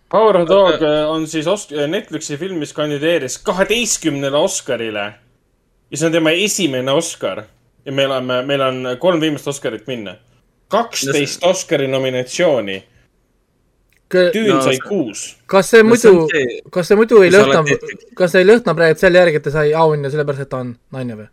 Power 0.08 0.36
of 0.36 0.47
the 0.49 0.55
Dog 0.55 0.83
äh, 0.83 1.05
on 1.08 1.26
siis 1.28 1.47
Osk-, 1.47 1.75
Netflixi 1.89 2.39
film, 2.41 2.60
mis 2.62 2.73
kandideeris 2.73 3.36
kaheteistkümnele 3.44 4.36
Oscarile. 4.41 5.07
ja 5.91 5.97
see 5.97 6.08
on 6.08 6.15
tema 6.15 6.33
esimene 6.33 6.92
Oscar. 6.92 7.44
Ja 7.89 7.92
me 7.92 8.05
oleme, 8.07 8.42
meil 8.44 8.60
on 8.60 8.86
kolm 9.00 9.20
viimast 9.20 9.49
Oscarit 9.49 9.86
minna. 9.89 10.17
kaksteist 10.68 11.44
Oscari 11.44 11.89
nominatsiooni. 11.89 12.84
Dune 14.12 14.49
No, 14.49 14.60
sai 14.65 14.78
kuus. 14.81 15.36
kas 15.47 15.70
see 15.70 15.83
No 15.83 15.89
muidu 15.92 16.12
see-, 16.33 16.60
kas 16.73 16.89
see 16.89 16.97
muidu 16.97 17.23
ei 17.25 17.33
lõhna 17.33 17.60
kas 18.17 18.33
see 18.33 18.44
ei 18.44 18.49
lõhna 18.49 18.75
praegu 18.76 19.00
selle 19.00 19.20
järgi, 19.20 19.41
et 19.41 19.44
ta 19.44 19.52
sai 19.52 19.75
auhinna 19.76 20.08
sellepärast, 20.12 20.47
et 20.47 20.52
ta 20.52 20.62
on 20.65 20.70
naine 20.97 21.17
või? 21.18 21.26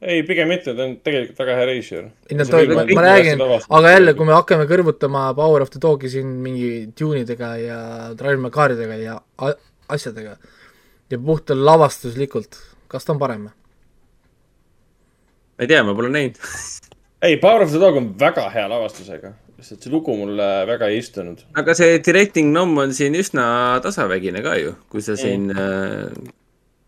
ei, 0.00 0.22
pigem 0.28 0.48
mitte, 0.52 0.72
ta 0.76 0.86
on 0.86 0.94
tegelikult 1.04 1.42
väga 1.42 1.58
hea 1.58 1.66
reisijal. 1.72 2.08
ei 2.30 2.38
no 2.40 2.48
ta, 2.48 2.62
ma, 2.72 2.86
ma 2.96 3.04
räägin, 3.08 3.44
aga 3.80 3.92
jälle, 3.92 4.16
kui 4.16 4.28
me 4.28 4.36
hakkame 4.36 4.68
kõrvutama 4.72 5.26
Power 5.36 5.64
of 5.64 5.72
the 5.72 5.82
Dog'i 5.84 6.12
siin 6.12 6.32
mingi 6.44 6.70
tune'idega 6.96 7.52
ja 7.60 7.80
Drive 8.16 8.40
My 8.40 8.52
Caridega 8.56 8.96
ja 9.00 9.20
asjadega, 9.92 10.36
ja 11.12 11.20
puht 11.28 11.52
lavastuslikult, 11.52 12.60
kas 12.88 13.04
ta 13.04 13.16
on 13.16 13.20
parem? 13.20 13.48
Ma 15.56 15.64
ei 15.64 15.72
tea, 15.72 15.82
ma 15.84 15.96
pole 15.96 16.12
näinud. 16.12 16.38
ei, 17.24 17.36
Power 17.40 17.64
of 17.64 17.72
the 17.72 17.80
Dog 17.80 17.96
on 17.96 18.08
väga 18.20 18.48
hea 18.52 18.66
lavastusega, 18.70 19.32
lihtsalt 19.56 19.84
see 19.84 19.92
lugu 19.92 20.16
mulle 20.16 20.48
väga 20.68 20.90
ei 20.92 21.00
istunud. 21.00 21.44
aga 21.56 21.74
see 21.78 21.98
directing 22.04 22.52
nom 22.52 22.76
on 22.82 22.92
siin 22.96 23.16
üsna 23.16 23.46
tasavägine 23.84 24.44
ka 24.44 24.56
ju, 24.60 24.74
kui 24.92 25.04
sa 25.04 25.16
siin 25.16 25.48
äh, 25.54 26.10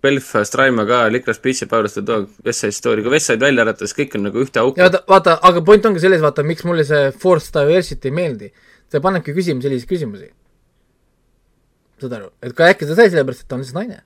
Belfast, 0.03 0.55
Raima 0.55 0.85
ka, 0.87 1.07
Licorice 1.11 1.43
Pizza, 1.43 1.67
Power 1.67 1.89
of 1.89 1.95
the 1.95 2.03
Dog, 2.03 2.29
West 2.45 2.61
Side 2.61 2.77
Story, 2.77 3.03
kui 3.03 3.11
West 3.17 3.33
Side 3.33 3.43
välja 3.43 3.65
arvates, 3.65 3.95
kõik 3.97 4.19
on 4.19 4.29
nagu 4.29 4.45
ühte 4.45 4.61
auku 4.63 4.79
ja. 4.79 4.87
vaata, 4.87 5.01
vaata, 5.11 5.39
aga 5.49 5.63
point 5.67 5.89
ongi 5.89 6.03
selles, 6.05 6.23
vaata, 6.23 6.45
miks 6.47 6.67
mulle 6.69 6.85
see 6.87 7.09
Forced 7.25 7.57
Diversity 7.57 8.13
ei 8.13 8.19
meeldi. 8.21 8.53
see 8.89 9.03
panebki 9.05 9.35
küsima 9.37 9.65
selliseid 9.65 9.89
küsimusi. 9.89 10.31
saad 11.99 12.15
aru, 12.21 12.31
et 12.45 12.55
ka 12.55 12.69
äkki 12.71 12.87
ta 12.87 12.95
sai 12.95 13.09
sellepärast, 13.11 13.43
et 13.43 13.49
ta 13.49 13.57
on 13.57 13.65
lihtsalt 13.65 13.81
naine. 13.81 14.03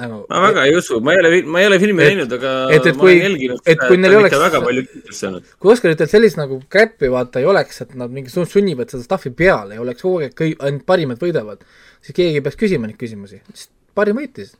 Nagu 0.00 0.20
ma 0.30 0.40
väga 0.46 0.64
ei 0.68 0.74
usu, 0.78 1.00
ma 1.04 1.12
ei 1.14 1.18
ole, 1.22 1.42
ma 1.54 1.60
ei 1.62 1.66
ole 1.70 1.78
filmi 1.82 2.02
Et- 2.04 2.10
näinud, 2.14 2.32
aga 2.38 2.52
et- 2.76 2.86
et 2.86 2.96
ma 2.96 3.02
kui- 3.02 3.12
olen 3.16 3.24
jälginud 3.26 3.60
et 3.74 3.78
kui 3.88 3.96
neil 4.00 4.16
oleks- 4.20 4.38
väga 4.44 4.60
palju 4.64 4.84
kiitust 4.86 5.20
saanud. 5.24 5.42
kui 5.58 5.72
Oscaritel 5.72 6.08
sellist 6.08 6.36
nagu 6.40 6.60
crap'i 6.72 7.10
vaata 7.12 7.40
ei 7.42 7.46
oleks, 7.52 7.80
et 7.82 7.94
nad 7.94 8.10
mingi 8.10 8.30
sun- 8.30 8.46
sunnivad 8.46 8.88
seda 8.90 9.02
stuff'i 9.06 9.30
peale 9.36 9.74
ja 9.74 9.80
oleks 9.84 10.02
kogu 10.02 10.20
aeg 10.24 10.34
kõik, 10.34 10.56
ainult 10.60 10.86
parimad 10.86 11.18
võidavad, 11.18 11.60
siis 12.00 12.14
keegi 12.16 12.40
ei 12.40 12.46
peaks 12.48 12.56
küsima 12.56 12.86
neid 12.90 12.98
küsimusi, 12.98 13.40
sest 13.54 13.70
parim 13.94 14.16
võitis. 14.16 14.54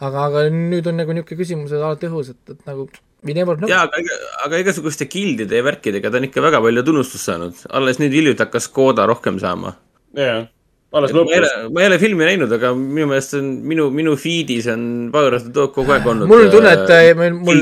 aga, 0.00 0.22
aga 0.30 0.42
nüüd 0.48 0.86
on 0.88 0.96
nagu 0.96 1.12
niisugune 1.12 1.36
küsimus 1.42 1.72
alati 1.76 2.06
õhus, 2.08 2.30
et, 2.30 2.50
et 2.54 2.66
nagu 2.66 2.88
we 3.22 3.34
never 3.34 3.54
know. 3.56 3.68
jaa, 3.68 3.82
aga, 3.84 4.14
aga 4.46 4.56
igasuguste 4.62 5.04
gildide 5.12 5.52
ja 5.58 5.62
värkidega 5.62 6.10
ta 6.10 6.16
on 6.16 6.24
ikka 6.24 6.40
väga 6.40 6.60
palju 6.64 6.82
tunnustust 6.82 7.24
saanud. 7.28 7.54
alles 7.68 7.98
nüüd 8.00 8.12
hiljuti 8.16 8.38
hakkas 8.40 8.68
Koda 8.72 9.04
rohkem 9.06 9.38
saama. 9.38 9.74
jah, 10.16 10.46
alles 10.92 11.12
ma 11.14 11.20
ei 11.20 11.24
lõpus. 11.24 11.38
ole, 11.38 11.70
ma 11.70 11.82
ei 11.84 11.88
ole 11.90 11.98
filmi 12.02 12.26
näinud, 12.26 12.52
aga 12.56 12.72
minu 12.74 13.06
meelest 13.12 13.34
on 13.38 13.48
minu, 13.72 13.88
minu 13.94 14.16
feed'is 14.18 14.66
on 14.72 14.84
Power 15.14 15.36
of 15.38 15.44
the 15.46 15.52
Dog 15.54 15.72
kogu 15.76 15.92
aeg 15.94 16.06
olnud. 16.10 16.26
mul 16.30 16.46
on 16.48 16.50
tunne, 16.54 16.72
et 16.74 16.90
äh, 16.96 17.10
meil- 17.18 17.36
mul 17.38 17.60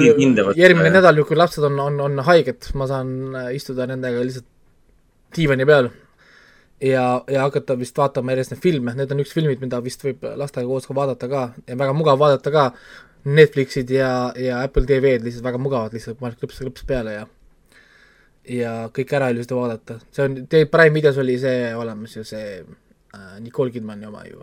järgmine 0.57 0.89
ja- 0.89 0.97
nädal, 1.01 1.25
kui 1.29 1.37
lapsed 1.37 1.65
on, 1.69 1.79
on, 1.85 2.01
on 2.07 2.19
haiged, 2.25 2.71
ma 2.75 2.89
saan 2.89 3.17
äh, 3.37 3.51
istuda 3.59 3.87
nendega 3.91 4.25
lihtsalt 4.25 4.49
diivani 5.37 5.67
peal 5.69 5.91
ja, 6.81 7.05
ja 7.29 7.43
hakata 7.45 7.77
vist 7.79 7.97
vaatama 7.99 8.33
järjest 8.33 8.55
neid 8.55 8.63
filme, 8.65 8.95
need 8.97 9.13
on 9.13 9.21
üks 9.25 9.35
filmid, 9.37 9.61
mida 9.61 9.81
vist 9.85 10.05
võib 10.07 10.25
lastega 10.41 10.67
koos 10.71 10.87
ka 10.89 10.97
vaadata 10.97 11.29
ka 11.29 11.43
ja 11.69 11.77
väga 11.77 11.97
mugav 11.97 12.21
vaadata 12.23 12.55
ka, 12.55 12.67
Netflixid 13.29 13.91
ja, 13.93 14.33
ja 14.39 14.63
Apple 14.65 14.87
TV-d 14.89 15.27
lihtsalt 15.27 15.45
väga 15.45 15.59
mugavad, 15.61 15.93
lihtsalt 15.93 16.21
paned 16.21 16.39
klõps, 16.41 16.61
klõps 16.63 16.87
peale 16.89 17.17
ja 17.19 17.27
ja 18.49 18.75
kõik 18.95 19.11
ära 19.13 19.29
ilusti 19.35 19.53
vaadata, 19.53 19.99
see 20.15 20.25
on, 20.25 20.37
teil 20.49 20.69
Prime 20.73 20.95
videos 20.95 21.19
oli 21.21 21.35
see 21.43 21.75
olemas 21.77 22.15
ju 22.17 22.23
see 22.25 22.63
äh, 23.15 23.39
Nicole 23.41 23.71
Kidmani 23.75 24.07
oma 24.07 24.25
ju. 24.29 24.43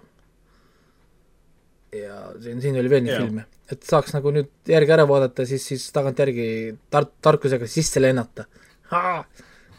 ja 1.96 2.16
siin, 2.44 2.62
siin 2.62 2.76
oli 2.80 2.90
veel 2.92 3.04
neid 3.06 3.14
Jaa. 3.14 3.22
filme, 3.24 3.46
et 3.72 3.84
saaks 3.88 4.12
nagu 4.18 4.32
nüüd 4.36 4.50
järgi 4.68 4.92
ära 4.98 5.06
vaadata, 5.08 5.46
siis, 5.48 5.64
siis 5.70 5.86
tagantjärgi 5.96 6.48
tar-, 6.92 7.08
tarkusega 7.24 7.68
sisse 7.72 8.02
lennata. 8.04 8.46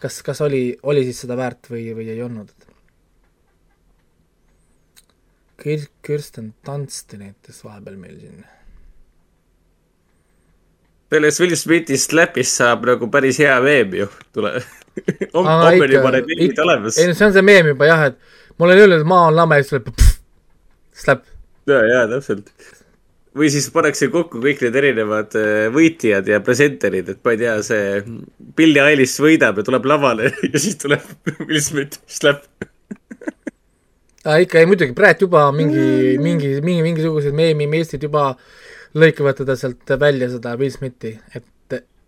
kas, 0.01 0.23
kas 0.25 0.41
oli, 0.47 0.63
oli 0.83 1.05
siis 1.05 1.21
seda 1.27 1.37
väärt 1.37 1.69
või, 1.73 1.91
või 1.99 2.09
ei 2.15 2.23
olnud? 2.25 2.53
Kir-, 5.63 5.89
Kirsten 6.05 6.55
Dunst 6.67 7.13
näitas 7.19 7.63
vahepeal 7.65 7.97
meil 8.01 8.17
siin. 8.21 8.45
sellest 11.13 11.41
Will 11.41 11.55
Smithi 11.57 11.97
slapist 12.01 12.59
saab 12.59 12.85
nagu 12.89 13.07
päris 13.13 13.39
hea 13.41 13.55
veeb 13.63 13.95
ju, 13.95 14.09
tule. 14.35 14.57
Aa, 15.37 15.69
on 15.69 15.77
ikka- 15.77 15.93
juba 15.93 16.11
need 16.17 16.33
ikka- 16.49 16.65
olemas. 16.65 16.99
ei 16.99 17.07
no 17.11 17.15
see 17.15 17.27
on 17.29 17.33
see 17.37 17.45
meem 17.47 17.69
juba 17.73 17.87
jah, 17.89 18.03
et 18.11 18.19
ma 18.59 18.67
olen 18.68 18.83
öelnud, 18.85 19.02
et 19.05 19.09
maa 19.09 19.28
on 19.31 19.36
lame 19.36 19.60
siis 19.62 19.73
tuleb 19.75 19.91
pff, 19.93 20.18
slap. 21.05 21.25
ja, 21.70 21.81
ja 21.91 22.02
täpselt. 22.10 22.52
või 23.36 23.51
siis 23.52 23.67
pannakse 23.75 24.09
kokku 24.12 24.41
kõik 24.44 24.62
need 24.65 24.78
erinevad 24.81 25.35
äh, 25.39 25.67
võitjad 25.75 26.28
ja 26.33 26.41
presenterid, 26.44 27.10
et 27.15 27.20
ma 27.25 27.35
ei 27.35 27.43
tea, 27.43 27.57
see 27.67 28.01
Billie 28.57 28.85
Eilish 28.85 29.20
võidab 29.23 29.60
ja 29.60 29.67
tuleb 29.67 29.89
lavale 29.91 30.31
ja 30.52 30.62
siis 30.62 30.78
tuleb 30.83 31.05
Will 31.49 31.60
Smith 31.65 32.01
slap. 32.07 32.47
aa 34.26 34.39
ikka, 34.43 34.59
ei 34.62 34.67
muidugi, 34.70 34.94
praegu 34.97 35.26
juba 35.28 35.49
mingi, 35.55 36.17
mingi, 36.23 36.57
mingi, 36.65 36.83
mingisugused 36.86 37.36
meemimeistrid 37.36 38.02
juba 38.09 38.31
lõikavad 38.97 39.36
teda 39.43 39.57
sealt 39.60 39.93
välja, 40.01 40.31
seda 40.33 40.55
Will 40.57 40.73
Smithi, 40.73 41.12
et, 41.36 41.44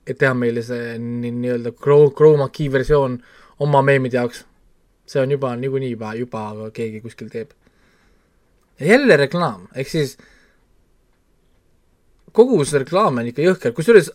et 0.09 0.17
teha 0.19 0.33
meile 0.35 0.63
see 0.65 0.95
nii- 0.99 1.35
nii-öelda 1.43 1.75
Chrome, 1.77 2.11
Chroma 2.17 2.49
key 2.55 2.71
versioon 2.73 3.19
oma 3.61 3.83
meemide 3.85 4.17
jaoks. 4.17 4.45
See 5.09 5.23
on 5.23 5.33
juba 5.33 5.55
niikuinii 5.57 5.95
juba, 5.95 6.15
juba 6.19 6.71
keegi 6.75 7.01
kuskil 7.05 7.31
teeb. 7.33 7.55
jälle 8.81 9.17
reklaam, 9.17 9.67
ehk 9.75 9.89
siis 9.89 10.17
kogu 12.33 12.61
see 12.65 12.85
reklaam 12.85 13.19
on 13.19 13.31
ikka 13.31 13.43
jõhker, 13.43 13.75
kusjuures 13.75 14.13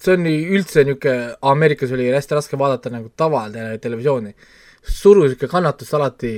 see 0.00 0.14
on 0.14 0.28
üldse 0.28 0.84
niisugune, 0.84 1.34
Ameerikas 1.50 1.92
oli 1.96 2.10
hästi 2.12 2.36
raske 2.36 2.58
vaadata 2.60 2.92
nagu 2.92 3.10
tavatelevisiooni. 3.16 4.34
surus 4.86 5.32
ikka 5.34 5.48
kannatust 5.50 5.94
alati 5.98 6.32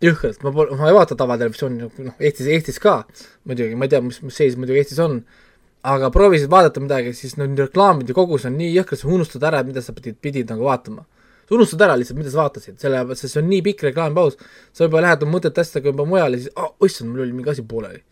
jõhkralt, 0.00 0.42
ma 0.44 0.52
pole, 0.52 0.76
ma 0.78 0.88
ei 0.88 0.94
vaata 0.96 1.16
tavatelevisiooni 1.18 1.82
nagu 1.82 2.06
noh, 2.06 2.14
Eestis, 2.20 2.48
Eestis 2.52 2.78
ka 2.80 3.02
muidugi, 3.44 3.76
ma 3.76 3.84
ei 3.84 3.92
tea, 3.92 4.00
mis, 4.04 4.22
mis 4.24 4.38
seis 4.40 4.56
muidugi 4.56 4.80
Eestis 4.80 5.00
on, 5.04 5.18
aga 5.86 6.10
proovisid 6.14 6.50
vaadata 6.52 6.80
midagi, 6.80 7.12
siis 7.16 7.36
need 7.40 7.58
reklaamide 7.60 8.16
kogus 8.16 8.46
on 8.48 8.56
nii 8.56 8.72
jõhker, 8.78 9.00
sa 9.00 9.10
unustad 9.12 9.44
ära, 9.48 9.62
mida 9.66 9.84
sa 9.84 9.94
pidid, 9.96 10.16
pidid 10.22 10.52
nagu 10.52 10.64
vaatama. 10.68 11.04
Sa 11.46 11.54
unustad 11.54 11.82
ära 11.86 11.96
lihtsalt, 11.98 12.18
mida 12.18 12.32
sa 12.32 12.42
vaatasid, 12.42 12.78
sellepärast, 12.82 13.22
sest 13.22 13.36
see 13.36 13.42
on 13.42 13.50
nii 13.50 13.62
pikk 13.66 13.86
reklaamipaus, 13.88 14.38
sa 14.74 14.86
juba 14.86 15.02
lähed 15.04 15.24
oma 15.26 15.36
mõtet 15.36 15.58
asjadega 15.62 15.92
juba 15.92 16.06
mujale, 16.08 16.40
siis 16.42 16.54
oh,, 16.58 16.72
issand, 16.86 17.12
mul 17.12 17.24
oli 17.24 17.36
mingi 17.36 17.52
asi 17.52 17.64
pooleli. 17.66 18.02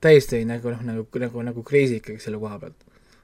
täiesti 0.00 0.40
nagu 0.48 0.72
noh, 0.72 0.80
nagu, 0.86 1.04
nagu, 1.20 1.42
nagu 1.44 1.62
crazy 1.66 1.98
ikkagi 2.00 2.22
selle 2.22 2.40
koha 2.40 2.58
pealt. 2.58 2.78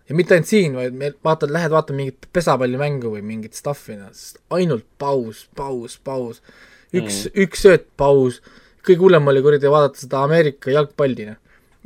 ja 0.08 0.14
mitte 0.14 0.36
ainult 0.36 0.50
siin, 0.50 0.76
vaid 0.78 0.94
me 0.94 1.10
vaatad, 1.24 1.50
lähed 1.50 1.74
vaatama 1.74 2.02
mingit 2.02 2.28
pesapallimängu 2.32 3.16
või 3.16 3.24
mingit 3.26 3.58
stuff'i, 3.58 3.96
noh, 3.98 4.12
ainult 4.54 4.86
paus, 4.98 5.46
paus, 5.56 5.98
paus. 5.98 6.42
üks 6.94 7.26
mm., 7.26 7.42
üks 7.46 7.66
sööt, 7.66 7.90
paus, 7.98 8.38
kõige 8.86 9.02
hullem 9.02 9.26
oli 9.32 9.42
kuradi 9.42 9.72
vaadata 9.72 10.04
seda 10.04 10.22
Ameerika 10.22 10.70
jalgpalli, 10.70 11.32
noh. 11.32 11.40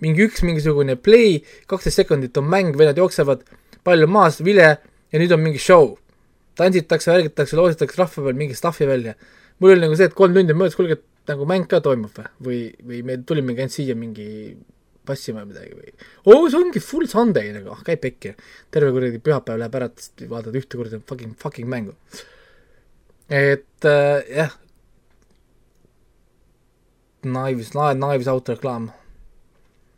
mingi 0.05 0.27
üks 0.28 0.44
mingisugune 0.44 0.99
play, 1.01 1.41
kaksteist 1.70 2.02
sekundit 2.02 2.36
on 2.36 2.49
mäng, 2.52 2.77
vennad 2.77 3.01
jooksevad, 3.01 3.47
pall 3.85 4.05
on 4.05 4.12
maas, 4.12 4.43
vile 4.44 4.69
ja 5.12 5.20
nüüd 5.20 5.33
on 5.35 5.43
mingi 5.43 5.60
show. 5.62 5.94
tantsitakse, 6.60 7.12
värgitakse, 7.14 7.58
loositakse 7.58 8.00
rahva 8.00 8.26
peal 8.26 8.36
mingi 8.39 8.58
stuff'i 8.58 8.89
välja. 8.89 9.16
mul 9.60 9.74
oli 9.74 9.86
nagu 9.86 9.97
see, 9.97 10.10
et 10.10 10.16
kolm 10.16 10.36
tundi 10.36 10.56
möödas, 10.56 10.76
kuulge, 10.78 11.00
et 11.00 11.32
nagu 11.32 11.47
mäng 11.48 11.66
ka 11.70 11.80
toimub 11.84 12.12
või, 12.16 12.28
või, 12.44 12.60
või 12.92 13.02
me 13.06 13.18
tulimegi 13.26 13.64
ainult 13.64 13.76
siia 13.76 13.97
mingi 13.98 14.28
passima 15.10 15.44
midagi 15.48 15.74
või 15.74 15.92
oo, 16.28 16.48
see 16.50 16.60
ongi 16.60 16.82
full 16.84 17.08
Sunday 17.10 17.52
nagu, 17.55 17.72
ah 17.74 17.82
käib 17.86 18.02
pekki. 18.05 18.34
terve 18.74 18.92
kuradi 18.94 19.20
pühapäev 19.24 19.60
läheb 19.62 19.78
ära, 19.80 19.90
vaatad 20.30 20.58
ühte 20.60 20.78
kuradi 20.78 21.00
fucking, 21.08 21.36
fucking 21.40 21.70
mängu. 21.70 21.97
et 23.28 23.89
äh, 23.89 24.24
jah. 24.28 24.56
Knives, 27.20 27.74
Knives 27.74 28.28
Out 28.32 28.48
reklaam. 28.48 28.90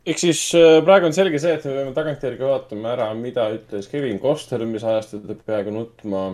ehk 0.05 0.19
siis 0.19 0.39
äh, 0.59 0.81
praegu 0.83 1.07
on 1.07 1.15
selge 1.15 1.39
see, 1.39 1.53
et 1.55 1.67
me 1.67 1.77
peame 1.77 1.93
tagantjärgi 1.95 2.47
vaatama 2.47 2.95
ära, 2.95 3.11
mida 3.15 3.47
ütles 3.55 3.87
Kevin 3.91 4.19
Costner, 4.23 4.65
mis 4.67 4.83
ajast 4.83 5.15
ta 5.15 5.21
peab 5.27 5.45
peaaegu 5.47 5.75
nutma. 5.77 6.25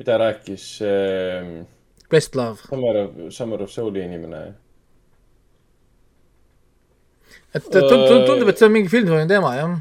Mida 0.00 0.16
rääkis 0.18 0.64
see 0.80 1.66
Questlove. 2.10 2.58
Summer 2.66 2.96
of, 3.04 3.10
Summer 3.30 3.62
of 3.62 3.70
Soul'i 3.70 4.02
inimene. 4.06 4.40
et 7.54 7.64
tund- 7.66 8.08
tund- 8.08 8.26
tundub, 8.26 8.48
et 8.48 8.58
see 8.58 8.66
on 8.66 8.72
mingi 8.72 8.90
filmsooline 8.90 9.28
teema, 9.30 9.54
jah. 9.58 9.76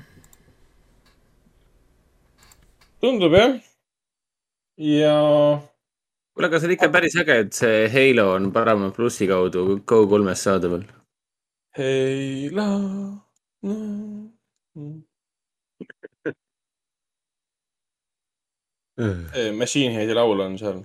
tundub 3.02 3.34
jah. 3.38 3.58
ja 4.78 5.16
kuule, 6.34 6.48
aga 6.50 6.60
see 6.60 6.70
on 6.70 6.76
ikka 6.78 6.90
päris 6.94 7.18
äge, 7.24 7.40
et 7.46 7.54
see 7.54 7.88
Halo 7.96 8.32
on 8.36 8.52
Paramount 8.52 8.96
plussi 8.96 9.28
kaudu 9.28 9.80
Go3-s 9.86 10.44
saadaval. 10.50 10.84
Halo 11.78 12.70
no.. 13.64 13.76
Machine 19.56 19.94
Head'i 19.96 20.16
laul 20.18 20.42
on 20.44 20.58
seal. 20.60 20.82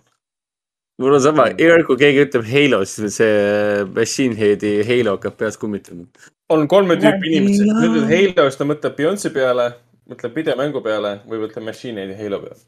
mul 1.03 1.17
on 1.17 1.21
sama, 1.25 1.49
iga 1.59 1.75
kord, 1.75 1.87
kui 1.89 1.99
keegi 2.05 2.23
ütleb 2.29 2.45
Halo, 2.47 2.85
siis 2.87 3.17
see 3.19 3.85
Machine 3.97 4.37
Head'i 4.39 4.77
Halo 4.87 5.17
hakkab 5.17 5.37
peas 5.41 5.59
kummitama. 5.59 6.07
on 6.55 6.69
kolme 6.69 6.95
tüüpi 7.01 7.33
inimesed, 7.33 7.73
kui 7.73 7.89
ütled 7.91 8.11
Halo, 8.13 8.47
siis 8.49 8.61
ta 8.61 8.69
mõtleb 8.69 8.97
Beyonce 9.01 9.33
peale, 9.35 9.71
mõtleb 10.11 10.37
videomängu 10.39 10.83
peale 10.85 11.17
või 11.27 11.43
mõtleb 11.47 11.67
Machine 11.71 12.05
Head'i 12.05 12.19
Halo 12.23 12.41
peale. 12.45 12.61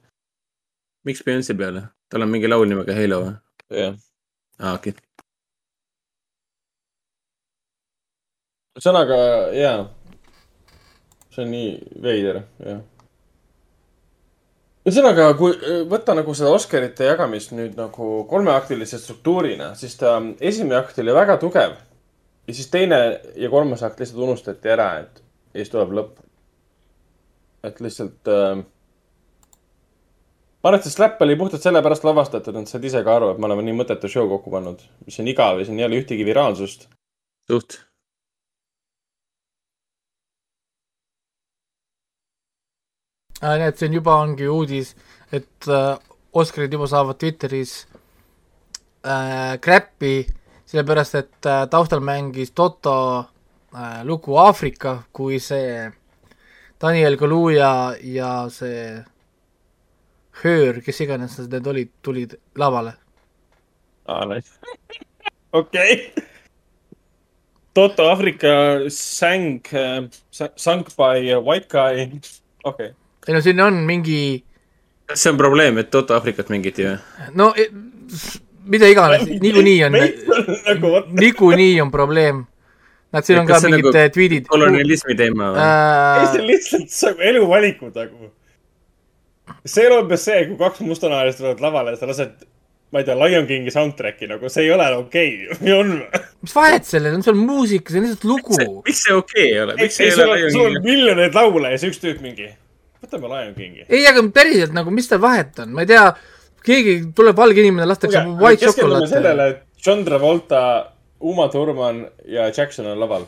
miks 1.07 1.23
Beyonce 1.23 1.55
peale? 1.55 1.87
tal 2.11 2.23
on 2.27 2.31
mingi 2.35 2.51
laul 2.51 2.67
nimega 2.71 2.95
Halo 2.97 3.21
või? 3.25 3.37
jah. 3.83 3.95
aa, 4.59 4.75
okei. 4.75 4.97
ühesõnaga, 8.77 9.17
jaa. 9.57 9.79
see 11.31 11.45
on 11.47 11.51
nii 11.55 11.71
veider, 12.03 12.43
jah. 12.67 12.83
ühesõnaga, 14.87 15.33
kui 15.39 15.53
võtta 15.91 16.15
nagu 16.15 16.35
seda 16.37 16.53
Oscarite 16.55 17.09
jagamist 17.09 17.53
nüüd 17.57 17.75
nagu 17.79 18.23
kolmeaktilise 18.31 19.01
struktuurina, 19.03 19.73
siis 19.75 19.99
ta 19.99 20.17
esimene 20.41 20.79
akt 20.79 20.99
oli 21.03 21.15
väga 21.17 21.39
tugev 21.43 21.75
ja 22.47 22.55
siis 22.55 22.71
teine 22.71 23.21
ja 23.35 23.51
kolmas 23.51 23.83
akt 23.83 24.01
lihtsalt 24.01 24.23
unustati 24.23 24.71
ära, 24.71 24.91
et 25.03 25.23
ja 25.55 25.63
siis 25.65 25.73
tuleb 25.73 25.95
lõpp. 25.99 26.23
et 27.67 27.81
lihtsalt 27.81 28.29
äh,. 28.31 28.63
ma 30.63 30.71
arvan, 30.71 30.79
et 30.79 30.87
see 30.87 30.95
Slap 30.95 31.23
oli 31.23 31.37
puhtalt 31.37 31.65
sellepärast 31.65 32.05
lavastatud, 32.07 32.57
et 32.57 32.71
saad 32.71 32.85
ise 32.85 33.03
ka 33.03 33.17
aru, 33.17 33.33
et 33.33 33.41
me 33.43 33.49
oleme 33.51 33.65
nii 33.67 33.81
mõttetu 33.81 34.11
show 34.13 34.29
kokku 34.31 34.53
pannud, 34.55 34.85
mis 35.07 35.19
on 35.23 35.33
igav 35.33 35.59
ja 35.59 35.67
siin 35.67 35.81
ei 35.81 35.89
ole 35.89 36.03
ühtegi 36.03 36.27
viraalsust. 36.29 36.89
suht. 37.51 37.81
äh,. 43.43 43.73
see 43.75 43.89
on 43.89 43.95
juba 43.95 44.15
ongi 44.23 44.49
uudis, 44.49 44.95
et 45.33 45.69
äh, 45.69 45.99
Oscarid 46.33 46.73
juba 46.73 46.87
saavad 46.87 47.19
Twitteris 47.19 47.87
äh, 49.07 49.59
crap'i, 49.61 50.27
sellepärast 50.67 51.15
et 51.15 51.47
äh, 51.47 51.67
taustal 51.71 52.01
mängis 52.01 52.51
Toto 52.53 53.25
äh, 53.75 54.05
lugu 54.05 54.37
Aafrika, 54.37 55.03
kui 55.13 55.41
see 55.41 55.91
Daniel 56.81 57.17
Kaluuya 57.17 57.97
ja 58.03 58.49
see 58.51 59.05
Höör, 60.43 60.83
kes 60.85 61.01
iganes 61.01 61.39
need 61.49 61.67
olid, 61.67 61.95
tulid 62.05 62.35
lavale. 62.61 62.93
aa, 64.09 64.25
nice. 64.29 64.53
okei. 65.61 66.13
Toto 67.75 68.11
Aafrika 68.11 68.53
sang, 68.93 69.63
sunk 70.57 70.93
by 70.97 71.33
white 71.41 71.69
guy, 71.73 72.11
okei 72.65 72.93
okay.. 72.93 73.06
Ei 73.27 73.35
no 73.35 73.43
siin 73.45 73.61
on 73.61 73.85
mingi 73.89 74.21
kas 75.07 75.23
see 75.23 75.33
on 75.33 75.39
probleem, 75.39 75.79
et 75.79 75.91
Toto 75.91 76.17
Aafrikat 76.17 76.51
mängiti 76.53 76.87
või? 76.87 76.97
no 77.39 77.53
e- 77.59 77.71
mida 78.67 78.91
iganes, 78.91 79.27
niikuinii 79.41 79.79
on, 79.87 79.97
nagu 80.67 80.93
niikuinii 81.21 81.81
on 81.85 81.95
probleem. 81.95 82.45
Nad, 83.15 83.23
siin 83.23 83.39
on 83.39 83.47
ka 83.47 83.61
mingid 83.63 83.87
nagu 83.87 83.93
tweetid. 84.13 84.49
kolonialismi 84.51 85.15
teema 85.17 85.53
või? 85.55 85.63
ei, 85.63 86.27
see 86.33 86.41
on 86.43 86.49
lihtsalt 86.51 86.91
see 86.93 87.13
on 87.13 87.23
eluvalikud 87.31 87.95
nagu. 88.03 88.33
see 89.63 89.85
ei 89.85 89.91
ole 89.93 90.03
umbes 90.03 90.27
see, 90.27 90.43
kui 90.51 90.59
kaks 90.61 90.83
mustanahalist 90.85 91.41
tulevad 91.41 91.63
lavale 91.63 91.95
ja 91.95 92.01
sa 92.01 92.11
lased, 92.11 92.35
ma 92.91 93.01
ei 93.01 93.07
tea, 93.07 93.17
Lion 93.21 93.47
Kingi 93.47 93.73
soundtrack'i 93.73 94.29
nagu, 94.33 94.51
see 94.53 94.67
ei 94.67 94.75
ole 94.75 94.91
okei 94.99 95.31
okay., 95.55 95.73
on 95.77 95.95
või? 96.01 96.25
mis 96.43 96.59
vahet 96.59 96.91
sellel 96.91 97.15
on, 97.15 97.23
see 97.23 97.33
on 97.37 97.43
muusika, 97.47 97.95
see 97.95 98.03
on 98.03 98.09
lihtsalt 98.09 98.29
lugu. 98.33 98.61
miks 98.91 99.07
see 99.07 99.15
okei 99.15 99.47
okay 99.47 99.55
ei 99.55 99.63
ole, 99.63 99.79
ei, 99.79 99.87
miks 99.87 100.03
ei 100.03 100.13
sul 100.19 100.27
ole 100.27 100.43
on, 100.43 100.55
sul 100.59 100.69
on 100.73 100.87
miljoneid 100.91 101.39
laule 101.39 101.73
ja 101.73 101.79
siis 101.79 101.95
üks 101.95 102.03
tüüp 102.03 102.21
mingi, 102.27 102.51
võtame 103.07 103.31
Lion 103.33 103.55
Kingi. 103.57 103.87
ei, 103.89 104.03
aga 104.11 104.25
päriselt 104.35 104.75
nagu, 104.77 104.91
mis 104.95 105.09
tal 105.09 105.23
vahet 105.23 105.59
on, 105.65 105.73
ma 105.77 105.85
ei 105.87 105.91
tea, 105.93 106.05
keegi 106.67 106.99
tuleb 107.17 107.37
valge 107.39 107.63
inimene, 107.63 107.87
lastakse 107.89 108.25
white 108.43 108.61
keskendume 108.65 109.01
chocolate. 109.01 109.13
sellele, 109.15 109.49
et 109.55 109.87
John 109.87 110.05
Travolta, 110.05 110.63
Uma 111.21 111.49
Thurman 111.49 112.03
ja 112.29 112.51
Jackson 112.53 112.87
on 112.91 113.01
laval. 113.01 113.25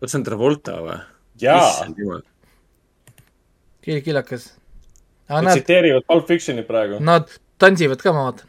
kas 0.00 0.12
see 0.12 0.20
on 0.20 0.24
Travolta 0.26 0.76
või? 0.84 0.98
jaa, 1.40 1.86
keegi 3.80 4.02
killakas. 4.10 4.50
nad 5.30 5.44
Nad, 5.46 5.54
tsiteerivad 5.56 6.04
Pulp 6.08 6.26
Fictionit 6.28 6.66
praegu. 6.66 6.98
nad 7.00 7.30
tantsivad 7.58 8.02
ka, 8.02 8.12
ma 8.12 8.26
vaatan. 8.30 8.48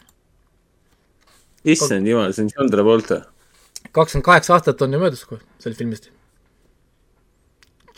issand 1.63 2.07
jumal, 2.07 2.33
see 2.33 2.43
on 2.47 2.49
John 2.57 2.71
Travolta. 2.73 3.21
kakskümmend 3.91 4.25
kaheksa 4.25 4.53
aastat 4.57 4.81
on 4.81 4.93
ju 4.93 4.99
möödas 4.99 5.23
kohe 5.25 5.39
sellest 5.59 5.77
filmist. 5.79 6.09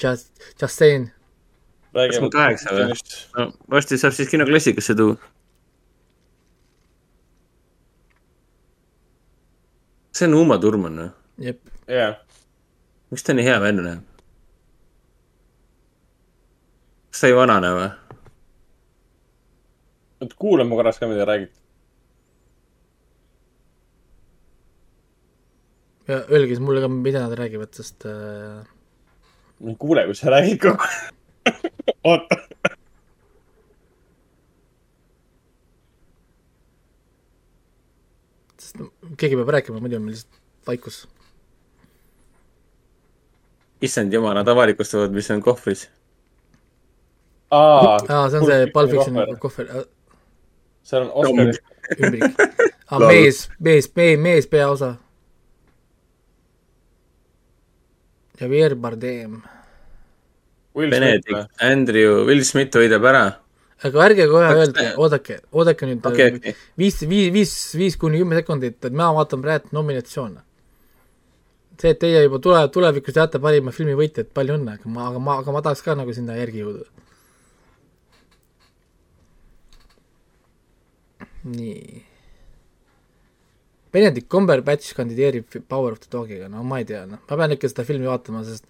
Just, 0.03 0.31
just 0.61 0.75
saying. 0.77 1.11
Kakskümmend 1.93 2.33
kaheksa 2.33 2.73
või? 2.75 2.97
no 3.37 3.47
varsti 3.71 3.99
saab 4.01 4.15
siis 4.17 4.31
kinoklassikasse 4.31 4.95
tuua. 4.97 5.17
see 10.13 10.29
on 10.29 10.37
Uma 10.41 10.57
Thurman 10.61 10.99
või? 11.01 11.09
jep. 11.49 11.61
jah. 11.87 12.17
miks 13.11 13.25
ta 13.25 13.37
nii 13.37 13.45
hea 13.47 13.59
välja 13.61 13.85
näeb? 13.85 14.05
kas 17.11 17.25
ta 17.25 17.31
ei 17.31 17.37
vanane 17.37 17.73
või? 17.77 17.89
oota, 20.23 20.39
kuulame 20.39 20.79
korraks 20.79 21.01
ka, 21.01 21.09
mida 21.11 21.25
räägid. 21.29 21.51
ja 26.07 26.23
öelge 26.27 26.53
siis 26.55 26.63
mulle 26.63 26.81
ka, 26.83 26.89
mida 26.93 27.25
nad 27.25 27.35
räägivad, 27.39 27.73
sest 27.75 28.05
äh, 28.09 28.63
ma 29.59 29.73
ei 29.73 29.77
kuule, 29.79 30.05
kui 30.09 30.17
sa 30.19 30.33
räägid 30.33 30.59
kogu 30.61 30.87
aeg. 30.87 31.11
oota. 32.09 32.35
sest 38.59 38.79
keegi 39.17 39.35
peab 39.39 39.51
rääkima, 39.57 39.81
muidu 39.83 39.99
on 39.99 40.07
meil 40.07 40.15
lihtsalt 40.15 40.41
vaikus. 40.67 41.07
issand 43.83 44.13
jumal, 44.13 44.35
nad 44.37 44.47
avalikustavad, 44.47 45.11
mis 45.11 45.31
on 45.31 45.41
kohvris. 45.43 45.89
aa 47.51 47.97
see 48.29 48.39
on 48.39 48.45
see 48.45 48.67
Pulp 48.73 48.91
Fictioni 48.91 49.39
kohver. 49.39 49.71
seal 50.83 51.01
on 51.01 51.11
Oscar. 51.13 51.53
ümbrik. 51.99 52.23
aa, 52.91 52.99
mees, 52.99 53.49
mees, 53.59 53.91
mees, 53.95 54.19
mees 54.19 54.47
peaosa. 54.47 54.95
Javier 58.39 58.75
Bardem. 58.75 59.41
Benedict, 60.73 61.51
Andrew, 61.61 62.23
Will 62.27 62.43
Smith 62.43 62.77
võidab 62.77 63.05
ära. 63.09 63.25
aga 63.83 64.05
ärge 64.05 64.25
kohe 64.31 64.47
öelge, 64.55 64.87
oodake, 64.97 65.37
oodake 65.51 65.85
nüüd 65.89 66.05
Okei, 66.07 66.29
äh, 66.29 66.39
okei. 66.39 66.55
viis, 66.79 67.01
viis, 67.03 67.29
viis, 67.35 67.53
viis 67.75 67.97
kuni 67.99 68.21
kümme 68.21 68.39
sekundit, 68.39 68.79
et 68.85 68.95
ma 68.95 69.11
vaatan 69.13 69.43
praegu 69.43 69.75
nominatsioone. 69.75 70.41
see, 71.77 71.91
et 71.91 71.99
teie 71.99 72.23
juba 72.23 72.39
tule, 72.39 72.61
tulevikus 72.71 73.13
teate 73.13 73.41
parima 73.43 73.73
filmi 73.75 73.93
võitjat, 73.97 74.31
palju 74.33 74.55
õnne, 74.57 74.77
aga 74.79 74.89
ma, 74.89 75.09
aga 75.09 75.19
ma, 75.19 75.37
aga 75.43 75.51
ma 75.51 75.61
tahaks 75.65 75.81
ka 75.83 75.97
nagu 75.99 76.13
sinna 76.13 76.37
järgi 76.37 76.63
jõuda. 76.63 76.85
nii. 81.43 82.03
Benedict 83.93 84.29
Cumberbatch 84.29 84.95
kandideerib 84.97 85.45
Power 85.67 85.91
of 85.91 85.99
the 85.99 86.09
Dogiga, 86.09 86.47
no 86.49 86.63
ma 86.63 86.79
ei 86.81 86.85
tea, 86.85 87.03
noh, 87.05 87.19
ma 87.29 87.37
pean 87.37 87.53
ikka 87.53 87.69
seda 87.69 87.85
filmi 87.85 88.09
vaatama, 88.09 88.41
sest 88.47 88.65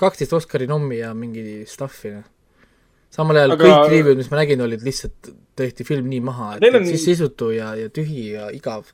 kaksteist 0.00 0.32
Oscari 0.38 0.66
nommi 0.70 0.98
ja 1.02 1.12
mingi 1.14 1.64
stuff'i, 1.68 2.14
noh. 2.16 2.24
samal 3.10 3.36
ajal 3.40 3.54
Aga- 3.56 3.64
kõik 3.68 3.92
review'd, 3.94 4.18
mis 4.22 4.30
ma 4.32 4.40
nägin, 4.42 4.60
olid 4.64 4.82
lihtsalt, 4.86 5.30
tehti 5.58 5.84
film 5.88 6.08
nii 6.12 6.20
maha, 6.24 6.54
et 6.56 6.66
on- 6.68 6.80
on... 6.82 6.86
siis 6.88 7.04
sisutu 7.08 7.50
ja, 7.56 7.74
ja 7.78 7.88
tühi 7.92 8.30
ja 8.34 8.50
igav. 8.54 8.90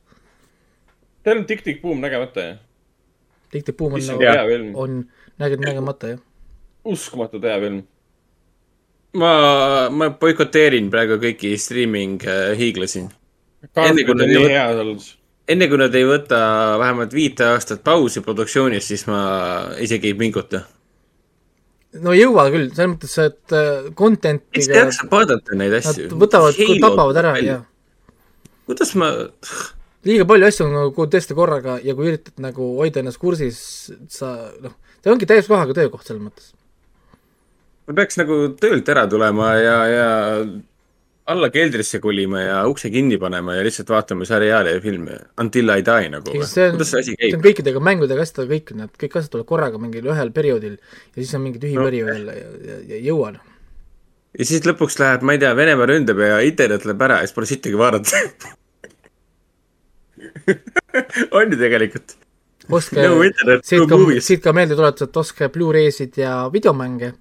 Teil 1.24 1.40
on 1.40 1.46
Tick-Tick 1.48 1.80
Boom 1.82 2.00
nägemata, 2.04 2.40
jah? 2.50 2.62
Dictate 3.54 3.72
Boom 3.78 3.94
on 3.96 4.02
nagu 4.02 4.46
film., 4.50 4.70
on 4.74 4.94
näge-, 5.40 5.58
nägemata, 5.62 6.14
jah. 6.14 6.22
uskumatult 6.84 7.44
hea 7.46 7.58
film. 7.62 7.82
ma, 9.20 9.30
ma 9.94 10.08
boikoteerin 10.20 10.90
praegu 10.90 11.20
kõiki 11.22 11.54
streaming 11.60 12.22
äh, 12.26 12.52
hiiglasi. 12.58 13.04
Garfield 13.74 14.10
on 14.10 14.18
nad 14.20 14.28
ei 14.34 14.40
võta- 14.42 15.12
enne 15.54 15.68
kui 15.70 15.78
nad 15.80 15.94
ei 15.94 16.04
võta 16.08 16.38
vähemalt 16.80 17.14
viite 17.14 17.46
aastat 17.46 17.82
pausi 17.86 18.20
produktsioonis, 18.24 18.86
siis 18.90 19.06
ma 19.06 19.20
isegi 19.80 20.10
ei 20.12 20.18
pinguta. 20.18 20.64
No 22.02 22.14
ei 22.14 22.24
jõua 22.24 22.48
küll, 22.50 22.70
selles 22.74 22.90
mõttes, 22.94 23.14
et 23.22 23.54
äh, 23.54 23.92
content'i 23.98 24.60
miks 24.60 24.70
jaksab 24.72 25.12
vaadata 25.14 25.58
neid 25.58 25.76
asju? 25.78 26.10
Võtavad, 26.18 26.58
tapavad 26.82 27.22
ära 27.22 27.36
ja 27.42 27.60
kuidas 28.68 28.94
ma, 28.98 29.10
liiga 30.08 30.26
palju 30.28 30.48
asju 30.48 30.66
on 30.66 30.76
nagu 30.78 31.06
tõesti 31.12 31.36
korraga 31.36 31.78
ja 31.84 31.94
kui 31.96 32.10
üritad 32.12 32.42
nagu 32.42 32.74
hoida 32.80 33.02
ennast 33.02 33.20
kursis, 33.22 33.58
sa 34.12 34.34
noh, 34.64 34.76
see 35.02 35.12
ongi 35.12 35.28
täies 35.28 35.48
kohaga 35.50 35.76
töökoht 35.76 36.06
selles 36.08 36.24
mõttes. 36.24 36.52
ma 37.86 37.98
peaks 38.00 38.20
nagu 38.20 38.38
töölt 38.60 38.88
ära 38.88 39.06
tulema 39.10 39.54
ja, 39.60 39.78
ja 39.90 40.08
alla 41.32 41.48
keldrisse 41.48 41.98
kolima 42.04 42.40
ja 42.42 42.56
ukse 42.68 42.90
kinni 42.92 43.16
panema 43.20 43.54
ja 43.56 43.62
lihtsalt 43.64 43.88
vaatama 43.88 44.26
seriaale 44.28 44.74
ja 44.74 44.80
filme. 44.84 45.14
Until 45.40 45.70
I 45.72 45.80
die 45.86 46.08
nagu 46.12 46.28
või? 46.28 46.34
kuidas 46.42 46.52
see 46.52 46.66
asi 47.00 47.14
see 47.14 47.30
on 47.32 47.40
käib? 47.40 47.44
kõikidega 47.46 47.80
mängudega 47.80 48.26
asjadega 48.26 48.52
kõik, 48.54 48.72
need 48.76 48.98
kõik 49.00 49.16
asjad 49.20 49.30
tulevad 49.32 49.48
korraga 49.48 49.80
mingil 49.80 50.10
ühel 50.12 50.32
perioodil 50.36 50.74
ja 50.76 51.16
siis 51.22 51.32
on 51.38 51.44
mingi 51.46 51.62
tühi 51.62 51.78
No. 51.78 51.80
no. 51.80 51.88
periood 51.88 52.12
jälle 52.12 52.34
ja, 52.36 52.50
ja, 52.68 52.76
ja 52.90 52.98
ei 52.98 53.06
jõua 53.08 53.30
noh. 53.38 53.46
ja 54.38 54.48
siis 54.50 54.66
lõpuks 54.68 54.98
läheb, 55.00 55.24
ma 55.24 55.32
ei 55.36 55.40
tea, 55.40 55.54
Venemaa 55.56 55.88
ründab 55.88 56.20
ja 56.20 56.42
internet 56.44 56.84
läheb 56.84 57.06
ära 57.08 57.16
ja 57.22 57.28
siis 57.30 57.36
pole 57.38 57.48
sittagi 57.48 57.80
vaadata. 57.80 58.20
on 61.38 61.52
ju 61.52 61.58
tegelikult. 61.58 62.14
ostke 62.68 63.00
No 63.08 63.16
siit 63.64 63.80
no 63.80 63.88
ka 63.88 64.20
siit 64.24 64.44
ka 64.44 64.52
meeldetuletus, 64.56 65.08
et 65.08 65.16
ostke 65.24 65.48
Blu-raysid 65.56 66.20
ja 66.20 66.36
videomänge 66.52 67.14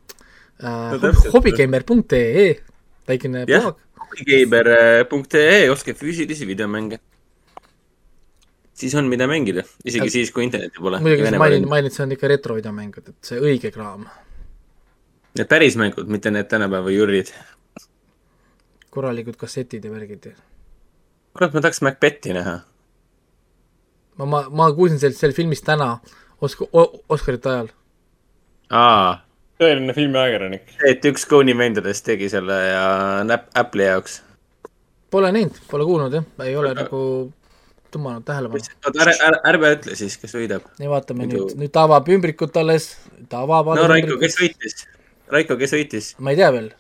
No 0.64 0.70
uh, 0.96 1.00
täpselt.. 1.02 1.32
hobigeimer.ee, 1.34 2.46
väikene 3.10 3.42
blog., 3.50 3.80
hobigeimer.ee, 4.14 5.69
ostke 5.72 5.93
füüsilisi 5.93 6.48
videomänge. 6.48 7.00
siis 8.74 8.95
on, 8.95 9.06
mida 9.08 9.27
mängida, 9.27 9.64
isegi 9.85 10.06
Ja- 10.06 10.11
siis, 10.11 10.32
kui 10.32 10.43
internetti 10.43 10.80
pole. 10.82 11.00
muidugi 11.00 11.27
siis 11.27 11.38
mainin, 11.38 11.67
mainin, 11.69 11.88
et 11.88 11.93
see 11.93 12.03
on 12.03 12.11
ikka 12.11 12.27
retrovideomängud, 12.27 13.08
et 13.09 13.16
see 13.22 13.40
õige 13.40 13.72
kraam, 13.72 14.06
Need 15.38 15.48
päris 15.50 15.75
mängud, 15.77 16.08
mitte 16.14 16.30
need 16.32 16.45
tänapäeva 16.50 16.92
jurrid. 16.93 17.32
korralikud 18.90 19.35
kassetid 19.35 19.83
ja 19.85 19.92
värgid 19.92 20.27
kurat, 21.33 21.53
ma 21.53 21.61
tahaks 21.61 21.82
Macbethi 21.82 22.33
näha. 22.33 22.59
ma, 24.17 24.25
ma, 24.25 24.43
ma 24.50 24.72
kuulsin 24.74 25.00
sellest, 25.00 25.19
sellest 25.19 25.38
filmist 25.38 25.66
täna 25.66 26.00
Osk-, 26.42 26.67
Oscarite 27.09 27.50
ajal. 27.50 27.67
aa, 28.69 29.23
tõeline 29.64 29.95
filmiajakirjanik. 29.95 30.75
et 30.90 31.06
üks 31.09 31.25
Cone'i 31.30 31.56
vendadest 31.58 32.06
tegi 32.06 32.30
selle 32.32 32.59
ja 32.67 32.85
näpp, 33.27 33.50
Apple'i 33.58 33.90
jaoks. 33.90 34.19
Pole 35.14 35.32
näinud, 35.33 35.58
pole 35.69 35.85
kuulnud 35.88 36.14
jah, 36.19 36.27
ei 36.45 36.56
ole 36.58 36.74
nagu 36.77 37.00
tõmmanud 37.93 38.25
tähelepanu. 38.27 38.66
oota, 38.85 39.03
ära, 39.06 39.14
ära, 39.27 39.40
ärme 39.51 39.72
ütle 39.77 39.98
siis, 39.98 40.17
kes 40.22 40.35
võidab. 40.38 40.66
ja 40.80 40.90
vaatame 40.92 41.27
Muidu- 41.27 41.45
nüüd, 41.48 41.58
nüüd 41.64 41.74
ta 41.74 41.85
avab 41.88 42.09
ümbrikut 42.16 42.58
alles, 42.58 42.93
ta 43.30 43.43
avab 43.45 43.74
no 43.77 43.88
Raiko, 43.90 44.17
kes 44.22 44.38
võitis? 44.40 44.85
Raiko, 45.33 45.58
kes 45.59 45.75
võitis? 45.77 46.11
ma 46.19 46.33
ei 46.33 46.42
tea 46.42 46.51
veel, 46.56 46.72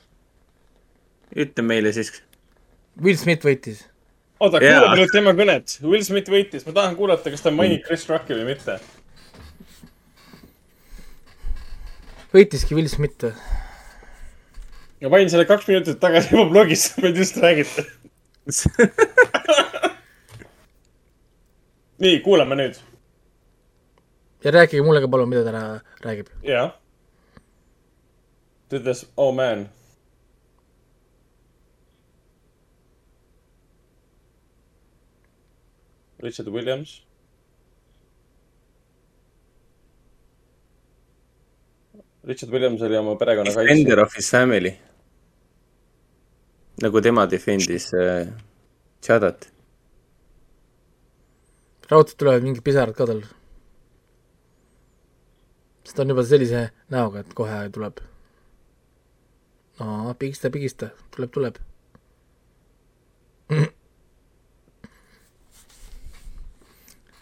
ütle 1.45 1.65
meile 1.65 1.93
siis. 1.95 2.13
Will 3.01 3.17
Smith 3.17 3.45
võitis. 3.45 3.85
oota, 4.39 4.59
kuulame 4.59 4.99
nüüd 5.01 5.13
tema 5.13 5.33
kõnet. 5.37 5.77
Will 5.81 6.03
Smith 6.05 6.29
võitis, 6.29 6.65
ma 6.67 6.75
tahan 6.81 6.97
kuulata, 6.99 7.31
kas 7.33 7.45
ta 7.45 7.53
mainib 7.53 7.85
Chris 7.87 8.05
Rocki 8.09 8.37
või 8.37 8.53
mitte. 8.53 8.79
Võitiski 12.33 12.75
Will 12.77 12.89
Smith 12.91 13.23
või? 13.23 13.33
ma 15.03 15.09
panin 15.11 15.29
selle 15.31 15.45
kaks 15.45 15.67
minutit 15.67 15.99
tagasi 15.99 16.31
juba 16.31 16.45
blogis, 16.51 16.85
mida 17.03 17.19
just 17.19 17.35
räägite. 17.43 17.83
nii, 22.03 22.21
kuulame 22.23 22.55
nüüd. 22.59 22.79
ja 24.43 24.51
rääkige 24.55 24.83
mulle 24.83 25.01
ka 25.03 25.07
palun, 25.11 25.29
mida 25.29 25.43
ta 25.43 25.51
rää- 25.55 25.81
räägib. 26.05 26.27
jah. 26.47 26.71
ta 28.69 28.79
ütles, 28.79 29.05
oh 29.17 29.31
man. 29.35 29.67
Richard 36.23 36.47
Williams. 36.47 37.01
Richard 42.23 42.51
Williams 42.51 42.81
oli 42.81 42.97
oma 42.97 43.15
perekonna 43.15 43.51
Defender 43.51 43.99
of 43.99 44.15
his 44.15 44.29
family. 44.31 44.73
nagu 46.81 47.01
tema 47.01 47.25
defend'is 47.29 47.93
äh, 47.93 48.27
Chadat. 49.01 49.51
raudselt 51.89 52.17
tulevad 52.17 52.43
mingid 52.43 52.63
pisarad 52.63 52.95
ka 52.95 53.05
tal. 53.05 53.21
sest 55.83 55.95
ta 55.95 56.01
on 56.01 56.09
juba 56.09 56.23
sellise 56.23 56.69
näoga, 56.89 57.19
et 57.19 57.33
kohe 57.33 57.69
tuleb. 57.69 57.99
no 59.79 60.15
pigista, 60.19 60.49
pigista, 60.49 60.89
tuleb, 61.15 61.31
tuleb. 61.31 61.55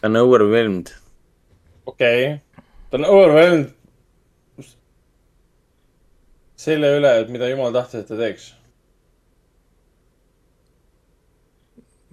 ta 0.01 0.07
on 0.07 0.15
overwhelmed. 0.15 0.93
okei 1.85 2.25
okay., 2.25 2.39
ta 2.89 2.97
on 2.97 3.05
overwhelmed 3.05 3.80
selle 6.61 6.95
üle, 6.99 7.11
et 7.21 7.29
mida 7.33 7.49
jumal 7.49 7.73
tahtis, 7.75 8.03
et 8.03 8.11
ta 8.11 8.17
teeks. 8.19 8.51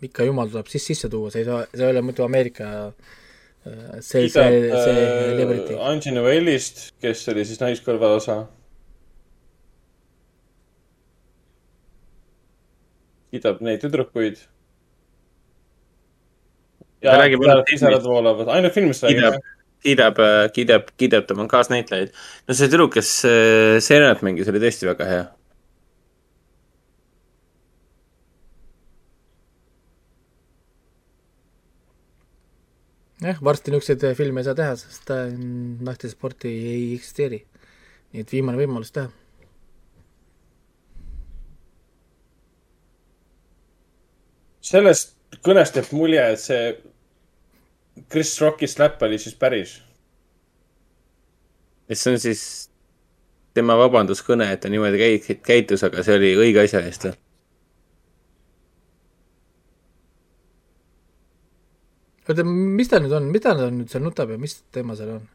ikka 0.06 0.28
jumal 0.28 0.50
tuleb 0.50 0.68
siis 0.70 0.84
sisse 0.92 1.08
tuua, 1.10 1.30
see 1.34 1.42
ei 1.42 1.48
saa, 1.48 1.64
see 1.72 1.82
ei 1.82 1.90
ole 1.90 2.02
muidu 2.06 2.22
Ameerika 2.22 2.68
äh, 2.86 3.96
see, 3.98 4.28
see, 4.30 4.60
see 4.70 5.32
liberty. 5.34 5.74
Angie 5.82 6.12
Novellist, 6.14 6.84
kes 7.02 7.24
oli 7.32 7.42
siis 7.48 7.58
naiskõrva 7.62 8.14
osa. 8.20 8.44
kiidab 13.28 13.58
neid 13.60 13.82
tüdrukuid. 13.82 14.38
ja 17.04 17.12
Ta 17.12 17.18
räägib 17.20 17.42
ainult 17.44 17.66
pisarad 17.68 17.98
filmist. 18.00 18.08
voolavad, 18.08 18.48
ainult 18.54 18.74
filmist 18.74 19.04
räägib 19.04 19.57
kiidab 19.84 20.20
jah?, 20.22 20.46
kiidab, 20.54 20.92
kiidab, 20.98 21.26
tema 21.28 21.46
kaasnäitlejaid. 21.50 22.14
no 22.48 22.54
see 22.54 22.70
tüdruk, 22.70 22.94
kes 22.98 23.10
äh, 23.28 23.78
Serenat 23.84 24.24
mängis, 24.26 24.48
oli 24.50 24.62
tõesti 24.62 24.88
väga 24.88 25.10
hea. 25.10 25.26
jah, 33.22 33.38
varsti 33.42 33.72
niisuguseid 33.74 34.18
filme 34.18 34.42
ei 34.42 34.46
saa 34.46 34.58
teha, 34.58 34.74
sest 34.78 35.14
äh, 35.14 35.30
naistesporti 35.86 36.50
ei 36.74 36.84
eksisteeri. 36.98 37.40
nii 38.12 38.24
et 38.24 38.32
viimane 38.32 38.60
võimalus 38.60 38.94
teha. 38.94 39.10
sellest 44.68 45.14
kõnest 45.44 45.76
jääb 45.78 45.92
mulje, 45.96 46.24
et 46.34 46.40
see 46.42 46.64
Chris 48.10 48.40
Rocki 48.40 48.68
slap 48.70 49.02
oli 49.02 49.18
siis 49.18 49.34
päris. 49.34 49.82
et 51.88 51.98
see 51.98 52.12
on 52.12 52.20
siis 52.20 52.42
tema 53.56 53.76
vabanduskõne, 53.80 54.50
et 54.52 54.60
ta 54.60 54.68
niimoodi 54.68 55.00
käi-, 55.00 55.38
käitus, 55.42 55.82
aga 55.86 56.04
see 56.04 56.18
oli 56.18 56.34
õige 56.36 56.62
asja 56.62 56.82
eest 56.84 57.08
või? 57.08 57.16
oota, 62.28 62.44
mis 62.44 62.90
ta 62.92 63.00
nüüd 63.00 63.14
on, 63.16 63.30
mida 63.32 63.54
ta 63.56 63.70
nüüd 63.72 63.88
seal 63.88 64.04
nutab 64.04 64.30
ja 64.34 64.38
mis 64.40 64.58
teema 64.74 64.96
seal 64.98 65.16
on? 65.16 65.26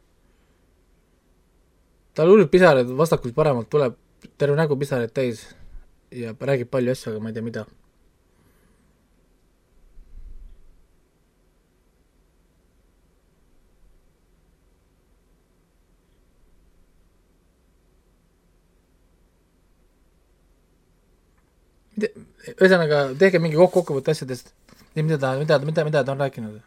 tal 2.14 2.30
hullult 2.30 2.52
pisarad 2.52 2.90
vasakult 2.96 3.34
paremalt 3.34 3.70
tuleb, 3.70 3.96
terve 4.38 4.56
nägu 4.58 4.78
pisaraid 4.78 5.10
täis 5.14 5.42
ja 6.14 6.34
räägib 6.38 6.70
palju 6.70 6.94
asju, 6.94 7.12
aga 7.12 7.22
ma 7.22 7.32
ei 7.32 7.34
tea, 7.34 7.42
mida. 7.42 7.64
ühesõnaga, 22.52 23.08
tehke 23.18 23.40
mingi 23.42 23.58
kokku, 23.58 23.80
kokkuvõte 23.80 24.14
asjadest, 24.14 24.52
mida 24.98 25.18
ta, 25.20 25.34
mida, 25.40 25.58
mida, 25.64 25.84
mida 25.86 26.04
ta 26.04 26.12
on 26.14 26.22
rääkinud. 26.22 26.60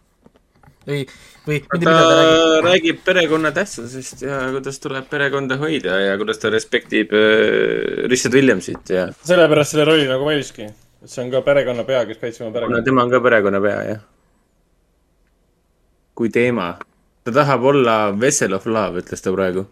või, 0.87 1.03
või 1.47 1.61
mida, 1.73 1.91
mida 1.91 1.93
ta 1.93 2.17
räägib 2.17 2.57
ta 2.57 2.65
räägib 2.67 2.99
perekonna 3.05 3.51
tähtsusest 3.51 4.21
ja 4.23 4.39
kuidas 4.55 4.79
tuleb 4.79 5.07
perekonda 5.11 5.57
hoida 5.59 5.99
ja 5.99 6.17
kuidas 6.17 6.39
ta 6.39 6.51
respektib 6.53 7.13
äh, 7.13 8.07
Richard 8.07 8.35
Williamsit 8.35 8.89
ja 8.89 9.07
sellepärast 9.27 9.75
selle 9.75 9.87
rolli 9.89 10.07
nagu 10.09 10.25
valiski. 10.25 10.69
et 11.03 11.11
see 11.11 11.23
on 11.25 11.31
ka 11.31 11.41
perekonna 11.45 11.83
pea, 11.87 12.05
kes 12.05 12.21
kaitseb 12.21 12.47
oma 12.47 12.53
perekonda. 12.55 12.83
tema 12.83 13.03
on 13.03 13.11
ka 13.11 13.21
perekonnapea, 13.23 13.81
jah. 13.91 14.05
kui 16.15 16.29
teema. 16.29 16.77
ta 17.23 17.31
tahab 17.31 17.63
olla 17.63 17.97
vessel 18.19 18.53
of 18.53 18.65
love, 18.65 19.03
ütles 19.03 19.21
ta 19.21 19.33
praegu. 19.35 19.67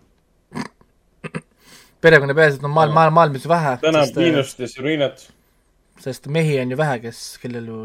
perekonna 2.02 2.36
peaasi, 2.36 2.60
et 2.60 2.68
on 2.68 2.76
maailm, 2.76 2.94
maailm, 2.94 3.14
maailmas 3.14 3.48
vähe. 3.48 3.78
tänab 3.82 4.20
Viinust 4.20 4.60
ja 4.60 4.68
Serenat. 4.68 5.32
Sest 6.02 6.28
mehi 6.28 6.60
on 6.62 6.72
ju 6.72 6.78
vähe, 6.80 7.00
kes, 7.06 7.38
kellel 7.42 7.68
ju 7.68 7.78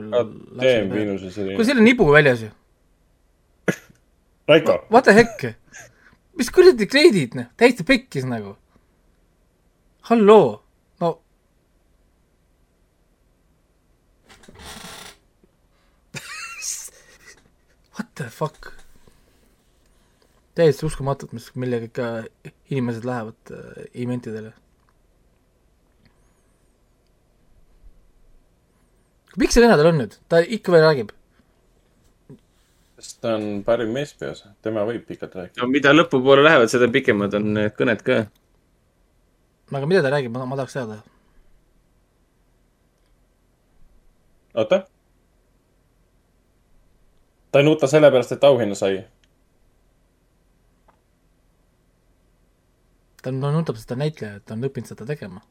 Viinus 0.93 1.23
ja 1.23 1.31
Serenat. 1.31 1.57
kui 1.57 1.65
seal 1.65 1.79
on 1.79 1.85
nibu 1.85 2.05
väljas 2.13 2.41
ju. 2.47 2.51
Raiko. 4.51 4.75
What 4.91 5.05
the 5.05 5.13
heck? 5.15 5.55
mis 6.39 6.51
kuradi 6.51 6.87
kleidid, 6.91 7.35
noh, 7.39 7.47
täiesti 7.61 7.85
pekkis 7.87 8.25
nagu. 8.29 8.57
halloo, 10.09 10.63
no. 11.01 11.09
What 17.95 18.09
the 18.17 18.27
fuck? 18.31 18.73
täiesti 20.59 20.87
uskumatut, 20.87 21.33
mis, 21.37 21.47
millega 21.55 21.85
ikka 21.87 22.07
inimesed 22.71 23.05
lähevad 23.07 23.53
äh, 23.55 23.59
eventidele. 23.95 24.53
Miks 29.37 29.55
see 29.55 29.63
vene 29.63 29.77
tal 29.79 29.91
on 29.93 30.01
nüüd, 30.03 30.17
ta 30.29 30.41
ikka 30.43 30.73
veel 30.75 30.87
räägib? 30.87 31.13
sest 33.01 33.21
ta 33.25 33.35
on 33.39 33.63
parim 33.65 33.93
meespeos, 33.97 34.43
tema 34.63 34.85
võib 34.89 35.07
pikalt 35.09 35.35
rääkida. 35.37 35.63
no 35.63 35.69
mida 35.73 35.93
lõpupoole 35.95 36.45
lähevad, 36.45 36.71
seda 36.73 36.89
pikemad 36.93 37.35
on 37.39 37.53
need 37.57 37.77
kõned 37.79 38.03
ka. 38.07 38.19
aga 39.73 39.87
mida 39.87 40.03
ta 40.05 40.13
räägib, 40.17 40.35
ma, 40.35 40.47
ma 40.47 40.59
tahaks 40.59 40.77
teada. 40.77 40.99
oota. 44.55 44.83
ta 47.51 47.63
ei 47.63 47.69
nuta 47.71 47.89
sellepärast, 47.91 48.37
et 48.37 48.45
auhinna 48.51 48.77
sai. 48.79 49.05
ta 53.23 53.33
nutab 53.33 53.77
seda 53.81 53.97
näitlejat, 54.01 54.45
ta 54.45 54.57
on 54.57 54.69
õppinud 54.69 54.93
seda 54.93 55.07
tegema. 55.09 55.43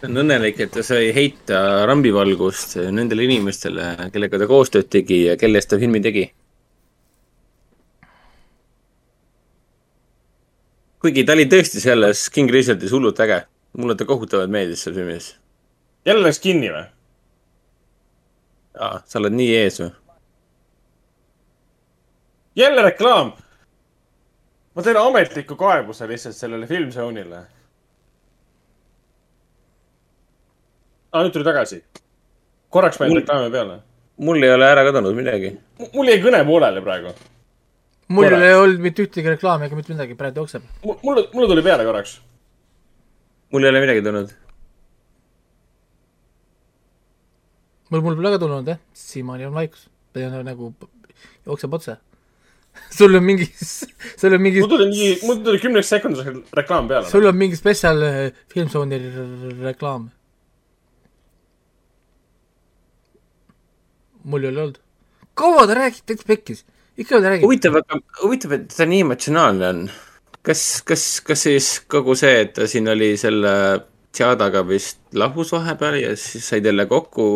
Ta 0.00 0.08
on 0.08 0.22
õnnelik, 0.22 0.58
et 0.60 0.72
ta 0.74 0.82
sai 0.84 1.12
heita 1.16 1.60
rambivalgust 1.88 2.76
nendele 2.92 3.24
inimestele, 3.28 4.10
kellega 4.12 4.40
ta 4.42 4.48
koostööd 4.50 4.90
tegi 4.92 5.22
ja 5.26 5.36
kelle 5.40 5.60
eest 5.60 5.72
ta 5.72 5.80
filmi 5.80 6.02
tegi. 6.04 6.26
kuigi 11.06 11.22
ta 11.22 11.36
oli 11.36 11.44
tõesti 11.46 11.78
selles 11.78 12.24
King 12.34 12.50
Richardis 12.50 12.90
hullult 12.90 13.20
äge. 13.22 13.44
mulle 13.78 13.94
ta 13.94 14.04
kohutavalt 14.04 14.50
meeldis 14.50 14.82
seal 14.82 14.94
filmis. 14.94 15.36
jälle 16.04 16.22
läks 16.26 16.40
kinni 16.40 16.68
või? 16.72 16.86
aa, 18.80 19.00
sa 19.06 19.18
oled 19.18 19.32
nii 19.32 19.52
ees 19.56 19.80
või? 19.80 19.90
jälle 22.56 22.82
reklaam. 22.82 23.32
ma 24.74 24.82
teen 24.82 24.96
ametliku 24.96 25.56
kaebuse 25.56 26.08
lihtsalt 26.08 26.36
sellele 26.36 26.66
Filmzone'ile. 26.66 27.46
aa, 31.16 31.22
nüüd 31.24 31.32
tuli 31.34 31.44
tagasi. 31.48 31.78
korraks 32.70 32.98
panin 33.00 33.12
Mul- 33.14 33.20
reklaami 33.22 33.50
peale. 33.56 33.76
mul 34.26 34.42
ei 34.42 34.50
ole 34.54 34.64
ära 34.68 34.84
kadunud 34.84 35.14
midagi. 35.16 35.50
mul 35.94 36.06
jäi 36.12 36.20
kõne 36.24 36.44
pooleli 36.48 36.80
praegu. 36.84 37.12
mul 38.08 38.24
Korraks. 38.28 38.42
ei 38.48 38.54
olnud 38.62 38.80
mitte 38.86 39.02
ühtegi 39.06 39.28
reklaami 39.34 39.66
ega 39.66 39.76
mitte 39.76 39.92
midagi, 39.94 40.14
praegu 40.14 40.42
jookseb. 40.44 40.62
mulle, 40.84 41.28
mulle 41.34 41.48
tuli 41.52 41.62
peale 41.62 41.84
korraks. 41.88 42.18
mul 43.52 43.64
ei 43.64 43.70
ole 43.72 43.80
midagi 43.86 44.02
tulnud. 44.08 44.30
mul, 47.90 48.00
mul 48.02 48.16
pole 48.18 48.30
ka 48.34 48.38
tulnud 48.42 48.68
jah, 48.74 48.78
siiamaani 48.92 49.46
on 49.48 49.54
vaikus. 49.54 49.88
nagu 50.44 50.74
jookseb 51.46 51.74
otse. 51.74 51.96
sul 52.96 53.14
on 53.16 53.24
mingi, 53.24 53.46
sul 54.20 54.32
on 54.36 54.40
mingi 54.42 54.60
mul, 54.60 54.68
tuli 54.68 54.86
mingi, 54.90 55.12
mul 55.24 55.38
tuli 55.44 55.58
kümneks 55.62 55.88
sekundiks 55.94 56.26
reklaam 56.58 56.88
peale. 56.90 57.08
sul 57.08 57.24
on 57.26 57.36
mingi 57.36 57.56
spetsial 57.56 58.02
Filmzone'i 58.52 58.98
r- 59.00 59.62
reklaam. 59.70 60.10
Mul 64.26 64.46
ei 64.46 64.52
ole 64.52 64.62
olnud. 64.64 64.80
kaua 65.38 65.66
te 65.68 65.76
räägite, 65.78 66.06
täitsa 66.10 66.28
pekkis. 66.28 66.64
ikka 66.98 67.18
veel 67.18 67.28
räägite. 67.30 67.46
huvitav, 67.46 67.80
aga 67.82 68.00
huvitav, 68.22 68.56
et 68.58 68.68
ta 68.76 68.86
nii 68.88 69.02
emotsionaalne 69.06 69.68
on. 69.68 69.84
kas, 70.46 70.64
kas, 70.86 71.04
kas 71.26 71.46
siis 71.48 71.70
kogu 71.90 72.16
see, 72.18 72.40
et 72.46 72.54
ta 72.58 72.68
siin 72.70 72.88
oli 72.92 73.14
selle 73.20 73.52
Tšaadaga 74.16 74.62
vist 74.64 75.00
lahus 75.12 75.50
vahepeal 75.52 75.98
ja 76.00 76.14
siis 76.16 76.46
said 76.48 76.64
jälle 76.64 76.86
kokku. 76.88 77.26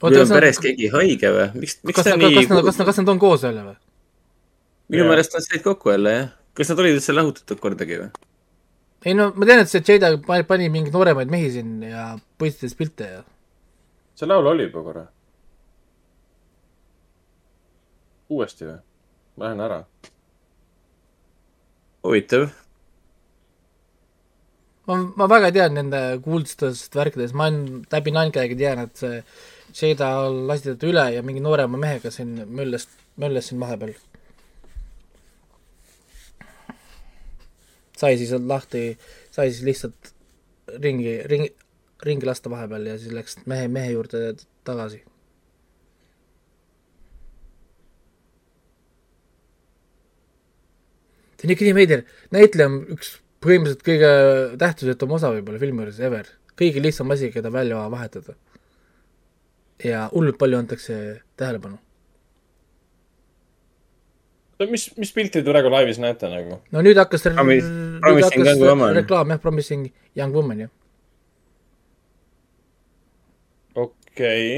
Või 0.00 0.16
on 0.18 0.32
peres 0.32 0.58
keegi 0.58 0.88
haige 0.90 1.30
või? 1.34 1.46
miks, 1.60 1.76
miks 1.86 2.02
ta 2.02 2.16
nii 2.16 2.34
kas 2.40 2.48
nad, 2.50 2.64
kas 2.64 2.80
nad, 2.80 2.88
kas 2.88 3.00
nad 3.02 3.12
on 3.12 3.20
koos 3.20 3.44
jälle 3.44 3.62
või? 3.68 3.78
minu 4.90 5.06
meelest 5.06 5.36
nad 5.36 5.44
said 5.44 5.62
kokku 5.62 5.92
jälle 5.92 6.14
jah. 6.14 6.30
kas 6.56 6.72
nad 6.72 6.80
olid 6.82 6.96
üldse 6.96 7.14
lahutatud 7.14 7.60
kordagi 7.62 7.98
või? 8.00 8.08
ei 9.04 9.16
no 9.16 9.28
ma 9.36 9.48
tean, 9.48 9.62
et 9.64 9.72
see 9.72 9.84
Jada 9.86 10.14
pani, 10.24 10.46
pani 10.48 10.70
mingeid 10.72 10.96
nooremaid 10.96 11.30
mehi 11.32 11.50
siin 11.54 11.76
ja 11.84 12.06
postitas 12.40 12.76
pilte 12.78 13.10
ja. 13.12 13.22
see 14.16 14.28
laul 14.28 14.48
oli 14.54 14.66
juba 14.68 14.82
korra. 14.88 15.04
Uuesti 18.30 18.66
või? 18.68 18.80
ma 19.36 19.46
lähen 19.48 19.62
ära. 19.66 19.78
huvitav. 22.06 22.48
ma, 24.86 24.98
ma 25.16 25.28
väga 25.30 25.52
tean 25.54 25.74
nende 25.78 26.02
kuulsustest 26.24 26.94
värkidest, 26.96 27.34
ma 27.34 27.48
olen 27.50 27.82
läbi 27.92 28.14
Nankäegi 28.14 28.58
tean, 28.58 28.86
et 28.86 28.96
see 29.00 29.92
Jada 29.92 30.12
lasti 30.30 30.74
ta 30.74 30.88
üle 30.88 31.06
ja 31.14 31.22
mingi 31.22 31.42
noorema 31.42 31.78
mehega 31.78 32.10
siin 32.14 32.38
möllas, 32.48 32.88
möllas 33.20 33.50
siin 33.50 33.60
vahepeal. 33.62 33.94
sai 38.00 38.16
siis 38.16 38.32
lahti, 38.32 38.98
sai 39.30 39.50
siis 39.52 39.64
lihtsalt 39.66 40.14
ringi, 40.80 41.18
ringi, 41.28 41.50
ringi 42.06 42.26
lasta 42.26 42.50
vahepeal 42.50 42.86
ja 42.88 42.98
siis 42.98 43.12
läks 43.12 43.36
mehe, 43.50 43.68
mehe 43.68 43.92
juurde 43.92 44.32
tagasi. 44.64 45.02
See 51.40 51.48
on 51.48 51.54
ikka 51.54 51.66
nii 51.66 51.76
veider, 51.76 52.04
näitleja 52.34 52.68
on 52.68 52.78
üks 52.96 53.14
põhimõtteliselt 53.40 53.84
kõige 53.86 54.08
tähtsusetum 54.60 55.14
osa 55.16 55.30
võib-olla 55.32 55.60
filmi 55.62 55.84
juures 55.84 56.00
ever, 56.04 56.26
kõige 56.60 56.82
lihtsam 56.84 57.12
asi, 57.14 57.30
keda 57.32 57.52
välja 57.52 57.86
vahetada. 57.92 58.36
ja 59.84 60.08
hullult 60.12 60.36
palju 60.38 60.58
antakse 60.58 61.20
tähelepanu. 61.40 61.78
mis, 64.68 64.90
mis 64.96 65.12
pilti 65.12 65.40
te 65.40 65.50
praegu 65.50 65.70
laivis 65.72 65.98
näete 65.98 66.28
nagu? 66.28 66.60
no 66.70 66.82
nüüd 66.84 67.00
hakkas, 67.00 67.24
nüüd 67.24 67.38
Promis- 67.38 67.70
Promising 68.00 68.44
hakkas 68.44 68.52
Young 68.52 68.66
Woman. 68.66 68.94
reklaam 68.94 69.32
jah, 69.32 69.40
Promising 69.40 69.88
Young 70.16 70.36
Woman 70.36 70.60
jah. 70.66 70.70
okei 73.74 73.96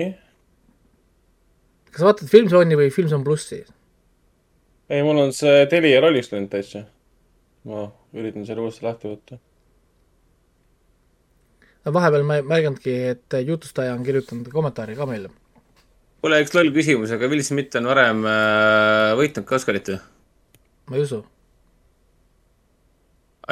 okay.. 0.08 0.18
kas 1.92 2.02
sa 2.02 2.10
vaatad 2.10 2.34
Filmzone'i 2.34 2.82
või 2.82 2.90
Filmzone 2.90 3.22
plussi? 3.22 3.62
ei, 4.90 5.02
mul 5.02 5.18
on 5.26 5.32
see 5.36 5.66
Telia 5.70 6.00
rollis 6.02 6.30
läinud 6.32 6.50
täitsa. 6.52 6.84
ma 7.68 7.86
üritan 8.18 8.46
selle 8.46 8.64
uuesti 8.64 8.86
lahti 8.86 9.10
võtta. 9.10 9.38
vahepeal 11.98 12.26
ma 12.26 12.38
ei 12.38 12.46
märganudki, 12.46 12.96
et 13.14 13.38
jutustaja 13.46 13.94
on 13.94 14.04
kirjutanud 14.06 14.50
kommentaari 14.52 14.96
ka 14.98 15.06
meile. 15.06 15.30
kuule, 16.22 16.42
üks 16.44 16.54
loll 16.56 16.72
küsimus, 16.74 17.14
aga 17.14 17.30
Will 17.30 17.44
Smith 17.46 17.76
on 17.78 17.90
varem 17.90 18.24
äh, 18.26 19.12
võitnud 19.18 19.46
ka 19.48 19.58
Oscarit 19.60 19.94
või? 19.94 20.00
ma 20.90 20.98
ei 20.98 21.06
usu. 21.06 21.22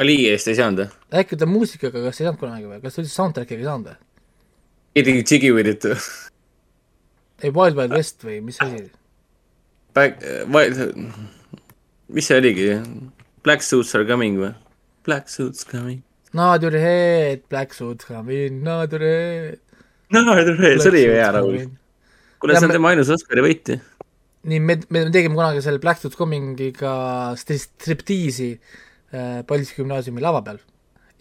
Ali 0.01 0.15
eest 0.29 0.47
ei 0.47 0.55
saanud 0.59 0.85
või? 0.85 1.01
äkki 1.23 1.39
ta 1.39 1.47
muusikaga, 1.47 2.03
kas 2.07 2.21
ei 2.21 2.27
saanud 2.27 2.39
kunagi 2.39 2.67
või, 2.67 2.81
kas 2.83 2.95
ta 2.95 3.03
üldse 3.03 3.15
soundtrack'iga 3.15 3.63
ei 3.63 3.69
saanud 3.69 3.91
või? 3.91 3.99
ei 4.95 5.07
tegi 5.07 5.23
Jiggy 5.23 5.55
with 5.55 5.75
it 5.75 5.87
või? 5.87 5.99
ei, 7.43 7.51
Wild 7.51 7.79
Wild 7.79 7.95
West 7.95 8.27
või 8.27 8.41
mis 8.45 8.59
asi? 8.63 8.89
Back, 9.93 10.21
mis 12.07 12.27
see 12.27 12.37
oligi? 12.39 12.69
Black 13.43 13.63
suits 13.65 13.95
are 13.97 14.05
coming 14.07 14.37
või? 14.39 14.53
Black 15.07 15.29
suits 15.29 15.65
coming. 15.67 16.01
Nod 16.37 16.63
your 16.63 16.77
head, 16.79 17.41
black 17.51 17.73
suit 17.75 18.05
coming, 18.07 18.61
nod 18.63 18.93
your 18.95 19.03
head. 19.03 19.59
no, 20.11 20.21
see 20.35 20.89
oli 20.91 21.01
ju 21.05 21.15
hea 21.15 21.31
laul. 21.35 21.57
kuule, 22.41 22.55
see 22.57 22.67
on 22.67 22.73
tema 22.75 22.91
ainus 22.91 23.11
Oscari 23.13 23.43
võit 23.45 23.69
ju. 23.73 23.77
nii, 24.49 24.59
me, 24.63 24.75
me 24.89 25.03
tegime 25.13 25.37
kunagi 25.37 25.61
selle 25.63 25.79
Black 25.83 26.01
Suit 26.01 26.15
Comingiga 26.17 26.93
stri- 27.37 27.59
striptiisi 27.61 28.47
äh, 28.55 29.43
Paldiski 29.47 29.83
gümnaasiumi 29.83 30.23
lava 30.23 30.41
peal. 30.47 30.57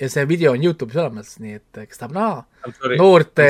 Ja 0.01 0.09
see 0.09 0.29
video 0.29 0.55
on 0.57 0.65
Youtube'is 0.65 1.01
olemas, 1.01 1.35
nii 1.43 1.59
et 1.59 1.81
äh, 1.81 1.89
kes 1.89 2.01
tahab 2.01 2.17
näha 2.17 2.97
noort 3.01 3.43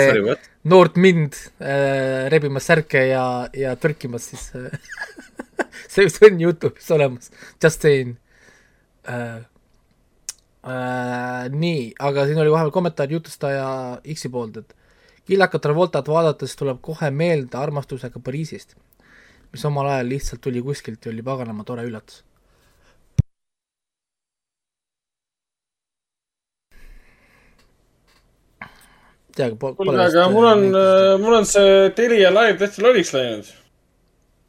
noort 0.71 0.99
mind 1.01 1.39
äh, 1.63 2.27
rebimas 2.33 2.67
särke 2.71 3.07
ja, 3.11 3.25
ja 3.57 3.77
tõrkimas, 3.81 4.31
siis 4.33 4.51
äh, 4.59 4.75
see, 5.93 6.09
see 6.09 6.27
on 6.31 6.43
Youtube'is 6.43 6.91
olemas, 6.97 7.33
just 7.63 7.87
saying 7.87 8.19
äh,. 9.09 9.47
Äh, 10.61 11.47
nii, 11.57 11.95
aga 12.05 12.27
siin 12.29 12.37
oli 12.37 12.51
vahepeal 12.53 12.75
kommentaar 12.75 13.09
jutustaja 13.09 13.69
X-i 14.13 14.29
poolt, 14.29 14.59
et 14.61 14.75
killakat 15.25 15.63
Travoltat 15.65 16.09
vaadates 16.13 16.53
tuleb 16.61 16.83
kohe 16.85 17.09
meelde 17.11 17.57
armastusega 17.57 18.21
Pariisist, 18.21 18.75
mis 19.55 19.65
omal 19.65 19.89
ajal 19.89 20.11
lihtsalt 20.13 20.43
tuli 20.45 20.61
kuskilt 20.61 21.07
ja 21.07 21.15
oli 21.15 21.25
paganama 21.25 21.65
tore 21.65 21.87
üllatus. 21.89 22.21
teagi, 29.37 29.57
kuulge, 29.61 29.97
aga 30.07 30.27
mul 30.33 30.47
on, 30.51 30.67
mul 31.23 31.39
on 31.41 31.47
see 31.49 31.91
Telia 31.97 32.33
live 32.35 32.59
täitsa 32.61 32.83
lolliks 32.85 33.13
läinud. 33.17 33.49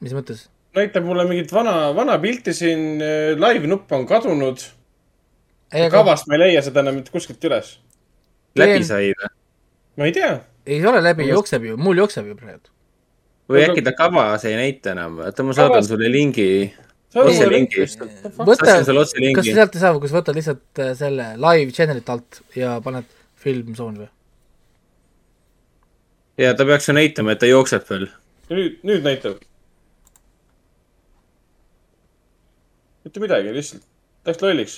mis 0.02 0.14
mõttes? 0.18 0.48
näitab 0.76 1.04
mulle 1.04 1.26
mingit 1.28 1.52
vana, 1.54 1.92
vana 1.96 2.18
pilti 2.22 2.54
siin, 2.56 3.02
live 3.40 3.68
nupp 3.68 3.92
on 3.92 4.06
kadunud. 4.08 4.62
Aga- 5.72 5.90
kavast 5.94 6.28
ma 6.28 6.36
ei 6.38 6.46
leia 6.46 6.62
seda 6.64 6.84
enam 6.84 6.98
mitte 7.00 7.12
kuskilt 7.14 7.44
üles. 7.48 7.78
läbi 8.60 8.84
sai 8.84 9.12
või? 9.16 9.32
ma 9.98 10.08
ei 10.08 10.16
tea. 10.16 10.32
ei 10.68 10.86
ole 10.88 11.02
läbi, 11.04 11.28
jookseb 11.32 11.66
ju, 11.68 11.78
mul 11.80 12.00
jookseb 12.04 12.28
ju 12.28 12.36
praegu. 12.40 12.72
või 13.52 13.66
äkki 13.68 13.84
ta 13.84 13.94
kavas 13.96 14.46
ei 14.48 14.56
näita 14.60 14.96
enam, 14.96 15.20
oota 15.24 15.44
ma 15.44 15.54
saadan 15.56 15.78
Kavas- 15.78 15.92
sulle 15.92 16.12
lingi. 16.12 16.74
Saada 17.12 17.28
otse 17.28 17.44
mulle 17.44 17.58
lingi. 17.58 17.86
võta, 18.48 18.78
kas 19.36 19.48
sealt 19.52 19.76
ei 19.76 19.82
saa, 19.82 20.00
kas 20.00 20.14
võtad 20.16 20.38
lihtsalt 20.38 20.80
äh, 20.80 20.94
selle 20.96 21.26
live 21.36 21.72
channel'it 21.76 22.12
alt 22.14 22.42
ja 22.56 22.78
paned 22.84 23.08
film 23.36 23.76
zone 23.76 24.06
või? 24.06 24.10
Ja 26.42 26.54
ta 26.58 26.66
peaks 26.66 26.90
ju 26.90 26.96
näitama, 26.98 27.36
et 27.36 27.40
ta 27.40 27.50
jookseb 27.50 27.88
veel. 27.90 28.08
nüüd, 28.50 28.80
nüüd 28.88 29.06
näitab. 29.06 29.42
mitte 33.04 33.20
midagi, 33.20 33.54
lihtsalt 33.54 33.84
läks 34.26 34.42
lolliks. 34.42 34.78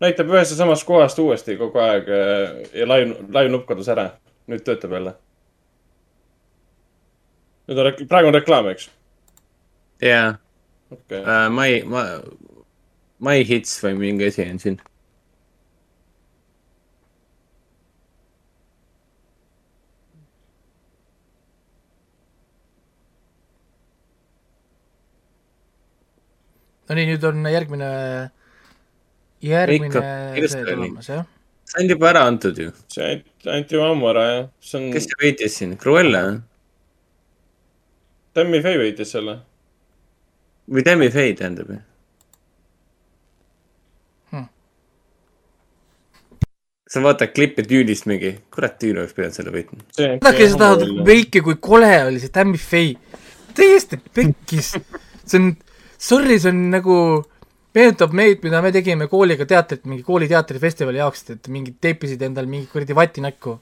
näitab 0.00 0.30
ühest 0.32 0.52
ja 0.52 0.60
samast 0.60 0.86
kohast 0.86 1.18
uuesti 1.18 1.56
kogu 1.56 1.80
aeg 1.82 2.08
eh, 2.08 2.60
ja 2.80 2.88
live, 2.88 3.16
live 3.28 3.48
nupp 3.52 3.66
kadus 3.68 3.88
ära. 3.88 4.10
nüüd 4.46 4.64
töötab 4.66 4.92
jälle. 4.92 5.14
nüüd 7.68 7.84
on, 7.84 8.04
praegu 8.08 8.32
on 8.32 8.38
reklaam, 8.40 8.68
eks? 8.74 8.90
jaa. 10.02 10.36
Okei. 10.90 11.20
My, 11.52 11.82
ma, 11.84 12.02
My 13.20 13.42
Hits 13.44 13.74
või 13.84 13.98
mingi 13.98 14.30
asi 14.30 14.46
on 14.48 14.60
siin. 14.62 14.78
No 26.88 26.96
nii, 26.96 27.06
nüüd 27.10 27.24
on 27.28 27.48
järgmine, 27.52 27.88
järgmine 29.44 29.90
Ikka, 29.92 30.48
see 30.48 30.64
tulemas, 30.64 31.10
jah. 31.12 31.26
see 31.68 31.82
on 31.82 31.90
juba 31.92 32.10
ära 32.12 32.22
antud 32.30 32.58
ju. 32.58 32.70
see 32.92 33.10
anti, 33.12 33.50
anti 33.54 33.76
ju 33.76 33.84
ammu 33.84 34.08
ära, 34.12 34.24
jah. 34.32 34.46
see 34.64 34.80
on. 34.80 34.88
kes 34.94 35.08
see 35.10 35.20
võitis 35.24 35.58
siin, 35.60 35.76
Cruella? 35.80 36.22
Tammy 38.38 38.62
Faye 38.64 38.80
võitis 38.80 39.12
selle. 39.16 39.40
või 40.70 40.84
Tammy 40.86 41.10
Faye 41.12 41.36
tähendab 41.36 41.76
jah 41.76 41.84
Hmm. 44.28 44.44
sa 46.88 47.00
vaatad 47.00 47.32
klippi 47.32 47.64
Düünist 47.68 48.04
mingi, 48.08 48.34
kurat, 48.52 48.76
Düün 48.80 49.00
oleks 49.00 49.14
pidanud 49.16 49.36
selle 49.36 49.52
võitma. 49.54 49.80
vaadake 49.96 50.48
seda 50.52 50.74
veiki, 51.08 51.40
kui 51.44 51.56
kole 51.60 51.88
oli 52.06 52.20
see 52.20 52.32
Tammy 52.32 52.60
Faye. 52.60 52.96
täiesti 53.56 53.96
pekkis. 54.14 54.74
see 55.24 55.40
on, 55.40 55.56
sorry, 55.98 56.38
see 56.38 56.52
on 56.52 56.70
nagu, 56.72 56.96
meenutab 57.74 58.14
meid, 58.16 58.42
mida 58.46 58.62
me 58.62 58.72
tegime 58.74 59.08
kooliga 59.10 59.46
teatrit, 59.48 59.84
mingi 59.90 60.04
kooliteatrifestivali 60.06 61.02
jaoks, 61.02 61.24
et 61.34 61.48
mingid 61.52 61.76
teipisid 61.82 62.22
endal 62.26 62.46
mingi 62.50 62.70
kuradi 62.72 62.96
vati 62.96 63.24
näkku. 63.24 63.58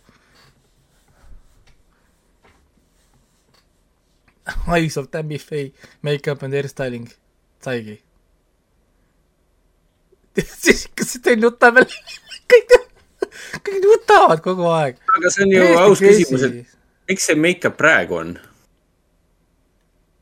Eyes 4.77 4.97
of 5.01 5.11
Tammy 5.11 5.39
Faye, 5.43 5.73
make-up 6.03 6.43
and 6.47 6.55
hairstyling, 6.55 7.09
saigi. 7.65 7.97
siis 10.63 10.87
ikka 10.91 11.07
see 11.09 11.23
teine 11.25 11.49
jutt 11.49 11.65
veel, 11.79 11.87
kõik, 12.53 12.75
kõik 13.65 13.79
nutavad 13.85 14.43
kogu 14.45 14.69
aeg. 14.69 15.01
aga 15.17 15.33
see 15.33 15.47
on 15.47 15.55
ju 15.57 15.71
aus 15.81 16.03
küsimus, 16.05 16.45
et 16.45 16.77
miks 17.09 17.31
see 17.31 17.39
make-up 17.41 17.79
praegu 17.81 18.21
on? 18.21 18.37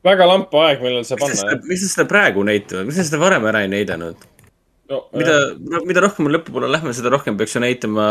Väga 0.05 0.29
lampu 0.29 0.61
aeg, 0.63 0.85
millal 0.85 1.07
see 1.09 1.19
panna 1.21 1.59
miks 1.65 1.85
sa 1.87 1.91
seda 1.97 2.07
praegu 2.11 2.45
näitavad, 2.47 2.89
miks 2.89 3.01
sa 3.01 3.09
seda 3.09 3.21
varem 3.23 3.47
ära 3.51 3.65
ei 3.65 3.73
näidanud? 3.73 4.31
no,. 4.91 5.01
mida, 5.17 5.37
mida 5.89 6.05
rohkem 6.05 6.29
me 6.29 6.35
lõpupoole 6.37 6.71
lähme, 6.73 6.95
seda 6.97 7.13
rohkem 7.15 7.39
peaks 7.41 7.57
ju 7.57 7.63
näitama 7.65 8.07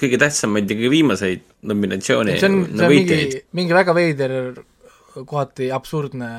kõige 0.00 0.20
tähtsamaid 0.22 0.70
ja 0.70 0.78
kõige 0.78 0.94
viimaseid 0.96 1.44
nominatsioone 1.70 2.38
see 2.38 2.50
on, 2.50 2.62
see 2.72 2.86
on 2.86 2.94
mingi 2.94 3.42
mingi 3.54 3.76
väga 3.76 3.94
veider, 3.96 4.34
kohati 5.14 5.70
absurdne 5.74 6.30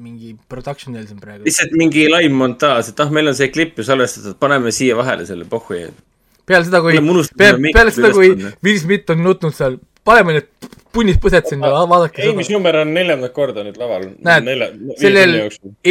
mingi 0.00 0.34
production 0.50 0.96
deal 0.96 1.06
siin 1.10 1.20
praegu. 1.22 1.46
lihtsalt 1.46 1.76
mingi 1.78 2.08
laimmontaaž, 2.10 2.90
et 2.90 3.04
ah, 3.04 3.14
meil 3.14 3.30
on 3.30 3.38
see 3.38 3.52
klipp 3.54 3.78
ju 3.78 3.86
salvestatud, 3.86 4.38
paneme 4.42 4.74
siia 4.74 4.98
vahele 4.98 5.26
selle 5.28 5.46
pohhu 5.50 5.78
ja 5.78 5.94
peale 6.44 6.66
seda, 6.66 6.80
kui 6.84 6.98
peale, 7.38 7.72
peale 7.72 7.92
seda, 7.94 8.10
kui. 8.14 8.34
Will 8.64 8.80
Smith 8.80 9.12
on 9.14 9.22
nutnud 9.24 9.54
seal, 9.56 9.78
paneme 10.06 10.36
need 10.38 10.48
punnis 10.94 11.18
põsed 11.22 11.48
sinna, 11.50 11.70
vaadake 11.90 12.24
Amy. 12.28 12.44
Schumer 12.46 12.80
on 12.82 12.92
neljandat 12.94 13.34
korda 13.36 13.64
nüüd 13.66 13.78
laval. 13.80 14.08
näed, 14.24 14.82
sellel 15.00 15.36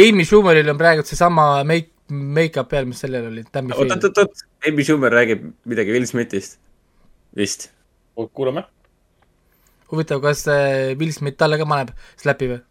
Amy 0.04 0.26
Schumeril 0.28 0.70
on 0.72 0.80
praegu 0.80 1.04
seesama 1.06 1.48
make, 1.68 1.90
make-up 2.08 2.70
peal, 2.72 2.88
mis 2.90 3.02
sellel 3.04 3.28
oli, 3.30 3.44
oot, 3.44 3.80
oot, 3.80 3.96
oot, 3.96 4.22
oot, 4.24 4.44
Amy 4.68 4.86
Schumer 4.86 5.12
räägib 5.14 5.48
midagi 5.70 5.94
Will 5.94 6.06
Smithist, 6.10 6.58
vist. 7.36 7.70
kuulame. 8.32 8.64
huvitav, 9.92 10.22
kas 10.24 10.46
äh, 10.48 10.94
Will 10.98 11.12
Smith 11.14 11.38
talle 11.38 11.58
ka 11.60 11.68
paneb 11.68 11.92
slap'i 12.20 12.52
või? 12.54 12.62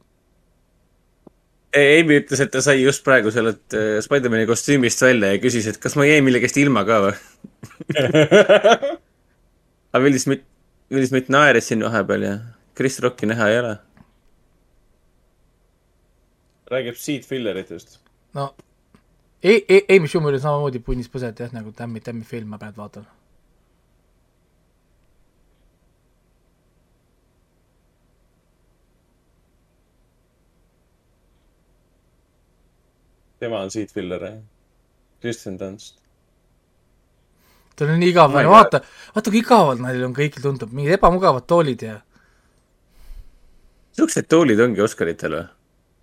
Amy 1.74 2.20
ütles, 2.22 2.42
et 2.44 2.52
ta 2.54 2.62
sai 2.62 2.84
just 2.84 3.02
praegu 3.06 3.32
sellelt 3.34 3.74
äh, 3.78 3.98
Spider-man'i 4.06 4.46
kostüümist 4.50 5.02
välja 5.02 5.34
ja 5.34 5.42
küsis, 5.42 5.70
et 5.70 5.80
kas 5.82 5.98
ma 5.98 6.06
jäin 6.06 6.26
millegist 6.26 6.58
ilma 6.62 6.84
ka 6.86 7.00
või. 7.08 7.14
aga 9.94 10.04
Will 10.04 10.20
Smith, 10.22 10.46
Will 10.94 11.08
Smith 11.10 11.30
naeris 11.34 11.68
siin 11.68 11.82
vahepeal 11.82 12.22
ja 12.22 12.34
Chris 12.78 13.00
Rocki 13.00 13.26
näha 13.26 13.48
ei 13.50 13.60
ole. 13.60 13.78
räägib 16.72 16.96
seed 16.98 17.26
filleritest. 17.26 18.00
no 18.34 18.56
e, 19.44 19.54
e, 19.70 19.82
Amy 19.96 20.08
Schumeril 20.08 20.40
samamoodi 20.40 20.80
punnis 20.80 21.10
põsed 21.10 21.42
jah, 21.42 21.52
nagu 21.54 21.72
Tammy, 21.72 22.00
Tammy 22.00 22.24
film 22.24 22.54
ma 22.54 22.58
praegu 22.62 22.82
vaatan. 22.82 23.06
tema 33.40 33.60
on 33.60 33.72
seed 33.72 33.92
filler, 33.92 34.22
jah. 34.22 34.40
Kristen 35.22 35.60
Dunst. 35.60 36.03
Tal 37.76 37.94
on 37.94 38.00
nii 38.02 38.12
igav, 38.14 38.34
Ma 38.34 38.44
ei 38.44 38.50
vaata, 38.52 38.84
vaata 39.16 39.34
kui 39.34 39.42
igavad 39.42 39.82
neil 39.84 40.04
on 40.08 40.16
kõigil 40.18 40.44
tundub, 40.44 40.72
mingid 40.76 40.98
ebamugavad 40.98 41.48
toolid 41.50 41.86
ja 41.86 42.00
siuksed 43.98 44.30
toolid 44.30 44.62
ongi 44.64 44.84
Oscaritel 44.84 45.38
või? 45.38 45.50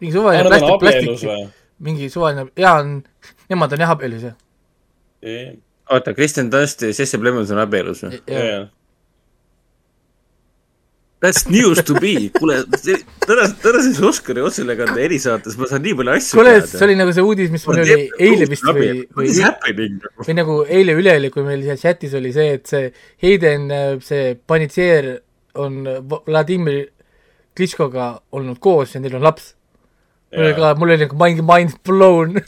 mingi 0.00 0.16
suvaline 0.16 0.44
on 0.46 0.78
plastik, 0.80 1.08
plastik 1.10 1.56
mingi 1.80 2.10
suvaline, 2.12 2.46
jaa, 2.60 2.76
on, 2.82 2.98
nemad 3.52 3.74
on 3.76 3.84
jah 3.84 3.94
abielus 3.94 4.26
jah. 4.28 4.36
oota, 5.90 6.14
Kristen 6.14 6.50
Dunst 6.52 6.82
ja 6.84 6.92
Jesse 6.92 7.18
Plemons 7.18 7.50
on 7.54 7.62
abielus 7.62 8.04
või? 8.04 8.20
Jaa. 8.30 8.66
That's 11.20 11.44
news 11.52 11.82
to 11.84 11.94
be, 12.00 12.30
kuule, 12.32 12.62
täna, 13.26 13.44
tänases 13.60 13.98
Oscari 14.08 14.40
otselekande 14.40 15.02
erisaates 15.04 15.58
ma 15.60 15.66
saan 15.68 15.82
nii 15.84 15.92
palju 15.98 16.14
asju 16.14 16.38
kuule, 16.38 16.54
see 16.64 16.84
oli 16.86 16.94
nagu 16.96 17.12
see 17.12 17.24
uudis, 17.28 17.50
mis 17.52 17.66
mul 17.68 17.82
oli 17.82 17.96
eile 18.24 18.46
vist 18.48 18.64
või, 18.64 19.02
happening? 19.44 20.06
või 20.22 20.36
nagu 20.38 20.56
eile, 20.64 20.94
üleeile, 20.96 21.28
kui 21.34 21.44
meil 21.44 21.60
seal 21.66 21.82
chatis 21.82 22.16
oli 22.16 22.32
see, 22.32 22.54
et 22.56 22.72
see 22.72 22.88
Hayden, 23.20 23.68
see 24.06 24.32
panitseer 24.48 25.10
on 25.60 25.82
Vladimir 26.08 26.86
Klitškoga 27.56 28.08
olnud 28.32 28.56
koos 28.62 28.96
ja 28.96 29.04
neil 29.04 29.18
on 29.18 29.28
laps. 29.28 29.52
mul 30.32 30.46
oli 30.46 30.56
ka, 30.56 30.72
mul 30.80 30.94
oli 30.94 31.04
nagu 31.04 31.20
mind, 31.20 31.44
mind 31.44 31.76
blown. 31.84 32.40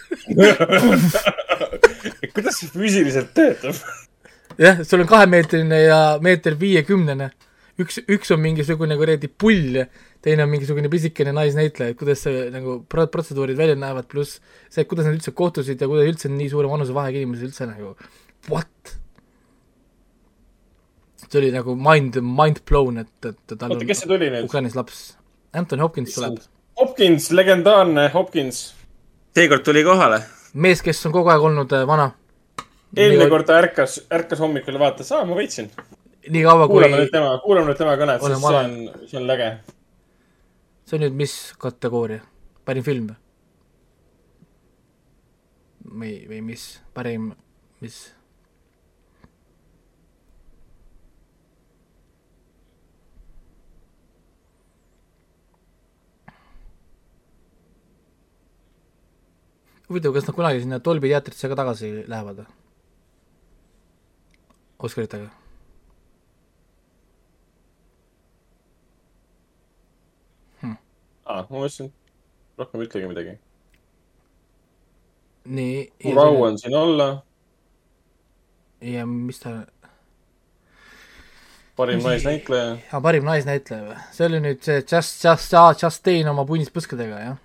kuidas 2.32 2.56
see 2.56 2.72
füüsiliselt 2.72 3.34
töötab? 3.36 3.84
jah, 4.56 4.80
sul 4.80 5.04
on 5.04 5.12
kahemeetrine 5.12 5.84
ja 5.84 6.02
meeter 6.24 6.56
viiekümnene. 6.60 7.32
üks, 7.82 8.00
üks 8.10 8.32
on 8.34 8.40
mingisugune 8.42 8.96
kuradi 9.00 9.28
pull 9.28 9.82
teine 10.22 10.44
on 10.46 10.50
mingisugune 10.52 10.90
pisikene 10.92 11.34
naisnäitleja, 11.34 11.92
et 11.92 11.98
kuidas 11.98 12.22
see 12.26 12.46
nagu 12.54 12.78
pro-, 12.90 13.08
protseduurid 13.10 13.58
välja 13.58 13.76
näevad, 13.78 14.06
pluss 14.10 14.38
see, 14.70 14.84
kuidas 14.88 15.08
nad 15.08 15.16
üldse 15.16 15.34
kohtusid 15.36 15.82
ja 15.82 15.88
kuidas 15.90 16.10
üldse 16.12 16.30
nii 16.32 16.50
suure 16.52 16.70
vanusevahega 16.70 17.22
inimesed 17.22 17.50
üldse 17.50 17.66
nagu 17.70 17.94
what? 18.50 18.94
see 21.32 21.40
oli 21.40 21.50
nagu 21.54 21.74
mind, 21.78 22.20
mind 22.22 22.62
blown, 22.68 23.02
et, 23.02 23.12
et 23.24 23.56
tal 23.56 23.72
Oota, 23.72 23.82
nüüd? 23.82 24.44
Ukrainas 24.44 24.74
laps. 24.76 24.98
Anthony 25.56 25.80
Hopkins 25.80 26.12
tuleb. 26.16 26.36
Hopkins, 26.80 27.30
legendaarne 27.32 28.08
Hopkins. 28.12 28.74
seekord 29.34 29.64
tuli 29.64 29.84
kohale. 29.84 30.22
mees, 30.54 30.82
kes 30.84 31.00
on 31.08 31.14
kogu 31.14 31.32
aeg 31.32 31.46
olnud 31.48 31.72
äh, 31.72 31.86
vana. 31.88 32.10
eelmine 32.96 33.30
kord 33.32 33.48
ta 33.48 33.56
ärkas, 33.62 34.02
ärkas 34.12 34.44
hommikul 34.44 34.76
ja 34.76 34.84
vaatas, 34.84 35.12
aa, 35.16 35.24
ma 35.24 35.38
võitsin. 35.38 35.72
Nii 36.30 36.42
kaua, 36.46 36.66
kui 36.68 36.76
kuulame 36.76 37.00
nüüd 37.00 37.10
tema, 37.12 37.34
kuulame 37.42 37.72
nüüd 37.72 37.80
tema 37.80 37.96
kõnet, 37.98 38.22
sest 38.22 38.44
see 38.44 38.58
on, 38.60 38.74
see 39.10 39.18
on 39.18 39.26
läge. 39.26 39.50
see 40.86 40.98
on 40.98 41.04
nüüd 41.06 41.18
mis 41.18 41.36
kategooria? 41.58 42.22
parim 42.64 42.86
film 42.86 43.10
või? 43.10 43.18
või, 45.92 46.12
või 46.30 46.40
mis, 46.52 46.66
parim, 46.94 47.32
mis? 47.82 48.00
huvitav, 59.90 60.14
kas 60.14 60.30
nad 60.30 60.38
kunagi 60.38 60.62
sinna 60.62 60.78
Dolby 60.80 61.10
teatrisse 61.10 61.50
ka 61.50 61.58
tagasi 61.58 61.94
lähevad 62.06 62.44
või? 62.44 62.50
Oscaritega 64.82 65.41
aa, 71.26 71.44
ma 71.48 71.58
mõtlesin, 71.58 71.92
rohkem 72.58 72.86
ütlegi 72.86 73.10
midagi. 73.10 73.36
nii. 75.44 75.76
mul 76.04 76.22
au 76.22 76.42
on 76.48 76.58
siin 76.58 76.74
olla, 76.78 77.08
ja 78.82 79.06
mis 79.06 79.40
ta, 79.42 79.54
parim 81.76 82.02
naisnäitleja. 82.02 82.74
aa, 82.92 83.00
parim 83.00 83.26
naisnäitleja 83.26 83.86
või? 83.88 84.00
see 84.16 84.28
oli 84.28 84.42
nüüd 84.44 84.62
see 84.66 84.82
Just, 84.82 85.24
Just, 85.24 85.56
Justin 85.82 86.30
oma 86.32 86.44
punnispõskedega, 86.48 87.22
jah? 87.26 87.40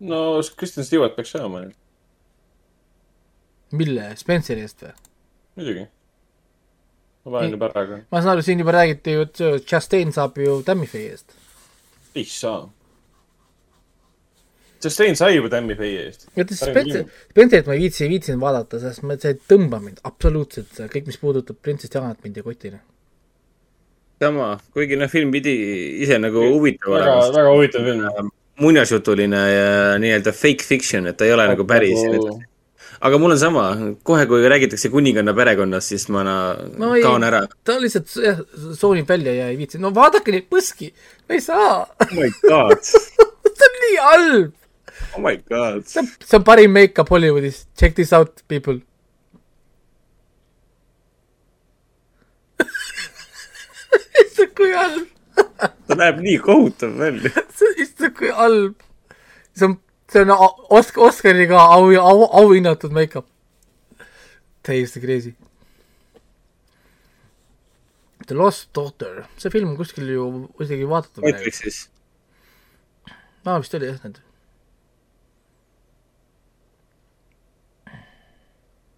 no 0.00 0.40
Kristen 0.56 0.84
Stewart 0.84 1.16
peaks 1.16 1.32
saama 1.36 1.64
ju, 1.66 1.72
mille, 3.76 4.10
Spenceri 4.20 4.66
eest 4.66 4.84
või? 4.84 4.94
muidugi. 5.60 5.86
ma 7.24 7.36
panen 7.36 7.56
juba 7.56 7.70
ära 7.70 7.86
ka. 7.88 8.00
ma 8.10 8.22
saan 8.22 8.34
aru, 8.34 8.46
siin 8.46 8.64
juba 8.64 8.76
räägiti 8.76 9.16
ju, 9.16 9.28
et 9.28 9.44
see 9.44 9.60
Justin 9.60 10.12
saab 10.16 10.40
ju 10.40 10.60
Tammy 10.66 10.88
Faye 10.90 11.14
eest. 11.14 11.39
Ei 12.14 12.24
saa. 12.24 12.68
Sustain 14.80 15.16
sai 15.16 15.34
juba 15.36 15.50
Faye 15.76 16.06
eest. 16.06 16.28
Spencerit 16.32 17.66
ma 17.66 17.74
ei 17.74 17.82
viitsi, 17.82 18.04
ei 18.04 18.10
viitsinud 18.14 18.40
vaadata, 18.40 18.80
sest 18.80 19.02
ma, 19.04 19.16
see 19.20 19.34
ei 19.34 19.40
tõmba 19.50 19.80
mind 19.82 20.00
absoluutselt, 20.08 20.72
kõik, 20.92 21.10
mis 21.10 21.20
puudutab 21.20 21.58
Princess 21.60 21.92
Dianat 21.92 22.22
mind 22.24 22.40
ei 22.40 22.46
koti. 22.46 22.72
sama, 24.20 24.58
kuigi 24.72 24.96
noh, 25.00 25.08
film 25.08 25.30
pidi 25.32 25.52
ise 26.04 26.18
nagu 26.20 26.42
huvitav 26.52 26.92
väga, 26.92 27.12
väga 27.36 27.52
huvitav 27.54 27.84
film. 27.84 28.30
muinasjutuline 28.60 29.36
ja 29.36 29.68
nii-öelda 30.00 30.32
fake 30.32 30.64
fiction, 30.64 31.06
et 31.06 31.16
ta 31.16 31.24
ei 31.24 31.32
ole 31.32 31.46
nagu 31.48 31.64
päris 31.64 32.02
Nagu-. 32.04 32.36
Aga 33.00 33.18
mul 33.18 33.32
on 33.32 33.38
sama, 33.40 33.64
kohe 34.04 34.26
kui 34.28 34.48
räägitakse 34.52 34.90
kuninganna 34.92 35.32
perekonnast, 35.36 35.88
siis 35.92 36.08
ma 36.12 36.24
na, 36.26 36.34
no 36.80 36.92
ei 36.96 37.02
kaon 37.04 37.24
ära., 37.24 37.40
ta 37.64 37.78
lihtsalt 37.80 38.12
jah, 38.20 38.42
soonib 38.76 39.08
välja 39.08 39.32
ja 39.38 39.46
ei 39.52 39.56
viitsi, 39.60 39.80
no 39.80 39.88
vaadake 39.96 40.34
neid 40.34 40.46
põski, 40.52 40.90
ma 41.28 41.38
ei 41.38 41.44
saa. 41.44 41.86
oh 41.88 42.12
my 42.12 42.28
god. 42.44 42.76
see 43.56 43.68
on 43.68 43.74
nii 43.86 43.96
halb. 44.04 44.52
oh 45.16 45.20
my 45.24 45.36
god. 45.48 45.80
see 45.88 46.00
on, 46.02 46.06
see 46.20 46.36
on 46.36 46.44
parim 46.44 46.76
make-up 46.76 47.08
Hollywoodis, 47.08 47.64
check 47.80 47.96
this 47.96 48.12
out, 48.12 48.44
people. 48.52 48.78
issand, 54.26 54.52
kui 54.60 54.72
halb, 54.76 55.08
ta 55.88 55.96
näeb 55.96 56.20
nii 56.20 56.38
kohutav 56.44 56.92
välja. 57.00 57.32
issand, 57.80 58.12
kui 58.20 58.28
halb. 58.36 58.76
see 59.56 59.72
on, 59.72 59.80
see 60.10 60.22
on 60.24 60.32
Osk-, 60.78 60.98
Oscariga 60.98 61.60
au, 61.76 61.90
au, 62.00 62.24
auhinnatud 62.42 62.92
make-up. 62.92 63.26
täiesti 64.62 65.00
crazy. 65.00 65.34
The 68.26 68.34
Lost 68.34 68.68
Daughter, 68.74 69.24
see 69.38 69.50
film 69.50 69.76
kuskil 69.78 70.10
ju 70.12 70.26
isegi 70.60 70.88
vaadatud. 70.88 71.24
Matrixis. 71.24 71.86
aa, 73.46 73.58
vist 73.62 73.74
oli 73.74 73.88
jah, 73.88 74.02
need. 74.04 74.20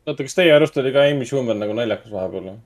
oota, 0.07 0.24
kas 0.26 0.34
teie 0.34 0.52
arust 0.55 0.76
oli 0.82 0.92
ka 0.94 1.07
Amy 1.07 1.28
Schumer 1.28 1.57
nagu 1.58 1.74
naljakas 1.78 2.10
vahepeal 2.12 2.50
või? 2.50 2.58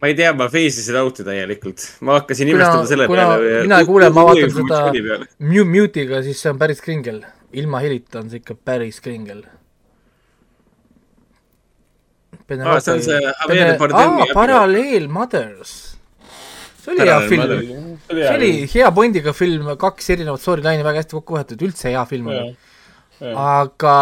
Ma 0.00 0.08
ei 0.10 0.14
tea, 0.14 0.32
ma 0.36 0.48
face'isin 0.52 0.98
out'i 1.00 1.24
täielikult. 1.24 1.84
ma 2.04 2.18
hakkasin 2.20 2.50
imestama, 2.52 2.86
selle 2.88 3.08
kuna 3.08 3.26
peale. 3.32 3.62
mina 3.64 3.80
ei 3.80 3.88
kuule, 3.88 4.10
ma 4.12 4.24
vaatan 4.28 4.52
seda 4.52 4.80
mute, 4.92 5.64
mute'iga, 5.72 6.22
siis 6.26 6.42
see 6.42 6.52
on 6.52 6.60
päris 6.60 6.82
kringel. 6.84 7.22
ilma 7.56 7.80
helita 7.80 8.20
on 8.20 8.30
see 8.30 8.42
ikka 8.42 8.58
päris 8.68 9.00
kringel. 9.00 9.44
Aa, 12.46 12.78
see 12.78 12.92
on 12.92 13.02
see 13.02 13.20
Javier 13.22 13.72
Bardemi 13.80 14.26
aa, 14.26 14.34
Paralleel 14.34 15.08
Mothers. 15.10 15.72
see 16.82 16.92
oli 16.92 17.00
hea 17.00 17.16
Parallel 17.16 17.64
film. 17.64 17.96
See 18.06 18.14
oli 18.14 18.22
hea 18.22 18.36
oli 18.36 18.52
film. 18.52 18.70
hea 18.74 18.92
pointiga 19.00 19.32
film, 19.34 19.72
kaks 19.80 20.12
erinevat 20.14 20.44
storyline'i 20.44 20.84
väga 20.86 21.02
hästi 21.02 21.18
kokku 21.18 21.40
võetud, 21.40 21.66
üldse 21.70 21.90
hea 21.94 22.04
film 22.10 22.30
oli. 22.34 22.52
Aga 23.32 23.96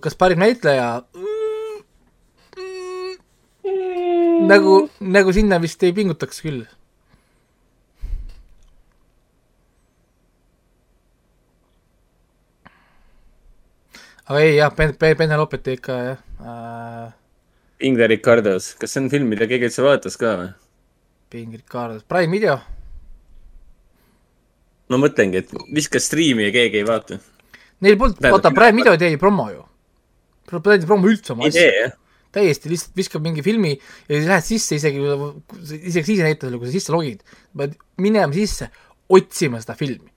kas 0.00 0.16
parim 0.16 0.40
näitleja? 0.40 1.02
nagu, 4.48 4.88
nagu 5.00 5.32
sinna 5.32 5.58
vist 5.62 5.82
ei 5.82 5.92
pingutaks 5.96 6.40
küll. 6.44 6.64
aga 14.26 14.40
ei 14.40 14.56
jah, 14.56 14.72
Ben-, 14.76 14.94
Ben-, 14.98 15.16
Benelopet 15.18 15.66
ikka 15.74 15.96
jah 15.98 16.18
äh,. 16.40 17.12
Inge 17.82 18.06
Ricardos, 18.06 18.74
kas 18.78 18.92
see 18.94 19.02
on 19.02 19.08
film, 19.10 19.26
mida 19.32 19.48
keegi 19.50 19.66
üldse 19.66 19.82
vaatas 19.82 20.14
ka 20.20 20.36
või? 20.38 20.52
Bing 21.32 21.56
Ricardos, 21.56 22.04
Prime 22.06 22.30
Video. 22.30 22.60
no 24.92 25.00
mõtlengi, 25.02 25.42
et 25.42 25.50
viska 25.74 25.98
striimi 26.00 26.46
ja 26.46 26.52
keegi 26.54 26.82
ei 26.82 26.86
vaata. 26.86 27.18
Neil 27.82 27.98
polnud, 27.98 28.20
mina- 28.22 28.54
Prime 28.54 28.76
Video 28.78 28.94
tee 29.00 29.18
promo 29.18 29.48
ju. 29.50 29.64
Prime 30.46 30.78
ei 30.78 30.86
promo 30.86 31.10
üldse 31.10 31.32
oma 31.34 31.48
ei 31.48 31.50
tee 31.50 31.68
asja. 31.68 31.82
jah. 31.82 31.98
Täiesti 32.32 32.72
lihtsalt 32.72 32.96
viskab 32.96 33.24
mingi 33.24 33.44
filmi 33.44 33.72
ja 33.76 34.16
siis 34.16 34.28
lähed 34.28 34.46
sisse 34.46 34.78
isegi, 34.78 35.02
isegi 35.78 36.04
siis 36.06 36.18
ei 36.18 36.28
näita 36.30 36.48
sulle, 36.48 36.60
kui 36.60 36.70
sa 36.70 36.76
sisse 36.76 36.94
logid. 36.94 37.24
pead 37.56 37.74
minema 38.00 38.32
sisse, 38.36 38.70
otsima 39.08 39.60
seda 39.62 39.76
filmi. 39.78 40.10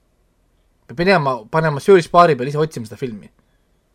pead 0.87 1.01
minema, 1.01 1.37
panema 1.51 1.83
search 1.83 2.11
baari 2.11 2.35
peal 2.35 2.51
ise 2.51 2.61
otsima 2.61 2.87
seda 2.87 2.99
filmi. 2.99 3.31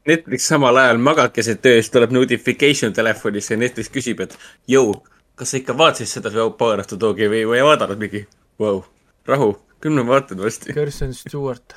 Netflix 0.09 0.49
samal 0.49 0.77
ajal 0.81 0.99
magad 0.99 1.33
keset 1.37 1.67
öös, 1.67 1.91
tuleb 1.93 2.13
notification 2.17 2.93
telefonisse 2.97 3.55
ja 3.55 3.61
Netflix 3.61 3.93
küsib, 3.93 4.23
et 4.25 4.37
jõu, 4.69 4.95
kas 5.37 5.53
sa 5.53 5.61
ikka 5.61 5.77
vaatasid 5.77 6.09
seda 6.09 6.49
Power 6.51 6.81
of 6.81 6.89
the 6.89 6.97
Dogi 7.01 7.29
või, 7.29 7.45
või 7.49 7.61
ei 7.61 7.67
vaadanud 7.69 8.01
mingi 8.01 8.25
wow.? 8.61 8.81
rahu, 9.29 9.55
küll 9.81 9.97
ma 9.97 10.07
vaatan 10.09 10.41
varsti. 10.41 10.75
Kirsten 10.75 11.13
Stewart, 11.15 11.77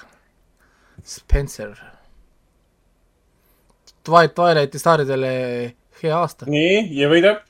Spencer. 1.04 1.76
Twilight, 4.04 4.36
Twilighti 4.36 4.80
staaridele 4.80 5.32
hea 6.10 6.20
aasta. 6.20 6.50
nii, 6.50 6.86
ja 6.98 7.10
võidab? 7.12 7.42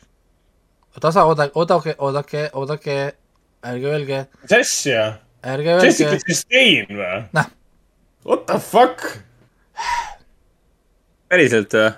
tasa, 1.01 1.25
oodake, 1.30 1.51
oodake, 1.56 1.95
oodake, 1.98 2.48
oodake, 2.53 2.98
ärge 3.65 3.91
öelge, 3.91 4.23
mis 4.43 4.56
asja? 4.59 5.06
ärge 5.43 5.77
Jessica 5.82 6.14
öelge, 6.14 6.25
Chastain 6.27 6.90
või? 6.93 7.19
Noh. 7.38 7.51
What 8.23 8.45
the 8.48 8.59
fuck? 8.64 9.03
päriselt 11.33 11.73
või? 11.73 11.90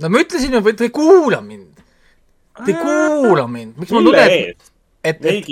no 0.00 0.10
ma 0.10 0.24
ütlesin 0.24 0.56
ju, 0.56 0.62
te 0.72 0.88
ei 0.88 0.94
kuula 0.94 1.40
mind. 1.44 1.80
Te 2.64 2.74
ei 2.74 2.80
kuula 2.80 3.46
mind, 3.48 3.76
miks 3.80 3.94
ma 3.94 4.24
eest? 4.26 4.72
et, 5.04 5.22
et, 5.24 5.46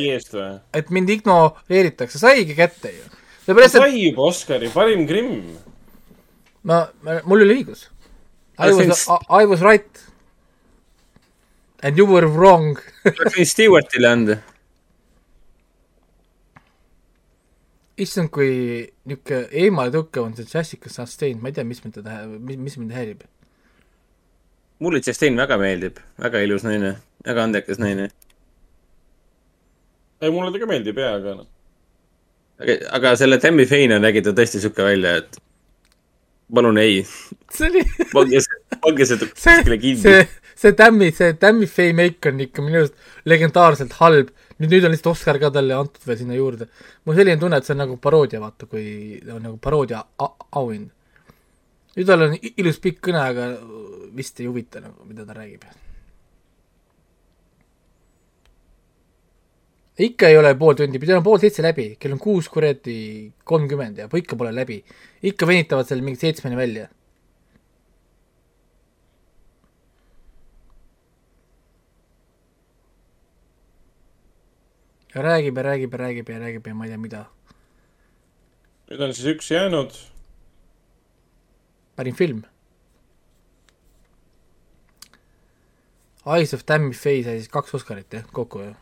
et 0.76 0.91
mind 0.92 1.12
ignoreeritakse, 1.15 2.20
saigi 2.20 2.57
kätte 2.58 2.92
ju. 2.92 3.07
sai 3.70 3.92
juba 3.94 4.28
Oscari, 4.28 4.68
parim 4.75 5.07
Grimm. 5.08 5.55
ma, 6.68 6.86
ma, 7.05 7.20
mul 7.25 7.47
oli 7.47 7.60
õigus. 7.60 7.86
I 8.59 8.69
Aga 8.69 8.77
was 8.77 9.01
see, 9.01 9.17
I 9.31 9.45
was 9.45 9.61
right. 9.62 10.05
And 11.83 11.97
you 11.97 12.07
were 12.07 12.27
wrong. 12.27 12.78
tuleks 13.07 13.37
võin 13.39 13.47
Stewartile 13.47 14.09
anda. 14.11 14.39
issand, 17.99 18.31
kui 18.35 18.51
niisugune 19.09 19.49
eemale 19.62 19.91
tõukav 19.95 20.28
on 20.28 20.37
see 20.37 20.47
Jessica 20.47 20.91
Chastain, 20.93 21.41
ma 21.43 21.51
ei 21.51 21.57
tea, 21.57 21.67
mis 21.67 21.83
mind 21.83 21.99
teda, 21.99 22.20
mis, 22.31 22.59
mis 22.62 22.78
mind 22.78 22.95
häirib. 22.95 23.25
mulle 24.78 25.01
Chastain 25.03 25.39
väga 25.39 25.59
meeldib, 25.59 25.99
väga 26.23 26.43
ilus 26.47 26.67
naine, 26.67 26.93
väga 27.27 27.47
andekas 27.49 27.81
naine. 27.83 28.11
ei, 30.20 30.31
mulle 30.31 30.53
ta 30.55 30.62
ka 30.62 30.70
meeldib 30.70 31.03
jaa, 31.03 31.17
aga 31.19 31.35
noh. 31.41 31.49
aga, 32.62 32.78
aga 33.01 33.17
selle 33.19 33.41
Tammy 33.43 33.67
Faye'na 33.67 33.99
nägi 34.03 34.23
ta 34.23 34.35
tõesti 34.37 34.62
sihuke 34.62 34.87
välja, 34.87 35.17
et 35.23 35.41
palun 36.55 36.78
ei, 36.81 37.01
see 37.52 37.68
oli, 37.68 37.85
pange 38.12 38.41
see, 38.44 38.60
pange 38.83 39.07
see 39.09 39.18
kuskile, 39.23 39.78
kinni 39.81 40.02
see, 40.02 40.28
see 40.57 40.75
Tammy, 40.78 41.10
see 41.15 41.35
Tammy 41.41 41.68
Faye 41.70 41.97
make 41.97 42.31
on 42.31 42.41
ikka 42.44 42.65
minu 42.65 42.83
arust 42.83 42.94
legendaarselt 43.28 43.97
halb. 44.01 44.31
nüüd, 44.59 44.73
nüüd 44.73 44.86
on 44.89 44.94
lihtsalt 44.94 45.12
Oscar 45.12 45.39
ka 45.39 45.52
talle 45.55 45.77
antud 45.77 46.07
veel 46.07 46.20
sinna 46.23 46.39
juurde. 46.39 46.68
mul 47.05 47.18
selline 47.18 47.41
tunne, 47.41 47.60
et 47.60 47.68
see 47.68 47.77
on 47.77 47.83
nagu 47.85 47.99
paroodia, 48.02 48.41
vaata, 48.43 48.67
kui 48.70 48.86
on 49.35 49.43
nagu 49.44 49.59
paroodia 49.62 50.05
auhind. 50.25 50.89
nüüd 51.97 52.09
tal 52.09 52.28
on 52.28 52.39
ilus 52.39 52.81
pikk 52.83 53.05
kõne, 53.10 53.27
aga 53.35 53.52
vist 54.17 54.41
ei 54.41 54.49
huvita 54.49 54.83
nagu, 54.85 55.05
mida 55.09 55.28
ta 55.28 55.36
räägib. 55.36 55.68
Ikka 59.99 60.28
ei 60.28 60.36
ole 60.39 60.55
pool 60.59 60.77
tundi, 60.78 60.99
pidi 60.99 61.12
olema 61.12 61.27
pool 61.27 61.41
seitse 61.43 61.62
läbi, 61.65 61.89
kell 61.99 62.15
on 62.15 62.23
kuus 62.23 62.49
kuradi 62.52 63.33
kolmkümmend 63.44 63.99
ja 63.99 64.07
ikka 64.07 64.36
pole 64.36 64.52
läbi. 64.55 64.85
ikka 65.23 65.47
venitavad 65.47 65.89
seal 65.89 66.05
mingi 66.07 66.20
seitsmeni 66.20 66.57
välja 66.57 66.86
ja 75.18 75.23
räägib 75.23 75.57
ja 75.57 75.62
räägib 75.62 75.93
ja 75.93 75.99
räägib 75.99 76.28
ja 76.28 76.39
räägib 76.39 76.67
ja 76.67 76.75
ma 76.75 76.85
ei 76.85 76.91
tea 76.91 76.99
mida. 76.99 77.25
nüüd 78.89 79.01
on 79.05 79.15
siis 79.15 79.27
üks 79.35 79.51
jäänud. 79.51 79.93
parim 81.97 82.15
film. 82.15 82.44
Eyes 86.27 86.55
of 86.55 86.65
Tammy 86.65 86.93
Faye 86.94 87.25
sai 87.25 87.39
siis 87.41 87.49
kaks 87.49 87.75
Oscarit 87.75 88.12
jah, 88.12 88.25
kokku 88.33 88.62
ju. 88.62 88.75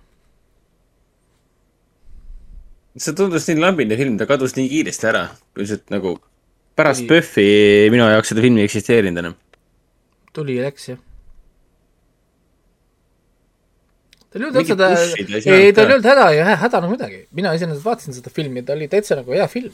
See 2.97 3.13
tundus 3.17 3.47
nii 3.49 3.61
lambine 3.61 3.97
film, 3.99 4.17
ta 4.19 4.27
kadus 4.29 4.55
nii 4.57 4.69
kiiresti 4.73 5.07
ära, 5.11 5.25
lihtsalt 5.59 5.91
nagu 5.93 6.15
pärast 6.77 7.03
Ei. 7.05 7.09
PÖFFi 7.11 7.45
minu 7.93 8.07
jaoks 8.09 8.33
seda 8.33 8.41
filmi 8.45 8.63
ei 8.63 8.69
eksisteerinud 8.71 9.21
enam. 9.25 9.35
tuli 10.37 10.57
ja 10.59 10.67
läks 10.69 10.89
jah. 10.91 10.99
tal 14.33 14.43
ei 14.43 14.49
olnud 14.49 14.61
üldse 14.61 14.77
ta, 14.77 14.89
ei 15.57 15.73
tal 15.77 15.89
ei 15.91 15.97
olnud 15.97 16.09
häda 16.11 16.27
ja 16.37 16.45
hä- 16.51 16.59
häda 16.65 16.81
nagu 16.85 16.93
midagi, 16.97 17.21
mina 17.37 17.53
iseenesest 17.57 17.85
vaatasin 17.87 18.17
seda 18.17 18.33
filmi, 18.35 18.63
ta 18.67 18.75
oli 18.77 18.89
täitsa 18.93 19.17
nagu 19.21 19.33
hea 19.33 19.47
film. 19.49 19.73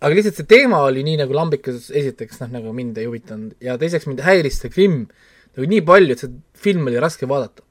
aga 0.00 0.14
lihtsalt 0.16 0.36
see 0.40 0.48
teema 0.48 0.80
oli 0.86 1.02
nii 1.06 1.18
nagu 1.22 1.32
lambikas, 1.36 1.90
esiteks 1.90 2.40
noh, 2.42 2.50
nagu 2.58 2.72
mind 2.76 2.98
ei 3.00 3.06
huvitanud 3.08 3.54
ja 3.64 3.76
teiseks 3.80 4.06
mind 4.10 4.20
häiris 4.24 4.60
see 4.62 4.72
Grimm 4.72 5.06
nagu 5.56 5.68
nii 5.70 5.80
palju, 5.86 6.12
et 6.16 6.24
see 6.24 6.32
film 6.66 6.88
oli 6.90 7.00
raske 7.00 7.28
vaadata. 7.28 7.62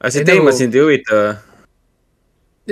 aga 0.00 0.10
see 0.12 0.24
Ei, 0.24 0.28
teema 0.32 0.50
nagu- 0.50 0.58
sind 0.60 0.74
ei 0.76 0.84
huvita 0.84 1.20
või? 1.20 1.34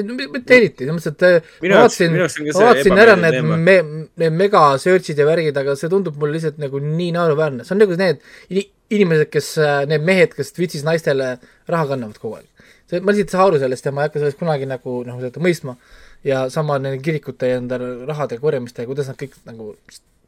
Mitte 0.03 0.57
eriti, 0.57 0.85
selles 0.85 0.97
mõttes, 0.97 1.13
et 1.15 1.27
äh, 1.29 1.51
ma 1.63 1.83
vaatasin, 1.83 2.17
vaatasin 2.57 3.03
ära 3.05 3.17
need 3.21 3.41
me, 3.45 3.77
need 4.21 4.39
mega 4.39 4.63
search'id 4.83 5.21
ja 5.21 5.27
värgid, 5.29 5.57
aga 5.61 5.77
see 5.79 5.91
tundub 5.93 6.17
mulle 6.21 6.37
lihtsalt 6.39 6.59
nagu 6.63 6.81
nii 6.83 7.13
naeruväärne, 7.15 7.67
see 7.67 7.77
on 7.77 7.83
nagu 7.85 7.99
need 8.01 8.25
ini- 8.51 8.69
inimesed, 8.95 9.31
kes, 9.33 9.53
need 9.91 10.07
mehed, 10.07 10.35
kes 10.37 10.53
Twitch'is 10.57 10.85
naistele 10.87 11.37
raha 11.71 11.91
kannavad 11.93 12.19
kogu 12.23 12.41
aeg. 12.41 12.49
see, 12.91 13.01
ma 13.01 13.15
lihtsalt 13.15 13.31
ei 13.31 13.37
saa 13.39 13.47
aru 13.49 13.61
sellest 13.63 13.87
ja 13.87 13.93
ma 13.95 14.03
ei 14.03 14.11
hakka 14.11 14.25
sellest 14.25 14.41
kunagi 14.41 14.67
nagu 14.69 14.99
noh, 15.07 15.23
mõistma 15.47 15.77
ja 16.25 16.49
sama 16.53 16.79
nende 16.81 17.01
kirikute 17.05 17.49
ja 17.49 17.61
enda 17.61 17.79
rahade 18.09 18.39
korjamiste 18.41 18.83
ja 18.85 18.91
kuidas 18.91 19.09
nad 19.09 19.21
kõik 19.21 19.39
nagu 19.49 19.75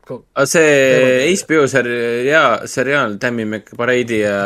aga 0.07 0.47
see 0.47 1.35
HBO 1.43 1.65
seriaal, 1.67 2.67
seriaal 2.71 3.17
Tammy 3.19 3.45
McBride'i 3.45 4.21
ja 4.23 4.37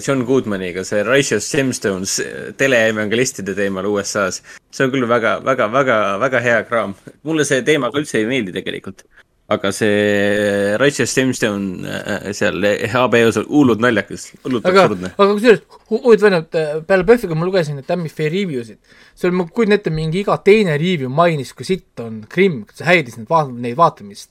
John 0.00 0.24
Goodmaniga, 0.24 0.84
see 0.88 1.02
Righteous 1.04 1.50
Gemstones 1.52 2.14
teleevangelistide 2.56 3.52
teemal 3.58 3.84
USA-s, 3.90 4.40
see 4.72 4.86
on 4.86 4.92
küll 4.94 5.04
väga, 5.10 5.38
väga, 5.44 5.66
väga, 5.74 5.98
väga 6.22 6.40
hea 6.46 6.62
kraam. 6.68 6.94
mulle 7.28 7.44
see 7.44 7.60
teema 7.66 7.90
ka 7.92 8.00
üldse 8.00 8.16
ei 8.22 8.26
meeldi 8.30 8.54
tegelikult. 8.56 9.04
aga 9.50 9.72
see 9.74 10.76
Righteous 10.78 11.12
Gemstone 11.18 11.84
äh, 11.90 12.32
seal 12.32 12.62
HBO-s 12.94 13.40
on 13.42 13.48
hullult 13.50 13.80
naljakas, 13.82 14.28
hullult 14.44 14.64
aga, 14.70 14.84
absurdne. 14.86 15.12
aga 15.18 15.30
kusjuures 15.34 15.62
hu- 15.90 16.02
huvitav 16.04 16.28
on, 16.30 16.36
et 16.40 16.54
äh, 16.60 16.74
peale 16.86 17.04
PÖFFiga 17.08 17.34
ma 17.36 17.48
lugesin 17.48 17.76
neid 17.80 17.88
Tammi 17.90 18.08
Fair 18.08 18.30
review 18.32 18.62
sid, 18.64 18.78
seal 19.18 19.34
ma 19.34 19.44
kujutan 19.50 19.74
ette, 19.76 19.90
mingi 19.92 20.22
iga 20.22 20.36
teine 20.46 20.78
review 20.80 21.10
mainis, 21.12 21.50
kui 21.52 21.66
sitt 21.66 21.98
on 22.00 22.22
Krimm, 22.30 22.62
see 22.72 22.86
häiris 22.86 23.18
neid 23.18 23.28
vaat-, 23.28 23.50
neid 23.66 23.76
vaatamist. 23.76 24.30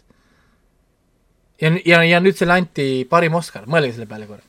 ja, 1.61 1.71
ja, 1.85 1.99
ja 2.07 2.21
nüüd 2.23 2.37
selle 2.39 2.55
anti 2.59 2.87
parim 3.09 3.35
Oscar, 3.39 3.67
mõelge 3.69 3.95
selle 3.97 4.07
peale 4.09 4.27
korra. 4.29 4.43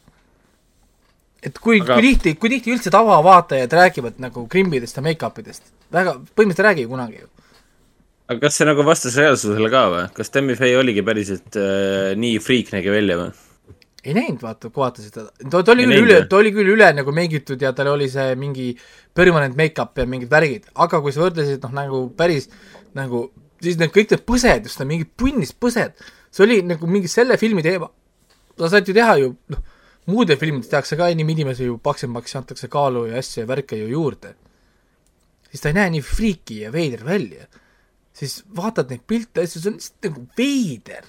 et 1.43 1.59
kui 1.59 1.81
Aga- 1.81 1.97
kui 1.97 2.11
tihti, 2.11 2.37
kui 2.37 2.53
tihti 2.53 2.75
üldse 2.75 2.93
tavavaatajad 2.93 3.77
räägivad 3.81 4.19
nagu 4.21 4.47
Krimmidest 4.49 4.97
ja 4.97 5.05
make-up 5.05 5.39
idest, 5.41 5.71
väga, 5.93 6.19
põhimõtteliselt 6.37 6.65
ei 6.65 6.69
räägi 6.69 6.89
kunagi 6.89 7.23
ju. 7.23 7.29
aga 8.31 8.41
kas 8.41 8.59
see 8.59 8.69
nagu 8.69 8.87
vastas 8.87 9.17
reaalsusele 9.17 9.71
ka 9.73 9.85
või? 9.95 10.09
kas 10.15 10.31
Tammy 10.31 10.57
Faye 10.59 10.77
oligi 10.79 11.03
päriselt 11.07 11.57
äh, 11.57 12.13
nii 12.17 12.39
friik 12.45 12.75
nägi 12.77 12.93
välja 12.93 13.17
või? 13.23 13.31
ei 14.05 14.15
näinud, 14.17 14.41
vaata, 14.41 14.71
kui 14.71 14.81
vaatasid 14.81 15.13
teda, 15.13 15.29
ta, 15.51 15.63
ta 15.63 15.73
oli 15.73 15.85
küll 15.89 16.07
üle 16.07 16.21
ta 16.29 16.39
oli 16.39 16.53
küll 16.57 16.73
üle 16.73 16.93
nagu 16.97 17.13
meigitud 17.13 17.61
ja 17.61 17.73
tal 17.77 17.93
oli 17.93 18.09
see 18.09 18.33
mingi 18.41 18.71
permanent 19.17 19.57
make-up 19.59 19.99
ja 19.99 20.07
mingid 20.09 20.31
värgid, 20.33 20.71
aga 20.75 21.03
kui 21.05 21.13
sa 21.13 21.25
võrdlesid 21.25 21.65
noh, 21.67 21.75
nagu 21.77 22.07
päris 22.17 22.49
nagu 22.97 23.29
siis 23.61 23.77
need 23.81 23.93
kõik 23.95 24.15
need 24.15 24.25
põsed, 24.29 24.65
just 24.69 24.81
need 24.81 24.89
mingid 24.95 25.13
punnis 25.21 25.53
põsed, 25.53 25.97
see 26.31 26.47
oli 26.47 26.61
nagu 26.67 26.87
mingi 26.87 27.09
selle 27.09 27.37
filmi 27.41 27.63
teema. 27.63 27.91
sa 28.59 28.69
saad 28.69 28.89
ju 28.89 28.95
teha 28.95 29.17
ju 29.19 29.35
noh, 29.55 29.63
muude 30.07 30.37
filmides 30.37 30.71
tehakse 30.71 30.97
ka 30.97 31.09
enim 31.11 31.29
inimesi 31.29 31.65
ju 31.65 31.79
paksemaks, 31.79 32.37
antakse 32.37 32.69
kaalu 32.69 33.07
ja 33.11 33.19
asju 33.19 33.43
ja 33.43 33.47
värke 33.47 33.77
ju 33.77 33.89
juurde. 33.89 34.35
siis 35.51 35.61
ta 35.61 35.69
ei 35.69 35.79
näe 35.79 35.91
nii 35.97 36.03
friiki 36.03 36.61
ja 36.65 36.73
veider 36.73 37.05
välja. 37.05 37.47
siis 38.13 38.43
vaatad 38.57 38.91
neid 38.91 39.07
pilte, 39.07 39.47
see 39.47 39.67
on 39.69 39.79
lihtsalt 39.79 40.11
nagu 40.11 40.27
veider 40.37 41.05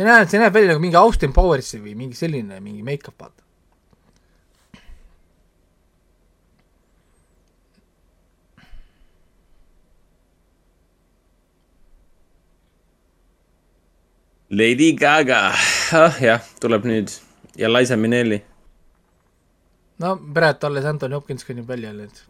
see 0.00 0.08
näeb, 0.08 0.28
see 0.30 0.40
näeb 0.40 0.54
välja 0.54 0.72
nagu 0.72 0.82
mingi 0.82 0.98
Austin 0.98 1.32
Powersi 1.36 1.80
või 1.82 1.94
mingi 1.98 2.16
selline 2.18 2.60
mingi 2.64 2.84
make-up, 2.86 3.16
vaata. 3.20 3.44
Lady 14.50 14.92
Gaga, 14.98 15.52
ah 15.94 16.16
jah, 16.18 16.42
tuleb 16.60 16.86
nüüd 16.88 17.12
ja 17.58 17.68
Liza 17.70 17.96
Minnelli. 17.96 18.40
no 20.02 20.16
praegu 20.34 20.66
alles 20.66 20.88
Anthony 20.90 21.14
Hopkins 21.14 21.46
kõnnib 21.46 21.68
välja 21.68 21.92
et 21.92 22.24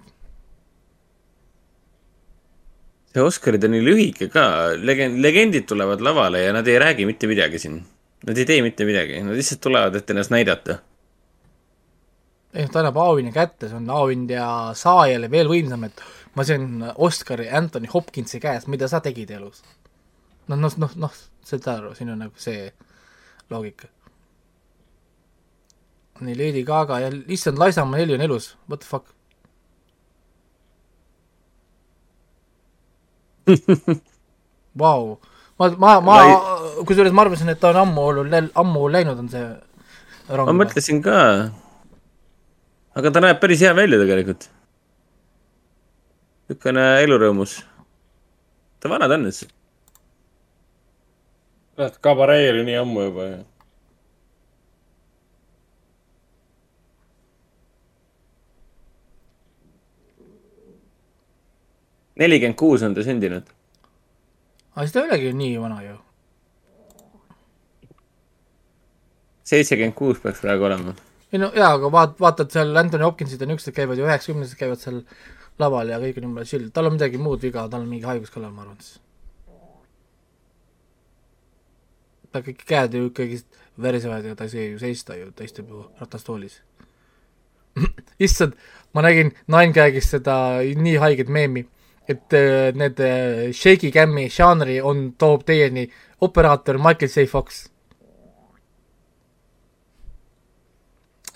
see 3.15 3.24
Oscarid 3.24 3.65
on 3.65 3.74
nii 3.74 3.86
lühike 3.86 4.28
ka, 4.31 4.44
legend, 4.76 5.18
legendid 5.24 5.66
tulevad 5.70 6.05
lavale 6.05 6.44
ja 6.44 6.52
nad 6.52 6.68
ei 6.68 6.78
räägi 6.78 7.07
mitte 7.08 7.26
midagi 7.31 7.58
siin. 7.58 7.81
Nad 8.26 8.39
ei 8.39 8.44
tee 8.44 8.60
mitte 8.62 8.84
midagi, 8.84 9.23
nad 9.24 9.34
lihtsalt 9.34 9.62
tulevad, 9.65 9.97
et 9.97 10.10
ennast 10.10 10.31
näidata. 10.31 10.78
ei 12.52 12.66
noh, 12.66 12.70
ta 12.70 12.82
annab 12.82 12.97
auhinna 13.00 13.32
kätte, 13.32 13.68
see 13.70 13.78
on 13.78 13.90
auhind 13.90 14.31
ja 14.31 14.47
saajale 14.76 15.31
veel 15.31 15.49
võimsam, 15.49 15.86
et 15.86 16.02
ma 16.34 16.44
sain 16.44 16.84
Oscari 16.97 17.49
Anthony 17.49 17.89
Hopkinsi 17.94 18.40
käest, 18.42 18.68
mida 18.68 18.89
sa 18.90 19.00
tegid 19.00 19.31
elus. 19.31 19.62
noh, 20.51 20.59
noh, 20.59 20.75
noh, 20.83 20.93
noh, 21.07 21.17
saad 21.47 21.67
aru, 21.70 21.95
siin 21.95 22.11
on 22.12 22.20
nagu 22.25 22.43
see 22.43 22.69
loogika. 23.51 23.89
nii, 26.20 26.37
Lady 26.37 26.62
Gaga 26.69 26.99
ja 27.01 27.09
issand, 27.33 27.59
Liza 27.62 27.85
Minnelli 27.89 28.15
on 28.19 28.20
elus, 28.27 28.57
what 28.69 28.81
the 28.83 28.87
fuck. 28.87 29.07
Vau, 34.81 35.19
ma, 35.59 35.70
ma, 35.81 35.95
ma 36.05 36.17
kusjuures 36.87 37.15
ma 37.17 37.25
arvasin, 37.25 37.49
et 37.55 37.61
ta 37.62 37.73
on 37.73 37.81
ammu 37.87 38.05
olnud, 38.11 38.51
ammu 38.62 38.89
läinud 38.93 39.23
on 39.23 39.31
see 39.33 39.47
rong 40.37 40.51
ma. 40.51 40.59
mõtlesin 40.61 41.01
ka. 41.05 41.17
aga 43.01 43.15
ta 43.15 43.23
näeb 43.25 43.41
päris 43.43 43.65
hea 43.65 43.73
välja 43.77 43.99
tegelikult. 44.03 44.51
niisugune 46.51 46.85
elurõõmus. 47.07 47.53
ta 48.81 48.93
vana 48.93 49.09
ta 49.09 49.17
on 49.17 49.27
üldse? 49.31 49.49
kurat, 51.81 51.97
kabaree 51.99 52.50
oli 52.52 52.65
nii 52.65 52.76
ammu 52.76 53.02
juba 53.02 53.25
ju. 53.26 53.39
nelikümmend 62.20 62.57
kuus 62.60 62.83
on 62.83 62.94
ta 62.94 63.00
sündinud. 63.00 63.49
aga 64.75 64.84
siis 64.84 64.92
ta 64.92 65.00
ei 65.00 65.09
olegi 65.09 65.33
nii 65.33 65.60
vana 65.60 65.83
ju. 65.83 65.97
seitsekümmend 69.44 69.97
kuus 69.97 70.20
peaks 70.20 70.44
praegu 70.44 70.68
olema. 70.68 70.94
ei 71.33 71.41
no 71.41 71.52
jaa, 71.57 71.73
aga 71.78 71.89
vaat-, 71.97 72.18
vaatad 72.20 72.52
seal 72.52 72.76
Anthony 72.76 73.09
Hopkinsid 73.09 73.41
ja 73.41 73.47
niisugused 73.47 73.76
käivad 73.76 73.97
ju 73.97 74.05
üheksakümnesed 74.05 74.60
käivad 74.60 74.84
seal 74.84 75.00
laval 75.59 75.89
ja 75.89 75.97
kõik 76.02 76.20
on 76.20 76.28
jumala 76.28 76.44
chill, 76.44 76.68
tal 76.75 76.92
on 76.92 77.00
midagi 77.00 77.17
muud 77.17 77.41
viga, 77.41 77.68
tal 77.73 77.86
on 77.86 77.89
mingi 77.89 78.05
haigus 78.05 78.36
kallal, 78.36 78.52
ma 78.52 78.68
arvan 78.68 78.76
siis. 78.84 78.99
Ta 82.33 82.42
kõik 82.47 82.62
käed 82.67 82.94
ju 82.94 83.09
ikkagi 83.09 83.41
värisevad 83.81 84.25
ja 84.25 84.36
ta 84.39 84.47
ei 84.47 84.52
saa 84.52 84.67
ju 84.67 84.78
seista 84.78 85.17
ju, 85.18 85.31
ta 85.34 85.44
istub 85.44 85.68
ju 85.68 85.84
ratastoolis. 86.00 86.60
issand, 88.26 88.57
ma 88.94 89.05
nägin 89.07 89.34
Nine 89.47 89.75
Gagis 89.75 90.10
seda 90.10 90.36
nii 90.60 90.97
haiget 91.02 91.28
meemi, 91.31 91.67
et 92.09 92.34
äh, 92.34 92.70
need 92.75 93.00
äh, 93.00 93.50
shaky 93.55 93.92
cam'i 93.94 94.28
žanri 94.31 94.81
on, 94.83 95.12
toob 95.18 95.44
teieni 95.47 95.86
operaator 96.20 96.78
Michael 96.78 97.12
J 97.15 97.28
Fox 97.31 97.68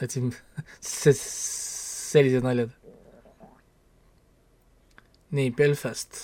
et 0.03 0.11
siin 0.11 0.33
see, 0.81 1.15
sellised 1.15 2.45
naljad. 2.45 2.73
nii, 5.35 5.51
Belfast. 5.51 6.19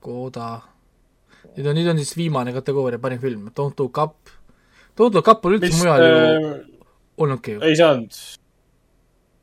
Koda. 0.00 0.71
Nüüd 1.56 1.68
on, 1.68 1.76
nüüd 1.76 1.90
on 1.92 2.00
siis 2.00 2.14
viimane 2.16 2.54
kategooria, 2.54 3.00
parim 3.02 3.20
film, 3.22 3.48
Don't 3.56 3.80
Look 3.80 3.98
Up. 4.00 4.32
Don't 4.98 5.14
Look 5.16 5.28
Up 5.28 5.42
pole 5.42 5.58
üldse 5.58 5.72
mujal 5.78 6.04
ju 6.04 6.14
äh, 6.14 6.48
olnudki 7.16 7.56
ju. 7.56 7.62
ei 7.66 7.76
saanud. 7.76 8.20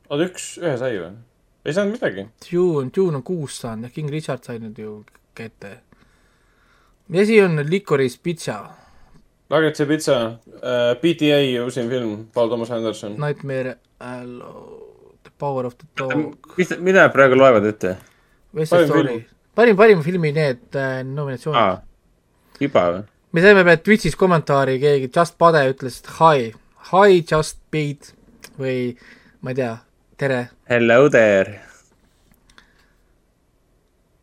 oota, 0.10 0.26
üks, 0.26 0.52
ühe 0.62 0.76
sai 0.82 0.98
või? 0.98 1.14
ei 1.66 1.78
saanud 1.78 1.98
midagi. 1.98 2.28
Dune, 2.48 2.92
Dune 2.96 3.22
on 3.22 3.26
kuus 3.26 3.60
saanud 3.62 3.90
ja 3.90 3.94
King 3.94 4.12
Richard 4.14 4.46
sai 4.48 4.60
nüüd 4.62 4.80
ju 4.82 5.00
kätte. 5.38 5.80
mis 7.08 7.26
asi 7.26 7.42
on 7.44 7.64
Licorice 7.70 8.20
Pizza, 8.24 8.60
Nuggetsi 9.50 9.86
pitsa 9.90 10.16
äh,, 10.62 10.94
PTA 11.02 11.64
uusim 11.64 11.90
film, 11.90 12.28
Paul 12.34 12.50
Thomas 12.50 12.70
Anderson. 12.72 13.16
Nightmare 13.18 13.80
Hello, 14.00 15.16
The 15.24 15.32
Power 15.38 15.66
of 15.66 15.78
the 15.78 15.88
Dog, 15.98 16.38
mis, 16.58 16.70
mida 16.78 17.08
nad 17.08 17.14
praegu 17.14 17.38
loevad 17.38 17.66
ette? 17.66 17.96
Parim 18.54 19.24
parim, 19.56 19.78
parim 19.78 20.04
filmi 20.06 20.32
need 20.34 20.78
äh, 20.78 21.02
nominatsioonid 21.06 21.60
aa, 21.60 21.80
juba 22.60 22.86
või? 22.94 23.06
me 23.32 23.44
saime 23.46 23.64
peale 23.64 23.82
Twitch'is 23.84 24.18
kommentaari, 24.20 24.80
keegi 24.82 25.10
Just 25.16 25.38
Pade 25.38 25.62
ütles 25.72 26.02
hi, 26.20 26.52
hi 26.92 27.24
Just 27.32 27.60
Beat 27.72 28.14
või 28.60 28.96
ma 29.42 29.54
ei 29.54 29.60
tea, 29.60 29.74
tere. 30.20 30.40
Hello 30.70 31.08
there. 31.10 31.62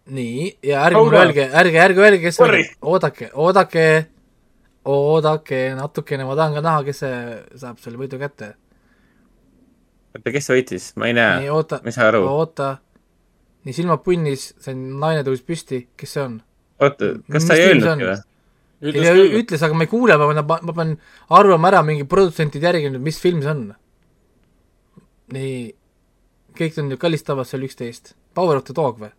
nii, 0.06 0.50
ja 0.62 0.84
ärge 0.86 1.00
mulle 1.00 1.18
öelge, 1.18 1.48
ärge, 1.50 1.80
ärge 1.82 2.02
öelge, 2.02 2.20
kes 2.22 2.36
see 2.38 2.46
oli, 2.46 2.62
oodake, 2.82 3.30
oodake, 3.34 3.86
oodake 4.86 5.62
natukene, 5.74 6.26
ma 6.28 6.36
tahan 6.38 6.54
ka 6.54 6.62
näha, 6.62 6.84
kes 6.86 7.02
see 7.02 7.16
saab 7.62 7.80
selle 7.82 7.98
võidu 7.98 8.20
kätte. 8.20 8.52
oota, 10.14 10.34
kes 10.34 10.50
võitis? 10.52 10.90
ma 11.00 11.10
ei 11.10 11.16
näe. 11.16 11.48
ma 11.50 11.80
ei 11.82 11.96
saa 11.96 12.10
aru. 12.12 12.22
oota, 12.30 12.76
nii 13.66 13.74
silmad 13.74 14.04
punnis, 14.06 14.52
see 14.62 14.76
naine 14.76 15.26
tõusis 15.26 15.46
püsti, 15.46 15.82
kes 15.98 16.14
see 16.18 16.22
on? 16.22 16.38
oota, 16.80 17.12
kas 17.32 17.48
ta 17.48 17.54
Mis 17.54 17.60
ei 17.60 17.66
öelnudki 17.70 17.92
on? 17.92 18.04
või? 18.04 18.16
ei 18.82 18.92
ütles 18.92 19.08
küll. 19.08 19.34
ütles, 19.40 19.66
aga 19.66 19.78
ma 19.78 19.86
ei 19.86 19.90
kuule, 19.90 20.16
ma 20.20 20.28
pean, 20.44 20.68
ma 20.68 20.76
pean 20.76 20.94
arvama 21.40 21.72
ära 21.72 21.82
mingi 21.86 22.06
produtsentide 22.08 22.68
järgi 22.68 22.92
nüüd, 22.92 23.04
mis 23.08 23.20
film 23.22 23.42
see 23.44 23.52
on. 23.52 23.66
nii, 25.36 25.60
kõik 26.58 26.80
on 26.82 26.92
ju 26.92 27.00
kallistavad 27.00 27.48
seal 27.48 27.64
üksteist. 27.66 28.14
Power 28.36 28.60
of 28.60 28.66
the 28.68 28.76
Dog 28.76 29.00
või? 29.00 29.12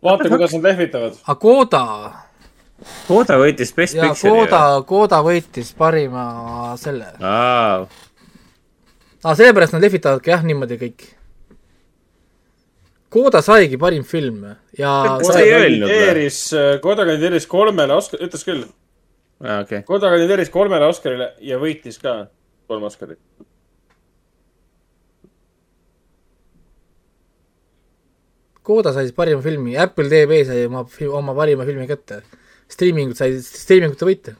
vaata, 0.00 0.30
kuidas 0.32 0.54
nad 0.56 0.68
lehvitavad. 0.70 1.18
Agoda 1.28 1.84
Koda 3.06 3.36
võitis 3.40 3.72
Best 3.76 3.96
ja 3.96 4.08
Picture'i. 4.08 4.46
Koda, 4.46 4.60
Koda 4.88 5.20
võitis 5.24 5.72
parima 5.76 6.24
selle. 6.80 7.12
aa, 7.20 7.84
aa, 9.20 9.34
sellepärast 9.34 9.76
nad 9.76 9.84
lehvitavadki 9.84 10.32
jah, 10.32 10.44
niimoodi 10.46 10.78
kõik. 10.80 11.08
Koda 13.10 13.40
saigi 13.42 13.78
parim 13.80 14.04
film 14.06 14.44
ja 14.78 14.90
või? 15.18 15.32
kandideeris, 15.34 16.42
Koda 16.82 17.06
kandideeris 17.08 17.48
kolmele 17.50 17.96
Oscar, 17.98 18.22
ütles 18.22 18.46
küll. 18.46 18.62
aa, 19.42 19.64
okei. 19.64 19.82
Koda 19.88 20.12
kandideeris 20.12 20.52
kolmele 20.54 20.86
Oscarile 20.86 21.32
ja 21.42 21.58
võitis 21.58 21.98
ka 22.02 22.20
kolm 22.70 22.86
Oscarit. 22.86 23.18
Koda 28.70 28.92
sai 28.94 29.08
siis 29.08 29.16
parima 29.16 29.42
filmi, 29.42 29.74
Apple 29.74 30.06
TV 30.12 30.44
sai 30.46 30.68
oma, 30.68 30.84
oma 31.18 31.34
parima 31.34 31.66
filmi 31.66 31.88
kätte. 31.90 32.22
striimingut 32.70 33.18
sai, 33.18 33.40
striimingute 33.42 34.06
võite. 34.06 34.36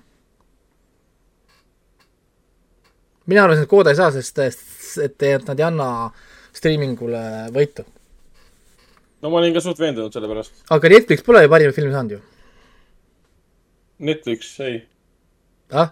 mina 3.26 3.44
arvasin, 3.44 3.65
et 3.66 3.70
Koda 3.70 3.90
ei 3.90 3.99
saa, 3.99 4.10
sest, 4.15 4.39
et, 4.39 5.23
et 5.23 5.47
nad 5.47 5.58
ei 5.58 5.66
anna 5.66 5.89
striimingule 6.55 7.23
võitu. 7.55 7.84
No 9.23 9.31
ma 9.31 9.40
olin 9.40 9.55
ka 9.55 9.62
suht 9.65 9.81
veendunud 9.81 10.15
selle 10.15 10.28
pärast. 10.31 10.62
aga 10.76 10.92
Netflix 10.94 11.24
pole 11.26 11.44
ju 11.44 11.52
parima 11.52 11.76
filmi 11.76 11.94
saanud 11.94 12.16
ju. 12.16 12.20
Netflix, 14.10 14.55
ei. 14.65 14.78
ah, 15.76 15.90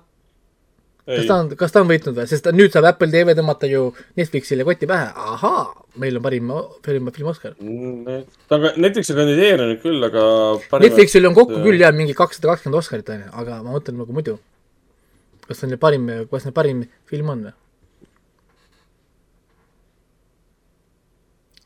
kas 1.05 1.27
ta 1.29 1.37
on, 1.43 1.51
kas 1.61 1.75
ta 1.75 1.83
on 1.85 1.91
võitnud 1.91 2.17
või, 2.17 2.29
sest 2.31 2.49
nüüd 2.57 2.73
saab 2.73 2.89
Apple 2.93 3.11
TV 3.13 3.37
tõmmata 3.37 3.69
ju 3.69 3.91
Netflixile 4.17 4.65
koti 4.69 4.89
pähe, 4.89 5.11
ahaa, 5.33 5.67
meil 6.01 6.17
on 6.21 6.25
parim 6.25 6.53
film, 6.87 7.13
film 7.17 7.33
Oscar. 7.35 7.57
ta 7.59 8.59
on 8.59 8.67
ka, 8.67 8.75
Netflix 8.81 9.13
on 9.13 9.21
kandideerinud 9.21 9.83
küll, 9.85 10.09
aga. 10.09 10.25
Netflixil 10.85 11.29
on 11.29 11.37
kokku 11.37 11.61
küll 11.65 11.85
jah, 11.85 11.93
mingi 11.97 12.17
kakssada 12.17 12.55
kakskümmend 12.55 12.81
Oscarit 12.81 13.13
on 13.13 13.27
ju, 13.27 13.33
aga 13.45 13.63
ma 13.65 13.77
mõtlen 13.77 14.01
nagu 14.01 14.17
muidu. 14.17 14.39
kas 15.49 15.61
see 15.61 15.69
on 15.69 15.81
parim, 15.81 16.09
kas 16.33 16.45
neil 16.45 16.57
parim 16.57 16.85
film 17.09 17.33
on 17.33 17.49
või? 17.49 17.57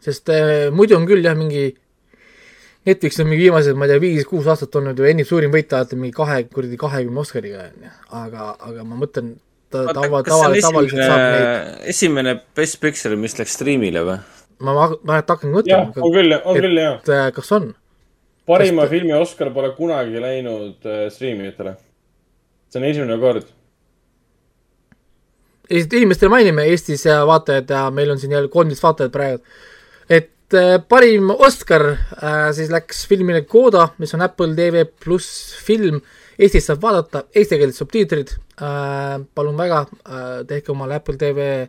Sest 0.03 0.33
äh, 0.33 0.69
muidu 0.75 0.99
on 0.99 1.07
küll 1.09 1.25
jah, 1.25 1.39
mingi 1.39 1.71
Netflix 2.87 3.21
on 3.23 3.29
mingi 3.31 3.45
viimased, 3.47 3.79
ma 3.79 3.87
ei 3.87 3.95
tea, 3.95 4.03
viis-kuus 4.03 4.49
aastat 4.51 4.75
olnud 4.81 4.99
ju 4.99 5.07
enim 5.07 5.27
suurim 5.27 5.53
võitja, 5.55 5.85
mingi 5.95 6.15
kahe, 6.17 6.41
kuradi 6.51 6.79
kahekümne 6.81 7.23
Oscariga 7.23 7.69
on 7.69 7.87
ju, 7.87 7.93
aga, 8.19 8.49
aga 8.59 8.87
ma 8.89 8.99
mõtlen, 9.05 9.37
ta 9.71 9.85
tava, 9.95 10.23
see 10.27 10.35
on 10.35 10.49
tava, 10.49 10.63
tavaliselt 10.67 11.05
saab 11.05 11.23
neid, 11.23 11.85
esimene, 11.95 12.35
Best 12.59 12.81
Picture, 12.83 13.19
mis 13.19 13.39
läks 13.39 13.55
striimile 13.59 14.03
või? 14.09 14.19
ma, 14.63 14.75
ma, 14.75 14.89
ma 15.07 15.21
hakkan 15.21 15.47
jah, 15.47 15.55
mõtlema, 15.55 15.95
on 16.03 16.15
küll, 16.17 16.37
on 16.39 16.59
küll 16.59 16.83
jah. 16.83 16.99
et 16.99 17.15
äh, 17.15 17.31
kas 17.37 17.55
on? 17.55 17.71
parima 18.47 18.87
filmi 18.91 19.15
Oscar 19.15 19.53
pole 19.55 19.73
kunagi 19.77 20.23
läinud 20.23 20.87
äh, 20.87 21.07
striimijatele. 21.15 21.77
see 22.71 22.81
on 22.81 22.89
esimene 22.89 23.19
kord. 23.23 23.47
inimestele 25.71 26.31
mainime 26.31 26.67
Eestis 26.71 27.07
ja 27.07 27.23
vaatajad 27.27 27.71
ja 27.71 27.91
meil 27.91 28.11
on 28.11 28.19
siin 28.19 28.33
jälle 28.33 28.49
kolmteist 28.49 28.83
vaatajat 28.83 29.13
praegu, 29.13 29.43
et 30.09 30.55
äh, 30.55 30.79
parim 30.89 31.31
Oscar 31.35 31.87
äh, 31.93 32.51
siis 32.57 32.71
läks 32.73 33.07
filmile 33.11 33.45
Coda, 33.45 33.89
mis 33.99 34.15
on 34.15 34.23
Apple 34.23 34.55
TV 34.57 34.85
pluss 34.87 35.55
film, 35.65 36.03
Eestis 36.43 36.65
saab 36.67 36.81
vaadata, 36.83 37.27
eestikeelsed 37.37 37.77
subtiitrid. 37.77 38.31
Äh,, 38.57 39.21
palun 39.35 39.57
väga 39.59 39.83
äh,, 39.85 40.29
tehke 40.49 40.73
omale 40.73 40.97
Apple 40.97 41.19
TV 41.21 41.67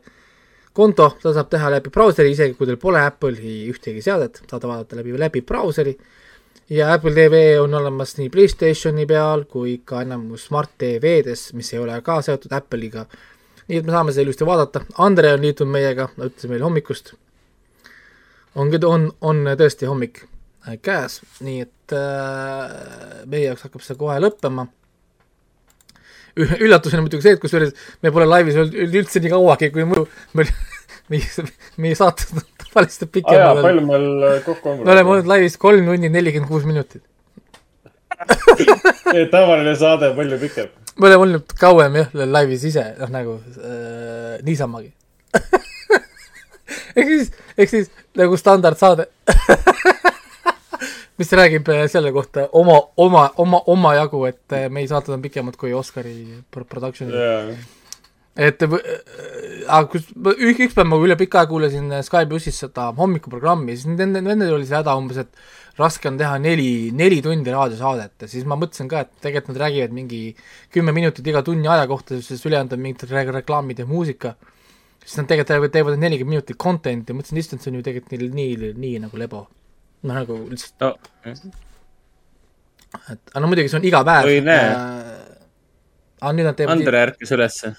konto, 0.73 1.09
seda 1.19 1.33
saab 1.37 1.49
teha 1.51 1.71
läbi 1.75 1.91
brauseri, 1.93 2.31
isegi 2.33 2.55
kui 2.57 2.69
teil 2.69 2.79
pole 2.81 3.01
Apple'i 3.03 3.57
ühtegi 3.69 4.01
seadet, 4.01 4.41
saate 4.49 4.69
vaadata 4.69 4.97
läbi, 4.99 5.13
läbi 5.19 5.43
brauseri. 5.45 5.93
Ja 6.73 6.93
Apple 6.93 7.11
TV 7.13 7.59
on 7.59 7.73
olemas 7.75 8.15
nii 8.17 8.31
Playstationi 8.33 9.05
peal 9.05 9.43
kui 9.51 9.81
ka 9.85 10.01
enamus 10.05 10.47
Smart 10.47 10.71
TV-des, 10.79 11.49
mis 11.57 11.73
ei 11.73 11.81
ole 11.83 11.99
ka 12.05 12.21
seotud 12.25 12.55
Apple'iga. 12.55 13.03
Nii 13.67 13.79
et 13.79 13.85
me 13.87 13.93
saame 13.95 14.15
seda 14.15 14.25
ilusti 14.25 14.47
vaadata, 14.47 14.81
Andre 15.03 15.35
on 15.35 15.43
liitunud 15.43 15.75
meiega, 15.75 16.07
ütles 16.17 16.49
meile 16.49 16.65
hommikust. 16.65 17.13
on, 18.55 18.71
on, 18.85 19.09
on 19.21 19.43
tõesti 19.59 19.89
hommik 19.89 20.23
äh, 20.67 20.77
käes, 20.81 21.19
nii 21.43 21.63
et 21.65 21.95
äh, 21.97 23.25
meie 23.29 23.49
jaoks 23.49 23.67
hakkab 23.67 23.85
see 23.85 23.97
kohe 23.99 24.19
lõppema. 24.21 24.67
üllatusena 26.35 27.03
muidugi 27.05 27.27
see, 27.27 27.35
et 27.37 27.41
kusjuures 27.41 27.73
me 28.01 28.11
pole 28.13 28.25
laivis 28.25 28.57
olnud 28.57 28.95
üldse 29.01 29.21
nii 29.21 29.33
kauagi 29.33 29.69
kui 29.73 29.85
muidu, 29.85 30.07
meil, 30.37 30.49
meie, 31.13 31.47
meie 31.77 31.97
saated 31.97 32.39
on 32.39 32.45
tavaliselt 32.63 33.11
pikemad 33.13 33.61
palju 33.61 33.83
meil 33.87 34.07
äh, 34.29 34.37
kokku 34.45 34.71
on? 34.71 34.79
me 34.83 34.95
oleme 34.95 35.17
olnud 35.17 35.29
laivis 35.29 35.57
kolm 35.61 35.89
tundi 35.89 36.09
nelikümmend 36.13 36.49
kuus 36.49 36.65
minutit. 36.69 37.03
tavaline 39.35 39.75
saade 39.77 40.09
on 40.11 40.17
palju 40.17 40.41
pikem. 40.41 40.73
me 40.97 41.09
oleme 41.09 41.27
olnud 41.27 41.53
kauem 41.59 42.01
jah, 42.01 42.17
laivis 42.37 42.65
ise, 42.71 42.87
noh 43.01 43.13
nagu 43.13 43.37
äh, 43.57 44.41
niisamagi. 44.45 44.93
ehk 46.97 47.07
siis, 47.11 47.31
ehk 47.57 47.69
siis 47.69 47.91
nagu 48.19 48.37
standardsaade, 48.39 49.07
mis 51.19 51.31
räägib 51.39 51.69
äh, 51.69 51.85
selle 51.91 52.11
kohta 52.15 52.47
oma, 52.51 52.79
oma, 52.97 53.29
oma, 53.37 53.61
omajagu, 53.73 54.25
et 54.29 54.57
äh, 54.57 54.69
meie 54.73 54.89
saated 54.89 55.15
on 55.15 55.23
pikemad 55.23 55.57
kui 55.59 55.73
Oscari 55.77 56.41
pro- 56.51 56.67
production'id 56.69 57.17
jaa. 57.17 57.57
et 58.47 58.63
äh, 58.65 58.77
aga 59.67 59.83
kus, 59.91 60.07
üks, 60.33 60.63
üks 60.67 60.77
päev 60.77 60.89
ma 60.89 61.01
üle 61.01 61.17
pika 61.19 61.43
aja 61.43 61.51
kuulasin 61.51 61.91
Sky 62.05 62.25
plussis 62.29 62.57
seda 62.65 62.89
hommikuprogrammi, 62.97 63.75
siis 63.77 63.91
nende, 63.91 64.23
nendel 64.23 64.55
oli 64.57 64.69
see 64.69 64.79
häda 64.79 64.95
umbes, 64.99 65.21
et 65.25 65.79
raske 65.79 66.07
on 66.09 66.17
teha 66.19 66.37
neli, 66.41 66.91
neli 66.93 67.19
tundi 67.25 67.53
raadiosaadet 67.53 68.25
ja 68.25 68.29
siis 68.29 68.45
ma 68.49 68.57
mõtlesin 68.59 68.89
ka, 68.91 69.03
et 69.05 69.13
tegelikult 69.25 69.55
nad 69.55 69.63
räägivad 69.65 69.93
mingi 69.95 70.23
kümme 70.73 70.93
minutit 70.95 71.27
iga 71.27 71.41
tunni 71.45 71.69
aja 71.69 71.87
kohta, 71.89 72.19
sest 72.21 72.45
ülejäänud 72.45 72.75
on 72.77 72.83
mingid 72.83 73.05
re- 73.09 73.31
reklaamid 73.39 73.81
ja 73.81 73.87
muusika. 73.89 74.35
Siis 75.03 75.19
nad 75.19 75.29
tegelikult 75.29 75.73
teevad, 75.73 75.99
nelikümmend 75.99 76.37
minutit 76.37 76.59
content'i 76.59 77.15
mõtlesin, 77.15 77.39
issand, 77.41 77.63
see 77.63 77.71
on 77.71 77.79
ju 77.79 77.85
tegelikult 77.85 78.15
neil 78.15 78.31
nii, 78.37 78.71
nii 78.79 79.01
nagu 79.03 79.19
lebo. 79.19 79.43
noh, 80.03 80.15
nagu 80.15 80.37
lihtsalt 80.51 80.83
no.. 80.83 80.91
et, 83.11 83.19
aga 83.31 83.43
no 83.43 83.49
muidugi 83.51 83.71
see 83.71 83.79
on 83.79 83.87
iga 83.89 84.03
päev. 84.07 84.29
Oi, 84.29 84.39
näe. 84.45 84.71
aga 86.21 86.33
nüüd 86.37 86.49
nad 86.49 86.59
teevad 86.59 86.77
Andre 86.77 87.03
ärkas 87.09 87.35
ülesse. 87.35 87.73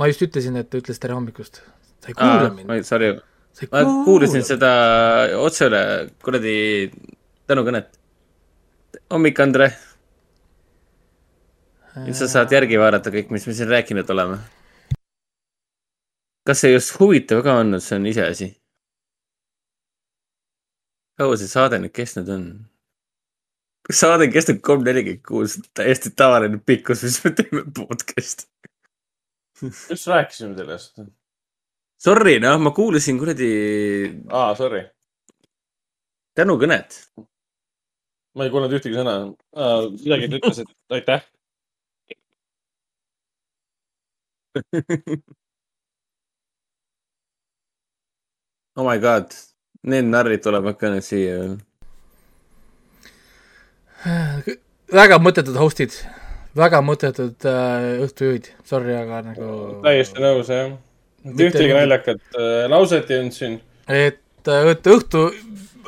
ma 0.00 0.10
just 0.10 0.26
ütlesin, 0.26 0.58
et 0.60 0.70
ta 0.70 0.80
ütles 0.82 1.02
tere 1.02 1.16
hommikust. 1.18 1.62
sa 2.02 2.12
ei 2.12 2.18
kuula 2.18 2.50
mind. 2.54 2.70
oi, 2.70 2.82
sorry. 2.86 3.12
Ma 3.70 3.82
kuula. 3.82 4.04
kuulasin 4.08 4.46
seda 4.46 4.72
otse 5.42 5.70
üle 5.70 5.82
kuradi 6.24 6.56
tänukõnet. 7.46 7.94
hommik, 9.14 9.40
Andre. 9.40 9.70
nüüd 12.02 12.18
sa 12.18 12.28
saad 12.30 12.52
järgi 12.52 12.78
vaadata 12.80 13.14
kõik, 13.14 13.30
mis 13.34 13.46
me 13.46 13.54
siin 13.56 13.70
rääkinud 13.70 14.10
oleme. 14.16 14.42
Kas 16.46 16.62
see 16.62 16.72
just 16.72 16.94
huvitav 17.00 17.42
ka 17.42 17.58
on, 17.60 17.80
see 17.80 17.98
on 17.98 18.06
iseasi. 18.06 18.48
kaua 21.18 21.36
see 21.40 21.50
saade 21.50 21.78
nüüd 21.82 21.94
kestnud 21.96 22.28
on? 22.34 22.44
saade 24.00 24.28
on 24.28 24.34
kestnud 24.34 24.60
kolm 24.68 24.84
nelikümmend 24.86 25.24
kuus, 25.26 25.56
täiesti 25.78 26.12
tavaline 26.22 26.58
pikkus, 26.70 27.02
mis 27.06 27.18
me 27.24 27.32
teeme 27.38 27.62
podcast'i. 27.78 28.46
just 29.90 30.06
rääkisime 30.12 30.54
sellest. 30.58 31.00
Sorry, 32.06 32.36
noh, 32.44 32.58
ma 32.60 32.70
kuulasin 32.76 33.18
kuradi 33.18 33.48
aa, 34.28 34.54
sorry. 34.54 34.84
tänukõnet. 36.38 37.00
ma 38.36 38.44
ei 38.44 38.52
kuulnud 38.52 38.76
ühtegi 38.78 39.00
sõna. 39.00 39.16
midagi 40.04 40.30
ta 40.30 40.40
ütles, 40.42 40.62
et 40.62 40.70
aitäh. 41.00 41.26
oh 48.76 48.84
my 48.84 48.98
god, 48.98 49.32
need 49.82 50.08
narrid 50.10 50.42
tulevad 50.44 50.76
ka 50.80 50.90
nüüd 50.92 51.04
siia 51.06 51.38
veel. 51.40 51.56
väga 54.92 55.18
mõttetud 55.22 55.56
host'id, 55.58 55.96
väga 56.56 56.82
mõttetud 56.84 57.48
äh, 57.48 57.86
õhtujuhid, 58.06 58.50
sorry, 58.68 58.94
aga 58.98 59.22
nagu 59.30 59.52
täiesti 59.86 60.22
nõus, 60.22 60.52
jah. 60.52 60.74
Mitte 61.26 61.48
ühtegi 61.48 61.72
naljakat 61.74 62.36
äh, 62.38 62.66
lauset 62.70 63.10
ei 63.10 63.22
olnud 63.22 63.36
siin. 63.36 63.56
et, 63.88 64.20
et 64.46 64.92
õhtu, 64.92 65.24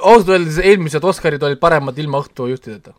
ausalt 0.01 0.33
öeldes 0.35 0.59
eelmised 0.65 1.05
Oscarid 1.05 1.45
olid 1.45 1.61
paremad 1.63 2.01
ilma 2.01 2.25
õhtujuhtideta. 2.25 2.97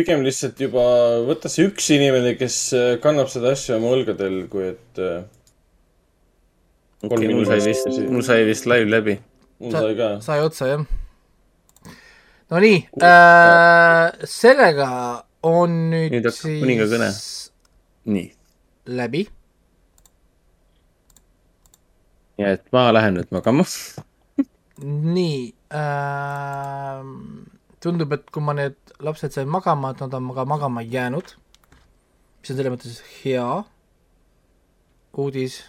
pigem 0.00 0.22
lihtsalt 0.24 0.56
juba 0.56 0.82
võtta 1.28 1.50
see 1.52 1.66
üks 1.68 1.90
inimene, 1.92 2.32
kes 2.40 2.62
äh, 2.76 2.94
kannab 3.02 3.28
seda 3.28 3.52
asja 3.54 3.76
oma 3.76 3.92
õlgadel, 3.94 4.46
kui 4.50 4.72
et 4.72 5.00
okei, 7.02 7.28
mul 7.34 7.46
sai 7.48 7.60
vist, 7.64 7.88
mul 8.10 8.24
sai 8.26 8.44
vist 8.48 8.66
live 8.70 8.90
läbi. 8.90 9.16
mul 9.60 9.72
sai 9.72 9.96
ka. 9.96 10.10
sai 10.24 10.40
otsa, 10.44 10.68
jah. 10.74 10.84
Nonii 12.50 12.78
äh,, 12.98 14.26
sellega 14.26 14.88
on 15.46 15.76
nüüd, 15.92 16.10
nüüd 16.16 16.26
hakkab 16.26 16.56
kuninga 16.64 16.88
kõne. 16.90 17.10
nii, 18.10 18.26
läbi. 18.90 19.22
ja 22.40 22.56
et 22.56 22.66
ma 22.74 22.88
lähen 22.96 23.20
nüüd 23.20 23.30
magama. 23.36 23.64
nii 25.16 25.38
äh,, 25.78 27.04
tundub, 27.80 28.12
et 28.18 28.28
kui 28.34 28.44
ma 28.44 28.56
need 28.58 28.76
lapsed 29.00 29.32
sain 29.32 29.48
magama, 29.48 29.94
et 29.94 30.02
nad 30.04 30.14
on 30.18 30.32
ka 30.36 30.44
magama 30.48 30.84
jäänud, 30.84 31.36
mis 32.40 32.50
on 32.52 32.56
selles 32.56 32.74
mõttes 32.74 33.00
hea 33.22 33.46
uudis. 35.16 35.62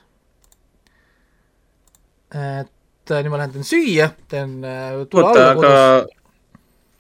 Et 2.32 3.12
äh, 3.12 3.22
nüüd 3.24 3.34
ma 3.34 3.42
lähen 3.42 3.54
teen 3.56 3.68
süüa, 3.68 4.12
teen 4.32 4.60
äh, 4.64 5.04
tule 5.12 5.28
oota, 5.28 5.46
alla 5.52 5.52
aga 5.52 5.72
kodus. 5.72 6.18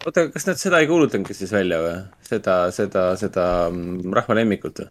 oota, 0.07 0.25
kas 0.33 0.47
nad 0.49 0.61
seda 0.61 0.81
ei 0.83 0.89
kuulutanudki 0.89 1.35
siis 1.37 1.53
välja 1.55 1.79
või? 1.83 1.97
seda, 2.27 2.55
seda, 2.75 3.05
seda 3.19 3.45
mm, 3.69 4.15
rahva 4.17 4.39
lemmikut 4.41 4.83
või? 4.83 4.89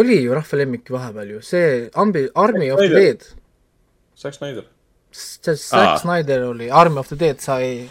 oli 0.00 0.20
ju 0.22 0.36
rahva 0.36 0.60
lemmik 0.62 0.92
vahepeal 0.94 1.34
ju, 1.36 1.42
see 1.44 1.90
Ambi, 2.00 2.28
Army 2.34 2.70
of 2.74 2.80
the. 2.80 2.88
Dead, 2.94 3.26
Zack 4.18 4.38
Snyder. 4.38 4.64
see 5.12 5.54
Zack 5.54 5.92
Aa. 5.92 5.98
Snyder 6.02 6.48
oli, 6.48 6.70
Army 6.70 6.98
of 6.98 7.12
the 7.12 7.18
Dead 7.20 7.38
sai 7.44 7.88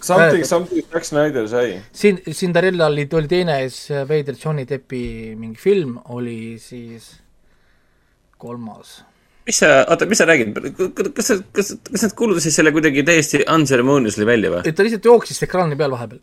Something, 0.00 0.44
something 0.44 0.84
Zack 0.92 1.08
Snyder 1.08 1.48
sai. 1.48 1.80
siin 1.92 2.20
Cinderella 2.30 2.86
oli, 2.92 3.08
oli 3.12 3.28
teine 3.28 3.58
siis 3.68 4.06
veider 4.08 4.36
Johnny 4.44 4.68
Deppi 4.68 5.34
mingi 5.38 5.58
film, 5.58 5.98
oli 6.14 6.58
siis 6.62 7.14
kolmas. 8.40 9.00
Mis 9.50 9.58
sa, 9.62 9.70
oota, 9.90 10.06
mis 10.06 10.20
sa 10.20 10.26
räägid, 10.28 10.54
kas 11.16 11.30
sa, 11.32 11.36
kas, 11.56 11.72
kas 11.88 12.04
nad 12.06 12.14
kuulutasid 12.18 12.54
selle 12.54 12.72
kuidagi 12.74 13.02
täiesti 13.06 13.42
unceremoniously 13.50 14.26
välja 14.28 14.52
või? 14.54 14.62
et 14.68 14.78
ta 14.78 14.86
lihtsalt 14.86 15.10
jooksis 15.10 15.42
ekraani 15.46 15.78
peal 15.80 15.94
vahepeal, 15.96 16.22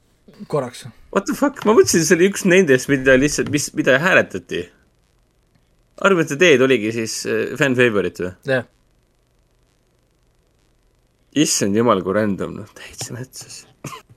korraks. 0.52 0.86
What 1.16 1.28
the 1.28 1.36
fuck, 1.38 1.64
ma 1.68 1.76
mõtlesin, 1.76 2.06
see 2.08 2.18
oli 2.18 2.32
üks 2.32 2.48
nendest, 2.48 2.90
mida 2.92 3.18
lihtsalt, 3.20 3.52
mis, 3.54 3.70
mida 3.78 3.98
hääletati. 4.04 4.64
arvad, 6.08 6.32
et 6.32 6.42
teed 6.42 6.64
oligi 6.64 6.94
siis 6.96 7.20
äh, 7.28 7.46
fan 7.60 7.76
favorite 7.78 8.24
või? 8.24 8.34
jah. 8.54 8.68
issand 11.48 11.76
jumal, 11.78 12.04
kui 12.06 12.16
random, 12.16 12.60
noh, 12.62 12.76
täitsa 12.78 13.18
metsas. 13.18 13.64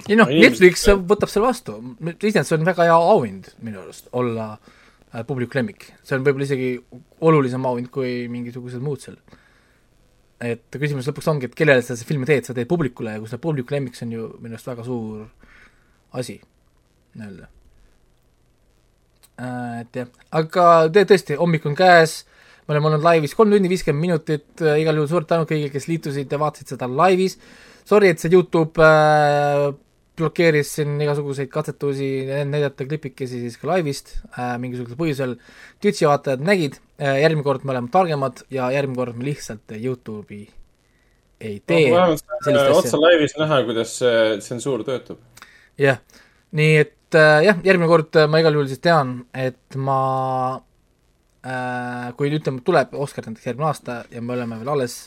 ei 0.07 0.19
noh, 0.19 0.31
Netflix 0.31 0.87
võtab 0.87 1.33
selle 1.33 1.49
vastu, 1.51 1.81
iseenesest 2.13 2.55
see 2.55 2.61
on 2.61 2.69
väga 2.69 2.87
hea 2.87 3.01
auhind 3.15 3.51
minu 3.65 3.83
arust, 3.83 4.07
olla 4.17 4.53
äh, 4.55 4.77
publiku 5.27 5.59
lemmik. 5.59 5.91
see 6.07 6.17
on 6.17 6.25
võib-olla 6.25 6.47
isegi 6.47 6.73
olulisem 7.27 7.65
auhind 7.67 7.91
kui 7.93 8.29
mingisugused 8.31 8.83
muud 8.83 9.03
seal. 9.03 9.19
et 10.41 10.65
küsimus 10.73 11.09
lõpuks 11.11 11.29
ongi, 11.33 11.51
et 11.51 11.57
kellele 11.57 11.83
sa 11.83 11.97
seda 11.97 12.09
filmi 12.09 12.29
teed, 12.29 12.47
sa 12.47 12.57
teed 12.57 12.69
publikule 12.71 13.17
ja 13.17 13.23
kui 13.23 13.29
sa 13.29 13.39
publiku 13.43 13.75
lemmik, 13.75 13.99
see 13.99 14.07
on 14.09 14.15
ju 14.17 14.29
minu 14.41 14.57
arust 14.57 14.71
väga 14.71 14.87
suur 14.87 15.27
asi, 16.17 16.39
nii-öelda. 17.19 17.51
et 19.83 20.01
jah, 20.01 20.09
aga 20.41 20.67
tõesti, 20.95 21.37
hommik 21.41 21.67
on 21.69 21.77
käes, 21.77 22.23
me 22.65 22.77
oleme 22.77 22.93
olnud 22.93 23.05
laivis 23.05 23.35
kolm 23.35 23.53
tundi 23.53 23.69
viiskümmend 23.73 24.07
minutit, 24.07 24.49
igal 24.63 24.97
juhul 24.97 25.11
suur 25.11 25.29
tänu 25.29 25.49
kõigile, 25.49 25.73
kes 25.75 25.91
liitusid 25.91 26.31
ja 26.31 26.39
vaatasid 26.39 26.77
seda 26.77 26.87
laivis. 26.87 27.39
Sorry, 27.89 28.13
et 28.13 28.23
see 28.23 28.31
Youtube 28.31 28.79
äh, 28.85 29.73
blokeeris 30.21 30.75
siin 30.77 31.01
igasuguseid 31.01 31.51
katsetusi 31.53 32.11
näidata 32.49 32.87
klipikesi 32.87 33.43
siis 33.43 33.59
ka 33.61 33.73
laivist 33.73 34.15
äh, 34.37 34.55
mingisugusel 34.63 35.01
põhjusel. 35.01 35.37
Twitch'i 35.83 36.09
vaatajad 36.09 36.47
nägid 36.47 36.79
äh,, 37.01 37.19
järgmine 37.25 37.47
kord 37.47 37.67
me 37.67 37.75
oleme 37.75 37.93
targemad 37.93 38.45
ja 38.53 38.71
järgmine 38.75 39.01
kord 39.01 39.19
me 39.19 39.31
lihtsalt 39.33 39.77
Youtube'i 39.81 40.47
ei 41.41 41.63
tee 41.67 41.89
äh, 41.89 42.03
asja 42.13 42.65
otse. 42.75 42.97
laivis 43.01 43.35
näha, 43.41 43.63
kuidas 43.65 43.97
see 44.01 44.39
tsensuur 44.43 44.85
töötab. 44.85 45.21
jah, 45.81 46.01
nii 46.57 46.75
et 46.83 47.17
äh, 47.17 47.41
jah, 47.47 47.63
järgmine 47.65 47.89
kord 47.91 48.19
äh, 48.21 48.29
ma 48.31 48.43
igal 48.43 48.59
juhul 48.59 48.69
siis 48.71 48.83
tean, 48.85 49.15
et 49.35 49.79
ma 49.81 50.01
äh,, 51.45 52.11
kui 52.19 52.33
ütleme, 52.37 52.61
tuleb 52.67 52.93
Oscar 52.93 53.27
näiteks 53.27 53.49
järgmine 53.49 53.71
aasta 53.71 54.03
ja 54.13 54.23
me 54.23 54.37
oleme 54.37 54.61
veel 54.61 54.73
alles, 54.75 54.99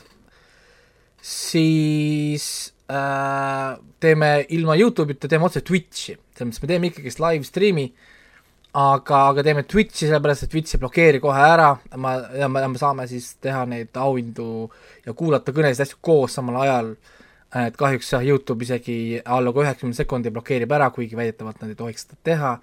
siis 1.22 2.48
äh, 2.70 2.73
teeme 2.88 4.46
ilma 4.50 4.76
Youtube'ita, 4.76 5.30
teeme 5.32 5.48
otse 5.48 5.64
Twitch'i, 5.66 6.18
selles 6.36 6.50
mõttes 6.50 6.64
me 6.64 6.70
teeme 6.70 6.90
ikkagist 6.90 7.22
live 7.24 7.48
stream'i, 7.48 7.86
aga, 8.74 9.20
aga 9.30 9.46
teeme 9.46 9.64
Twitch'i 9.70 10.10
sellepärast, 10.10 10.46
et 10.46 10.52
Twitch 10.52 10.76
ei 10.76 10.82
blokeeri 10.82 11.22
kohe 11.24 11.42
ära, 11.48 11.72
ma, 12.02 12.16
ja 12.38 12.50
me, 12.52 12.66
me 12.74 12.82
saame 12.82 13.08
siis 13.10 13.36
teha 13.44 13.64
neid 13.70 13.96
auhindu 14.04 14.68
ja 15.06 15.16
kuulata 15.16 15.56
kõnesid 15.56 15.86
asju 15.86 16.02
koos 16.04 16.36
samal 16.40 16.60
ajal 16.66 16.96
et 17.62 17.76
kahjuks 17.78 18.10
jah, 18.16 18.24
Youtube 18.26 18.66
isegi 18.66 18.96
alla 19.22 19.54
kui 19.54 19.62
üheksakümne 19.62 19.98
sekundi 19.98 20.32
blokeerib 20.34 20.72
ära, 20.74 20.90
kuigi 20.94 21.18
väidetavalt 21.18 21.62
nad 21.62 21.74
ei 21.74 21.78
tohiks 21.78 22.08
seda 22.08 22.18
teha 22.26 22.54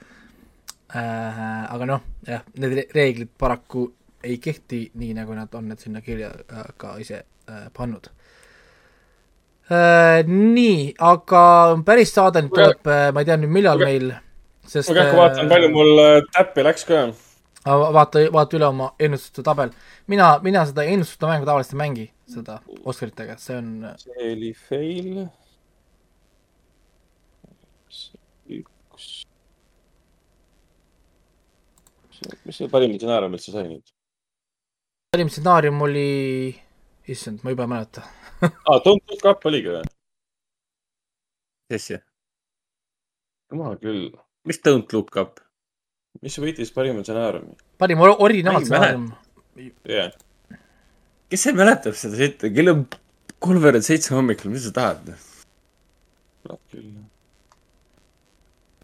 äh,. 0.98 1.74
aga 1.74 1.86
noh, 1.86 2.06
jah, 2.26 2.42
need 2.58 2.74
re- 2.74 2.88
reeglid 2.96 3.30
paraku 3.38 3.86
ei 4.26 4.40
kehti 4.42 4.88
nii, 4.98 5.14
nagu 5.16 5.36
nad 5.38 5.54
on 5.54 5.70
need 5.70 5.80
sinna 5.80 6.02
kirja 6.04 6.32
äh, 6.42 6.72
ka 6.76 6.96
ise 7.02 7.22
äh, 7.22 7.68
pannud 7.76 8.10
äh,. 8.10 8.19
nii, 9.70 10.94
aga 10.98 11.42
päris 11.86 12.10
saade 12.14 12.42
nüüd 12.42 12.54
tuleb, 12.54 12.88
ma 13.14 13.22
ei 13.22 13.28
tea 13.28 13.36
nüüd 13.38 13.52
millal 13.54 13.78
kuule- 13.78 13.90
meil, 13.90 14.12
sest 14.66 14.90
ma 14.90 14.96
kähku 14.98 15.18
vaatan, 15.20 15.50
palju 15.50 15.70
mul 15.74 16.00
äh, 16.02 16.22
täppi 16.34 16.64
läks 16.66 16.86
ka. 16.88 17.02
vaata, 17.66 18.24
vaata 18.34 18.58
üle 18.58 18.66
oma 18.66 18.90
ennustuste 18.98 19.44
tabel. 19.46 19.70
mina, 20.06 20.38
mina 20.42 20.64
seda 20.66 20.84
ennustuste 20.84 21.26
mängu 21.30 21.46
tavaliselt 21.46 21.76
ei 21.76 21.82
mängi, 21.82 22.06
seda 22.34 22.60
Oscaritega, 22.84 23.36
see 23.38 23.56
on 23.56 23.70
see 23.98 24.32
oli 24.32 24.52
fail. 24.54 25.28
üks. 28.58 29.08
mis 32.44 32.56
see 32.58 32.68
parim 32.68 32.98
stsenaarium 32.98 33.38
üldse 33.38 33.54
sai 33.54 33.68
nüüd? 33.68 33.86
parim 35.14 35.30
stsenaarium 35.30 35.80
oli, 35.86 36.10
issand, 37.08 37.40
ma 37.44 37.50
juba 37.54 37.64
ei 37.66 37.72
mäleta. 37.74 38.02
aa, 38.68 38.78
Don't 38.84 39.04
Look 39.10 39.24
Up 39.30 39.46
oligi 39.46 39.72
või? 39.72 39.84
mis 41.70 41.82
asja? 41.82 42.00
jumal 43.50 43.76
küll. 43.82 44.10
mis 44.48 44.60
Don't 44.66 44.92
Look 44.94 45.16
Up? 45.20 45.40
mis 46.22 46.38
võitis 46.42 46.72
parima 46.74 47.02
stsenaariumi? 47.04 47.54
parim 47.78 48.00
or- 48.04 48.16
originaalstsenaarium. 48.26 49.10
jah. 49.88 50.12
kes 51.30 51.46
see 51.46 51.54
mäletab 51.56 51.94
seda 51.98 52.18
sitta, 52.20 52.50
kell 52.54 52.72
on 52.74 52.86
kolmveerand 53.40 53.86
seitse 53.86 54.14
hommikul, 54.14 54.52
mis 54.52 54.66
sa 54.68 54.74
tahad? 54.76 55.12
kurat 56.42 56.62
küll. 56.72 56.90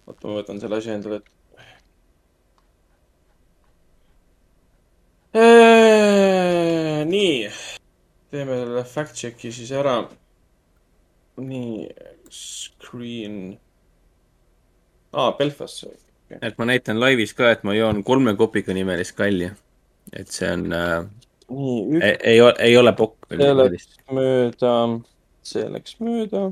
oota, 0.07 0.23
ma 0.29 0.39
võtan 0.41 0.61
selle 0.63 0.79
asja 0.83 0.95
endale 0.99 1.23
ette. 1.23 1.33
nii, 7.07 7.51
teeme 8.37 8.57
selle 8.61 8.85
fact 8.85 9.17
check'i 9.17 9.53
siis 9.53 9.73
ära. 9.73 9.97
nii, 11.37 11.89
screen. 12.33 13.39
aa, 15.13 15.33
Belfast 15.39 15.85
see. 15.85 15.95
et 16.41 16.59
ma 16.59 16.69
näitan 16.69 17.01
laivis 17.01 17.35
ka, 17.37 17.51
et 17.53 17.65
ma 17.65 17.75
joon 17.77 18.03
kolme 18.05 18.37
kopika 18.37 18.75
nimelist 18.77 19.17
kalja. 19.17 19.55
et 20.13 20.33
see 20.33 20.51
on 20.53 20.73
äh,, 20.73 21.09
nii, 21.49 22.03
ei, 22.03 22.17
ei 22.33 22.41
ole, 22.41 22.55
ei 22.69 22.77
ole 22.77 22.93
pokk. 22.97 23.29
see 23.33 23.55
läks 23.63 23.89
mööda, 24.21 24.75
see 25.43 25.73
läks 25.73 25.99
mööda. 26.01 26.47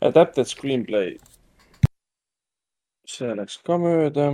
Adapted 0.00 0.48
screenplay. 0.48 1.16
see 3.06 3.34
läks 3.36 3.58
ka 3.66 3.78
mööda. 3.82 4.30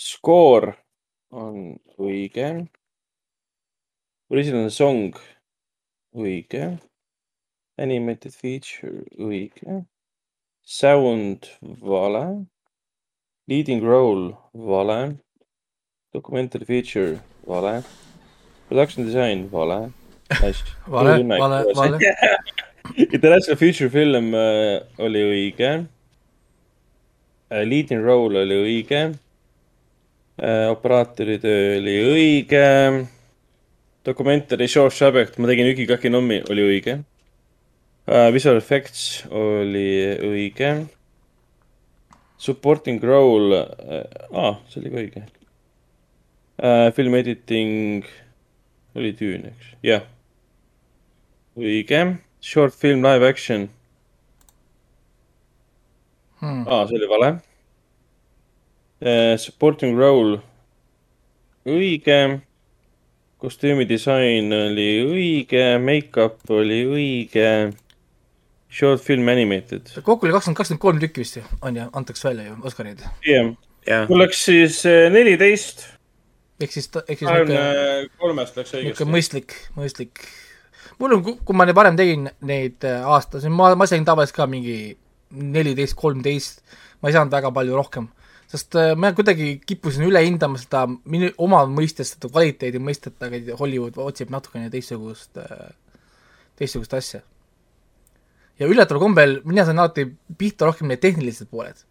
Score 0.00 0.76
on 1.30 1.74
õige. 1.98 2.46
Original 4.30 4.70
song 4.70 5.18
õige. 6.14 6.78
Animated 7.80 8.34
feature 8.34 9.04
õige. 9.18 9.84
Sound 10.62 11.48
vale. 11.80 12.46
Leading 13.48 13.82
role 13.82 14.36
vale. 14.54 15.18
Documentary 16.12 16.64
feature 16.64 17.20
vale. 17.46 17.82
Production 18.68 19.06
design 19.06 19.48
vale. 19.50 19.92
Nice. 20.42 20.62
Vale, 20.86 21.24
vale, 21.26 21.64
vale. 21.74 21.98
International 22.96 23.56
feature 23.56 23.90
film 23.90 24.34
äh, 24.34 24.78
oli 24.98 25.22
õige 25.26 25.70
äh,. 27.50 27.64
Leading 27.66 28.04
role 28.06 28.44
oli 28.44 28.58
õige 28.62 29.00
äh,. 30.38 30.68
operaatori 30.70 31.38
töö 31.42 31.80
oli 31.80 31.96
õige. 32.12 32.62
Documentary 34.04 34.66
Short 34.68 34.94
Subject, 34.96 35.36
ma 35.38 35.48
tegin 35.50 35.68
Üki-Kaki 35.74 36.08
Nommi, 36.12 36.40
oli 36.50 36.62
õige 36.64 36.94
äh,. 38.08 38.30
Visual 38.32 38.56
effects 38.56 39.26
oli 39.28 40.16
õige. 40.24 40.70
Supporting 42.40 43.02
role 43.04 43.58
äh,, 43.60 44.06
aa, 44.32 44.54
see 44.72 44.80
oli 44.80 44.90
ka 44.94 45.02
õige 45.02 45.22
äh,. 46.64 46.88
Film 46.96 47.14
editing 47.18 48.08
oli 48.96 49.12
tüüne, 49.14 49.52
eks, 49.52 49.74
jah. 49.86 50.08
õige. 51.60 52.00
Short 52.40 52.72
film 52.74 53.04
live 53.04 53.26
action 53.28 53.68
Hmm. 56.40 56.62
aa, 56.72 56.86
see 56.88 56.96
oli 56.96 57.08
vale 57.10 57.28
uh,. 59.04 59.36
Supporting 59.36 59.92
role 60.00 60.38
õige. 61.68 62.40
Kostüümidisain 63.40 64.52
oli 64.52 64.90
õige, 65.06 65.64
make-up 65.82 66.52
oli 66.52 66.82
õige. 66.88 67.48
Short 68.70 69.02
film 69.02 69.26
animated. 69.32 69.88
kokku 70.06 70.28
oli 70.28 70.34
kakskümmend, 70.36 70.58
kakskümmend 70.60 70.82
kolm 70.84 71.00
tükki 71.02 71.24
vist 71.24 71.40
ju, 71.40 71.42
on 71.66 71.80
ju, 71.80 71.88
antakse 71.98 72.28
välja 72.28 72.44
ju, 72.52 72.60
Oscarid. 72.68 73.02
jah 73.26 73.50
Jah. 73.88 74.04
mul 74.10 74.20
läks 74.20 74.42
siis 74.44 74.82
äh, 74.88 75.08
neliteist, 75.12 75.86
ehk 76.60 76.72
siis, 76.74 76.88
ehk 77.00 77.16
siis 77.16 77.24
kahekümne 77.24 77.56
niisugune, 77.56 78.10
kolmest 78.20 78.58
läks 78.58 78.74
niisugune 78.74 78.90
õigesti. 78.92 79.08
mõistlik, 79.14 79.56
mõistlik. 79.78 80.22
mul 81.00 81.16
on, 81.16 81.24
kui 81.24 81.56
ma 81.56 81.66
nüüd 81.68 81.78
varem 81.78 81.96
tegin 81.96 82.28
neid 82.46 82.84
äh, 82.84 83.06
aastas, 83.08 83.46
ma, 83.48 83.72
ma 83.78 83.88
sain 83.88 84.04
tavaliselt 84.04 84.36
ka 84.36 84.46
mingi 84.50 84.76
neliteist, 85.30 85.96
kolmteist, 85.96 86.60
ma 87.00 87.08
ei 87.08 87.16
saanud 87.16 87.32
väga 87.32 87.52
palju 87.56 87.78
rohkem. 87.78 88.10
Sest 88.50 88.76
äh, 88.78 88.94
ma 88.98 89.12
kuidagi 89.14 89.58
kippusin 89.66 90.06
üle 90.08 90.22
hindama 90.24 90.58
seda 90.60 90.86
minu 90.88 91.30
oma 91.42 91.62
mõistes 91.70 92.14
seda 92.14 92.30
kvaliteedi 92.32 92.80
mõistet, 92.82 93.18
aga 93.22 93.58
Hollywood 93.60 93.98
otsib 94.02 94.32
natukene 94.34 94.70
teistsugust, 94.72 95.38
teistsugust 96.58 96.96
asja. 96.98 97.20
ja 98.58 98.68
üllataval 98.68 99.04
kombel 99.06 99.38
mina 99.44 99.64
sain 99.64 99.78
alati 99.78 100.08
pihta 100.38 100.66
rohkem 100.68 100.90
need 100.90 101.02
tehnilised 101.04 101.50
pooled. 101.50 101.86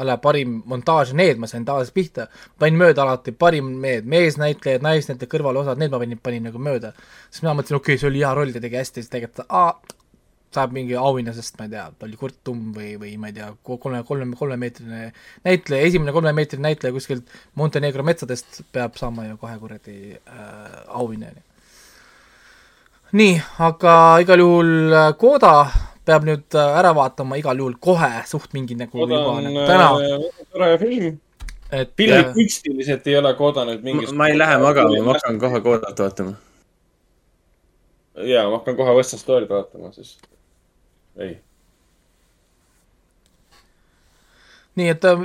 alla 0.00 0.16
parim 0.16 0.62
montaaž, 0.66 1.12
need 1.12 1.38
ma 1.38 1.46
sain 1.46 1.64
tavaliselt 1.64 1.94
pihta, 1.94 2.26
panin 2.58 2.78
mööda 2.80 3.02
alati 3.04 3.32
parim 3.32 3.74
need 3.82 4.06
meesnäitlejad, 4.08 4.82
naisnäitlejad, 4.82 5.30
kõrvalosad, 5.30 5.78
need 5.78 5.92
ma 5.92 5.98
panin, 6.00 6.18
panin 6.18 6.46
nagu 6.48 6.58
mööda. 6.58 6.92
siis 7.30 7.44
mina 7.44 7.54
mõtlesin, 7.54 7.78
okei 7.78 7.94
okay,, 7.94 8.02
see 8.02 8.10
oli 8.10 8.22
hea 8.24 8.34
roll, 8.34 8.52
ta 8.54 8.62
tegi 8.64 8.80
hästi, 8.80 9.02
siis 9.02 9.12
tegelikult 9.12 9.46
aa, 9.46 9.74
saab 10.54 10.72
mingi 10.74 10.96
auhinna, 10.98 11.32
sest 11.34 11.58
ma 11.58 11.66
ei 11.68 11.74
tea, 11.74 11.84
ta 11.94 12.06
oli 12.08 12.16
Kurt 12.18 12.40
Tumm 12.46 12.72
või, 12.74 12.94
või 12.98 13.12
ma 13.22 13.30
ei 13.30 13.36
tea, 13.36 13.50
kolme, 13.62 14.02
kolme, 14.06 14.26
kolmemeetrine 14.38 15.02
näitleja, 15.46 15.90
esimene 15.90 16.14
kolmemeetrine 16.14 16.66
näitleja 16.66 16.94
kuskilt 16.96 17.36
Montenegro 17.60 18.02
metsadest 18.06 18.62
peab 18.74 18.98
saama 18.98 19.28
ju 19.28 19.38
kohe 19.38 19.54
kuradi 19.62 19.98
äh, 20.16 20.80
auhinna. 20.88 21.30
nii, 23.12 23.36
aga 23.66 23.94
igal 24.24 24.42
juhul 24.42 24.72
äh, 24.90 25.12
Koda 25.18 25.54
peab 26.06 26.26
nüüd 26.26 26.58
äh, 26.58 26.78
ära 26.80 26.90
vaatama 26.98 27.38
igal 27.38 27.62
juhul 27.62 27.78
kohe 27.78 28.10
suht 28.26 28.50
mingi 28.56 28.74
nagu 28.78 28.98
Koda 28.98 29.20
juba 29.20 29.36
on 29.36 29.46
nagu 29.46 29.66
täna. 29.70 29.88
äh, 30.02 30.46
tore 30.50 30.72
film. 30.82 31.20
et 31.70 31.94
filmi 31.96 32.18
äh, 32.18 32.32
kunstiliselt 32.34 33.06
ei 33.06 33.16
ole 33.20 33.34
Koda 33.38 33.68
nüüd 33.70 33.86
mingi. 33.86 34.10
ma 34.18 34.32
ei 34.32 34.38
lähe 34.38 34.58
magama, 34.66 34.98
ma 35.06 35.14
hakkan 35.14 35.38
kohe 35.46 35.62
Kodat 35.68 36.04
vaatama. 36.06 36.34
jaa, 38.32 38.44
ma 38.50 38.58
hakkan 38.58 38.82
kohe 38.82 38.98
West 38.98 39.14
Side 39.14 39.22
Story'd 39.22 39.54
vaatama, 39.54 39.94
sest 39.94 40.26
ei. 41.20 41.36
nii 44.80 44.88
et 44.92 45.04
äh, 45.04 45.24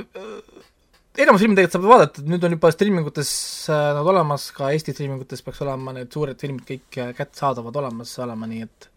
enamus 1.22 1.40
filme 1.40 1.56
tegelikult 1.56 1.76
saab 1.76 1.86
vaadata, 1.90 2.22
et 2.22 2.28
nüüd 2.30 2.44
on 2.44 2.56
juba 2.56 2.72
striimingutes 2.74 3.30
äh, 3.72 3.86
nad 3.96 4.10
olemas, 4.12 4.50
ka 4.56 4.68
Eesti 4.74 4.94
striimingutes 4.96 5.44
peaks 5.46 5.62
olema 5.64 5.94
need 5.96 6.12
suured 6.12 6.40
filmid 6.42 6.66
kõik 6.68 7.00
äh, 7.00 7.14
kättesaadavad 7.16 7.80
olemas 7.82 8.12
olema, 8.24 8.48
nii 8.50 8.66
et 8.66 8.90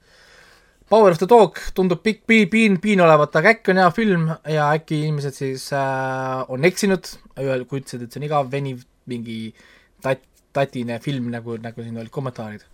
Power 0.90 1.14
of 1.14 1.20
the 1.22 1.28
Dog 1.30 1.60
tundub 1.78 2.02
pikk 2.02 2.24
piin, 2.28 2.48
piin, 2.50 2.80
piin 2.82 3.02
olevat, 3.06 3.36
aga 3.38 3.54
äkki 3.54 3.76
on 3.76 3.82
hea 3.84 3.90
film 3.94 4.24
ja 4.50 4.72
äkki 4.74 5.04
inimesed 5.04 5.38
siis 5.38 5.68
äh, 5.78 6.42
on 6.50 6.66
eksinud, 6.66 7.12
kui 7.38 7.84
ütlesid, 7.84 8.04
et 8.04 8.12
see 8.12 8.24
on 8.24 8.26
igav, 8.26 8.50
veniv, 8.52 8.82
mingi 9.10 9.54
tat-, 10.02 10.26
tatine 10.56 10.98
film, 11.04 11.30
nagu, 11.34 11.60
nagu 11.62 11.86
siin 11.86 12.02
olid 12.02 12.12
kommentaarid. 12.14 12.66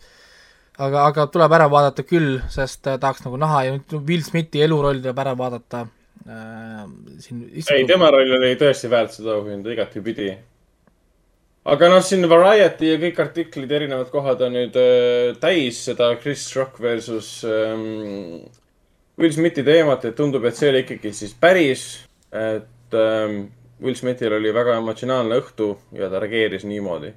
aga, 0.78 1.06
aga 1.10 1.28
tuleb 1.34 1.56
ära 1.58 1.68
vaadata 1.72 2.06
küll, 2.08 2.40
sest 2.52 2.88
äh, 2.90 3.00
tahaks 3.02 3.24
nagu 3.26 3.40
näha 3.42 3.62
ja 3.68 3.76
nüüd 3.76 3.96
Will 4.08 4.26
Smithi 4.26 4.64
eluroll 4.66 5.02
tuleb 5.04 5.22
ära 5.24 5.36
vaadata 5.38 5.86
äh,. 6.26 6.84
siin 7.24 7.46
ei, 7.54 7.88
tema 7.88 8.12
roll 8.14 8.36
oli 8.40 8.56
tõesti 8.60 8.92
väärt 8.92 9.16
seda 9.18 9.38
auhinda 9.40 9.74
igatipidi. 9.74 10.30
aga 11.76 11.90
noh, 11.92 12.04
siin 12.06 12.28
Variety 12.30 12.94
ja 12.94 13.02
kõik 13.02 13.24
artiklid, 13.24 13.72
erinevad 13.72 14.12
kohad 14.14 14.46
on 14.46 14.56
nüüd 14.60 14.80
äh, 14.80 15.34
täis 15.42 15.84
seda 15.90 16.14
Chris 16.22 16.48
Rock 16.58 16.82
versus 16.82 17.38
ähm, 17.48 18.46
Will 19.18 19.32
Smithi 19.32 19.64
teemat, 19.64 20.04
et 20.06 20.16
tundub, 20.18 20.44
et 20.44 20.58
see 20.58 20.74
oli 20.74 20.84
ikkagi 20.84 21.14
siis 21.16 21.32
päris, 21.40 21.86
et 22.36 22.98
ähm, 23.00 23.46
Will 23.82 23.96
Smithil 23.96 24.34
oli 24.38 24.52
väga 24.56 24.78
emotsionaalne 24.80 25.38
õhtu 25.42 25.74
ja 25.96 26.08
ta 26.12 26.20
reageeris 26.24 26.64
niimoodi. 26.68 27.12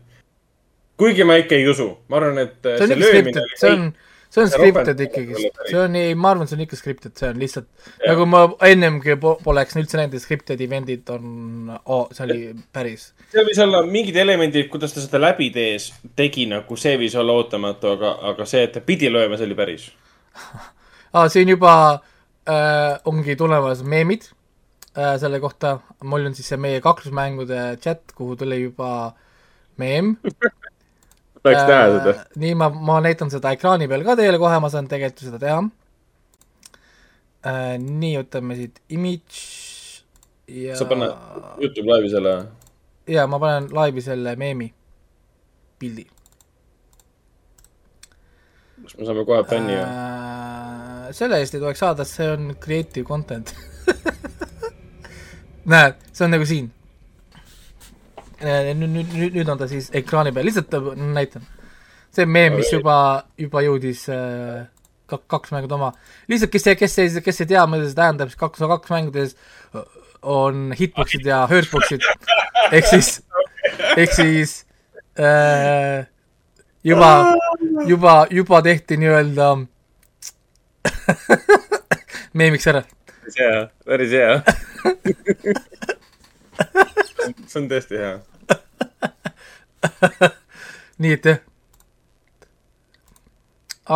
Kuigi 0.98 1.24
ma 1.26 1.38
ikka 1.40 1.56
ei 1.58 1.66
usu, 1.70 1.88
ma 2.10 2.20
arvan, 2.20 2.44
et 2.44 2.58
see 2.62 2.86
ikka 2.88 3.00
löömine 3.00 3.32
scripted, 3.32 3.58
see 3.60 3.72
on, 3.74 3.84
see 4.28 4.42
on 4.42 4.48
see 4.50 4.58
scripted 4.58 4.88
ropendus 4.88 5.06
ikkagi 5.06 5.36
oli, 5.38 5.50
see 5.70 5.78
on, 5.80 5.98
ei, 6.00 6.14
ma 6.18 6.32
arvan, 6.34 6.50
see 6.50 6.58
on 6.58 6.64
ikka 6.64 6.78
scripted, 6.80 7.14
see 7.20 7.30
on 7.30 7.42
lihtsalt, 7.42 7.68
nagu 8.02 8.26
ma 8.28 8.42
ennemgi 8.68 9.16
po- 9.22 9.36
poleks 9.44 9.78
üldse 9.78 10.00
näinud, 10.00 10.16
et 10.18 10.24
scripted 10.24 10.64
event'id 10.66 11.12
on 11.14 11.76
oh,, 11.78 12.08
see 12.14 12.24
oli 12.26 12.38
päris. 12.74 13.08
seal 13.32 13.46
võis 13.46 13.60
olla 13.64 13.82
mingid 13.86 14.18
elemendid, 14.24 14.66
kuidas 14.72 14.96
ta 14.96 15.04
seda 15.04 15.22
läbi 15.22 15.52
tees 15.54 15.92
tegi 16.18 16.48
nagu, 16.50 16.80
see 16.80 16.96
võis 17.00 17.14
olla 17.20 17.38
ootamatu, 17.38 17.94
aga, 17.94 18.14
aga 18.32 18.48
see, 18.48 18.64
et 18.66 18.74
ta 18.76 18.82
pidi 18.84 19.12
lööma, 19.12 19.38
see 19.38 19.48
oli 19.48 19.58
päris. 19.58 19.88
aa, 21.16 21.28
siin 21.32 21.54
juba 21.54 21.72
äh, 21.94 22.98
ongi 23.08 23.38
tulemas 23.38 23.84
meemid 23.86 24.26
äh, 24.98 25.14
selle 25.22 25.38
kohta, 25.40 25.78
mul 26.02 26.26
on 26.26 26.34
siis 26.34 26.50
see 26.50 26.60
meie 26.60 26.82
kaklusmängude 26.84 27.70
chat, 27.84 28.02
kuhu 28.18 28.36
tuli 28.40 28.64
juba 28.66 29.14
meem. 29.78 30.16
tahaks 31.42 31.68
näha 31.70 31.86
seda. 31.94 32.14
nii, 32.44 32.54
ma, 32.58 32.70
ma 32.90 32.98
näitan 33.04 33.30
seda 33.34 33.52
ekraani 33.56 33.88
peal 33.90 34.04
ka 34.06 34.16
teile 34.18 34.40
kohe, 34.42 34.58
ma 34.62 34.70
saan 34.72 34.90
tegelikult 34.90 35.24
seda 35.28 35.40
teha 35.42 35.62
äh,. 37.46 37.74
nii, 37.78 38.14
võtame 38.20 38.58
siit 38.58 38.82
image 38.88 39.42
ja 40.48 40.76
sa 40.78 40.88
paned 40.90 41.10
Youtube 41.62 41.88
laivi 41.92 42.12
selle. 42.12 42.36
ja 43.08 43.26
ma 43.30 43.40
panen 43.42 43.72
laivi 43.74 44.04
selle 44.04 44.36
meemi 44.40 44.72
pildi 45.78 46.06
kas 48.82 48.96
me 48.98 49.08
saame 49.08 49.24
kohe 49.28 49.42
fänni 49.48 49.74
või? 49.76 49.84
äh,. 49.84 51.10
selle 51.16 51.40
eest 51.42 51.56
ei 51.56 51.62
tohiks 51.62 51.82
saada, 51.84 52.06
see 52.08 52.28
on 52.30 52.52
creative 52.60 53.06
content. 53.08 53.54
näed, 55.72 55.98
see 56.12 56.24
on 56.26 56.32
nagu 56.32 56.46
siin. 56.48 56.70
nüüd, 58.40 58.88
nüüd, 58.88 59.14
nüüd, 59.14 59.34
nüüd 59.34 59.48
on 59.48 59.58
ta 59.58 59.68
siis 59.70 59.90
ekraani 59.96 60.32
peal, 60.34 60.46
lihtsalt 60.46 60.74
äh, 60.74 60.90
näitan. 61.14 61.42
see 62.14 62.24
meem, 62.26 62.54
mis 62.56 62.70
juba, 62.72 63.24
juba 63.38 63.62
jõudis 63.62 64.06
äh, 64.12 64.66
kak-, 65.10 65.26
kaks 65.28 65.52
mängu 65.52 65.74
oma. 65.74 65.92
lihtsalt, 66.28 66.52
kes, 66.52 66.68
kes 66.78 66.98
ei, 66.98 67.22
kes 67.24 67.40
ei 67.42 67.50
tea, 67.50 67.66
mida 67.66 67.88
see 67.88 67.98
tähendab, 67.98 68.30
siis 68.30 68.40
kaks, 68.40 68.62
kaks 68.74 68.92
mängudes 68.94 69.34
on 70.22 70.72
hitbox'id 70.78 71.26
ja 71.26 71.46
hurtbox'id. 71.50 72.02
ehk 72.72 72.86
siis, 72.86 73.10
ehk 73.96 74.14
siis 74.14 74.54
äh, 75.18 76.06
juba, 76.84 77.10
juba, 77.86 78.26
juba 78.30 78.62
tehti 78.62 78.96
nii-öelda 79.02 79.50
meemiks 82.38 82.66
ära. 82.70 82.82
päris 83.22 83.36
hea, 83.42 83.68
päris 83.84 84.12
hea. 84.16 84.42
see 87.50 87.60
on 87.60 87.68
tõesti 87.70 88.00
hea. 88.00 88.16
nii 91.02 91.14
et 91.14 91.28
jah. 91.30 91.38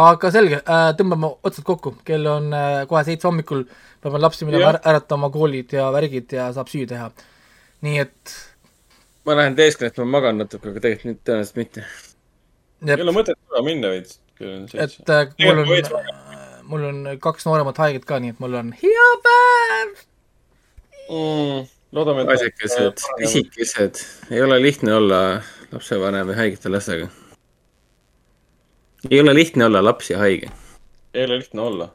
aga 0.02 0.30
selge 0.34 0.60
äh,, 0.62 0.92
tõmbame 0.98 1.32
otsad 1.42 1.66
kokku, 1.68 1.96
kell 2.06 2.28
on 2.30 2.52
äh, 2.56 2.84
kohe 2.90 3.02
seitse 3.08 3.28
hommikul, 3.28 3.66
peame 4.02 4.20
lapsi 4.22 4.48
minema 4.48 4.76
äratama 4.78 5.30
koolid 5.34 5.74
ja 5.76 5.90
värgid 5.94 6.32
ja 6.38 6.48
saab 6.54 6.70
süüa 6.72 6.88
teha. 6.94 7.10
nii 7.82 7.98
et 8.04 8.38
ma 9.26 9.36
lähen 9.38 9.58
teeskan, 9.58 9.90
et 9.90 10.00
ma 10.02 10.08
magan 10.16 10.40
natuke, 10.42 10.70
aga 10.70 10.82
tegelikult 10.82 11.10
nüüd 11.10 11.20
tõenäoliselt 11.26 11.60
mitte. 11.60 11.84
Ei 12.86 13.04
ole 13.04 13.14
mõtet 13.14 13.38
ära 13.52 13.64
minna 13.66 13.92
veits. 13.92 14.18
et 14.42 15.12
äh, 15.12 15.28
mul 15.38 15.62
on, 15.62 15.68
mul 16.72 16.88
on 16.88 17.04
kaks 17.22 17.46
nooremat 17.46 17.78
haiget 17.78 18.08
ka, 18.08 18.18
nii 18.22 18.34
et 18.34 18.42
mul 18.42 18.58
on 18.58 18.72
hea 18.80 19.06
päev. 19.26 19.94
mm,. 21.10 21.70
loodame, 21.92 22.26
asjakesed, 22.32 23.04
pisikesed, 23.18 24.04
ei 24.30 24.42
ole 24.42 24.62
lihtne 24.62 24.94
olla 24.94 25.22
lapsevanem 25.72 26.28
või 26.30 26.38
haigete 26.38 26.72
lastega. 26.72 27.08
ei 29.10 29.20
ole 29.20 29.34
lihtne 29.34 29.64
olla 29.64 29.84
laps 29.84 30.10
ja 30.10 30.18
haige. 30.18 30.50
ei 31.14 31.24
ole 31.24 31.38
lihtne 31.38 31.60
olla. 31.60 31.94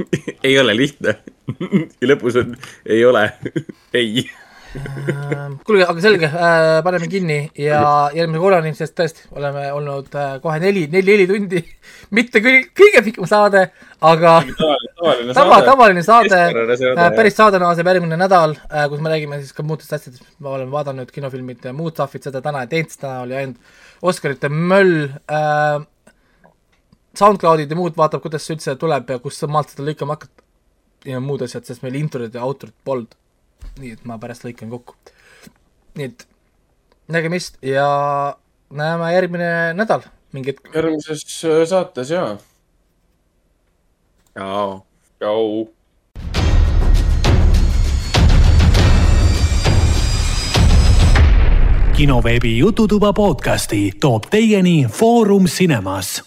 ei 0.44 0.58
ole 0.58 0.76
lihtne. 0.76 1.16
ja 2.00 2.08
lõpus 2.08 2.38
on, 2.40 2.56
ei 2.86 3.04
ole, 3.04 3.26
ei. 4.00 4.30
Ähm, 4.70 5.56
kuulge, 5.66 5.82
aga 5.90 6.02
selge 6.02 6.28
äh,, 6.28 6.80
paneme 6.86 7.08
kinni 7.10 7.38
ja 7.58 7.80
järgmise 8.14 8.42
korrani, 8.42 8.70
sest 8.78 8.94
tõesti, 8.98 9.24
oleme 9.34 9.64
olnud 9.74 10.12
äh, 10.14 10.36
kohe 10.44 10.60
neli, 10.62 10.84
neli, 10.92 11.16
neli 11.16 11.26
tundi, 11.26 11.62
mitte 12.16 12.42
kõige, 12.44 12.68
kõige 12.78 13.02
pikem 13.08 13.26
saade, 13.26 13.64
aga 13.98 14.34
tavaline 14.46 15.34
tava, 15.34 15.56
saade. 15.56 15.66
tavaline 15.66 16.04
saade 16.06 16.30
saade, 16.30 16.76
äh, 16.78 16.84
jah., 16.86 17.10
päris 17.16 17.38
saade 17.40 17.58
naaseb 17.62 17.90
järgmine 17.90 18.18
nädal 18.20 18.54
äh,, 18.68 18.86
kus 18.92 19.02
me 19.02 19.10
räägime 19.10 19.40
siis 19.42 19.56
ka 19.56 19.66
muudest 19.66 19.96
asjadest, 19.96 20.22
me 20.38 20.52
oleme 20.54 20.70
vaadanud 20.74 21.10
kinofilmid 21.14 21.66
ja 21.66 21.74
muud 21.74 21.96
stuff'id, 21.96 22.28
seda 22.28 22.42
täna 22.44 22.62
ei 22.62 22.70
teinud, 22.70 22.92
sest 22.94 23.02
täna 23.02 23.24
oli 23.24 23.38
ainult 23.40 24.06
Oscarite 24.06 24.48
möll 24.48 25.08
äh,. 25.26 25.80
SoundCloudid 27.18 27.72
ja 27.72 27.76
muud 27.76 27.96
vaatab, 27.98 28.22
kuidas 28.22 28.46
see 28.46 28.54
üldse 28.54 28.76
tuleb 28.78 29.10
ja 29.10 29.18
kust 29.18 29.42
maalt 29.50 29.72
seda 29.74 29.82
lõikama 29.88 30.14
hakata 30.14 31.10
ja 31.10 31.18
muud 31.20 31.42
asjad, 31.42 31.66
sest 31.66 31.82
meil 31.82 31.98
introd 31.98 32.34
ja 32.34 32.44
outrod 32.46 32.76
polnud. 32.86 33.18
Nii 33.80 33.96
et 33.96 34.04
ma 34.04 34.18
pärast 34.18 34.44
lõikan 34.44 34.70
kokku. 34.70 34.96
nii 35.98 36.10
et 36.12 36.26
nägemist 37.08 37.58
ja 37.62 37.88
näeme 38.70 39.12
järgmine 39.14 39.50
nädal 39.74 40.06
mingi 40.32 40.54
hetk. 40.54 40.70
järgmises 40.74 41.44
äh, 41.44 41.66
saates 41.68 42.10
jaa. 42.10 42.38
tšau. 44.34 44.80
tšau. 45.18 45.68
kinoveebi 51.96 52.58
Jututuba 52.58 53.12
podcasti 53.12 53.92
toob 54.00 54.30
teieni 54.30 54.86
Foorum 54.88 55.44
Cinemas 55.44 56.22